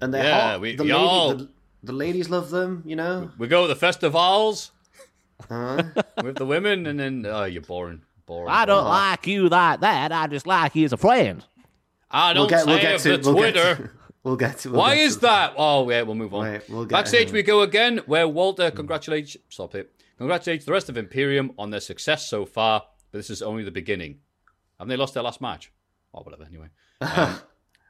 And 0.00 0.12
they're 0.12 0.24
Yeah, 0.24 0.50
hot. 0.52 0.60
we- 0.60 0.74
the, 0.76 0.82
we 0.82 0.92
lady, 0.92 1.04
all- 1.04 1.34
the, 1.36 1.48
the 1.84 1.92
ladies 1.92 2.28
love 2.30 2.50
them, 2.50 2.82
you 2.84 2.96
know. 2.96 3.30
We 3.38 3.46
go 3.46 3.62
to 3.62 3.68
the 3.68 3.76
festivals 3.76 4.72
Huh? 5.48 5.82
with 6.22 6.36
the 6.36 6.44
women, 6.46 6.86
and 6.86 6.98
then 6.98 7.24
oh, 7.28 7.44
you're 7.44 7.62
boring, 7.62 8.02
boring. 8.26 8.48
I 8.50 8.66
don't 8.66 8.78
boring. 8.84 8.88
like 8.90 9.26
you 9.26 9.48
like 9.48 9.80
that. 9.80 10.12
I 10.12 10.26
just 10.26 10.46
like 10.46 10.74
you 10.74 10.84
as 10.84 10.92
a 10.92 10.96
friend. 10.98 11.44
I 12.10 12.32
don't 12.32 12.42
We'll 12.42 12.48
get, 12.50 12.60
say 12.64 12.66
we'll 12.66 12.80
get 12.82 12.94
of 12.96 13.02
to 13.02 13.16
the 13.18 13.32
we'll 13.32 13.42
get 13.44 13.52
Twitter. 13.54 13.92
To- 14.22 14.28
We'll 14.28 14.36
get 14.36 14.58
to. 14.58 14.70
We'll 14.70 14.80
Why 14.80 14.96
get 14.96 15.04
is 15.04 15.14
to- 15.16 15.20
that? 15.22 15.54
Oh, 15.56 15.88
yeah, 15.90 16.02
we'll 16.02 16.14
move 16.14 16.34
on. 16.34 16.44
Wait, 16.44 16.62
we'll 16.68 16.84
get 16.84 16.90
Backstage 16.96 17.22
ahead. 17.24 17.34
we 17.34 17.42
go 17.42 17.62
again, 17.62 17.98
where 18.06 18.28
Walter 18.28 18.70
congratulates. 18.70 19.36
Stop 19.48 19.74
it. 19.74 19.92
Congratulates 20.18 20.64
the 20.66 20.72
rest 20.72 20.88
of 20.90 20.96
Imperium 20.98 21.52
on 21.58 21.70
their 21.70 21.80
success 21.80 22.26
so 22.28 22.44
far, 22.44 22.84
but 23.10 23.18
this 23.18 23.30
is 23.30 23.40
only 23.42 23.64
the 23.64 23.70
beginning. 23.70 24.18
Haven't 24.78 24.90
they 24.90 24.96
lost 24.96 25.14
their 25.14 25.22
last 25.22 25.40
match? 25.40 25.72
Or 26.12 26.22
whatever. 26.22 26.44
Anyway, 26.44 26.68
um, 27.00 27.38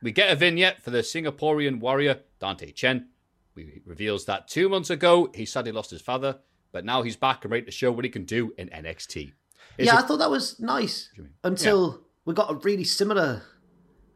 we 0.02 0.12
get 0.12 0.30
a 0.30 0.36
vignette 0.36 0.82
for 0.82 0.90
the 0.90 0.98
Singaporean 0.98 1.80
warrior 1.80 2.20
Dante 2.38 2.70
Chen. 2.72 3.08
He 3.56 3.80
reveals 3.84 4.24
that 4.26 4.46
two 4.46 4.68
months 4.68 4.90
ago 4.90 5.30
he 5.34 5.44
sadly 5.44 5.72
lost 5.72 5.90
his 5.90 6.00
father, 6.00 6.38
but 6.72 6.84
now 6.84 7.02
he's 7.02 7.16
back 7.16 7.44
and 7.44 7.50
ready 7.52 7.66
to 7.66 7.72
show 7.72 7.90
what 7.90 8.04
he 8.04 8.10
can 8.10 8.24
do 8.24 8.52
in 8.56 8.68
NXT. 8.68 9.32
It's 9.78 9.86
Yeah, 9.86 9.96
I 9.96 10.02
thought 10.02 10.18
that 10.18 10.30
was 10.30 10.58
nice 10.60 11.10
mean? 11.18 11.30
until 11.44 12.02
we 12.24 12.34
got 12.34 12.50
a 12.50 12.54
really 12.54 12.84
similar. 12.84 13.42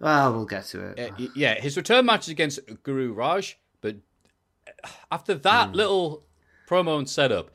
Well, 0.00 0.32
we'll 0.34 0.44
get 0.46 0.64
to 0.66 0.80
it. 0.88 0.98
Uh, 1.20 1.26
yeah, 1.34 1.60
his 1.60 1.76
return 1.76 2.06
match 2.06 2.22
is 2.22 2.28
against 2.30 2.60
Guru 2.82 3.12
Raj, 3.12 3.58
but 3.80 3.96
after 5.10 5.34
that 5.34 5.68
Hmm. 5.70 5.74
little 5.74 6.24
promo 6.68 6.98
and 6.98 7.08
setup, 7.08 7.50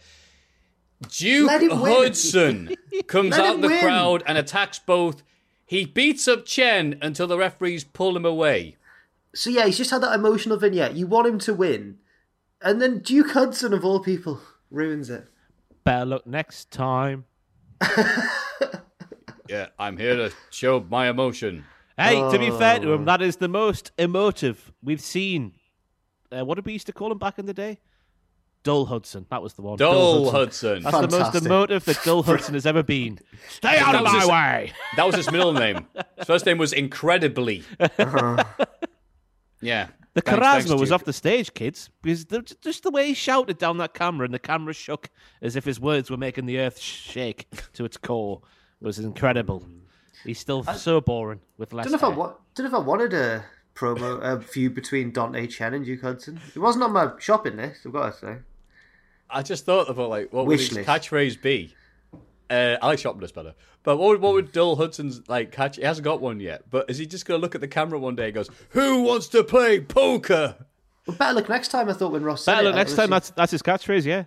Duke 1.10 1.48
Let 1.48 1.61
him 1.64 1.80
win. 1.82 1.94
Hudson 2.03 2.76
comes 3.07 3.32
Let 3.32 3.40
out 3.41 3.45
him 3.48 3.56
in 3.56 3.61
the 3.61 3.68
win. 3.70 3.80
crowd 3.80 4.24
and 4.26 4.38
attacks 4.38 4.80
both 4.80 5.24
He 5.66 5.86
beats 5.86 6.28
up 6.28 6.45
Chen 6.45 6.98
until 7.02 7.28
the 7.28 7.38
referees 7.38 7.84
pull 7.84 8.18
him 8.18 8.26
away. 8.26 8.78
So 9.36 9.49
yeah, 9.52 9.66
he's 9.68 9.78
just 9.78 9.91
had 9.91 10.02
that 10.02 10.16
emotional 10.16 10.57
vignette. 10.57 10.95
You 10.95 11.06
want 11.07 11.28
him 11.28 11.38
to 11.40 11.53
win, 11.53 11.99
and 12.61 12.82
then 12.82 12.99
Duke 12.99 13.32
Hudson 13.32 13.74
of 13.74 13.86
all 13.86 13.99
people 13.99 14.41
ruins 14.72 15.10
it. 15.11 15.28
Better 15.84 16.06
luck 16.06 16.26
next 16.28 16.72
time. 16.72 17.26
Yeah, 19.48 19.68
I'm 19.80 19.98
here 19.98 20.16
to 20.16 20.32
show 20.52 20.80
my 20.91 21.10
emotion. 21.10 21.66
Hey, 22.00 22.16
to 22.32 22.40
be 22.40 22.50
fair 22.52 22.78
Oh. 22.78 22.84
to 22.84 22.94
him, 22.94 23.06
that 23.06 23.22
is 23.22 23.38
the 23.38 23.48
most 23.48 23.92
emotive 23.98 24.72
we've 24.82 25.02
seen. 25.02 25.54
Uh, 26.32 26.46
what 26.46 26.56
did 26.56 26.66
we 26.66 26.74
used 26.74 26.86
to 26.88 26.94
call 26.94 27.12
him 27.12 27.18
back 27.18 27.38
in 27.40 27.46
the 27.46 27.54
day? 27.54 27.80
Dull 28.64 28.86
Hudson. 28.86 29.26
That 29.30 29.42
was 29.42 29.54
the 29.54 29.62
one. 29.62 29.78
Dull 29.78 30.32
Hudson. 30.32 30.84
That's 30.84 31.00
the 31.00 31.08
most 31.08 31.36
emotive 31.46 31.86
that 31.86 32.00
Dull 32.04 32.24
Hudson 32.24 32.54
has 32.56 32.66
ever 32.66 32.84
been. 32.84 33.18
Stay 33.50 33.78
out 33.78 33.96
of 33.96 34.04
my 34.04 34.20
his- 34.20 34.28
way. 34.28 34.74
That 34.98 35.06
was 35.06 35.16
his 35.16 35.32
middle 35.32 35.54
name. 35.54 35.88
His 36.18 36.28
first 36.28 36.46
name 36.46 36.58
was 36.58 36.74
Incredibly. 36.74 37.64
yeah. 39.62 39.88
The 40.16 40.22
Thanks- 40.22 40.40
charisma 40.40 40.68
thanks, 40.68 40.82
was 40.82 40.92
off 40.92 41.04
the 41.06 41.14
stage, 41.14 41.54
kids, 41.54 41.90
because 42.02 42.26
the, 42.26 42.42
just 42.62 42.84
the 42.84 42.90
way 42.92 43.08
he 43.08 43.14
shouted 43.14 43.58
down 43.58 43.78
that 43.78 43.94
camera 43.94 44.26
and 44.26 44.34
the 44.34 44.40
camera 44.40 44.74
shook 44.74 45.10
as 45.42 45.56
if 45.56 45.64
his 45.66 45.80
words 45.80 46.10
were 46.10 46.18
making 46.18 46.46
the 46.46 46.60
earth 46.60 46.80
shake 46.80 47.48
to 47.74 47.86
its 47.86 47.96
core 47.96 48.42
was 48.82 48.98
incredible. 49.00 49.66
He's 50.26 50.40
still 50.40 50.64
so 50.64 51.02
boring 51.02 51.40
with 51.58 51.74
less. 51.74 51.86
Don't 51.86 51.94
know 52.02 52.08
if 52.10 52.14
I 52.14 52.18
wa- 52.18 52.34
don't 52.56 52.72
know 52.72 52.78
if 52.80 52.84
I 52.84 52.86
wanted 52.88 53.14
a 53.14 53.46
promo 53.76 54.22
a 54.22 54.41
feud 54.41 54.74
between 54.76 55.12
Dante 55.12 55.48
Chen 55.48 55.74
and 55.74 55.86
Duke 55.86 56.02
Hudson. 56.02 56.40
It 56.56 56.60
wasn't 56.60 56.84
on 56.84 56.91
my 56.91 57.12
shopping 57.20 57.56
list. 57.58 57.86
I've 57.86 57.94
got 57.94 58.14
to 58.14 58.20
say. 58.20 58.36
I 59.30 59.41
just 59.44 59.66
thought 59.66 59.90
about 59.90 60.10
like 60.10 60.34
what 60.34 60.46
Wish 60.46 60.70
would 60.72 60.78
his 60.80 60.88
list. 60.88 60.90
catchphrase 60.90 61.41
be? 61.41 61.76
Uh, 62.50 62.78
I 62.82 62.88
like 62.88 63.00
shopping 63.00 63.22
list 63.22 63.36
better. 63.36 63.54
But 63.84 63.98
what 63.98 64.10
would, 64.10 64.22
what 64.22 64.34
would 64.34 64.52
Dull 64.52 64.76
Hudson's 64.76 65.22
like 65.30 65.52
catch? 65.52 65.78
He 65.78 65.84
hasn't 65.84 66.04
got 66.04 66.20
one 66.20 66.40
yet. 66.40 66.64
But 66.70 66.90
is 66.90 66.98
he 66.98 67.06
just 67.06 67.26
gonna 67.26 67.40
look 67.40 67.56
at 67.56 67.62
the 67.62 67.68
camera 67.68 68.00
one 68.00 68.16
day 68.16 68.26
and 68.26 68.34
goes, 68.34 68.50
"Who 68.70 69.04
wants 69.04 69.28
to 69.30 69.44
play 69.44 69.80
poker?" 69.80 70.56
Well, 71.10 71.18
better 71.18 71.34
luck 71.36 71.49
next 71.49 71.69
time. 71.69 71.90
I 71.90 71.94
thought 71.94 72.11
when 72.11 72.23
Ross 72.23 72.44
said 72.44 72.53
Better 72.53 72.61
it, 72.61 72.65
luck 72.69 72.76
I 72.76 72.77
next 72.77 72.91
time. 72.95 73.10
just- 73.10 73.10
That's 73.10 73.30
that's 73.31 73.52
his 73.52 73.61
catchphrase. 73.61 74.06
Yeah. 74.06 74.23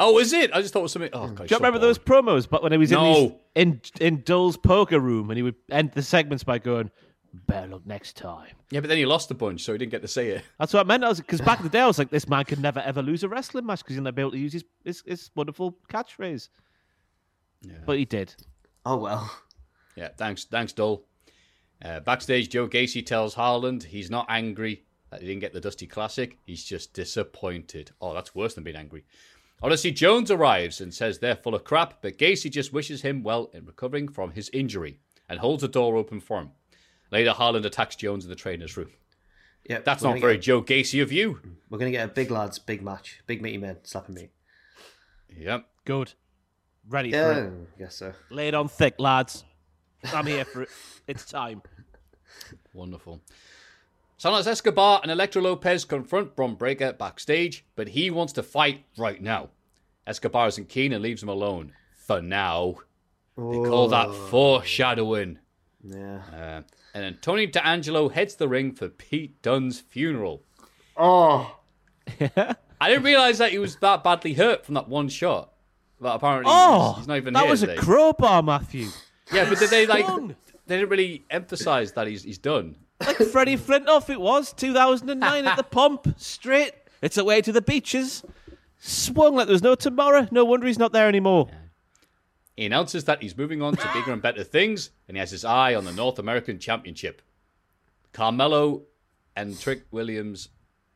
Oh, 0.00 0.18
is 0.18 0.32
it? 0.32 0.50
I 0.54 0.60
just 0.60 0.72
thought 0.72 0.80
it 0.80 0.82
was 0.84 0.92
something. 0.92 1.10
Oh, 1.12 1.28
God, 1.28 1.48
Do 1.48 1.54
you 1.54 1.58
remember 1.58 1.78
those 1.78 1.98
promos? 1.98 2.48
But 2.48 2.62
when 2.62 2.72
he 2.72 2.78
was 2.78 2.92
in 2.92 2.98
No. 2.98 3.14
these, 3.14 3.32
in 3.54 3.80
in 4.00 4.22
Dull's 4.22 4.56
poker 4.56 5.00
room, 5.00 5.30
and 5.30 5.36
he 5.36 5.42
would 5.42 5.56
end 5.70 5.92
the 5.92 6.02
segments 6.02 6.44
by 6.44 6.58
going, 6.58 6.90
"Better 7.34 7.68
luck 7.68 7.82
next 7.86 8.16
time." 8.16 8.54
Yeah, 8.70 8.80
but 8.80 8.88
then 8.88 8.98
he 8.98 9.04
lost 9.06 9.30
a 9.30 9.34
bunch, 9.34 9.62
so 9.62 9.72
he 9.72 9.78
didn't 9.78 9.92
get 9.92 10.02
to 10.02 10.08
say 10.08 10.28
it. 10.30 10.44
That's 10.58 10.72
what 10.72 10.80
I 10.80 10.84
meant. 10.88 11.04
I 11.04 11.08
was 11.08 11.20
because 11.20 11.40
back 11.40 11.58
in 11.58 11.64
the 11.64 11.70
day, 11.70 11.80
I 11.80 11.86
was 11.86 11.98
like, 11.98 12.10
"This 12.10 12.28
man 12.28 12.44
could 12.44 12.60
never 12.60 12.80
ever 12.80 13.02
lose 13.02 13.22
a 13.24 13.28
wrestling 13.28 13.66
match 13.66 13.80
because 13.80 13.94
he'll 13.96 14.04
never 14.04 14.14
be 14.14 14.22
able 14.22 14.30
to 14.32 14.38
use 14.38 14.52
his 14.52 14.64
his, 14.84 15.02
his 15.06 15.30
wonderful 15.34 15.76
catchphrase." 15.88 16.48
But 17.86 17.98
he 17.98 18.04
did. 18.04 18.34
Oh 18.84 18.96
well. 18.96 19.30
Yeah, 19.96 20.08
thanks, 20.16 20.44
thanks, 20.44 20.72
Dull. 20.72 21.04
Uh, 21.84 22.00
backstage, 22.00 22.48
Joe 22.48 22.66
Gacy 22.68 23.04
tells 23.04 23.34
Harland 23.34 23.82
he's 23.82 24.10
not 24.10 24.24
angry 24.28 24.84
that 25.12 25.20
he 25.20 25.26
didn't 25.28 25.40
get 25.42 25.52
the 25.52 25.60
Dusty 25.60 25.86
Classic. 25.86 26.38
He's 26.46 26.64
just 26.64 26.94
disappointed. 26.94 27.90
Oh, 28.00 28.14
that's 28.14 28.34
worse 28.34 28.54
than 28.54 28.64
being 28.64 28.76
angry. 28.76 29.04
Odyssey 29.62 29.92
Jones 29.92 30.30
arrives 30.30 30.80
and 30.80 30.92
says 30.92 31.18
they're 31.18 31.36
full 31.36 31.54
of 31.54 31.64
crap, 31.64 32.00
but 32.00 32.16
Gacy 32.18 32.50
just 32.50 32.72
wishes 32.72 33.02
him 33.02 33.22
well 33.22 33.50
in 33.52 33.66
recovering 33.66 34.08
from 34.08 34.32
his 34.32 34.50
injury 34.54 34.98
and 35.28 35.38
holds 35.38 35.60
the 35.60 35.68
door 35.68 35.96
open 35.96 36.18
for 36.18 36.40
him. 36.40 36.50
Later, 37.12 37.32
Harland 37.32 37.66
attacks 37.66 37.94
Jones 37.94 38.24
in 38.24 38.30
the 38.30 38.34
trainer's 38.36 38.76
room. 38.76 38.88
Yeah, 39.68 39.80
That's 39.84 40.02
not 40.02 40.18
very 40.18 40.34
Get, 40.36 40.42
Joe 40.42 40.62
Gacy 40.62 41.02
of 41.02 41.12
you. 41.12 41.38
we're 41.70 41.78
gonna 41.78 41.92
get 41.92 42.08
a 42.08 42.12
big 42.12 42.30
lads, 42.30 42.58
big 42.58 42.82
match, 42.82 43.20
big 43.26 43.42
meaty 43.42 43.58
men 43.58 43.76
slapping 43.84 44.14
me. 44.16 44.30
Yep. 45.36 45.66
Good. 45.84 46.14
Ready 46.88 47.12
for 47.12 47.32
it. 47.32 47.52
I 47.76 47.78
guess 47.78 47.94
so. 47.96 48.12
Lay 48.30 48.48
it 48.48 48.54
on 48.54 48.66
thick, 48.68 48.94
lads. 48.98 49.44
I'm 50.12 50.26
here 50.26 50.44
for 50.44 50.62
it. 50.62 50.68
It's 51.06 51.24
time. 51.26 51.62
Wonderful. 52.72 53.20
Santos 54.22 54.46
Escobar 54.46 55.00
and 55.02 55.10
Elektra 55.10 55.42
Lopez 55.42 55.84
confront 55.84 56.36
Bron 56.36 56.54
Breakker 56.54 56.92
backstage, 56.92 57.64
but 57.74 57.88
he 57.88 58.08
wants 58.08 58.32
to 58.34 58.44
fight 58.44 58.84
right 58.96 59.20
now. 59.20 59.48
Escobar 60.06 60.46
isn't 60.46 60.68
keen 60.68 60.92
and 60.92 61.02
leaves 61.02 61.24
him 61.24 61.28
alone. 61.28 61.72
For 62.06 62.22
now. 62.22 62.76
They 63.36 63.42
call 63.42 63.88
that 63.88 64.14
foreshadowing. 64.30 65.40
Yeah. 65.82 66.20
Uh, 66.32 66.62
and 66.94 67.02
then 67.02 67.18
Tony 67.20 67.48
D'Angelo 67.48 68.10
heads 68.10 68.36
the 68.36 68.46
ring 68.46 68.76
for 68.76 68.88
Pete 68.88 69.42
Dunne's 69.42 69.80
funeral. 69.80 70.44
Oh, 70.96 71.58
I 72.20 72.88
didn't 72.90 73.02
realize 73.02 73.38
that 73.38 73.50
he 73.50 73.58
was 73.58 73.74
that 73.78 74.04
badly 74.04 74.34
hurt 74.34 74.64
from 74.64 74.76
that 74.76 74.88
one 74.88 75.08
shot. 75.08 75.50
But 76.00 76.14
apparently, 76.14 76.52
Oh, 76.54 76.90
he's, 76.90 76.98
he's 76.98 77.08
not 77.08 77.16
even 77.16 77.34
that 77.34 77.42
here 77.42 77.50
was 77.50 77.60
today. 77.62 77.74
a 77.74 77.80
crowbar, 77.80 78.44
Matthew. 78.44 78.86
Yeah, 79.32 79.48
but 79.48 79.58
did 79.58 79.70
they 79.70 79.84
like? 79.84 80.06
They 80.68 80.76
didn't 80.76 80.90
really 80.90 81.24
emphasize 81.28 81.90
that 81.94 82.06
he's 82.06 82.22
he's 82.22 82.38
done. 82.38 82.76
Like 83.06 83.16
Freddie 83.18 83.56
Flintoff, 83.56 84.10
it 84.10 84.20
was 84.20 84.52
2009 84.52 85.46
at 85.46 85.56
the 85.56 85.62
pump. 85.70 86.14
Straight. 86.18 86.72
It's 87.00 87.16
away 87.16 87.40
to 87.42 87.52
the 87.52 87.62
beaches. 87.62 88.24
Swung 88.78 89.34
like 89.34 89.46
there 89.46 89.54
was 89.54 89.62
no 89.62 89.74
tomorrow. 89.74 90.26
No 90.30 90.44
wonder 90.44 90.66
he's 90.66 90.78
not 90.78 90.92
there 90.92 91.08
anymore. 91.08 91.48
He 92.56 92.66
announces 92.66 93.04
that 93.04 93.22
he's 93.22 93.36
moving 93.36 93.62
on 93.62 93.76
to 93.76 93.90
bigger 93.94 94.12
and 94.12 94.22
better 94.22 94.44
things, 94.44 94.90
and 95.08 95.16
he 95.16 95.20
has 95.20 95.30
his 95.30 95.44
eye 95.44 95.74
on 95.74 95.84
the 95.84 95.92
North 95.92 96.18
American 96.18 96.58
Championship. 96.58 97.22
Carmelo 98.12 98.82
and 99.36 99.58
Trick 99.58 99.84
Williams. 99.90 100.48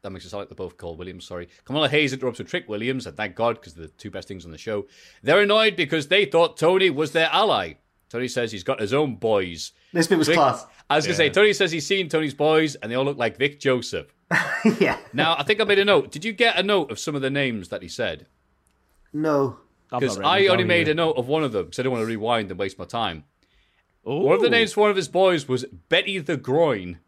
That 0.02 0.10
makes 0.10 0.24
it 0.24 0.28
sound 0.28 0.42
like 0.42 0.48
they're 0.50 0.56
both 0.56 0.76
called 0.76 0.98
Williams, 0.98 1.26
sorry. 1.26 1.48
Carmelo 1.64 1.88
Hayes 1.88 2.12
interrupts 2.12 2.38
with 2.38 2.48
Trick 2.48 2.68
Williams, 2.68 3.06
and 3.06 3.16
thank 3.16 3.34
God, 3.34 3.56
because 3.56 3.74
they're 3.74 3.86
the 3.86 3.92
two 3.92 4.10
best 4.10 4.28
things 4.28 4.44
on 4.44 4.52
the 4.52 4.58
show. 4.58 4.86
They're 5.22 5.40
annoyed 5.40 5.74
because 5.74 6.08
they 6.08 6.26
thought 6.26 6.56
Tony 6.56 6.90
was 6.90 7.12
their 7.12 7.28
ally. 7.32 7.74
Tony 8.16 8.28
says 8.28 8.50
he's 8.50 8.64
got 8.64 8.80
his 8.80 8.94
own 8.94 9.16
boys. 9.16 9.72
this 9.92 10.06
bit 10.06 10.16
was 10.16 10.26
Vic- 10.26 10.36
class. 10.36 10.64
I 10.88 10.96
was 10.96 11.04
going 11.04 11.12
to 11.12 11.16
say, 11.18 11.28
Tony 11.28 11.52
says 11.52 11.70
he's 11.70 11.84
seen 11.86 12.08
Tony's 12.08 12.32
boys, 12.32 12.74
and 12.76 12.90
they 12.90 12.96
all 12.96 13.04
look 13.04 13.18
like 13.18 13.36
Vic 13.36 13.60
Joseph. 13.60 14.06
yeah. 14.80 14.96
Now, 15.12 15.36
I 15.38 15.42
think 15.42 15.60
I 15.60 15.64
made 15.64 15.78
a 15.78 15.84
note. 15.84 16.12
Did 16.12 16.24
you 16.24 16.32
get 16.32 16.58
a 16.58 16.62
note 16.62 16.90
of 16.90 16.98
some 16.98 17.14
of 17.14 17.20
the 17.20 17.28
names 17.28 17.68
that 17.68 17.82
he 17.82 17.88
said? 17.88 18.24
No. 19.12 19.58
Because 19.90 20.18
I 20.18 20.46
only 20.46 20.64
made 20.64 20.86
here. 20.86 20.92
a 20.92 20.96
note 20.96 21.18
of 21.18 21.28
one 21.28 21.44
of 21.44 21.52
them 21.52 21.66
because 21.66 21.78
I 21.78 21.82
didn't 21.82 21.92
want 21.92 22.04
to 22.04 22.06
rewind 22.06 22.50
and 22.50 22.58
waste 22.58 22.78
my 22.78 22.86
time. 22.86 23.24
Ooh. 24.08 24.20
One 24.20 24.36
of 24.36 24.40
the 24.40 24.48
names 24.48 24.72
for 24.72 24.80
one 24.80 24.88
of 24.88 24.96
his 24.96 25.08
boys 25.08 25.46
was 25.46 25.66
Betty 25.90 26.18
the 26.18 26.38
Groin. 26.38 27.00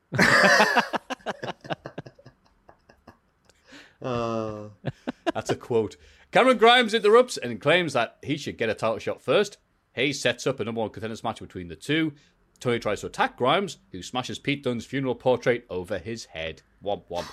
Uh, 4.02 4.68
That's 5.32 5.48
a 5.48 5.56
quote. 5.56 5.96
Cameron 6.32 6.58
Grimes 6.58 6.92
interrupts 6.92 7.38
and 7.38 7.58
claims 7.62 7.94
that 7.94 8.18
he 8.22 8.36
should 8.36 8.58
get 8.58 8.68
a 8.68 8.74
title 8.74 8.98
shot 8.98 9.22
first. 9.22 9.56
Hayes 9.92 10.20
sets 10.20 10.46
up 10.46 10.60
a 10.60 10.64
number 10.64 10.80
one 10.80 10.90
contenders 10.90 11.24
match 11.24 11.40
between 11.40 11.68
the 11.68 11.76
two. 11.76 12.12
Tony 12.60 12.78
tries 12.78 13.00
to 13.00 13.06
attack 13.06 13.36
Grimes, 13.36 13.78
who 13.92 14.02
smashes 14.02 14.38
Pete 14.38 14.62
Dunne's 14.64 14.84
funeral 14.84 15.14
portrait 15.14 15.64
over 15.70 15.98
his 15.98 16.26
head. 16.26 16.62
Womp 16.84 17.04
womp. 17.10 17.26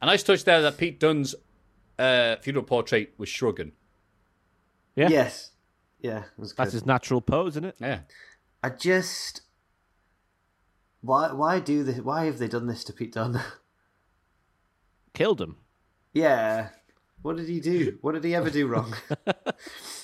A 0.00 0.06
nice 0.06 0.22
touch 0.22 0.44
there 0.44 0.62
that 0.62 0.78
Pete 0.78 1.00
Dunne's 1.00 1.34
uh, 1.98 2.36
funeral 2.36 2.64
portrait 2.64 3.14
was 3.18 3.28
shrugging. 3.28 3.72
Yeah. 4.96 5.08
Yes. 5.08 5.50
Yeah, 6.00 6.24
was 6.36 6.52
good. 6.52 6.64
That's 6.64 6.72
his 6.72 6.86
natural 6.86 7.20
pose, 7.20 7.54
isn't 7.54 7.64
it? 7.64 7.76
Yeah. 7.80 8.00
I 8.62 8.68
just 8.70 9.40
why 11.00 11.32
why 11.32 11.60
do 11.60 11.82
this? 11.82 11.98
Why 12.00 12.26
have 12.26 12.38
they 12.38 12.48
done 12.48 12.66
this 12.66 12.84
to 12.84 12.92
Pete 12.92 13.12
Dunne? 13.12 13.40
Killed 15.14 15.40
him. 15.40 15.56
yeah. 16.12 16.68
What 17.22 17.36
did 17.36 17.48
he 17.48 17.58
do? 17.58 17.96
What 18.02 18.12
did 18.12 18.24
he 18.24 18.34
ever 18.34 18.50
do 18.50 18.66
wrong? 18.66 18.94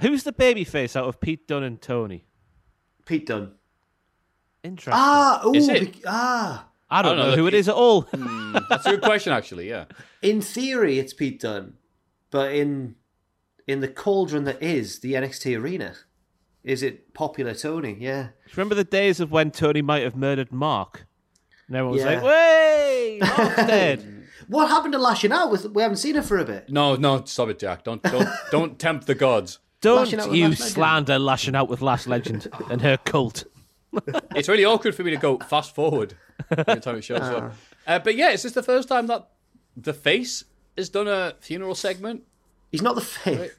Who's 0.00 0.22
the 0.24 0.32
babyface 0.32 0.96
out 0.96 1.04
of 1.06 1.20
Pete 1.20 1.46
Dunne 1.46 1.62
and 1.62 1.80
Tony? 1.80 2.26
Pete 3.04 3.26
Dunne. 3.26 3.52
Interesting. 4.62 4.92
Ah, 4.96 5.42
ooh, 5.46 5.54
Is 5.54 5.68
it? 5.68 5.96
ah. 6.06 6.66
I 6.90 7.02
don't 7.02 7.12
I 7.12 7.16
don't 7.16 7.24
know 7.24 7.30
know, 7.30 7.36
who 7.36 7.46
it 7.46 7.54
is 7.54 7.68
at 7.68 7.74
all. 7.74 8.02
That's 8.68 8.86
a 8.86 8.90
good 8.90 9.02
question, 9.02 9.32
actually, 9.32 9.68
yeah. 9.68 9.86
In 10.22 10.40
theory, 10.40 10.98
it's 10.98 11.12
Pete 11.12 11.40
Dunne, 11.40 11.74
but 12.30 12.54
in 12.54 12.94
in 13.66 13.80
the 13.80 13.88
cauldron 13.88 14.44
that 14.44 14.62
is 14.62 15.00
the 15.00 15.14
NXT 15.14 15.58
arena, 15.60 15.94
is 16.62 16.82
it 16.82 17.12
popular 17.14 17.54
Tony? 17.54 17.96
Yeah. 17.98 18.28
Remember 18.54 18.74
the 18.74 18.84
days 18.84 19.20
of 19.20 19.32
when 19.32 19.50
Tony 19.50 19.82
might 19.82 20.02
have 20.02 20.14
murdered 20.16 20.52
Mark? 20.52 21.06
And 21.66 21.76
everyone 21.76 21.94
was 21.96 22.04
Yeah. 22.04 22.14
like, 22.14 22.22
"Way, 22.22 23.18
Mark's 23.20 23.56
dead." 23.66 24.26
What 24.48 24.68
happened 24.68 24.92
to 24.92 24.98
lashing 24.98 25.32
out? 25.32 25.50
With 25.50 25.66
we 25.72 25.82
haven't 25.82 25.96
seen 25.96 26.14
her 26.16 26.22
for 26.22 26.38
a 26.38 26.44
bit. 26.44 26.68
No, 26.70 26.96
no, 26.96 27.24
stop 27.24 27.48
it, 27.48 27.58
Jack. 27.58 27.82
Don't, 27.84 28.02
don't, 28.02 28.28
don't 28.50 28.78
tempt 28.78 29.06
the 29.06 29.14
gods. 29.14 29.58
Don't 29.84 30.10
Lashing 30.12 30.34
you 30.34 30.48
Last 30.48 30.72
slander 30.72 31.18
lashing 31.18 31.54
out 31.54 31.68
with 31.68 31.80
Lash 31.82 32.06
Legend 32.06 32.48
and 32.70 32.80
her 32.82 32.96
cult. 32.96 33.44
It's 34.34 34.48
really 34.48 34.64
awkward 34.64 34.94
for 34.96 35.04
me 35.04 35.12
to 35.12 35.16
go 35.16 35.38
fast 35.38 35.72
forward 35.74 36.14
every 36.50 36.80
time 36.80 36.96
it 36.96 37.04
shows 37.04 37.20
up. 37.20 37.52
Uh, 37.86 37.98
but 38.00 38.16
yeah, 38.16 38.30
is 38.30 38.42
this 38.42 38.52
the 38.52 38.62
first 38.62 38.88
time 38.88 39.06
that 39.06 39.28
the 39.76 39.92
face 39.92 40.44
has 40.76 40.88
done 40.88 41.06
a 41.06 41.34
funeral 41.40 41.76
segment? 41.76 42.22
He's 42.72 42.82
not 42.82 42.96
the 42.96 43.00
face. 43.02 43.52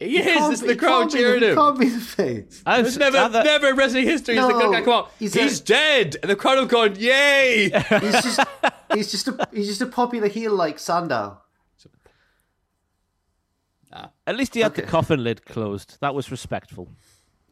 He 0.00 0.18
is. 0.18 0.24
Can't 0.26 0.50
This 0.50 0.54
is 0.54 0.60
be- 0.62 0.66
the 0.68 0.72
he 0.72 0.78
crowd 0.80 0.98
can't 1.02 1.12
be 1.12 1.18
cheering 1.18 1.40
the, 1.40 1.50
him. 1.50 1.54
Can't 1.56 1.78
be 1.78 1.88
the 1.90 2.00
face. 2.00 2.62
I've 2.66 2.86
It's 2.86 2.96
never, 2.96 3.18
I've- 3.18 3.42
never 3.44 3.68
in 3.68 3.76
wrestling 3.76 4.04
history. 4.04 4.34
He's 4.34 4.42
the 4.46 4.48
No, 4.58 4.72
guy 4.72 4.80
come 4.80 4.92
on, 4.94 5.08
he's 5.20 5.34
He's, 5.34 5.60
a- 5.60 5.64
dead, 5.64 6.16
and 6.22 6.30
the 6.30 6.34
crowd 6.34 6.58
have 6.58 6.68
gone, 6.68 6.96
"Yay!" 6.98 7.70
He's 7.70 8.22
just 8.22 8.40
he's 8.94 9.10
just 9.12 9.28
a 9.28 9.48
he's 9.52 9.68
just 9.68 9.80
a 9.82 9.86
popular 9.86 10.26
heel 10.26 10.54
like 10.54 10.80
Sandow. 10.80 11.38
Ah. 13.92 14.10
At 14.26 14.36
least 14.36 14.54
he 14.54 14.60
had 14.60 14.74
the 14.74 14.82
coffin 14.82 15.22
lid 15.22 15.44
closed. 15.44 15.98
That 16.00 16.14
was 16.14 16.30
respectful. 16.30 16.88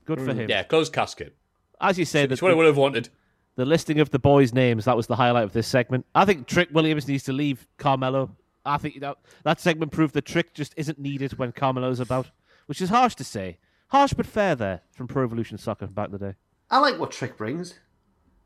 Good 0.05 0.21
for 0.21 0.33
mm. 0.33 0.37
him. 0.37 0.51
yeah, 0.51 0.62
closed 0.62 0.93
casket. 0.93 1.37
as 1.81 1.99
you 1.99 2.05
say, 2.05 2.27
that's 2.27 2.43
what 2.43 2.51
I 2.51 2.55
would 2.55 2.67
have 2.67 2.77
wanted. 2.77 3.11
the 3.57 3.65
listing 3.65 4.01
of 4.01 4.11
the 4.11 4.19
boys' 4.19 4.53
names 4.55 4.87
that 4.87 4.97
was 4.97 5.07
the 5.07 5.17
highlight 5.17 5.45
of 5.45 5.53
this 5.53 5.67
segment. 5.67 6.07
I 6.15 6.25
think 6.25 6.47
Trick 6.47 6.71
Williams 6.73 7.07
needs 7.07 7.25
to 7.25 7.33
leave 7.33 7.69
Carmelo. 7.77 8.37
I 8.65 8.79
think 8.79 9.01
that 9.01 9.19
that 9.45 9.61
segment 9.61 9.93
proved 9.93 10.15
the 10.15 10.23
Trick 10.23 10.55
just 10.55 10.75
isn't 10.77 10.99
needed 10.99 11.39
when 11.39 11.53
Carmelo's 11.53 12.01
about, 12.01 12.31
which 12.67 12.81
is 12.81 12.89
harsh 12.89 13.15
to 13.17 13.25
say. 13.25 13.59
Harsh 13.89 14.12
but 14.12 14.27
fair 14.27 14.55
there 14.55 14.83
from 14.93 15.09
Pro 15.09 15.25
Evolution 15.25 15.59
Soccer 15.59 15.87
back 15.87 16.07
in 16.07 16.12
the 16.12 16.19
day. 16.19 16.35
I 16.71 16.79
like 16.79 16.99
what 16.99 17.11
Trick 17.11 17.37
brings. 17.37 17.75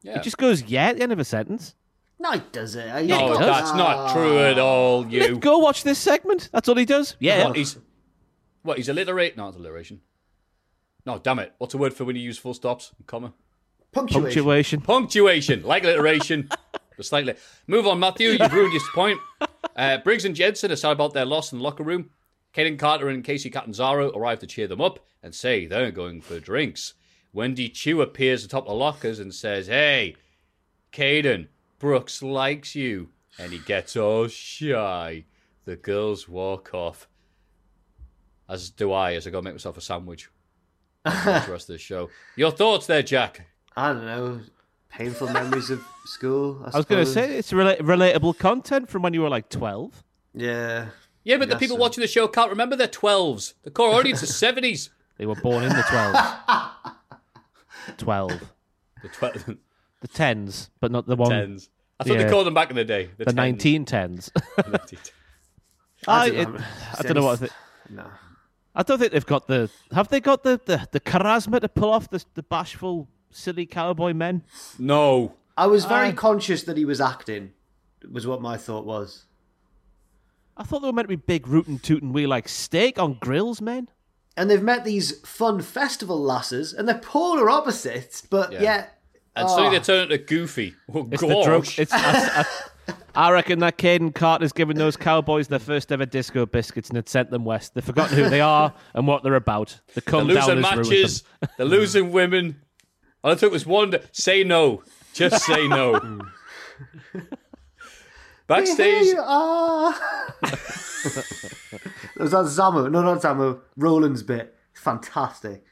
Yeah. 0.03 0.19
It 0.19 0.23
just 0.23 0.39
goes 0.39 0.62
yeah 0.62 0.89
at 0.89 0.97
the 0.97 1.03
end 1.03 1.12
of 1.12 1.19
a 1.19 1.25
sentence. 1.25 1.75
No, 2.19 2.32
it 2.32 2.53
does 2.53 2.74
it. 2.77 2.86
Yeah, 2.86 3.19
no, 3.19 3.32
he 3.32 3.39
does. 3.39 3.39
that's 3.39 3.74
not 3.74 4.12
true 4.12 4.39
at 4.39 4.59
all. 4.59 5.07
You. 5.07 5.20
Let- 5.20 5.41
Go 5.41 5.59
watch 5.59 5.82
this 5.82 5.99
segment. 5.99 6.49
That's 6.53 6.69
all 6.69 6.77
he 6.77 6.85
does. 6.85 7.16
Yeah. 7.19 7.49
What, 7.49 7.57
he's 7.57 7.77
what? 8.62 8.77
He's 8.77 8.89
alliterate? 8.89 9.36
No, 9.36 9.49
it's 9.49 9.57
alliteration. 9.57 10.01
No, 11.07 11.19
damn 11.19 11.39
it. 11.41 11.53
What's 11.59 11.74
a 11.74 11.78
word 11.78 11.93
for 11.93 12.05
when 12.05 12.16
you 12.16 12.23
use 12.23 12.39
full 12.39 12.55
stops, 12.55 12.93
and 12.97 13.07
comma? 13.07 13.35
Punctuation. 13.93 14.23
Punctuation. 14.24 14.81
Punctuation, 14.81 15.62
like 15.65 15.85
alliteration, 15.85 16.49
but 16.97 17.05
slightly. 17.05 17.35
Move 17.66 17.86
on, 17.86 18.01
Matthew. 18.01 18.31
You've 18.31 18.53
ruined 18.53 18.73
your 18.73 18.82
point. 18.95 19.20
Uh, 19.77 19.99
Briggs 19.99 20.24
and 20.24 20.35
Jensen 20.35 20.73
are 20.73 20.77
sad 20.77 20.93
about 20.93 21.12
their 21.15 21.24
loss 21.24 21.53
in 21.53 21.59
the 21.59 21.65
locker 21.65 21.82
room. 21.85 22.11
Kayden 22.55 22.78
Carter 22.78 23.09
and 23.09 23.24
Kacy 23.24 23.53
Catanzaro 23.53 24.11
arrive 24.16 24.39
to 24.39 24.47
cheer 24.47 24.66
them 24.69 24.81
up 24.81 25.01
and 25.23 25.35
say 25.35 25.66
they're 25.66 25.91
going 25.91 26.20
for 26.20 26.39
drinks. 26.41 26.95
Wendy 27.32 27.69
Choo 27.69 28.01
appears 28.01 28.45
atop 28.45 28.66
the 28.66 28.73
lockers 28.73 29.19
and 29.19 29.35
says, 29.35 29.66
Hey, 29.66 30.15
Kayden, 30.93 31.49
Brooks 31.78 32.22
likes 32.22 32.74
you. 32.74 33.09
And 33.38 33.52
he 33.52 33.59
gets 33.59 33.96
all 33.96 34.28
shy. 34.28 35.24
The 35.64 35.76
girls 35.76 36.28
walk 36.28 36.72
off. 36.72 37.09
As 38.48 38.70
do 38.70 38.92
I, 38.92 39.14
as 39.14 39.26
I 39.26 39.30
go 39.30 39.40
make 39.42 39.55
myself 39.55 39.76
a 39.76 39.80
sandwich. 39.80 40.30
Watch 41.05 41.46
the 41.46 41.52
rest 41.52 41.68
of 41.68 41.74
the 41.74 41.78
show. 41.78 42.10
Your 42.36 42.51
thoughts 42.51 42.86
there, 42.86 43.02
Jack? 43.02 43.46
I 43.76 43.92
don't 43.92 44.05
know. 44.06 44.40
Painful 44.90 45.28
memories 45.30 45.70
of 45.70 45.82
school. 46.05 46.62
I, 46.64 46.70
I 46.74 46.76
was 46.76 46.86
going 46.86 47.05
to 47.05 47.10
say 47.10 47.36
it's 47.36 47.52
rela- 47.52 47.80
relatable 47.80 48.38
content 48.38 48.88
from 48.88 49.02
when 49.02 49.12
you 49.12 49.22
were 49.22 49.28
like 49.28 49.48
twelve. 49.48 50.05
Yeah. 50.34 50.88
Yeah, 51.24 51.38
but 51.38 51.48
the 51.48 51.56
people 51.56 51.76
sir. 51.76 51.80
watching 51.80 52.02
the 52.02 52.06
show 52.06 52.28
can't 52.28 52.51
remember 52.51 52.76
their 52.76 52.86
12s. 52.86 53.55
The 53.62 53.70
core 53.70 53.94
audience 53.94 54.22
is 54.22 54.30
70s. 54.32 54.90
They 55.16 55.24
were 55.24 55.34
born 55.36 55.64
in 55.64 55.70
the 55.70 55.82
twelve. 55.88 56.16
twelve. 57.96 58.52
The 59.02 59.09
12, 59.09 59.56
The 60.05 60.09
tens, 60.09 60.68
but 60.81 60.93
not 60.93 61.06
the 61.06 61.16
one. 61.16 61.31
10s. 61.31 61.70
I 61.98 62.05
thought 62.05 62.18
Yeah. 62.18 62.24
they 62.24 62.31
called 62.31 62.47
them 62.47 62.52
back 62.52 62.68
in 62.68 62.76
the 62.76 62.85
day. 62.85 63.09
The, 63.16 63.24
The 63.24 63.32
10s. 63.32 63.35
nineteen 63.36 63.85
tens. 63.86 64.31
I 64.59 64.60
I, 66.06 66.28
don't 66.28 66.39
it, 66.39 66.48
know. 66.51 66.64
I 66.98 67.02
don't 67.02 67.14
know 67.14 67.22
what 67.24 67.32
I 67.32 67.36
think. 67.36 67.52
No. 67.89 68.06
I 68.74 68.82
don't 68.82 68.98
think 68.98 69.12
they've 69.12 69.24
got 69.24 69.47
the. 69.47 69.70
Have 69.93 70.09
they 70.09 70.20
got 70.20 70.43
the 70.43 70.60
the, 70.66 70.86
the 70.93 71.01
charisma 71.01 71.59
to 71.59 71.70
pull 71.70 71.90
off 71.90 72.10
the 72.10 72.22
the 72.35 72.43
bashful, 72.43 73.09
silly 73.31 73.64
cowboy 73.64 74.12
men? 74.12 74.43
No. 74.78 75.36
I 75.56 75.68
was 75.68 75.86
very 75.86 76.09
I- 76.09 76.12
conscious 76.12 76.64
that 76.64 76.76
he 76.76 76.85
was 76.85 77.01
acting. 77.01 77.52
Was 78.12 78.26
what 78.26 78.43
my 78.43 78.59
thought 78.59 78.85
was. 78.85 79.24
I 80.59 80.64
thought 80.64 80.81
they 80.81 80.89
were 80.89 80.93
meant 80.93 81.09
to 81.09 81.16
be 81.16 81.22
big 81.24 81.48
rootin' 81.48 81.78
tootin' 81.78 82.12
we 82.12 82.26
like 82.26 82.47
steak 82.48 82.98
on 82.98 83.14
grills, 83.20 83.62
men. 83.62 83.89
And 84.36 84.51
they've 84.51 84.62
met 84.62 84.85
these 84.85 85.20
fun 85.26 85.62
festival 85.62 86.20
lasses, 86.20 86.74
and 86.74 86.86
they're 86.86 86.98
polar 86.98 87.48
opposites, 87.48 88.20
but 88.20 88.52
Yeah. 88.52 88.60
yet. 88.62 88.90
And 89.36 89.47
oh, 89.47 89.48
suddenly 89.48 89.70
they 89.70 89.81
ah. 89.81 89.85
turn 89.85 90.02
into 90.12 90.19
Goofy. 90.19 90.74
Oh, 90.94 91.09
It's 91.11 91.23
gosh. 91.23 91.31
the 91.31 91.43
drugs. 91.44 91.78
It's. 91.78 91.93
I, 91.93 92.44
I, 92.89 92.94
I 93.28 93.31
reckon 93.31 93.61
that 93.61 93.78
Kayden 93.78 94.15
Carter's 94.15 94.52
given 94.52 94.77
those 94.77 94.97
cowboys 94.97 95.48
their 95.48 95.59
first 95.59 95.90
ever 95.93 96.06
disco 96.06 96.47
biscuits 96.47 96.89
and 96.89 96.97
had 96.97 97.09
sent 97.09 97.31
them 97.31 97.44
west. 97.44 97.74
They've 97.74 97.85
forgotten 97.85 98.16
who 98.16 98.28
they 98.28 98.40
are 98.40 98.74
and 98.94 99.06
what 99.06 99.23
they're 99.23 99.35
about. 99.35 99.81
The 99.94 100.01
They're 100.01 100.02
come 100.02 100.28
losing 100.28 100.61
down 100.61 100.61
matches. 100.61 101.23
them. 101.40 101.51
They're 101.56 101.66
losing 101.66 102.12
women. 102.12 102.61
All 103.23 103.32
I 103.32 103.35
took 103.36 103.52
was 103.52 103.66
one. 103.66 103.93
To, 103.93 104.02
say 104.12 104.44
no. 104.44 104.82
Just 105.15 105.44
say 105.44 105.66
no. 105.69 105.98
Here 107.12 107.23
Backstage. 108.47 109.06
you 109.06 109.20
are. 109.20 109.94
was 112.19 112.31
that 112.32 112.44
Zamu? 112.47 112.90
No, 112.90 113.01
not 113.02 113.23
Zamu. 113.23 113.61
Roland's 113.77 114.23
bit. 114.23 114.55
Fantastic. 114.74 115.65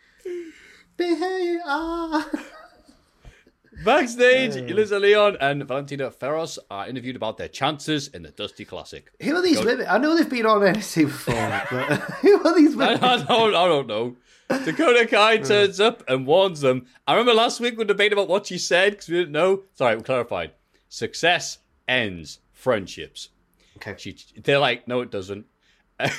Be 0.96 1.14
here 1.16 1.38
you 1.38 1.60
are. 1.66 2.24
Backstage, 3.84 4.52
Yulisa 4.52 5.00
Leon 5.00 5.36
and 5.40 5.64
Valentina 5.66 6.10
Feroz 6.10 6.58
are 6.70 6.88
interviewed 6.88 7.16
about 7.16 7.36
their 7.36 7.48
chances 7.48 8.08
in 8.08 8.22
the 8.22 8.30
Dusty 8.30 8.64
Classic. 8.64 9.10
Who 9.22 9.34
are 9.36 9.42
these 9.42 9.58
Go- 9.58 9.64
women? 9.66 9.86
I 9.88 9.98
know 9.98 10.16
they've 10.16 10.28
been 10.28 10.46
on 10.46 10.60
NXT 10.60 11.06
before, 11.06 11.62
but 11.70 12.00
who 12.20 12.46
are 12.46 12.54
these 12.54 12.74
I 12.78 12.94
women? 12.94 13.00
don't, 13.26 13.54
I 13.54 13.66
don't 13.66 13.86
know. 13.86 14.16
Dakota 14.64 15.06
Kai 15.06 15.38
turns 15.42 15.80
up 15.80 16.02
and 16.08 16.26
warns 16.26 16.60
them. 16.60 16.86
I 17.06 17.12
remember 17.14 17.34
last 17.34 17.60
week 17.60 17.76
we 17.78 17.84
debated 17.84 18.12
about 18.12 18.28
what 18.28 18.46
she 18.46 18.58
said 18.58 18.92
because 18.92 19.08
we 19.08 19.16
didn't 19.18 19.32
know. 19.32 19.62
Sorry, 19.74 19.96
we 19.96 20.02
clarified. 20.02 20.52
Success 20.88 21.58
ends 21.88 22.38
friendships. 22.52 23.30
Okay. 23.76 23.94
She, 23.98 24.16
they're 24.44 24.58
like, 24.58 24.86
no, 24.86 25.00
it 25.00 25.10
doesn't. 25.10 25.46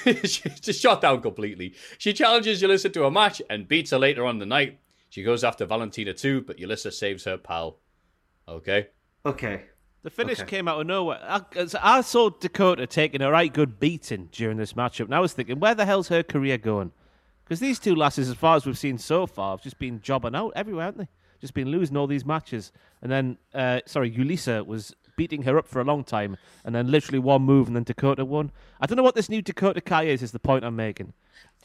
She's 0.04 0.60
just 0.62 0.82
shot 0.82 1.02
down 1.02 1.22
completely. 1.22 1.76
She 1.98 2.14
challenges 2.14 2.62
Yulisa 2.62 2.92
to 2.94 3.06
a 3.06 3.12
match 3.12 3.42
and 3.50 3.68
beats 3.68 3.92
her 3.92 4.00
later 4.00 4.26
on 4.26 4.40
the 4.40 4.46
night. 4.46 4.80
She 5.14 5.22
goes 5.22 5.44
after 5.44 5.68
Valentina 5.68 6.12
too, 6.12 6.42
but 6.42 6.58
Yulisa 6.58 6.92
saves 6.92 7.26
her 7.26 7.38
pal. 7.38 7.78
Okay. 8.48 8.88
Okay. 9.24 9.66
The 10.02 10.10
finish 10.10 10.40
Okay. 10.40 10.50
came 10.50 10.68
out 10.68 10.82
of 10.82 10.88
nowhere. 10.88 11.20
I, 11.22 11.44
I 11.84 12.02
saw 12.02 12.32
Dakota 12.32 12.88
taking 12.88 13.22
a 13.22 13.30
right 13.30 13.54
good 13.54 13.80
beating 13.80 14.30
during 14.32 14.58
this 14.58 14.74
matchup, 14.74 15.06
and 15.06 15.14
I 15.14 15.20
was 15.20 15.34
thinking, 15.34 15.60
where 15.60 15.76
the 15.76 15.86
hell's 15.86 16.08
her 16.08 16.24
career 16.24 16.58
going? 16.58 16.94
Because 17.44 17.60
these 17.60 17.78
two 17.78 17.94
lasses, 17.94 18.28
as 18.28 18.36
far 18.38 18.56
as 18.56 18.66
we've 18.66 18.76
seen 18.76 18.98
so 18.98 19.28
far, 19.28 19.52
have 19.56 19.62
just 19.62 19.78
been 19.78 20.02
jobbing 20.02 20.34
out 20.34 20.52
everywhere, 20.56 20.86
haven't 20.86 21.02
they? 21.02 21.10
Just 21.40 21.54
been 21.54 21.70
losing 21.70 21.96
all 21.96 22.08
these 22.08 22.26
matches. 22.26 22.72
And 23.04 23.12
then, 23.12 23.38
uh, 23.54 23.82
sorry, 23.86 24.10
Yulisa 24.10 24.66
was 24.66 24.96
beating 25.16 25.44
her 25.44 25.58
up 25.58 25.68
for 25.68 25.80
a 25.80 25.84
long 25.84 26.04
time, 26.04 26.38
and 26.64 26.74
then 26.76 26.90
literally 26.92 27.20
one 27.20 27.42
move, 27.44 27.68
and 27.68 27.76
then 27.76 27.84
Dakota 27.84 28.26
won. 28.26 28.52
I 28.80 28.86
don't 28.86 28.98
know 28.98 29.04
what 29.04 29.16
this 29.16 29.30
new 29.30 29.42
Dakota 29.42 29.82
Kai 29.82 30.04
is. 30.04 30.22
Is 30.22 30.32
the 30.32 30.40
point 30.40 30.64
I'm 30.64 30.76
making? 30.76 31.14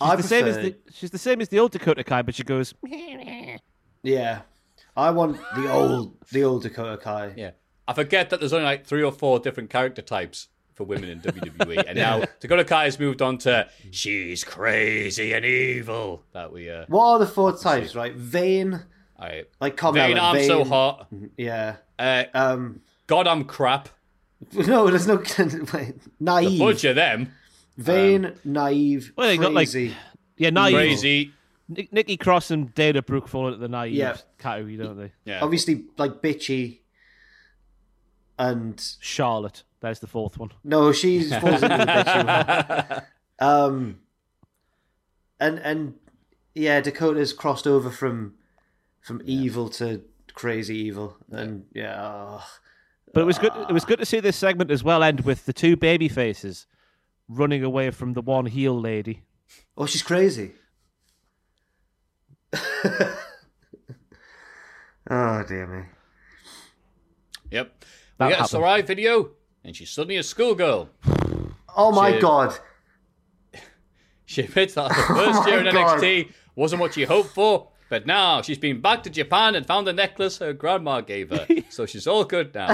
She's 0.00 0.10
I 0.10 0.16
the 0.16 0.22
same 0.22 0.46
as 0.46 0.56
the 0.56 0.70
prefer- 0.72 0.90
she's 0.92 1.10
the 1.10 1.18
same 1.18 1.40
as 1.40 1.48
the 1.48 1.58
old 1.58 1.72
Dakota 1.72 2.04
Kai, 2.04 2.22
but 2.22 2.34
she 2.34 2.44
goes. 2.44 2.74
Yeah. 4.02 4.42
I 4.96 5.10
want 5.10 5.38
the 5.54 5.70
old, 5.70 6.16
the 6.32 6.44
old 6.44 6.62
Dakota 6.62 6.96
Kai. 6.96 7.32
Yeah. 7.36 7.50
I 7.86 7.92
forget 7.92 8.30
that 8.30 8.40
there's 8.40 8.52
only 8.52 8.64
like 8.64 8.86
three 8.86 9.02
or 9.02 9.12
four 9.12 9.38
different 9.38 9.70
character 9.70 10.02
types 10.02 10.48
for 10.74 10.84
women 10.84 11.08
in 11.10 11.20
WWE. 11.20 11.84
And 11.88 11.96
now 11.96 12.24
Dakota 12.40 12.64
Kai 12.64 12.84
has 12.84 12.98
moved 12.98 13.22
on 13.22 13.38
to 13.38 13.68
she's 13.90 14.44
crazy 14.44 15.32
and 15.32 15.44
evil. 15.44 16.22
That 16.32 16.52
we 16.52 16.70
uh 16.70 16.84
What 16.88 17.04
are 17.06 17.18
the 17.18 17.26
four 17.26 17.56
types, 17.56 17.94
right? 17.94 18.14
Vain, 18.14 18.80
I 19.18 19.44
like 19.60 19.76
Carmella. 19.76 19.94
Vain, 19.94 20.18
I'm 20.18 20.44
so 20.44 20.64
hot. 20.64 21.08
Yeah. 21.36 21.76
Uh, 21.98 22.24
Um. 22.34 22.80
God, 23.08 23.26
I'm 23.26 23.42
crap. 23.44 23.88
No, 24.52 24.88
there's 24.88 25.08
no 25.08 25.16
wait, 25.74 25.96
naive. 26.20 26.60
A 26.60 26.64
bunch 26.64 26.84
of 26.84 26.94
them. 26.94 27.32
Vain, 27.76 28.34
naive, 28.44 29.12
Well, 29.16 29.26
they 29.26 29.36
got, 29.36 29.52
like. 29.52 29.68
Yeah, 30.36 30.50
naive. 30.50 30.74
Crazy. 30.76 31.32
Nick, 31.68 31.92
Nikki 31.92 32.16
Cross 32.16 32.52
and 32.52 32.72
Dana 32.72 33.02
Brooke 33.02 33.26
fall 33.26 33.48
into 33.48 33.58
the 33.58 33.66
naive 33.68 33.94
Yeah. 33.94 34.16
category, 34.38 34.76
don't 34.76 34.96
they? 34.96 35.10
Yeah. 35.24 35.40
Obviously, 35.42 35.86
like 35.96 36.22
bitchy, 36.22 36.78
and 38.38 38.80
Charlotte, 39.00 39.64
there's 39.80 39.98
the 40.00 40.06
fourth 40.06 40.38
one. 40.38 40.50
no, 40.64 40.92
she 40.92 41.22
falls 41.28 41.62
into 41.62 41.68
the 41.76 41.84
bitchy 41.84 42.90
one. 42.90 43.02
Um, 43.40 43.98
and 45.40 45.58
and 45.58 45.94
yeah, 46.54 46.80
Dakota's 46.80 47.32
crossed 47.32 47.66
over 47.66 47.90
from 47.90 48.34
from 49.00 49.20
evil 49.24 49.68
to 49.70 50.02
crazy 50.34 50.76
evil, 50.76 51.16
and 51.30 51.64
yeah, 51.74 51.96
oh, 52.00 52.44
But 53.18 53.22
it 53.22 53.26
was 53.26 53.38
good. 53.40 53.52
It 53.68 53.72
was 53.72 53.84
good 53.84 53.98
to 53.98 54.06
see 54.06 54.20
this 54.20 54.36
segment 54.36 54.70
as 54.70 54.84
well 54.84 55.02
end 55.02 55.22
with 55.22 55.44
the 55.44 55.52
two 55.52 55.76
baby 55.76 56.08
faces 56.08 56.68
running 57.28 57.64
away 57.64 57.90
from 57.90 58.12
the 58.12 58.22
one 58.22 58.46
heel 58.46 58.80
lady. 58.80 59.24
oh, 59.76 59.86
she's 59.86 60.04
crazy. 60.04 60.52
oh 62.52 63.10
dear 65.48 65.66
me. 65.66 65.82
Yep. 67.50 67.84
That 68.18 68.26
we 68.26 68.30
get 68.30 68.38
a 68.38 68.42
happened. 68.42 68.48
Sarai 68.50 68.82
video, 68.82 69.30
and 69.64 69.74
she's 69.74 69.90
suddenly 69.90 70.18
a 70.18 70.22
schoolgirl. 70.22 70.88
Oh 71.76 71.90
my 71.90 72.12
Shit. 72.12 72.22
god. 72.22 72.56
She 74.26 74.42
admits 74.42 74.74
that 74.74 74.92
her 74.92 75.02
first 75.16 75.40
oh, 75.42 75.46
year 75.48 75.58
in 75.58 75.66
Oh 75.66 75.72
God. 75.72 76.00
NXT 76.00 76.32
wasn't 76.54 76.80
what 76.80 76.94
she 76.94 77.02
hoped 77.02 77.30
for, 77.30 77.70
but 77.88 78.06
now 78.06 78.42
she's 78.42 78.58
been 78.58 78.80
back 78.80 79.02
to 79.04 79.10
Japan 79.10 79.54
and 79.54 79.66
found 79.66 79.86
the 79.86 79.92
necklace 79.92 80.38
her 80.38 80.52
grandma 80.52 81.00
gave 81.00 81.30
her. 81.30 81.46
so 81.70 81.86
she's 81.86 82.06
all 82.06 82.24
good 82.24 82.54
now. 82.54 82.68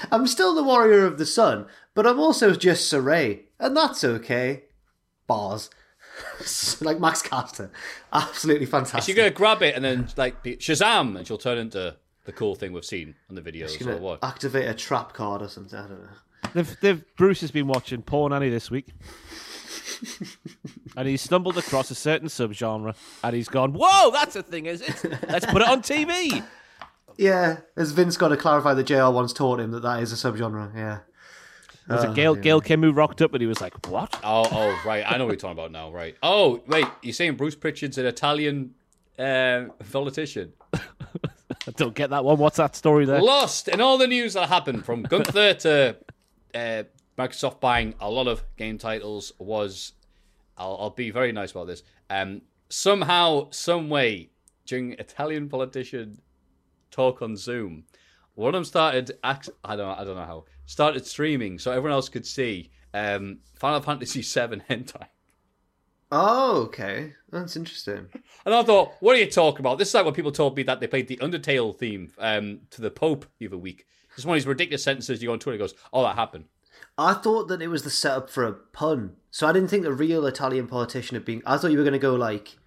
I'm 0.12 0.26
still 0.26 0.54
the 0.54 0.62
warrior 0.62 1.06
of 1.06 1.18
the 1.18 1.26
sun, 1.26 1.66
but 1.94 2.06
I'm 2.06 2.18
also 2.18 2.54
just 2.54 2.88
Sarai, 2.88 3.44
and 3.58 3.76
that's 3.76 4.04
okay. 4.04 4.64
Bars. 5.26 5.70
like 6.80 7.00
Max 7.00 7.22
Caster. 7.22 7.70
Absolutely 8.12 8.66
fantastic. 8.66 9.04
She's 9.04 9.14
gonna 9.14 9.30
grab 9.30 9.62
it 9.62 9.74
and 9.74 9.84
then 9.84 10.08
like 10.16 10.42
be 10.42 10.56
Shazam, 10.56 11.16
and 11.16 11.26
she'll 11.26 11.38
turn 11.38 11.58
into 11.58 11.96
the 12.24 12.32
cool 12.32 12.54
thing 12.54 12.72
we've 12.72 12.84
seen 12.84 13.14
on 13.28 13.36
the 13.36 13.42
videos 13.42 13.86
or 13.86 13.96
what? 13.96 14.22
activate 14.22 14.68
a 14.68 14.74
trap 14.74 15.12
card 15.12 15.42
or 15.42 15.48
something. 15.48 15.78
I 15.78 15.88
don't 15.88 16.02
know. 16.02 16.08
They've, 16.54 16.80
they've, 16.80 17.16
Bruce 17.16 17.40
has 17.42 17.50
been 17.50 17.66
watching 17.66 18.02
Porn 18.02 18.32
Annie 18.32 18.50
this 18.50 18.70
week. 18.70 18.88
and 20.96 21.08
he 21.08 21.16
stumbled 21.16 21.58
across 21.58 21.90
a 21.90 21.94
certain 21.94 22.28
subgenre, 22.28 22.94
and 23.22 23.34
he's 23.36 23.48
gone, 23.48 23.72
"Whoa, 23.74 24.10
that's 24.10 24.36
a 24.36 24.42
thing, 24.42 24.66
is 24.66 24.80
it? 24.82 25.04
Let's 25.28 25.46
put 25.46 25.62
it 25.62 25.68
on 25.68 25.82
TV." 25.82 26.42
Yeah, 27.16 27.58
as 27.76 27.92
Vince 27.92 28.16
got 28.16 28.28
to 28.28 28.36
clarify 28.36 28.72
that 28.74 28.84
JR 28.84 29.10
once 29.10 29.32
taught 29.32 29.60
him 29.60 29.70
that 29.72 29.82
that 29.82 30.02
is 30.02 30.12
a 30.12 30.16
subgenre. 30.16 30.74
Yeah. 30.74 30.98
Was 31.88 32.04
Oh, 32.04 32.12
it 32.12 32.14
Gail, 32.14 32.36
yeah. 32.36 32.42
Gail 32.42 32.60
Kim 32.60 32.82
who 32.82 32.92
rocked 32.92 33.20
up, 33.20 33.32
and 33.34 33.40
he 33.40 33.46
was 33.46 33.60
like, 33.60 33.86
"What?" 33.88 34.18
Oh, 34.22 34.46
oh, 34.50 34.80
right. 34.86 35.04
I 35.06 35.16
know 35.18 35.26
what 35.26 35.32
you're 35.32 35.36
talking 35.38 35.58
about 35.58 35.72
now. 35.72 35.90
Right. 35.90 36.16
Oh, 36.22 36.62
wait. 36.66 36.86
You're 37.02 37.12
saying 37.12 37.34
Bruce 37.36 37.56
Pritchard's 37.56 37.98
an 37.98 38.06
Italian 38.06 38.74
uh, 39.18 39.64
politician? 39.90 40.52
I 40.72 40.80
don't 41.76 41.94
get 41.94 42.10
that 42.10 42.24
one. 42.24 42.38
What's 42.38 42.58
that 42.58 42.76
story 42.76 43.06
there? 43.06 43.20
Lost 43.20 43.66
in 43.68 43.80
all 43.80 43.98
the 43.98 44.06
news 44.06 44.34
that 44.34 44.48
happened 44.48 44.84
from 44.84 45.02
Gunther 45.02 45.54
to 45.54 45.96
uh, 46.54 46.82
Microsoft 47.20 47.60
buying 47.60 47.94
a 48.00 48.10
lot 48.10 48.28
of 48.28 48.42
game 48.56 48.78
titles 48.78 49.32
was. 49.38 49.92
I'll, 50.56 50.76
I'll 50.80 50.90
be 50.90 51.10
very 51.10 51.32
nice 51.32 51.52
about 51.52 51.66
this. 51.66 51.82
Um, 52.10 52.42
somehow, 52.68 53.48
some 53.50 53.88
way, 53.88 54.30
during 54.66 54.92
Italian 54.92 55.48
politician 55.48 56.20
talk 56.90 57.22
on 57.22 57.36
Zoom, 57.36 57.84
one 58.34 58.48
of 58.48 58.54
them 58.54 58.64
started. 58.64 59.12
I 59.22 59.34
don't. 59.76 59.98
I 59.98 60.04
don't 60.04 60.16
know 60.16 60.24
how. 60.24 60.44
Started 60.66 61.06
streaming 61.06 61.58
so 61.58 61.70
everyone 61.70 61.92
else 61.92 62.08
could 62.08 62.26
see 62.26 62.70
um, 62.94 63.38
Final 63.54 63.80
Fantasy 63.80 64.22
VII 64.22 64.56
hentai. 64.70 65.06
Oh, 66.12 66.62
okay. 66.62 67.12
That's 67.30 67.54
interesting. 67.54 68.08
And 68.44 68.54
I 68.54 68.62
thought, 68.64 68.94
what 68.98 69.14
are 69.14 69.20
you 69.20 69.30
talking 69.30 69.60
about? 69.60 69.78
This 69.78 69.88
is 69.88 69.94
like 69.94 70.04
when 70.04 70.14
people 70.14 70.32
told 70.32 70.56
me 70.56 70.64
that 70.64 70.80
they 70.80 70.88
played 70.88 71.06
the 71.06 71.18
Undertale 71.18 71.76
theme 71.76 72.10
um, 72.18 72.60
to 72.70 72.80
the 72.80 72.90
Pope 72.90 73.26
the 73.38 73.46
other 73.46 73.58
week. 73.58 73.86
It's 74.16 74.24
one 74.24 74.36
of 74.36 74.42
these 74.42 74.48
ridiculous 74.48 74.82
sentences 74.82 75.22
you 75.22 75.28
go 75.28 75.34
on 75.34 75.38
Twitter 75.38 75.54
and 75.54 75.60
goes, 75.60 75.74
oh, 75.92 76.02
that 76.02 76.16
happened. 76.16 76.46
I 77.00 77.14
thought 77.14 77.48
that 77.48 77.62
it 77.62 77.68
was 77.68 77.82
the 77.82 77.90
setup 77.90 78.28
for 78.28 78.44
a 78.44 78.52
pun. 78.52 79.16
So 79.30 79.46
I 79.46 79.52
didn't 79.52 79.68
think 79.68 79.84
the 79.84 79.92
real 79.92 80.26
Italian 80.26 80.66
politician 80.66 81.14
had 81.14 81.24
been. 81.24 81.42
I 81.46 81.56
thought 81.56 81.70
you 81.70 81.78
were 81.78 81.84
going 81.84 81.94
to 81.94 81.98
go 81.98 82.14
like 82.14 82.58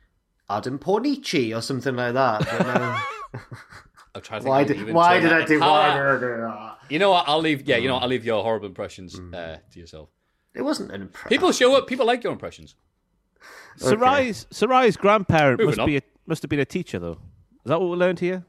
Adam 0.49 0.80
Pornici 0.80 1.55
or 1.55 1.61
something 1.61 1.95
like 1.95 2.15
that. 2.15 2.39
But 2.39 2.65
no. 2.65 3.39
I'm 4.15 4.22
trying 4.22 4.41
to 4.41 4.43
think 4.43 4.49
why 4.49 4.64
did 4.64 4.77
even 4.77 4.93
why 4.95 5.19
did 5.19 5.34
I 5.34 5.45
do 5.45 5.60
why 5.60 5.93
did 5.93 6.03
I 6.03 6.19
do 6.19 6.38
that? 6.41 6.77
You 6.89 6.99
know 6.99 7.11
what? 7.11 7.26
I'll 7.27 7.41
leave. 7.41 7.68
Yeah, 7.68 7.77
you 7.77 7.88
know 7.88 7.95
what? 7.95 8.03
I'll 8.03 8.10
leave 8.10 8.26
your 8.26 8.43
horrible 8.43 8.68
impressions 8.68 9.19
uh, 9.19 9.57
to 9.72 9.80
yourself. 9.80 10.10
It 10.55 10.64
wasn't 10.64 10.91
an 10.91 11.01
impression. 11.01 11.30
People 11.30 11.51
show 11.51 11.76
up. 11.76 11.88
People 11.88 12.05
like 12.07 12.23
your 12.23 12.34
impressions. 12.34 12.76
Sarai's 13.77 14.47
Sarai's 14.51 14.97
grandparent 14.97 15.60
Moving 15.60 15.77
must 15.77 15.85
be 15.85 15.97
a, 15.97 16.01
must 16.26 16.41
have 16.41 16.49
been 16.49 16.60
a 16.60 16.65
teacher, 16.65 16.97
though. 16.99 17.19
Is 17.65 17.69
that 17.69 17.80
what 17.80 17.89
we 17.89 17.97
learned 17.97 18.19
here? 18.19 18.45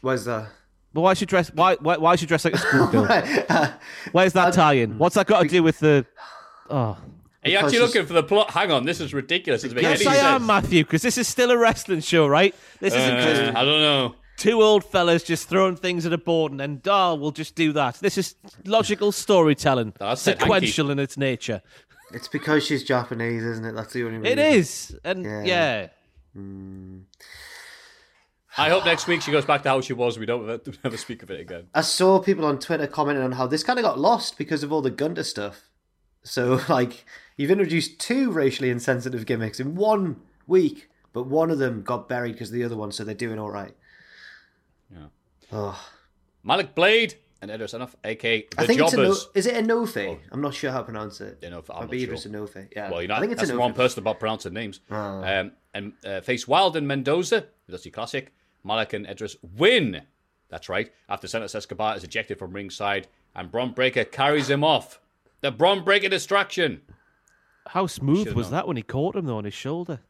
Where's 0.00 0.24
that? 0.24 0.48
But 0.92 1.02
why 1.02 1.14
should 1.14 1.28
dress? 1.28 1.52
Why 1.54 1.76
why, 1.76 1.96
why 1.98 2.16
should 2.16 2.28
dress 2.28 2.44
like 2.44 2.54
a 2.54 2.58
schoolgirl? 2.58 3.06
Where's 4.12 4.32
that 4.32 4.52
tie-in? 4.54 4.98
What's 4.98 5.14
that 5.14 5.26
got 5.26 5.42
to 5.42 5.48
do 5.48 5.62
with 5.62 5.78
the? 5.78 6.04
Oh, 6.68 6.76
Are 6.76 6.98
you 7.44 7.56
actually 7.56 7.72
she's- 7.72 7.82
looking 7.82 8.06
for 8.06 8.12
the 8.12 8.22
plot? 8.24 8.50
Hang 8.50 8.70
on, 8.72 8.84
this 8.84 9.00
is 9.00 9.14
ridiculous. 9.14 9.62
Doesn't 9.62 9.78
yes, 9.80 10.00
I 10.06 10.14
sense. 10.14 10.18
am 10.18 10.46
Matthew, 10.46 10.84
because 10.84 11.02
this 11.02 11.16
is 11.18 11.28
still 11.28 11.50
a 11.52 11.56
wrestling 11.58 12.00
show, 12.00 12.26
right? 12.26 12.54
This 12.80 12.94
isn't 12.94 13.16
Uh, 13.16 13.24
just 13.24 13.56
I 13.56 13.64
don't 13.64 13.80
know. 13.80 14.14
two 14.36 14.62
old 14.62 14.84
fellas 14.84 15.22
just 15.22 15.48
throwing 15.48 15.76
things 15.76 16.06
at 16.06 16.12
a 16.12 16.18
board 16.18 16.50
and 16.52 16.60
then, 16.60 16.80
oh, 16.86 17.14
we'll 17.14 17.30
just 17.30 17.54
do 17.54 17.72
that. 17.74 17.96
This 17.96 18.18
is 18.18 18.34
logical 18.64 19.12
storytelling, 19.12 19.92
That's 19.98 20.26
it, 20.26 20.38
sequential 20.40 20.90
in 20.90 20.98
its 20.98 21.16
nature. 21.16 21.62
It's 22.12 22.26
because 22.28 22.64
she's 22.66 22.82
Japanese, 22.82 23.44
isn't 23.44 23.64
it? 23.64 23.72
That's 23.76 23.92
the 23.92 24.04
only 24.04 24.18
reason. 24.18 24.38
It 24.38 24.54
is, 24.56 24.96
and 25.04 25.24
Yeah. 25.24 25.42
yeah. 25.44 25.88
I 28.60 28.68
hope 28.68 28.84
next 28.84 29.06
week 29.06 29.22
she 29.22 29.32
goes 29.32 29.46
back 29.46 29.62
to 29.62 29.70
how 29.70 29.80
she 29.80 29.94
was. 29.94 30.18
We 30.18 30.26
don't 30.26 30.46
ever, 30.84 30.96
speak 30.98 31.22
of 31.22 31.30
it 31.30 31.40
again. 31.40 31.68
I 31.74 31.80
saw 31.80 32.18
people 32.18 32.44
on 32.44 32.58
Twitter 32.58 32.86
commenting 32.86 33.24
on 33.24 33.32
how 33.32 33.46
this 33.46 33.62
kind 33.62 33.78
of 33.78 33.84
got 33.84 33.98
lost 33.98 34.36
because 34.36 34.62
of 34.62 34.70
all 34.70 34.82
the 34.82 34.90
Gunther 34.90 35.24
stuff. 35.24 35.70
So, 36.22 36.60
like, 36.68 37.06
you've 37.38 37.50
introduced 37.50 37.98
two 37.98 38.30
racially 38.30 38.68
insensitive 38.68 39.24
gimmicks 39.24 39.60
in 39.60 39.76
one 39.76 40.20
week, 40.46 40.90
but 41.14 41.22
one 41.22 41.50
of 41.50 41.58
them 41.58 41.80
got 41.82 42.06
buried 42.06 42.32
because 42.32 42.50
of 42.50 42.54
the 42.54 42.64
other 42.64 42.76
one, 42.76 42.92
so 42.92 43.02
they're 43.02 43.14
doing 43.14 43.38
all 43.38 43.50
right. 43.50 43.74
Yeah. 44.92 45.06
Oh. 45.50 45.82
Malik 46.42 46.74
Blade 46.74 47.14
and 47.40 47.50
Edris 47.50 47.72
Enofe, 47.72 47.94
aka 48.04 48.46
the 48.50 48.62
I 48.62 48.66
think 48.66 48.82
it's 48.82 48.92
a 48.92 48.96
no- 48.98 49.02
Jobbers. 49.04 49.28
is 49.34 49.46
it 49.46 49.54
Enofe? 49.54 50.18
I'm 50.30 50.42
not 50.42 50.52
sure 50.52 50.70
how 50.70 50.78
to 50.78 50.84
pronounce 50.84 51.22
it. 51.22 51.40
Enofe, 51.40 51.70
I'm 51.74 51.88
Maybe 51.88 52.06
not 52.06 52.20
sure. 52.20 52.30
Enofe. 52.30 52.68
Yeah. 52.76 52.90
Well, 52.90 53.00
you 53.00 53.08
know, 53.08 53.14
I 53.14 53.20
think 53.20 53.32
it's 53.32 53.40
that's 53.40 53.50
the 53.52 53.56
wrong 53.56 53.72
person 53.72 54.00
about 54.00 54.20
pronouncing 54.20 54.52
names. 54.52 54.80
Ah. 54.90 55.22
Um, 55.22 55.52
and 55.72 55.94
uh, 56.04 56.20
face 56.20 56.46
Wilde 56.46 56.76
and 56.76 56.86
Mendoza, 56.86 57.46
Dusty 57.70 57.90
Classic. 57.90 58.30
Malik 58.64 58.92
and 58.92 59.06
Edris 59.06 59.36
win. 59.56 60.02
That's 60.48 60.68
right. 60.68 60.90
After 61.08 61.26
Santos 61.28 61.54
Escobar 61.54 61.96
is 61.96 62.04
ejected 62.04 62.38
from 62.38 62.52
ringside, 62.52 63.06
and 63.34 63.50
Bron 63.50 63.72
Breakker 63.72 64.04
carries 64.04 64.50
him 64.50 64.64
off. 64.64 65.00
The 65.40 65.50
Bron 65.50 65.84
Breakker 65.84 66.08
distraction. 66.08 66.82
How 67.68 67.86
smooth 67.86 68.18
Should've 68.24 68.34
was 68.34 68.46
known. 68.46 68.52
that 68.52 68.66
when 68.68 68.76
he 68.76 68.82
caught 68.82 69.14
him 69.16 69.26
though 69.26 69.36
on 69.38 69.44
his 69.44 69.54
shoulder? 69.54 70.00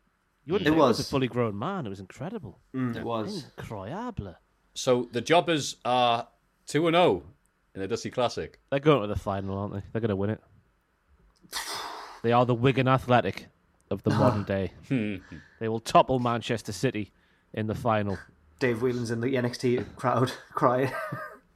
You 0.47 0.55
wouldn't 0.55 0.67
It 0.67 0.71
think 0.71 0.77
he 0.83 0.89
was 0.89 1.01
a 1.01 1.05
fully 1.05 1.29
grown 1.29 1.59
man. 1.59 1.85
It 1.87 1.91
was 1.91 2.01
incredible. 2.01 2.59
Mm, 2.75 2.97
it 2.97 3.05
was. 3.05 3.45
Incroyable. 3.59 4.35
So 4.75 5.09
the 5.13 5.21
Jobbers 5.21 5.77
are 5.85 6.27
two 6.67 6.87
and 6.89 6.95
zero 6.95 7.23
in 7.75 7.83
the 7.83 7.89
Dusty 7.89 8.11
Classic. 8.11 8.59
They're 8.71 8.81
going 8.81 9.03
to 9.03 9.07
the 9.09 9.17
final, 9.21 9.59
aren't 9.59 9.75
they? 9.75 9.83
They're 9.93 10.01
going 10.01 10.09
to 10.09 10.17
win 10.17 10.31
it. 10.31 10.41
They 12.23 12.33
are 12.33 12.45
the 12.45 12.55
Wigan 12.55 12.87
Athletic 12.87 13.47
of 13.91 14.03
the 14.03 14.11
modern 14.15 14.45
day. 14.45 14.73
they 15.59 15.69
will 15.69 15.81
topple 15.81 16.19
Manchester 16.19 16.71
City 16.73 17.13
in 17.55 17.67
the 17.67 17.75
final. 17.75 18.19
Dave 18.61 18.81
Whelan's 18.83 19.11
in 19.11 19.21
the 19.21 19.35
NXT 19.35 19.97
crowd 19.97 20.31
crying. 20.55 20.93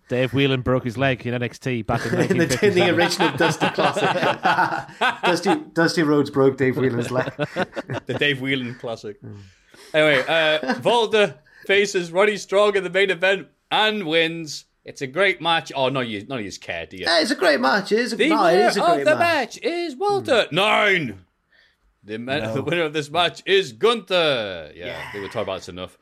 Dave 0.08 0.34
Whelan 0.34 0.60
broke 0.62 0.84
his 0.84 0.98
leg 0.98 1.24
in 1.26 1.40
NXT 1.40 1.86
back 1.86 2.04
in 2.04 2.14
in, 2.32 2.38
the, 2.38 2.66
in 2.66 2.74
the 2.74 2.90
original 2.90 3.34
Dusty 3.36 3.68
Classic. 3.70 5.22
Dusty, 5.22 5.54
Dusty 5.72 6.02
Rhodes 6.02 6.30
broke 6.30 6.56
Dave 6.56 6.76
Whelan's 6.76 7.10
leg. 7.10 7.32
the 8.06 8.16
Dave 8.18 8.40
Whelan 8.40 8.74
Classic. 8.74 9.16
Anyway, 9.94 10.24
uh, 10.26 10.80
Walter 10.82 11.36
faces 11.66 12.12
Roddy 12.12 12.36
Strong 12.36 12.76
in 12.76 12.84
the 12.84 12.90
main 12.90 13.10
event 13.10 13.48
and 13.70 14.06
wins. 14.06 14.64
It's 14.84 15.00
a 15.00 15.06
great 15.06 15.40
match. 15.40 15.72
Oh, 15.74 15.88
no, 15.88 16.00
you, 16.00 16.26
none 16.26 16.40
of 16.40 16.44
you 16.44 16.52
care, 16.52 16.84
do 16.84 16.98
you? 16.98 17.04
Yeah, 17.04 17.20
it's 17.20 17.30
a 17.30 17.36
great 17.36 17.60
match. 17.60 17.90
It 17.90 18.00
is 18.00 18.12
a, 18.12 18.16
The 18.16 18.28
no, 18.28 18.44
it 18.46 18.52
winner 18.56 18.68
is 18.68 18.76
a 18.76 18.82
of 18.84 18.94
great 18.94 19.04
the 19.06 19.16
match. 19.16 19.56
match 19.56 19.58
is 19.62 19.96
Walter. 19.96 20.46
Nine. 20.52 21.24
The, 22.02 22.18
man, 22.18 22.52
the 22.54 22.62
winner 22.62 22.82
of 22.82 22.92
this 22.92 23.10
match 23.10 23.42
is 23.46 23.72
Gunther. 23.72 24.72
Yeah, 24.74 25.10
they 25.14 25.20
were 25.20 25.26
talking 25.28 25.42
about 25.44 25.60
this 25.60 25.70
enough. 25.70 25.96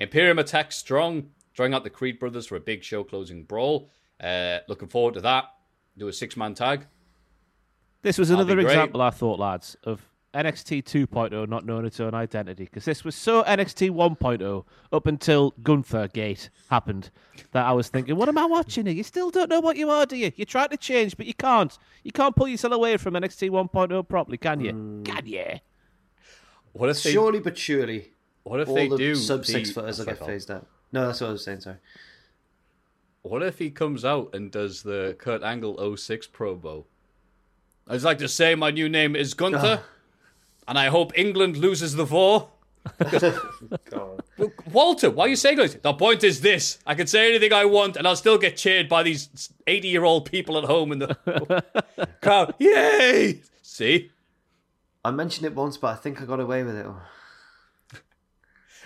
Imperium 0.00 0.38
attacks 0.38 0.76
Strong, 0.76 1.30
drawing 1.54 1.74
out 1.74 1.84
the 1.84 1.90
Creed 1.90 2.18
brothers 2.18 2.46
for 2.46 2.56
a 2.56 2.60
big 2.60 2.82
show 2.82 3.04
closing 3.04 3.44
brawl. 3.44 3.90
Uh, 4.18 4.58
looking 4.66 4.88
forward 4.88 5.14
to 5.14 5.20
that. 5.20 5.44
Do 5.96 6.08
a 6.08 6.12
six 6.12 6.36
man 6.36 6.54
tag. 6.54 6.86
This 8.02 8.18
was 8.18 8.30
That'd 8.30 8.46
another 8.46 8.60
example, 8.60 9.02
I 9.02 9.10
thought, 9.10 9.38
lads, 9.38 9.76
of 9.84 10.00
NXT 10.32 10.84
2.0 10.84 11.48
not 11.48 11.66
knowing 11.66 11.84
its 11.84 12.00
own 12.00 12.14
identity. 12.14 12.64
Because 12.64 12.86
this 12.86 13.04
was 13.04 13.14
so 13.14 13.42
NXT 13.44 13.90
1.0 13.90 14.64
up 14.90 15.06
until 15.06 15.54
Gunther 15.62 16.08
Gate 16.08 16.48
happened 16.70 17.10
that 17.52 17.66
I 17.66 17.72
was 17.72 17.88
thinking, 17.88 18.16
what 18.16 18.28
am 18.30 18.38
I 18.38 18.46
watching 18.46 18.86
here? 18.86 18.94
You 18.94 19.02
still 19.02 19.30
don't 19.30 19.50
know 19.50 19.60
what 19.60 19.76
you 19.76 19.90
are, 19.90 20.06
do 20.06 20.16
you? 20.16 20.32
You're 20.36 20.46
trying 20.46 20.70
to 20.70 20.78
change, 20.78 21.16
but 21.16 21.26
you 21.26 21.34
can't. 21.34 21.76
You 22.04 22.12
can't 22.12 22.34
pull 22.34 22.48
yourself 22.48 22.72
away 22.72 22.96
from 22.96 23.14
NXT 23.14 23.50
1.0 23.50 24.08
properly, 24.08 24.38
can 24.38 24.60
you? 24.60 24.72
Hmm. 24.72 25.02
Can 25.02 25.26
you? 25.26 25.44
What 26.72 26.88
if 26.88 27.02
they? 27.02 27.12
Surely 27.12 27.40
but 27.40 27.58
surely, 27.58 28.12
What 28.44 28.60
if 28.60 28.68
all 28.68 28.74
they 28.74 28.88
the 28.88 28.96
do 28.96 29.14
sub 29.14 29.40
the- 29.44 29.52
six 29.52 29.70
footers 29.70 30.00
Oh, 30.00 30.04
will 30.04 30.12
get 30.12 30.24
phased 30.26 30.50
out. 30.50 30.66
No, 30.92 31.06
that's 31.06 31.20
what 31.20 31.28
I 31.28 31.32
was 31.32 31.44
saying. 31.44 31.60
Sorry. 31.60 31.76
What 33.22 33.42
if 33.42 33.58
he 33.58 33.70
comes 33.70 34.04
out 34.04 34.34
and 34.34 34.50
does 34.50 34.82
the 34.82 35.14
Kurt 35.18 35.42
Angle 35.42 35.96
06 35.96 36.26
promo? 36.28 36.84
I'd 37.86 38.02
like 38.02 38.18
to 38.18 38.28
say 38.28 38.54
my 38.54 38.70
new 38.70 38.88
name 38.88 39.14
is 39.14 39.34
Gunther, 39.34 39.82
ah. 39.82 39.88
and 40.68 40.78
I 40.78 40.86
hope 40.86 41.16
England 41.18 41.56
loses 41.56 41.94
the 41.96 42.06
four. 42.06 42.48
Well, 43.92 44.52
Walter, 44.72 45.10
why 45.10 45.26
are 45.26 45.28
you 45.28 45.36
saying 45.36 45.58
this? 45.58 45.74
The 45.74 45.92
point 45.92 46.24
is 46.24 46.40
this: 46.40 46.78
I 46.86 46.94
can 46.94 47.06
say 47.06 47.28
anything 47.28 47.52
I 47.52 47.66
want, 47.66 47.96
and 47.98 48.06
I'll 48.08 48.16
still 48.16 48.38
get 48.38 48.56
cheered 48.56 48.88
by 48.88 49.02
these 49.02 49.52
eighty-year-old 49.66 50.30
people 50.30 50.56
at 50.56 50.64
home 50.64 50.92
in 50.92 51.00
the 51.00 51.64
crowd. 52.22 52.54
Yay! 52.58 53.42
See, 53.60 54.10
I 55.04 55.10
mentioned 55.10 55.44
it 55.44 55.54
once, 55.54 55.76
but 55.76 55.88
I 55.88 55.96
think 55.96 56.22
I 56.22 56.24
got 56.24 56.40
away 56.40 56.62
with 56.62 56.74
it. 56.74 56.86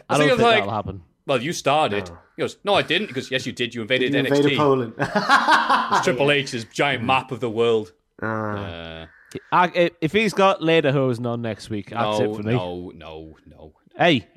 I 0.08 0.16
think 0.18 0.28
don't 0.30 0.38
it's 0.38 0.42
think 0.42 0.42
like- 0.42 0.54
that'll 0.62 0.74
happen. 0.74 1.02
well, 1.26 1.42
you 1.42 1.52
started. 1.52 2.10
He 2.36 2.42
goes, 2.42 2.56
"No, 2.64 2.74
I 2.74 2.82
didn't." 2.82 3.06
Because 3.08 3.30
yes, 3.30 3.46
you 3.46 3.52
did. 3.52 3.74
You 3.74 3.82
invaded 3.82 4.12
You 4.12 4.20
NXT. 4.22 4.36
invaded 4.36 4.56
Poland. 4.58 4.92
It's 4.98 6.04
Triple 6.04 6.30
H's 6.32 6.64
giant 6.64 7.04
map 7.04 7.30
of 7.30 7.40
the 7.40 7.50
world. 7.50 7.92
Ah. 8.22 8.26
Uh, 8.26 9.06
I, 9.52 9.64
i- 9.74 9.90
if 10.00 10.12
he's 10.12 10.32
got 10.34 10.60
Lederhosen 10.60 11.26
on 11.26 11.42
next 11.42 11.68
week, 11.70 11.90
that's 11.90 12.18
no, 12.20 12.32
it 12.32 12.36
for 12.36 12.42
me. 12.42 12.52
no, 12.52 12.92
no, 12.94 13.36
no. 13.46 13.72
Hey, 13.96 14.28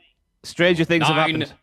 stranger 0.43 0.83
things 0.85 1.05
have 1.07 1.15
happened. 1.15 1.53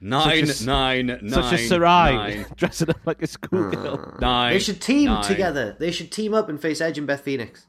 nine, 0.00 0.22
Such 0.46 0.50
as- 0.50 0.66
nine, 0.66 1.06
nine, 1.06 1.28
Such 1.30 1.52
as 1.54 1.68
Sarai 1.68 2.12
nine, 2.14 2.46
dressing 2.56 2.90
up 2.90 2.98
like 3.04 3.22
a 3.22 3.26
schoolgirl. 3.26 4.16
nine. 4.20 4.52
They 4.54 4.58
should 4.58 4.80
team 4.80 5.06
nine. 5.06 5.24
together. 5.24 5.76
They 5.78 5.90
should 5.90 6.10
team 6.12 6.32
up 6.34 6.48
and 6.48 6.60
face 6.60 6.80
Edge 6.80 6.96
and 6.98 7.06
Beth 7.06 7.20
Phoenix. 7.22 7.66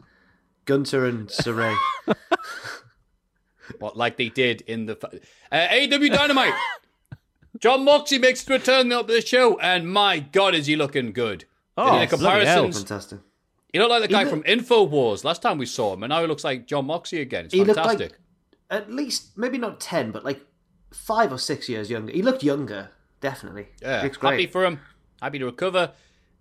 Gunther 0.65 1.05
and 1.05 1.29
Sarai. 1.29 1.75
What, 3.79 3.95
like 3.97 4.17
they 4.17 4.29
did 4.29 4.61
in 4.61 4.85
the 4.85 4.97
uh, 5.51 5.67
AEW 5.67 6.11
Dynamite. 6.11 6.53
Jon 7.59 7.85
Moxley 7.85 8.19
makes 8.19 8.41
his 8.41 8.49
return 8.49 8.91
up 8.91 9.07
to 9.07 9.13
the 9.13 9.21
show, 9.21 9.57
and 9.59 9.89
my 9.91 10.19
God, 10.19 10.53
is 10.55 10.67
he 10.67 10.75
looking 10.75 11.13
good? 11.13 11.45
Oh, 11.77 12.01
in 12.01 12.09
the 12.09 12.17
bloody 12.17 12.45
hell. 12.45 12.63
comparisons, 12.63 12.77
Fantastic. 12.89 13.19
He 13.71 13.79
looked 13.79 13.91
like 13.91 14.01
the 14.01 14.07
guy 14.07 14.23
look- 14.23 14.29
from 14.29 14.43
Infowars 14.43 15.23
last 15.23 15.41
time 15.41 15.57
we 15.57 15.65
saw 15.65 15.93
him, 15.93 16.03
and 16.03 16.09
now 16.09 16.21
he 16.21 16.27
looks 16.27 16.43
like 16.43 16.65
Jon 16.67 16.85
Moxley 16.85 17.21
again. 17.21 17.45
It's 17.45 17.53
He 17.53 17.63
looked 17.63 17.75
fantastic. 17.79 18.11
like 18.11 18.19
at 18.69 18.91
least 18.91 19.37
maybe 19.37 19.57
not 19.57 19.79
ten, 19.79 20.11
but 20.11 20.23
like 20.25 20.41
five 20.91 21.31
or 21.31 21.37
six 21.37 21.69
years 21.69 21.89
younger. 21.89 22.11
He 22.11 22.21
looked 22.21 22.43
younger, 22.43 22.89
definitely. 23.21 23.67
Yeah, 23.81 24.03
looks 24.03 24.17
great. 24.17 24.31
happy 24.31 24.47
for 24.47 24.65
him. 24.65 24.79
Happy 25.21 25.39
to 25.39 25.45
recover. 25.45 25.91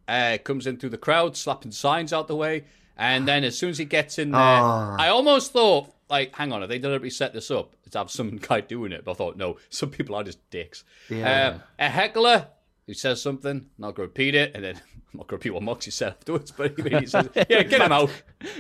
Uh, 0.07 0.37
comes 0.43 0.67
in 0.67 0.77
through 0.77 0.91
the 0.91 0.99
crowd, 0.99 1.37
slapping 1.37 1.73
signs 1.73 2.13
out 2.13 2.29
the 2.29 2.37
way, 2.37 2.65
and 2.97 3.27
then 3.27 3.43
as 3.45 3.57
soon 3.57 3.71
as 3.71 3.79
he 3.79 3.85
gets 3.85 4.19
in 4.19 4.33
there, 4.33 4.41
Ah. 4.41 4.97
I 4.99 5.09
almost 5.09 5.53
thought, 5.53 5.94
like, 6.09 6.35
hang 6.35 6.53
on, 6.53 6.61
have 6.61 6.69
they 6.71 6.79
deliberately 6.79 7.11
set 7.11 7.33
this 7.33 7.51
up 7.51 7.75
to 7.91 7.99
have 7.99 8.11
some 8.11 8.37
guy 8.49 8.61
doing 8.61 8.93
it? 8.93 9.05
But 9.05 9.13
I 9.13 9.15
thought, 9.15 9.37
no, 9.37 9.57
some 9.71 9.91
people 9.91 10.15
are 10.15 10.25
just 10.25 10.39
dicks. 10.51 10.85
Yeah. 11.09 11.57
Uh, 11.57 11.59
a 11.79 11.89
heckler 11.89 12.49
who 12.87 12.95
says 12.95 13.23
something, 13.23 13.67
not 13.79 13.95
going 13.95 14.09
to 14.09 14.11
repeat 14.11 14.35
it, 14.35 14.53
and 14.55 14.63
then 14.63 14.77
I'm 14.77 14.83
not 15.19 15.27
going 15.27 15.29
to 15.29 15.35
repeat 15.37 15.51
what 15.55 15.63
Moxie 15.63 15.91
said 15.91 16.09
afterwards, 16.13 16.51
but 16.51 16.79
he 16.79 17.07
says, 17.07 17.29
yeah, 17.35 17.63
get 17.63 17.81
him 17.81 17.93
out. 17.93 18.11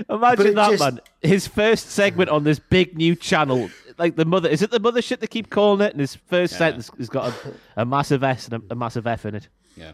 Imagine 0.08 0.54
that, 0.54 0.70
just- 0.70 0.82
man. 0.82 1.00
His 1.20 1.46
first 1.46 1.90
segment 1.90 2.30
on 2.30 2.44
this 2.44 2.58
big 2.58 2.96
new 2.96 3.14
channel, 3.14 3.68
like 3.98 4.16
the 4.16 4.24
mother. 4.24 4.48
Is 4.48 4.62
it 4.62 4.70
the 4.70 4.80
mother 4.80 5.02
shit 5.02 5.20
they 5.20 5.26
keep 5.26 5.50
calling 5.50 5.80
it? 5.86 5.92
And 5.92 6.00
his 6.00 6.14
first 6.14 6.56
sentence 6.56 6.90
has 6.98 7.08
got 7.08 7.32
a, 7.76 7.82
a 7.82 7.84
massive 7.84 8.24
S 8.24 8.48
and 8.48 8.62
a, 8.62 8.72
a 8.72 8.74
massive 8.74 9.06
F 9.06 9.26
in 9.26 9.34
it. 9.34 9.48
Yeah. 9.76 9.92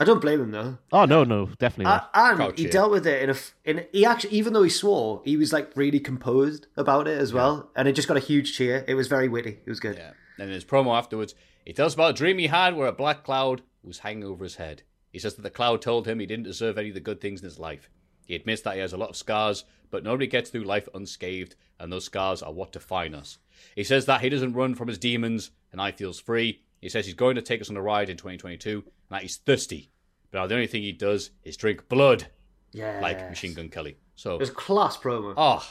I 0.00 0.04
don't 0.04 0.20
blame 0.20 0.40
him 0.40 0.50
though. 0.50 0.78
Oh 0.90 1.04
no, 1.04 1.24
no, 1.24 1.50
definitely 1.58 1.84
A- 1.84 1.88
not. 1.96 2.10
and 2.14 2.36
Crouch 2.36 2.56
he 2.56 2.62
here. 2.64 2.72
dealt 2.72 2.90
with 2.90 3.06
it 3.06 3.22
in 3.22 3.30
a. 3.30 3.36
in 3.64 3.86
he 3.92 4.04
actually 4.06 4.30
even 4.32 4.52
though 4.54 4.62
he 4.62 4.70
swore 4.70 5.20
he 5.24 5.36
was 5.36 5.52
like 5.52 5.70
really 5.76 6.00
composed 6.00 6.66
about 6.76 7.06
it 7.06 7.18
as 7.20 7.32
well 7.32 7.70
and 7.76 7.86
it 7.86 7.92
just 7.92 8.08
got 8.08 8.16
a 8.16 8.20
huge 8.20 8.56
cheer 8.56 8.84
it 8.88 8.94
was 8.94 9.06
very 9.08 9.28
witty 9.28 9.58
it 9.64 9.68
was 9.68 9.78
good 9.80 9.96
Yeah. 9.96 10.12
And 10.38 10.48
in 10.48 10.54
his 10.54 10.64
promo 10.64 10.96
afterwards, 10.96 11.34
he 11.66 11.74
tells 11.74 11.92
about 11.94 12.10
a 12.12 12.14
dream 12.14 12.38
he 12.38 12.46
had 12.46 12.74
where 12.74 12.86
a 12.88 12.92
black 12.92 13.22
cloud 13.24 13.60
was 13.84 13.98
hanging 13.98 14.24
over 14.24 14.42
his 14.42 14.56
head. 14.56 14.82
He 15.12 15.18
says 15.18 15.34
that 15.34 15.42
the 15.42 15.50
cloud 15.50 15.82
told 15.82 16.06
him 16.08 16.18
he 16.18 16.24
didn't 16.24 16.44
deserve 16.46 16.78
any 16.78 16.88
of 16.88 16.94
the 16.94 17.00
good 17.00 17.20
things 17.20 17.40
in 17.40 17.44
his 17.44 17.58
life. 17.58 17.90
He 18.24 18.34
admits 18.34 18.62
that 18.62 18.74
he 18.74 18.80
has 18.80 18.92
a 18.94 18.96
lot 18.96 19.10
of 19.10 19.16
scars, 19.16 19.64
but 19.90 20.02
nobody 20.04 20.26
gets 20.26 20.48
through 20.48 20.64
life 20.64 20.88
unscathed, 20.94 21.56
and 21.78 21.92
those 21.92 22.04
scars 22.06 22.42
are 22.42 22.52
what 22.52 22.72
define 22.72 23.14
us. 23.14 23.36
He 23.74 23.84
says 23.84 24.06
that 24.06 24.20
he 24.22 24.28
doesn't 24.30 24.54
run 24.54 24.74
from 24.74 24.88
his 24.88 24.98
demons, 24.98 25.50
and 25.72 25.80
I 25.80 25.90
feels 25.92 26.20
free. 26.20 26.62
He 26.80 26.88
says 26.88 27.04
he's 27.04 27.14
going 27.14 27.34
to 27.34 27.42
take 27.42 27.60
us 27.60 27.68
on 27.68 27.76
a 27.76 27.82
ride 27.82 28.08
in 28.08 28.16
2022, 28.16 28.84
and 29.10 29.16
that 29.16 29.22
he's 29.22 29.36
thirsty. 29.36 29.90
But 30.30 30.46
the 30.46 30.54
only 30.54 30.66
thing 30.66 30.82
he 30.82 30.92
does 30.92 31.30
is 31.42 31.56
drink 31.56 31.88
blood, 31.88 32.26
yeah 32.72 33.00
like 33.00 33.28
Machine 33.28 33.54
Gun 33.54 33.68
Kelly. 33.68 33.96
So, 34.14 34.34
it 34.34 34.40
was 34.40 34.50
class 34.50 34.96
promo 34.96 35.34
oh, 35.36 35.66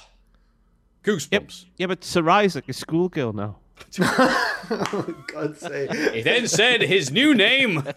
goosebumps. 1.03 1.65
Yeah, 1.77 1.87
but 1.87 2.01
Sarai's 2.01 2.55
like 2.55 2.67
a 2.67 2.73
schoolgirl 2.73 3.33
now. 3.33 3.57
Oh, 4.71 5.15
God's 5.27 5.61
sake 5.61 5.91
He 6.13 6.21
then 6.21 6.47
said 6.47 6.81
his 6.81 7.11
new 7.11 7.33
name. 7.33 7.83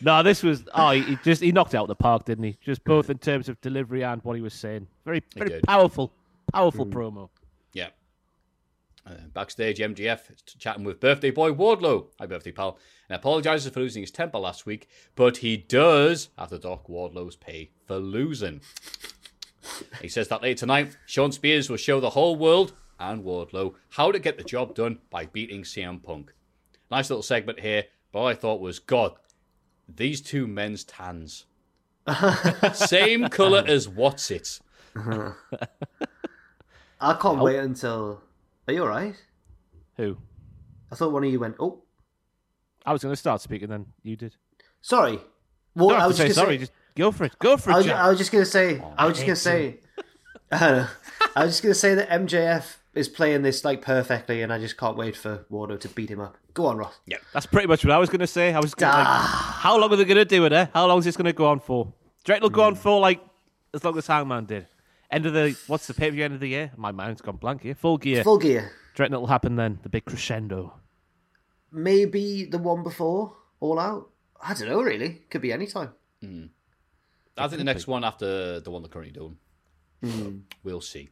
No, 0.00 0.24
this 0.24 0.42
was 0.42 0.64
oh, 0.74 0.90
he, 0.90 1.02
he 1.02 1.18
just 1.22 1.40
he 1.40 1.52
knocked 1.52 1.74
it 1.74 1.76
out 1.76 1.84
of 1.84 1.88
the 1.88 1.94
park, 1.94 2.24
didn't 2.24 2.42
he? 2.42 2.58
Just 2.60 2.82
both 2.82 3.08
in 3.08 3.18
terms 3.18 3.48
of 3.48 3.60
delivery 3.60 4.02
and 4.02 4.20
what 4.24 4.34
he 4.34 4.42
was 4.42 4.52
saying. 4.52 4.88
Very, 5.04 5.22
very 5.36 5.48
did. 5.48 5.62
powerful, 5.62 6.12
powerful 6.52 6.84
hmm. 6.84 6.92
promo. 6.92 7.28
Uh, 9.06 9.12
backstage, 9.34 9.80
MJF 9.80 10.58
chatting 10.58 10.82
with 10.82 10.98
birthday 10.98 11.30
boy 11.30 11.52
Wardlow. 11.52 12.06
Hi, 12.18 12.24
birthday 12.24 12.52
pal. 12.52 12.78
And 13.08 13.16
apologizes 13.16 13.70
for 13.70 13.80
losing 13.80 14.02
his 14.02 14.10
temper 14.10 14.38
last 14.38 14.64
week, 14.64 14.88
but 15.14 15.38
he 15.38 15.58
does 15.58 16.30
have 16.38 16.48
to 16.48 16.58
dock 16.58 16.88
Wardlow's 16.88 17.36
pay 17.36 17.70
for 17.86 17.98
losing. 17.98 18.62
he 20.00 20.08
says 20.08 20.28
that 20.28 20.40
later 20.40 20.60
tonight, 20.60 20.96
Shawn 21.04 21.32
Spears 21.32 21.68
will 21.68 21.76
show 21.76 22.00
the 22.00 22.10
whole 22.10 22.36
world 22.36 22.72
and 22.98 23.22
Wardlow 23.22 23.74
how 23.90 24.10
to 24.10 24.18
get 24.18 24.38
the 24.38 24.44
job 24.44 24.74
done 24.74 25.00
by 25.10 25.26
beating 25.26 25.64
CM 25.64 26.02
Punk. 26.02 26.32
Nice 26.90 27.10
little 27.10 27.22
segment 27.22 27.60
here, 27.60 27.84
but 28.10 28.18
all 28.20 28.26
I 28.26 28.34
thought 28.34 28.60
was, 28.60 28.78
God, 28.78 29.16
these 29.86 30.22
two 30.22 30.46
men's 30.46 30.82
tans. 30.82 31.44
Same 32.72 33.28
colour 33.28 33.64
as 33.66 33.86
what's 33.86 34.30
it. 34.30 34.60
I 37.00 37.14
can't 37.20 37.40
wait 37.40 37.58
until 37.58 38.22
are 38.66 38.74
you 38.74 38.82
alright 38.82 39.14
Who? 39.96 40.16
I 40.90 40.94
thought 40.96 41.12
one 41.12 41.24
of 41.24 41.30
you 41.30 41.40
went 41.40 41.56
oh 41.58 41.82
I 42.86 42.92
was 42.92 43.02
going 43.02 43.12
to 43.12 43.16
start 43.16 43.40
speaking, 43.40 43.68
then 43.68 43.86
you 44.02 44.16
did. 44.16 44.36
sorry 44.80 45.18
well 45.74 45.88
Don't 45.90 46.00
I 46.00 46.06
was 46.06 46.16
to 46.16 46.22
say 46.22 46.28
just 46.28 46.38
sorry. 46.38 46.54
say, 46.54 46.58
Just 46.60 46.72
go 46.96 47.10
for 47.12 47.24
it. 47.24 47.38
Go 47.38 47.56
for 47.56 47.70
I 47.70 47.74
it, 47.74 47.76
was, 47.78 47.88
I 47.88 48.08
was 48.08 48.18
just 48.18 48.32
gonna 48.32 48.44
say 48.44 48.82
I 48.96 49.06
was 49.06 49.14
just 49.16 49.26
gonna 49.26 49.36
say 49.36 49.78
I. 50.52 50.88
I 51.36 51.44
was 51.44 51.52
just 51.54 51.62
gonna 51.62 51.74
say 51.74 51.94
that 51.96 52.08
MJF 52.10 52.76
is 52.94 53.08
playing 53.08 53.42
this 53.42 53.64
like 53.64 53.82
perfectly 53.82 54.42
and 54.42 54.52
I 54.52 54.58
just 54.60 54.76
can't 54.76 54.96
wait 54.96 55.16
for 55.16 55.44
Wardo 55.50 55.78
to 55.80 55.88
beat 55.88 56.10
him 56.10 56.20
up 56.20 56.36
go 56.52 56.66
on 56.66 56.76
Ross 56.76 56.94
Yeah, 57.06 57.16
That's 57.32 57.46
pretty 57.46 57.66
much 57.66 57.84
what 57.84 57.92
I 57.92 57.98
was 57.98 58.08
going 58.08 58.20
to 58.20 58.28
say. 58.28 58.54
I 58.54 58.60
was 58.60 58.74
gonna, 58.74 58.96
like, 58.96 59.06
how 59.06 59.76
long 59.76 59.92
are 59.92 59.96
they 59.96 60.04
going 60.04 60.16
to 60.18 60.24
do 60.24 60.44
it? 60.44 60.52
Eh? 60.52 60.66
How 60.72 60.86
long 60.86 61.00
is 61.00 61.04
this 61.04 61.16
going 61.16 61.24
to 61.26 61.32
go 61.32 61.46
on 61.46 61.58
for? 61.58 61.86
Do 61.86 61.90
you 61.90 62.34
reckon 62.34 62.46
it'll 62.46 62.50
go 62.54 62.62
on 62.62 62.76
for 62.76 63.00
like 63.00 63.20
as 63.74 63.82
long 63.82 63.98
as 63.98 64.06
Hangman 64.06 64.44
did? 64.44 64.68
End 65.14 65.26
of 65.26 65.32
the 65.32 65.56
what's 65.68 65.86
the 65.86 65.94
pay 65.94 66.08
per 66.10 66.14
view 66.16 66.24
end 66.24 66.34
of 66.34 66.40
the 66.40 66.48
year? 66.48 66.72
My 66.76 66.90
mind's 66.90 67.20
gone 67.22 67.36
blank 67.36 67.62
here. 67.62 67.76
Full 67.76 67.98
gear. 67.98 68.24
full 68.24 68.38
gear 68.38 68.62
Do 68.62 68.66
you 68.66 69.02
reckon 69.04 69.14
it'll 69.14 69.28
happen 69.28 69.54
then? 69.54 69.78
The 69.84 69.88
big 69.88 70.04
crescendo. 70.04 70.74
maybe 71.70 72.44
the 72.44 72.58
one 72.58 72.82
before 72.82 73.36
all 73.60 73.78
out 73.78 74.10
I 74.42 74.54
don't 74.54 74.68
know 74.68 74.82
really 74.82 75.22
could 75.30 75.40
be 75.40 75.52
any 75.52 75.66
time 75.66 75.90
hmm. 76.20 76.46
I 77.38 77.46
think 77.46 77.58
the 77.58 77.64
next 77.64 77.86
one 77.86 78.02
after 78.02 78.58
the 78.58 78.70
one 78.70 78.82
they're 78.82 78.88
currently 78.88 79.12
doing. 79.12 79.36
Hmm. 80.02 80.38
We'll 80.62 80.80
see. 80.80 81.10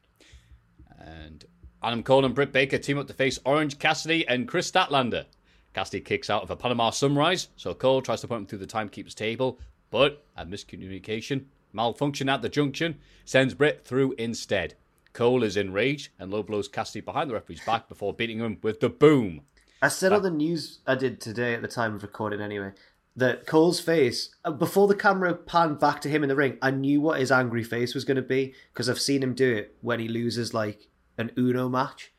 And 0.99 1.45
Adam 1.83 2.03
Cole 2.03 2.25
and 2.25 2.35
Britt 2.35 2.53
Baker 2.53 2.79
team 2.79 2.99
up 2.99 3.09
to 3.09 3.15
face 3.15 3.39
Orange 3.45 3.79
Cassidy 3.79 4.27
and 4.29 4.47
Kris 4.47 4.71
Statlander. 4.71 5.27
Cassidy 5.75 6.01
kicks 6.01 6.31
out 6.31 6.43
of 6.43 6.51
a 6.51 6.57
Panama 6.57 6.91
Sunrise, 6.91 7.49
so 7.57 7.75
Cole 7.75 8.03
tries 8.03 8.21
to 8.21 8.29
put 8.29 8.37
him 8.37 8.47
through 8.47 8.59
the 8.59 8.67
timekeeper's 8.67 9.15
table, 9.15 9.59
but 9.91 10.25
a 10.37 10.47
miscommunication, 10.47 11.47
malfunction 11.73 12.29
at 12.29 12.43
the 12.43 12.49
junction, 12.49 12.99
sends 13.25 13.55
Britt 13.55 13.85
through 13.85 14.15
instead. 14.19 14.75
Cole 15.13 15.43
is 15.43 15.57
enraged 15.57 16.11
and 16.19 16.31
low 16.31 16.43
blows 16.43 16.69
Cassidy 16.69 17.01
behind 17.01 17.31
the 17.31 17.35
referee's 17.35 17.65
back 17.65 17.89
before 17.89 18.15
beating 18.15 18.39
him 18.39 18.59
with 18.63 18.81
the 18.81 18.89
boom. 18.89 19.43
I 19.83 19.89
said 19.89 20.13
on 20.13 20.23
the 20.23 20.31
news 20.31 20.79
I 20.87 20.95
did 20.95 21.21
today 21.21 21.55
at 21.55 21.63
the 21.63 21.69
time 21.69 21.95
of 21.95 22.03
recording 22.03 22.41
anyway 22.41 22.73
that 23.17 23.47
Cole's 23.47 23.81
face 23.81 24.35
uh, 24.45 24.51
before 24.51 24.89
the 24.89 24.95
camera 24.95 25.35
panned 25.35 25.79
back 25.79 26.01
to 26.03 26.09
him 26.09 26.23
in 26.23 26.29
the 26.29 26.37
ring, 26.37 26.57
I 26.63 26.71
knew 26.71 27.01
what 27.01 27.21
his 27.21 27.31
angry 27.31 27.63
face 27.63 27.95
was 27.95 28.05
going 28.05 28.17
to 28.17 28.23
be 28.23 28.55
because 28.73 28.89
I've 28.89 29.01
seen 29.01 29.23
him 29.23 29.35
do 29.35 29.53
it 29.55 29.77
when 29.81 30.01
he 30.01 30.09
loses 30.09 30.55
like 30.55 30.89
an 31.19 31.31
Uno 31.37 31.69
match. 31.69 32.13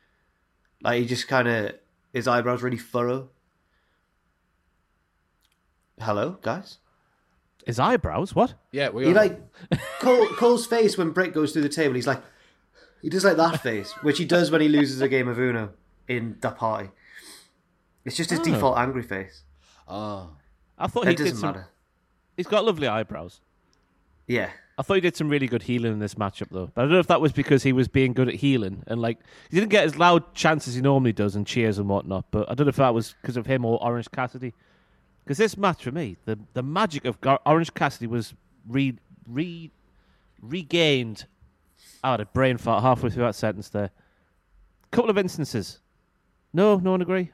Like 0.82 1.00
he 1.00 1.06
just 1.06 1.26
kind 1.26 1.48
of 1.48 1.74
his 2.12 2.28
eyebrows 2.28 2.62
really 2.62 2.78
furrow. 2.78 3.30
Hello, 6.00 6.38
guys. 6.42 6.78
His 7.66 7.78
eyebrows? 7.78 8.34
What? 8.34 8.54
Yeah, 8.72 8.90
we 8.90 9.04
He 9.06 9.10
are. 9.10 9.14
like 9.14 9.40
Cole, 10.00 10.26
Cole's 10.36 10.66
face 10.66 10.98
when 10.98 11.10
Britt 11.10 11.32
goes 11.32 11.52
through 11.52 11.62
the 11.62 11.68
table. 11.68 11.94
He's 11.94 12.06
like, 12.06 12.22
he 13.02 13.08
does 13.08 13.24
like 13.24 13.36
that 13.38 13.62
face, 13.62 13.92
which 14.02 14.18
he 14.18 14.24
does 14.24 14.50
when 14.50 14.60
he 14.60 14.68
loses 14.68 15.00
a 15.00 15.08
game 15.08 15.28
of 15.28 15.38
Uno 15.38 15.70
in 16.08 16.36
the 16.40 16.50
party. 16.50 16.90
It's 18.04 18.16
just 18.16 18.30
his 18.30 18.40
default 18.40 18.76
angry 18.78 19.02
face. 19.02 19.42
Ah. 19.88 20.28
I 20.78 20.86
thought 20.88 21.06
he 21.06 21.12
It 21.12 21.16
did 21.16 21.24
doesn't 21.24 21.38
some. 21.38 21.50
matter. 21.52 21.68
He's 22.36 22.46
got 22.46 22.64
lovely 22.64 22.86
eyebrows. 22.86 23.40
Yeah. 24.26 24.50
I 24.76 24.82
thought 24.82 24.94
he 24.94 25.00
did 25.00 25.14
some 25.16 25.28
really 25.28 25.46
good 25.46 25.62
healing 25.62 25.92
in 25.92 25.98
this 26.00 26.14
matchup, 26.14 26.48
though. 26.50 26.70
But 26.74 26.82
I 26.82 26.84
don't 26.84 26.92
know 26.94 26.98
if 26.98 27.06
that 27.06 27.20
was 27.20 27.30
because 27.32 27.62
he 27.62 27.72
was 27.72 27.86
being 27.88 28.12
good 28.12 28.28
at 28.28 28.34
healing 28.34 28.82
and 28.88 29.00
like 29.00 29.18
he 29.50 29.56
didn't 29.58 29.70
get 29.70 29.84
as 29.84 29.96
loud 29.96 30.34
chants 30.34 30.66
as 30.66 30.74
he 30.74 30.80
normally 30.82 31.12
does 31.12 31.36
and 31.36 31.46
cheers 31.46 31.78
and 31.78 31.88
whatnot. 31.88 32.26
But 32.30 32.50
I 32.50 32.54
don't 32.54 32.66
know 32.66 32.70
if 32.70 32.76
that 32.76 32.92
was 32.92 33.14
because 33.22 33.36
of 33.36 33.46
him 33.46 33.64
or 33.64 33.82
Orange 33.82 34.10
Cassidy. 34.10 34.52
Because 35.24 35.38
this 35.38 35.56
match 35.56 35.82
for 35.84 35.90
me, 35.92 36.16
the 36.26 36.38
the 36.52 36.62
magic 36.62 37.04
of 37.06 37.20
Gar- 37.20 37.40
Orange 37.46 37.72
Cassidy 37.74 38.06
was 38.06 38.34
re 38.68 38.94
re 39.26 39.70
regained. 40.42 41.26
I 42.02 42.12
had 42.12 42.20
a 42.20 42.26
brain 42.26 42.58
fart 42.58 42.82
halfway 42.82 43.10
through 43.10 43.24
that 43.24 43.34
sentence 43.34 43.68
there. 43.70 43.90
couple 44.90 45.10
of 45.10 45.16
instances. 45.18 45.80
No, 46.52 46.76
no 46.76 46.90
one 46.92 47.00
agree. 47.02 47.30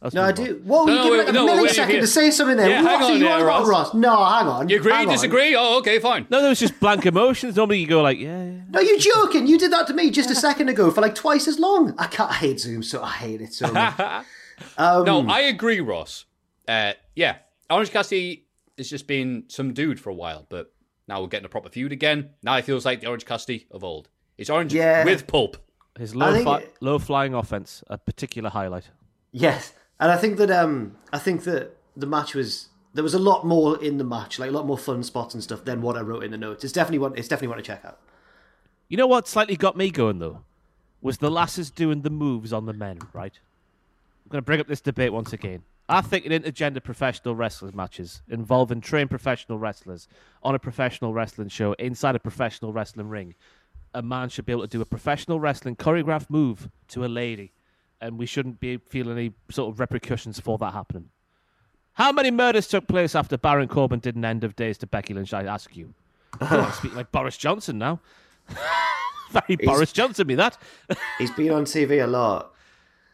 That's 0.00 0.14
No, 0.14 0.22
I 0.22 0.28
move 0.30 0.38
on. 0.38 0.44
do. 0.46 0.62
Whoa, 0.64 0.84
No, 0.84 0.92
you 0.92 0.96
no, 0.98 1.04
give 1.04 1.12
wait, 1.12 1.28
a 1.28 1.32
no, 1.32 1.46
wait, 1.46 1.70
millisecond 1.70 2.00
to 2.00 2.06
say 2.06 2.30
something 2.30 2.56
there. 2.56 2.68
Yeah, 2.68 2.82
hang 2.82 3.02
on 3.02 3.12
you 3.14 3.18
there, 3.20 3.44
Ross. 3.44 3.68
Ross? 3.68 3.94
No, 3.94 4.16
hang 4.24 4.46
on. 4.48 4.68
You 4.68 4.76
agree, 4.80 4.92
hang 4.92 5.06
on. 5.08 5.12
disagree? 5.14 5.54
Oh, 5.54 5.78
okay, 5.78 5.98
fine. 5.98 6.26
No, 6.30 6.40
there 6.40 6.48
was 6.48 6.58
just 6.58 6.78
blank 6.80 7.06
emotions. 7.06 7.56
Normally 7.56 7.78
you 7.78 7.86
go 7.86 8.02
like, 8.02 8.18
yeah, 8.18 8.42
yeah. 8.44 8.60
No, 8.70 8.80
you're 8.80 8.98
joking. 8.98 9.46
You 9.46 9.58
did 9.58 9.70
that 9.72 9.86
to 9.88 9.94
me 9.94 10.10
just 10.10 10.30
a 10.30 10.34
second 10.34 10.68
ago 10.70 10.90
for 10.90 11.00
like 11.02 11.14
twice 11.14 11.46
as 11.46 11.58
long. 11.58 11.94
I 11.98 12.06
can't. 12.06 12.30
I 12.30 12.34
hate 12.34 12.60
Zoom, 12.60 12.82
so 12.82 13.02
I 13.02 13.10
hate 13.12 13.40
it 13.42 13.52
so 13.52 13.70
much. 13.70 14.24
Um, 14.78 15.04
No, 15.04 15.26
I 15.28 15.40
agree, 15.40 15.80
Ross. 15.80 16.26
Uh, 16.68 16.92
yeah, 17.14 17.36
Orange 17.70 17.90
Cassidy 17.90 18.46
has 18.78 18.88
just 18.88 19.06
been 19.06 19.44
some 19.48 19.72
dude 19.72 20.00
for 20.00 20.10
a 20.10 20.14
while, 20.14 20.46
but 20.48 20.72
now 21.08 21.20
we're 21.20 21.28
getting 21.28 21.46
a 21.46 21.48
proper 21.50 21.68
feud 21.68 21.92
again. 21.92 22.30
Now 22.42 22.56
it 22.56 22.64
feels 22.64 22.84
like 22.84 23.00
the 23.00 23.06
Orange 23.06 23.24
Cassidy 23.26 23.66
of 23.70 23.84
old. 23.84 24.08
It's 24.38 24.50
Orange 24.50 24.74
Yeah. 24.74 25.04
with 25.04 25.26
pulp. 25.26 25.56
His 25.98 26.14
low, 26.16 26.42
fi- 26.42 26.58
it- 26.58 26.74
low 26.80 26.98
flying 26.98 27.34
offense, 27.34 27.84
a 27.88 27.96
particular 27.98 28.50
highlight. 28.50 28.90
Yes, 29.30 29.72
and 30.00 30.10
I 30.10 30.16
think 30.16 30.38
that 30.38 30.50
um, 30.50 30.96
I 31.12 31.18
think 31.18 31.44
that 31.44 31.76
the 31.96 32.06
match 32.06 32.34
was 32.34 32.68
there 32.94 33.04
was 33.04 33.14
a 33.14 33.18
lot 33.18 33.44
more 33.46 33.80
in 33.82 33.98
the 33.98 34.04
match, 34.04 34.38
like 34.40 34.48
a 34.48 34.52
lot 34.52 34.66
more 34.66 34.78
fun 34.78 35.02
spots 35.04 35.34
and 35.34 35.42
stuff 35.42 35.64
than 35.64 35.82
what 35.82 35.96
I 35.96 36.00
wrote 36.00 36.24
in 36.24 36.30
the 36.32 36.38
notes. 36.38 36.64
It's 36.64 36.72
definitely 36.72 36.98
one. 36.98 37.16
It's 37.16 37.28
definitely 37.28 37.48
one 37.48 37.58
to 37.58 37.62
check 37.62 37.84
out. 37.84 38.00
You 38.88 38.96
know 38.96 39.06
what 39.06 39.26
slightly 39.28 39.56
got 39.56 39.76
me 39.76 39.90
going 39.90 40.18
though? 40.18 40.42
Was 41.00 41.18
the 41.18 41.30
lasses 41.30 41.70
doing 41.70 42.02
the 42.02 42.10
moves 42.10 42.52
on 42.52 42.66
the 42.66 42.72
men, 42.72 42.98
right? 43.12 43.38
I'm 44.24 44.30
going 44.30 44.38
to 44.42 44.44
bring 44.44 44.58
up 44.60 44.66
this 44.68 44.80
debate 44.80 45.12
once 45.12 45.32
again. 45.32 45.62
I 45.88 46.00
think 46.00 46.24
in 46.24 46.42
intergender 46.42 46.82
professional 46.82 47.34
wrestling 47.34 47.76
matches 47.76 48.22
involving 48.28 48.80
trained 48.80 49.10
professional 49.10 49.58
wrestlers 49.58 50.08
on 50.42 50.54
a 50.54 50.58
professional 50.58 51.12
wrestling 51.12 51.48
show 51.48 51.74
inside 51.74 52.16
a 52.16 52.18
professional 52.18 52.72
wrestling 52.72 53.08
ring, 53.10 53.34
a 53.92 54.00
man 54.02 54.28
should 54.30 54.46
be 54.46 54.52
able 54.52 54.62
to 54.62 54.68
do 54.68 54.80
a 54.80 54.86
professional 54.86 55.38
wrestling 55.40 55.76
choreographed 55.76 56.30
move 56.30 56.70
to 56.88 57.04
a 57.04 57.06
lady, 57.06 57.52
and 58.00 58.18
we 58.18 58.24
shouldn't 58.26 58.60
be 58.60 58.78
feeling 58.78 59.18
any 59.18 59.32
sort 59.50 59.72
of 59.74 59.78
repercussions 59.78 60.40
for 60.40 60.56
that 60.58 60.72
happening. 60.72 61.10
How 61.92 62.10
many 62.12 62.30
murders 62.30 62.66
took 62.66 62.88
place 62.88 63.14
after 63.14 63.36
Baron 63.36 63.68
Corbin 63.68 64.00
did 64.00 64.16
an 64.16 64.24
end 64.24 64.42
of 64.42 64.56
days 64.56 64.78
to 64.78 64.86
Becky 64.86 65.12
Lynch? 65.14 65.32
I 65.34 65.44
ask 65.44 65.76
you. 65.76 65.94
I'm 66.40 66.72
speaking 66.72 66.96
like 66.96 67.12
Boris 67.12 67.36
Johnson 67.36 67.78
now. 67.78 68.00
Very 69.30 69.56
Boris 69.56 69.92
Johnson, 69.92 70.26
me 70.26 70.34
that. 70.36 70.56
He's 71.18 71.30
been 71.32 71.50
on 71.52 71.64
TV 71.66 72.02
a 72.02 72.06
lot. 72.06 72.52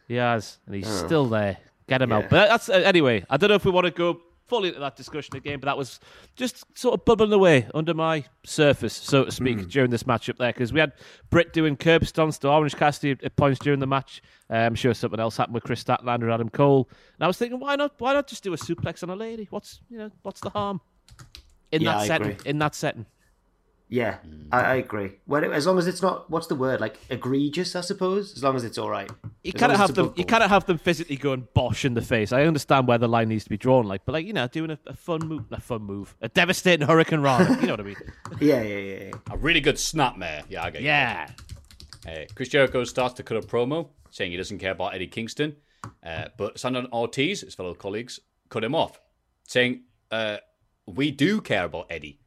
He 0.07 0.15
has, 0.15 0.57
and 0.65 0.75
he's 0.75 0.87
Oh. 0.87 1.05
still 1.05 1.25
there. 1.25 1.57
Get 1.91 2.01
him 2.01 2.09
Yeah. 2.11 2.17
out. 2.19 2.29
But 2.29 2.47
that's 2.47 2.69
uh, 2.69 2.73
anyway. 2.73 3.25
I 3.29 3.35
don't 3.35 3.49
know 3.49 3.55
if 3.55 3.65
we 3.65 3.71
want 3.71 3.83
to 3.85 3.91
go 3.91 4.21
fully 4.47 4.69
into 4.69 4.79
that 4.79 4.95
discussion 4.95 5.35
again, 5.35 5.59
but 5.59 5.65
that 5.65 5.77
was 5.77 5.99
just 6.37 6.63
sort 6.77 6.93
of 6.97 7.03
bubbling 7.03 7.33
away 7.33 7.67
under 7.75 7.93
my 7.93 8.23
surface, 8.45 8.93
so 8.93 9.25
to 9.25 9.31
speak, 9.31 9.57
Mm. 9.57 9.69
during 9.69 9.91
this 9.91 10.03
matchup 10.03 10.37
there. 10.37 10.53
Because 10.53 10.71
we 10.71 10.79
had 10.79 10.93
Britt 11.29 11.51
doing 11.51 11.75
curb 11.75 12.05
stunts 12.05 12.37
to 12.39 12.49
Orange 12.49 12.75
Cassidy 12.77 13.11
at 13.25 13.35
points 13.35 13.59
during 13.59 13.79
the 13.81 13.87
match. 13.87 14.21
Uh, 14.49 14.53
I'm 14.55 14.75
sure 14.75 14.93
something 14.93 15.19
else 15.19 15.35
happened 15.35 15.53
with 15.55 15.63
Kris 15.63 15.83
Statlander 15.83 16.23
and 16.23 16.31
Adam 16.31 16.49
Cole. 16.49 16.87
And 17.17 17.23
I 17.25 17.27
was 17.27 17.37
thinking, 17.37 17.59
why 17.59 17.75
not? 17.75 17.93
Why 17.99 18.13
not 18.13 18.27
just 18.27 18.41
do 18.43 18.53
a 18.53 18.57
suplex 18.57 19.03
on 19.03 19.09
a 19.09 19.15
lady? 19.17 19.47
What's 19.49 19.81
you 19.89 19.97
know? 19.97 20.11
What's 20.21 20.39
the 20.39 20.49
harm 20.49 20.79
in 21.73 21.81
Yeah, 21.81 21.91
that 21.93 21.97
I 21.99 22.07
setting? 22.07 22.27
agree. 22.31 22.49
In 22.49 22.59
that 22.59 22.73
setting. 22.75 23.05
Yeah, 23.93 24.19
I, 24.53 24.61
I 24.61 24.75
agree. 24.75 25.19
Well, 25.27 25.51
as 25.53 25.67
long 25.67 25.77
as 25.77 25.85
it's 25.85 26.01
not, 26.01 26.29
what's 26.31 26.47
the 26.47 26.55
word? 26.55 26.79
Like 26.79 26.97
egregious, 27.09 27.75
I 27.75 27.81
suppose. 27.81 28.33
As 28.37 28.41
long 28.41 28.55
as 28.55 28.63
it's 28.63 28.77
all 28.77 28.89
right. 28.89 29.11
You 29.43 29.51
As 29.53 29.59
kind 29.59 29.73
of 29.73 29.79
have 29.79 29.93
them. 29.93 30.05
You 30.15 30.23
board. 30.23 30.27
kind 30.29 30.43
of 30.43 30.49
have 30.49 30.65
them 30.65 30.77
physically 30.77 31.17
going 31.17 31.45
bosh 31.53 31.83
in 31.83 31.93
the 31.93 32.01
face. 32.01 32.31
I 32.31 32.43
understand 32.43 32.87
where 32.87 32.97
the 32.97 33.09
line 33.09 33.27
needs 33.27 33.43
to 33.43 33.49
be 33.49 33.57
drawn, 33.57 33.85
like, 33.85 34.05
but 34.05 34.13
like 34.13 34.25
you 34.25 34.31
know, 34.31 34.47
doing 34.47 34.71
a, 34.71 34.79
a 34.87 34.95
fun 34.95 35.27
move, 35.27 35.43
a 35.51 35.59
fun 35.59 35.81
move, 35.81 36.15
a 36.21 36.29
devastating 36.29 36.87
Hurricane 36.87 37.19
Rana. 37.19 37.57
you 37.59 37.67
know 37.67 37.73
what 37.73 37.81
I 37.81 37.83
mean? 37.83 37.95
Yeah, 38.39 38.61
yeah, 38.61 38.77
yeah. 38.77 39.03
yeah. 39.03 39.11
A 39.29 39.35
really 39.35 39.59
good 39.59 39.75
snapmare. 39.75 40.43
Yeah, 40.47 40.63
I 40.63 40.69
get 40.69 40.81
you. 40.83 40.87
Yeah. 40.87 41.29
Uh, 42.07 42.11
Chris 42.33 42.47
Jericho 42.47 42.85
starts 42.85 43.15
to 43.15 43.23
cut 43.23 43.35
a 43.35 43.41
promo 43.41 43.89
saying 44.09 44.31
he 44.31 44.37
doesn't 44.37 44.59
care 44.59 44.71
about 44.71 44.95
Eddie 44.95 45.07
Kingston, 45.07 45.57
uh, 46.05 46.29
but 46.37 46.57
Santana 46.57 46.85
and 46.85 46.93
Ortiz, 46.93 47.41
his 47.41 47.55
fellow 47.55 47.73
colleagues, 47.73 48.21
cut 48.47 48.63
him 48.63 48.73
off, 48.73 49.01
saying, 49.47 49.83
uh, 50.11 50.37
We 50.87 51.11
do 51.11 51.41
care 51.41 51.65
about 51.65 51.87
Eddie, 51.89 52.20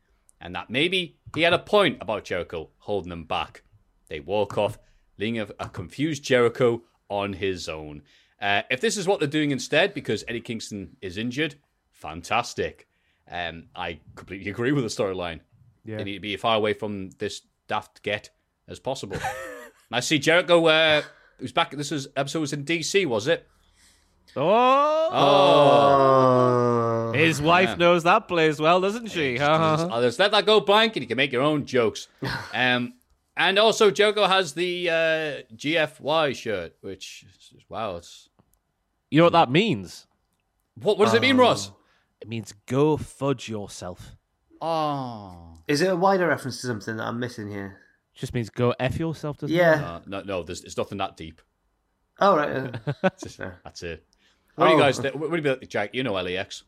and 0.44 0.54
that 0.54 0.68
maybe 0.68 1.16
he 1.34 1.42
had 1.42 1.54
a 1.54 1.58
point 1.58 1.98
about 2.00 2.24
Jericho 2.24 2.68
holding 2.78 3.10
him 3.10 3.24
back. 3.24 3.62
They 4.08 4.20
walk 4.20 4.58
off, 4.58 4.78
leaving 5.18 5.40
a, 5.40 5.48
a 5.58 5.68
confused 5.70 6.22
Jericho 6.22 6.82
on 7.08 7.32
his 7.32 7.68
own. 7.68 8.02
Uh, 8.40 8.62
if 8.70 8.80
this 8.80 8.98
is 8.98 9.08
what 9.08 9.18
they're 9.18 9.28
doing 9.28 9.50
instead, 9.50 9.94
because 9.94 10.22
Eddie 10.28 10.42
Kingston 10.42 10.96
is 11.00 11.16
injured, 11.16 11.54
fantastic. 11.92 12.86
Um, 13.28 13.68
I 13.74 14.00
completely 14.14 14.50
agree 14.50 14.72
with 14.72 14.84
the 14.84 15.02
storyline. 15.02 15.40
Yeah. 15.84 15.96
They 15.96 16.04
need 16.04 16.14
to 16.14 16.20
be 16.20 16.34
as 16.34 16.40
far 16.40 16.56
away 16.56 16.74
from 16.74 17.10
this 17.18 17.40
daft 17.66 18.02
get 18.02 18.28
as 18.68 18.78
possible. 18.78 19.16
I 19.90 20.00
see 20.00 20.18
Jericho. 20.18 20.66
Uh, 20.66 21.02
who's 21.38 21.52
back? 21.52 21.70
This 21.70 21.90
was 21.90 22.08
episode 22.16 22.40
was 22.40 22.52
in 22.52 22.64
DC, 22.64 23.06
was 23.06 23.28
it? 23.28 23.48
Oh, 24.36 25.10
Oh. 27.06 27.12
his 27.14 27.40
wife 27.40 27.78
knows 27.78 28.02
that 28.04 28.26
plays 28.28 28.58
well, 28.60 28.80
doesn't 28.80 29.08
she? 29.08 29.38
Uh-huh. 29.38 29.88
Oh, 29.90 30.02
just 30.02 30.18
let 30.18 30.30
that 30.32 30.44
go 30.46 30.60
blank, 30.60 30.96
and 30.96 31.02
you 31.02 31.06
can 31.08 31.16
make 31.16 31.32
your 31.32 31.42
own 31.42 31.64
jokes. 31.66 32.08
Um, 32.54 32.94
and 33.36 33.58
also 33.58 33.90
Jericho 33.90 34.26
has 34.28 34.52
the 34.54 34.88
uh, 34.90 34.94
GFY 35.56 36.36
shirt, 36.36 36.74
which 36.82 37.24
is, 37.56 37.64
wow, 37.68 37.96
it's 37.96 38.28
You 39.10 39.18
know 39.18 39.24
what 39.24 39.32
that 39.32 39.50
means? 39.50 40.06
what? 40.80 40.98
What 40.98 41.06
does 41.06 41.14
it 41.14 41.20
mean, 41.22 41.36
Ross? 41.36 41.72
It 42.20 42.28
means 42.28 42.54
go 42.66 42.96
fudge 42.96 43.48
yourself. 43.48 44.12
Oh, 44.60 45.58
Is 45.68 45.80
it 45.82 45.88
a 45.90 45.96
wider 45.96 46.28
reference 46.28 46.60
to 46.60 46.66
something 46.68 46.96
that 46.96 47.04
I'm 47.06 47.18
missing 47.18 47.50
here? 47.50 47.80
It 48.14 48.18
Just 48.18 48.34
means 48.34 48.50
go 48.50 48.72
f 48.78 48.98
yourself, 48.98 49.38
doesn't 49.38 49.54
it? 49.54 49.58
Yeah. 49.58 49.84
uh, 49.96 50.00
no, 50.06 50.22
no, 50.22 50.42
there's 50.44 50.62
it's 50.64 50.76
nothing 50.76 50.98
that 50.98 51.16
deep. 51.16 51.42
Oh 52.20 52.36
right. 52.36 52.48
uh, 52.50 52.70
It's 53.04 53.22
just- 53.24 53.38
that's 53.38 53.82
it. 53.82 54.04
What 54.56 54.66
do 54.66 54.70
you 54.72 54.76
Oh. 54.76 54.80
guys? 54.80 54.98
Think? 54.98 55.14
What 55.14 55.30
do 55.30 55.36
you 55.36 55.42
think, 55.56 55.68
Jack? 55.70 55.94
You 55.94 56.02
know 56.02 56.12
LAX, 56.14 56.62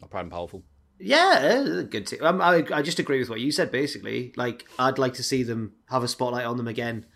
not 0.00 0.10
proud 0.10 0.22
and 0.22 0.30
powerful. 0.30 0.62
yeah, 0.98 1.62
uh, 1.66 1.82
good. 1.82 2.06
T- 2.06 2.20
um, 2.20 2.40
I 2.40 2.64
I 2.72 2.82
just 2.82 2.98
agree 2.98 3.18
with 3.18 3.28
what 3.30 3.40
you 3.40 3.50
said. 3.52 3.70
Basically, 3.70 4.32
like 4.36 4.64
I'd 4.78 4.98
like 4.98 5.14
to 5.14 5.22
see 5.22 5.42
them 5.42 5.72
have 5.90 6.02
a 6.02 6.08
spotlight 6.08 6.46
on 6.46 6.56
them 6.56 6.68
again, 6.68 7.06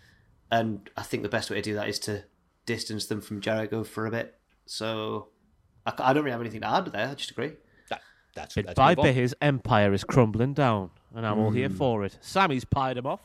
and 0.51 0.89
I 0.95 1.03
think 1.03 1.23
the 1.23 1.29
best 1.29 1.49
way 1.49 1.55
to 1.57 1.61
do 1.61 1.73
that 1.75 1.87
is 1.89 1.99
to 1.99 2.23
distance 2.65 3.05
them 3.05 3.21
from 3.21 3.41
Jericho 3.41 3.83
for 3.83 4.05
a 4.05 4.11
bit. 4.11 4.35
So 4.65 5.29
I 5.85 6.11
don't 6.13 6.23
really 6.23 6.31
have 6.33 6.41
anything 6.41 6.61
to 6.61 6.67
add 6.67 6.85
there. 6.87 7.07
I 7.09 7.15
just 7.15 7.31
agree. 7.31 7.53
That, 7.89 8.01
that's 8.35 8.55
Bit 8.55 8.65
let's 8.65 8.77
by 8.77 8.93
bit, 8.93 9.15
his 9.15 9.33
empire 9.41 9.93
is 9.93 10.03
crumbling 10.03 10.53
down, 10.53 10.91
and 11.15 11.25
I'm 11.25 11.39
all 11.39 11.51
here 11.51 11.69
for 11.69 12.03
it. 12.03 12.17
Sami's 12.21 12.65
pied 12.65 12.97
him 12.97 13.07
off, 13.07 13.21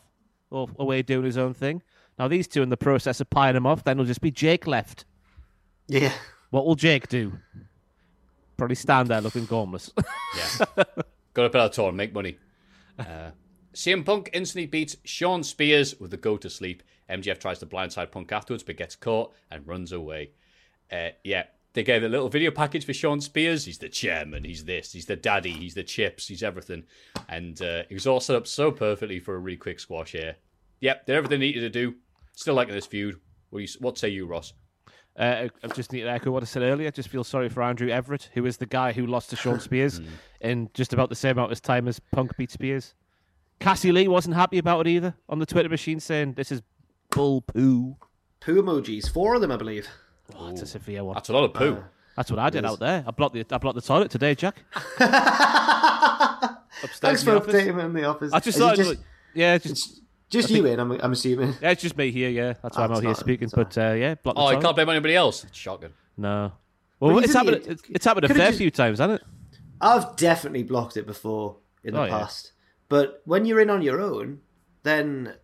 or 0.50 0.68
away 0.78 1.02
doing 1.02 1.24
his 1.24 1.36
own 1.36 1.52
thing. 1.54 1.82
Now 2.18 2.28
these 2.28 2.46
two 2.46 2.62
in 2.62 2.68
the 2.68 2.76
process 2.76 3.20
of 3.20 3.28
pieing 3.30 3.56
him 3.56 3.66
off, 3.66 3.82
then 3.84 3.96
it'll 3.96 4.06
just 4.06 4.20
be 4.20 4.30
Jake 4.30 4.66
left. 4.68 5.04
Yeah. 5.88 6.12
What 6.52 6.66
will 6.66 6.74
Jake 6.74 7.08
do? 7.08 7.32
Probably 8.58 8.76
stand 8.76 9.08
there 9.08 9.22
looking 9.22 9.46
gormless. 9.46 9.90
Yeah. 10.36 10.64
Got 11.34 11.42
to 11.42 11.50
put 11.50 11.60
out 11.60 11.72
tour 11.72 11.88
and 11.88 11.96
make 11.96 12.14
money. 12.14 12.38
Uh, 12.98 13.32
CM 13.74 14.04
Punk 14.04 14.30
instantly 14.32 14.66
beats 14.66 14.96
Shawn 15.04 15.42
Spears 15.42 15.98
with 15.98 16.10
the 16.10 16.16
go 16.16 16.36
to 16.38 16.48
sleep. 16.48 16.82
MJF 17.10 17.38
tries 17.38 17.58
to 17.58 17.66
blindside 17.66 18.10
Punk 18.10 18.32
afterwards, 18.32 18.62
but 18.62 18.76
gets 18.76 18.96
caught 18.96 19.34
and 19.50 19.66
runs 19.66 19.92
away. 19.92 20.30
Uh, 20.90 21.08
yeah, 21.24 21.44
they 21.72 21.82
gave 21.82 22.02
a 22.02 22.08
little 22.08 22.28
video 22.28 22.50
package 22.50 22.84
for 22.84 22.94
Shawn 22.94 23.20
Spears. 23.20 23.64
He's 23.64 23.78
the 23.78 23.88
chairman, 23.90 24.44
he's 24.44 24.64
this, 24.64 24.92
he's 24.92 25.06
the 25.06 25.16
daddy, 25.16 25.52
he's 25.52 25.74
the 25.74 25.84
chips, 25.84 26.28
he's 26.28 26.42
everything. 26.42 26.84
And 27.28 27.60
uh, 27.62 27.82
was 27.90 28.06
all 28.06 28.20
set 28.20 28.36
up 28.36 28.46
so 28.46 28.70
perfectly 28.70 29.20
for 29.20 29.34
a 29.34 29.38
really 29.38 29.56
quick 29.58 29.80
squash 29.80 30.12
here. 30.12 30.36
Yep, 30.80 31.06
did 31.06 31.16
everything 31.16 31.40
they 31.40 31.46
needed 31.46 31.60
to 31.60 31.70
do. 31.70 31.94
Still 32.34 32.54
liking 32.54 32.74
this 32.74 32.86
feud. 32.86 33.20
What, 33.50 33.60
you, 33.60 33.68
what 33.80 33.98
say 33.98 34.08
you, 34.10 34.26
Ross? 34.26 34.52
Uh, 35.16 35.48
I 35.62 35.68
just 35.68 35.92
need 35.92 36.02
to 36.02 36.10
echo 36.10 36.30
what 36.30 36.42
I 36.42 36.46
said 36.46 36.62
earlier. 36.62 36.88
I 36.88 36.90
Just 36.90 37.08
feel 37.10 37.22
sorry 37.24 37.48
for 37.50 37.62
Andrew 37.62 37.90
Everett, 37.90 38.30
who 38.32 38.46
is 38.46 38.56
the 38.56 38.66
guy 38.66 38.92
who 38.92 39.06
lost 39.06 39.30
to 39.30 39.36
Shawn 39.36 39.60
Spears 39.60 40.00
in 40.40 40.70
just 40.72 40.92
about 40.92 41.10
the 41.10 41.14
same 41.14 41.32
amount 41.32 41.52
of 41.52 41.60
time 41.60 41.86
as 41.86 42.00
Punk 42.00 42.36
beat 42.36 42.50
Spears. 42.50 42.94
Cassie 43.60 43.92
Lee 43.92 44.08
wasn't 44.08 44.34
happy 44.34 44.58
about 44.58 44.86
it 44.86 44.90
either 44.90 45.14
on 45.28 45.38
the 45.38 45.46
Twitter 45.46 45.68
machine, 45.68 46.00
saying 46.00 46.32
this 46.34 46.50
is 46.50 46.62
bull 47.10 47.42
poo. 47.42 47.96
Poo 48.40 48.62
emojis, 48.62 49.12
four 49.12 49.34
of 49.34 49.40
them, 49.40 49.52
I 49.52 49.56
believe. 49.56 49.86
Oh, 50.34 50.48
it's 50.48 50.62
a 50.62 50.66
severe 50.66 51.04
one. 51.04 51.14
That's 51.14 51.28
a 51.28 51.32
lot 51.32 51.44
of 51.44 51.54
poo. 51.54 51.84
That's 52.16 52.30
what 52.30 52.40
I 52.40 52.50
did 52.50 52.64
out 52.64 52.80
there. 52.80 53.04
I 53.06 53.10
blocked 53.10 53.34
the 53.34 53.46
I 53.50 53.58
blocked 53.58 53.76
the 53.76 53.82
toilet 53.82 54.10
today, 54.10 54.34
Jack. 54.34 54.64
Upstairs 56.82 56.98
Thanks 57.00 57.22
for 57.22 57.32
the 57.32 57.40
updating 57.40 57.76
me 57.76 57.84
in 57.84 57.92
the 57.92 58.04
office. 58.04 58.32
I 58.32 58.40
just 58.40 58.58
thought, 58.58 58.76
just, 58.76 58.96
yeah, 59.34 59.56
just 59.58 60.01
just 60.32 60.50
you 60.50 60.66
in. 60.66 60.80
I'm, 60.80 60.92
I'm 60.92 61.12
assuming. 61.12 61.54
yeah, 61.62 61.70
it's 61.70 61.82
just 61.82 61.96
me 61.96 62.10
here. 62.10 62.30
Yeah, 62.30 62.54
that's 62.62 62.76
why 62.76 62.82
Oh, 62.82 62.86
I'm 62.86 62.92
out 62.92 63.00
here 63.00 63.10
not- 63.10 63.18
speaking. 63.18 63.44
it's 63.44 63.54
But 63.54 63.76
uh, 63.78 63.92
yeah, 63.92 64.14
block 64.16 64.34
the 64.36 64.40
Oh, 64.42 64.46
I 64.46 64.50
toilet. 64.52 64.62
can't 64.64 64.76
blame 64.76 64.88
anybody 64.88 65.14
else. 65.14 65.46
Shocking. 65.52 65.90
No. 66.16 66.52
Well, 67.00 67.12
you 67.12 67.18
it's 67.18 67.32
didn't- 67.32 67.46
happened. 67.46 67.66
It's, 67.68 67.82
it's 67.90 68.04
happened 68.04 68.24
a 68.24 68.28
could've 68.28 68.40
fair 68.42 68.48
just- 68.50 68.58
few 68.58 68.70
times, 68.70 68.98
hasn't 68.98 69.20
it? 69.20 69.26
I've 69.80 70.16
definitely 70.16 70.62
blocked 70.62 70.96
it 70.96 71.06
before 71.06 71.56
in 71.84 71.94
the 71.94 72.00
Oh, 72.00 72.04
yeah. 72.04 72.10
past. 72.18 72.52
But 72.88 73.20
when 73.24 73.44
you're 73.46 73.60
in 73.60 73.70
on 73.70 73.82
your 73.82 74.00
own, 74.00 74.40
then 74.84 75.34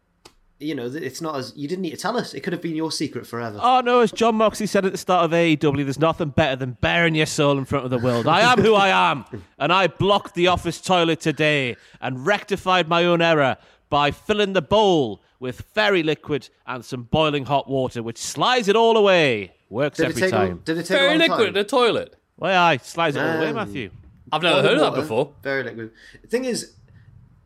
you 0.60 0.74
know 0.74 0.86
it's 0.86 1.20
not 1.20 1.36
as 1.36 1.52
you 1.56 1.66
didn't 1.68 1.82
need 1.82 1.90
to 1.90 1.96
tell 1.96 2.16
us. 2.16 2.34
It 2.34 2.40
could 2.40 2.52
have 2.52 2.60
been 2.62 2.74
your 2.76 2.90
secret 2.92 3.26
forever. 3.26 3.58
Oh 3.62 3.80
no, 3.80 4.00
as 4.00 4.12
Jon 4.12 4.34
Moxley 4.36 4.66
said 4.66 4.84
at 4.84 4.92
the 4.92 4.98
start 4.98 5.24
of 5.24 5.30
AEW, 5.32 5.84
there's 5.84 5.98
nothing 5.98 6.28
better 6.30 6.56
than 6.56 6.72
bearing 6.80 7.14
your 7.14 7.26
soul 7.26 7.56
in 7.58 7.64
front 7.64 7.84
of 7.84 7.90
the 7.90 7.98
world. 7.98 8.26
I 8.28 8.40
am 8.52 8.60
who 8.60 8.74
I 8.74 9.10
am, 9.10 9.24
and 9.58 9.72
I 9.72 9.86
blocked 9.86 10.34
the 10.34 10.48
office 10.48 10.80
toilet 10.80 11.20
today 11.20 11.76
and 12.00 12.26
rectified 12.26 12.88
my 12.88 13.04
own 13.04 13.22
error 13.22 13.56
by 13.90 14.10
filling 14.10 14.52
the 14.52 14.62
bowl 14.62 15.22
with 15.40 15.60
fairy 15.74 16.02
liquid 16.02 16.48
and 16.66 16.84
some 16.84 17.04
boiling 17.04 17.44
hot 17.46 17.68
water, 17.68 18.02
which 18.02 18.18
slides 18.18 18.68
it 18.68 18.76
all 18.76 18.96
away. 18.96 19.52
Works 19.70 19.98
did 19.98 20.06
every 20.06 20.22
take? 20.22 20.32
A, 20.32 20.36
time. 20.36 20.62
did 20.64 20.78
it 20.78 20.82
take 20.86 20.96
a 20.96 21.00
Very 21.00 21.18
long 21.18 21.28
liquid 21.28 21.48
in 21.48 21.54
the 21.54 21.64
toilet. 21.64 22.16
Well, 22.36 22.60
aye, 22.62 22.78
slides 22.78 23.16
it 23.16 23.20
all 23.20 23.36
away, 23.36 23.48
Um, 23.48 23.54
Matthew. 23.56 23.90
I've 24.32 24.42
never 24.42 24.62
heard 24.62 24.78
of 24.78 24.80
that 24.94 25.00
before. 25.00 25.32
Very 25.42 25.62
liquid. 25.64 25.90
The 26.22 26.28
thing 26.28 26.44
is, 26.44 26.74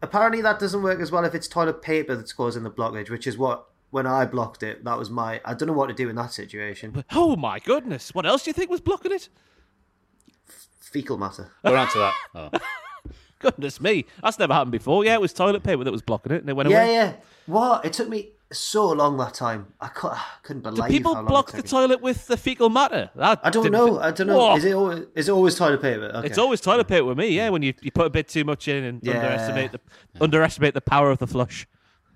apparently 0.02 0.43
that 0.43 0.59
doesn't 0.59 0.82
work 0.82 1.01
as 1.01 1.10
well 1.12 1.24
if 1.24 1.35
it's 1.35 1.48
toilet 1.48 1.81
paper 1.82 2.16
that's 2.16 2.32
causing 2.32 2.62
the 2.62 2.70
blockage, 2.70 3.09
which 3.10 3.27
is 3.27 3.36
what 3.39 3.66
when 3.90 4.06
I 4.06 4.24
blocked 4.24 4.62
it, 4.62 4.85
that 4.85 4.98
was 4.98 5.10
my. 5.10 5.40
I 5.44 5.55
don't 5.55 5.66
know 5.69 5.74
what 5.74 5.89
to 5.89 5.94
do 5.94 6.09
in 6.09 6.16
that 6.16 6.32
situation. 6.32 7.05
Oh 7.12 7.36
my 7.36 7.59
goodness! 7.59 8.14
What 8.14 8.24
else 8.27 8.43
do 8.44 8.51
you 8.51 8.55
think 8.55 8.70
was 8.70 8.81
blocking 8.81 9.12
it? 9.12 9.28
Fecal 10.81 11.19
matter. 11.19 11.51
Don't 11.64 11.77
answer 11.77 11.98
that. 11.98 12.14
Oh. 12.35 12.51
Goodness 13.43 13.81
me, 13.81 14.06
that's 14.23 14.39
never 14.39 14.55
happened 14.55 14.73
before. 14.73 15.05
Yeah, 15.05 15.14
it 15.14 15.20
was 15.20 15.32
toilet 15.32 15.62
paper 15.62 15.85
that 15.85 15.93
was 15.93 16.02
blocking 16.02 16.32
it, 16.32 16.40
and 16.40 16.48
it 16.48 16.55
went 16.55 16.70
Yeah, 16.70 16.82
away. 16.82 16.94
yeah. 16.94 17.05
yeah. 17.05 17.12
What? 17.47 17.85
It 17.85 17.93
took 17.93 18.09
me 18.09 18.31
so 18.52 18.90
long 18.93 19.16
that 19.16 19.35
time. 19.35 19.66
I 19.81 19.89
cou- 19.89 20.09
I 20.09 20.23
couldn't 20.43 20.62
believe 20.62 20.77
Do 20.85 20.89
people 20.89 21.14
how 21.14 21.20
long 21.23 21.28
block 21.28 21.48
it 21.48 21.56
the 21.56 21.62
me. 21.62 21.69
toilet 21.69 22.01
with 22.02 22.27
the 22.27 22.36
fecal 22.36 22.69
matter? 22.69 23.10
That 23.16 23.40
I 23.43 23.51
don't 23.51 23.70
know. 23.73 23.94
fit- 23.97 24.02
I 24.05 24.10
don't 24.12 24.27
know. 24.28 24.39
Whoa. 24.39 24.56
Is 24.56 24.64
it 24.64 24.73
always, 24.74 25.05
is 25.14 25.28
it 25.28 25.32
always 25.32 25.55
toilet 25.56 25.82
paper? 25.82 26.05
Okay. 26.14 26.27
It's 26.28 26.39
always 26.39 26.60
toilet 26.60 26.86
paper 26.86 27.05
with 27.06 27.19
me. 27.19 27.28
Yeah, 27.28 27.48
when 27.51 27.62
you, 27.62 27.74
you 27.82 27.90
put 27.90 28.06
a 28.06 28.10
bit 28.10 28.28
too 28.28 28.44
much 28.44 28.69
in 28.69 28.85
and 28.85 29.01
Yeah. 29.02 29.14
underestimate 29.14 29.73
the 29.73 29.81
underestimate 30.20 30.74
the 30.74 30.81
power 30.82 31.10
of 31.10 31.19
the 31.19 31.27
flush. 31.27 31.66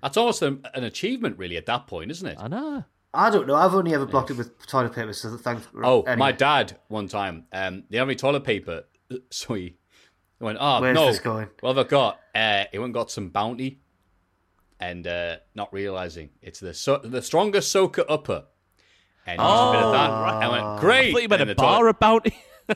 That's 0.03 0.15
almost 0.15 0.41
an, 0.43 0.63
an 0.75 0.83
achievement, 0.83 1.37
really, 1.39 1.57
at 1.57 1.65
that 1.65 1.87
point, 1.87 2.11
isn't 2.11 2.27
it? 2.27 2.37
I 2.39 2.47
know. 2.47 2.83
I 3.13 3.31
don't 3.31 3.47
know. 3.47 3.55
I've 3.55 3.73
only 3.73 3.95
ever 3.95 4.05
blocked 4.05 4.29
it 4.29 4.37
with 4.37 4.65
toilet 4.67 4.93
paper, 4.93 5.11
so 5.13 5.35
thanks. 5.37 5.67
Oh, 5.83 6.01
anyway. 6.03 6.15
my 6.17 6.31
dad 6.31 6.77
one 6.87 7.07
time, 7.07 7.45
um, 7.51 7.83
they 7.89 7.97
have 7.97 8.07
any 8.07 8.15
toilet 8.15 8.43
paper, 8.43 8.83
so 9.31 9.57
he 10.39 10.45
went, 10.45 10.57
"Oh 10.61 10.81
Where's 10.81 10.95
no, 10.95 11.07
this 11.07 11.19
going? 11.19 11.47
what 11.61 11.75
have 11.77 11.87
got?" 11.87 12.19
Uh, 12.35 12.65
he 12.71 12.77
went 12.77 12.87
and 12.87 12.93
got 12.93 13.11
some 13.11 13.29
Bounty, 13.29 13.79
and 14.79 15.05
uh, 15.07 15.37
not 15.55 15.71
realizing 15.73 16.29
it's 16.41 16.59
the 16.59 16.73
so- 16.73 17.01
the 17.03 17.21
strongest 17.21 17.71
soaker 17.71 18.05
upper, 18.07 18.45
and 19.25 19.39
just 19.39 19.63
a 19.63 19.71
bit 19.71 19.81
of 19.81 19.91
that. 19.93 20.09
I 20.11 20.47
went, 20.49 20.79
"Great!" 20.79 21.09
I 21.09 21.11
thought 21.13 21.21
you 21.23 21.29
meant 21.29 21.41
a 21.41 21.45
the 21.45 21.55
toilet- 21.55 21.67
bar 21.67 21.87
about. 21.87 22.27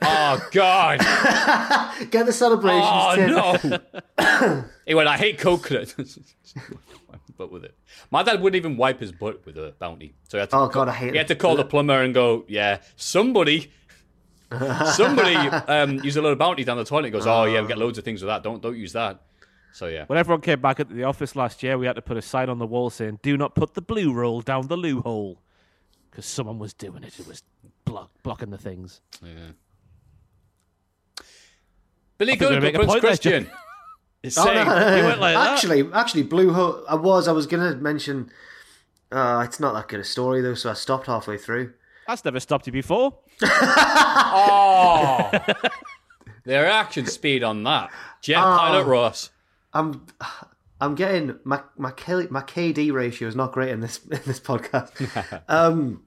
Oh 0.02 0.48
God! 0.54 1.00
Get 2.12 2.26
the 2.26 2.32
celebrations. 2.32 2.86
oh 2.86 3.58
Tim. 3.58 3.82
no! 4.18 4.64
he 4.86 4.94
went, 4.94 5.10
"I 5.10 5.18
hate 5.18 5.38
coconut." 5.40 5.94
But 7.38 7.52
with 7.52 7.64
it, 7.64 7.76
my 8.12 8.22
dad 8.22 8.40
wouldn't 8.42 8.58
even 8.58 8.78
wipe 8.78 9.00
his 9.00 9.12
butt 9.12 9.44
with 9.48 9.58
a 9.58 9.74
bounty. 9.80 10.14
So 10.30 10.38
he 10.38 10.42
had 10.42 10.50
to 10.52 10.58
Oh, 10.58 10.68
God, 10.68 10.90
I 10.90 10.92
hate 10.92 11.12
He 11.14 11.18
had 11.18 11.28
to 11.30 11.36
call 11.36 11.56
the 11.56 11.66
plumber 11.66 12.04
and 12.04 12.14
go, 12.14 12.46
"Yeah, 12.48 12.82
somebody, 12.96 13.72
somebody 14.94 15.36
um, 15.36 16.04
used 16.04 16.18
a 16.18 16.22
load 16.22 16.34
of 16.34 16.38
bounty 16.40 16.64
down 16.64 16.78
the 16.78 16.84
toilet." 16.86 17.06
He 17.06 17.12
goes, 17.12 17.26
"Oh 17.28 17.46
yeah, 17.46 17.62
we 17.62 17.68
get 17.68 17.78
loads 17.78 17.98
of 17.98 18.04
things 18.04 18.22
with 18.22 18.28
that. 18.28 18.44
Don't 18.44 18.62
don't 18.62 18.78
use 18.78 18.94
that." 18.94 19.22
So 19.74 19.88
yeah, 19.88 20.04
When 20.08 20.20
everyone 20.20 20.42
came 20.42 20.60
back 20.60 20.82
into 20.82 20.94
the 20.94 21.04
office 21.06 21.34
last 21.36 21.64
year, 21.64 21.78
we 21.78 21.86
had 21.86 21.96
to 21.96 22.02
put 22.02 22.18
a 22.18 22.22
sign 22.22 22.50
on 22.50 22.60
the 22.60 22.68
wall 22.68 22.90
saying, 22.90 23.20
"Do 23.24 23.38
not 23.38 23.56
put 23.56 23.74
the 23.74 23.82
blue 23.82 24.12
roll 24.14 24.42
down 24.42 24.68
the 24.68 24.76
loo 24.76 25.02
hole," 25.02 25.38
because 26.10 26.26
someone 26.26 26.60
was 26.60 26.74
doing 26.74 27.04
it. 27.04 27.18
It 27.20 27.26
was 27.28 27.44
block- 27.86 28.12
blocking 28.24 28.50
the 28.50 28.58
things. 28.58 29.00
Yeah. 29.24 29.30
Billy 32.18 32.32
think 32.34 32.42
we're 32.42 32.48
Good, 32.48 32.54
gonna 32.56 32.62
make 32.62 32.76
a 32.76 32.78
Prince 32.80 32.92
point 32.92 33.02
there, 33.02 33.10
Christian, 33.10 33.52
is 34.24 34.38
Oh, 34.38 34.44
saying, 34.44 34.68
no. 34.68 34.96
You 34.98 35.04
went 35.06 35.20
like 35.22 35.36
that. 35.36 35.52
actually, 35.54 35.90
actually, 35.94 36.24
Blue 36.24 36.54
Hole. 36.54 36.84
I 36.90 36.96
was. 36.96 37.28
I 37.28 37.32
was 37.32 37.48
gonna 37.48 37.76
mention. 37.76 38.30
Uh, 39.12 39.44
it's 39.46 39.60
not 39.60 39.74
that 39.74 39.88
good 39.88 40.00
a 40.00 40.04
story 40.04 40.42
though, 40.42 40.54
so 40.54 40.70
I 40.70 40.74
stopped 40.74 41.08
halfway 41.08 41.38
through. 41.38 41.74
That's 42.08 42.24
never 42.26 42.40
stopped 42.40 42.68
you 42.68 42.74
before. 42.74 43.18
"Oh, 43.44 45.30
the 46.44 46.54
reaction 46.60 47.06
speed 47.06 47.44
on 47.44 47.64
that." 47.64 47.92
Jet 48.22 48.38
Oh. 48.40 48.58
pilot 48.58 48.86
Ross. 48.86 49.30
I'm. 49.74 50.06
I'm 50.80 50.96
getting 50.96 51.38
my 51.44 51.62
my 51.78 51.92
K, 51.92 52.28
my 52.32 52.42
KD 52.42 52.92
ratio 52.92 53.28
is 53.28 53.36
not 53.36 53.52
great 53.52 53.70
in 53.70 53.82
this 53.82 54.04
in 54.06 54.20
this 54.26 54.40
podcast. 54.40 55.42
um, 55.48 56.04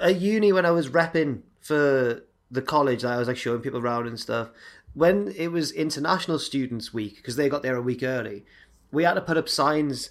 at 0.00 0.20
uni 0.20 0.52
when 0.52 0.64
I 0.64 0.70
was 0.70 0.88
repping 0.88 1.42
for 1.60 2.22
the 2.50 2.62
college, 2.62 3.04
I 3.04 3.18
was 3.18 3.26
like 3.28 3.36
showing 3.36 3.60
people 3.60 3.80
around 3.80 4.06
and 4.06 4.18
stuff. 4.20 4.50
When 4.94 5.34
it 5.36 5.48
was 5.48 5.72
International 5.72 6.38
Students 6.38 6.94
Week, 6.94 7.16
because 7.16 7.36
they 7.36 7.48
got 7.48 7.62
there 7.62 7.76
a 7.76 7.82
week 7.82 8.02
early, 8.02 8.44
we 8.92 9.02
had 9.04 9.14
to 9.14 9.20
put 9.20 9.36
up 9.36 9.48
signs. 9.48 10.10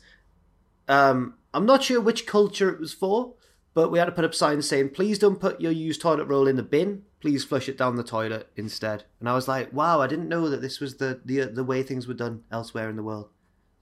Um, 0.90 1.36
I'm 1.54 1.66
not 1.66 1.84
sure 1.84 2.00
which 2.00 2.26
culture 2.26 2.70
it 2.70 2.80
was 2.80 2.94
for, 2.94 3.34
but 3.78 3.92
we 3.92 4.00
had 4.00 4.06
to 4.06 4.12
put 4.12 4.26
up 4.26 4.34
signs 4.34 4.68
saying, 4.68 4.90
"Please 4.90 5.20
don't 5.20 5.40
put 5.40 5.62
your 5.62 5.72
used 5.72 6.02
toilet 6.02 6.26
roll 6.26 6.48
in 6.48 6.56
the 6.56 6.64
bin. 6.64 7.04
Please 7.20 7.46
flush 7.46 7.70
it 7.70 7.78
down 7.78 7.96
the 7.96 8.04
toilet 8.04 8.50
instead." 8.56 9.04
And 9.20 9.30
I 9.30 9.36
was 9.36 9.48
like, 9.48 9.72
"Wow, 9.72 10.02
I 10.02 10.08
didn't 10.08 10.28
know 10.28 10.50
that 10.50 10.64
this 10.64 10.80
was 10.80 10.98
the 10.98 11.22
the 11.24 11.42
the 11.42 11.64
way 11.64 11.84
things 11.84 12.08
were 12.08 12.16
done 12.16 12.44
elsewhere 12.52 12.90
in 12.90 12.96
the 12.96 13.04
world." 13.04 13.30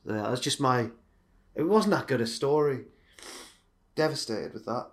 So 0.06 0.12
that 0.12 0.30
was 0.30 0.42
just 0.42 0.60
my. 0.60 0.92
It 1.56 1.64
wasn't 1.64 1.94
that 1.94 2.10
good 2.10 2.20
a 2.20 2.28
story. 2.28 2.88
Devastated 3.96 4.54
with 4.54 4.66
that. 4.66 4.92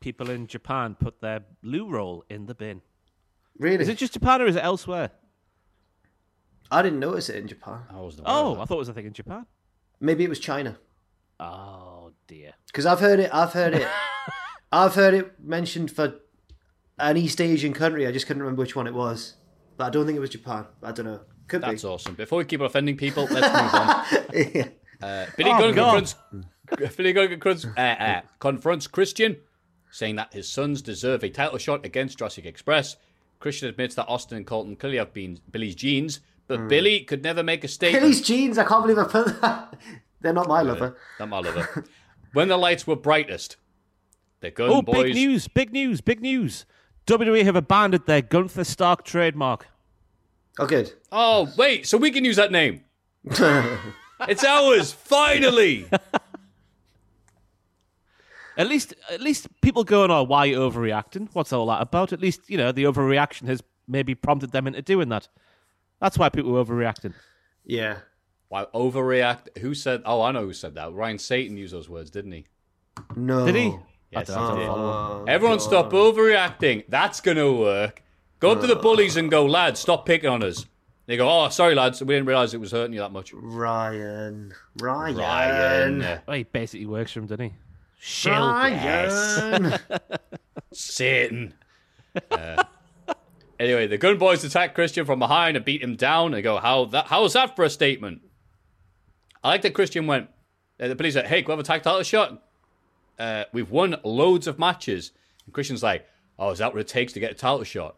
People 0.00 0.28
in 0.28 0.46
Japan 0.48 0.96
put 1.00 1.22
their 1.22 1.46
loo 1.62 1.88
roll 1.88 2.22
in 2.28 2.44
the 2.44 2.54
bin. 2.54 2.82
Really, 3.58 3.84
Is 3.84 3.88
it 3.88 3.96
just 3.96 4.12
Japan 4.12 4.42
or 4.42 4.46
is 4.46 4.56
it 4.56 4.62
elsewhere? 4.62 5.12
I 6.70 6.82
didn't 6.82 7.00
notice 7.00 7.30
it 7.30 7.36
in 7.36 7.48
Japan. 7.48 7.84
I 7.88 8.00
was 8.02 8.20
Oh, 8.22 8.60
I 8.60 8.66
thought 8.66 8.74
it 8.74 8.86
was 8.86 8.90
a 8.90 8.92
thing 8.92 9.06
in 9.06 9.14
Japan. 9.14 9.46
Maybe 9.98 10.24
it 10.24 10.28
was 10.28 10.40
China. 10.40 10.78
Oh 11.40 12.05
dear. 12.26 12.52
Because 12.66 12.86
I've 12.86 13.00
heard 13.00 13.20
it. 13.20 13.30
I've 13.32 13.52
heard 13.52 13.74
it. 13.74 13.86
I've 14.72 14.94
heard 14.94 15.14
it 15.14 15.40
mentioned 15.42 15.90
for 15.90 16.14
an 16.98 17.16
East 17.16 17.40
Asian 17.40 17.72
country. 17.72 18.06
I 18.06 18.12
just 18.12 18.26
couldn't 18.26 18.42
remember 18.42 18.62
which 18.62 18.76
one 18.76 18.86
it 18.86 18.94
was. 18.94 19.34
But 19.76 19.84
I 19.86 19.90
don't 19.90 20.06
think 20.06 20.16
it 20.16 20.20
was 20.20 20.30
Japan. 20.30 20.66
I 20.82 20.92
don't 20.92 21.06
know. 21.06 21.20
Could 21.48 21.60
be 21.62 21.66
That's 21.68 21.82
be. 21.82 21.88
awesome. 21.88 22.14
Before 22.14 22.38
we 22.38 22.44
keep 22.44 22.60
offending 22.60 22.96
people, 22.96 23.24
let's 23.30 23.46
move 23.46 24.34
on. 24.34 24.50
Yeah. 24.54 24.68
Uh, 25.02 25.26
Billy 25.36 25.50
Oh, 25.50 25.58
Gunn 25.58 25.74
confronts 25.74 26.14
Billy 26.96 27.12
Gunn 27.12 27.28
confronts, 27.28 27.66
uh, 27.76 27.80
uh, 27.80 28.20
confronts 28.38 28.86
Christian, 28.86 29.36
saying 29.90 30.16
that 30.16 30.32
his 30.32 30.48
sons 30.48 30.80
deserve 30.80 31.22
a 31.22 31.28
title 31.28 31.58
shot 31.58 31.84
against 31.84 32.18
Jurassic 32.18 32.46
Express. 32.46 32.96
Christian 33.38 33.68
admits 33.68 33.94
that 33.96 34.06
Austin 34.08 34.38
and 34.38 34.46
Colton 34.46 34.74
clearly 34.74 34.96
have 34.96 35.12
been 35.12 35.38
Billy's 35.50 35.74
genes, 35.74 36.20
but 36.48 36.68
Billy 36.68 37.00
could 37.00 37.22
never 37.22 37.42
make 37.42 37.62
a 37.62 37.68
statement. 37.68 38.02
Billy's 38.02 38.22
genes, 38.22 38.56
I 38.56 38.64
can't 38.64 38.82
believe 38.82 38.98
I 38.98 39.04
put 39.04 39.38
that. 39.42 39.76
They're 40.22 40.32
not 40.32 40.48
my 40.48 40.62
lover. 40.62 40.96
Not 41.20 41.28
my 41.28 41.40
lover. 41.40 41.84
When 42.36 42.48
the 42.48 42.58
lights 42.58 42.86
were 42.86 42.96
brightest, 42.96 43.56
the 44.40 44.50
Gunn 44.50 44.68
Oh, 44.68 44.82
boys. 44.82 45.04
big 45.04 45.14
news! 45.14 45.48
Big 45.48 45.72
news! 45.72 46.02
Big 46.02 46.20
news! 46.20 46.66
WWE 47.06 47.42
have 47.44 47.56
abandoned 47.56 48.04
their 48.04 48.20
Gunther 48.20 48.64
Stark 48.64 49.06
trademark. 49.06 49.68
Oh, 50.58 50.66
good. 50.66 50.92
Oh, 51.10 51.48
wait, 51.56 51.86
so 51.86 51.96
we 51.96 52.10
can 52.10 52.26
use 52.26 52.36
that 52.36 52.52
name. 52.52 52.84
it's 53.24 54.44
ours, 54.44 54.92
finally. 54.92 55.86
At 58.58 58.68
least, 58.68 58.92
at 59.10 59.22
least 59.22 59.48
people 59.62 59.84
going, 59.84 60.10
"Oh, 60.10 60.22
why 60.22 60.48
overreacting? 60.48 61.28
What's 61.32 61.54
all 61.54 61.66
that 61.68 61.80
about?" 61.80 62.12
At 62.12 62.20
least 62.20 62.42
you 62.48 62.58
know 62.58 62.70
the 62.70 62.84
overreaction 62.84 63.46
has 63.48 63.62
maybe 63.88 64.14
prompted 64.14 64.52
them 64.52 64.66
into 64.66 64.82
doing 64.82 65.08
that. 65.08 65.28
That's 66.00 66.18
why 66.18 66.28
people 66.30 66.52
were 66.52 66.64
overreacting. 66.64 67.12
Yeah. 67.64 67.98
Why 68.48 68.66
overreact? 68.74 69.58
Who 69.58 69.74
said? 69.74 70.02
Oh, 70.04 70.22
I 70.22 70.32
know 70.32 70.42
who 70.42 70.52
said 70.52 70.74
that. 70.76 70.92
Ryan 70.92 71.18
Satin 71.18 71.56
used 71.56 71.74
those 71.74 71.88
words, 71.88 72.10
didn't 72.10 72.32
he? 72.32 72.46
No. 73.16 73.44
Did 73.46 73.56
he? 73.56 73.76
Yes, 74.10 74.28
don't, 74.28 74.38
I 74.38 74.52
he 74.52 74.58
did. 74.60 74.66
follow 74.66 75.20
him. 75.22 75.28
Everyone 75.28 75.60
stop 75.60 75.90
overreacting. 75.90 76.84
That's 76.88 77.20
going 77.20 77.36
to 77.36 77.52
work. 77.52 78.02
Go 78.38 78.52
up 78.52 78.60
to 78.60 78.66
the 78.66 78.76
bullies 78.76 79.16
and 79.16 79.30
go, 79.30 79.44
lads, 79.46 79.80
stop 79.80 80.06
picking 80.06 80.30
on 80.30 80.42
us. 80.42 80.66
They 81.06 81.16
go, 81.16 81.28
oh, 81.28 81.48
sorry, 81.48 81.74
lads. 81.74 82.00
We 82.00 82.14
didn't 82.14 82.26
realise 82.26 82.52
it 82.54 82.60
was 82.60 82.72
hurting 82.72 82.92
you 82.92 83.00
that 83.00 83.12
much. 83.12 83.32
Ryan. 83.32 84.52
Ryan. 84.80 85.16
Ryan. 85.16 86.20
Well, 86.26 86.36
he 86.36 86.42
basically 86.44 86.86
works 86.86 87.12
for 87.12 87.20
him, 87.20 87.26
doesn't 87.26 87.44
he? 87.44 87.52
Shill. 87.98 88.32
Ryan. 88.32 89.74
Satin. 90.72 91.54
Uh, 92.30 92.62
anyway, 93.58 93.86
the 93.86 93.98
Gunn 93.98 94.18
boys 94.18 94.44
attack 94.44 94.74
Christian 94.74 95.06
from 95.06 95.18
behind 95.18 95.56
and 95.56 95.64
beat 95.64 95.82
him 95.82 95.96
down. 95.96 96.32
They 96.32 96.42
go, 96.42 96.58
how 96.58 96.86
that? 96.86 97.06
How's 97.06 97.32
that 97.34 97.56
for 97.56 97.64
a 97.64 97.70
statement? 97.70 98.22
I 99.42 99.48
like 99.48 99.62
that 99.62 99.74
Christian 99.74 100.06
went. 100.06 100.28
Uh, 100.78 100.88
the 100.88 100.96
police 100.96 101.14
said, 101.14 101.26
"Hey, 101.26 101.42
can 101.42 101.48
we 101.48 101.52
have 101.52 101.60
a 101.60 101.62
tag 101.62 101.82
title 101.82 102.02
shot? 102.02 102.42
Uh, 103.18 103.44
we've 103.52 103.70
won 103.70 103.96
loads 104.04 104.46
of 104.46 104.58
matches." 104.58 105.12
And 105.44 105.54
Christian's 105.54 105.82
like, 105.82 106.06
"Oh, 106.38 106.50
is 106.50 106.58
that 106.58 106.72
what 106.72 106.80
it 106.80 106.88
takes 106.88 107.12
to 107.14 107.20
get 107.20 107.30
a 107.30 107.34
title 107.34 107.64
shot?" 107.64 107.96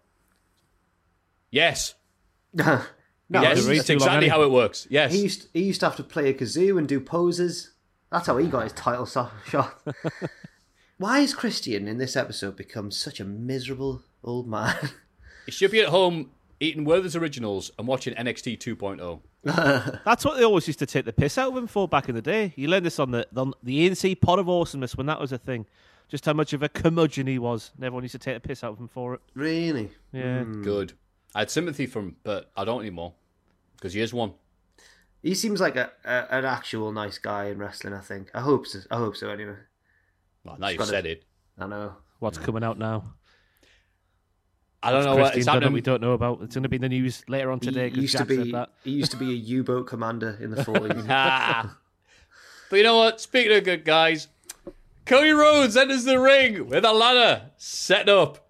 Yes, 1.50 1.94
no, 2.54 2.82
yes, 3.30 3.66
read 3.66 3.78
that's 3.78 3.86
too 3.86 3.94
long, 3.94 4.08
exactly 4.08 4.28
how 4.28 4.42
it 4.42 4.50
works. 4.50 4.86
Yes, 4.90 5.12
he 5.12 5.22
used, 5.22 5.48
he 5.52 5.62
used 5.64 5.80
to 5.80 5.86
have 5.86 5.96
to 5.96 6.04
play 6.04 6.28
a 6.28 6.34
kazoo 6.34 6.78
and 6.78 6.86
do 6.86 7.00
poses. 7.00 7.72
That's 8.10 8.26
how 8.26 8.36
he 8.38 8.46
got 8.46 8.64
his 8.64 8.72
title 8.72 9.06
so- 9.06 9.30
shot. 9.46 9.80
Why 10.98 11.20
has 11.20 11.34
Christian 11.34 11.86
in 11.86 11.98
this 11.98 12.16
episode 12.16 12.56
become 12.56 12.90
such 12.90 13.20
a 13.20 13.24
miserable 13.24 14.02
old 14.24 14.48
man? 14.48 14.76
he 15.46 15.52
should 15.52 15.70
be 15.70 15.80
at 15.80 15.88
home 15.88 16.30
eating 16.58 16.84
Werther's 16.84 17.14
Originals 17.14 17.70
and 17.78 17.86
watching 17.86 18.14
NXT 18.14 18.58
2.0. 18.58 19.20
That's 19.44 20.24
what 20.24 20.36
they 20.36 20.44
always 20.44 20.66
used 20.66 20.78
to 20.80 20.86
take 20.86 21.04
the 21.04 21.12
piss 21.12 21.38
out 21.38 21.52
of 21.52 21.56
him 21.56 21.66
for 21.66 21.86
back 21.88 22.08
in 22.08 22.14
the 22.14 22.22
day. 22.22 22.52
You 22.56 22.68
learned 22.68 22.84
this 22.86 22.98
on 22.98 23.12
the 23.12 23.26
on 23.36 23.54
the 23.62 23.74
E&C 23.74 24.14
Pod 24.16 24.38
of 24.38 24.48
Awesomeness 24.48 24.96
when 24.96 25.06
that 25.06 25.20
was 25.20 25.32
a 25.32 25.38
thing. 25.38 25.66
Just 26.08 26.24
how 26.24 26.32
much 26.32 26.52
of 26.54 26.62
a 26.62 26.68
curmudgeon 26.68 27.26
he 27.26 27.38
was, 27.38 27.70
and 27.76 27.84
everyone 27.84 28.02
used 28.02 28.12
to 28.12 28.18
take 28.18 28.40
the 28.40 28.46
piss 28.48 28.64
out 28.64 28.72
of 28.72 28.78
him 28.78 28.88
for 28.88 29.14
it. 29.14 29.20
really? 29.34 29.90
Yeah. 30.12 30.42
Hmm. 30.42 30.62
Good. 30.62 30.94
I 31.34 31.40
had 31.40 31.50
sympathy 31.50 31.86
for 31.86 32.00
him, 32.00 32.16
but 32.24 32.50
I 32.56 32.64
don't 32.64 32.80
anymore 32.80 33.12
because 33.76 33.92
he 33.92 34.00
is 34.00 34.12
one. 34.14 34.32
He 35.22 35.34
seems 35.34 35.60
like 35.60 35.76
a, 35.76 35.90
a 36.04 36.26
an 36.38 36.44
actual 36.44 36.90
nice 36.92 37.18
guy 37.18 37.46
in 37.46 37.58
wrestling. 37.58 37.92
I 37.94 38.00
think. 38.00 38.30
I 38.34 38.40
hope 38.40 38.66
so. 38.66 38.80
I 38.90 38.96
hope 38.96 39.16
so. 39.16 39.28
Anyway, 39.28 39.56
Well, 40.44 40.56
now 40.58 40.68
you've 40.68 40.78
gotta- 40.78 40.90
said 40.90 41.06
it. 41.06 41.24
I 41.58 41.66
know. 41.66 41.94
What's 42.20 42.38
coming 42.38 42.64
out 42.64 42.78
now? 42.78 43.14
I 44.82 44.92
don't 44.92 45.04
know 45.04 45.16
what 45.16 45.32
Christian 45.32 45.38
it's 45.40 45.46
done 45.46 45.54
that 45.56 45.62
happening. 45.64 45.72
we 45.74 45.80
don't 45.80 46.00
know 46.00 46.12
about. 46.12 46.40
It's 46.42 46.54
going 46.54 46.62
to 46.62 46.68
be 46.68 46.76
in 46.76 46.82
the 46.82 46.88
news 46.88 47.24
later 47.28 47.50
on 47.50 47.58
today 47.60 47.84
he 47.84 47.90
because 47.90 48.02
used 48.14 48.16
to 48.18 48.24
be. 48.24 48.52
that. 48.52 48.70
He 48.84 48.90
used 48.92 49.10
to 49.10 49.16
be 49.16 49.30
a 49.30 49.34
U-boat 49.34 49.86
commander 49.88 50.38
in 50.40 50.50
the 50.50 50.64
forties. 50.68 51.04
But 52.70 52.76
you 52.76 52.82
know 52.82 52.98
what? 52.98 53.20
Speaking 53.20 53.56
of 53.56 53.64
good 53.64 53.84
guys, 53.84 54.28
Cody 55.06 55.30
Rhodes 55.30 55.74
enters 55.76 56.04
the 56.04 56.18
ring 56.20 56.68
with 56.68 56.84
a 56.84 56.92
ladder 56.92 57.50
set 57.56 58.08
up. 58.10 58.46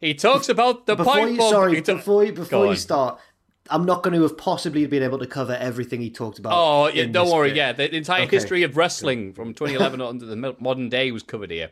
He 0.00 0.12
talks 0.14 0.48
about 0.48 0.86
the 0.86 0.96
before 0.96 1.14
pipe 1.14 1.30
you, 1.30 1.36
bomb. 1.38 1.50
sorry, 1.52 1.74
He 1.76 1.80
ta- 1.82 1.94
before 1.94 2.24
you, 2.24 2.32
before 2.32 2.66
you 2.66 2.74
start, 2.74 3.20
I'm 3.68 3.84
not 3.84 4.02
going 4.02 4.14
to 4.16 4.22
have 4.22 4.36
possibly 4.36 4.84
been 4.86 5.04
able 5.04 5.18
to 5.20 5.26
cover 5.26 5.52
everything 5.54 6.00
he 6.00 6.10
talked 6.10 6.40
about. 6.40 6.52
Oh, 6.52 6.88
yeah, 6.88 7.04
don't 7.04 7.30
worry. 7.30 7.50
bit. 7.50 7.56
Yeah, 7.58 7.72
the, 7.72 7.86
the 7.88 7.96
entire 7.98 8.22
Okay. 8.22 8.36
history 8.36 8.62
of 8.64 8.76
wrestling 8.76 9.34
from 9.34 9.54
2011 9.54 10.00
on 10.00 10.18
to 10.18 10.26
the 10.26 10.56
modern 10.58 10.88
day 10.88 11.12
was 11.12 11.22
covered 11.22 11.50
here. 11.52 11.70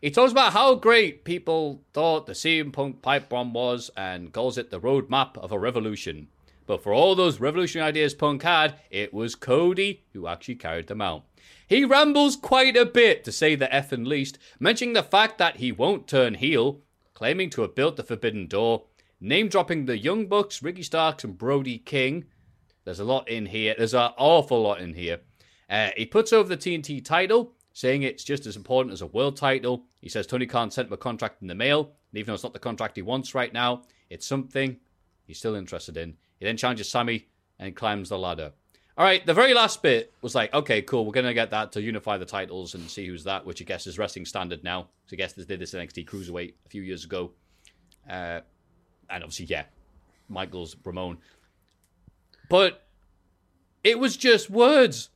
He 0.00 0.12
talks 0.12 0.30
about 0.30 0.52
how 0.52 0.76
great 0.76 1.24
people 1.24 1.82
thought 1.92 2.26
the 2.26 2.32
CM 2.32 2.72
Punk 2.72 3.02
pipe 3.02 3.28
bomb 3.28 3.52
was 3.52 3.90
and 3.96 4.32
calls 4.32 4.56
it 4.56 4.70
the 4.70 4.80
roadmap 4.80 5.36
of 5.36 5.50
a 5.50 5.58
revolution. 5.58 6.28
But 6.66 6.84
for 6.84 6.94
all 6.94 7.16
those 7.16 7.40
revolutionary 7.40 7.88
ideas 7.88 8.14
Punk 8.14 8.44
had, 8.44 8.76
it 8.90 9.12
was 9.12 9.34
Cody 9.34 10.04
who 10.12 10.28
actually 10.28 10.54
carried 10.54 10.86
them 10.86 11.00
out. 11.00 11.24
He 11.66 11.84
rambles 11.84 12.36
quite 12.36 12.76
a 12.76 12.86
bit, 12.86 13.24
to 13.24 13.32
say 13.32 13.56
the 13.56 13.66
effing 13.66 14.06
least, 14.06 14.38
mentioning 14.60 14.94
the 14.94 15.02
fact 15.02 15.38
that 15.38 15.56
he 15.56 15.72
won't 15.72 16.06
turn 16.06 16.34
heel, 16.34 16.80
claiming 17.14 17.50
to 17.50 17.62
have 17.62 17.74
built 17.74 17.96
the 17.96 18.04
Forbidden 18.04 18.46
Door, 18.46 18.84
name 19.20 19.48
dropping 19.48 19.86
the 19.86 19.98
Young 19.98 20.26
Bucks, 20.26 20.62
Ricky 20.62 20.84
Starks, 20.84 21.24
and 21.24 21.36
Brody 21.36 21.78
King. 21.78 22.26
There's 22.84 23.00
a 23.00 23.04
lot 23.04 23.28
in 23.28 23.46
here. 23.46 23.74
There's 23.76 23.94
an 23.94 24.12
awful 24.16 24.62
lot 24.62 24.80
in 24.80 24.94
here. 24.94 25.20
Uh, 25.68 25.90
he 25.96 26.06
puts 26.06 26.32
over 26.32 26.48
the 26.48 26.56
TNT 26.56 27.04
title, 27.04 27.54
saying 27.72 28.02
it's 28.02 28.24
just 28.24 28.46
as 28.46 28.56
important 28.56 28.92
as 28.92 29.02
a 29.02 29.06
world 29.06 29.36
title. 29.36 29.86
He 30.00 30.08
says 30.08 30.26
Tony 30.26 30.46
Khan 30.46 30.70
sent 30.70 30.88
him 30.88 30.92
a 30.92 30.98
contract 30.98 31.42
in 31.42 31.48
the 31.48 31.54
mail, 31.54 31.92
and 32.10 32.18
even 32.18 32.28
though 32.28 32.34
it's 32.34 32.44
not 32.44 32.52
the 32.52 32.58
contract 32.58 32.96
he 32.96 33.02
wants 33.02 33.34
right 33.34 33.52
now, 33.52 33.82
it's 34.10 34.26
something 34.26 34.78
he's 35.26 35.38
still 35.38 35.54
interested 35.54 35.96
in. 35.96 36.16
He 36.38 36.46
then 36.46 36.56
challenges 36.56 36.88
Sami 36.88 37.26
and 37.58 37.74
climbs 37.74 38.08
the 38.08 38.18
ladder. 38.18 38.52
All 38.96 39.04
right, 39.04 39.24
the 39.24 39.34
very 39.34 39.54
last 39.54 39.82
bit 39.82 40.12
was 40.22 40.34
like, 40.34 40.52
okay, 40.52 40.82
cool, 40.82 41.04
we're 41.04 41.12
gonna 41.12 41.34
get 41.34 41.50
that 41.50 41.72
to 41.72 41.82
unify 41.82 42.16
the 42.16 42.24
titles 42.24 42.74
and 42.74 42.88
see 42.90 43.06
who's 43.06 43.24
that, 43.24 43.44
which 43.44 43.60
I 43.62 43.64
guess 43.64 43.86
is 43.86 43.98
wrestling 43.98 44.24
standard 44.24 44.64
now. 44.64 44.88
So 45.06 45.14
I 45.14 45.16
guess 45.16 45.32
they 45.32 45.44
did 45.44 45.60
this 45.60 45.74
NXT 45.74 46.08
Cruiserweight 46.08 46.54
a 46.66 46.68
few 46.68 46.82
years 46.82 47.04
ago, 47.04 47.32
uh, 48.08 48.40
and 49.10 49.22
obviously, 49.22 49.46
yeah, 49.46 49.64
Michaels, 50.28 50.76
Ramon, 50.84 51.18
but 52.48 52.88
it 53.84 53.98
was 53.98 54.16
just 54.16 54.50
words. 54.50 55.10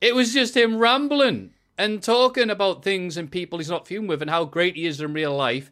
It 0.00 0.16
was 0.16 0.34
just 0.34 0.56
him 0.56 0.78
rambling 0.78 1.52
and 1.78 2.02
talking 2.02 2.50
about 2.50 2.82
things 2.82 3.16
and 3.16 3.30
people 3.30 3.58
he's 3.58 3.70
not 3.70 3.86
fuming 3.86 4.08
with 4.08 4.22
and 4.22 4.30
how 4.30 4.44
great 4.44 4.76
he 4.76 4.86
is 4.86 5.00
in 5.00 5.12
real 5.12 5.34
life. 5.34 5.70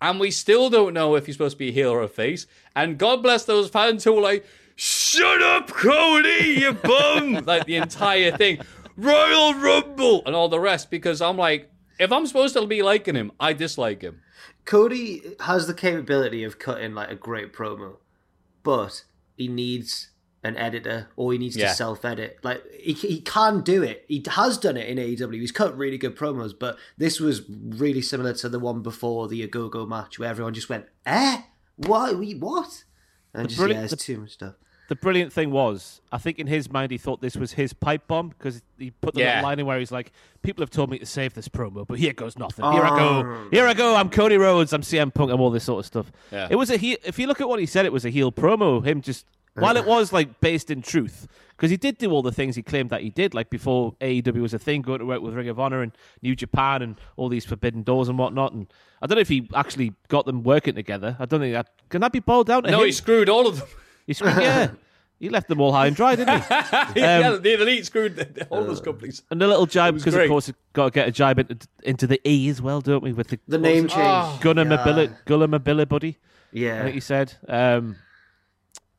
And 0.00 0.18
we 0.18 0.30
still 0.30 0.68
don't 0.68 0.94
know 0.94 1.14
if 1.14 1.26
he's 1.26 1.36
supposed 1.36 1.54
to 1.54 1.58
be 1.58 1.68
a 1.68 1.72
heel 1.72 1.90
or 1.90 2.02
a 2.02 2.08
face. 2.08 2.46
And 2.74 2.98
God 2.98 3.22
bless 3.22 3.44
those 3.44 3.68
fans 3.68 4.02
who 4.04 4.14
were 4.14 4.22
like, 4.22 4.44
Shut 4.74 5.42
up, 5.42 5.68
Cody, 5.68 6.56
you 6.60 6.72
bum! 6.82 7.44
like 7.44 7.66
the 7.66 7.76
entire 7.76 8.36
thing. 8.36 8.58
Royal 8.96 9.54
Rumble! 9.54 10.22
And 10.26 10.34
all 10.34 10.48
the 10.48 10.58
rest. 10.58 10.90
Because 10.90 11.20
I'm 11.20 11.36
like, 11.36 11.70
if 11.98 12.10
I'm 12.10 12.26
supposed 12.26 12.54
to 12.54 12.66
be 12.66 12.82
liking 12.82 13.14
him, 13.14 13.32
I 13.38 13.52
dislike 13.52 14.02
him. 14.02 14.22
Cody 14.64 15.22
has 15.40 15.66
the 15.66 15.74
capability 15.74 16.42
of 16.44 16.58
cutting 16.58 16.94
like 16.94 17.10
a 17.10 17.14
great 17.14 17.52
promo, 17.52 17.96
but 18.62 19.04
he 19.36 19.48
needs 19.48 20.08
an 20.44 20.56
editor 20.56 21.08
or 21.16 21.32
he 21.32 21.38
needs 21.38 21.56
Yeah. 21.56 21.68
to 21.68 21.74
self 21.74 22.04
edit. 22.04 22.38
Like 22.42 22.62
he, 22.72 22.92
he 22.94 23.20
can 23.20 23.60
do 23.62 23.82
it. 23.82 24.04
He 24.08 24.24
has 24.28 24.58
done 24.58 24.76
it 24.76 24.88
in 24.88 24.98
AEW. 24.98 25.40
He's 25.40 25.52
cut 25.52 25.76
really 25.76 25.98
good 25.98 26.16
promos, 26.16 26.52
but 26.58 26.76
this 26.98 27.20
was 27.20 27.42
really 27.48 28.02
similar 28.02 28.32
to 28.34 28.48
the 28.48 28.58
one 28.58 28.82
before 28.82 29.28
the 29.28 29.46
Agogo 29.46 29.86
match 29.88 30.18
where 30.18 30.28
everyone 30.28 30.52
just 30.54 30.68
went, 30.68 30.86
"Eh, 31.06 31.42
what? 31.76 32.18
We 32.18 32.34
what?" 32.34 32.84
And 33.34 33.48
just 33.48 33.58
brilliant- 33.58 33.76
yeah, 33.78 33.80
there's 33.82 33.90
the- 33.92 33.96
too 33.96 34.20
much 34.20 34.30
stuff. 34.30 34.54
The 34.88 34.96
brilliant 34.96 35.32
thing 35.32 35.52
was, 35.52 36.02
I 36.10 36.18
think 36.18 36.38
in 36.38 36.48
his 36.48 36.68
mind 36.70 36.90
he 36.90 36.98
thought 36.98 37.22
this 37.22 37.36
was 37.36 37.52
his 37.52 37.72
pipe 37.72 38.06
bomb 38.08 38.28
because 38.30 38.60
he 38.78 38.90
put 38.90 39.14
the 39.14 39.20
Yeah. 39.20 39.36
little 39.36 39.44
line 39.44 39.58
in 39.60 39.64
where 39.64 39.78
he's 39.78 39.92
like, 39.92 40.12
"People 40.42 40.60
have 40.60 40.68
told 40.70 40.90
me 40.90 40.98
to 40.98 41.06
save 41.06 41.32
this 41.32 41.48
promo, 41.48 41.86
but 41.86 41.98
here 41.98 42.12
goes 42.12 42.36
nothing. 42.36 42.64
Here 42.72 42.82
I 42.82 42.98
go. 42.98 43.48
Here 43.52 43.66
I 43.66 43.72
go. 43.74 43.94
I'm 43.94 44.10
Cody 44.10 44.36
Rhodes. 44.36 44.72
I'm 44.74 44.82
CM 44.82 45.10
Punk. 45.14 45.30
I'm 45.30 45.40
all 45.40 45.50
this 45.50 45.64
sort 45.64 45.78
of 45.78 45.86
stuff." 45.86 46.12
Yeah. 46.30 46.48
It 46.50 46.56
was 46.56 46.68
a 46.68 46.76
heel. 46.76 46.98
If 47.04 47.18
you 47.18 47.26
look 47.26 47.40
at 47.40 47.48
what 47.48 47.58
he 47.60 47.64
said, 47.64 47.86
it 47.86 47.92
was 47.92 48.04
a 48.04 48.10
heel 48.10 48.32
promo. 48.32 48.84
Him 48.84 49.00
just 49.00 49.24
while 49.54 49.76
it 49.76 49.84
was 49.86 50.12
like 50.12 50.40
based 50.40 50.70
in 50.70 50.80
truth, 50.82 51.28
because 51.50 51.70
he 51.70 51.76
did 51.76 51.98
do 51.98 52.10
all 52.10 52.22
the 52.22 52.32
things 52.32 52.56
he 52.56 52.62
claimed 52.62 52.90
that 52.90 53.02
he 53.02 53.10
did, 53.10 53.34
like 53.34 53.50
before 53.50 53.94
AEW 54.00 54.40
was 54.40 54.54
a 54.54 54.58
thing, 54.58 54.82
going 54.82 55.00
to 55.00 55.04
work 55.06 55.20
with 55.22 55.34
Ring 55.34 55.48
of 55.48 55.60
Honor 55.60 55.82
and 55.82 55.92
New 56.22 56.34
Japan 56.34 56.82
and 56.82 56.96
all 57.16 57.28
these 57.28 57.44
forbidden 57.44 57.82
doors 57.82 58.08
and 58.08 58.18
whatnot. 58.18 58.52
And 58.52 58.66
I 59.02 59.06
don't 59.06 59.16
know 59.16 59.20
if 59.22 59.28
he 59.28 59.48
actually 59.54 59.92
got 60.08 60.24
them 60.26 60.42
working 60.42 60.74
together. 60.74 61.16
I 61.18 61.26
don't 61.26 61.40
think 61.40 61.52
that 61.54 61.68
can 61.90 62.00
that 62.00 62.12
be 62.12 62.20
boiled 62.20 62.46
down 62.46 62.62
to 62.64 62.70
No, 62.70 62.80
him. 62.80 62.86
he 62.86 62.92
screwed 62.92 63.28
all 63.28 63.46
of 63.46 63.58
them. 63.58 63.68
He 64.06 64.12
screwed, 64.14 64.36
yeah. 64.36 64.70
He 65.20 65.28
left 65.28 65.46
them 65.46 65.60
all 65.60 65.72
high 65.72 65.86
and 65.86 65.94
dry, 65.94 66.16
didn't 66.16 66.42
he? 66.42 66.48
yeah, 67.00 67.28
Um, 67.34 67.42
the 67.42 67.52
elite 67.54 67.86
screwed 67.86 68.16
the, 68.16 68.44
all 68.50 68.64
those 68.64 68.80
companies. 68.80 69.22
And 69.30 69.40
the 69.40 69.46
little 69.46 69.66
jibe, 69.66 69.94
because 69.94 70.14
of 70.14 70.18
great. 70.18 70.28
course, 70.28 70.50
got 70.72 70.86
to 70.86 70.90
get 70.90 71.06
a 71.06 71.12
jibe 71.12 71.38
into, 71.38 71.68
into 71.84 72.08
the 72.08 72.20
E 72.28 72.48
as 72.48 72.60
well, 72.60 72.80
don't 72.80 73.04
we? 73.04 73.12
With 73.12 73.28
the, 73.28 73.38
The 73.46 73.58
what 73.58 73.62
name 73.62 73.84
was 73.84 73.92
it? 73.92 73.96
change. 73.98 74.40
Gunnar 74.40 74.64
Yeah. 74.64 74.76
Mobili- 74.84 75.24
Gunnar 75.26 75.46
Mobility, 75.46 76.18
I 76.18 76.58
Yeah. 76.58 76.82
think 76.82 76.94
he 76.94 77.00
said. 77.00 77.34
Um, 77.46 77.94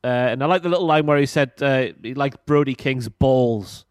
uh, 0.04 0.06
and 0.06 0.42
I 0.42 0.46
like 0.46 0.62
the 0.62 0.68
little 0.68 0.86
line 0.86 1.06
where 1.06 1.18
he 1.18 1.26
said 1.26 1.52
uh, 1.62 1.86
he 2.02 2.14
liked 2.14 2.44
Brody 2.46 2.74
King's 2.74 3.08
balls 3.08 3.84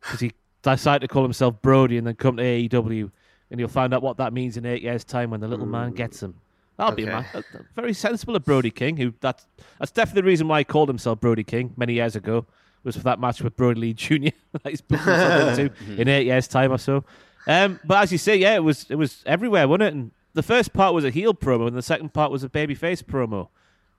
because 0.00 0.20
he 0.20 0.32
decided 0.62 1.08
to 1.08 1.12
call 1.12 1.22
himself 1.22 1.60
Brody 1.62 1.96
and 1.98 2.06
then 2.06 2.14
come 2.14 2.36
to 2.36 2.42
AEW, 2.42 3.10
and 3.50 3.58
you'll 3.58 3.68
find 3.68 3.92
out 3.94 4.02
what 4.02 4.18
that 4.18 4.32
means 4.32 4.56
in 4.56 4.66
eight 4.66 4.82
years' 4.82 5.04
time 5.04 5.30
when 5.30 5.40
the 5.40 5.48
little 5.48 5.66
man 5.66 5.92
gets 5.92 6.22
him. 6.22 6.34
That'll 6.76 6.94
be 6.94 7.04
a 7.04 7.06
man. 7.06 7.26
uh, 7.34 7.40
Very 7.76 7.94
sensible 7.94 8.34
of 8.36 8.44
Brody 8.44 8.70
King. 8.70 8.96
Who 8.96 9.14
that's 9.20 9.46
that's 9.78 9.92
definitely 9.92 10.22
the 10.22 10.26
reason 10.26 10.48
why 10.48 10.58
he 10.60 10.64
called 10.64 10.88
himself 10.88 11.20
Brody 11.20 11.44
King 11.44 11.72
many 11.76 11.94
years 11.94 12.14
ago. 12.16 12.46
Was 12.82 12.96
for 12.96 13.02
that 13.04 13.18
match 13.18 13.40
with 13.40 13.56
Brody 13.56 13.80
Lee 13.80 13.94
Jr. 13.94 14.14
that 14.52 14.68
he's 14.68 14.82
put 14.82 14.98
himself 15.00 15.58
into 15.58 15.72
in 16.00 16.08
eight 16.08 16.26
years' 16.26 16.46
time 16.46 16.70
or 16.72 16.78
so. 16.78 17.04
Um, 17.46 17.80
but 17.84 18.02
as 18.02 18.12
you 18.12 18.18
say, 18.18 18.36
yeah, 18.36 18.56
it 18.56 18.64
was 18.64 18.86
it 18.90 18.96
was 18.96 19.22
everywhere, 19.24 19.66
wasn't 19.68 19.82
it? 19.84 19.94
And 19.94 20.10
the 20.34 20.42
first 20.42 20.72
part 20.72 20.92
was 20.94 21.04
a 21.04 21.10
heel 21.10 21.32
promo, 21.32 21.66
and 21.68 21.76
the 21.76 21.82
second 21.82 22.12
part 22.12 22.30
was 22.30 22.42
a 22.44 22.48
babyface 22.48 23.02
promo, 23.02 23.48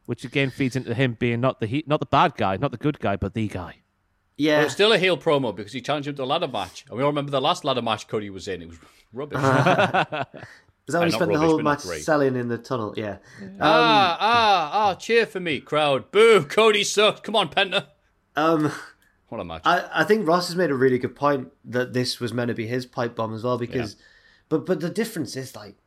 which 0.06 0.24
again 0.24 0.50
feeds 0.50 0.76
into 0.76 0.94
him 0.94 1.16
being 1.20 1.42
not 1.42 1.60
the 1.60 1.68
he, 1.68 1.84
not 1.88 2.00
the 2.00 2.06
bad 2.06 2.36
guy, 2.36 2.58
not 2.58 2.72
the 2.72 2.78
good 2.78 3.00
guy, 3.00 3.16
but 3.16 3.34
the 3.34 3.48
guy. 3.48 3.78
Yeah. 4.38 4.60
But 4.60 4.66
it's 4.66 4.74
still 4.74 4.92
a 4.92 4.98
heel 4.98 5.18
promo 5.18 5.56
because 5.56 5.72
he 5.74 5.82
challenged 5.82 6.08
him 6.10 6.16
to 6.16 6.24
a 6.24 6.26
ladder 6.26 6.48
match. 6.48 6.86
And 6.90 6.98
we 6.98 7.04
all 7.04 7.10
remember 7.10 7.32
the 7.32 7.42
last 7.42 7.64
ladder 7.64 7.82
match 7.82 8.08
Cody 8.08 8.30
was 8.30 8.48
in. 8.48 8.62
It 8.64 8.68
was 8.70 8.78
rubbish. 9.14 9.38
Is 10.88 10.94
that 10.94 11.00
when 11.00 11.04
Uh, 11.04 11.06
he 11.06 11.12
not 11.12 11.14
spent 11.14 11.32
the 11.34 11.40
whole 11.40 11.62
match 11.62 11.80
selling 11.80 12.36
in 12.36 12.48
the 12.48 12.58
tunnel? 12.60 12.94
Yeah. 12.96 13.18
ah, 13.60 14.18
ah, 14.20 14.70
ah, 14.74 14.94
cheer 14.96 15.26
for 15.26 15.40
me, 15.40 15.60
crowd. 15.60 16.12
Boo, 16.12 16.44
Cody 16.46 16.84
sucked. 16.84 17.24
Come 17.24 17.36
on, 17.36 17.50
Penta. 17.50 17.88
Um, 18.36 18.72
What 19.30 19.42
a 19.42 19.44
match. 19.44 19.62
I, 19.66 19.90
I 19.92 20.04
think 20.04 20.28
Ross 20.28 20.48
has 20.48 20.56
made 20.56 20.70
a 20.70 20.76
really 20.76 21.00
good 21.00 21.16
point 21.16 21.52
that 21.64 21.94
this 21.94 22.20
was 22.20 22.34
meant 22.34 22.50
to 22.50 22.54
be 22.54 22.68
his 22.68 22.86
pipe 22.86 23.16
bomb 23.16 23.34
as 23.34 23.44
well 23.44 23.58
because, 23.58 23.96
but 24.50 24.66
but 24.68 24.80
the 24.82 24.90
difference 24.90 25.36
is 25.36 25.56
like, 25.56 25.78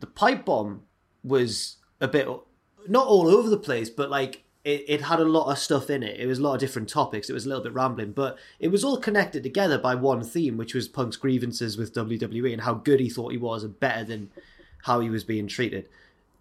the 0.00 0.08
pipe 0.08 0.44
bomb 0.46 0.82
was 1.22 1.76
a 2.00 2.08
bit 2.08 2.26
not 2.88 3.06
all 3.06 3.28
over 3.28 3.48
the 3.48 3.56
place, 3.56 3.90
but 3.90 4.10
like 4.10 4.44
it, 4.64 4.84
it 4.88 5.00
had 5.02 5.20
a 5.20 5.24
lot 5.24 5.50
of 5.50 5.58
stuff 5.58 5.88
in 5.90 6.02
it. 6.02 6.18
It 6.18 6.26
was 6.26 6.38
a 6.38 6.42
lot 6.42 6.54
of 6.54 6.60
different 6.60 6.88
topics. 6.88 7.30
It 7.30 7.32
was 7.32 7.46
a 7.46 7.48
little 7.48 7.64
bit 7.64 7.72
rambling, 7.72 8.12
but 8.12 8.38
it 8.58 8.68
was 8.68 8.84
all 8.84 8.98
connected 8.98 9.42
together 9.42 9.78
by 9.78 9.94
one 9.94 10.22
theme, 10.22 10.56
which 10.56 10.74
was 10.74 10.88
Punk's 10.88 11.16
grievances 11.16 11.76
with 11.76 11.94
WWE 11.94 12.52
and 12.52 12.62
how 12.62 12.74
good 12.74 13.00
he 13.00 13.08
thought 13.08 13.32
he 13.32 13.38
was 13.38 13.64
and 13.64 13.80
better 13.80 14.04
than 14.04 14.30
how 14.84 15.00
he 15.00 15.10
was 15.10 15.24
being 15.24 15.46
treated. 15.46 15.88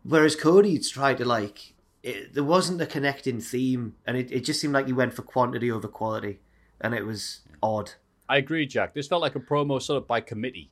Whereas 0.03 0.35
Cody 0.35 0.77
tried 0.79 1.17
to 1.17 1.25
like, 1.25 1.73
it, 2.03 2.33
there 2.33 2.43
wasn't 2.43 2.81
a 2.81 2.85
connecting 2.85 3.41
theme, 3.41 3.95
and 4.05 4.17
it, 4.17 4.31
it 4.31 4.41
just 4.41 4.59
seemed 4.61 4.73
like 4.73 4.87
he 4.87 4.93
went 4.93 5.13
for 5.13 5.21
quantity 5.21 5.71
over 5.71 5.87
quality, 5.87 6.39
and 6.79 6.93
it 6.93 7.05
was 7.05 7.41
odd. 7.61 7.91
I 8.27 8.37
agree, 8.37 8.65
Jack. 8.65 8.93
This 8.93 9.07
felt 9.07 9.21
like 9.21 9.35
a 9.35 9.39
promo 9.39 9.81
sort 9.81 9.97
of 9.97 10.07
by 10.07 10.21
committee. 10.21 10.69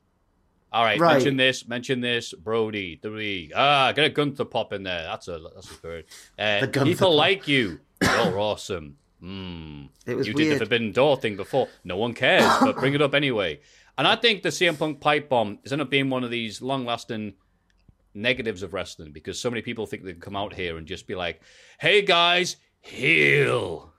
All 0.72 0.84
right, 0.84 1.00
Right. 1.00 1.14
mention 1.14 1.36
this, 1.36 1.66
mention 1.66 2.00
this, 2.00 2.34
Brody, 2.34 2.96
three. 3.00 3.50
Ah, 3.54 3.92
get 3.92 4.04
a 4.04 4.10
Gunther 4.10 4.44
pop 4.44 4.72
in 4.72 4.82
there. 4.82 5.02
That's 5.02 5.28
a 5.28 5.40
that's 5.54 5.70
a 5.70 5.74
third. 5.74 6.04
Uh, 6.38 6.66
people 6.84 7.08
pop. 7.08 7.16
like 7.16 7.48
you. 7.48 7.80
You're 8.02 8.38
awesome. 8.38 8.96
Mm. 9.22 9.88
It 10.06 10.14
was 10.14 10.26
you 10.26 10.34
did 10.34 10.54
the 10.54 10.58
Forbidden 10.58 10.92
Door 10.92 11.16
thing 11.18 11.36
before. 11.36 11.68
No 11.84 11.96
one 11.96 12.12
cares, 12.14 12.44
but 12.60 12.76
bring 12.76 12.94
it 12.94 13.02
up 13.02 13.14
anyway. 13.14 13.60
And 13.96 14.06
I 14.06 14.14
think 14.14 14.42
the 14.42 14.50
CM 14.50 14.78
Punk 14.78 15.00
pipe 15.00 15.28
bomb 15.28 15.58
is 15.64 15.72
end 15.72 15.82
up 15.82 15.90
being 15.90 16.08
one 16.08 16.22
of 16.22 16.30
these 16.30 16.62
long-lasting 16.62 17.34
negatives 18.14 18.62
of 18.62 18.72
wrestling 18.72 19.10
because 19.12 19.40
so 19.40 19.50
many 19.50 19.60
people 19.62 19.86
think 19.86 20.04
they 20.04 20.12
can 20.12 20.20
come 20.20 20.36
out 20.36 20.54
here 20.54 20.76
and 20.76 20.86
just 20.86 21.06
be 21.08 21.14
like, 21.16 21.40
"Hey 21.80 22.02
guys, 22.02 22.56
heel." 22.80 23.92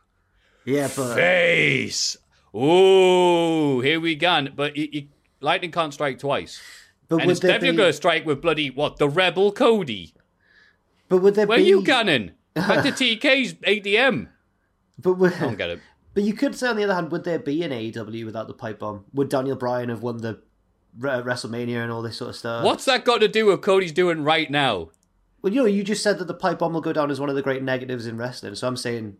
Yeah, 0.65 0.87
but 0.95 1.15
face. 1.15 2.15
Ooh, 2.55 3.81
here 3.81 3.99
we 3.99 4.15
go. 4.15 4.47
But 4.55 4.75
you, 4.77 4.87
you, 4.91 5.07
lightning 5.41 5.71
can't 5.71 5.93
strike 5.93 6.19
twice. 6.19 6.61
but 7.07 7.17
and 7.17 7.25
would 7.27 7.31
it's 7.31 7.39
definitely 7.39 7.71
be? 7.71 7.77
going 7.77 7.89
to 7.89 7.93
strike 7.93 8.25
with 8.25 8.41
bloody 8.41 8.69
what 8.69 8.97
the 8.97 9.09
rebel 9.09 9.51
Cody. 9.51 10.13
But 11.07 11.19
would 11.19 11.35
there 11.35 11.47
Where 11.47 11.57
be? 11.57 11.63
you 11.65 11.81
cannon? 11.83 12.33
Back 12.53 12.83
to 12.83 12.91
TK's 12.91 13.53
ADM. 13.55 14.27
But 15.01 15.13
would, 15.13 15.31
I 15.31 15.39
don't 15.39 15.57
get 15.57 15.69
it. 15.69 15.79
but 16.13 16.23
you 16.23 16.33
could 16.33 16.55
say 16.55 16.67
on 16.67 16.75
the 16.75 16.83
other 16.83 16.93
hand, 16.93 17.09
would 17.11 17.23
there 17.23 17.39
be 17.39 17.63
an 17.63 17.71
AEW 17.71 18.25
without 18.25 18.47
the 18.47 18.53
pipe 18.53 18.79
bomb? 18.79 19.05
Would 19.13 19.29
Daniel 19.29 19.55
Bryan 19.55 19.87
have 19.87 20.01
won 20.03 20.17
the 20.17 20.41
Re- 20.97 21.21
WrestleMania 21.21 21.81
and 21.81 21.89
all 21.89 22.01
this 22.01 22.17
sort 22.17 22.31
of 22.31 22.35
stuff? 22.35 22.65
What's 22.65 22.83
that 22.83 23.05
got 23.05 23.21
to 23.21 23.29
do 23.29 23.45
with 23.45 23.61
Cody's 23.61 23.93
doing 23.93 24.25
right 24.25 24.51
now? 24.51 24.89
Well, 25.41 25.53
you 25.53 25.61
know, 25.61 25.67
you 25.67 25.85
just 25.85 26.03
said 26.03 26.19
that 26.19 26.25
the 26.27 26.33
pipe 26.33 26.59
bomb 26.59 26.73
will 26.73 26.81
go 26.81 26.91
down 26.91 27.09
as 27.11 27.17
one 27.19 27.29
of 27.29 27.35
the 27.37 27.41
great 27.41 27.63
negatives 27.63 28.05
in 28.07 28.17
wrestling. 28.17 28.55
So 28.55 28.67
I'm 28.67 28.75
saying, 28.75 29.15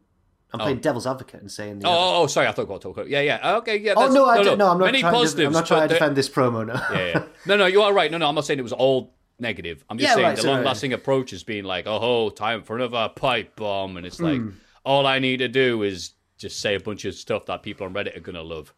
I'm 0.52 0.60
playing 0.60 0.80
devil's 0.80 1.06
advocate 1.06 1.42
and 1.42 1.52
saying. 1.52 1.80
The 1.80 1.88
Oh, 1.88 1.92
other. 1.92 2.00
oh, 2.00 2.24
oh, 2.24 2.28
sorry, 2.28 2.48
I 2.48 2.52
thought 2.53 2.64
about 2.64 2.82
talk. 2.82 2.98
Yeah, 3.08 3.22
yeah, 3.22 3.58
okay, 3.58 3.78
yeah. 3.78 3.94
Oh 3.95 4.00
that's- 4.02 4.14
no, 4.16 4.26
I 4.26 4.42
don't, 4.44 4.58
no, 4.58 4.68
I'm 4.69 4.80
not 4.80 4.86
Many 4.86 5.02
trying 5.02 5.14
positives. 5.14 5.36
to. 5.42 5.45
I'm 5.45 5.53
not 5.53 5.66
trying 5.68 5.88
to 5.88 5.94
defend 5.94 6.16
this 6.16 6.28
promo. 6.30 6.66
No. 6.66 6.74
Yeah, 6.95 7.08
yeah. 7.08 7.24
No, 7.45 7.56
no, 7.58 7.66
you 7.68 7.82
are 7.84 7.94
right. 7.94 8.10
No, 8.11 8.18
no, 8.18 8.28
I'm 8.28 8.34
not 8.36 8.45
saying 8.45 8.58
it 8.60 8.64
was 8.64 8.74
all 8.74 9.14
negative. 9.40 9.86
I'm 9.90 9.98
just 10.00 10.10
Yeah, 10.10 10.16
saying 10.16 10.28
right, 10.28 10.36
the 10.36 10.42
so- 10.42 10.52
long-lasting 10.52 10.94
approach 10.94 11.34
is 11.34 11.44
being 11.44 11.66
like, 11.66 11.86
oh, 11.88 12.30
time 12.30 12.64
for 12.64 12.76
another 12.76 13.10
pipe 13.16 13.56
bomb, 13.56 13.95
and 13.98 14.06
it's 14.06 14.19
like 14.19 14.40
Hmm. 14.42 14.50
all 14.84 15.06
I 15.06 15.19
need 15.19 15.38
to 15.38 15.48
do 15.48 15.84
is 15.84 16.14
just 16.38 16.60
say 16.60 16.74
a 16.76 16.80
bunch 16.80 17.06
of 17.06 17.14
stuff 17.16 17.45
that 17.45 17.61
people 17.64 17.86
on 17.86 17.94
Reddit 17.94 18.18
are 18.18 18.22
gonna 18.22 18.42
love. 18.42 18.74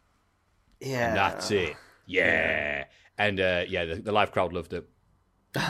yeah. 0.82 1.08
And 1.10 1.18
that's 1.18 1.52
it. 1.52 1.76
Yeah. 2.06 2.84
And 3.18 3.40
uh, 3.40 3.64
yeah, 3.70 3.86
the, 3.86 3.96
the 3.96 4.12
live 4.12 4.32
crowd 4.32 4.52
loved 4.52 4.74
it. 4.74 4.90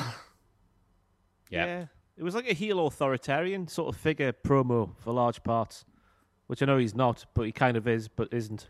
Yeah. 1.50 1.66
Yeah. 1.66 1.86
It 2.18 2.24
was 2.24 2.36
like 2.36 2.50
a 2.50 2.54
heel 2.54 2.86
authoritarian 2.88 3.68
sort 3.68 3.94
of 3.94 4.00
figure 4.02 4.32
promo 4.32 4.92
for 5.00 5.12
large 5.12 5.44
parts, 5.44 5.86
which 6.52 6.62
I 6.62 6.66
know 6.66 6.78
he's 6.78 6.94
not, 6.94 7.26
but 7.34 7.44
he 7.44 7.54
kind 7.54 7.78
of 7.78 7.88
is, 7.88 8.10
but 8.10 8.28
isn't. 8.34 8.68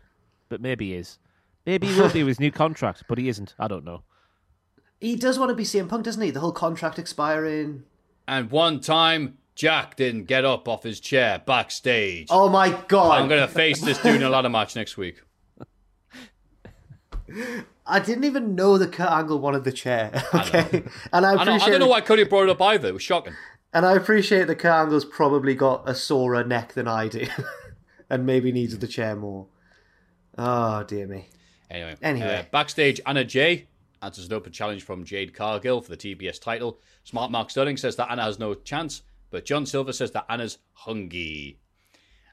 But 0.48 0.60
maybe 0.60 0.90
he 0.90 0.94
is. 0.94 1.18
Maybe 1.66 1.88
he 1.88 2.00
will 2.00 2.10
be 2.10 2.22
with 2.22 2.28
his 2.28 2.38
new 2.38 2.52
contract, 2.62 3.02
but 3.08 3.18
he 3.18 3.28
isn't. 3.28 3.56
I 3.58 3.66
don't 3.66 3.84
know. 3.84 4.04
He 5.00 5.16
does 5.16 5.36
want 5.36 5.48
to 5.48 5.56
be 5.56 5.64
CM 5.64 5.88
Punk, 5.88 6.04
doesn't 6.04 6.22
he? 6.22 6.30
The 6.30 6.38
whole 6.38 6.52
contract 6.52 7.00
expiring. 7.00 7.82
And 8.28 8.52
one 8.52 8.78
time, 8.78 9.38
Jack 9.56 9.96
didn't 9.96 10.26
get 10.26 10.44
up 10.44 10.68
off 10.68 10.84
his 10.84 11.00
chair 11.00 11.42
backstage. 11.44 12.28
Oh 12.30 12.48
my 12.48 12.70
god! 12.86 13.20
I'm 13.20 13.28
going 13.28 13.40
to 13.40 13.52
face 13.52 13.80
this 13.80 13.98
dude 13.98 14.14
in 14.14 14.22
a 14.22 14.30
ladder 14.30 14.48
match 14.48 14.76
next 14.76 14.96
week. 14.96 15.20
I 17.84 17.98
didn't 17.98 18.22
even 18.22 18.54
know 18.54 18.78
that 18.78 18.92
Kurt 18.92 19.10
Angle 19.10 19.40
wanted 19.40 19.64
the 19.64 19.72
chair. 19.72 20.22
Okay, 20.32 20.84
and 21.12 21.26
I 21.26 21.32
I, 21.32 21.34
know, 21.34 21.42
appreciate. 21.42 21.62
I 21.62 21.70
don't 21.70 21.80
know 21.80 21.88
why 21.88 22.00
Cody 22.00 22.22
brought 22.22 22.44
it 22.44 22.50
up 22.50 22.62
either. 22.62 22.86
It 22.86 22.94
was 22.94 23.02
shocking. 23.02 23.34
And 23.74 23.84
I 23.84 23.94
appreciate 23.94 24.46
that 24.46 24.60
Kurt 24.60 24.70
Angle's 24.70 25.04
probably 25.04 25.56
got 25.56 25.88
a 25.88 25.96
sorer 25.96 26.44
neck 26.44 26.74
than 26.74 26.86
I 26.86 27.08
do, 27.08 27.26
and 28.12 28.24
maybe 28.26 28.52
needs 28.52 28.78
the 28.78 28.86
chair 28.86 29.16
more. 29.16 29.46
Oh 30.38 30.84
dear 30.84 31.06
me. 31.08 31.26
Anyway, 31.70 31.96
Anyway. 32.02 32.36
uh, 32.36 32.42
backstage, 32.52 33.00
Anna 33.06 33.24
Jay 33.24 33.66
answers 34.02 34.26
an 34.26 34.34
open 34.34 34.52
challenge 34.52 34.82
from 34.84 35.04
Jade 35.04 35.32
Cargill 35.34 35.80
for 35.80 35.90
the 35.90 35.96
TBS 35.96 36.38
title. 36.40 36.78
Smart 37.04 37.30
Mark 37.30 37.50
Sterling 37.50 37.76
says 37.78 37.96
that 37.96 38.10
Anna 38.10 38.22
has 38.24 38.38
no 38.38 38.54
chance, 38.54 39.02
but 39.30 39.44
John 39.46 39.64
Silver 39.64 39.92
says 39.92 40.10
that 40.12 40.26
Anna's 40.28 40.58
hungry. 40.74 41.58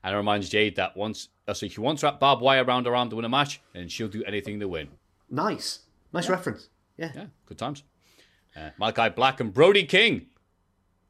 Anna 0.03 0.17
reminds 0.17 0.49
Jade 0.49 0.75
that 0.75 0.95
once, 0.97 1.29
uh, 1.47 1.53
so 1.53 1.67
she 1.67 1.79
wants 1.79 2.03
wrap 2.03 2.19
barbed 2.19 2.41
wire 2.41 2.63
around 2.63 2.85
her 2.85 2.95
arm 2.95 3.09
to 3.09 3.15
win 3.15 3.25
a 3.25 3.29
match, 3.29 3.61
and 3.73 3.89
she'll 3.91 4.07
do 4.09 4.23
anything 4.25 4.59
to 4.59 4.67
win. 4.67 4.89
Nice, 5.29 5.79
nice 6.11 6.27
reference. 6.29 6.69
Yeah. 6.97 7.11
Yeah, 7.15 7.25
good 7.45 7.57
times. 7.57 7.83
Uh, 8.55 8.71
Malakai 8.79 9.15
Black 9.15 9.39
and 9.39 9.53
Brody 9.53 9.85
King 9.85 10.25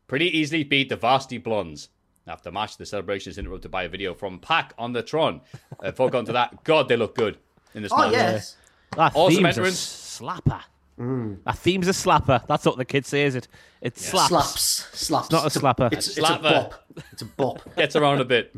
pretty 0.07 0.25
easily 0.37 0.63
beat 0.63 0.89
the 0.89 0.95
Varsity 0.97 1.37
Blondes. 1.39 1.89
After 2.29 2.49
the 2.49 2.53
match, 2.53 2.77
the 2.77 2.85
celebration 2.85 3.31
is 3.31 3.37
interrupted 3.37 3.71
by 3.71 3.83
a 3.83 3.89
video 3.89 4.13
from 4.13 4.39
Pac 4.39 4.73
on 4.77 4.93
the 4.93 5.01
Tron. 5.03 5.41
Uh, 5.83 5.91
before 5.91 6.09
going 6.09 6.25
to 6.27 6.33
that, 6.33 6.63
God, 6.63 6.87
they 6.87 6.95
look 6.95 7.15
good 7.15 7.37
in 7.73 7.81
this 7.83 7.91
Oh 7.91 7.97
match. 7.97 8.11
yes. 8.13 8.55
That 8.95 9.13
Awesome 9.15 9.43
theme's 9.43 9.57
a 9.57 9.59
entrance. 9.61 10.19
slapper. 10.21 10.61
That 11.45 11.57
theme's 11.59 11.87
a 11.87 11.91
slapper. 11.91 12.45
That's 12.47 12.65
what 12.65 12.77
the 12.77 12.85
kid 12.85 13.05
says. 13.05 13.35
It 13.35 13.47
it 13.81 13.97
slaps. 13.97 14.29
Slaps, 14.29 14.87
slaps. 14.99 15.25
It's 15.27 15.31
not 15.31 15.45
a 15.45 15.59
slapper. 15.59 15.93
It's, 15.93 16.07
it's 16.09 16.17
a 16.17 16.21
Slapper. 16.21 16.41
bop. 16.41 16.73
It's 17.13 17.21
a 17.21 17.25
bop. 17.25 17.75
Gets 17.77 17.95
around 17.95 18.19
a 18.21 18.25
bit. 18.25 18.53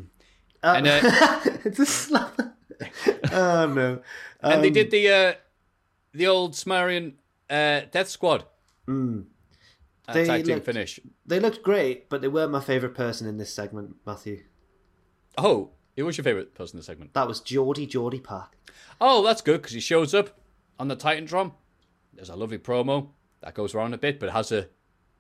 and 0.64 0.88
uh, 0.88 1.00
it's 1.64 1.80
a 1.80 1.84
slapper. 1.84 2.52
oh 3.32 3.68
no. 3.68 4.02
and 4.42 4.64
they 4.64 4.68
Um, 4.70 4.74
did 4.74 4.90
the 4.92 5.10
uh, 5.10 5.34
the 6.14 6.28
old 6.28 6.56
Sumerian 6.56 7.14
uh, 7.50 7.82
Death 7.92 8.10
Squad. 8.10 8.46
Mm. 8.88 9.26
They 10.14 10.26
tag 10.26 10.46
team 10.46 10.56
looked- 10.56 10.66
finish. 10.66 11.00
They 11.26 11.40
looked 11.40 11.64
great, 11.64 12.10
but 12.10 12.22
they 12.22 12.28
weren't 12.28 12.52
my 12.52 12.62
favourite 12.62 12.96
person 12.96 13.28
in 13.28 13.38
this 13.38 13.54
segment, 13.54 13.96
Matthew. 14.06 14.44
Oh, 15.38 15.72
who 15.96 16.06
was 16.06 16.18
your 16.18 16.24
favourite 16.24 16.54
person 16.54 16.78
in 16.78 16.80
the 16.80 16.84
segment? 16.86 17.14
That 17.14 17.28
was 17.28 17.40
Geordie 17.40 17.86
Geordie 17.88 18.20
Pac. 18.20 18.56
Oh, 19.00 19.24
that's 19.24 19.42
good 19.42 19.62
because 19.62 19.74
he 19.74 19.80
shows 19.80 20.14
up 20.14 20.40
on 20.80 20.88
the 20.88 20.96
Titantron. 20.96 21.54
There's 22.14 22.30
a 22.30 22.36
lovely 22.36 22.58
promo 22.58 23.10
that 23.42 23.54
goes 23.54 23.74
around 23.74 23.94
a 23.94 23.98
bit, 23.98 24.20
but 24.20 24.30
it 24.30 24.34
has 24.34 24.52
a, 24.52 24.68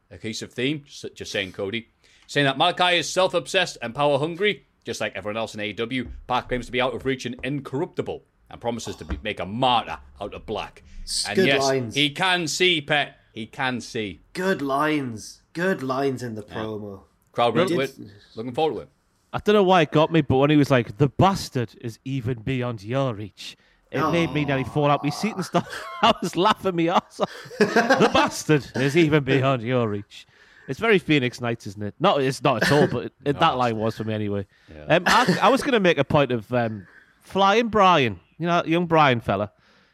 a 0.10 0.18
cohesive 0.18 0.54
theme. 0.54 0.84
Just, 0.86 1.16
just 1.16 1.32
saying, 1.32 1.54
Cody. 1.54 1.90
Saying 2.28 2.46
that 2.46 2.58
Malakai 2.58 3.00
is 3.00 3.10
self 3.10 3.34
obsessed 3.34 3.78
and 3.82 3.94
power 3.96 4.18
hungry, 4.20 4.66
just 4.86 5.02
like 5.02 5.16
everyone 5.16 5.38
else 5.38 5.54
in 5.56 5.60
AEW. 5.62 6.10
Pac 6.28 6.48
claims 6.48 6.66
to 6.68 6.72
be 6.72 6.82
out 6.82 6.94
of 6.94 7.06
reach 7.06 7.26
and 7.26 7.36
incorruptible 7.44 8.24
and 8.50 8.60
promises 8.62 8.96
to 8.98 9.06
be, 9.06 9.18
make 9.24 9.40
a 9.40 9.46
martyr 9.46 9.98
out 10.20 10.34
of 10.34 10.46
black. 10.46 10.84
And 11.28 11.36
Good 11.36 11.48
yes, 11.48 11.62
lines. 11.62 11.96
he 11.96 12.10
can 12.12 12.48
see, 12.48 12.82
Pet. 12.82 13.18
He 13.34 13.46
can 13.46 13.82
see. 13.82 14.22
Good 14.34 14.62
lines. 14.62 15.42
Good 15.54 15.84
lines 15.84 16.24
in 16.24 16.36
the 16.36 16.44
promo. 16.44 17.02
Crowd 17.32 17.56
Well, 17.56 17.66
really 17.68 17.88
did- 17.88 18.12
looking 18.36 18.54
forward 18.54 18.76
to 18.76 18.82
it. 18.82 18.90
I 19.34 19.40
don't 19.40 19.54
know 19.56 19.64
why 19.64 19.82
it 19.82 19.92
got 19.92 20.12
me, 20.12 20.20
but 20.22 20.38
when 20.38 20.50
he 20.50 20.58
was 20.58 20.70
like, 20.70 20.98
"The 20.98 21.08
bastard 21.08 21.74
is 21.80 22.00
even 22.04 22.40
beyond 22.42 22.84
your 22.84 23.14
reach," 23.14 23.56
it 23.90 24.02
made 24.12 24.34
me 24.34 24.44
nearly 24.44 24.66
fall 24.66 24.90
out 24.92 25.04
my 25.06 25.10
seat 25.10 25.36
and 25.36 25.46
stuff. 25.46 25.66
I 26.02 26.14
was 26.22 26.36
laughing 26.36 26.76
me 26.76 26.90
ass 26.90 27.22
off. 27.22 27.30
the 27.60 28.10
bastard 28.14 28.68
is 28.76 28.98
even 28.98 29.24
beyond 29.24 29.62
your 29.62 29.88
reach. 29.88 30.28
It's 30.68 30.80
very 30.80 31.00
Phoenix 31.00 31.40
Nights, 31.40 31.66
isn't 31.68 31.82
it? 31.82 31.96
Not, 32.00 32.22
it's 32.22 32.44
not 32.44 32.64
at 32.64 32.72
all, 32.74 32.88
but 32.88 33.06
it, 33.06 33.14
it- 33.24 33.40
that 33.40 33.58
line 33.58 33.78
was 33.78 33.96
for 33.96 34.04
me 34.04 34.14
anyway. 34.14 34.46
Um, 34.90 35.04
I, 35.06 35.40
I 35.44 35.50
was 35.50 35.62
going 35.62 35.74
to 35.74 35.80
make 35.80 35.98
a 35.98 36.04
point 36.04 36.32
of 36.34 36.52
um, 36.54 36.86
flying 37.22 37.70
Brian, 37.70 38.20
you 38.38 38.48
know, 38.48 38.64
young 38.66 38.86
Brian 38.86 39.22
fella. 39.22 39.52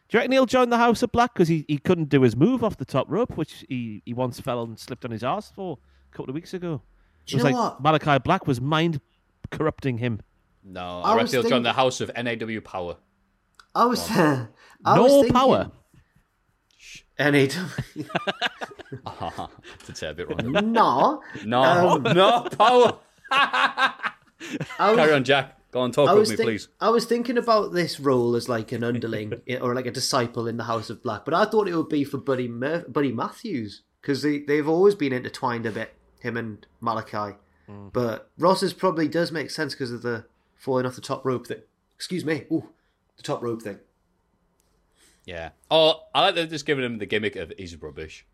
Do 0.09 0.17
you 0.17 0.19
reckon 0.19 0.31
he'll 0.31 0.45
join 0.45 0.69
the 0.69 0.77
House 0.77 1.03
of 1.03 1.11
Black 1.11 1.33
because 1.33 1.47
he, 1.49 1.65
he 1.67 1.77
couldn't 1.77 2.07
do 2.09 2.21
his 2.21 2.35
move 2.35 2.63
off 2.63 2.77
the 2.77 2.85
top 2.85 3.07
rope, 3.09 3.35
which 3.35 3.65
he, 3.67 4.01
he 4.05 4.13
once 4.13 4.39
fell 4.39 4.63
and 4.63 4.79
slipped 4.79 5.03
on 5.03 5.11
his 5.11 5.23
arse 5.23 5.51
for 5.53 5.77
a 6.11 6.15
couple 6.15 6.29
of 6.29 6.35
weeks 6.35 6.53
ago? 6.53 6.81
Do 7.25 7.37
it 7.37 7.39
you 7.39 7.43
was 7.43 7.51
know 7.51 7.59
like 7.59 7.81
what? 7.83 8.01
Malakai 8.01 8.23
Black 8.23 8.47
was 8.47 8.61
mind 8.61 9.01
corrupting 9.51 9.97
him. 9.97 10.21
No, 10.63 11.01
I, 11.01 11.11
I 11.11 11.15
reckon 11.15 11.31
he'll 11.31 11.41
join 11.41 11.49
thinking- 11.49 11.63
the 11.63 11.73
house 11.73 11.99
of 12.01 12.09
NAW 12.15 12.59
Power. 12.63 12.95
I 13.75 13.85
was. 13.85 14.09
I 14.11 14.47
no 14.85 15.03
was 15.03 15.11
thinking, 15.13 15.33
power. 15.33 15.71
NAW. 17.19 17.47
That's 19.87 20.01
a 20.03 20.13
bit 20.13 20.29
wrong. 20.29 20.71
no. 20.71 21.21
No, 21.45 21.61
Um, 21.63 22.03
no 22.03 22.41
power. 22.57 22.97
I 23.31 24.01
was, 24.79 24.95
Carry 24.95 25.13
on, 25.13 25.23
Jack. 25.23 25.56
Go 25.71 25.81
on, 25.81 25.91
talk 25.91 26.09
I 26.09 26.13
with 26.13 26.19
was 26.21 26.29
me, 26.31 26.35
think- 26.37 26.47
please. 26.47 26.67
I 26.79 26.89
was 26.89 27.05
thinking 27.05 27.37
about 27.37 27.73
this 27.73 27.99
role 27.99 28.35
as 28.35 28.47
like 28.47 28.71
an 28.71 28.83
underling 28.83 29.33
or 29.61 29.75
like 29.75 29.85
a 29.85 29.91
disciple 29.91 30.47
in 30.47 30.57
the 30.57 30.63
House 30.63 30.89
of 30.89 31.03
Black, 31.03 31.25
but 31.25 31.33
I 31.33 31.45
thought 31.45 31.67
it 31.67 31.75
would 31.75 31.89
be 31.89 32.03
for 32.03 32.17
Buddy 32.17 32.47
Mur- 32.47 32.85
Buddy 32.87 33.11
Matthews 33.11 33.81
because 34.01 34.21
they 34.21 34.39
they've 34.39 34.67
always 34.67 34.95
been 34.95 35.11
intertwined 35.13 35.65
a 35.65 35.71
bit, 35.71 35.93
him 36.19 36.37
and 36.37 36.65
Malakai. 36.81 37.35
Mm. 37.69 37.91
But 37.91 38.29
Ross's 38.37 38.71
probably 38.73 39.07
does 39.09 39.31
make 39.31 39.51
sense 39.51 39.73
because 39.73 39.91
of 39.91 40.01
the 40.01 40.25
falling 40.55 40.85
off 40.85 40.95
the 40.95 41.01
top 41.01 41.25
rope 41.25 41.45
thing. 41.47 41.61
Excuse 41.95 42.23
me. 42.23 42.45
Ooh, 42.51 42.69
the 43.17 43.23
top 43.23 43.41
rope 43.43 43.61
thing. 43.61 43.79
Yeah. 45.25 45.49
Oh, 45.69 46.03
I 46.15 46.21
like 46.21 46.35
that 46.35 46.49
just 46.49 46.65
giving 46.65 46.85
him 46.85 46.99
the 46.99 47.05
gimmick 47.05 47.35
of 47.35 47.51
he's 47.57 47.75
rubbish. 47.81 48.25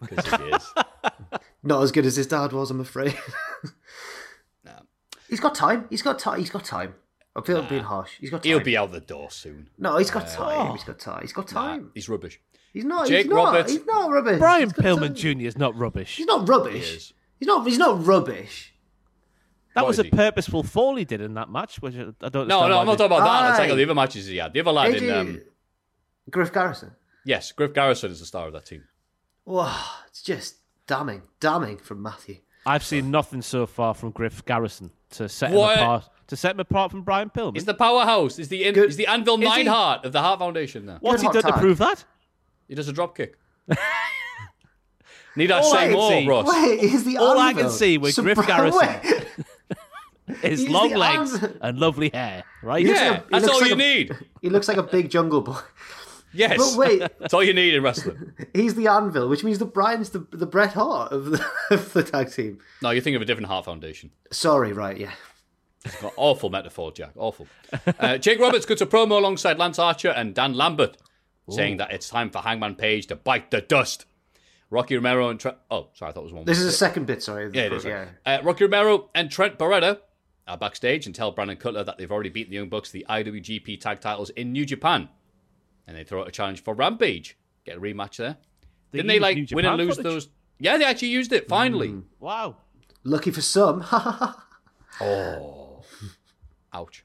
Because 0.00 0.26
he 0.26 0.44
is. 0.48 0.74
Not 1.62 1.82
as 1.82 1.92
good 1.92 2.04
as 2.04 2.16
his 2.16 2.26
dad 2.26 2.52
was, 2.52 2.70
I'm 2.70 2.80
afraid. 2.80 3.16
No. 5.34 5.36
He's 5.36 5.40
got 5.40 5.54
time. 5.54 5.86
He's 5.90 6.02
got 6.02 6.18
time. 6.18 6.38
He's 6.38 6.50
got 6.50 6.64
time. 6.64 6.94
I 7.36 7.40
feel 7.42 7.58
I'm 7.58 7.68
being 7.68 7.82
harsh. 7.82 8.12
He's 8.20 8.30
got 8.30 8.42
time. 8.42 8.48
He'll 8.50 8.60
be 8.60 8.76
out 8.76 8.92
the 8.92 9.00
door 9.00 9.30
soon. 9.30 9.68
No, 9.78 9.96
he's 9.98 10.10
got 10.10 10.24
Uh, 10.28 10.36
time. 10.36 10.72
He's 10.72 10.84
got 10.84 10.98
time. 10.98 11.20
He's 11.22 11.32
got 11.32 11.52
Nah, 11.52 11.60
time. 11.66 11.90
he's 11.94 12.08
rubbish. 12.08 12.40
He's 12.72 12.84
not. 12.84 13.06
Jake 13.08 13.24
he's 13.26 13.30
not. 13.34 13.44
Roberts. 13.44 13.72
He's 13.72 13.84
not 13.86 14.10
rubbish. 14.10 14.38
Brian 14.38 14.70
Pillman 14.70 15.08
time. 15.08 15.14
Jr. 15.38 15.46
is 15.46 15.56
not 15.58 15.76
rubbish. 15.76 16.16
He's 16.16 16.26
not 16.26 16.48
rubbish. 16.48 17.08
He. 17.08 17.14
He's 17.40 17.46
not. 17.48 17.66
He's 17.66 17.78
not 17.78 18.04
rubbish. 18.06 18.72
That 19.74 19.82
What 19.82 19.88
was 19.88 19.98
a 19.98 20.04
purposeful 20.04 20.62
fall 20.62 20.94
he 20.94 21.04
did 21.04 21.20
in 21.20 21.34
that 21.34 21.50
match, 21.50 21.82
which 21.82 21.96
I 21.96 22.12
I 22.22 22.28
don't. 22.28 22.46
No, 22.46 22.68
no, 22.68 22.74
why 22.76 22.80
I'm 22.80 22.86
not 22.86 22.96
talking 22.98 23.06
about 23.06 23.24
that. 23.24 23.48
Let's 23.48 23.58
Aye. 23.58 23.62
take 23.64 23.72
out 23.72 23.76
the 23.76 23.82
other 23.84 23.94
matches 23.94 24.26
he 24.28 24.36
had. 24.36 24.52
The 24.52 24.60
other 24.60 24.70
lad 24.72 24.94
in. 24.94 25.10
Um, 25.10 25.40
Griff 26.30 26.52
Garrison. 26.52 26.92
yes, 27.24 27.50
Griff 27.52 27.74
Garrison 27.74 28.10
is 28.12 28.20
the 28.20 28.26
star 28.26 28.46
of 28.46 28.52
that 28.52 28.66
team. 28.66 28.84
Wow, 29.44 29.84
it's 30.06 30.22
just 30.22 30.56
damning, 30.86 31.22
damning 31.40 31.78
from 31.78 32.00
Matthew. 32.02 32.36
I've 32.66 32.84
seen 32.84 33.10
nothing 33.10 33.42
so 33.42 33.66
far 33.66 33.94
from 33.94 34.10
Griff 34.10 34.44
Garrison 34.44 34.90
to 35.10 35.28
set 35.28 35.50
him 35.50 35.56
What? 35.58 35.76
apart. 35.76 36.08
To 36.28 36.36
set 36.36 36.52
him 36.52 36.60
apart 36.60 36.90
from 36.90 37.02
Brian 37.02 37.28
Pillman. 37.28 37.54
He's 37.54 37.66
the 37.66 37.74
powerhouse. 37.74 38.36
He's 38.36 38.48
the 38.48 38.64
in, 38.64 38.72
Good- 38.74 38.86
he's 38.86 38.96
the 38.96 39.06
Anvil 39.06 39.34
Is 39.34 39.40
he? 39.40 39.56
Neidhart 39.64 40.04
of 40.06 40.12
the 40.12 40.22
Heart 40.22 40.38
Foundation 40.38 40.86
now. 40.86 40.96
What's 41.00 41.16
Good 41.16 41.20
he 41.20 41.26
hot 41.26 41.32
done 41.34 41.42
to 41.42 41.50
tag. 41.52 41.60
prove 41.60 41.78
that? 41.78 42.04
He 42.66 42.74
does 42.74 42.88
a 42.88 42.92
drop 42.94 43.14
kick. 43.16 43.36
Need 45.36 45.50
I 45.50 45.58
All 45.60 45.74
I 45.74 45.76
say 45.76 45.84
can 45.88 45.92
more, 45.92 46.10
see- 46.12 46.26
Ross? 46.28 46.46
Wait, 46.48 46.80
is 46.80 47.04
the 47.04 47.18
All 47.18 47.38
I 47.38 47.48
anvil 47.50 47.64
can 47.64 47.72
see 47.72 47.98
with 47.98 48.14
Griff 48.16 48.38
surpri- 48.38 48.46
Garrison 48.46 48.88
Wait, 50.28 50.38
His 50.42 50.60
He's 50.60 50.68
long 50.70 50.90
the 50.90 50.96
legs 50.98 51.34
anvil. 51.34 51.56
and 51.60 51.78
lovely 51.78 52.10
hair, 52.14 52.44
right? 52.62 52.86
looks 52.86 52.98
Yeah, 53.00 53.10
like 53.10 53.18
a- 53.18 53.22
he 53.24 53.28
that's 53.30 53.42
looks 53.44 53.54
all 53.54 53.60
like 53.60 53.68
you 53.68 53.74
a- 53.74 53.78
need. 53.78 54.12
he 54.42 54.48
looks 54.50 54.68
like 54.68 54.76
a 54.78 54.82
big 54.82 55.10
jungle 55.10 55.40
boy. 55.42 55.58
Yes. 56.34 56.56
But 56.58 56.78
wait, 56.78 56.98
That's 57.18 57.32
all 57.32 57.42
you 57.42 57.54
need 57.54 57.74
in 57.74 57.82
wrestling. 57.82 58.32
he's 58.52 58.74
the 58.74 58.88
anvil, 58.88 59.28
which 59.28 59.44
means 59.44 59.58
that 59.58 59.66
Brian's 59.66 60.10
the 60.10 60.26
the 60.30 60.46
Bret 60.46 60.72
Hart 60.72 61.12
of 61.12 61.26
the, 61.26 61.46
of 61.70 61.92
the 61.92 62.02
tag 62.02 62.32
team. 62.32 62.58
No, 62.82 62.90
you're 62.90 63.00
thinking 63.02 63.16
of 63.16 63.22
a 63.22 63.26
different 63.26 63.48
Hart 63.48 63.64
Foundation. 63.64 64.10
Sorry, 64.30 64.72
right? 64.72 64.96
Yeah. 64.98 65.12
Got 66.00 66.14
awful 66.16 66.48
metaphor, 66.48 66.92
Jack. 66.92 67.12
Awful. 67.14 67.46
Uh, 67.98 68.16
Jake 68.16 68.40
Roberts 68.40 68.64
cuts 68.64 68.80
a 68.80 68.86
promo 68.86 69.18
alongside 69.18 69.58
Lance 69.58 69.78
Archer 69.78 70.08
and 70.08 70.34
Dan 70.34 70.54
Lambert, 70.54 70.96
saying 71.50 71.76
that 71.76 71.92
it's 71.92 72.08
time 72.08 72.30
for 72.30 72.38
Hangman 72.38 72.74
Page 72.76 73.06
to 73.08 73.16
bite 73.16 73.50
the 73.50 73.60
dust. 73.60 74.06
Rocky 74.70 74.96
Romero 74.96 75.28
and 75.28 75.38
Trent. 75.38 75.58
Oh, 75.70 75.88
sorry, 75.92 76.10
I 76.10 76.12
thought 76.14 76.20
it 76.20 76.24
was 76.24 76.32
one. 76.32 76.44
This 76.46 76.58
is 76.58 76.66
a 76.66 76.72
second 76.72 77.06
bit. 77.06 77.22
Sorry. 77.22 77.50
Yeah, 77.52 77.64
it 77.64 77.72
is. 77.74 77.84
Yeah. 77.84 78.06
Uh, 78.24 78.38
Rocky 78.42 78.64
Romero 78.64 79.10
and 79.14 79.30
Trent 79.30 79.58
Beretta 79.58 79.98
are 80.48 80.56
backstage 80.56 81.06
and 81.06 81.14
tell 81.14 81.30
Brandon 81.32 81.56
Cutler 81.56 81.84
that 81.84 81.98
they've 81.98 82.10
already 82.10 82.30
beaten 82.30 82.50
the 82.50 82.56
Young 82.56 82.68
Bucks 82.68 82.90
the 82.90 83.06
IWGP 83.08 83.80
tag 83.80 84.00
titles 84.00 84.30
in 84.30 84.52
New 84.52 84.64
Japan. 84.64 85.08
And 85.86 85.96
they 85.96 86.04
throw 86.04 86.22
out 86.22 86.28
a 86.28 86.30
challenge 86.30 86.62
for 86.62 86.74
Rampage. 86.74 87.36
Get 87.64 87.76
a 87.76 87.80
rematch 87.80 88.16
there. 88.16 88.36
They 88.90 88.98
Didn't 88.98 89.08
they 89.08 89.18
like 89.20 89.36
New 89.36 89.46
win 89.52 89.64
and 89.66 89.76
lose 89.76 89.96
footage? 89.96 90.04
those? 90.04 90.28
Yeah, 90.58 90.76
they 90.78 90.84
actually 90.84 91.08
used 91.08 91.32
it 91.32 91.48
finally. 91.48 91.94
Wow. 92.20 92.56
Lucky 93.04 93.30
for 93.30 93.40
some. 93.42 93.84
Oh, 95.00 95.82
ouch. 96.72 97.04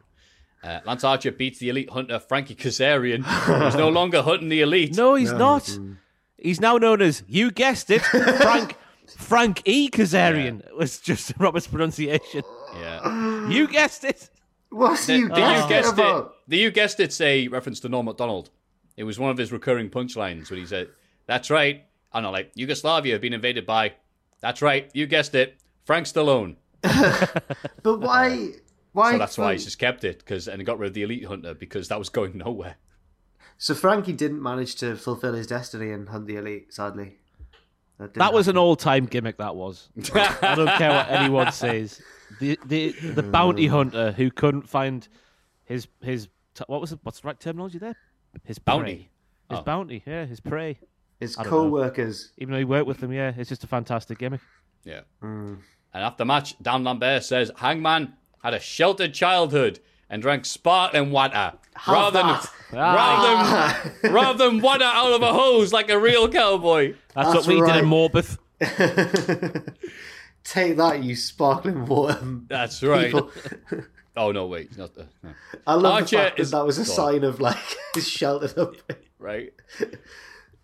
Uh, 0.63 0.79
Lance 0.85 1.03
Archer 1.03 1.31
beats 1.31 1.57
the 1.59 1.69
elite 1.69 1.89
hunter 1.89 2.19
Frankie 2.19 2.53
Kazarian, 2.55 3.23
who's 3.23 3.75
no 3.75 3.89
longer 3.89 4.21
hunting 4.21 4.49
the 4.49 4.61
elite. 4.61 4.95
No, 4.95 5.15
he's 5.15 5.31
not. 5.31 5.77
He's 6.37 6.59
now 6.61 6.77
known 6.77 7.01
as, 7.01 7.23
you 7.27 7.49
guessed 7.51 7.89
it, 7.89 8.01
Frank 8.41 8.75
Frank 9.07 9.63
E. 9.65 9.89
Kazarian 9.89 10.61
was 10.77 10.99
just 10.99 11.33
Robert's 11.39 11.65
pronunciation. 11.65 12.43
Yeah. 12.75 13.49
You 13.49 13.67
guessed 13.67 14.03
it. 14.03 14.29
What's 14.69 15.07
The, 15.07 15.17
you 15.17 15.29
the 15.29 15.33
guessed 15.35 15.57
you 15.57 15.65
it 15.65 15.69
guessed 15.81 15.97
it. 15.97 16.25
The 16.47 16.57
you 16.57 16.71
guessed 16.71 16.99
it's 16.99 17.19
a 17.21 17.47
reference 17.47 17.79
to 17.79 17.89
Norm 17.89 18.05
Macdonald. 18.05 18.51
It 18.99 19.05
was 19.05 19.17
one 19.17 19.31
of 19.31 19.37
his 19.37 19.51
recurring 19.53 19.89
punchlines 19.89 20.49
when 20.51 20.59
he 20.59 20.65
said, 20.65 20.89
"That's 21.25 21.49
right." 21.49 21.85
I 22.11 22.19
know, 22.19 22.31
like 22.31 22.51
Yugoslavia 22.53 23.13
have 23.13 23.21
been 23.21 23.31
invaded 23.33 23.65
by. 23.65 23.93
That's 24.41 24.61
right. 24.61 24.91
You 24.93 25.07
guessed 25.07 25.35
it. 25.35 25.57
Frank 25.85 26.05
Stallone. 26.05 26.57
But 27.81 27.99
why? 28.01 28.49
Why? 28.91 29.13
So 29.13 29.17
that's 29.17 29.37
why 29.37 29.53
he's 29.53 29.63
just 29.63 29.79
kept 29.79 30.03
it 30.03 30.19
because 30.19 30.47
and 30.49 30.59
he 30.59 30.65
got 30.65 30.79
rid 30.79 30.87
of 30.87 30.93
the 30.93 31.03
elite 31.03 31.25
hunter 31.25 31.53
because 31.53 31.87
that 31.87 31.97
was 31.97 32.09
going 32.09 32.37
nowhere. 32.45 32.75
So 33.57 33.73
Frankie 33.73 34.13
didn't 34.13 34.41
manage 34.43 34.75
to 34.75 34.95
fulfill 34.97 35.33
his 35.33 35.47
destiny 35.47 35.91
and 35.91 36.09
hunt 36.09 36.27
the 36.27 36.35
elite. 36.35 36.73
Sadly, 36.73 37.19
didn't 37.99 38.15
That 38.15 38.33
was 38.33 38.47
an 38.49 38.55
happen. 38.55 38.65
all-time 38.65 39.05
gimmick. 39.05 39.37
That 39.37 39.55
was. 39.55 39.89
I 40.13 40.55
don't 40.55 40.77
care 40.77 40.89
what 40.91 41.09
anyone 41.09 41.51
says. 41.63 42.01
The 42.41 42.59
the 42.65 42.91
the 42.91 43.23
bounty 43.23 43.69
uh. 43.69 43.73
hunter 43.73 44.11
who 44.11 44.29
couldn't 44.29 44.67
find 44.67 45.07
his 45.63 45.87
his 46.01 46.27
t- 46.53 46.65
what 46.67 46.81
was 46.81 46.91
it? 46.91 46.99
What's 47.03 47.21
the 47.21 47.27
right 47.27 47.39
terminology 47.39 47.77
there? 47.77 47.95
His 48.43 48.59
Bounty. 48.59 48.83
prey. 48.95 49.09
His 49.49 49.59
Oh. 49.59 49.63
bounty. 49.63 50.03
Yeah, 50.05 50.25
his 50.25 50.39
prey. 50.39 50.79
his 51.19 51.37
I 51.37 51.43
co-workers. 51.43 52.31
Even 52.37 52.53
though 52.53 52.59
he 52.59 52.65
worked 52.65 52.87
with 52.87 52.99
them, 52.99 53.11
yeah, 53.11 53.33
it's 53.35 53.49
just 53.49 53.63
a 53.63 53.67
fantastic 53.67 54.17
gimmick. 54.19 54.41
Yeah. 54.85 55.01
Hmm. 55.21 55.55
And 55.93 56.03
after 56.03 56.23
match, 56.23 56.55
Dan 56.61 56.83
Lambert 56.83 57.23
says 57.23 57.51
Hangman 57.57 58.13
had 58.43 58.53
a 58.53 58.59
sheltered 58.59 59.13
childhood 59.13 59.79
and 60.09 60.21
drank 60.21 60.45
sparkling 60.45 61.11
water 61.11 61.53
rather 61.87 62.19
than 62.19 62.27
that. 62.27 62.49
rather 62.71 63.91
than 64.01 64.13
rather 64.13 64.37
than 64.49 64.61
water 64.61 64.83
out 64.85 65.11
of 65.13 65.21
a 65.21 65.33
hose 65.33 65.73
like 65.73 65.89
a 65.89 65.99
real 65.99 66.29
cowboy. 66.29 66.93
That's, 67.15 67.33
That's 67.33 67.47
what 67.47 67.55
we 67.55 67.61
did 67.61 67.75
in 67.77 67.85
Morbith. 67.85 68.37
Take 70.43 70.77
that, 70.77 71.03
you 71.03 71.15
sparkling 71.15 71.85
water. 71.85 72.19
That's 72.47 72.81
right. 72.81 73.13
Oh 74.19 74.31
no, 74.33 74.47
wait, 74.47 74.67
it's 74.67 74.77
not 74.77 74.93
the 74.93 75.07
no. 75.23 75.29
I 75.65 75.75
love 75.75 75.93
Archer 75.93 76.17
the 76.17 76.23
fact 76.23 76.37
that 76.37 76.41
is- 76.43 76.51
that 76.51 76.65
was 76.65 76.77
a 76.77 76.85
sign 76.85 77.23
of 77.23 77.39
like 77.39 77.57
his 77.95 78.07
sheltered 78.07 78.57
up. 78.57 78.75
right. 79.17 79.53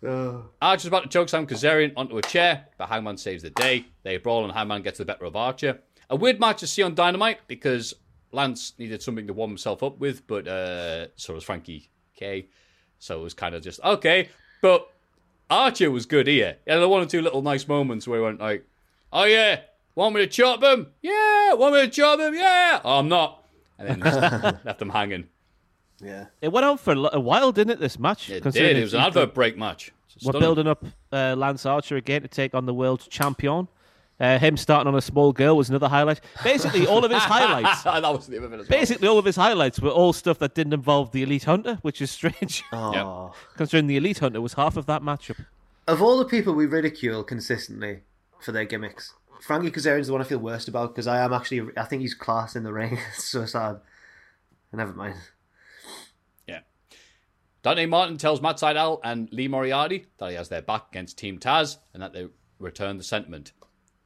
Oh. 0.06 0.44
Archer's 0.60 0.86
about 0.86 1.04
to 1.04 1.08
choke 1.08 1.30
Sam 1.30 1.46
Kazarian 1.46 1.92
onto 1.96 2.18
a 2.18 2.22
chair, 2.22 2.66
but 2.76 2.88
Hangman 2.90 3.16
saves 3.16 3.42
the 3.42 3.50
day. 3.50 3.86
They 4.02 4.18
brawl 4.18 4.44
and 4.44 4.52
Hangman 4.52 4.82
gets 4.82 4.98
the 4.98 5.06
better 5.06 5.24
of 5.24 5.34
Archer. 5.34 5.80
A 6.10 6.14
weird 6.16 6.38
match 6.38 6.60
to 6.60 6.66
see 6.66 6.82
on 6.82 6.94
Dynamite 6.94 7.40
because 7.48 7.94
Lance 8.30 8.74
needed 8.78 9.02
something 9.02 9.26
to 9.26 9.32
warm 9.32 9.50
himself 9.50 9.82
up 9.82 9.98
with, 9.98 10.26
but 10.26 10.46
uh, 10.46 11.06
so 11.16 11.32
was 11.34 11.44
Frankie 11.44 11.88
K. 12.14 12.46
So 12.98 13.18
it 13.18 13.22
was 13.22 13.32
kind 13.34 13.54
of 13.54 13.62
just 13.62 13.80
okay. 13.82 14.28
But 14.60 14.86
Archer 15.48 15.90
was 15.90 16.04
good 16.04 16.26
here. 16.26 16.58
He 16.66 16.72
had 16.72 16.84
one 16.84 17.02
or 17.02 17.06
two 17.06 17.22
little 17.22 17.42
nice 17.42 17.66
moments 17.66 18.06
where 18.06 18.18
he 18.20 18.24
went 18.24 18.38
like, 18.38 18.66
"Oh 19.12 19.24
yeah, 19.24 19.60
want 19.94 20.14
me 20.14 20.20
to 20.20 20.26
chop 20.28 20.62
him? 20.62 20.88
Yeah, 21.00 21.54
want 21.54 21.74
me 21.74 21.80
to 21.80 21.88
chop 21.88 22.20
him? 22.20 22.34
Yeah, 22.34 22.80
oh, 22.84 22.98
I'm 22.98 23.08
not." 23.08 23.42
And 23.78 23.88
then 23.88 24.00
just 24.02 24.20
left 24.64 24.78
them 24.78 24.90
hanging. 24.90 25.28
Yeah. 26.02 26.26
It 26.42 26.52
went 26.52 26.66
on 26.66 26.78
for 26.78 26.92
a 27.12 27.20
while, 27.20 27.52
didn't 27.52 27.72
it? 27.72 27.80
This 27.80 27.98
match. 27.98 28.28
It 28.30 28.42
did. 28.44 28.76
It 28.76 28.82
was 28.82 28.94
an 28.94 29.00
advert 29.00 29.34
break 29.34 29.56
match. 29.56 29.92
We're 30.16 30.30
stunning. 30.30 30.40
building 30.40 30.66
up 30.66 30.84
uh, 31.12 31.34
Lance 31.36 31.66
Archer 31.66 31.96
again 31.96 32.22
to 32.22 32.28
take 32.28 32.54
on 32.54 32.64
the 32.66 32.72
world 32.74 33.06
champion. 33.10 33.68
Uh, 34.18 34.38
him 34.38 34.56
starting 34.56 34.88
on 34.88 34.94
a 34.94 35.00
small 35.02 35.30
girl 35.30 35.58
was 35.58 35.68
another 35.68 35.88
highlight. 35.88 36.22
Basically, 36.42 36.86
all 36.86 37.04
of 37.04 37.10
his 37.10 37.22
highlights. 37.22 37.82
that 37.84 38.02
was 38.02 38.26
the 38.26 38.38
other 38.38 38.48
bit 38.48 38.60
as 38.60 38.68
well. 38.68 38.78
Basically, 38.78 39.08
all 39.08 39.18
of 39.18 39.26
his 39.26 39.36
highlights 39.36 39.78
were 39.78 39.90
all 39.90 40.14
stuff 40.14 40.38
that 40.38 40.54
didn't 40.54 40.72
involve 40.72 41.12
the 41.12 41.22
Elite 41.22 41.44
Hunter, 41.44 41.78
which 41.82 42.00
is 42.00 42.10
strange, 42.10 42.64
Oh. 42.72 43.34
considering 43.58 43.88
the 43.88 43.98
Elite 43.98 44.20
Hunter 44.20 44.40
was 44.40 44.54
half 44.54 44.78
of 44.78 44.86
that 44.86 45.02
matchup. 45.02 45.44
Of 45.86 46.00
all 46.00 46.16
the 46.16 46.24
people 46.24 46.54
we 46.54 46.64
ridicule 46.64 47.24
consistently 47.24 48.00
for 48.40 48.52
their 48.52 48.64
gimmicks, 48.64 49.12
Frankie 49.40 49.70
Kazarian's 49.70 50.06
the 50.06 50.12
one 50.12 50.22
I 50.22 50.24
feel 50.24 50.38
worst 50.38 50.68
about 50.68 50.94
because 50.94 51.06
I 51.06 51.20
am 51.20 51.32
actually 51.32 51.70
I 51.76 51.84
think 51.84 52.02
he's 52.02 52.14
class 52.14 52.56
in 52.56 52.62
the 52.62 52.72
ring. 52.72 52.98
it's 53.14 53.24
so 53.24 53.46
sad. 53.46 53.80
Never 54.72 54.92
mind. 54.92 55.14
Yeah. 56.46 56.60
Dante 57.62 57.86
Martin 57.86 58.18
tells 58.18 58.42
Matt 58.42 58.56
Sydal 58.56 59.00
and 59.02 59.32
Lee 59.32 59.48
Moriarty 59.48 60.06
that 60.18 60.30
he 60.30 60.36
has 60.36 60.50
their 60.50 60.60
back 60.60 60.88
against 60.90 61.16
Team 61.16 61.38
Taz 61.38 61.78
and 61.94 62.02
that 62.02 62.12
they 62.12 62.28
return 62.58 62.98
the 62.98 63.04
sentiment. 63.04 63.52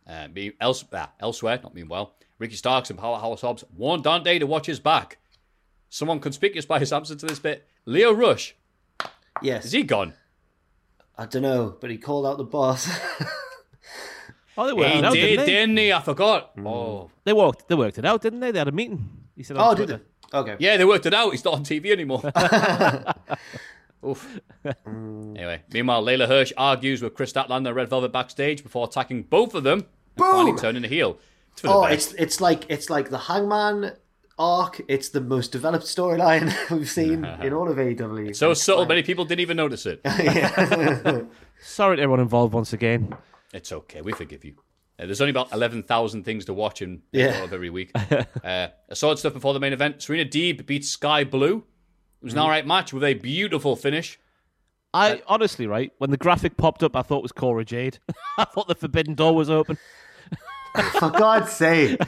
Uh, 0.06 0.28
be, 0.28 0.52
else, 0.60 0.84
ah, 0.92 1.10
elsewhere, 1.18 1.58
not 1.62 1.74
meanwhile, 1.74 2.14
Ricky 2.38 2.56
Starks 2.56 2.90
and 2.90 2.98
Powerhouse 2.98 3.40
Hobbs 3.40 3.64
warn 3.76 4.02
Dante 4.02 4.38
to 4.38 4.46
watch 4.46 4.66
his 4.66 4.80
back. 4.80 5.18
Someone 5.88 6.20
conspicuous 6.20 6.66
by 6.66 6.78
his 6.78 6.92
absence 6.92 7.20
to 7.20 7.26
this 7.26 7.38
bit, 7.40 7.66
Lio 7.84 8.12
Rush. 8.12 8.54
Yes. 9.42 9.66
Is 9.66 9.72
he 9.72 9.82
gone? 9.82 10.14
I 11.18 11.26
don't 11.26 11.42
know, 11.42 11.76
but 11.80 11.90
he 11.90 11.98
called 11.98 12.26
out 12.26 12.38
the 12.38 12.44
boss. 12.44 12.88
Oh, 14.62 14.66
they 14.66 14.72
worked 14.74 14.92
He 14.92 14.98
it 14.98 15.04
out, 15.06 15.12
did, 15.14 15.20
didn't 15.20 15.46
they? 15.46 15.52
didn't 15.52 15.76
he? 15.78 15.92
I 15.92 16.00
forgot. 16.02 16.54
Mm. 16.56 16.66
Oh. 16.68 17.10
They 17.24 17.32
worked. 17.32 17.66
They 17.66 17.74
worked 17.74 17.96
it 17.96 18.04
out, 18.04 18.20
didn't 18.20 18.40
they? 18.40 18.50
They 18.50 18.58
had 18.58 18.68
a 18.68 18.72
meeting. 18.72 19.08
He 19.34 19.42
said, 19.42 19.56
on 19.56 19.66
oh, 19.66 19.74
did 19.74 19.86
Twitter. 19.86 20.02
it? 20.02 20.34
Okay. 20.36 20.56
Yeah, 20.58 20.76
they 20.76 20.84
worked 20.84 21.06
it 21.06 21.14
out. 21.14 21.30
He's 21.30 21.42
not 21.44 21.54
on 21.54 21.64
TV 21.64 21.86
anymore. 21.92 22.20
Oof. 24.06 24.40
Mm. 24.86 25.36
anyway, 25.36 25.62
meanwhile, 25.72 26.02
Leyla 26.02 26.26
Hirsch 26.28 26.52
argues 26.58 27.00
with 27.02 27.14
Kris 27.14 27.32
Statlander 27.32 27.68
and 27.68 27.76
Red 27.76 27.88
Velvet 27.88 28.12
backstage 28.12 28.62
before 28.62 28.86
attacking 28.86 29.22
both 29.24 29.54
of 29.54 29.62
them 29.62 29.86
and 30.16 30.24
finally 30.26 30.58
turning 30.58 30.84
a 30.84 30.88
heel. 30.88 31.18
It's 31.52 31.62
for 31.62 31.68
the 31.68 31.72
Oh, 31.74 31.82
best. 31.86 32.12
it's 32.12 32.20
it's 32.20 32.40
like 32.40 32.64
it's 32.70 32.90
like 32.90 33.08
the 33.10 33.18
Hangman 33.18 33.92
arc. 34.38 34.80
It's 34.88 35.08
the 35.10 35.20
most 35.20 35.52
developed 35.52 35.84
storyline 35.86 36.52
we've 36.76 36.88
seen 36.88 37.24
in 37.24 37.52
all 37.52 37.68
of 37.70 37.76
AEW. 37.78 38.34
So 38.36 38.50
It's 38.52 38.62
subtle, 38.62 38.82
fine. 38.82 38.88
many 38.88 39.02
people 39.02 39.24
didn't 39.24 39.40
even 39.40 39.56
notice 39.56 39.84
it. 39.86 40.00
Sorry 41.62 41.96
to 41.96 42.02
everyone 42.02 42.20
involved 42.20 42.54
once 42.54 42.72
again. 42.72 43.14
It's 43.52 43.72
okay, 43.72 44.00
we 44.00 44.12
forgive 44.12 44.44
you. 44.44 44.54
Uh, 44.98 45.06
there's 45.06 45.20
only 45.20 45.30
about 45.30 45.52
11,000 45.52 46.24
things 46.24 46.44
to 46.44 46.54
watch 46.54 46.82
in 46.82 47.02
Yeah. 47.12 47.42
of 47.42 47.52
every 47.52 47.70
week. 47.70 47.90
uh, 48.44 48.68
assorted 48.88 49.18
stuff 49.18 49.32
before 49.32 49.54
the 49.54 49.60
main 49.60 49.72
event. 49.72 50.02
Serena 50.02 50.24
Deeb 50.24 50.66
beats 50.66 50.88
Skye 50.90 51.24
Blue. 51.24 51.64
It 52.20 52.24
was 52.24 52.34
an 52.34 52.38
alright 52.38 52.66
match 52.66 52.92
with 52.92 53.02
a 53.02 53.14
beautiful 53.14 53.76
finish. 53.76 54.18
I 54.92 55.22
honestly, 55.26 55.66
right, 55.66 55.92
when 55.98 56.10
the 56.10 56.16
graphic 56.16 56.56
popped 56.56 56.82
up, 56.82 56.94
I 56.96 57.02
thought 57.02 57.18
it 57.18 57.22
was 57.22 57.32
Cora 57.32 57.64
Jade. 57.64 57.98
I 58.38 58.44
thought 58.44 58.68
the 58.68 58.74
forbidden 58.74 59.14
door 59.14 59.34
was 59.34 59.48
open. 59.48 59.78
For 60.98 61.10
God's 61.10 61.52
sake. 61.52 61.98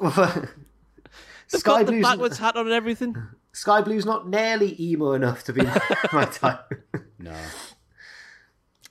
They've 0.00 1.60
Sky 1.60 1.60
got 1.62 1.78
the 1.86 1.92
Blue's 1.92 2.02
backwards 2.02 2.38
hat 2.38 2.56
on 2.56 2.66
and 2.66 2.74
everything. 2.74 3.14
Skye 3.52 3.82
Blue's 3.82 4.04
not 4.06 4.28
nearly 4.28 4.74
emo 4.82 5.12
enough 5.12 5.44
to 5.44 5.52
be 5.52 5.62
my 6.12 6.24
type. 6.24 6.72
No. 7.18 7.36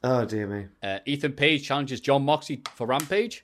Oh 0.04 0.26
dear 0.26 0.48
me. 0.48 0.66
Uh, 0.82 1.00
Ethan 1.06 1.34
Page 1.34 1.66
challenges 1.66 2.02
Jon 2.02 2.24
Moxley 2.24 2.62
for 2.76 2.86
Rampage. 2.88 3.44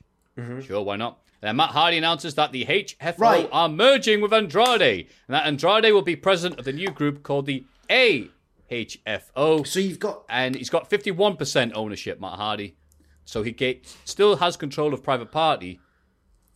Sure, 0.62 0.82
why 0.82 0.96
not? 0.96 1.18
Then 1.42 1.56
Matt 1.56 1.70
Hardy 1.70 1.98
announces 1.98 2.34
that 2.34 2.52
the 2.52 2.64
HFO 2.66 3.18
Right. 3.18 3.48
are 3.52 3.68
merging 3.68 4.20
with 4.20 4.32
Andrade, 4.32 5.06
and 5.26 5.34
that 5.34 5.46
Andrade 5.46 5.92
will 5.92 6.02
be 6.02 6.16
president 6.16 6.58
of 6.58 6.64
the 6.64 6.72
new 6.72 6.88
group 6.90 7.22
called 7.22 7.46
the 7.46 7.64
AHFO. 7.88 9.66
So 9.66 9.80
you've 9.80 9.98
got 9.98 10.24
and 10.28 10.54
he's 10.54 10.70
got 10.70 10.88
51% 10.88 11.72
ownership, 11.74 12.20
Matt 12.20 12.34
Hardy. 12.38 12.76
So 13.24 13.42
he 13.42 13.52
get, 13.52 13.86
still 14.04 14.36
has 14.36 14.56
control 14.56 14.92
of 14.92 15.02
Private 15.02 15.30
Party, 15.30 15.78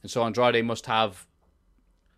and 0.03 0.11
so 0.11 0.23
Andrade 0.25 0.65
must 0.65 0.87
have 0.87 1.27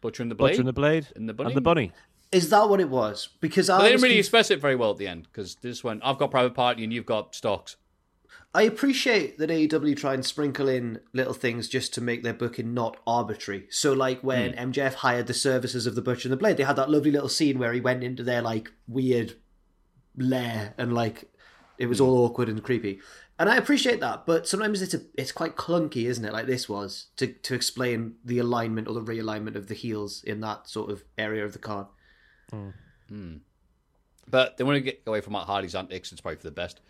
Butcher 0.00 0.22
and 0.22 0.30
the 0.30 0.34
Blade. 0.34 0.52
Butcher 0.52 0.60
and 0.62 0.68
the 0.68 0.72
Blade 0.72 1.06
And 1.16 1.28
the 1.28 1.34
bunny? 1.34 1.48
And 1.48 1.56
the 1.56 1.60
bunny. 1.60 1.92
Is 2.32 2.50
that 2.50 2.68
what 2.68 2.80
it 2.80 2.88
was? 2.88 3.28
Because 3.40 3.70
I 3.70 3.82
they 3.82 3.90
didn't 3.90 4.02
really 4.02 4.14
conf- 4.16 4.24
express 4.24 4.50
it 4.50 4.60
very 4.60 4.76
well 4.76 4.90
at 4.90 4.98
the 4.98 5.08
end 5.08 5.28
because 5.30 5.56
this 5.56 5.84
went, 5.84 6.02
I've 6.04 6.18
got 6.18 6.30
Private 6.30 6.54
Party 6.54 6.84
and 6.84 6.92
you've 6.92 7.06
got 7.06 7.34
stocks. 7.34 7.76
I 8.54 8.62
appreciate 8.62 9.36
that 9.36 9.50
AEW 9.50 9.96
try 9.96 10.14
and 10.14 10.24
sprinkle 10.24 10.66
in 10.66 11.00
little 11.12 11.34
things 11.34 11.68
just 11.68 11.92
to 11.94 12.00
make 12.00 12.22
their 12.22 12.32
booking 12.32 12.72
not 12.72 12.96
arbitrary. 13.06 13.66
So, 13.68 13.92
like 13.92 14.22
when 14.22 14.54
hmm. 14.54 14.70
MJF 14.70 14.94
hired 14.94 15.26
the 15.26 15.34
services 15.34 15.86
of 15.86 15.94
the 15.94 16.00
Butcher 16.00 16.28
and 16.28 16.32
the 16.32 16.38
Blade, 16.38 16.56
they 16.56 16.64
had 16.64 16.76
that 16.76 16.90
lovely 16.90 17.10
little 17.10 17.28
scene 17.28 17.58
where 17.58 17.74
he 17.74 17.80
went 17.80 18.02
into 18.02 18.22
their 18.22 18.40
like 18.40 18.72
weird 18.88 19.34
lair 20.16 20.72
and 20.78 20.94
like 20.94 21.30
it 21.76 21.86
was 21.86 21.98
hmm. 21.98 22.04
all 22.04 22.24
awkward 22.24 22.48
and 22.48 22.62
creepy. 22.62 22.98
And 23.38 23.50
I 23.50 23.56
appreciate 23.56 24.00
that, 24.00 24.24
but 24.24 24.48
sometimes 24.48 24.80
it's 24.80 24.94
a 24.94 25.02
it's 25.14 25.32
quite 25.32 25.56
clunky, 25.56 26.06
isn't 26.06 26.24
it? 26.24 26.32
Like 26.32 26.46
this 26.46 26.66
was 26.66 27.08
to 27.16 27.26
to 27.26 27.54
explain 27.54 28.14
the 28.24 28.38
alignment 28.38 28.88
or 28.88 28.94
the 28.94 29.02
realignment 29.02 29.56
of 29.56 29.68
the 29.68 29.74
heels 29.74 30.24
in 30.24 30.40
that 30.40 30.66
sort 30.66 30.90
of 30.90 31.04
area 31.18 31.44
of 31.44 31.52
the 31.52 31.58
card. 31.58 31.88
But 34.28 34.56
they 34.56 34.64
want 34.64 34.76
to 34.76 34.80
get 34.80 35.02
away 35.06 35.20
from 35.20 35.34
Matt 35.34 35.46
Hardy's 35.46 35.74
antics. 35.74 36.12
It's 36.12 36.20
probably 36.20 36.36
for 36.36 36.44
the 36.44 36.50
best. 36.50 36.80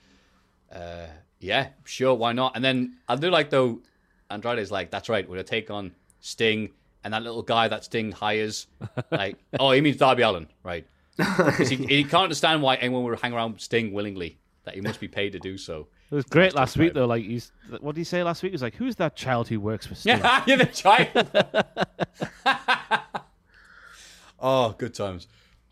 Uh, 0.72 1.06
yeah, 1.38 1.68
sure, 1.84 2.14
why 2.14 2.32
not? 2.32 2.56
And 2.56 2.64
then 2.64 2.96
I 3.08 3.16
do 3.16 3.30
like 3.30 3.50
though, 3.50 3.80
Andrade's 4.30 4.70
like, 4.70 4.90
that's 4.90 5.08
right, 5.08 5.28
we're 5.28 5.36
gonna 5.36 5.44
take 5.44 5.70
on 5.70 5.92
Sting 6.20 6.70
and 7.04 7.14
that 7.14 7.22
little 7.22 7.42
guy 7.42 7.68
that 7.68 7.84
Sting 7.84 8.10
hires. 8.10 8.66
Like, 9.10 9.36
oh, 9.60 9.70
he 9.70 9.80
means 9.80 9.96
Darby 9.96 10.22
Allin, 10.22 10.48
right? 10.64 10.86
Because 11.16 11.68
he, 11.68 11.76
he 11.76 12.02
can't 12.02 12.24
understand 12.24 12.62
why 12.62 12.74
anyone 12.76 13.04
would 13.04 13.20
hang 13.20 13.32
around 13.32 13.60
Sting 13.60 13.92
willingly. 13.92 14.38
That 14.64 14.74
he 14.74 14.80
must 14.80 14.98
be 14.98 15.06
paid 15.06 15.32
to 15.32 15.38
do 15.38 15.56
so. 15.58 15.86
It 16.08 16.14
was 16.14 16.24
great 16.24 16.54
last 16.54 16.76
week, 16.76 16.94
though. 16.94 17.06
Like, 17.06 17.24
he's 17.24 17.50
what 17.80 17.96
did 17.96 18.00
he 18.00 18.04
say 18.04 18.22
last 18.22 18.40
week? 18.40 18.50
He 18.50 18.54
was 18.54 18.62
like, 18.62 18.76
"Who's 18.76 18.94
that 18.96 19.16
child 19.16 19.48
who 19.48 19.58
works 19.58 19.86
for 19.86 19.96
Sting?" 19.96 20.18
Yeah, 20.22 20.44
you're 20.46 20.56
the 20.56 20.66
child. 20.66 21.28
oh, 24.38 24.70
good 24.78 24.94
times. 24.94 25.26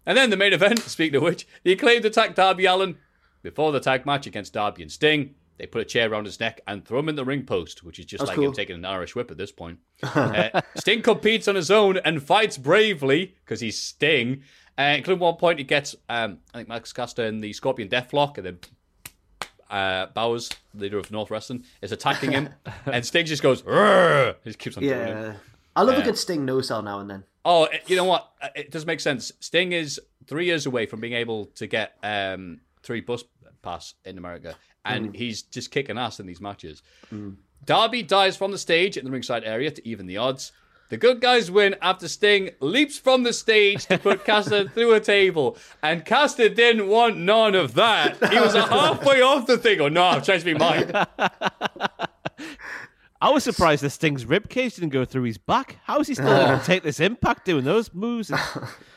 And 0.07 0.16
then 0.18 0.31
the 0.31 0.36
main 0.36 0.52
event, 0.52 0.78
speaking 0.86 1.16
of 1.16 1.23
which, 1.23 1.47
the 1.62 1.73
acclaimed 1.73 2.05
attack 2.05 2.34
Darby 2.34 2.66
Allin 2.66 2.97
before 3.42 3.73
the 3.73 3.81
tag 3.81 4.05
match 4.07 4.26
against 4.26 4.52
Darby 4.52 4.83
and 4.83 4.91
Sting. 4.92 5.34
They 5.57 5.66
put 5.66 5.83
a 5.83 5.84
chair 5.84 6.10
around 6.10 6.24
his 6.24 6.41
neck 6.41 6.60
and 6.66 6.84
throw 6.84 6.99
him 6.99 7.08
in 7.08 7.15
the 7.15 7.24
ring 7.24 7.44
post, 7.47 7.84
which 7.84 8.00
is 8.00 8.07
just 8.07 8.20
That's 8.20 8.31
like 8.31 8.36
cool. 8.36 8.47
him 8.47 8.52
taking 8.55 8.74
an 8.74 8.84
Irish 8.84 9.15
whip 9.15 9.31
at 9.31 9.36
this 9.36 9.52
point. 9.52 9.78
uh, 10.02 10.60
Sting 10.76 11.00
competes 11.00 11.47
on 11.47 11.55
his 11.55 11.70
own 11.70 11.99
and 11.99 12.20
fights 12.23 12.58
bravely 12.58 13.36
because 13.44 13.60
he's 13.60 13.78
Sting. 13.78 14.42
Uh, 14.76 14.94
including 14.97 15.20
one 15.20 15.36
point, 15.36 15.58
he 15.58 15.65
gets 15.65 15.94
um, 16.08 16.39
I 16.52 16.58
think 16.58 16.68
Max 16.68 16.92
Caster 16.92 17.24
in 17.24 17.41
the 17.41 17.52
Scorpion 17.52 17.89
Deathlock, 17.89 18.36
and 18.39 18.47
then 18.47 18.58
uh, 19.70 20.07
Bowens, 20.07 20.50
leader 20.74 20.99
of 20.99 21.12
North 21.12 21.31
Wrestling, 21.31 21.65
is 21.83 21.92
attacking 21.92 22.33
him, 22.33 22.49
and 22.86 23.07
Sting 23.07 23.24
just 23.24 23.41
goes! 23.42 23.60
He 23.60 24.50
just 24.50 24.58
keeps 24.58 24.76
on 24.76 24.83
doing 24.83 24.92
it. 24.99 25.08
Yeah. 25.08 25.34
I 25.76 25.83
love 25.83 25.94
Yeah. 25.97 26.02
a 26.02 26.05
good 26.05 26.18
Sting 26.18 26.44
no 26.44 26.60
sell 26.60 26.83
now 26.83 26.99
and 26.99 27.08
then. 27.08 27.23
Oh, 27.45 27.69
you 27.87 27.97
know 27.97 28.05
what? 28.05 28.31
Uh, 28.41 28.49
It 28.55 28.71
does 28.71 28.87
make 28.87 29.01
sense. 29.01 29.33
Sting 29.41 29.73
is 29.73 30.01
three 30.27 30.47
years 30.47 30.67
away 30.67 30.87
from 30.87 31.01
being 31.01 31.13
able 31.13 31.47
to 31.57 31.67
get 31.67 31.95
um, 32.03 32.61
three 32.83 33.01
bus 33.01 33.25
pass 33.63 33.95
in 34.05 34.17
America, 34.19 34.55
and 34.85 35.13
Mm. 35.13 35.17
he's 35.17 35.43
just 35.43 35.71
kicking 35.71 35.99
ass 35.99 36.21
in 36.21 36.27
these 36.27 36.41
matches. 36.41 36.83
Darby 37.65 38.03
dies 38.03 38.37
from 38.37 38.51
the 38.51 38.59
stage 38.59 38.97
in 38.97 39.05
the 39.05 39.11
ringside 39.11 39.45
area 39.45 39.71
to 39.71 39.87
even 39.89 40.07
the 40.07 40.17
odds. 40.19 40.53
The 40.91 40.99
good 40.99 41.21
guys 41.23 41.51
win 41.51 41.77
after 41.81 42.09
Sting 42.09 42.51
leaps 42.61 42.99
from 42.99 43.23
the 43.23 43.33
stage 43.33 43.87
to 43.87 43.97
put 43.99 44.25
Caster 44.27 44.69
through 44.69 44.93
a 44.95 45.01
table, 45.01 45.57
and 45.83 46.05
Caster 46.05 46.49
didn't 46.51 46.87
want 46.89 47.17
none 47.17 47.55
of 47.55 47.73
that. 47.75 48.17
He 48.31 48.39
was 48.39 48.55
halfway 48.55 49.23
off 49.23 49.47
the 49.47 49.57
thing. 49.59 49.81
Oh 49.81 49.89
no, 49.89 50.03
I've 50.05 50.25
changed 50.25 50.45
my 50.47 50.53
mind. 50.55 51.07
I 53.25 53.31
was 53.31 53.43
surprised 53.43 53.83
that 53.83 53.89
Sting's 53.91 54.27
ribcage 54.27 54.75
didn't 54.75 54.91
go 54.91 55.07
through 55.07 55.23
his 55.23 55.39
back. 55.39 55.78
How 55.85 55.99
is 55.99 56.09
he 56.09 56.15
still 56.15 56.28
able 56.36 56.59
to 56.61 56.65
take 56.65 56.83
this 56.83 57.01
impact 57.01 57.47
doing 57.47 57.65
those 57.65 57.94
moves? 57.94 58.31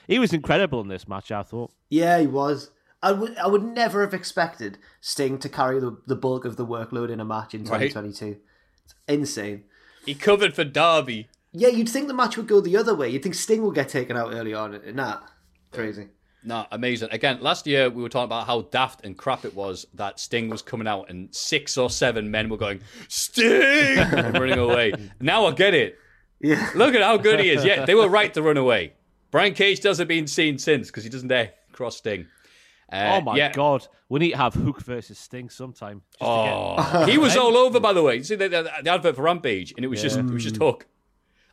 he 0.06 0.19
was 0.19 0.33
incredible 0.33 0.81
in 0.81 0.89
this 0.89 1.07
match, 1.07 1.31
I 1.31 1.43
thought. 1.43 1.72
Yeah, 1.89 2.19
he 2.19 2.27
was. 2.27 2.72
I 3.01 3.14
would 3.14 3.38
I 3.38 3.47
would 3.47 3.64
never 3.64 4.01
have 4.01 4.14
expected 4.14 4.80
Sting 4.99 5.38
to 5.39 5.47
carry 5.47 5.80
the, 5.80 5.97
the 6.07 6.15
bulk 6.15 6.43
of 6.43 6.57
the 6.57 6.65
workload 6.65 7.09
in 7.09 7.22
a 7.22 7.25
match 7.25 7.53
in 7.53 7.64
Right. 7.64 7.89
2022. 7.89 8.41
It's 8.83 8.95
insane. 9.07 9.64
He 10.06 10.14
covered 10.14 10.53
for 10.53 10.65
Darby. 10.65 11.30
Yeah, 11.53 11.69
you'd 11.69 11.88
think 11.88 12.07
the 12.09 12.14
match 12.14 12.35
would 12.35 12.47
go 12.47 12.59
the 12.59 12.75
other 12.75 12.93
way. 12.95 13.07
You'd 13.09 13.23
think 13.23 13.35
Sting 13.35 13.64
would 13.64 13.75
get 13.75 13.88
taken 13.88 14.17
out 14.17 14.33
early 14.33 14.53
on. 14.53 14.81
Nah, 14.93 15.22
crazy. 15.72 16.07
No, 16.43 16.66
amazing. 16.72 17.09
Again, 17.11 17.40
last 17.41 17.67
year 17.67 17.90
we 17.90 18.01
were 18.01 18.09
talking 18.09 18.25
about 18.25 18.48
how 18.48 18.61
daft 18.61 19.03
and 19.03 19.17
crap 19.17 19.43
it 19.43 19.53
was 19.56 19.85
that 19.95 20.19
Sting 20.19 20.49
was 20.49 20.61
coming 20.61 20.88
out 20.88 21.09
and 21.09 21.33
six 21.35 21.77
or 21.77 21.90
seven 21.90 22.32
men 22.32 22.48
were 22.49 22.57
going, 22.57 22.80
Sting! 23.09 23.98
and 23.98 24.33
running 24.40 24.59
away. 24.59 24.93
Now 25.19 25.45
I 25.48 25.51
get 25.51 25.74
it. 25.74 25.98
Yeah. 26.40 26.69
Look 26.75 26.93
at 26.95 27.01
how 27.01 27.17
good 27.17 27.40
he 27.40 27.49
is. 27.49 27.66
Yeah, 27.66 27.85
they 27.85 27.95
were 27.95 28.07
right 28.07 28.33
to 28.35 28.41
run 28.41 28.57
away. 28.57 28.93
Brian 29.32 29.53
Cage 29.53 29.82
doesn't 29.82 30.07
been 30.07 30.27
seen 30.27 30.57
since 30.57 30.88
because 30.88 31.03
he 31.03 31.09
doesn't 31.09 31.27
dare 31.27 31.53
cross 31.74 31.98
Sting. 31.98 32.27
Uh, 32.91 33.17
oh 33.17 33.22
my 33.22 33.35
yeah. 33.35 33.51
god, 33.51 33.85
we 34.07 34.19
need 34.19 34.32
to 34.32 34.38
have 34.38 34.53
Hook 34.53 34.82
versus 34.82 35.19
Sting 35.19 35.49
sometime. 35.49 36.01
Just 36.11 36.19
to 36.19 36.25
Oh, 36.25 37.06
he 37.06 37.17
was 37.17 37.35
all 37.35 37.57
over, 37.57 37.80
by 37.82 37.91
the 37.91 38.01
way. 38.01 38.16
You 38.17 38.24
see 38.24 38.35
the, 38.35 38.48
the, 38.48 38.72
the 38.83 38.90
advert 38.90 39.16
for 39.17 39.24
Rampage, 39.24 39.74
and 39.75 39.83
it 39.83 39.90
was 39.90 40.01
just 40.01 40.17
it 40.17 40.25
was 40.25 40.43
just 40.43 40.57
Hook. 40.57 40.85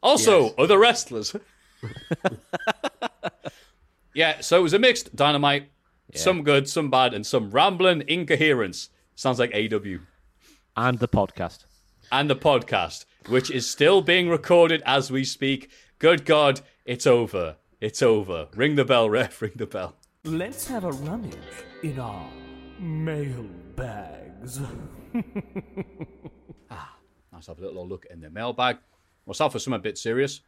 Also, 0.02 0.44
Yes. 0.44 0.54
other 0.58 0.78
wrestlers. 0.78 1.34
yeah, 4.14 4.40
so 4.40 4.58
it 4.58 4.62
was 4.62 4.72
a 4.72 4.78
mixed 4.78 5.14
dynamite. 5.16 5.68
Some 6.14 6.42
good, 6.44 6.68
some 6.68 6.90
bad, 6.90 7.12
and 7.14 7.26
some 7.26 7.50
rambling 7.50 8.04
incoherence. 8.06 8.90
Sounds 9.16 9.38
like 9.40 9.52
AW. 9.54 9.98
and 10.76 10.98
the 10.98 11.08
podcast. 11.08 11.64
And 12.12 12.28
the 12.30 12.36
podcast, 12.36 13.04
which 13.28 13.50
is 13.50 13.68
still 13.68 14.00
being 14.02 14.28
recorded 14.28 14.82
as 14.86 15.10
we 15.10 15.24
speak. 15.24 15.70
Good 15.98 16.24
God, 16.24 16.60
it's 16.84 17.06
over. 17.06 17.56
It's 17.80 18.02
over. 18.02 18.48
Ring 18.54 18.74
the 18.76 18.84
bell, 18.84 19.08
ref. 19.16 19.40
Ring 19.42 19.52
the 19.56 19.66
bell. 19.66 19.96
Let's 20.24 20.68
have 20.68 20.84
a 20.84 20.92
rummage 20.92 21.36
in 21.82 21.98
our 21.98 22.30
mail 22.78 23.44
bags. 23.76 24.60
Ah, 26.70 26.96
let's 27.32 27.46
have 27.46 27.58
a 27.58 27.62
little 27.62 27.86
look 27.86 28.06
in 28.10 28.20
the 28.20 28.30
mailbag. 28.30 28.78
We'll 29.26 29.34
start 29.34 29.52
with 29.54 29.62
something 29.62 29.78
a 29.80 29.82
bit 29.82 29.98
serious. 29.98 30.40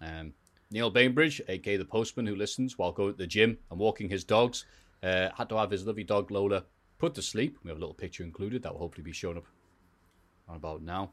Um, 0.00 0.32
Neil 0.74 0.90
Bainbridge, 0.90 1.40
aka 1.46 1.76
the 1.76 1.84
postman 1.84 2.26
who 2.26 2.34
listens 2.34 2.76
while 2.76 2.90
going 2.90 3.12
to 3.12 3.18
the 3.18 3.28
gym 3.28 3.56
and 3.70 3.78
walking 3.78 4.08
his 4.08 4.24
dogs, 4.24 4.66
uh, 5.04 5.28
had 5.36 5.48
to 5.48 5.56
have 5.56 5.70
his 5.70 5.86
lovely 5.86 6.02
dog 6.02 6.32
Lola 6.32 6.64
put 6.98 7.14
to 7.14 7.22
sleep. 7.22 7.56
We 7.62 7.68
have 7.68 7.76
a 7.76 7.80
little 7.80 7.94
picture 7.94 8.24
included 8.24 8.64
that 8.64 8.72
will 8.72 8.80
hopefully 8.80 9.04
be 9.04 9.12
shown 9.12 9.36
up 9.36 9.44
on 10.48 10.56
about 10.56 10.82
now. 10.82 11.12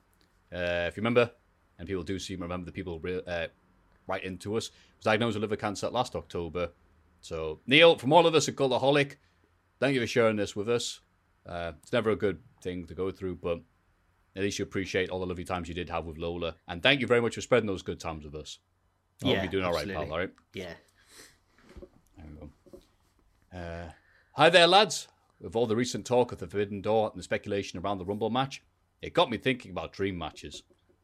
Uh, 0.52 0.88
if 0.88 0.98
you 0.98 1.02
remember, 1.02 1.30
and 1.78 1.88
people 1.88 2.02
do 2.02 2.18
seem 2.18 2.38
to 2.38 2.44
remember 2.44 2.66
the 2.66 2.72
people 2.72 3.00
uh, 3.28 3.48
right 4.08 4.24
into 4.24 4.58
us, 4.58 4.72
was 4.98 5.04
diagnosed 5.04 5.36
with 5.36 5.44
liver 5.44 5.56
cancer 5.58 5.90
last 5.92 6.16
October. 6.16 6.70
So, 7.22 7.60
Neil, 7.68 8.00
from 8.00 8.14
all 8.14 8.26
of 8.26 8.34
us 8.34 8.50
at 8.50 8.56
Cultaholic, 8.56 9.18
thank 9.80 9.94
you 9.94 10.02
for 10.02 10.08
sharing 10.08 10.38
this 10.38 10.56
with 10.56 10.70
us. 10.70 11.02
Uh, 11.46 11.74
it's 11.84 11.94
never 11.94 12.10
a 12.10 12.16
good 12.16 12.40
thing 12.64 12.88
to 12.88 12.96
go 12.96 13.12
through, 13.12 13.36
but 13.36 13.62
at 14.36 14.42
least 14.42 14.58
you 14.58 14.64
appreciate 14.64 15.12
all 15.12 15.20
the 15.20 15.28
lovely 15.28 15.44
times 15.46 15.68
you 15.70 15.76
did 15.76 15.92
have 15.92 16.06
with 16.06 16.18
Lola. 16.18 16.56
And 16.68 16.82
thank 16.82 17.00
you 17.00 17.06
very 17.06 17.22
much 17.22 17.36
for 17.36 17.42
spreading 17.42 17.68
those 17.68 17.84
good 17.84 18.00
times 18.00 18.26
with 18.26 18.34
us. 18.34 18.58
I 19.24 19.28
hope 19.28 19.36
Yeah, 19.36 19.42
you're 19.44 19.52
doing 19.52 19.66
all 19.66 19.72
right, 19.74 19.82
absolutely. 19.90 20.06
pal. 20.06 20.14
All 20.14 20.20
right. 20.20 20.32
Yeah. 20.54 20.74
There 22.18 22.26
we 22.28 22.48
go. 23.52 23.58
Uh, 23.58 23.92
hi 24.34 24.50
there, 24.50 24.68
lads. 24.68 25.08
With 25.40 25.56
all 25.56 25.66
the 25.66 25.76
recent 25.76 26.06
talk 26.06 26.32
of 26.32 26.38
the 26.38 26.48
Forbidden 26.48 26.82
Door 26.82 27.12
and 27.14 27.20
the 27.20 27.24
speculation 27.24 27.80
around 27.80 27.98
the 27.98 28.06
Rumble 28.06 28.30
match, 28.30 28.62
it 29.02 29.14
got 29.14 29.30
me 29.30 29.38
thinking 29.38 29.72
about 29.72 29.92
dream 29.92 30.18
matches. 30.18 30.64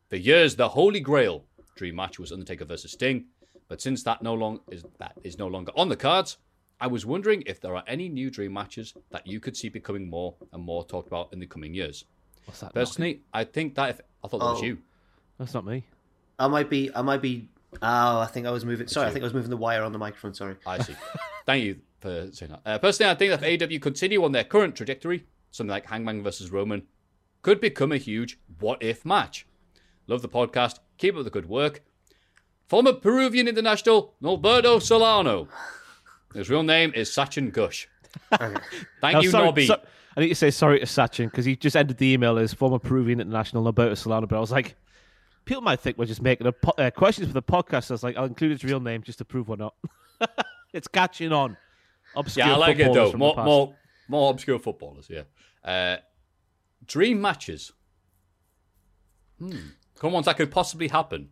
For 0.09 0.15
years, 0.15 0.55
the 0.55 0.69
Holy 0.69 0.99
Grail 0.99 1.43
dream 1.75 1.95
match 1.95 2.19
was 2.19 2.31
Undertaker 2.31 2.65
versus 2.65 2.91
Sting, 2.91 3.25
but 3.67 3.81
since 3.81 4.03
that 4.03 4.21
no 4.21 4.33
long 4.33 4.59
is 4.71 4.83
that 4.99 5.13
is 5.23 5.37
no 5.39 5.47
longer 5.47 5.71
on 5.75 5.89
the 5.89 5.95
cards, 5.95 6.37
I 6.79 6.85
was 6.87 7.05
wondering 7.05 7.43
if 7.47 7.59
there 7.59 7.75
are 7.75 7.83
any 7.87 8.07
new 8.09 8.29
dream 8.29 8.53
matches 8.53 8.93
that 9.09 9.25
you 9.25 9.39
could 9.39 9.57
see 9.57 9.69
becoming 9.69 10.07
more 10.07 10.35
and 10.53 10.61
more 10.63 10.85
talked 10.85 11.07
about 11.07 11.33
in 11.33 11.39
the 11.39 11.47
coming 11.47 11.73
years. 11.73 12.05
What's 12.45 12.59
that? 12.61 12.73
Personally, 12.73 13.21
I 13.33 13.43
think 13.43 13.73
that 13.75 13.89
if 13.89 14.01
I 14.23 14.27
thought 14.27 14.39
that 14.39 14.45
was 14.45 14.61
Oh. 14.61 14.65
you. 14.65 14.77
That's 15.39 15.53
not 15.55 15.65
me. 15.65 15.83
I 16.39 16.47
might 16.47 16.69
be. 16.69 16.91
I 16.95 17.01
might 17.01 17.21
be. 17.21 17.49
Oh, 17.81 18.19
I 18.19 18.25
think 18.27 18.45
I 18.47 18.51
was 18.51 18.65
moving. 18.65 18.87
Sorry, 18.87 19.07
I 19.07 19.11
think 19.11 19.23
I 19.23 19.25
was 19.25 19.33
moving 19.33 19.49
the 19.49 19.57
wire 19.57 19.83
on 19.83 19.91
the 19.91 19.97
microphone. 19.99 20.33
Sorry. 20.33 20.55
I 20.65 20.79
see. 20.81 20.95
Thank 21.45 21.63
you 21.65 21.79
for 21.99 22.29
saying 22.31 22.51
that. 22.51 22.61
Uh, 22.65 22.77
personally, 22.79 23.11
I 23.11 23.15
think 23.15 23.31
that 23.39 23.43
if 23.43 23.61
AW 23.61 23.79
continue 23.81 24.23
on 24.23 24.31
their 24.31 24.43
current 24.43 24.75
trajectory, 24.75 25.25
something 25.51 25.71
like 25.71 25.85
Hangman 25.87 26.23
versus 26.23 26.51
Roman 26.51 26.83
could 27.41 27.59
become 27.61 27.91
a 27.91 27.97
huge 27.97 28.39
what 28.59 28.81
if 28.81 29.05
match. 29.05 29.45
Love 30.07 30.21
the 30.21 30.29
podcast. 30.29 30.79
Keep 30.97 31.17
up 31.17 31.23
the 31.23 31.29
good 31.29 31.47
work. 31.49 31.83
Former 32.67 32.93
Peruvian 32.93 33.47
international 33.47 34.13
Norberto 34.21 34.81
Solano. 34.81 35.47
His 36.33 36.49
real 36.49 36.63
name 36.63 36.91
is 36.95 37.09
Sachin 37.09 37.51
Gush. 37.51 37.87
Thank 38.31 38.59
Now, 39.01 39.19
you, 39.21 39.29
sorry, 39.29 39.45
Nobby. 39.45 39.67
so- 39.67 39.81
I 40.15 40.21
need 40.21 40.29
to 40.29 40.35
say 40.35 40.49
sorry 40.49 40.79
to 40.79 40.85
Sachin 40.85 41.29
because 41.29 41.45
he 41.45 41.55
just 41.55 41.75
ended 41.75 41.97
the 41.97 42.07
email 42.11 42.39
as 42.39 42.51
former 42.53 42.79
Peruvian 42.79 43.19
international 43.19 43.63
Roberto 43.63 43.93
Solano. 43.93 44.25
But 44.25 44.37
I 44.37 44.39
was 44.39 44.51
like, 44.51 44.75
people 45.47 45.63
might 45.63 45.79
think 45.79 45.97
we're 45.97 46.05
just 46.05 46.21
making 46.21 46.45
a 46.45 46.51
po- 46.51 46.73
uh, 46.77 46.91
questions 46.91 47.27
for 47.27 47.33
the 47.33 47.41
podcast. 47.41 47.89
I 47.89 47.95
was 47.95 48.03
like, 48.03 48.15
I'll 48.15 48.25
include 48.25 48.51
his 48.51 48.63
real 48.63 48.79
name 48.79 49.01
just 49.01 49.17
to 49.17 49.25
prove 49.25 49.47
we're 49.49 49.55
not. 49.55 49.73
it's 50.73 50.87
catching 50.87 51.31
on. 51.31 51.57
Obscure 52.15 52.45
yeah, 52.45 52.53
I 52.53 52.57
like 52.57 52.77
it 52.79 52.85
footballers 52.85 52.95
though. 52.95 53.11
from 53.11 53.19
the 53.19 53.25
More, 53.25 53.35
past. 53.35 53.45
more, 53.45 53.75
more 54.07 54.31
obscure 54.31 54.59
footballers. 54.59 55.09
Yeah. 55.09 55.23
Uh, 55.63 55.97
dream 56.85 57.19
matches. 57.21 57.71
Hmm. 59.39 59.51
Come 59.99 60.15
on, 60.15 60.23
that 60.23 60.37
could 60.37 60.51
possibly 60.51 60.87
happen. 60.87 61.29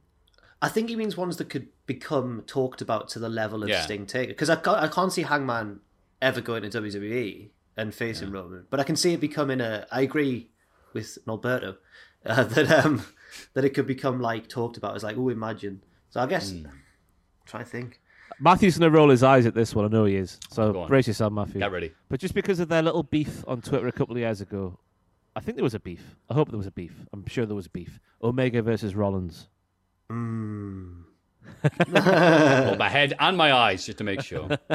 I 0.61 0.69
think 0.69 0.89
he 0.89 0.95
means 0.95 1.15
ones 1.17 1.37
that 1.37 1.49
could 1.49 1.67
become 1.85 2.43
talked 2.47 2.81
about 2.81 3.09
to 3.09 3.19
the 3.19 3.29
level 3.29 3.63
of 3.63 3.69
Yeah. 3.69 3.81
Sting 3.81 4.05
Taker. 4.05 4.29
Because 4.29 4.49
I, 4.49 4.55
ca- 4.55 4.79
I 4.81 4.87
can't 4.87 5.11
see 5.13 5.21
Hangman 5.23 5.81
ever 6.21 6.41
going 6.41 6.69
to 6.69 6.81
WWE 6.81 7.49
and 7.77 7.93
facing 7.93 8.31
Roman, 8.31 8.65
but 8.69 8.79
I 8.79 8.83
can 8.83 8.95
see 8.95 9.13
it 9.13 9.19
becoming 9.19 9.59
a. 9.61 9.85
I 9.91 10.01
agree 10.01 10.49
with 10.93 11.17
Norberto 11.27 11.75
uh, 12.25 12.43
that 12.55 12.71
um 12.85 13.05
that 13.53 13.65
it 13.65 13.71
could 13.71 13.87
become 13.87 14.19
like 14.21 14.47
talked 14.47 14.77
about 14.77 14.95
as 14.95 15.03
like 15.03 15.17
oh 15.17 15.29
imagine. 15.29 15.83
So 16.09 16.19
I 16.21 16.25
guess 16.27 16.51
Hmm. 16.51 16.65
try 17.45 17.59
to 17.61 17.65
think. 17.65 18.01
Matthew's 18.39 18.77
going 18.77 18.91
to 18.91 18.97
roll 18.97 19.09
his 19.09 19.23
eyes 19.23 19.45
at 19.45 19.53
this 19.53 19.73
one. 19.75 19.85
I 19.85 19.87
know 19.87 20.03
he 20.05 20.15
is. 20.15 20.39
Go 20.49 20.55
So 20.73 20.81
on. 20.81 20.87
brace 20.89 21.07
yourself, 21.07 21.31
Matthew. 21.31 21.59
Get 21.59 21.71
ready. 21.71 21.91
But 22.09 22.19
just 22.19 22.33
because 22.33 22.59
of 22.59 22.67
their 22.67 22.81
little 22.81 23.03
beef 23.03 23.43
on 23.47 23.61
Twitter 23.61 23.87
a 23.87 23.91
couple 23.93 24.15
of 24.15 24.19
years 24.19 24.41
ago, 24.41 24.77
I 25.35 25.39
think 25.39 25.55
there 25.55 25.63
was 25.63 25.73
a 25.75 25.79
beef. 25.79 26.15
I 26.29 26.33
hope 26.33 26.49
there 26.49 26.57
was 26.57 26.67
a 26.67 26.71
beef. 26.71 26.93
I'm 27.13 27.25
sure 27.27 27.45
there 27.45 27.55
was 27.55 27.67
a 27.67 27.69
beef. 27.69 27.99
Omega 28.21 28.61
versus 28.61 28.93
Rollins. 28.95 29.47
Mm. 30.11 31.03
Hold 32.65 32.77
my 32.77 32.89
head 32.89 33.13
and 33.19 33.37
my 33.37 33.53
eyes 33.53 33.85
just 33.85 33.97
to 33.99 34.03
make 34.03 34.21
sure. 34.21 34.47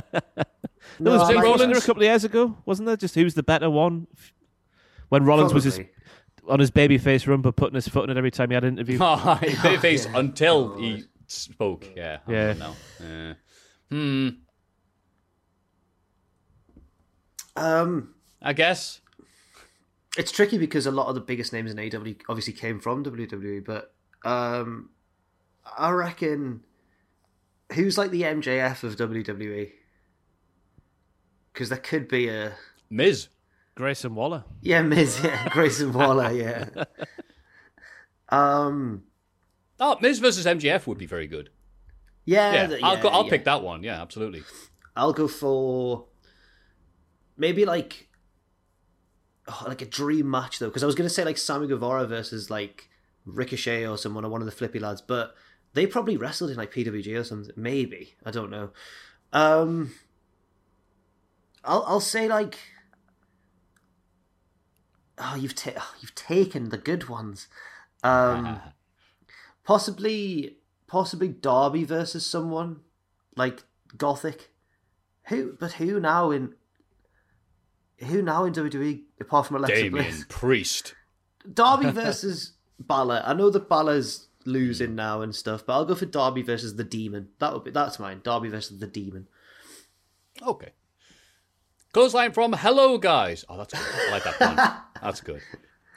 There 0.99 1.13
No, 1.13 1.13
was 1.13 1.21
I 1.23 1.35
wasn't 1.35 1.47
like- 1.47 1.69
there 1.69 1.77
a 1.79 1.81
couple 1.83 2.03
of 2.03 2.07
years 2.07 2.25
ago, 2.25 2.57
wasn't 2.65 2.87
there? 2.87 2.97
Just 2.97 3.15
who's 3.15 3.35
the 3.35 3.43
better 3.43 3.69
one? 3.69 4.07
When 5.11 5.25
Rollins 5.25 5.53
was 5.53 5.65
his, 5.65 5.75
Probably. 5.75 5.93
On 6.51 6.61
his 6.61 6.71
babyface 6.71 7.27
run, 7.27 7.41
but 7.41 7.57
putting 7.57 7.75
his 7.75 7.89
foot 7.89 8.05
in 8.05 8.11
it 8.17 8.19
every 8.19 8.31
time 8.31 8.51
he 8.51 8.55
had 8.55 8.65
an 8.65 8.75
interview. 8.79 8.99
Oh, 9.03 9.37
face 9.81 10.07
until 10.07 10.77
he 10.79 11.05
spoke. 11.27 11.87
Yeah. 11.97 12.19
I 12.27 12.33
Yeah. 12.33 12.47
don't 12.49 12.59
know. 12.59 12.75
Yeah. 13.01 13.35
Hmm. 13.91 14.29
Um, 17.57 18.15
I 18.43 18.53
guess. 18.53 19.01
it's 20.17 20.33
tricky 20.33 20.59
because 20.59 20.87
a 20.87 20.91
lot 20.91 21.07
of 21.09 21.15
the 21.15 21.21
biggest 21.21 21.53
names 21.53 21.73
in 21.73 21.79
AW 21.79 22.15
obviously 22.29 22.53
came 22.53 22.81
from 22.81 23.05
WWE, 23.05 23.65
but 23.65 23.93
um, 24.25 24.91
I 25.79 25.91
reckon 25.91 26.63
who's 27.73 27.97
like 27.99 28.11
the 28.11 28.23
MJF 28.23 28.83
of 28.83 28.97
WWE? 28.97 29.71
Because 31.53 31.69
there 31.69 31.79
could 31.79 32.09
be 32.09 32.29
a 32.29 32.55
Miz. 32.89 33.29
Grayson 33.81 34.15
Waller. 34.15 34.45
Yeah, 34.61 34.83
Miz, 34.83 35.21
yeah, 35.25 35.49
Grayson 35.53 35.93
Waller, 35.93 36.31
yeah. 36.33 36.69
Um, 38.29 39.05
Oh, 39.81 39.97
Miz 40.01 40.19
versus 40.19 40.47
MJF 40.47 40.87
would 40.87 40.99
be 40.99 41.07
very 41.07 41.27
good. 41.27 41.51
yeah, 42.25 42.53
Yeah, 42.53 42.67
th- 42.69 42.83
I'll 42.83 43.03
go, 43.03 43.09
I'll 43.09 43.25
yeah. 43.25 43.31
pick 43.31 43.45
that 43.47 43.63
one. 43.63 43.83
Yeah, 43.83 44.01
absolutely. 44.01 44.43
I'll 44.95 45.13
go 45.15 45.27
for 45.27 46.07
maybe 47.37 47.65
like 47.65 48.09
oh, 49.49 49.65
like 49.67 49.81
a 49.83 49.87
dream 49.87 50.31
match 50.31 50.59
though, 50.59 50.69
because 50.69 50.83
I 50.83 50.87
was 50.87 50.95
gonna 50.95 51.09
say 51.09 51.25
like 51.25 51.39
Sammy 51.39 51.67
Guevara 51.67 52.07
versus 52.07 52.51
like 52.51 52.89
Ricochet 53.25 53.87
or 53.87 53.97
someone 53.97 54.25
or 54.25 54.29
one 54.29 54.43
of 54.43 54.47
the 54.47 54.53
flippy 54.53 54.79
lads, 54.79 55.01
but 55.01 55.35
they 55.73 55.87
probably 55.87 56.17
wrestled 56.17 56.51
in 56.51 56.57
like 56.57 56.73
PWG 56.73 57.19
or 57.19 57.25
something. 57.25 57.53
Maybe 57.57 58.15
I 58.25 58.31
don't 58.31 58.51
know. 58.51 58.71
Um, 59.33 59.93
I'll 61.65 61.85
I'll 61.87 62.01
say 62.01 62.29
like 62.29 62.59
oh 65.21 65.37
you've 65.37 65.55
ta- 65.55 65.73
oh, 65.77 65.95
you've 66.01 66.15
taken 66.15 66.71
the 66.71 66.79
good 66.79 67.09
ones. 67.09 67.49
Um, 68.03 68.61
possibly 69.65 70.57
possibly 70.87 71.29
Darby 71.29 71.85
versus 71.85 72.27
someone 72.27 72.81
like 73.37 73.63
Gothic. 73.97 74.51
Who? 75.25 75.57
But 75.59 75.73
who 75.73 76.01
now 76.01 76.31
in? 76.31 76.55
Who 78.07 78.23
now 78.23 78.45
in 78.45 78.55
WWE 78.55 79.03
apart 79.21 79.47
from 79.47 79.57
Alexa 79.57 79.83
Damien 79.83 80.05
Bliss? 80.05 80.25
Priest. 80.29 80.95
Darby 81.55 81.91
versus 81.91 82.53
Balor. 82.79 83.23
I 83.25 83.35
know 83.35 83.51
that 83.51 83.69
Balor's 83.69 84.29
losing 84.47 84.95
now 84.95 85.21
and 85.21 85.35
stuff, 85.35 85.65
but 85.67 85.75
I'll 85.75 85.85
go 85.85 85.95
for 85.95 86.07
Darby 86.07 86.43
versus 86.43 86.77
the 86.77 86.85
Demon. 86.85 87.29
That 87.39 87.53
would 87.53 87.65
be 87.65 87.71
that's 87.71 87.99
mine. 87.99 88.21
Darby 88.23 88.49
versus 88.49 88.79
the 88.79 88.87
Demon. 88.87 89.29
Okay. 90.43 90.71
Clothesline 91.93 92.31
from 92.31 92.53
Hello 92.53 92.99
Guys. 92.99 93.45
Oh, 93.49 93.57
that's 93.57 93.75
good. 93.75 93.83
I 93.83 94.11
like 94.13 94.23
that 94.23 94.41
one. 94.41 94.57
that's 95.03 95.21
good. 95.21 95.43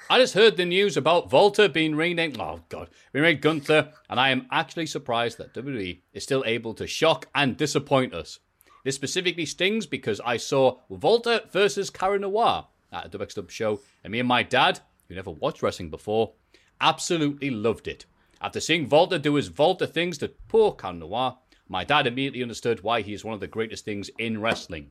I 0.10 0.18
just 0.18 0.34
heard 0.34 0.58
the 0.58 0.66
news 0.66 0.98
about 0.98 1.32
Walter 1.32 1.70
being 1.70 1.94
renamed. 1.94 2.40
Oh, 2.40 2.62
God. 2.68 2.90
Renamed 3.14 3.42
Gunther, 3.42 3.94
and 4.10 4.20
I 4.20 4.32
am 4.32 4.48
actually 4.50 4.88
surprised 4.88 5.38
that 5.38 5.54
WWE 5.54 6.00
is 6.12 6.24
still 6.24 6.44
able 6.48 6.74
to 6.74 6.88
shock 6.88 7.28
and 7.36 7.56
disappoint 7.56 8.16
us. 8.16 8.40
This 8.84 8.96
specifically 8.96 9.46
stings 9.46 9.86
because 9.86 10.20
I 10.26 10.38
saw 10.38 10.80
Walter 10.90 11.42
versus 11.52 11.92
Cara 11.92 12.18
Noir 12.18 12.66
at 12.92 13.14
a 13.14 13.18
WXW 13.20 13.52
show, 13.52 13.80
and 14.04 14.12
me 14.12 14.20
and 14.20 14.28
my 14.28 14.42
dad, 14.42 14.80
who 15.08 15.14
never 15.14 15.30
watched 15.30 15.62
wrestling 15.62 15.92
before, 15.92 16.34
absolutely 16.82 17.52
loved 17.52 17.88
it. 17.88 18.08
After 18.42 18.60
seeing 18.60 18.90
Walter 18.90 19.20
do 19.20 19.36
his 19.36 19.56
Walter 19.56 19.86
things 19.86 20.18
to 20.18 20.30
poor 20.48 20.72
Cara 20.72 20.96
Noir, 20.96 21.38
my 21.70 21.84
dad 21.84 22.08
immediately 22.08 22.42
understood 22.42 22.82
why 22.82 23.02
he 23.02 23.14
is 23.14 23.24
one 23.24 23.36
of 23.36 23.42
the 23.42 23.48
greatest 23.48 23.86
things 23.86 24.10
in 24.18 24.42
wrestling. 24.42 24.90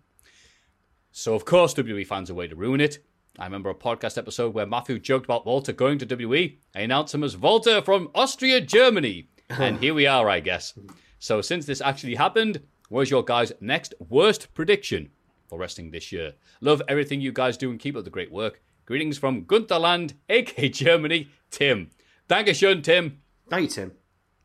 So, 1.12 1.34
of 1.34 1.44
course, 1.44 1.74
WWE 1.74 2.06
finds 2.06 2.30
a 2.30 2.34
way 2.34 2.48
to 2.48 2.56
ruin 2.56 2.80
it. 2.80 3.04
I 3.38 3.44
remember 3.44 3.68
a 3.68 3.74
podcast 3.74 4.16
episode 4.16 4.54
where 4.54 4.66
Matthew 4.66 4.98
joked 4.98 5.26
about 5.26 5.44
Walter 5.44 5.72
going 5.72 5.98
to 5.98 6.06
WWE. 6.06 6.56
I 6.74 6.80
announced 6.80 7.14
him 7.14 7.22
as 7.22 7.36
Walter 7.36 7.82
from 7.82 8.10
Austria, 8.14 8.62
Germany. 8.62 9.28
and 9.50 9.78
here 9.78 9.92
we 9.92 10.06
are, 10.06 10.30
I 10.30 10.40
guess. 10.40 10.72
So, 11.18 11.42
since 11.42 11.66
this 11.66 11.82
actually 11.82 12.14
happened, 12.14 12.62
where's 12.88 13.10
your 13.10 13.22
guys' 13.22 13.52
next 13.60 13.92
worst 14.08 14.54
prediction 14.54 15.10
for 15.48 15.58
wrestling 15.58 15.90
this 15.90 16.12
year? 16.12 16.32
Love 16.62 16.80
everything 16.88 17.20
you 17.20 17.30
guys 17.30 17.58
do 17.58 17.70
and 17.70 17.78
keep 17.78 17.94
up 17.94 18.04
the 18.04 18.10
great 18.10 18.32
work. 18.32 18.62
Greetings 18.86 19.18
from 19.18 19.44
Gunterland, 19.44 20.14
aka 20.30 20.68
Germany, 20.70 21.28
Tim. 21.50 21.90
Dankeschön, 22.26 22.82
Tim. 22.82 23.20
Thank 23.50 23.64
you, 23.64 23.68
Tim. 23.68 23.92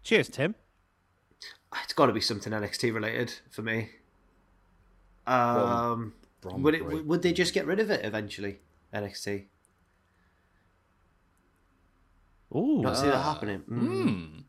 Cheers, 0.03 0.27
Tim. 0.27 0.55
It's 1.83 1.93
got 1.93 2.07
to 2.07 2.13
be 2.13 2.21
something 2.21 2.51
NXT 2.51 2.93
related 2.93 3.33
for 3.49 3.61
me. 3.61 3.89
Um, 5.25 6.13
Brom 6.41 6.61
would 6.63 6.75
it? 6.75 6.83
Break. 6.83 7.05
Would 7.05 7.21
they 7.21 7.33
just 7.33 7.53
get 7.53 7.65
rid 7.65 7.79
of 7.79 7.89
it 7.89 8.05
eventually? 8.05 8.59
NXT. 8.93 9.45
Ooh. 12.55 12.81
Not 12.81 12.97
see 12.97 13.07
that 13.07 13.21
happening. 13.21 13.63
Mm. 13.69 14.43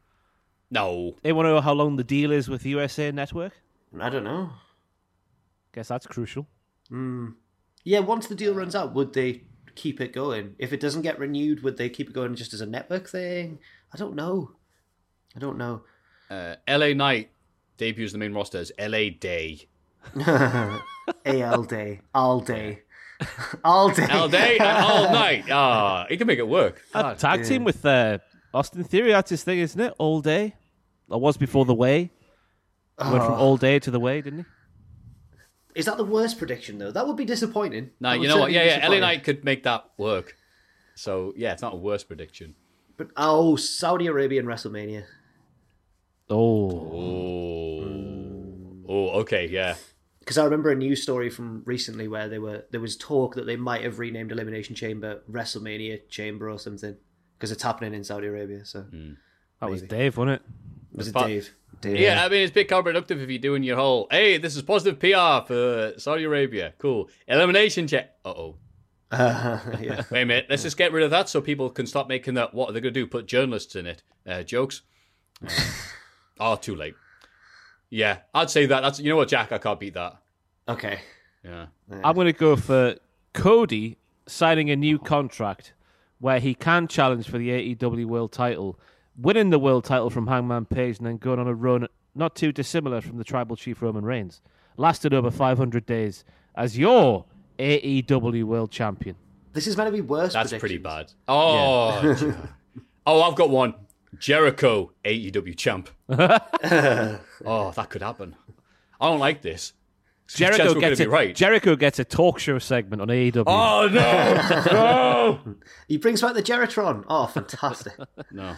No. 0.70 1.16
Anyone 1.24 1.46
know 1.46 1.60
how 1.60 1.72
long 1.72 1.96
the 1.96 2.04
deal 2.04 2.30
is 2.30 2.48
with 2.48 2.64
USA 2.64 3.10
Network? 3.10 3.54
I 3.98 4.08
don't 4.08 4.24
know. 4.24 4.50
Guess 5.72 5.88
that's 5.88 6.06
crucial. 6.06 6.46
Yeah, 7.84 8.00
once 8.00 8.26
the 8.26 8.34
deal 8.34 8.54
runs 8.54 8.74
out, 8.74 8.94
would 8.94 9.14
they 9.14 9.42
keep 9.74 10.00
it 10.00 10.12
going? 10.12 10.54
If 10.58 10.72
it 10.72 10.80
doesn't 10.80 11.02
get 11.02 11.18
renewed, 11.18 11.62
would 11.62 11.76
they 11.76 11.88
keep 11.88 12.10
it 12.10 12.12
going 12.12 12.34
just 12.34 12.52
as 12.52 12.60
a 12.60 12.66
network 12.66 13.08
thing? 13.08 13.58
I 13.92 13.96
don't 13.96 14.14
know. 14.14 14.52
I 15.34 15.38
don't 15.38 15.58
know. 15.58 15.82
Uh, 16.30 16.56
LA 16.68 16.88
Knight 16.88 17.30
debuts 17.78 18.12
the 18.12 18.18
main 18.18 18.34
roster 18.34 18.58
as 18.58 18.72
LA 18.78 19.10
Day. 19.18 19.68
AL 21.24 21.62
day, 21.64 22.00
all 22.14 22.40
day, 22.40 22.82
all 23.64 23.90
day, 23.90 24.06
All 24.10 24.28
day 24.28 24.58
and 24.58 24.78
all 24.84 25.12
night. 25.12 25.44
Ah, 25.50 26.06
he 26.08 26.16
can 26.16 26.26
make 26.26 26.38
it 26.38 26.48
work. 26.48 26.82
A 26.94 27.14
tag 27.14 27.44
team 27.44 27.64
with 27.64 27.84
uh, 27.84 28.18
Austin 28.54 28.84
Theory. 28.84 29.10
That's 29.10 29.30
his 29.30 29.42
thing, 29.44 29.58
isn't 29.58 29.80
it? 29.80 29.94
All 29.98 30.20
day. 30.20 30.54
That 31.08 31.18
was 31.18 31.36
before 31.36 31.64
the 31.64 31.74
way. 31.74 32.10
He 33.02 33.10
Went 33.10 33.24
from 33.24 33.34
all 33.34 33.56
day 33.56 33.78
to 33.78 33.90
the 33.90 34.00
way, 34.00 34.20
didn't 34.20 34.40
he? 34.40 34.44
Is 35.74 35.86
that 35.86 35.96
the 35.96 36.04
worst 36.04 36.38
prediction 36.38 36.78
though? 36.78 36.90
That 36.90 37.06
would 37.06 37.16
be 37.16 37.24
disappointing. 37.24 37.90
No, 38.00 38.10
That 38.10 38.20
you 38.20 38.26
know 38.28 38.38
what? 38.38 38.50
Yeah, 38.50 38.64
yeah. 38.64 38.66
LA 38.66 38.74
disappointing. 38.74 39.00
Knight 39.00 39.24
could 39.24 39.44
make 39.44 39.62
that 39.62 39.84
work. 39.96 40.34
So 40.96 41.32
yeah, 41.36 41.52
it's 41.52 41.62
not 41.62 41.74
a 41.74 41.76
worst 41.76 42.08
prediction. 42.08 42.56
But 42.96 43.10
oh, 43.16 43.54
Saudi 43.54 44.08
Arabian 44.08 44.46
WrestleMania. 44.46 45.04
Oh. 46.28 46.70
Oh, 46.92 47.84
oh, 48.88 49.10
okay, 49.20 49.46
yeah. 49.46 49.76
Because 50.20 50.38
I 50.38 50.44
remember 50.44 50.70
a 50.70 50.74
news 50.74 51.02
story 51.02 51.30
from 51.30 51.62
recently 51.64 52.06
where 52.08 52.28
they 52.28 52.38
were 52.38 52.64
there 52.70 52.80
was 52.80 52.96
talk 52.96 53.34
that 53.36 53.46
they 53.46 53.56
might 53.56 53.82
have 53.82 53.98
renamed 53.98 54.30
Elimination 54.32 54.74
Chamber 54.74 55.22
WrestleMania 55.30 56.08
Chamber 56.08 56.50
or 56.50 56.58
something 56.58 56.96
because 57.36 57.50
it's 57.52 57.62
happening 57.62 57.94
in 57.94 58.04
Saudi 58.04 58.26
Arabia. 58.26 58.64
So 58.64 58.84
That 59.60 59.70
was 59.70 59.82
Dave, 59.82 60.16
wasn't 60.16 60.40
it? 60.40 60.42
was 60.92 61.08
it 61.08 61.14
But- 61.14 61.26
Dave? 61.28 61.50
Dave. 61.80 62.00
Yeah, 62.00 62.24
I 62.24 62.28
mean, 62.28 62.42
it's 62.42 62.50
a 62.50 62.54
bit 62.54 62.68
counterproductive 62.68 63.22
if 63.22 63.30
you're 63.30 63.38
doing 63.38 63.62
your 63.62 63.76
whole, 63.76 64.08
hey, 64.10 64.36
this 64.36 64.56
is 64.56 64.62
positive 64.62 64.98
PR 64.98 65.46
for 65.46 65.92
Saudi 65.96 66.24
Arabia. 66.24 66.74
Cool. 66.78 67.08
Elimination 67.28 67.86
check. 67.86 68.16
Uh 68.24 68.30
oh. 68.30 68.56
yeah. 69.12 70.02
Wait 70.10 70.22
a 70.22 70.26
minute. 70.26 70.46
Let's 70.50 70.64
just 70.64 70.76
get 70.76 70.92
rid 70.92 71.04
of 71.04 71.10
that 71.12 71.28
so 71.28 71.40
people 71.40 71.70
can 71.70 71.86
stop 71.86 72.08
making 72.08 72.34
that. 72.34 72.52
What 72.52 72.68
are 72.68 72.72
they 72.72 72.80
going 72.80 72.92
to 72.94 73.00
do? 73.00 73.06
Put 73.06 73.26
journalists 73.26 73.76
in 73.76 73.86
it? 73.86 74.02
Uh, 74.26 74.42
jokes? 74.42 74.82
Uh, 75.46 75.50
oh, 76.40 76.56
too 76.56 76.74
late. 76.74 76.94
Yeah, 77.90 78.18
I'd 78.34 78.50
say 78.50 78.66
that. 78.66 78.80
That's 78.80 79.00
You 79.00 79.10
know 79.10 79.16
what, 79.16 79.28
Jack? 79.28 79.52
I 79.52 79.58
can't 79.58 79.80
beat 79.80 79.94
that. 79.94 80.16
Okay. 80.68 81.00
Yeah. 81.44 81.66
I'm 82.04 82.14
going 82.14 82.26
to 82.26 82.32
go 82.32 82.56
for 82.56 82.96
Cody 83.32 83.96
signing 84.26 84.70
a 84.70 84.76
new 84.76 84.98
contract 84.98 85.72
where 86.18 86.40
he 86.40 86.54
can 86.54 86.88
challenge 86.88 87.28
for 87.28 87.38
the 87.38 87.48
AEW 87.74 88.04
World 88.04 88.32
Title, 88.32 88.78
winning 89.16 89.50
the 89.50 89.58
World 89.58 89.84
Title 89.84 90.10
from 90.10 90.26
Hangman 90.26 90.66
Page, 90.66 90.98
and 90.98 91.06
then 91.06 91.16
going 91.16 91.38
on 91.38 91.46
a 91.46 91.54
run 91.54 91.86
not 92.14 92.34
too 92.34 92.52
dissimilar 92.52 93.00
from 93.00 93.16
the 93.16 93.24
Tribal 93.24 93.56
Chief 93.56 93.80
Roman 93.80 94.04
Reigns. 94.04 94.40
Lasted 94.76 95.14
over 95.14 95.30
500 95.30 95.86
days 95.86 96.24
as 96.54 96.76
your 96.76 97.24
AEW 97.58 98.44
World 98.44 98.70
Champion. 98.70 99.16
This 99.52 99.66
is 99.66 99.76
meant 99.76 99.88
to 99.88 99.92
be 99.92 100.00
worse. 100.00 100.32
That's 100.32 100.52
pretty 100.52 100.78
bad. 100.78 101.12
Oh, 101.26 102.00
Jer- 102.02 102.50
oh, 103.06 103.22
I've 103.22 103.34
got 103.36 103.50
one. 103.50 103.74
Jericho, 104.18 104.92
AEW 105.04 105.56
champ. 105.56 105.90
oh, 106.08 107.72
that 107.74 107.86
could 107.90 108.02
happen. 108.02 108.36
I 109.00 109.08
don't 109.08 109.18
like 109.18 109.42
this. 109.42 109.72
Jericho 110.28 110.78
gets 110.78 110.98
be 110.98 111.06
a, 111.06 111.08
right. 111.08 111.34
Jericho 111.34 111.74
gets 111.74 111.98
a 111.98 112.04
talk 112.04 112.38
show 112.38 112.58
segment 112.58 113.00
on 113.00 113.08
AEW. 113.08 113.44
oh 113.46 113.88
no, 113.90 114.62
no, 115.46 115.56
He 115.88 115.96
brings 115.96 116.20
back 116.20 116.34
the 116.34 116.42
Jeritron. 116.42 117.04
Oh, 117.08 117.26
fantastic. 117.26 117.94
no. 118.30 118.54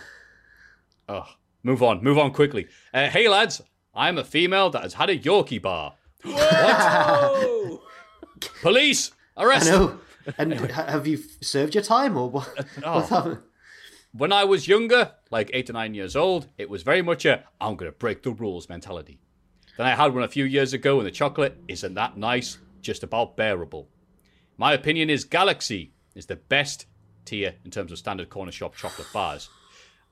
Oh, 1.09 1.27
move 1.63 1.83
on, 1.83 2.03
move 2.03 2.19
on 2.19 2.33
quickly. 2.33 2.67
Uh, 2.93 3.09
hey 3.09 3.29
lads, 3.29 3.61
I'm 3.95 4.19
a 4.19 4.25
female 4.25 4.71
that 4.71 4.83
has 4.83 4.95
had 4.95 5.11
a 5.11 5.19
Yorkie 5.19 5.63
bar. 5.63 5.95
What? 6.23 7.81
Police, 8.63 9.13
arrest! 9.37 9.69
I 9.69 9.71
know. 9.71 10.01
And 10.39 10.55
ha- 10.71 10.87
have 10.87 11.07
you 11.07 11.19
served 11.41 11.75
your 11.75 11.85
time 11.85 12.17
or 12.17 12.31
what? 12.31 12.49
Oh. 12.85 13.39
When 14.13 14.33
I 14.33 14.43
was 14.43 14.67
younger, 14.67 15.13
like 15.31 15.51
eight 15.53 15.71
or 15.71 15.75
nine 15.75 15.95
years 15.95 16.17
old, 16.17 16.49
it 16.59 16.69
was 16.69 16.83
very 16.83 17.01
much 17.01 17.25
a 17.25 17.45
I'm 17.61 17.77
going 17.77 17.91
to 17.91 17.97
break 17.97 18.23
the 18.25 18.33
rules 18.33 18.69
mentality. 18.69 19.21
Then 19.77 19.87
I 19.87 19.95
had 19.95 20.13
one 20.13 20.25
a 20.25 20.29
few 20.29 20.45
years 20.45 20.73
ago, 20.73 20.99
and 20.99 21.07
the 21.07 21.13
chocolate 21.13 21.57
isn't 21.69 21.95
that 21.95 22.17
nice, 22.17 22.59
just 22.83 23.05
about 23.05 23.37
bearable. 23.37 23.89
My 24.59 24.73
opinion 24.73 25.11
is 25.11 25.23
Galaxy 25.25 25.93
is 26.17 26.27
the 26.27 26.37
best 26.37 26.87
tier 27.25 27.55
in 27.65 27.71
terms 27.71 27.93
of 27.93 27.99
standard 27.99 28.31
corner 28.31 28.51
shop 28.51 28.75
chocolate 28.75 29.07
bars. 29.13 29.49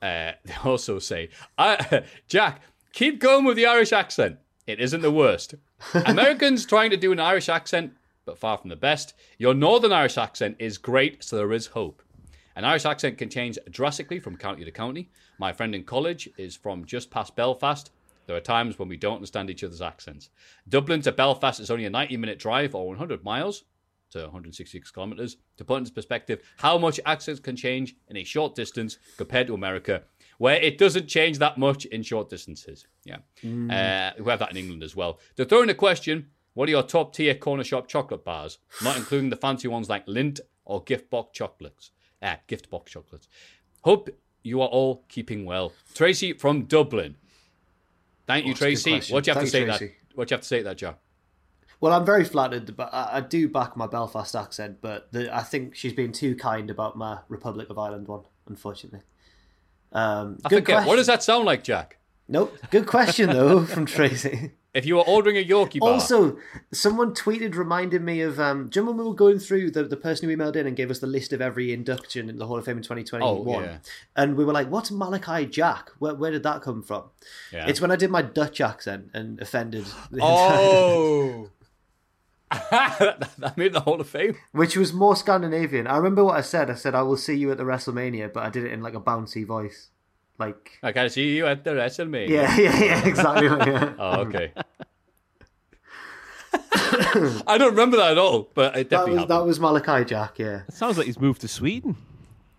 Uh, 0.01 0.31
they 0.45 0.55
also 0.63 0.97
say, 0.97 1.29
I, 1.57 2.03
Jack, 2.29 2.61
keep 2.93 3.19
going 3.19 3.43
with 3.43 3.57
the 3.57 3.65
Irish 3.65 3.91
accent. 3.91 4.39
It 4.65 4.79
isn't 4.79 5.01
the 5.01 5.11
worst. 5.11 5.55
Americans 6.05 6.65
trying 6.65 6.91
to 6.91 6.97
do 6.97 7.11
an 7.11 7.19
Irish 7.19 7.49
accent, 7.49 7.93
but 8.23 8.37
far 8.37 8.57
from 8.57 8.69
the 8.69 8.77
best. 8.77 9.13
Your 9.37 9.53
Northern 9.53 9.91
Irish 9.91 10.17
accent 10.17 10.55
is 10.57 10.77
great, 10.77 11.21
so 11.21 11.35
there 11.35 11.51
is 11.51 11.67
hope. 11.67 12.01
An 12.59 12.65
Irish 12.65 12.83
accent 12.83 13.17
can 13.17 13.29
change 13.29 13.57
drastically 13.71 14.19
from 14.19 14.35
county 14.35 14.65
to 14.65 14.71
county. 14.71 15.09
My 15.37 15.53
friend 15.53 15.73
in 15.73 15.85
college 15.85 16.27
is 16.37 16.57
from 16.57 16.83
just 16.83 17.09
past 17.09 17.33
Belfast. 17.37 17.89
There 18.27 18.35
are 18.35 18.41
times 18.41 18.77
when 18.77 18.89
we 18.89 18.97
don't 18.97 19.15
understand 19.15 19.49
each 19.49 19.63
other's 19.63 19.81
accents. 19.81 20.29
Dublin 20.67 21.01
to 21.03 21.13
Belfast 21.13 21.61
is 21.61 21.71
only 21.71 21.85
a 21.85 21.89
90 21.89 22.17
minute 22.17 22.37
drive 22.37 22.75
or 22.75 22.85
100 22.87 23.23
miles. 23.23 23.63
to 24.11 24.23
166 24.23 24.91
kilometers. 24.91 25.37
To 25.55 25.63
put 25.63 25.77
into 25.77 25.93
perspective 25.93 26.41
how 26.57 26.77
much 26.77 26.99
accents 27.05 27.39
can 27.39 27.55
change 27.55 27.95
in 28.09 28.17
a 28.17 28.25
short 28.25 28.55
distance 28.55 28.97
compared 29.15 29.47
to 29.47 29.53
America, 29.53 30.03
where 30.37 30.57
it 30.57 30.77
doesn't 30.77 31.07
change 31.07 31.37
that 31.37 31.57
much 31.57 31.85
in 31.85 32.03
short 32.03 32.27
distances. 32.27 32.85
Yeah. 33.05 33.19
Uh, 33.71 34.21
we 34.21 34.29
have 34.29 34.39
that 34.39 34.51
in 34.51 34.57
England 34.57 34.83
as 34.83 34.97
well. 34.97 35.19
To 35.37 35.45
throw 35.45 35.61
in 35.61 35.69
a 35.69 35.73
question, 35.73 36.27
what 36.55 36.67
are 36.67 36.71
your 36.71 36.83
top 36.83 37.13
tier 37.13 37.35
corner 37.35 37.63
shop 37.63 37.87
chocolate 37.87 38.25
bars? 38.25 38.57
Not 38.83 38.97
including 38.97 39.29
the 39.29 39.37
fancy 39.37 39.69
ones 39.69 39.87
like 39.87 40.05
Lindt 40.07 40.41
or 40.65 40.83
gift 40.83 41.09
box 41.09 41.29
chocolates. 41.31 41.91
Ah, 42.21 42.37
gift 42.47 42.69
box 42.69 42.91
chocolates. 42.91 43.27
Hope 43.81 44.09
you 44.43 44.61
are 44.61 44.67
all 44.67 45.03
keeping 45.07 45.45
well. 45.45 45.71
Tracy 45.93 46.33
from 46.33 46.63
Dublin. 46.65 47.15
Thank 48.27 48.45
you, 48.45 48.51
Oh, 48.51 48.53
that's 48.53 48.61
a 48.61 48.65
good 48.65 48.81
Tracy. 48.83 49.13
What 49.13 49.23
do 49.23 49.29
you 49.31 49.33
have 49.33 49.41
Thanks, 49.41 49.51
to 49.51 49.57
say 49.57 49.59
to 49.61 49.65
Tracy. 49.65 49.85
that? 49.87 50.15
What 50.17 50.27
do 50.27 50.33
you 50.33 50.35
have 50.35 50.41
to 50.41 50.47
say 50.47 50.61
that, 50.61 50.77
Joe? 50.77 50.95
Well, 51.81 51.93
I'm 51.93 52.05
very 52.05 52.25
flattered, 52.25 52.75
but 52.75 52.93
I, 52.93 53.09
I 53.17 53.21
do 53.21 53.47
back 53.47 53.77
my 53.77 53.87
Belfast 53.87 54.35
accent. 54.35 54.79
But 54.81 55.11
the, 55.13 55.33
I 55.35 55.43
think 55.43 55.75
she's 55.75 55.93
been 55.93 56.11
too 56.11 56.35
kind 56.35 56.69
about 56.69 56.97
my 56.97 57.19
Republic 57.29 57.69
of 57.69 57.79
Ireland 57.79 58.07
one, 58.07 58.23
unfortunately. 58.47 58.99
Um, 59.93 60.37
I 60.45 60.49
good 60.49 60.65
forget. 60.65 60.85
What 60.85 60.97
does 60.97 61.07
that 61.07 61.23
sound 61.23 61.45
like, 61.45 61.63
Jack? 61.63 61.97
Nope. 62.27 62.55
Good 62.69 62.85
question 62.85 63.29
though 63.29 63.63
from 63.65 63.85
Tracy. 63.87 64.51
If 64.73 64.85
you 64.85 64.97
were 64.97 65.03
ordering 65.03 65.35
a 65.37 65.43
Yorkie 65.43 65.79
bar, 65.79 65.93
Also, 65.93 66.37
someone 66.71 67.15
tweeted 67.15 67.55
reminding 67.55 68.05
me 68.05 68.21
of 68.21 68.39
um, 68.39 68.69
do 68.69 68.79
you 68.79 68.83
remember 68.83 69.03
we 69.03 69.09
were 69.09 69.15
going 69.15 69.39
through 69.39 69.71
the, 69.71 69.83
the 69.83 69.97
person 69.97 70.29
who 70.29 70.35
emailed 70.35 70.55
in 70.55 70.67
and 70.67 70.75
gave 70.75 70.91
us 70.91 70.99
the 70.99 71.07
list 71.07 71.33
of 71.33 71.41
every 71.41 71.73
induction 71.73 72.29
in 72.29 72.37
the 72.37 72.45
Hall 72.45 72.57
of 72.57 72.65
Fame 72.65 72.77
in 72.77 72.83
2021? 72.83 73.23
Oh, 73.23 73.61
yeah. 73.61 73.77
And 74.15 74.35
we 74.35 74.45
were 74.45 74.53
like, 74.53 74.69
what's 74.69 74.91
Malachi 74.91 75.47
Jack? 75.47 75.89
Where, 75.97 76.13
where 76.13 76.29
did 76.29 76.43
that 76.43 76.61
come 76.61 76.83
from? 76.83 77.05
Yeah. 77.51 77.67
It's 77.67 77.81
when 77.81 77.89
I 77.89 77.95
did 77.95 78.11
my 78.11 78.21
Dutch 78.21 78.61
accent 78.61 79.09
and 79.13 79.41
offended. 79.41 79.85
the 80.11 80.19
oh, 80.21 81.49
that 82.51 83.53
made 83.57 83.73
the 83.73 83.81
Hall 83.81 83.99
of 84.01 84.09
Fame. 84.09 84.35
Which 84.51 84.75
was 84.75 84.93
more 84.93 85.15
Scandinavian. 85.15 85.87
I 85.87 85.97
remember 85.97 86.23
what 86.23 86.37
I 86.37 86.41
said. 86.41 86.69
I 86.69 86.75
said, 86.75 86.95
I 86.95 87.03
will 87.03 87.17
see 87.17 87.35
you 87.35 87.51
at 87.51 87.57
the 87.57 87.63
WrestleMania, 87.63 88.33
but 88.33 88.43
I 88.43 88.49
did 88.49 88.63
it 88.63 88.71
in 88.71 88.81
like 88.81 88.95
a 88.95 89.01
bouncy 89.01 89.45
voice. 89.45 89.89
Like, 90.39 90.79
I 90.81 90.91
gotta 90.93 91.09
see 91.09 91.35
you 91.35 91.45
at 91.47 91.63
the 91.65 91.71
WrestleMania. 91.71 92.29
yeah, 92.29 92.57
yeah, 92.59 92.83
yeah, 92.83 93.05
exactly. 93.05 93.49
like 93.49 93.65
that. 93.65 93.95
Oh, 93.99 94.21
okay. 94.21 94.53
I 97.47 97.57
don't 97.57 97.71
remember 97.71 97.97
that 97.97 98.11
at 98.11 98.17
all, 98.17 98.49
but 98.53 98.75
it 98.77 98.89
That 98.89 98.89
definitely 98.89 99.11
was, 99.13 99.19
happened. 99.21 99.39
that 99.39 99.45
was 99.45 99.59
Malachi 99.59 100.05
Jack, 100.05 100.39
yeah. 100.39 100.61
It 100.67 100.73
sounds 100.73 100.97
like 100.97 101.07
he's 101.07 101.19
moved 101.19 101.41
to 101.41 101.47
Sweden. 101.47 101.95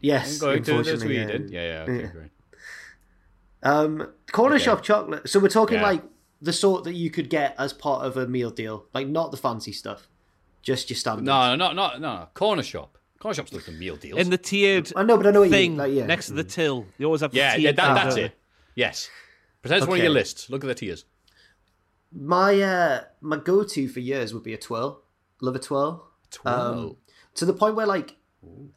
Yes, 0.00 0.39
Going 0.39 0.62
to 0.62 0.70
the 0.73 0.78
unfortunately, 0.78 1.17
yeah. 1.17 1.25
Sweden. 1.26 1.49
Yeah, 1.50 1.62
yeah, 1.67 1.83
okay, 1.83 2.00
Yeah. 2.02 2.07
great. 2.12 2.31
Um, 3.62 4.12
corner 4.33 4.55
Okay. 4.57 4.65
shop 4.65 4.83
chocolate. 4.83 5.28
So 5.28 5.39
we're 5.41 5.49
talking 5.49 5.78
Yeah. 5.78 5.83
like 5.84 6.02
the 6.41 6.52
sort 6.52 6.84
that 6.84 6.94
you 6.94 7.10
could 7.10 7.28
get 7.28 7.55
as 7.59 7.73
part 7.73 8.05
of 8.07 8.17
a 8.17 8.26
meal 8.26 8.50
deal, 8.50 8.86
like 8.94 9.07
not 9.09 9.31
the 9.31 9.36
fancy 9.36 9.73
stuff, 9.73 10.09
just 10.62 10.89
your 10.91 10.97
standard. 10.97 11.25
No, 11.25 11.55
no, 11.57 11.73
no, 11.73 11.92
no, 11.92 11.99
no. 11.99 12.28
Corner 12.34 12.62
shop. 12.62 12.97
Corner 13.20 13.34
shop's 13.34 13.52
look 13.52 13.66
like 13.66 13.74
the 13.74 13.78
meal 13.78 13.97
deals. 13.97 14.18
In 14.18 14.31
the 14.31 14.39
tiered 14.39 14.90
I 14.97 15.02
know, 15.02 15.16
but 15.18 15.26
I 15.26 15.31
know 15.31 15.40
what 15.40 15.50
you 15.50 15.55
thing 15.55 15.73
mean. 15.73 15.78
Like, 15.78 15.92
yeah. 15.92 16.07
next 16.07 16.26
to 16.28 16.32
the 16.32 16.42
till. 16.42 16.86
You 16.97 17.07
always 17.07 17.20
have 17.20 17.32
the 17.32 17.36
yeah, 17.36 17.55
tiered 17.55 17.76
yeah, 17.76 17.94
that, 17.94 17.94
that's 17.94 18.16
it. 18.16 18.32
Yes. 18.74 19.10
Pretend 19.60 19.82
it's 19.82 19.89
one 19.89 19.99
of 19.99 20.02
your 20.02 20.12
lists. 20.12 20.49
Look 20.49 20.65
at 20.65 20.68
the 20.68 20.74
tiers. 20.74 21.05
My 22.12 22.60
uh, 22.60 23.05
my 23.20 23.36
go 23.36 23.62
to 23.62 23.89
for 23.89 24.00
years 24.00 24.32
would 24.32 24.42
be 24.42 24.55
a 24.55 24.58
twirl. 24.58 25.02
Love 25.42 25.55
a 25.55 25.58
twirl. 25.58 26.08
Um, 26.47 26.97
to 27.34 27.44
the 27.44 27.52
point 27.52 27.76
where 27.76 27.86
like 27.86 28.16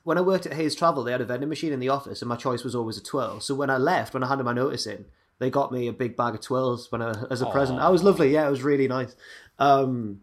when 0.04 0.18
I 0.18 0.22
worked 0.22 0.46
at 0.46 0.54
Hays 0.54 0.76
Travel, 0.76 1.04
they 1.04 1.14
had 1.14 1.22
a 1.22 1.26
vending 1.26 1.50
machine 1.50 1.72
in 1.72 1.80
the 1.80 1.90
office, 1.90 2.22
and 2.22 2.28
my 2.28 2.36
choice 2.36 2.66
was 2.66 2.76
always 2.76 2.98
a 2.98 3.04
twirl. 3.04 3.40
So 3.40 3.56
when 3.56 3.70
I 3.70 3.78
left, 3.78 4.14
when 4.14 4.24
I 4.24 4.28
handed 4.28 4.44
my 4.44 4.54
notice 4.54 4.86
in, 4.86 5.06
they 5.40 5.50
got 5.50 5.72
me 5.72 5.88
a 5.88 5.94
big 5.94 6.18
bag 6.18 6.36
of 6.36 6.42
twirls 6.42 6.92
when 6.92 7.02
I, 7.02 7.14
as 7.32 7.42
a 7.42 7.46
present. 7.46 7.80
That 7.80 7.92
was 7.92 8.04
lovely. 8.04 8.34
Yeah, 8.34 8.46
it 8.46 8.52
was 8.52 8.62
really 8.62 8.90
nice. 8.90 9.16
Um, 9.58 10.22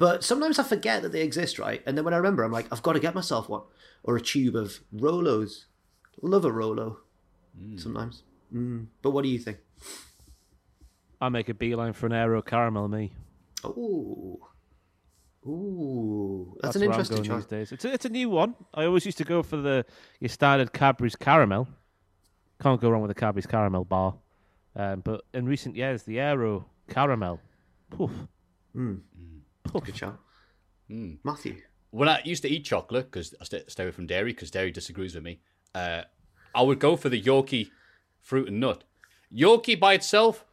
but 0.00 0.24
sometimes 0.24 0.58
I 0.58 0.62
forget 0.62 1.02
that 1.02 1.12
they 1.12 1.20
exist, 1.20 1.58
right? 1.58 1.82
And 1.86 1.96
then 1.96 2.06
when 2.06 2.14
I 2.14 2.16
remember, 2.16 2.42
I'm 2.42 2.50
like, 2.50 2.66
I've 2.72 2.82
got 2.82 2.94
to 2.94 3.00
get 3.00 3.14
myself 3.14 3.50
one 3.50 3.60
or 4.02 4.16
a 4.16 4.20
tube 4.20 4.56
of 4.56 4.80
Rolos. 4.96 5.66
Love 6.22 6.46
a 6.46 6.50
Rolo. 6.50 7.00
Sometimes. 7.76 8.22
Mm. 8.52 8.86
But 9.02 9.10
what 9.10 9.24
do 9.24 9.28
you 9.28 9.38
think? 9.38 9.58
I 11.20 11.28
make 11.28 11.50
a 11.50 11.54
beeline 11.54 11.92
for 11.92 12.06
an 12.06 12.14
aero 12.14 12.40
caramel, 12.40 12.88
me. 12.88 13.12
Oh. 13.62 14.40
Ooh. 15.46 16.56
That's, 16.62 16.74
That's 16.74 16.76
an 16.76 16.80
where 16.80 16.88
I'm 16.88 17.00
interesting 17.00 17.16
going 17.18 17.28
choice. 17.28 17.50
these 17.50 17.68
days. 17.68 17.72
It's 17.72 17.84
a, 17.84 17.92
it's 17.92 18.04
a 18.06 18.08
new 18.08 18.30
one. 18.30 18.54
I 18.72 18.86
always 18.86 19.04
used 19.04 19.18
to 19.18 19.24
go 19.24 19.42
for 19.42 19.58
the 19.58 19.84
your 20.18 20.30
standard 20.30 20.72
Cadbury's 20.72 21.16
caramel. 21.16 21.68
Can't 22.62 22.80
go 22.80 22.88
wrong 22.88 23.02
with 23.02 23.10
a 23.10 23.14
Cadbury's 23.14 23.46
caramel 23.46 23.84
bar. 23.84 24.14
Um, 24.74 25.00
but 25.00 25.24
in 25.34 25.44
recent 25.44 25.76
years, 25.76 26.04
the 26.04 26.20
aero 26.20 26.64
caramel. 26.88 27.38
Poof. 27.90 28.12
Good 29.84 29.96
shout. 29.96 30.18
Matthew. 31.22 31.56
when 31.90 32.08
I 32.08 32.20
used 32.24 32.42
to 32.42 32.48
eat 32.48 32.64
chocolate 32.64 33.10
because 33.10 33.34
I 33.40 33.44
stay, 33.44 33.62
stay 33.68 33.84
away 33.84 33.92
from 33.92 34.06
dairy 34.06 34.32
because 34.32 34.50
dairy 34.50 34.70
disagrees 34.72 35.14
with 35.14 35.24
me, 35.24 35.40
uh, 35.74 36.02
I 36.54 36.62
would 36.62 36.78
go 36.80 36.96
for 36.96 37.08
the 37.08 37.20
Yorkie 37.20 37.70
fruit 38.20 38.48
and 38.48 38.58
nut. 38.60 38.82
Yorkie 39.32 39.78
by 39.78 39.94
itself, 39.94 40.44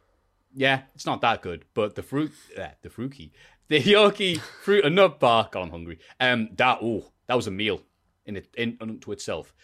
yeah, 0.54 0.82
it's 0.94 1.06
not 1.06 1.20
that 1.22 1.42
good. 1.42 1.64
But 1.74 1.94
the 1.96 2.02
fruit, 2.02 2.32
uh, 2.56 2.68
the 2.82 2.90
fruity, 2.90 3.32
the 3.68 3.80
Yorkie 3.82 4.38
fruit 4.62 4.84
and 4.84 4.94
nut 4.94 5.18
bar. 5.18 5.48
God, 5.50 5.62
I'm 5.62 5.70
hungry. 5.70 5.98
Um, 6.20 6.50
that 6.56 6.78
oh, 6.82 7.12
that 7.26 7.34
was 7.34 7.46
a 7.46 7.50
meal 7.52 7.82
in 8.26 8.36
it 8.36 8.48
in 8.56 8.78
unto 8.80 9.10
itself. 9.12 9.54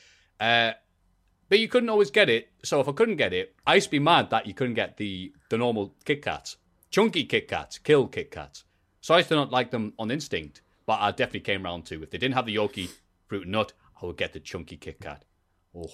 Uh, 0.40 0.72
but 1.48 1.58
you 1.60 1.68
couldn't 1.68 1.88
always 1.88 2.10
get 2.10 2.28
it. 2.28 2.48
So 2.64 2.80
if 2.80 2.88
I 2.88 2.92
couldn't 2.92 3.16
get 3.16 3.32
it, 3.32 3.54
I 3.66 3.76
used 3.76 3.86
to 3.86 3.90
be 3.92 3.98
mad 4.00 4.30
that 4.30 4.46
you 4.46 4.54
couldn't 4.54 4.74
get 4.74 4.96
the 4.96 5.32
the 5.50 5.58
normal 5.58 5.94
Kit 6.04 6.22
Kats, 6.22 6.56
chunky 6.90 7.24
Kit 7.24 7.46
Kats, 7.48 7.78
kill 7.78 8.08
Kit 8.08 8.30
Kats. 8.30 8.64
So 9.04 9.12
I 9.12 9.18
used 9.18 9.28
to 9.28 9.34
not 9.34 9.52
like 9.52 9.70
them 9.70 9.92
on 9.98 10.10
instinct, 10.10 10.62
but 10.86 10.98
I 10.98 11.10
definitely 11.10 11.40
came 11.40 11.62
round 11.62 11.84
to 11.86 12.02
if 12.02 12.08
they 12.08 12.16
didn't 12.16 12.36
have 12.36 12.46
the 12.46 12.56
Yorkie 12.56 12.88
fruit 13.26 13.42
and 13.42 13.52
nut, 13.52 13.74
I 14.00 14.06
would 14.06 14.16
get 14.16 14.32
the 14.32 14.40
chunky 14.40 14.78
Kit 14.78 14.98
Kat. 14.98 15.26
Oh, 15.76 15.90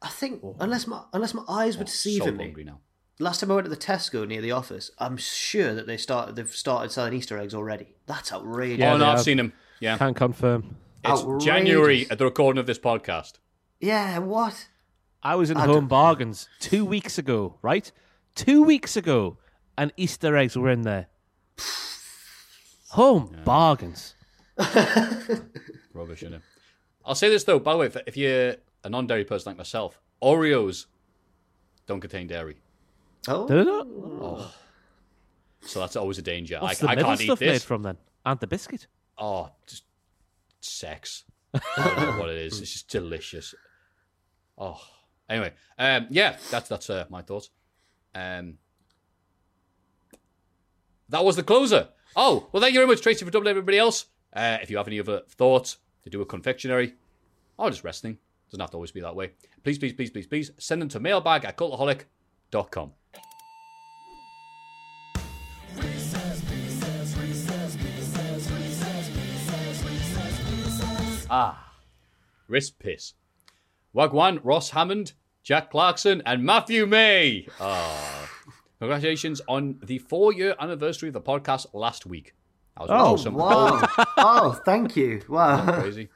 I 0.00 0.06
think 0.06 0.38
oh. 0.44 0.54
unless 0.60 0.86
my 0.86 1.02
unless 1.12 1.34
my 1.34 1.42
eyes 1.48 1.76
were 1.76 1.82
oh, 1.82 1.86
so 1.86 2.10
deceiving 2.10 2.36
me. 2.36 2.44
hungry 2.44 2.62
now. 2.62 2.78
Last 3.18 3.40
time 3.40 3.50
I 3.50 3.56
went 3.56 3.64
to 3.64 3.70
the 3.70 3.76
Tesco 3.76 4.24
near 4.24 4.40
the 4.40 4.52
office, 4.52 4.92
I'm 5.00 5.16
sure 5.16 5.74
that 5.74 5.88
they 5.88 5.96
started 5.96 6.36
they've 6.36 6.48
started 6.48 6.92
selling 6.92 7.12
Easter 7.14 7.36
eggs 7.38 7.56
already. 7.56 7.96
That's 8.06 8.32
outrageous. 8.32 8.78
Yeah, 8.78 8.94
oh 8.94 8.98
no, 8.98 9.06
I've 9.06 9.22
seen 9.22 9.38
them. 9.38 9.52
Yeah, 9.80 9.98
Can't 9.98 10.14
confirm. 10.14 10.76
it's 11.02 11.22
outrageous. 11.22 11.44
January 11.44 12.06
at 12.08 12.18
the 12.18 12.24
recording 12.24 12.60
of 12.60 12.66
this 12.66 12.78
podcast. 12.78 13.40
Yeah, 13.80 14.20
what? 14.20 14.68
I 15.24 15.34
was 15.34 15.50
in 15.50 15.56
I 15.56 15.66
Home 15.66 15.74
don't- 15.74 15.86
Bargains 15.88 16.48
two 16.60 16.84
weeks 16.84 17.18
ago, 17.18 17.58
right? 17.62 17.90
Two 18.36 18.62
weeks 18.62 18.96
ago, 18.96 19.38
and 19.76 19.92
Easter 19.96 20.36
eggs 20.36 20.56
were 20.56 20.70
in 20.70 20.82
there. 20.82 21.08
Home 22.92 23.34
Bargains. 23.44 24.14
Rubbish, 24.58 26.22
innit? 26.22 26.42
I'll 27.04 27.14
say 27.14 27.28
this 27.30 27.44
though, 27.44 27.58
by 27.58 27.72
the 27.72 27.78
way, 27.78 27.86
if, 27.86 27.96
if 28.06 28.16
you're 28.16 28.56
a 28.84 28.88
non-dairy 28.90 29.24
person 29.24 29.50
like 29.50 29.56
myself, 29.56 29.98
Oreos 30.22 30.86
don't 31.86 32.00
contain 32.00 32.26
dairy, 32.26 32.56
Oh, 33.28 33.46
Did 33.48 33.58
it 33.58 33.64
not? 33.66 34.52
so 35.62 35.80
that's 35.80 35.96
always 35.96 36.18
a 36.18 36.22
danger. 36.22 36.58
I, 36.60 36.62
What's 36.64 36.80
the 36.80 36.88
I 36.88 36.94
middle 36.96 37.10
can't 37.10 37.20
eat 37.20 37.24
stuff 37.24 37.40
made 37.40 37.62
from 37.62 37.82
then? 37.82 37.96
And 38.26 38.38
the 38.40 38.46
biscuit. 38.46 38.86
Oh, 39.16 39.50
just 39.66 39.84
sex. 40.60 41.24
I 41.54 41.60
don't 41.76 41.96
know 42.14 42.20
what 42.20 42.28
it 42.30 42.36
is. 42.38 42.60
It's 42.60 42.72
just 42.72 42.88
delicious. 42.88 43.54
Oh, 44.58 44.80
anyway, 45.30 45.52
um, 45.78 46.06
yeah, 46.10 46.36
that's 46.50 46.68
that's 46.68 46.90
uh, 46.90 47.04
my 47.10 47.22
thoughts. 47.22 47.50
Um, 48.14 48.58
that 51.08 51.24
was 51.24 51.36
the 51.36 51.42
closer. 51.42 51.88
Oh, 52.14 52.48
well, 52.52 52.60
thank 52.60 52.74
you 52.74 52.80
very 52.80 52.86
much, 52.88 53.00
Tracy, 53.00 53.24
for 53.24 53.30
doubling 53.30 53.50
everybody 53.50 53.78
else. 53.78 54.06
Uh, 54.32 54.58
if 54.62 54.70
you 54.70 54.76
have 54.76 54.86
any 54.88 55.00
other 55.00 55.22
thoughts 55.28 55.78
to 56.04 56.10
do 56.10 56.20
a 56.20 56.26
confectionery 56.26 56.94
or 57.58 57.70
just 57.70 57.84
resting, 57.84 58.18
doesn't 58.50 58.60
have 58.60 58.70
to 58.70 58.76
always 58.76 58.90
be 58.92 59.00
that 59.00 59.16
way. 59.16 59.30
Please, 59.64 59.78
please, 59.78 59.92
please, 59.92 60.10
please, 60.10 60.26
please 60.26 60.50
send 60.58 60.82
them 60.82 60.88
to 60.90 61.00
mailbag 61.00 61.44
at 61.44 61.56
cultaholic.com. 61.56 62.92
Ah, 71.34 71.72
wrist 72.46 72.78
piss. 72.78 73.14
Wagwan, 73.94 74.38
Ross 74.42 74.70
Hammond, 74.70 75.12
Jack 75.42 75.70
Clarkson, 75.70 76.22
and 76.26 76.44
Matthew 76.44 76.84
May. 76.84 77.46
Ah, 77.58 78.21
congratulations 78.82 79.40
on 79.46 79.76
the 79.84 79.98
four-year 79.98 80.56
anniversary 80.58 81.08
of 81.08 81.12
the 81.12 81.20
podcast 81.20 81.66
last 81.72 82.04
week. 82.04 82.34
I 82.76 82.82
was 82.82 82.90
Oh, 82.90 83.10
watching 83.12 83.22
some 83.22 83.34
wow. 83.34 83.80
oh, 84.18 84.60
thank 84.64 84.96
you. 84.96 85.22
Wow. 85.28 85.80
crazy. 85.80 86.08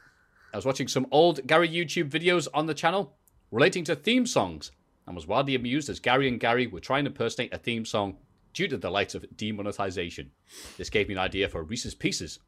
I 0.53 0.57
was 0.57 0.67
watching 0.67 0.89
some 0.89 1.07
old 1.12 1.47
Gary 1.47 1.69
YouTube 1.69 2.11
videos 2.11 2.49
on 2.53 2.67
the 2.67 2.75
channel 2.75 3.15
relating 3.53 3.85
to 3.85 3.95
theme 3.95 4.27
songs 4.27 4.73
and 5.07 5.15
was 5.15 5.28
wildly 5.28 5.55
amused 5.55 5.89
as 5.89 6.01
Gary 6.01 6.27
and 6.27 6.41
Gary 6.41 6.67
were 6.67 6.81
trying 6.81 7.05
to 7.05 7.11
impersonate 7.11 7.55
a 7.55 7.59
theme 7.59 7.85
song 7.85 8.17
due 8.53 8.67
to 8.67 8.77
the 8.77 8.91
lights 8.91 9.15
of 9.15 9.25
demonetization. 9.36 10.33
This 10.77 10.91
gave 10.91 11.07
me 11.07 11.15
an 11.15 11.20
idea 11.20 11.49
for 11.49 11.62
Reese's 11.62 11.95
Pieces. 11.95 12.41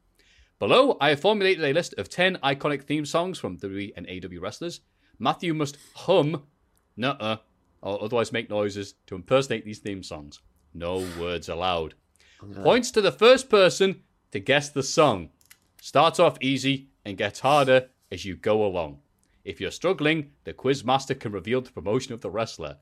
Below, 0.59 0.97
I 0.99 1.09
have 1.11 1.21
formulated 1.21 1.63
a 1.63 1.71
list 1.71 1.93
of 1.97 2.09
10 2.09 2.39
iconic 2.43 2.83
theme 2.83 3.05
songs 3.05 3.39
from 3.39 3.57
WWE 3.57 3.93
and 3.95 4.05
AW 4.09 4.41
wrestlers. 4.41 4.81
Matthew 5.17 5.53
must 5.53 5.77
hum, 5.95 6.43
nuh 6.97 7.37
or 7.81 8.03
otherwise 8.03 8.31
make 8.31 8.49
noises 8.49 8.95
to 9.07 9.15
impersonate 9.15 9.65
these 9.65 9.79
theme 9.79 10.03
songs. 10.03 10.39
No 10.73 11.05
words 11.19 11.49
allowed. 11.49 11.95
Points 12.63 12.91
to 12.91 13.01
the 13.01 13.11
first 13.11 13.49
person 13.49 14.03
to 14.31 14.39
guess 14.39 14.69
the 14.69 14.83
song. 14.83 15.29
starts 15.81 16.19
off 16.19 16.37
easy 16.41 16.89
and 17.05 17.17
gets 17.17 17.39
harder 17.39 17.89
as 18.11 18.25
you 18.25 18.35
go 18.35 18.65
along. 18.65 18.99
If 19.43 19.59
you're 19.61 19.71
struggling, 19.71 20.31
the 20.43 20.53
quiz 20.53 20.83
master 20.83 21.15
can 21.15 21.31
reveal 21.31 21.61
the 21.61 21.71
promotion 21.71 22.13
of 22.13 22.21
the 22.21 22.29
wrestler. 22.29 22.77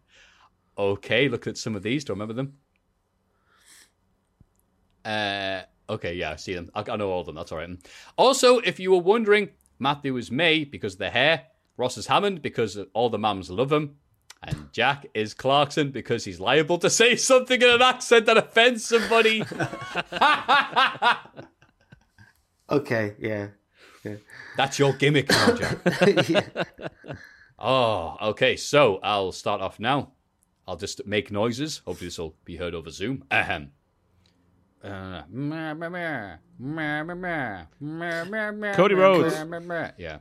Okay, 0.77 1.29
look 1.29 1.47
at 1.47 1.57
some 1.57 1.75
of 1.75 1.83
these. 1.83 2.03
Do 2.03 2.11
you 2.11 2.15
remember 2.15 2.33
them? 2.33 2.53
Uh, 5.05 5.61
okay, 5.89 6.13
yeah, 6.15 6.31
I 6.31 6.35
see 6.35 6.53
them. 6.53 6.69
I, 6.75 6.83
I 6.89 6.95
know 6.97 7.09
all 7.09 7.21
of 7.21 7.25
them. 7.25 7.35
That's 7.35 7.51
all 7.51 7.59
right. 7.59 7.69
Also, 8.17 8.59
if 8.59 8.79
you 8.79 8.91
were 8.91 8.99
wondering, 8.99 9.49
Matthew 9.79 10.17
is 10.17 10.31
May 10.31 10.65
because 10.65 10.93
of 10.93 10.99
the 10.99 11.09
hair. 11.09 11.45
Ross 11.77 11.97
is 11.97 12.07
Hammond 12.07 12.41
because 12.41 12.77
all 12.93 13.09
the 13.09 13.19
mums 13.19 13.49
love 13.49 13.71
him. 13.71 13.97
And 14.43 14.71
Jack 14.71 15.07
is 15.13 15.33
Clarkson 15.33 15.91
because 15.91 16.25
he's 16.25 16.39
liable 16.39 16.77
to 16.79 16.89
say 16.89 17.15
something 17.15 17.61
in 17.61 17.69
an 17.69 17.81
accent 17.81 18.25
that 18.27 18.37
offends 18.37 18.85
somebody. 18.85 19.43
Okay, 22.69 23.15
yeah. 23.19 23.47
That's 24.57 24.77
your 24.79 24.93
gimmick 24.93 25.29
now, 25.29 25.55
Jack. 25.55 25.77
yeah. 26.27 26.63
Oh, 27.57 28.17
okay. 28.21 28.55
So 28.55 28.99
I'll 29.01 29.31
start 29.31 29.61
off 29.61 29.79
now. 29.79 30.11
I'll 30.67 30.75
just 30.75 31.05
make 31.05 31.31
noises. 31.31 31.81
Hopefully, 31.85 32.07
this 32.07 32.17
will 32.17 32.35
be 32.43 32.57
heard 32.57 32.75
over 32.75 32.89
Zoom. 32.89 33.23
Ahem. 33.31 33.71
Uh, 34.83 35.21
Cody 38.73 38.95
Rhodes. 38.95 39.35
Yeah. 39.97 40.19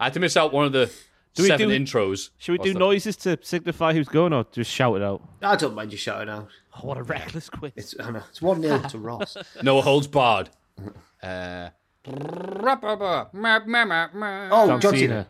I 0.00 0.04
had 0.04 0.14
to 0.14 0.20
miss 0.20 0.36
out 0.36 0.52
one 0.52 0.64
of 0.64 0.72
the 0.72 0.90
Do 1.34 1.42
we 1.44 1.48
seven 1.48 1.68
do- 1.70 1.78
intros. 1.78 2.30
Should 2.38 2.52
we 2.52 2.58
What's 2.58 2.68
do 2.68 2.72
the- 2.74 2.78
noises 2.78 3.16
to 3.18 3.38
signify 3.42 3.92
who's 3.94 4.08
going, 4.08 4.32
or 4.32 4.44
just 4.52 4.70
shout 4.70 4.96
it 4.96 5.02
out? 5.02 5.22
I 5.42 5.56
don't 5.56 5.74
mind 5.74 5.92
you 5.92 5.98
shouting 5.98 6.28
out. 6.28 6.48
Oh, 6.76 6.86
what 6.86 6.98
a 6.98 7.02
reckless 7.02 7.48
quiz! 7.48 7.72
It's 7.76 7.94
I 8.00 8.10
know, 8.10 8.22
it's 8.28 8.42
one 8.42 8.62
0 8.62 8.78
to 8.88 8.98
Ross. 9.08 9.36
No 9.62 9.80
holds 9.80 10.06
barred. 10.06 10.50
Uh, 11.22 11.68
Oh, 12.04 12.10
John 14.66 14.80
John 14.80 14.82
Cena. 14.92 14.92
Cena. 14.92 15.28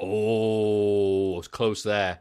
oh, 0.00 1.38
it's 1.38 1.48
close 1.48 1.82
there. 1.82 2.20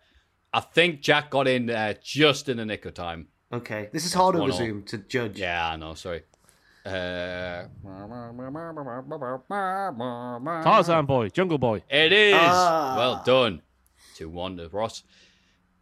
I 0.52 0.60
think 0.62 1.02
Jack 1.02 1.30
got 1.30 1.48
in 1.48 1.70
uh, 1.70 1.94
just 2.04 2.50
in 2.50 2.58
the 2.58 2.66
nick 2.66 2.86
of 2.86 2.96
time. 2.96 3.28
Okay, 3.54 3.90
this 3.94 4.06
is 4.06 4.14
hard 4.14 4.36
one 4.36 4.50
over. 4.50 4.58
Zoom 4.58 4.84
to 4.86 4.98
judge. 4.98 5.40
Yeah, 5.40 5.70
I 5.70 5.76
know. 5.76 5.94
Sorry. 5.94 6.24
Uh, 6.90 7.68
Tarzan 10.64 11.06
boy, 11.06 11.30
Jungle 11.30 11.58
Boy. 11.58 11.84
It 11.90 12.12
is. 12.12 12.36
Ah. 12.38 12.96
Well 12.98 13.24
done. 13.26 13.62
2 14.16 14.30
1 14.30 14.58
to 14.58 14.70
Ross. 14.70 15.04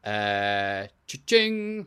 Uh, 0.03 0.87
cha-ching. 1.05 1.85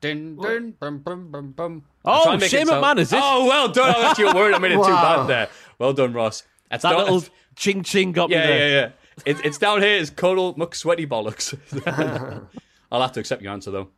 Dun, 0.00 0.36
dun, 0.36 0.70
bum, 0.80 0.98
bum, 0.98 1.30
bum, 1.30 1.52
bum. 1.52 1.82
Oh, 2.04 2.22
trying 2.24 2.38
to 2.38 2.40
make 2.40 2.50
Shane 2.50 2.62
it 2.62 2.68
sound- 2.68 2.84
McMahon, 2.84 2.98
is 2.98 3.12
it? 3.12 3.20
Oh, 3.22 3.46
well 3.46 3.68
done. 3.68 3.94
I 3.94 3.98
left 4.00 4.18
you 4.18 4.28
a 4.28 4.34
word. 4.34 4.52
I 4.54 4.58
made 4.58 4.72
it 4.72 4.76
too 4.76 4.82
bad 4.82 5.26
there. 5.26 5.48
Well 5.78 5.92
done, 5.92 6.12
Ross. 6.12 6.42
That's 6.70 6.82
That 6.82 6.90
down- 6.92 7.04
little 7.04 7.24
ching 7.54 7.82
ching 7.84 8.12
got 8.12 8.28
me 8.30 8.34
yeah, 8.36 8.46
there. 8.46 8.68
yeah, 8.68 8.80
yeah. 8.80 8.90
It, 9.26 9.44
it's 9.44 9.58
down 9.58 9.80
here. 9.82 9.98
It's 9.98 10.10
Cuddle 10.10 10.54
Muck 10.56 10.74
Sweaty 10.74 11.06
Bollocks. 11.06 11.54
I'll 12.90 13.00
have 13.00 13.12
to 13.12 13.20
accept 13.20 13.42
your 13.42 13.52
answer, 13.52 13.70
though. 13.70 13.88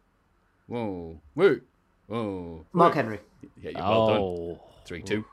Whoa. 0.67 1.20
Whoa. 1.34 1.60
Whoa. 2.07 2.67
Mark 2.73 2.94
Henry. 2.94 3.20
Yeah, 3.60 3.70
you're 3.70 3.81
well 3.83 4.09
done. 4.09 4.18
Oh, 4.20 4.60
3 4.86 5.02
2. 5.02 5.25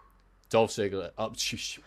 Dolph 0.50 0.72
Ziggler. 0.72 1.12
Oh, 1.18 1.32
shush. 1.36 1.80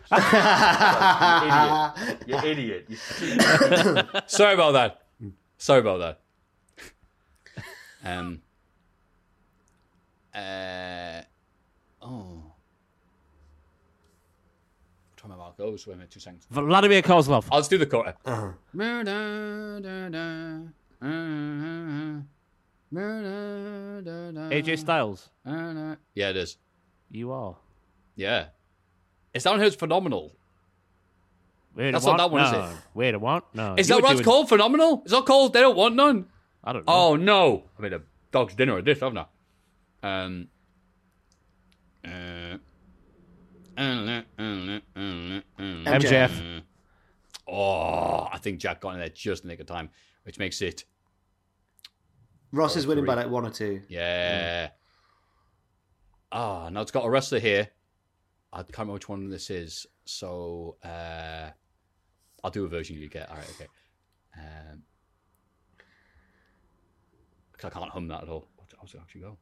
you 2.27 2.37
idiot. 2.39 2.87
You 2.89 2.97
idiot. 3.23 4.07
Sorry 4.31 4.55
about 4.55 4.73
that. 4.73 5.03
Sorry 5.59 5.81
about 5.81 5.99
that. 5.99 6.21
Um. 8.05 8.41
Uh. 10.35 11.23
Oh. 12.03 12.07
I'm 12.07 12.43
trying 15.17 15.31
to 15.31 15.37
remember 15.37 15.45
how 15.45 15.51
it 15.51 15.57
goes. 15.59 15.87
Wait 15.87 15.93
a 15.95 15.97
minute, 15.97 16.11
two 16.11 16.21
seconds. 16.21 16.47
Vladimir 16.51 17.03
Kozlov. 17.03 17.47
I'll 17.53 17.61
just 17.61 17.71
do 17.71 17.79
the 17.79 17.87
quarter. 17.87 18.15
AJ 22.95 24.79
Styles. 24.79 25.29
Yeah, 25.45 25.97
it 26.31 26.37
is. 26.37 26.57
You 27.11 27.33
are. 27.33 27.57
Yeah. 28.17 28.47
It's 29.33 29.45
down 29.45 29.59
here. 29.59 29.67
It's 29.67 29.77
phenomenal. 29.77 30.37
Wait 31.75 31.91
That's 31.91 32.05
a 32.05 32.09
not 32.09 32.19
that 32.19 32.31
one, 32.31 32.45
is 32.45 32.53
no. 32.53 32.65
it? 32.67 32.77
Wait 32.95 33.15
a 33.15 33.19
want? 33.19 33.45
No. 33.53 33.75
Is 33.77 33.89
You 33.89 33.97
that 33.97 34.03
were 34.03 34.03
what 34.07 34.13
it's 34.13 34.21
doing- 34.21 34.25
called? 34.25 34.49
Phenomenal? 34.49 35.03
Is 35.05 35.11
that 35.11 35.27
called. 35.27 35.53
They 35.53 35.61
don't 35.61 35.77
want 35.77 35.97
none. 35.97 36.27
I 36.63 36.73
don't 36.73 36.87
know. 36.87 36.93
Oh 36.93 37.17
no! 37.17 37.65
I 37.79 37.83
made 37.83 37.93
a 37.93 38.03
dog's 38.31 38.55
dinner 38.55 38.79
of 38.79 38.85
this, 38.85 39.01
haven't 39.01 39.19
I? 39.19 39.27
Um. 40.25 40.49
Uh, 42.07 42.59
uh, 43.77 43.81
uh, 43.81 44.23
uh 44.39 44.81
MJF. 45.85 46.63
Oh, 47.49 48.29
I 48.33 48.39
think 48.39 48.61
Jack 48.61 48.81
got 48.81 48.91
in 48.95 49.01
there 49.01 49.09
just 49.09 49.43
in 49.43 49.49
the 49.49 49.53
nick 49.55 49.61
of 49.61 49.67
time, 49.67 49.91
which 50.23 50.39
makes 50.39 50.63
it 50.63 50.85
Ross 52.55 52.77
is 52.77 52.87
winning 52.87 53.05
by 53.05 53.15
like 53.15 53.29
one 53.29 53.45
or 53.47 53.51
two. 53.51 53.83
yeah. 53.89 54.69
Ah, 56.33 56.69
now 56.69 56.81
it's 56.81 56.91
got 56.91 57.05
a 57.05 57.11
wrestler 57.11 57.39
here. 57.39 57.69
I 58.53 58.59
can't 58.59 58.71
remember 58.79 58.95
which 58.95 59.09
one 59.09 59.29
this 59.31 59.51
is, 59.51 59.87
so 60.05 60.77
uh, 60.85 61.51
I'll 62.43 62.51
do 62.51 62.65
a 62.65 62.69
version 62.69 62.97
you 62.97 63.09
get. 63.09 63.29
All 63.31 63.37
right, 63.37 63.51
okay. 63.57 63.69
Um, 64.37 64.83
'cause 67.57 67.71
I 67.71 67.79
can't 67.79 67.91
hum 67.91 68.09
that 68.09 68.23
at 68.25 68.29
all. 68.29 68.49
How's 68.81 68.95
it 68.95 69.01
actually 69.01 69.23
go? 69.23 69.37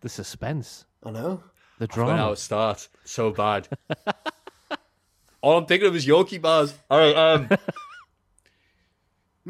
The 0.00 0.08
suspense. 0.08 0.84
I 1.04 1.10
know. 1.10 1.42
The 1.78 1.86
When 1.86 1.88
drama. 1.88 2.16
how 2.16 2.32
it 2.32 2.38
starts. 2.38 2.88
So 3.04 3.30
bad. 3.30 3.68
All 5.42 5.58
I'm 5.58 5.66
thinking 5.66 5.88
of 5.88 5.96
is 5.96 6.06
Yoki 6.06 6.40
bars. 6.40 6.74
All 6.90 6.98
right. 6.98 7.16
Um. 7.16 7.48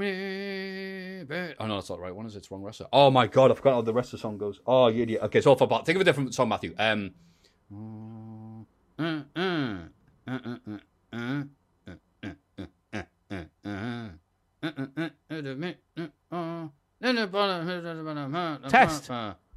Oh 0.00 1.66
no, 1.66 1.74
that's 1.76 1.90
not 1.90 1.96
the 1.96 2.02
right 2.02 2.14
one. 2.14 2.26
Is 2.26 2.34
it? 2.34 2.38
It's 2.38 2.50
wrong 2.50 2.62
wrestler. 2.62 2.86
Oh 2.92 3.10
my 3.10 3.26
god, 3.26 3.50
I 3.50 3.54
forgot 3.54 3.74
how 3.74 3.82
the 3.82 3.92
rest 3.92 4.08
of 4.12 4.18
the 4.18 4.22
song 4.22 4.38
goes. 4.38 4.60
Oh, 4.66 4.88
you 4.88 5.02
idiot. 5.02 5.22
Okay, 5.24 5.40
so 5.40 5.52
off 5.52 5.60
apart. 5.60 5.86
Think 5.86 5.96
of 5.96 6.02
a 6.02 6.04
different 6.04 6.34
song, 6.34 6.48
Matthew. 6.48 6.74
Um. 6.78 7.12
Test. 18.68 19.10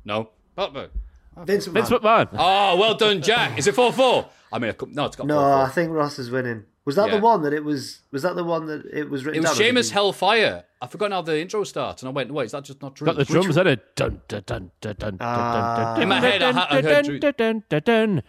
No. 0.06 0.30
Vince 0.56 1.68
McMahon. 1.68 1.74
Vince 1.74 1.90
McMahon. 1.90 2.30
Oh, 2.34 2.78
well 2.78 2.96
done, 2.96 3.22
Jack. 3.22 3.58
Is 3.58 3.68
it 3.68 3.76
four 3.76 3.92
four? 3.92 4.30
I 4.52 4.60
mean, 4.60 4.74
no, 4.90 5.06
it's 5.06 5.16
got 5.16 5.26
No, 5.26 5.36
four 5.36 5.44
I 5.44 5.70
think 5.70 5.92
Ross 5.92 6.20
is 6.20 6.30
winning. 6.30 6.66
Was 6.86 6.96
that 6.98 7.08
Yeah. 7.10 7.16
the 7.16 7.22
one 7.22 7.42
that 7.44 7.54
it 7.54 7.64
was? 7.64 8.00
Was 8.12 8.24
that 8.24 8.36
the 8.36 8.44
one 8.44 8.66
that 8.66 8.86
it 8.86 9.10
was 9.10 9.24
written 9.26 9.38
It 9.44 9.48
was 9.48 9.58
down? 9.58 9.66
Sheamus 9.68 9.90
you- 9.90 9.94
Hellfire. 9.94 10.66
I 10.82 10.88
forgot 10.88 11.12
how 11.12 11.22
the 11.22 11.40
intro 11.40 11.64
starts, 11.64 12.02
and 12.02 12.10
I 12.10 12.12
went, 12.12 12.30
"Wait, 12.34 12.46
is 12.46 12.52
that 12.52 12.64
just 12.66 12.82
not 12.82 12.96
true?" 12.96 13.06
Got 13.06 13.16
the 13.16 13.24
drums 13.24 13.56
in 13.56 13.68
it. 13.68 13.96
Dun, 13.96 14.22
dun, 14.28 14.44
dun, 14.46 14.72
dun, 14.82 14.96
dun, 15.00 15.18
Ah. 15.22 15.76
dun, 15.78 15.94
dun, 15.94 16.02
In 16.04 16.10
my 16.10 16.20
head, 16.20 16.44
I 16.44 16.52
ha- 16.52 16.68
I 16.70 16.82
dun, 16.82 16.92
heard 17.06 17.06
dun, 17.06 17.20
dun, 17.38 17.64
dun, 17.70 17.82
dun, 17.86 18.22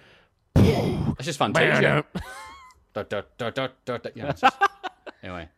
dun. 0.55 1.15
It's 1.18 1.26
just 1.26 1.39
Fantasia. 1.39 2.05
Da, 2.92 3.02
da, 3.02 3.23
da, 3.39 3.50
da, 3.50 3.68
da, 3.84 3.99
da. 3.99 4.10
Yeah, 4.15 4.33
just- 4.33 4.57
anyway, 5.23 5.49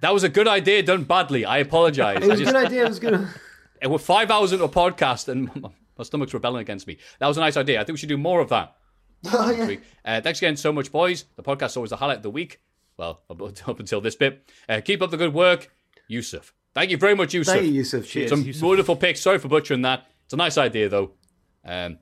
that 0.00 0.12
was 0.12 0.24
a 0.24 0.28
good 0.28 0.48
idea 0.48 0.82
done 0.82 1.04
badly. 1.04 1.44
I 1.44 1.58
apologize. 1.58 2.16
It 2.16 2.28
was 2.28 2.30
I 2.30 2.34
a 2.34 2.36
just, 2.38 2.52
good 2.52 2.66
idea. 2.66 2.84
It 2.84 2.88
was 2.88 2.98
good. 2.98 3.28
it 3.80 3.86
was 3.88 4.02
five 4.04 4.28
hours 4.32 4.52
into 4.52 4.64
a 4.64 4.68
podcast, 4.68 5.28
and 5.28 5.48
my 5.96 6.02
stomach's 6.04 6.34
rebelling 6.34 6.62
against 6.62 6.88
me. 6.88 6.98
That 7.20 7.28
was 7.28 7.36
a 7.36 7.40
nice 7.40 7.56
idea. 7.56 7.80
I 7.80 7.84
think 7.84 7.94
we 7.94 7.98
should 7.98 8.08
do 8.08 8.18
more 8.18 8.40
of 8.40 8.48
that. 8.48 8.74
oh, 9.32 9.50
yeah. 9.50 9.66
week. 9.66 9.80
Uh, 10.04 10.20
thanks 10.20 10.38
again 10.40 10.56
so 10.56 10.72
much, 10.72 10.92
boys. 10.92 11.24
The 11.36 11.42
podcast 11.42 11.66
is 11.66 11.76
always 11.76 11.90
the 11.90 11.96
highlight 11.96 12.18
of 12.18 12.22
the 12.22 12.30
week. 12.30 12.60
Well, 12.96 13.22
up, 13.30 13.40
up 13.40 13.80
until 13.80 14.00
this 14.00 14.16
bit. 14.16 14.48
Uh, 14.68 14.80
keep 14.84 15.02
up 15.02 15.10
the 15.10 15.16
good 15.16 15.34
work, 15.34 15.70
Yusuf. 16.08 16.52
Thank 16.74 16.90
you 16.90 16.96
very 16.96 17.14
much, 17.14 17.34
Yusuf. 17.34 17.54
Thank 17.54 17.66
you, 17.66 17.72
Yusuf. 17.72 18.06
Cheers. 18.06 18.30
Some 18.30 18.68
wonderful 18.68 18.96
picks. 18.96 19.20
Sorry 19.20 19.38
for 19.38 19.48
butchering 19.48 19.82
that. 19.82 20.06
It's 20.24 20.34
a 20.34 20.36
nice 20.36 20.58
idea, 20.58 20.88
though. 20.88 21.12
Um, 21.64 21.98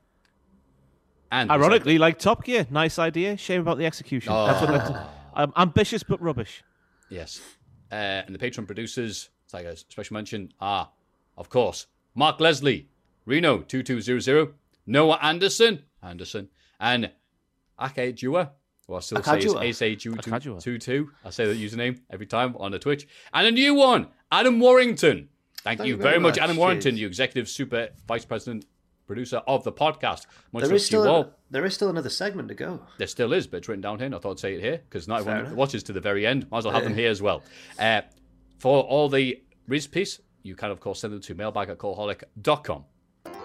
and 1.30 1.50
Ironically, 1.50 1.98
like 1.98 2.18
Top 2.18 2.44
Gear, 2.44 2.66
nice 2.70 2.98
idea. 2.98 3.36
Shame 3.36 3.60
about 3.60 3.78
the 3.78 3.86
execution. 3.86 4.32
That's 4.32 4.60
what 4.60 4.70
I 4.70 5.42
um, 5.42 5.52
ambitious 5.56 6.02
but 6.02 6.20
rubbish. 6.20 6.62
yes. 7.10 7.40
Uh, 7.90 8.24
and 8.26 8.34
the 8.34 8.38
patron 8.38 8.66
producers, 8.66 9.28
it's 9.44 9.54
like 9.54 9.64
a 9.64 9.76
special 9.76 10.14
mention, 10.14 10.52
are, 10.60 10.90
of 11.36 11.48
course, 11.48 11.86
Mark 12.16 12.40
Leslie, 12.40 12.88
Reno 13.26 13.58
two 13.58 13.82
two 13.84 14.00
zero 14.00 14.18
zero, 14.18 14.54
Noah 14.86 15.18
Anderson, 15.22 15.84
Anderson, 16.02 16.48
and 16.80 17.10
Ake 17.80 18.14
Jua. 18.16 18.50
Well, 18.88 18.98
I 18.98 19.00
still 19.00 19.22
say 19.22 19.30
Akajua. 19.32 19.68
it's 19.68 19.82
Asa 19.82 19.96
Akajua. 20.30 20.62
two 20.62 20.78
two. 20.78 21.10
I 21.24 21.30
say 21.30 21.44
that 21.46 21.58
username 21.58 22.00
every 22.10 22.26
time 22.26 22.56
on 22.58 22.70
the 22.70 22.78
Twitch. 22.78 23.08
And 23.34 23.46
a 23.46 23.50
new 23.50 23.74
one, 23.74 24.08
Adam 24.30 24.60
Warrington. 24.60 25.28
Thank, 25.62 25.84
you 25.84 25.96
very 25.96 26.20
much, 26.20 26.38
Adam 26.38 26.56
Warrington, 26.56 26.92
Cheers. 26.92 27.00
you 27.00 27.06
executive 27.08 27.48
super 27.48 27.88
vice 28.06 28.24
president 28.24 28.64
producer 29.08 29.38
of 29.48 29.64
the 29.64 29.72
podcast. 29.72 30.26
Much 30.52 30.60
There 30.62 30.68
love 30.68 30.72
is 30.76 30.88
to 30.88 30.96
you 30.96 31.02
still 31.02 31.08
all. 31.08 31.32
there 31.50 31.64
is 31.64 31.74
still 31.74 31.88
another 31.90 32.08
segment 32.10 32.46
to 32.48 32.54
go. 32.54 32.80
There 32.98 33.06
still 33.08 33.32
is, 33.32 33.48
but 33.48 33.56
it's 33.58 33.68
written 33.68 33.80
down 33.82 33.98
here. 33.98 34.06
And 34.06 34.14
I 34.14 34.18
thought 34.18 34.32
I'd 34.32 34.38
say 34.38 34.54
it 34.54 34.60
here 34.60 34.80
because 34.88 35.08
not 35.08 35.20
everyone 35.20 35.46
enough. 35.46 35.52
watches 35.54 35.82
to 35.84 35.92
the 35.92 36.00
very 36.00 36.24
end. 36.24 36.48
Might 36.52 36.58
as 36.58 36.64
well 36.66 36.74
have 36.74 36.84
them 36.84 36.94
here 36.94 37.10
as 37.10 37.20
well. 37.20 37.42
Uh, 37.80 38.02
for 38.58 38.84
all 38.84 39.08
the 39.08 39.42
Riz 39.66 39.88
piece, 39.88 40.20
you 40.44 40.54
can, 40.54 40.70
of 40.70 40.78
course, 40.78 41.00
send 41.00 41.12
them 41.12 41.20
to 41.22 41.34
mailbag 41.34 41.68
at 41.70 41.78
cultaholic.com. 41.78 42.84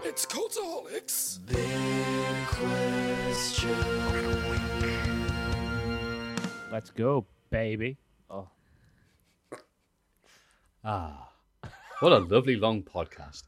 It's 0.03 0.25
Cultaholics. 0.27 1.39
Let's 6.71 6.89
go, 6.89 7.25
baby. 7.49 7.97
Oh, 8.29 8.47
Ah, 10.83 11.29
what 11.99 12.11
a 12.11 12.17
lovely 12.17 12.55
long 12.55 12.81
podcast. 12.81 13.43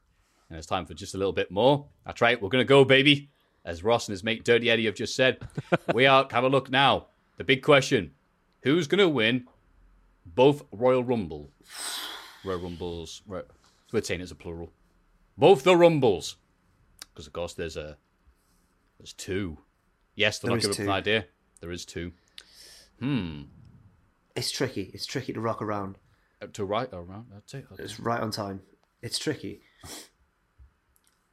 And 0.49 0.57
it's 0.57 0.67
time 0.67 0.85
for 0.85 0.93
just 0.93 1.15
a 1.15 1.17
little 1.17 1.33
bit 1.33 1.49
more. 1.49 1.87
That's 2.05 2.21
right, 2.21 2.39
we're 2.39 2.49
going 2.49 2.63
to 2.63 2.67
go, 2.67 2.85
baby. 2.85 3.29
As 3.65 3.83
Ross 3.83 4.07
and 4.07 4.13
his 4.13 4.23
mate 4.23 4.43
Dirty 4.43 4.69
Eddie 4.69 4.85
have 4.85 4.93
just 4.93 5.15
said, 5.15 5.39
we 5.95 6.05
are, 6.05 6.27
have 6.31 6.43
a 6.43 6.49
look 6.49 6.69
now. 6.69 7.07
The 7.37 7.43
big 7.43 7.63
question 7.63 8.11
who's 8.61 8.87
going 8.87 8.99
to 8.99 9.09
win 9.09 9.45
both 10.25 10.63
Royal 10.71 11.03
Rumble? 11.03 11.49
Royal 12.45 12.59
Rumbles, 12.59 13.21
Ro- 13.25 13.43
we're 13.91 14.03
saying 14.03 14.21
it's 14.21 14.31
a 14.31 14.35
plural. 14.35 14.71
Both 15.37 15.63
the 15.63 15.75
Rumbles. 15.75 16.35
Because, 17.13 17.25
of 17.25 17.33
course, 17.33 17.53
there's 17.53 17.77
a. 17.77 17.97
There's 18.99 19.13
two. 19.13 19.57
Yes, 20.15 20.39
they're 20.39 20.49
There 20.49 20.57
not 20.57 20.63
is 20.63 20.77
giving 20.77 20.81
up 20.81 20.85
two. 20.85 20.91
an 20.91 20.97
idea. 21.15 21.25
There 21.61 21.71
is 21.71 21.85
two. 21.85 22.11
Hmm. 22.99 23.41
It's 24.35 24.51
tricky. 24.51 24.91
It's 24.93 25.05
tricky 25.05 25.33
to 25.33 25.39
rock 25.39 25.61
around. 25.61 25.97
Uh, 26.41 26.47
To 26.53 26.65
right 26.65 26.89
around? 26.91 27.27
That's 27.31 27.53
it. 27.53 27.65
It's 27.79 27.99
right 27.99 28.19
on 28.21 28.31
time. 28.31 28.61
It's 29.01 29.19
tricky. 29.19 29.61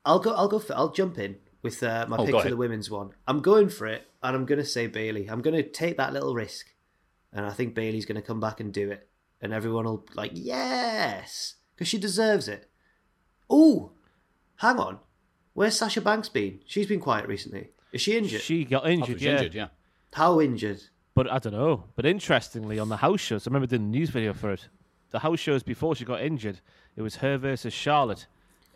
I'll 0.04 0.18
go. 0.18 0.32
I'll 0.34 0.48
go. 0.48 0.58
For, 0.58 0.74
I'll 0.74 0.92
jump 0.92 1.18
in 1.18 1.36
with 1.62 1.82
uh, 1.82 2.06
my 2.08 2.16
Oh, 2.16 2.24
pick 2.24 2.34
for 2.34 2.40
ahead. 2.40 2.52
the 2.52 2.56
women's 2.56 2.90
one. 2.90 3.10
I'm 3.28 3.40
going 3.40 3.68
for 3.68 3.86
it, 3.86 4.06
and 4.22 4.34
I'm 4.34 4.46
going 4.46 4.58
to 4.58 4.64
say 4.64 4.86
Bayley. 4.86 5.28
I'm 5.28 5.42
going 5.42 5.56
to 5.56 5.68
take 5.68 5.96
that 5.98 6.12
little 6.12 6.34
risk, 6.34 6.66
and 7.32 7.44
I 7.46 7.50
think 7.50 7.74
Bayley's 7.74 8.06
going 8.06 8.20
to 8.20 8.26
come 8.26 8.40
back 8.40 8.60
and 8.60 8.72
do 8.72 8.90
it, 8.90 9.08
and 9.40 9.52
everyone 9.52 9.84
will 9.84 9.98
be 9.98 10.14
like 10.14 10.30
yes, 10.34 11.56
because 11.74 11.86
she 11.88 11.98
deserves 11.98 12.48
it. 12.48 12.70
Oh, 13.48 13.92
hang 14.56 14.78
on, 14.78 15.00
where's 15.52 15.76
Sasha 15.76 16.00
Banks 16.00 16.28
been? 16.30 16.60
She's 16.64 16.86
been 16.86 17.00
quiet 17.00 17.26
recently. 17.28 17.70
Is 17.92 18.00
she 18.00 18.16
injured? 18.16 18.40
she 18.40 18.64
got 18.64 18.88
injured, 18.88 19.20
yeah. 19.20 19.32
injured, 19.32 19.54
yeah. 19.54 19.68
How 20.12 20.40
injured? 20.40 20.82
But 21.14 21.30
I 21.30 21.38
don't 21.38 21.52
know. 21.52 21.84
But 21.96 22.06
interestingly, 22.06 22.78
on 22.78 22.88
the 22.88 22.96
house 22.96 23.20
shows, 23.20 23.46
I 23.46 23.50
remember 23.50 23.66
doing 23.66 23.82
a 23.82 23.86
news 23.86 24.10
video 24.10 24.32
for 24.32 24.52
it. 24.52 24.68
The 25.10 25.18
house 25.18 25.40
shows 25.40 25.62
before 25.62 25.96
she 25.96 26.04
got 26.04 26.22
injured, 26.22 26.60
it 26.96 27.02
was 27.02 27.16
her 27.16 27.36
versus 27.36 27.72
Charlotte 27.72 28.26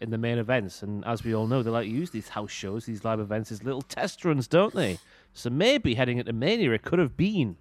in 0.00 0.10
the 0.10 0.18
main 0.18 0.38
events. 0.38 0.82
And 0.82 1.04
as 1.04 1.22
we 1.22 1.34
all 1.34 1.46
know, 1.46 1.62
they 1.62 1.70
like 1.70 1.86
to 1.86 1.90
use 1.90 2.10
these 2.10 2.28
house 2.28 2.50
shows, 2.50 2.86
these 2.86 3.04
live 3.04 3.20
events, 3.20 3.52
as 3.52 3.62
little 3.62 3.82
test 3.82 4.24
runs, 4.24 4.48
don't 4.48 4.74
they? 4.74 4.98
So 5.32 5.50
maybe 5.50 5.94
heading 5.94 6.18
into 6.18 6.32
Mania, 6.32 6.72
it 6.72 6.82
could 6.82 6.98
have 6.98 7.16
been 7.16 7.56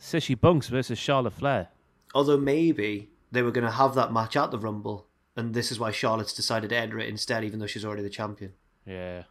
Sissy 0.00 0.38
Bunks 0.38 0.68
versus 0.68 0.98
Charlotte 0.98 1.32
Flair. 1.32 1.68
Although 2.14 2.38
maybe 2.38 3.10
they 3.32 3.42
were 3.42 3.50
going 3.50 3.66
to 3.66 3.70
have 3.72 3.94
that 3.94 4.12
match 4.12 4.36
at 4.36 4.50
the 4.50 4.58
Rumble, 4.58 5.06
and 5.36 5.52
this 5.52 5.70
is 5.70 5.78
why 5.78 5.90
Charlotte's 5.90 6.32
decided 6.32 6.70
to 6.70 6.76
enter 6.76 6.98
it 6.98 7.08
instead, 7.08 7.44
even 7.44 7.58
though 7.58 7.66
she's 7.66 7.84
already 7.84 8.02
the 8.02 8.10
champion. 8.10 8.54
Yeah. 8.86 9.24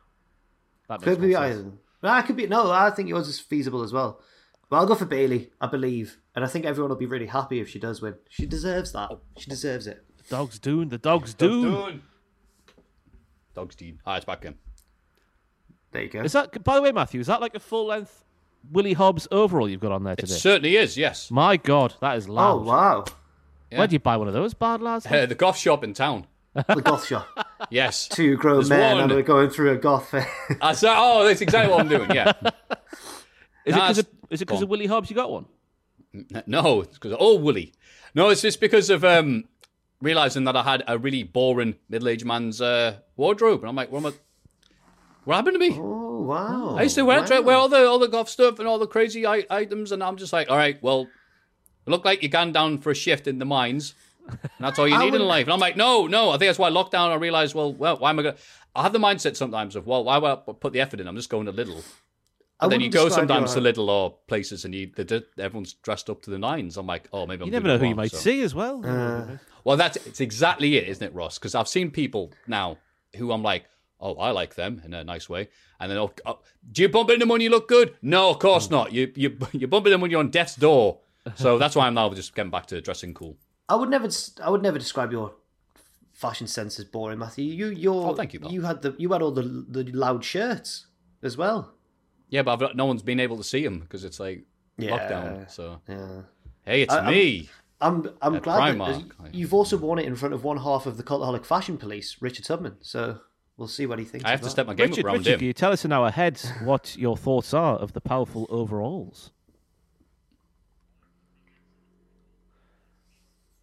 That 0.87 1.01
makes 1.01 1.03
Could 1.05 1.21
be 1.21 1.33
sense. 1.33 1.55
either. 1.59 1.71
Nah, 2.03 2.21
could 2.21 2.35
be 2.35 2.47
no. 2.47 2.71
I 2.71 2.89
think 2.91 3.09
yours 3.09 3.27
is 3.27 3.39
feasible 3.39 3.81
as 3.83 3.91
well. 3.93 4.21
But 4.69 4.77
I'll 4.77 4.85
go 4.87 4.95
for 4.95 5.05
Bayley. 5.05 5.51
I 5.61 5.67
believe, 5.67 6.17
and 6.35 6.43
I 6.43 6.47
think 6.47 6.65
everyone 6.65 6.89
will 6.89 6.97
be 6.97 7.05
really 7.05 7.25
happy 7.27 7.59
if 7.59 7.69
she 7.69 7.79
does 7.79 8.01
win. 8.01 8.15
She 8.29 8.45
deserves 8.45 8.91
that. 8.93 9.09
She 9.37 9.49
deserves 9.49 9.87
it. 9.87 10.03
The 10.17 10.35
dog's 10.35 10.59
doing, 10.59 10.89
the 10.89 10.97
dog's 10.97 11.33
doing. 11.33 11.71
Done. 11.71 12.01
Dog's 13.53 13.75
Dean. 13.75 13.99
Ah, 14.05 14.17
it's 14.17 14.25
back 14.25 14.43
in. 14.45 14.55
There 15.91 16.03
you 16.03 16.09
go. 16.09 16.21
Is 16.21 16.33
that, 16.33 16.63
by 16.63 16.75
the 16.75 16.81
way, 16.81 16.91
Matthew, 16.91 17.21
is 17.21 17.27
that 17.27 17.39
like 17.41 17.55
a 17.55 17.59
full 17.59 17.85
length 17.87 18.23
Willie 18.71 18.93
Hobbs 18.93 19.27
overall 19.31 19.69
you've 19.69 19.79
got 19.79 19.91
on 19.93 20.03
there 20.03 20.15
today? 20.15 20.25
It 20.25 20.27
today? 20.27 20.39
certainly 20.39 20.75
is, 20.77 20.97
yes. 20.97 21.31
My 21.31 21.55
God, 21.57 21.93
that 22.01 22.17
is 22.17 22.27
loud. 22.27 22.51
oh 22.53 22.57
loud. 22.57 23.09
wow, 23.09 23.15
Where 23.77 23.87
do 23.87 23.93
you 23.93 23.99
buy 23.99 24.17
one 24.17 24.27
of 24.27 24.33
those, 24.33 24.53
bad 24.53 24.81
lads? 24.81 25.05
Uh, 25.05 25.25
the 25.25 25.35
golf 25.35 25.57
shop 25.57 25.83
in 25.85 25.93
town. 25.93 26.27
The 26.55 26.81
goth 26.81 27.05
shop. 27.07 27.27
Yes. 27.71 28.07
Two 28.07 28.35
grown 28.37 28.57
There's 28.57 28.69
men 28.69 28.95
one. 28.95 29.03
and 29.05 29.11
we're 29.13 29.21
going 29.23 29.49
through 29.49 29.71
a 29.71 29.77
goth 29.77 30.09
fair. 30.09 30.29
I 30.61 30.73
said, 30.73 30.93
oh, 30.95 31.25
that's 31.25 31.41
exactly 31.41 31.71
what 31.71 31.79
I'm 31.81 31.87
doing, 31.87 32.11
yeah. 32.11 32.33
Is 33.65 33.73
Nah, 33.75 33.87
it 33.87 33.87
because 33.87 33.97
of, 33.99 34.05
it's- 34.05 34.15
is 34.29 34.41
it 34.41 34.47
go 34.47 34.53
'cause 34.55 34.61
of 34.63 34.69
Willie 34.69 34.85
Hobbs 34.87 35.09
you 35.09 35.15
got 35.15 35.31
one? 35.31 35.45
No, 36.45 36.81
it's 36.81 36.93
because, 36.95 37.15
oh, 37.19 37.35
Woolly. 37.35 37.73
No, 38.13 38.29
it's 38.29 38.41
just 38.41 38.59
because 38.59 38.89
of 38.89 39.03
um, 39.03 39.45
realizing 40.01 40.43
that 40.43 40.55
I 40.55 40.63
had 40.63 40.83
a 40.87 40.97
really 40.97 41.23
boring 41.23 41.75
middle 41.89 42.07
aged 42.09 42.25
man's 42.25 42.61
uh, 42.61 42.97
wardrobe. 43.17 43.61
And 43.61 43.69
I'm 43.69 43.75
like, 43.75 43.91
what, 43.91 43.99
am 43.99 44.05
I, 44.07 44.13
what 45.23 45.35
happened 45.35 45.55
to 45.55 45.59
me? 45.59 45.75
oh 45.79 46.21
wow! 46.21 46.75
I 46.77 46.83
used 46.83 46.95
to 46.95 47.03
wear, 47.05 47.21
wow. 47.23 47.41
wear 47.41 47.55
all 47.55 47.69
the 47.69 47.85
all 47.87 47.99
the 47.99 48.07
goth 48.07 48.29
stuff 48.29 48.59
and 48.59 48.67
all 48.67 48.77
the 48.79 48.87
crazy 48.87 49.25
I- 49.25 49.45
items, 49.49 49.91
and 49.91 50.03
I'm 50.03 50.17
just 50.17 50.31
like, 50.33 50.49
all 50.51 50.57
right, 50.57 50.81
well, 50.83 51.07
it 51.87 51.89
looked 51.89 52.05
like 52.05 52.21
you're 52.21 52.29
gone 52.29 52.51
down 52.51 52.77
for 52.79 52.91
a 52.91 52.95
shift 52.95 53.27
in 53.27 53.39
the 53.39 53.45
mines, 53.45 53.95
and 54.27 54.39
that's 54.59 54.79
all 54.79 54.87
you 54.87 54.95
I 54.95 55.05
need 55.05 55.13
in 55.15 55.21
life. 55.21 55.45
And 55.45 55.53
I'm 55.53 55.59
like, 55.59 55.77
no, 55.77 56.07
no. 56.07 56.29
I 56.29 56.37
think 56.37 56.49
that's 56.49 56.59
why 56.59 56.69
lockdown. 56.69 57.11
I 57.11 57.15
realized, 57.15 57.55
well, 57.55 57.73
well, 57.73 57.97
why 57.97 58.09
am 58.09 58.19
I 58.19 58.23
going? 58.23 58.35
to... 58.35 58.41
I 58.75 58.83
have 58.83 58.93
the 58.93 58.99
mindset 58.99 59.35
sometimes 59.35 59.75
of, 59.75 59.87
well, 59.87 60.03
why 60.03 60.17
would 60.17 60.27
I 60.31 60.35
put 60.35 60.73
the 60.73 60.81
effort 60.81 60.99
in? 60.99 61.07
I'm 61.07 61.15
just 61.15 61.29
going 61.29 61.45
to 61.45 61.51
little. 61.51 61.81
And 62.61 62.71
then 62.71 62.79
you 62.79 62.89
go 62.89 63.09
sometimes 63.09 63.49
your- 63.49 63.55
to 63.55 63.61
little 63.61 63.89
or 63.89 64.17
places, 64.27 64.63
and 64.65 64.73
you 64.73 64.89
they, 64.95 65.21
everyone's 65.37 65.73
dressed 65.73 66.09
up 66.09 66.21
to 66.23 66.29
the 66.29 66.39
nines. 66.39 66.77
I'm 66.77 66.87
like, 66.87 67.07
oh, 67.11 67.25
maybe 67.25 67.41
I'm 67.41 67.47
You 67.47 67.51
never 67.51 67.67
know 67.67 67.75
it 67.75 67.81
who 67.81 67.87
you 67.87 67.95
might 67.95 68.11
so- 68.11 68.17
see 68.17 68.41
as 68.41 68.55
well. 68.55 68.81
Uh, 68.85 69.37
Well, 69.65 69.77
that's 69.77 69.97
it's 69.97 70.21
exactly 70.21 70.77
it, 70.77 70.87
isn't 70.87 71.05
it, 71.05 71.13
Ross? 71.13 71.37
Because 71.37 71.55
I've 71.55 71.67
seen 71.67 71.91
people 71.91 72.31
now 72.47 72.77
who 73.17 73.31
I'm 73.31 73.43
like, 73.43 73.65
oh, 73.99 74.15
I 74.15 74.31
like 74.31 74.55
them 74.55 74.81
in 74.85 74.93
a 74.93 75.03
nice 75.03 75.27
way, 75.27 75.49
and 75.79 75.89
then 75.91 75.97
oh, 75.97 76.13
oh, 76.25 76.39
do 76.71 76.83
you 76.83 76.89
bump 76.89 77.09
into 77.09 77.19
them 77.21 77.29
when 77.29 77.41
you 77.41 77.49
look 77.49 77.67
good? 77.67 77.95
No, 78.01 78.29
of 78.29 78.39
course 78.39 78.69
not. 78.69 78.93
You 78.93 79.11
you 79.15 79.37
you 79.51 79.67
bump 79.67 79.85
into 79.85 79.91
them 79.95 80.01
when 80.01 80.11
you're 80.11 80.19
on 80.19 80.29
death's 80.29 80.55
door. 80.55 80.99
So 81.35 81.57
that's 81.57 81.75
why 81.75 81.87
I'm 81.87 81.95
now 81.95 82.13
just 82.13 82.35
getting 82.35 82.51
back 82.51 82.67
to 82.67 82.79
dressing 82.79 83.15
cool. 83.15 83.35
I 83.69 83.75
would 83.75 83.89
never. 83.89 84.07
I 84.43 84.49
would 84.49 84.61
never 84.61 84.77
describe 84.79 85.11
your 85.11 85.33
fashion 86.13 86.47
sense 86.47 86.79
as 86.79 86.85
boring, 86.85 87.19
Matthew. 87.19 87.45
You, 87.45 87.67
your, 87.67 88.11
Oh, 88.11 88.15
thank 88.15 88.33
you, 88.33 88.39
Bob. 88.39 88.51
You 88.51 88.61
had 88.61 88.81
the, 88.81 88.95
you 88.97 89.11
had 89.11 89.21
all 89.21 89.31
the 89.31 89.65
the 89.67 89.83
loud 89.91 90.23
shirts 90.23 90.87
as 91.23 91.35
well. 91.37 91.73
Yeah, 92.29 92.41
but 92.43 92.61
I've, 92.63 92.75
no 92.75 92.85
one's 92.85 93.03
been 93.03 93.19
able 93.19 93.37
to 93.37 93.43
see 93.43 93.63
them 93.63 93.79
because 93.79 94.03
it's 94.03 94.19
like 94.19 94.43
Yeah. 94.77 94.91
lockdown. 94.97 95.51
So 95.51 95.81
Yeah. 95.87 96.21
hey, 96.65 96.81
it's 96.83 96.93
I- 96.93 96.99
I'm- 96.99 97.13
me. 97.13 97.49
I'm 97.81 98.09
I'm 98.21 98.39
glad 98.39 98.75
Primark, 98.77 99.11
that 99.21 99.35
you've 99.35 99.53
also 99.53 99.75
worn 99.77 99.99
it 99.99 100.05
in 100.05 100.15
front 100.15 100.33
of 100.33 100.45
one 100.45 100.57
half 100.57 100.85
of 100.85 100.95
the 100.95 101.03
cultaholic 101.03 101.45
fashion 101.45 101.77
police, 101.77 102.15
Richard 102.21 102.45
Tubman. 102.45 102.77
So 102.79 103.19
we'll 103.57 103.67
see 103.67 103.85
what 103.85 103.99
he 103.99 104.05
thinks. 104.05 104.23
I 104.25 104.29
have 104.29 104.39
of 104.39 104.41
to 104.41 104.45
that. 104.45 104.51
step 104.51 104.67
my 104.67 104.73
game 104.73 104.89
Richard, 104.89 104.99
up 105.01 105.05
around 105.07 105.17
Richard, 105.19 105.33
him. 105.33 105.39
can 105.39 105.47
you 105.47 105.53
tell 105.53 105.73
us 105.73 105.83
in 105.83 105.91
our 105.91 106.09
heads 106.09 106.49
what 106.63 106.95
your 106.97 107.17
thoughts 107.17 107.53
are 107.53 107.75
of 107.75 107.91
the 107.91 107.99
powerful 107.99 108.47
overalls? 108.49 109.31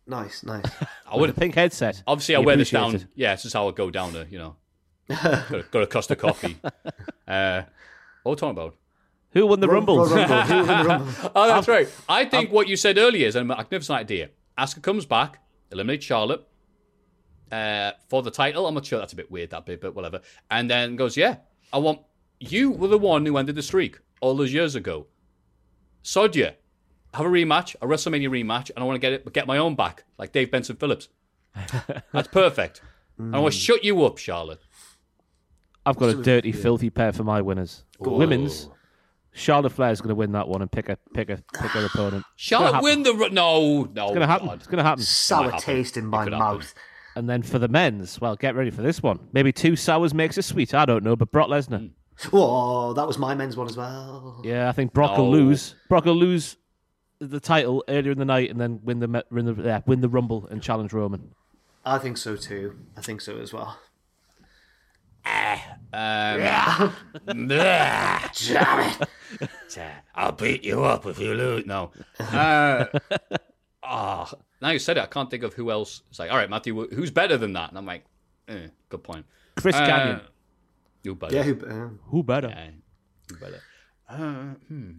Nice, 0.07 0.43
nice. 0.43 0.65
I 1.07 1.13
With 1.15 1.21
would 1.21 1.31
a 1.31 1.35
pink 1.35 1.55
headset. 1.55 2.03
obviously 2.07 2.35
I 2.37 2.41
You 2.41 2.47
wear 2.47 2.57
this 2.57 2.71
down. 2.71 2.95
it. 2.97 3.07
Yeah, 3.15 3.35
this 3.35 3.45
is 3.45 3.53
how 3.53 3.69
I 3.69 3.73
go 3.73 3.91
down 3.91 4.13
there. 4.13 4.27
you 4.31 4.39
know. 4.39 4.57
got, 5.09 5.53
a, 5.53 5.65
got 5.71 5.83
a 5.83 5.87
Costa 5.87 6.17
coffee. 6.17 6.57
Uh, 7.29 7.63
what 8.25 8.33
are 8.33 8.35
we 8.35 8.37
talking 8.37 8.51
about? 8.51 8.77
Who 9.31 9.47
won 9.47 9.61
the 9.61 9.69
Rumbles? 9.69 10.13
Royal 10.13 10.29
Rumble, 10.29 10.43
who 10.45 10.57
won 10.57 10.67
the 10.67 10.85
Rumble? 10.89 11.13
Oh, 11.35 11.47
that's 11.47 11.69
right. 11.69 11.89
I 12.09 12.25
think 12.27 12.53
what 12.53 12.69
you 12.69 12.77
said 12.77 12.99
earlier 12.99 13.27
is 13.27 13.37
a 13.37 13.45
magnificent 13.45 13.99
idea. 13.99 14.31
Asuka 14.59 14.83
comes 14.83 15.07
back, 15.07 15.39
eliminates 15.71 16.05
Charlotte 16.05 16.47
uh, 17.51 17.93
for 18.09 18.23
the 18.23 18.31
title. 18.31 18.67
I'm 18.67 18.75
not 18.75 18.85
sure 18.85 18.99
that's 18.99 19.13
a 19.15 19.17
bit 19.17 19.31
weird, 19.31 19.51
that 19.51 19.65
bit, 19.65 19.81
but 19.81 19.95
whatever. 19.95 20.21
And 20.51 20.69
then 20.69 20.97
goes, 20.97 21.17
yeah, 21.17 21.37
I 21.73 21.79
want 21.79 22.01
you 22.39 22.71
were 22.71 22.89
the 22.89 22.99
one 22.99 23.25
who 23.25 23.37
ended 23.39 23.55
the 23.55 23.63
streak 23.63 23.99
all 24.21 24.35
those 24.37 24.53
years 24.53 24.75
ago. 24.75 25.07
Sod 26.03 26.37
ya. 26.37 26.51
Have 27.15 27.27
a 27.27 27.29
rematch, 27.29 27.75
a 27.83 27.87
WrestleMania 27.87 28.29
rematch, 28.29 28.71
and 28.71 28.79
I 28.79 28.85
want 28.85 28.97
to 28.97 29.01
get 29.01 29.13
it, 29.13 29.33
get 29.33 29.47
my 29.47 29.59
own 29.59 29.75
back, 29.75 30.05
like 30.19 30.33
Dave 30.33 30.51
Benson 30.51 30.77
Phillips. 30.77 31.09
That's 32.13 32.29
perfect. 32.29 32.81
And 33.19 33.37
I 33.37 33.39
want 33.39 33.53
to 33.53 33.61
mm. 33.61 33.63
shut 33.63 33.85
you 33.85 34.03
up, 34.05 34.19
Charlotte. 34.19 34.61
I've 35.85 35.97
got 35.97 36.11
a 36.11 36.23
dirty, 36.23 36.53
filthy 36.53 36.91
pair 36.91 37.13
for 37.13 37.25
my 37.25 37.41
winners. 37.41 37.85
Women's. 37.99 38.69
Charlotte 39.35 39.73
Flair's 39.73 40.01
going 40.01 40.11
to 40.11 40.15
win 40.15 40.33
that 40.33 40.47
one 40.47 40.61
and 40.61 40.71
pick 40.71 40.91
a 40.91 40.99
pick 41.15 41.31
a 41.31 41.43
pick 41.55 41.71
her 41.71 41.87
opponent. 41.87 42.25
Charlotte 42.37 42.83
win 42.83 43.03
the 43.03 43.15
ru- 43.15 43.31
no, 43.31 43.85
no. 43.85 44.05
It's 44.05 44.11
going 44.11 44.21
to 44.21 44.27
happen. 44.27 44.47
God. 44.47 44.59
It's 44.59 44.67
going 44.67 44.79
to 44.79 44.85
happen. 44.85 45.03
Sour 45.03 45.45
happen. 45.45 45.61
taste 45.61 45.97
in 45.97 46.07
my 46.07 46.25
could 46.25 46.35
happen. 46.35 46.59
mouth. 46.59 46.75
And 47.17 47.29
then 47.29 47.43
for 47.43 47.59
the 47.59 47.69
men's, 47.69 48.21
well, 48.21 48.37
get 48.37 48.55
ready 48.55 48.71
for 48.71 48.83
this 48.83 49.03
one. 49.03 49.19
Maybe 49.33 49.53
two 49.53 49.77
sours 49.77 50.13
makes 50.15 50.37
a 50.39 50.43
sweet. 50.43 50.75
I 50.75 50.85
don't 50.85 51.03
know, 51.03 51.17
but 51.17 51.31
Brock 51.31 51.49
Lesnar. 51.49 51.91
Oh, 52.33 52.93
that 52.93 53.07
was 53.07 53.19
my 53.19 53.35
men's 53.35 53.57
one 53.57 53.67
as 53.69 53.77
well. 53.77 54.41
Yeah, 54.45 54.69
I 54.69 54.73
think 54.73 54.93
Brock 54.93 55.17
will 55.17 55.31
lose. 55.31 55.75
Brock 55.89 56.05
will 56.05 56.15
lose 56.15 56.57
the 57.29 57.41
title 57.41 57.85
earlier 57.89 58.13
in 58.13 58.19
the 58.19 58.25
night 58.25 58.51
and 58.51 58.61
then 58.61 58.81
win 58.83 58.99
the 59.01 59.25
win 59.31 59.47
the 59.47 59.55
yeah, 59.63 59.81
win 59.87 60.01
the 60.01 60.09
Rumble 60.09 60.47
and 60.51 60.63
challenge 60.63 60.93
Roman. 60.93 61.35
I 61.85 61.99
think 61.99 62.17
so 62.17 62.37
too. 62.37 62.79
I 62.97 63.01
think 63.01 63.21
so 63.21 63.39
as 63.39 63.53
well. 63.53 63.79
Um, 65.25 65.33
I'll 70.15 70.33
beat 70.33 70.65
you 70.65 70.83
up 70.85 71.07
if 71.07 71.19
you 71.19 71.35
lose. 71.35 71.67
No. 71.67 71.93
Uh, 72.19 72.87
ah, 73.83 74.33
now 74.63 74.71
you 74.71 74.79
said 74.79 74.97
it, 74.97 75.03
I 75.03 75.07
can't 75.07 75.31
think 75.31 75.43
of 75.43 75.55
who 75.55 75.71
else. 75.71 76.03
It's 76.11 76.19
like, 76.19 76.31
all 76.31 76.37
right, 76.37 76.51
Matthew, 76.51 76.89
who's 76.89 77.11
better 77.11 77.37
than 77.37 77.53
that? 77.53 77.69
And 77.69 77.79
I'm 77.79 77.87
like, 77.87 78.05
eh, 78.49 78.69
good 78.89 79.03
point. 79.03 79.27
Chris 79.57 79.77
Uh, 79.77 79.87
Canyon. 79.87 80.21
You 81.05 81.15
better. 81.15 81.37
Yeah, 81.37 81.43
who, 81.43 81.67
uh, 81.67 81.89
Who 82.11 82.23
better? 82.23 82.49
Yeah, 82.49 82.71
you 83.31 83.37
better. 83.37 83.61
Uh, 84.09 84.55
hmm. 84.69 84.91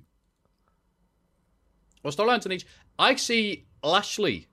Well, 2.03 2.13
storylines 2.13 2.45
on 2.45 2.51
each. 2.51 2.65
I 2.99 3.15
see 3.15 3.65
Lashley, 3.81 4.47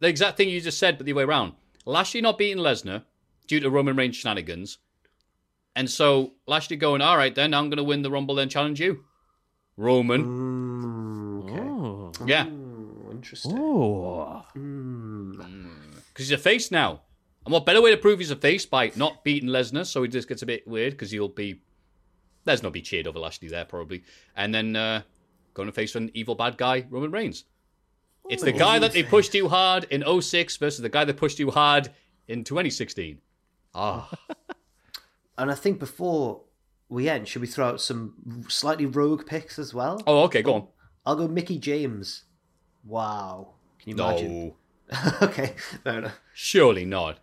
the 0.00 0.08
exact 0.08 0.36
thing 0.36 0.48
you 0.48 0.60
just 0.60 0.78
said, 0.78 0.98
but 0.98 1.06
the 1.06 1.12
other 1.12 1.18
way 1.18 1.24
around. 1.24 1.54
Lashley 1.86 2.20
not 2.20 2.38
beating 2.38 2.62
Lesnar 2.62 3.04
due 3.46 3.60
to 3.60 3.70
Roman 3.70 3.96
Reigns 3.96 4.16
shenanigans. 4.16 4.78
And 5.76 5.88
so 5.88 6.32
Lashley 6.46 6.76
going, 6.76 7.00
all 7.00 7.16
right, 7.16 7.34
then 7.34 7.54
I'm 7.54 7.70
going 7.70 7.78
to 7.78 7.84
win 7.84 8.02
the 8.02 8.10
Rumble, 8.10 8.34
then 8.34 8.48
challenge 8.48 8.80
you. 8.80 9.04
Roman. 9.76 10.24
Mm, 10.24 11.44
okay. 11.44 11.60
Oh. 11.60 12.12
Yeah. 12.26 12.44
Mm, 12.44 13.12
interesting. 13.12 13.58
Oh. 13.58 14.44
Because 14.52 16.28
he's 16.28 16.32
a 16.32 16.38
face 16.38 16.70
now. 16.70 17.02
And 17.46 17.52
what 17.52 17.64
better 17.64 17.80
way 17.80 17.90
to 17.90 17.96
prove 17.96 18.18
he's 18.18 18.30
a 18.30 18.36
face 18.36 18.66
by 18.66 18.92
not 18.96 19.24
beating 19.24 19.48
Lesnar? 19.48 19.86
So 19.86 20.02
he 20.02 20.08
just 20.08 20.28
gets 20.28 20.42
a 20.42 20.46
bit 20.46 20.68
weird 20.68 20.92
because 20.92 21.10
he'll 21.10 21.28
be. 21.28 21.62
Lesnar 22.46 22.64
will 22.64 22.70
be 22.70 22.82
cheered 22.82 23.06
over 23.06 23.18
Lashley 23.18 23.48
there, 23.48 23.64
probably. 23.64 24.02
And 24.36 24.54
then 24.54 24.76
uh, 24.76 25.02
going 25.54 25.66
to 25.66 25.72
face 25.72 25.94
an 25.94 26.10
evil 26.14 26.34
bad 26.34 26.56
guy, 26.56 26.86
Roman 26.90 27.10
Reigns. 27.10 27.44
It's 28.28 28.42
the 28.42 28.52
guy 28.52 28.78
that 28.78 28.92
they 28.92 29.02
pushed 29.02 29.32
too 29.32 29.48
hard 29.48 29.86
in 29.90 30.04
06 30.20 30.56
versus 30.56 30.80
the 30.80 30.88
guy 30.88 31.04
that 31.04 31.16
pushed 31.16 31.38
you 31.38 31.50
hard 31.50 31.90
in 32.28 32.44
2016. 32.44 33.18
Ah. 33.74 34.10
And 35.38 35.50
I 35.50 35.54
think 35.54 35.78
before 35.78 36.42
we 36.90 37.08
end, 37.08 37.26
should 37.26 37.40
we 37.40 37.48
throw 37.48 37.68
out 37.68 37.80
some 37.80 38.44
slightly 38.50 38.84
rogue 38.84 39.24
picks 39.24 39.58
as 39.58 39.72
well? 39.72 40.02
Oh, 40.06 40.24
okay, 40.24 40.42
go 40.42 40.54
on. 40.54 40.66
I'll 41.06 41.16
go 41.16 41.26
Mickie 41.28 41.58
James. 41.58 42.24
Wow. 42.84 43.54
Can 43.78 43.96
you 43.96 44.04
imagine? 44.04 44.54
No. 44.92 44.98
okay, 45.22 45.54
fair 45.82 45.98
enough. 46.00 46.20
Surely 46.34 46.84
not. 46.84 47.20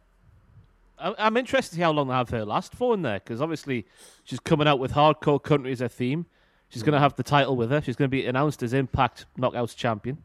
I- 0.97 1.14
I'm 1.19 1.38
interested 1.38 1.69
to 1.72 1.75
see 1.75 1.81
how 1.83 1.91
long 1.91 2.07
they 2.07 2.15
have 2.15 2.31
her 2.31 2.43
last 2.43 2.73
for 2.73 2.95
in 2.95 3.03
there 3.03 3.19
because 3.19 3.39
obviously 3.39 3.85
she's 4.23 4.39
coming 4.39 4.67
out 4.67 4.80
with 4.80 4.93
hardcore 4.93 5.41
country 5.43 5.72
as 5.72 5.81
a 5.81 5.88
theme. 5.88 6.25
She's 6.69 6.83
going 6.83 6.93
to 6.93 6.99
have 6.99 7.15
the 7.15 7.23
title 7.23 7.55
with 7.55 7.71
her. 7.71 7.81
She's 7.81 7.95
going 7.95 8.09
to 8.09 8.11
be 8.11 8.25
announced 8.25 8.61
as 8.61 8.73
Impact 8.73 9.25
Knockouts 9.37 9.75
champion. 9.75 10.23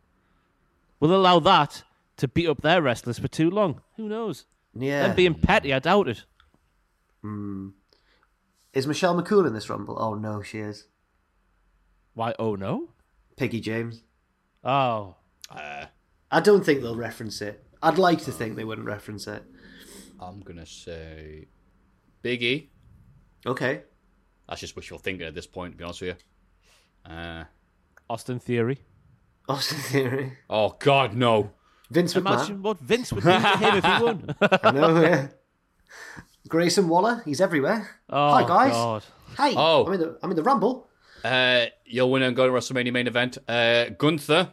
Will 1.00 1.14
allow 1.14 1.38
that 1.40 1.84
to 2.16 2.28
beat 2.28 2.48
up 2.48 2.62
their 2.62 2.82
wrestlers 2.82 3.18
for 3.18 3.28
too 3.28 3.50
long? 3.50 3.80
Who 3.96 4.08
knows? 4.08 4.46
Yeah. 4.74 5.06
Them 5.08 5.16
being 5.16 5.34
petty, 5.34 5.72
I 5.72 5.78
doubt 5.78 6.08
it. 6.08 6.24
Is 8.72 8.86
Michelle 8.86 9.20
McCool 9.20 9.46
in 9.46 9.52
this 9.54 9.68
Rumble? 9.70 9.96
Oh 10.00 10.14
no, 10.14 10.42
she 10.42 10.58
is. 10.58 10.86
Why? 12.14 12.34
Oh 12.38 12.54
no. 12.56 12.88
Piggy 13.36 13.60
James. 13.60 14.02
Oh, 14.64 15.16
Uh, 15.50 15.86
I 16.30 16.40
don't 16.40 16.64
think 16.64 16.80
they'll 16.82 16.96
reference 16.96 17.40
it. 17.42 17.64
I'd 17.82 17.98
like 17.98 18.22
to 18.22 18.32
think 18.32 18.56
they 18.56 18.64
wouldn't 18.64 18.86
reference 18.86 19.26
it. 19.26 19.42
I'm 20.20 20.40
going 20.40 20.58
to 20.58 20.66
say 20.66 21.46
Big 22.22 22.42
E. 22.42 22.70
Okay. 23.44 23.82
That's 24.48 24.60
just 24.60 24.76
wishful 24.76 24.98
thinking 24.98 25.26
at 25.26 25.34
this 25.34 25.46
point, 25.46 25.72
to 25.72 25.78
be 25.78 25.84
honest 25.84 26.00
with 26.00 26.10
you. 26.10 26.14
Uh, 27.04 27.44
Austin 28.08 28.38
Theory. 28.38 28.78
Austin 29.48 29.78
Theory. 29.78 30.38
oh, 30.50 30.76
God, 30.78 31.14
no. 31.14 31.50
Vince 31.90 32.14
McMahon. 32.14 32.34
Imagine 32.34 32.62
what 32.62 32.78
Vince 32.78 33.12
would 33.12 33.24
do 33.24 33.30
to 33.30 33.38
him 33.38 33.76
if 33.76 33.84
he 33.84 34.04
won. 34.04 34.34
I 34.62 34.70
know, 34.70 35.00
yeah. 35.02 35.28
Grayson 36.48 36.88
Waller. 36.88 37.22
He's 37.24 37.40
everywhere. 37.40 37.88
Oh, 38.08 38.32
Hi 38.32 38.42
guys. 38.44 38.72
God. 38.72 39.04
Hey. 39.36 39.54
Oh. 39.56 39.86
I'm 39.86 39.92
in 39.94 40.00
the 40.00 40.18
I'm 40.22 40.30
in 40.30 40.36
the 40.36 40.42
Rumble. 40.42 40.88
Uh, 41.24 41.66
your 41.84 42.10
winner 42.10 42.26
and 42.26 42.36
go 42.36 42.46
to 42.46 42.52
WrestleMania 42.52 42.92
main 42.92 43.06
event, 43.06 43.38
uh, 43.46 43.90
Gunther. 43.96 44.52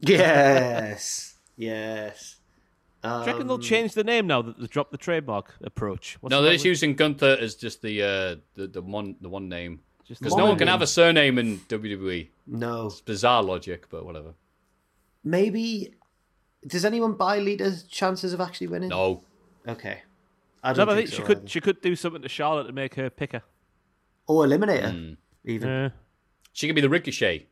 Yes. 0.00 1.36
yes. 1.56 2.36
Do 3.02 3.08
you 3.08 3.24
reckon 3.24 3.46
they'll 3.46 3.58
change 3.58 3.94
the 3.94 4.04
name 4.04 4.26
now 4.26 4.42
that 4.42 4.58
they 4.58 4.66
dropped 4.66 4.92
the 4.92 4.98
trademark 4.98 5.54
approach? 5.62 6.18
What's 6.20 6.30
No, 6.30 6.38
the 6.42 6.48
they're 6.48 6.52
just 6.54 6.66
using 6.66 6.94
Gunther 6.94 7.38
as 7.40 7.54
just 7.54 7.80
the 7.80 8.02
uh, 8.02 8.36
the, 8.54 8.66
the 8.66 8.82
one 8.82 9.16
the 9.22 9.28
one 9.30 9.48
name. 9.48 9.80
Just 10.10 10.20
Because 10.20 10.34
no 10.34 10.42
one 10.42 10.48
one 10.50 10.58
can 10.58 10.66
have 10.66 10.82
a 10.82 10.88
surname 10.88 11.38
in 11.38 11.58
WWE. 11.68 12.30
No. 12.48 12.86
It's 12.86 13.00
bizarre 13.00 13.44
logic, 13.44 13.88
but 13.88 14.04
whatever. 14.04 14.34
Maybe. 15.22 15.94
Does 16.66 16.84
anyone 16.84 17.12
buy 17.12 17.38
Lita's 17.38 17.84
chances 17.84 18.32
of 18.32 18.40
actually 18.40 18.66
winning? 18.66 18.88
No. 18.88 19.22
Okay. 19.68 20.02
I 20.64 20.72
don't 20.72 20.86
but 20.86 20.94
I 20.94 20.96
think, 20.96 21.10
think 21.10 21.14
she 21.14 21.22
so 21.22 21.26
could 21.28 21.38
either. 21.38 21.48
she 21.48 21.60
could 21.60 21.80
do 21.80 21.94
something 21.94 22.22
to 22.22 22.28
Charlotte 22.28 22.66
to 22.66 22.72
make 22.72 22.96
her 22.96 23.08
pick 23.08 23.30
her. 23.30 23.42
Or 24.26 24.44
eliminate 24.44 24.82
her. 24.82 24.90
Hmm. 24.90 25.12
Even. 25.44 25.68
Yeah. 25.68 25.88
She 26.54 26.66
could 26.66 26.74
be 26.74 26.82
the 26.82 26.88
Ricochet 26.88 27.46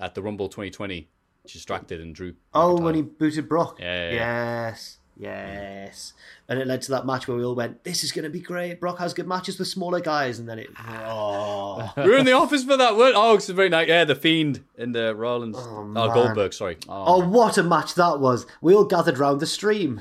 at 0.00 0.16
the 0.16 0.22
Rumble 0.22 0.48
2020. 0.48 1.08
She 1.46 1.58
distracted 1.58 2.00
and 2.00 2.12
drew. 2.12 2.34
Oh, 2.52 2.74
McIntyre. 2.74 2.82
when 2.82 2.94
he 2.96 3.02
booted 3.02 3.48
Brock. 3.48 3.78
Yeah, 3.78 3.86
yeah, 3.86 4.10
yeah. 4.10 4.68
Yes. 4.68 4.98
Mm. 5.20 5.84
Yes. 5.84 6.12
And 6.48 6.58
it 6.58 6.66
led 6.66 6.82
to 6.82 6.90
that 6.92 7.06
match 7.06 7.28
where 7.28 7.36
we 7.36 7.44
all 7.44 7.54
went, 7.54 7.84
this 7.84 8.02
is 8.02 8.12
going 8.12 8.24
to 8.24 8.30
be 8.30 8.40
great. 8.40 8.80
Brock 8.80 8.98
has 8.98 9.12
good 9.12 9.28
matches 9.28 9.58
with 9.58 9.68
smaller 9.68 10.00
guys. 10.00 10.38
And 10.38 10.48
then 10.48 10.58
it. 10.58 10.70
Oh. 11.12 11.92
We 11.96 12.08
were 12.08 12.16
in 12.16 12.26
the 12.26 12.32
office 12.32 12.64
for 12.64 12.76
that. 12.76 12.96
Weren't? 12.96 13.14
Oh, 13.16 13.34
it's 13.34 13.48
very 13.48 13.68
nice. 13.68 13.88
Yeah, 13.88 14.04
the 14.04 14.14
Fiend 14.14 14.64
and 14.78 14.94
the 14.94 15.14
Rollins. 15.14 15.56
Oh, 15.58 15.78
oh, 15.78 15.84
man. 15.84 16.12
Goldberg. 16.12 16.52
Sorry. 16.52 16.78
Oh, 16.88 17.22
oh 17.22 17.28
what 17.28 17.58
a 17.58 17.62
match 17.62 17.94
that 17.94 18.20
was. 18.20 18.46
We 18.60 18.74
all 18.74 18.84
gathered 18.84 19.18
round 19.18 19.40
the 19.40 19.46
stream. 19.46 20.00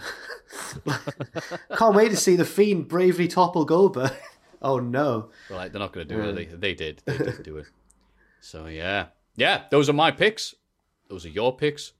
Can't 1.78 1.96
wait 1.96 2.10
to 2.10 2.18
see 2.18 2.36
the 2.36 2.46
Fiend 2.46 2.88
bravely 2.88 3.28
topple 3.28 3.66
Goldberg. 3.66 4.12
Oh, 4.62 4.78
no. 4.78 5.30
Right, 5.50 5.72
they're 5.72 5.80
not 5.80 5.94
going 5.94 6.06
to 6.06 6.14
do 6.14 6.22
it. 6.22 6.34
They, 6.34 6.46
mm. 6.46 6.60
they 6.60 6.74
did. 6.74 7.02
They 7.06 7.18
did 7.18 7.44
do 7.44 7.56
it. 7.60 7.68
So 8.42 8.68
yeah, 8.68 9.08
yeah. 9.36 9.64
Those 9.70 9.90
are 9.90 9.94
my 9.94 10.12
picks. 10.12 10.56
Those 11.08 11.26
are 11.26 11.30
your 11.30 11.56
picks. 11.56 11.94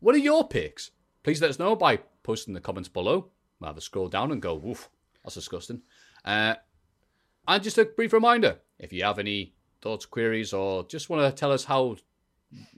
What 0.00 0.14
are 0.14 0.18
your 0.18 0.46
picks? 0.48 0.90
Please 1.22 1.40
let 1.40 1.50
us 1.50 1.58
know 1.58 1.76
by 1.76 1.98
posting 2.22 2.52
in 2.52 2.54
the 2.54 2.60
comments 2.60 2.88
below. 2.88 3.30
We'll 3.60 3.68
have 3.68 3.76
to 3.76 3.82
scroll 3.82 4.08
down 4.08 4.32
and 4.32 4.42
go, 4.42 4.54
"Woof, 4.54 4.90
that's 5.22 5.34
disgusting." 5.34 5.82
Uh, 6.24 6.54
and 7.46 7.62
just 7.62 7.78
a 7.78 7.84
brief 7.84 8.12
reminder: 8.12 8.58
if 8.78 8.92
you 8.92 9.04
have 9.04 9.18
any 9.18 9.54
thoughts, 9.80 10.06
queries, 10.06 10.52
or 10.52 10.86
just 10.86 11.10
want 11.10 11.22
to 11.22 11.38
tell 11.38 11.52
us 11.52 11.64
how. 11.64 11.96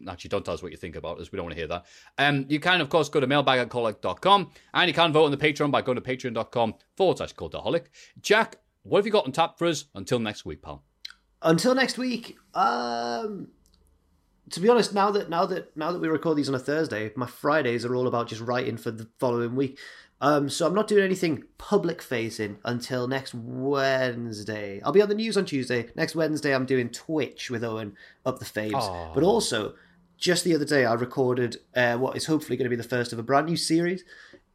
Actually, 0.09 0.29
don't 0.29 0.45
tell 0.45 0.55
us 0.55 0.63
what 0.63 0.71
you 0.71 0.79
think 0.79 0.95
about 0.95 1.19
us. 1.19 1.33
We 1.33 1.37
don't 1.37 1.47
want 1.47 1.55
to 1.55 1.61
hear 1.61 1.67
that. 1.67 1.87
Um, 2.17 2.47
you 2.49 2.61
can, 2.61 2.81
of 2.81 2.89
course, 2.89 3.09
go 3.09 3.19
to 3.19 3.27
mailbag 3.27 3.59
at 3.59 3.69
cultaholic.com 3.69 4.53
and 4.73 4.89
you 4.89 4.95
can 4.95 5.13
vote 5.13 5.25
on 5.25 5.33
the 5.33 5.37
Patreon 5.37 5.73
by 5.73 5.83
going 5.83 5.97
to 5.97 6.01
patreon.com 6.01 6.75
forward 6.97 7.17
slash 7.17 7.35
cultaholic. 7.35 7.87
Jack, 8.21 8.59
what 8.85 8.99
have 8.99 9.07
you 9.07 9.11
got 9.11 9.25
on 9.25 9.33
tap 9.33 9.59
for 9.59 9.67
us 9.67 9.87
until 9.97 10.21
next 10.21 10.45
week, 10.45 10.63
pal? 10.63 10.85
Until 11.43 11.75
next 11.75 11.99
week, 11.99 12.37
um, 12.55 13.49
to 14.51 14.61
be 14.61 14.69
honest, 14.69 14.95
now 14.95 15.11
that 15.11 15.31
now 15.31 15.47
that 15.47 15.77
now 15.77 15.93
that 15.93 16.01
we 16.01 16.09
record 16.09 16.37
these 16.37 16.49
on 16.49 16.55
a 16.55 16.59
Thursday, 16.59 17.13
my 17.17 17.27
Fridays 17.27 17.85
are 17.85 17.95
all 17.95 18.07
about 18.07 18.29
just 18.29 18.43
writing 18.43 18.77
for 18.77 18.91
the 18.91 19.09
following 19.19 19.57
week. 19.57 19.79
Um, 20.21 20.49
so 20.49 20.67
I'm 20.67 20.75
not 20.75 20.89
doing 20.89 21.05
anything 21.05 21.45
public 21.59 22.01
facing 22.01 22.59
until 22.65 23.09
next 23.09 23.35
Wednesday. 23.35 24.81
I'll 24.83 24.93
be 24.93 25.03
on 25.03 25.09
the 25.09 25.15
news 25.15 25.37
on 25.37 25.45
Tuesday. 25.45 25.89
Next 25.97 26.15
Wednesday, 26.15 26.55
I'm 26.55 26.67
doing 26.67 26.89
Twitch 26.89 27.51
with 27.51 27.65
Owen 27.65 27.97
up 28.25 28.39
the 28.39 28.45
faves. 28.45 28.75
Aw. 28.75 29.13
But 29.13 29.23
also, 29.23 29.75
just 30.17 30.45
the 30.45 30.55
other 30.55 30.65
day, 30.65 30.85
I 30.85 30.95
recorded 30.95 31.59
uh, 31.75 31.99
what 31.99 32.17
is 32.17 32.27
hopefully 32.27 32.57
going 32.57 32.65
to 32.65 32.71
be 32.71 32.77
the 32.77 32.89
first 32.89 33.13
of 33.13 33.19
a 33.19 33.23
brand 33.23 33.47
new 33.47 33.57
series. 33.57 34.05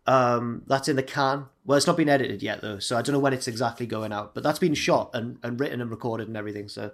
Um, 0.08 0.64
that's 0.66 0.88
in 0.88 0.96
the 0.96 1.04
can. 1.04 1.46
Well, 1.66 1.78
it's 1.78 1.86
not 1.86 1.98
been 1.98 2.10
edited 2.10 2.42
yet 2.42 2.62
though, 2.62 2.80
so 2.80 2.98
I 2.98 3.04
don't 3.04 3.14
know 3.14 3.20
when 3.20 3.34
it's 3.34 3.48
exactly 3.48 3.86
going 3.86 4.12
out. 4.12 4.34
But 4.34 4.44
that's 4.44 4.60
been 4.60 4.74
shot 4.74 5.12
and, 5.14 5.38
and 5.44 5.60
written 5.60 5.82
and 5.82 5.92
recorded 5.92 6.28
and 6.28 6.38
everything. 6.38 6.68
So 6.68 6.92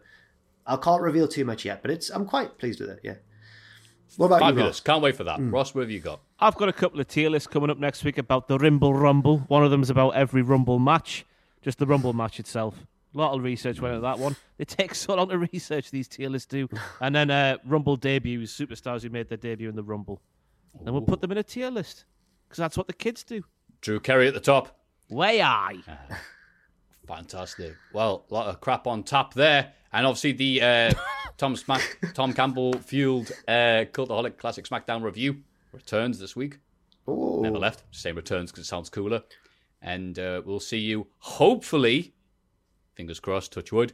I 0.65 0.77
can't 0.77 1.01
reveal 1.01 1.27
too 1.27 1.45
much 1.45 1.65
yet, 1.65 1.81
but 1.81 1.91
it's 1.91 2.09
I'm 2.09 2.25
quite 2.25 2.57
pleased 2.57 2.79
with 2.79 2.89
it. 2.89 2.99
Yeah. 3.03 3.15
What 4.17 4.27
about 4.27 4.35
you, 4.37 4.45
Fabulous. 4.47 4.67
Ross? 4.67 4.79
Can't 4.81 5.01
wait 5.01 5.15
for 5.15 5.23
that. 5.25 5.39
Ross, 5.39 5.75
what 5.75 5.81
have 5.81 5.91
you 5.91 5.99
got? 5.99 6.21
I've 6.39 6.55
got 6.55 6.69
a 6.69 6.73
couple 6.73 6.99
of 6.99 7.07
tier 7.07 7.29
lists 7.29 7.47
coming 7.47 7.69
up 7.69 7.77
next 7.77 8.03
week 8.03 8.17
about 8.17 8.47
the 8.47 8.57
Rimble 8.57 8.93
Rumble. 8.93 9.39
One 9.47 9.63
of 9.63 9.71
them 9.71 9.81
is 9.81 9.89
about 9.89 10.11
every 10.11 10.41
Rumble 10.41 10.79
match, 10.79 11.25
just 11.61 11.79
the 11.79 11.85
Rumble 11.85 12.13
match 12.13 12.39
itself. 12.39 12.85
A 13.13 13.17
lot 13.17 13.33
of 13.33 13.43
research 13.43 13.79
went 13.79 13.95
into 13.95 14.01
that 14.03 14.19
one. 14.19 14.35
It 14.57 14.69
takes 14.69 14.99
so 14.99 15.15
long 15.15 15.27
to 15.29 15.37
research 15.37 15.91
these 15.91 16.07
tier 16.07 16.29
lists 16.29 16.47
do. 16.47 16.69
And 17.01 17.13
then 17.13 17.29
uh, 17.29 17.57
Rumble 17.65 17.97
debuts, 17.97 18.57
superstars 18.57 19.01
who 19.01 19.09
made 19.09 19.27
their 19.27 19.37
debut 19.37 19.67
in 19.67 19.75
the 19.75 19.83
Rumble. 19.83 20.21
And 20.85 20.91
we'll 20.93 21.01
put 21.01 21.19
them 21.19 21.31
in 21.33 21.37
a 21.37 21.43
tier 21.43 21.69
list 21.69 22.05
because 22.47 22.57
that's 22.59 22.77
what 22.77 22.87
the 22.87 22.93
kids 22.93 23.25
do. 23.25 23.43
Drew 23.81 23.99
Carey 23.99 24.29
at 24.29 24.33
the 24.33 24.39
top. 24.39 24.79
Way 25.09 25.41
I. 25.41 25.75
Fantastic. 27.07 27.75
Well, 27.93 28.25
a 28.29 28.33
lot 28.33 28.47
of 28.47 28.61
crap 28.61 28.87
on 28.87 29.03
tap 29.03 29.33
there. 29.33 29.73
And 29.93 30.05
obviously 30.05 30.33
the 30.33 30.61
uh, 30.61 30.93
Tom 31.37 31.55
Smack 31.55 31.99
Tom 32.13 32.33
Campbell 32.33 32.73
fueled 32.79 33.31
uh, 33.47 33.85
Cultaholic 33.93 34.37
Classic 34.37 34.65
SmackDown 34.67 35.03
review 35.03 35.37
returns 35.71 36.19
this 36.19 36.35
week. 36.35 36.59
Ooh. 37.07 37.39
Never 37.41 37.57
left. 37.59 37.83
Same 37.91 38.15
returns 38.15 38.51
because 38.51 38.65
it 38.65 38.67
sounds 38.67 38.89
cooler. 38.89 39.23
And 39.81 40.17
uh, 40.17 40.41
we'll 40.43 40.59
see 40.59 40.79
you, 40.79 41.07
hopefully, 41.19 42.13
fingers 42.95 43.19
crossed, 43.19 43.53
touch 43.53 43.71
wood, 43.71 43.93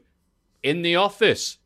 in 0.64 0.82
the 0.84 0.96
office 0.96 1.58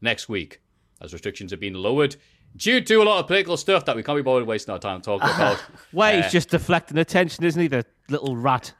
next 0.00 0.28
week 0.28 0.60
as 1.00 1.12
restrictions 1.12 1.50
have 1.50 1.60
been 1.60 1.74
lowered 1.74 2.16
due 2.56 2.80
to 2.80 3.02
a 3.02 3.04
lot 3.04 3.20
of 3.20 3.26
political 3.26 3.56
stuff 3.56 3.84
that 3.84 3.94
we 3.94 4.02
can't 4.02 4.16
be 4.18 4.22
bothered 4.22 4.46
wasting 4.46 4.72
our 4.72 4.78
time 4.78 5.00
talking 5.02 5.28
about. 5.34 5.62
Way 5.92 6.18
Uh, 6.18 6.22
he's 6.22 6.32
just 6.32 6.48
deflecting 6.50 6.96
attention, 6.98 7.44
isn't 7.44 7.60
he? 7.60 7.68
The 7.68 7.84
little 8.08 8.36
rat. 8.36 8.72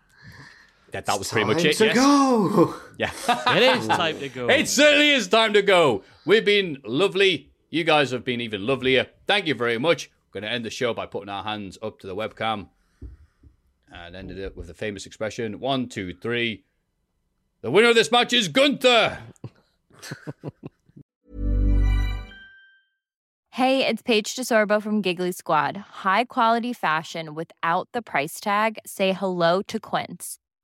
That, 0.92 1.07
that 1.07 1.18
was 1.18 1.31
pretty 1.31 1.47
much 1.47 1.58
Time 1.58 1.67
it. 1.67 1.76
to 1.76 1.84
yes. 1.86 1.97
go. 1.97 2.75
Yeah. 2.99 3.12
It 3.57 3.62
is 3.62 3.86
time 3.86 4.18
to 4.18 4.28
go. 4.28 4.49
It 4.49 4.68
certainly 4.68 5.10
is 5.10 5.28
time 5.28 5.52
to 5.52 5.62
go. 5.62 6.02
We've 6.26 6.44
been 6.44 6.78
lovely. 6.84 7.50
You 7.70 7.84
guys 7.84 8.10
have 8.10 8.25
been 8.25 8.41
even 8.41 8.67
lovelier. 8.67 9.07
Thank 9.28 9.47
you 9.47 9.55
very 9.55 9.78
much. 9.78 10.10
We're 10.28 10.41
going 10.41 10.50
to 10.50 10.55
end 10.55 10.65
the 10.65 10.70
show 10.70 10.94
by 10.94 11.07
putting 11.07 11.28
our 11.28 11.44
hands 11.44 11.78
up 11.81 12.00
to 12.00 12.08
the 12.08 12.17
webcam 12.17 12.68
and 13.92 14.17
ended 14.17 14.39
it 14.39 14.57
with 14.57 14.67
the 14.67 14.75
famous 14.75 15.07
expression 15.07 15.60
one, 15.60 15.89
two, 15.89 16.12
three. 16.12 16.65
The 17.60 17.70
winner 17.70 17.91
of 17.91 17.94
this 17.94 18.10
match 18.10 18.33
is 18.33 18.49
Gunther. 18.49 19.18
Hey, 23.58 23.84
it's 23.84 24.02
Paige 24.02 24.36
DeSorbo 24.36 24.81
from 24.81 25.02
Giggly 25.02 25.33
Squad. 25.33 25.76
High 25.78 26.25
quality 26.25 26.73
fashion 26.73 27.34
without 27.34 27.89
the 27.92 28.02
price 28.02 28.39
tag. 28.39 28.78
Say 28.86 29.12
hello 29.12 29.62
to 29.62 29.81
Quince. 29.81 30.39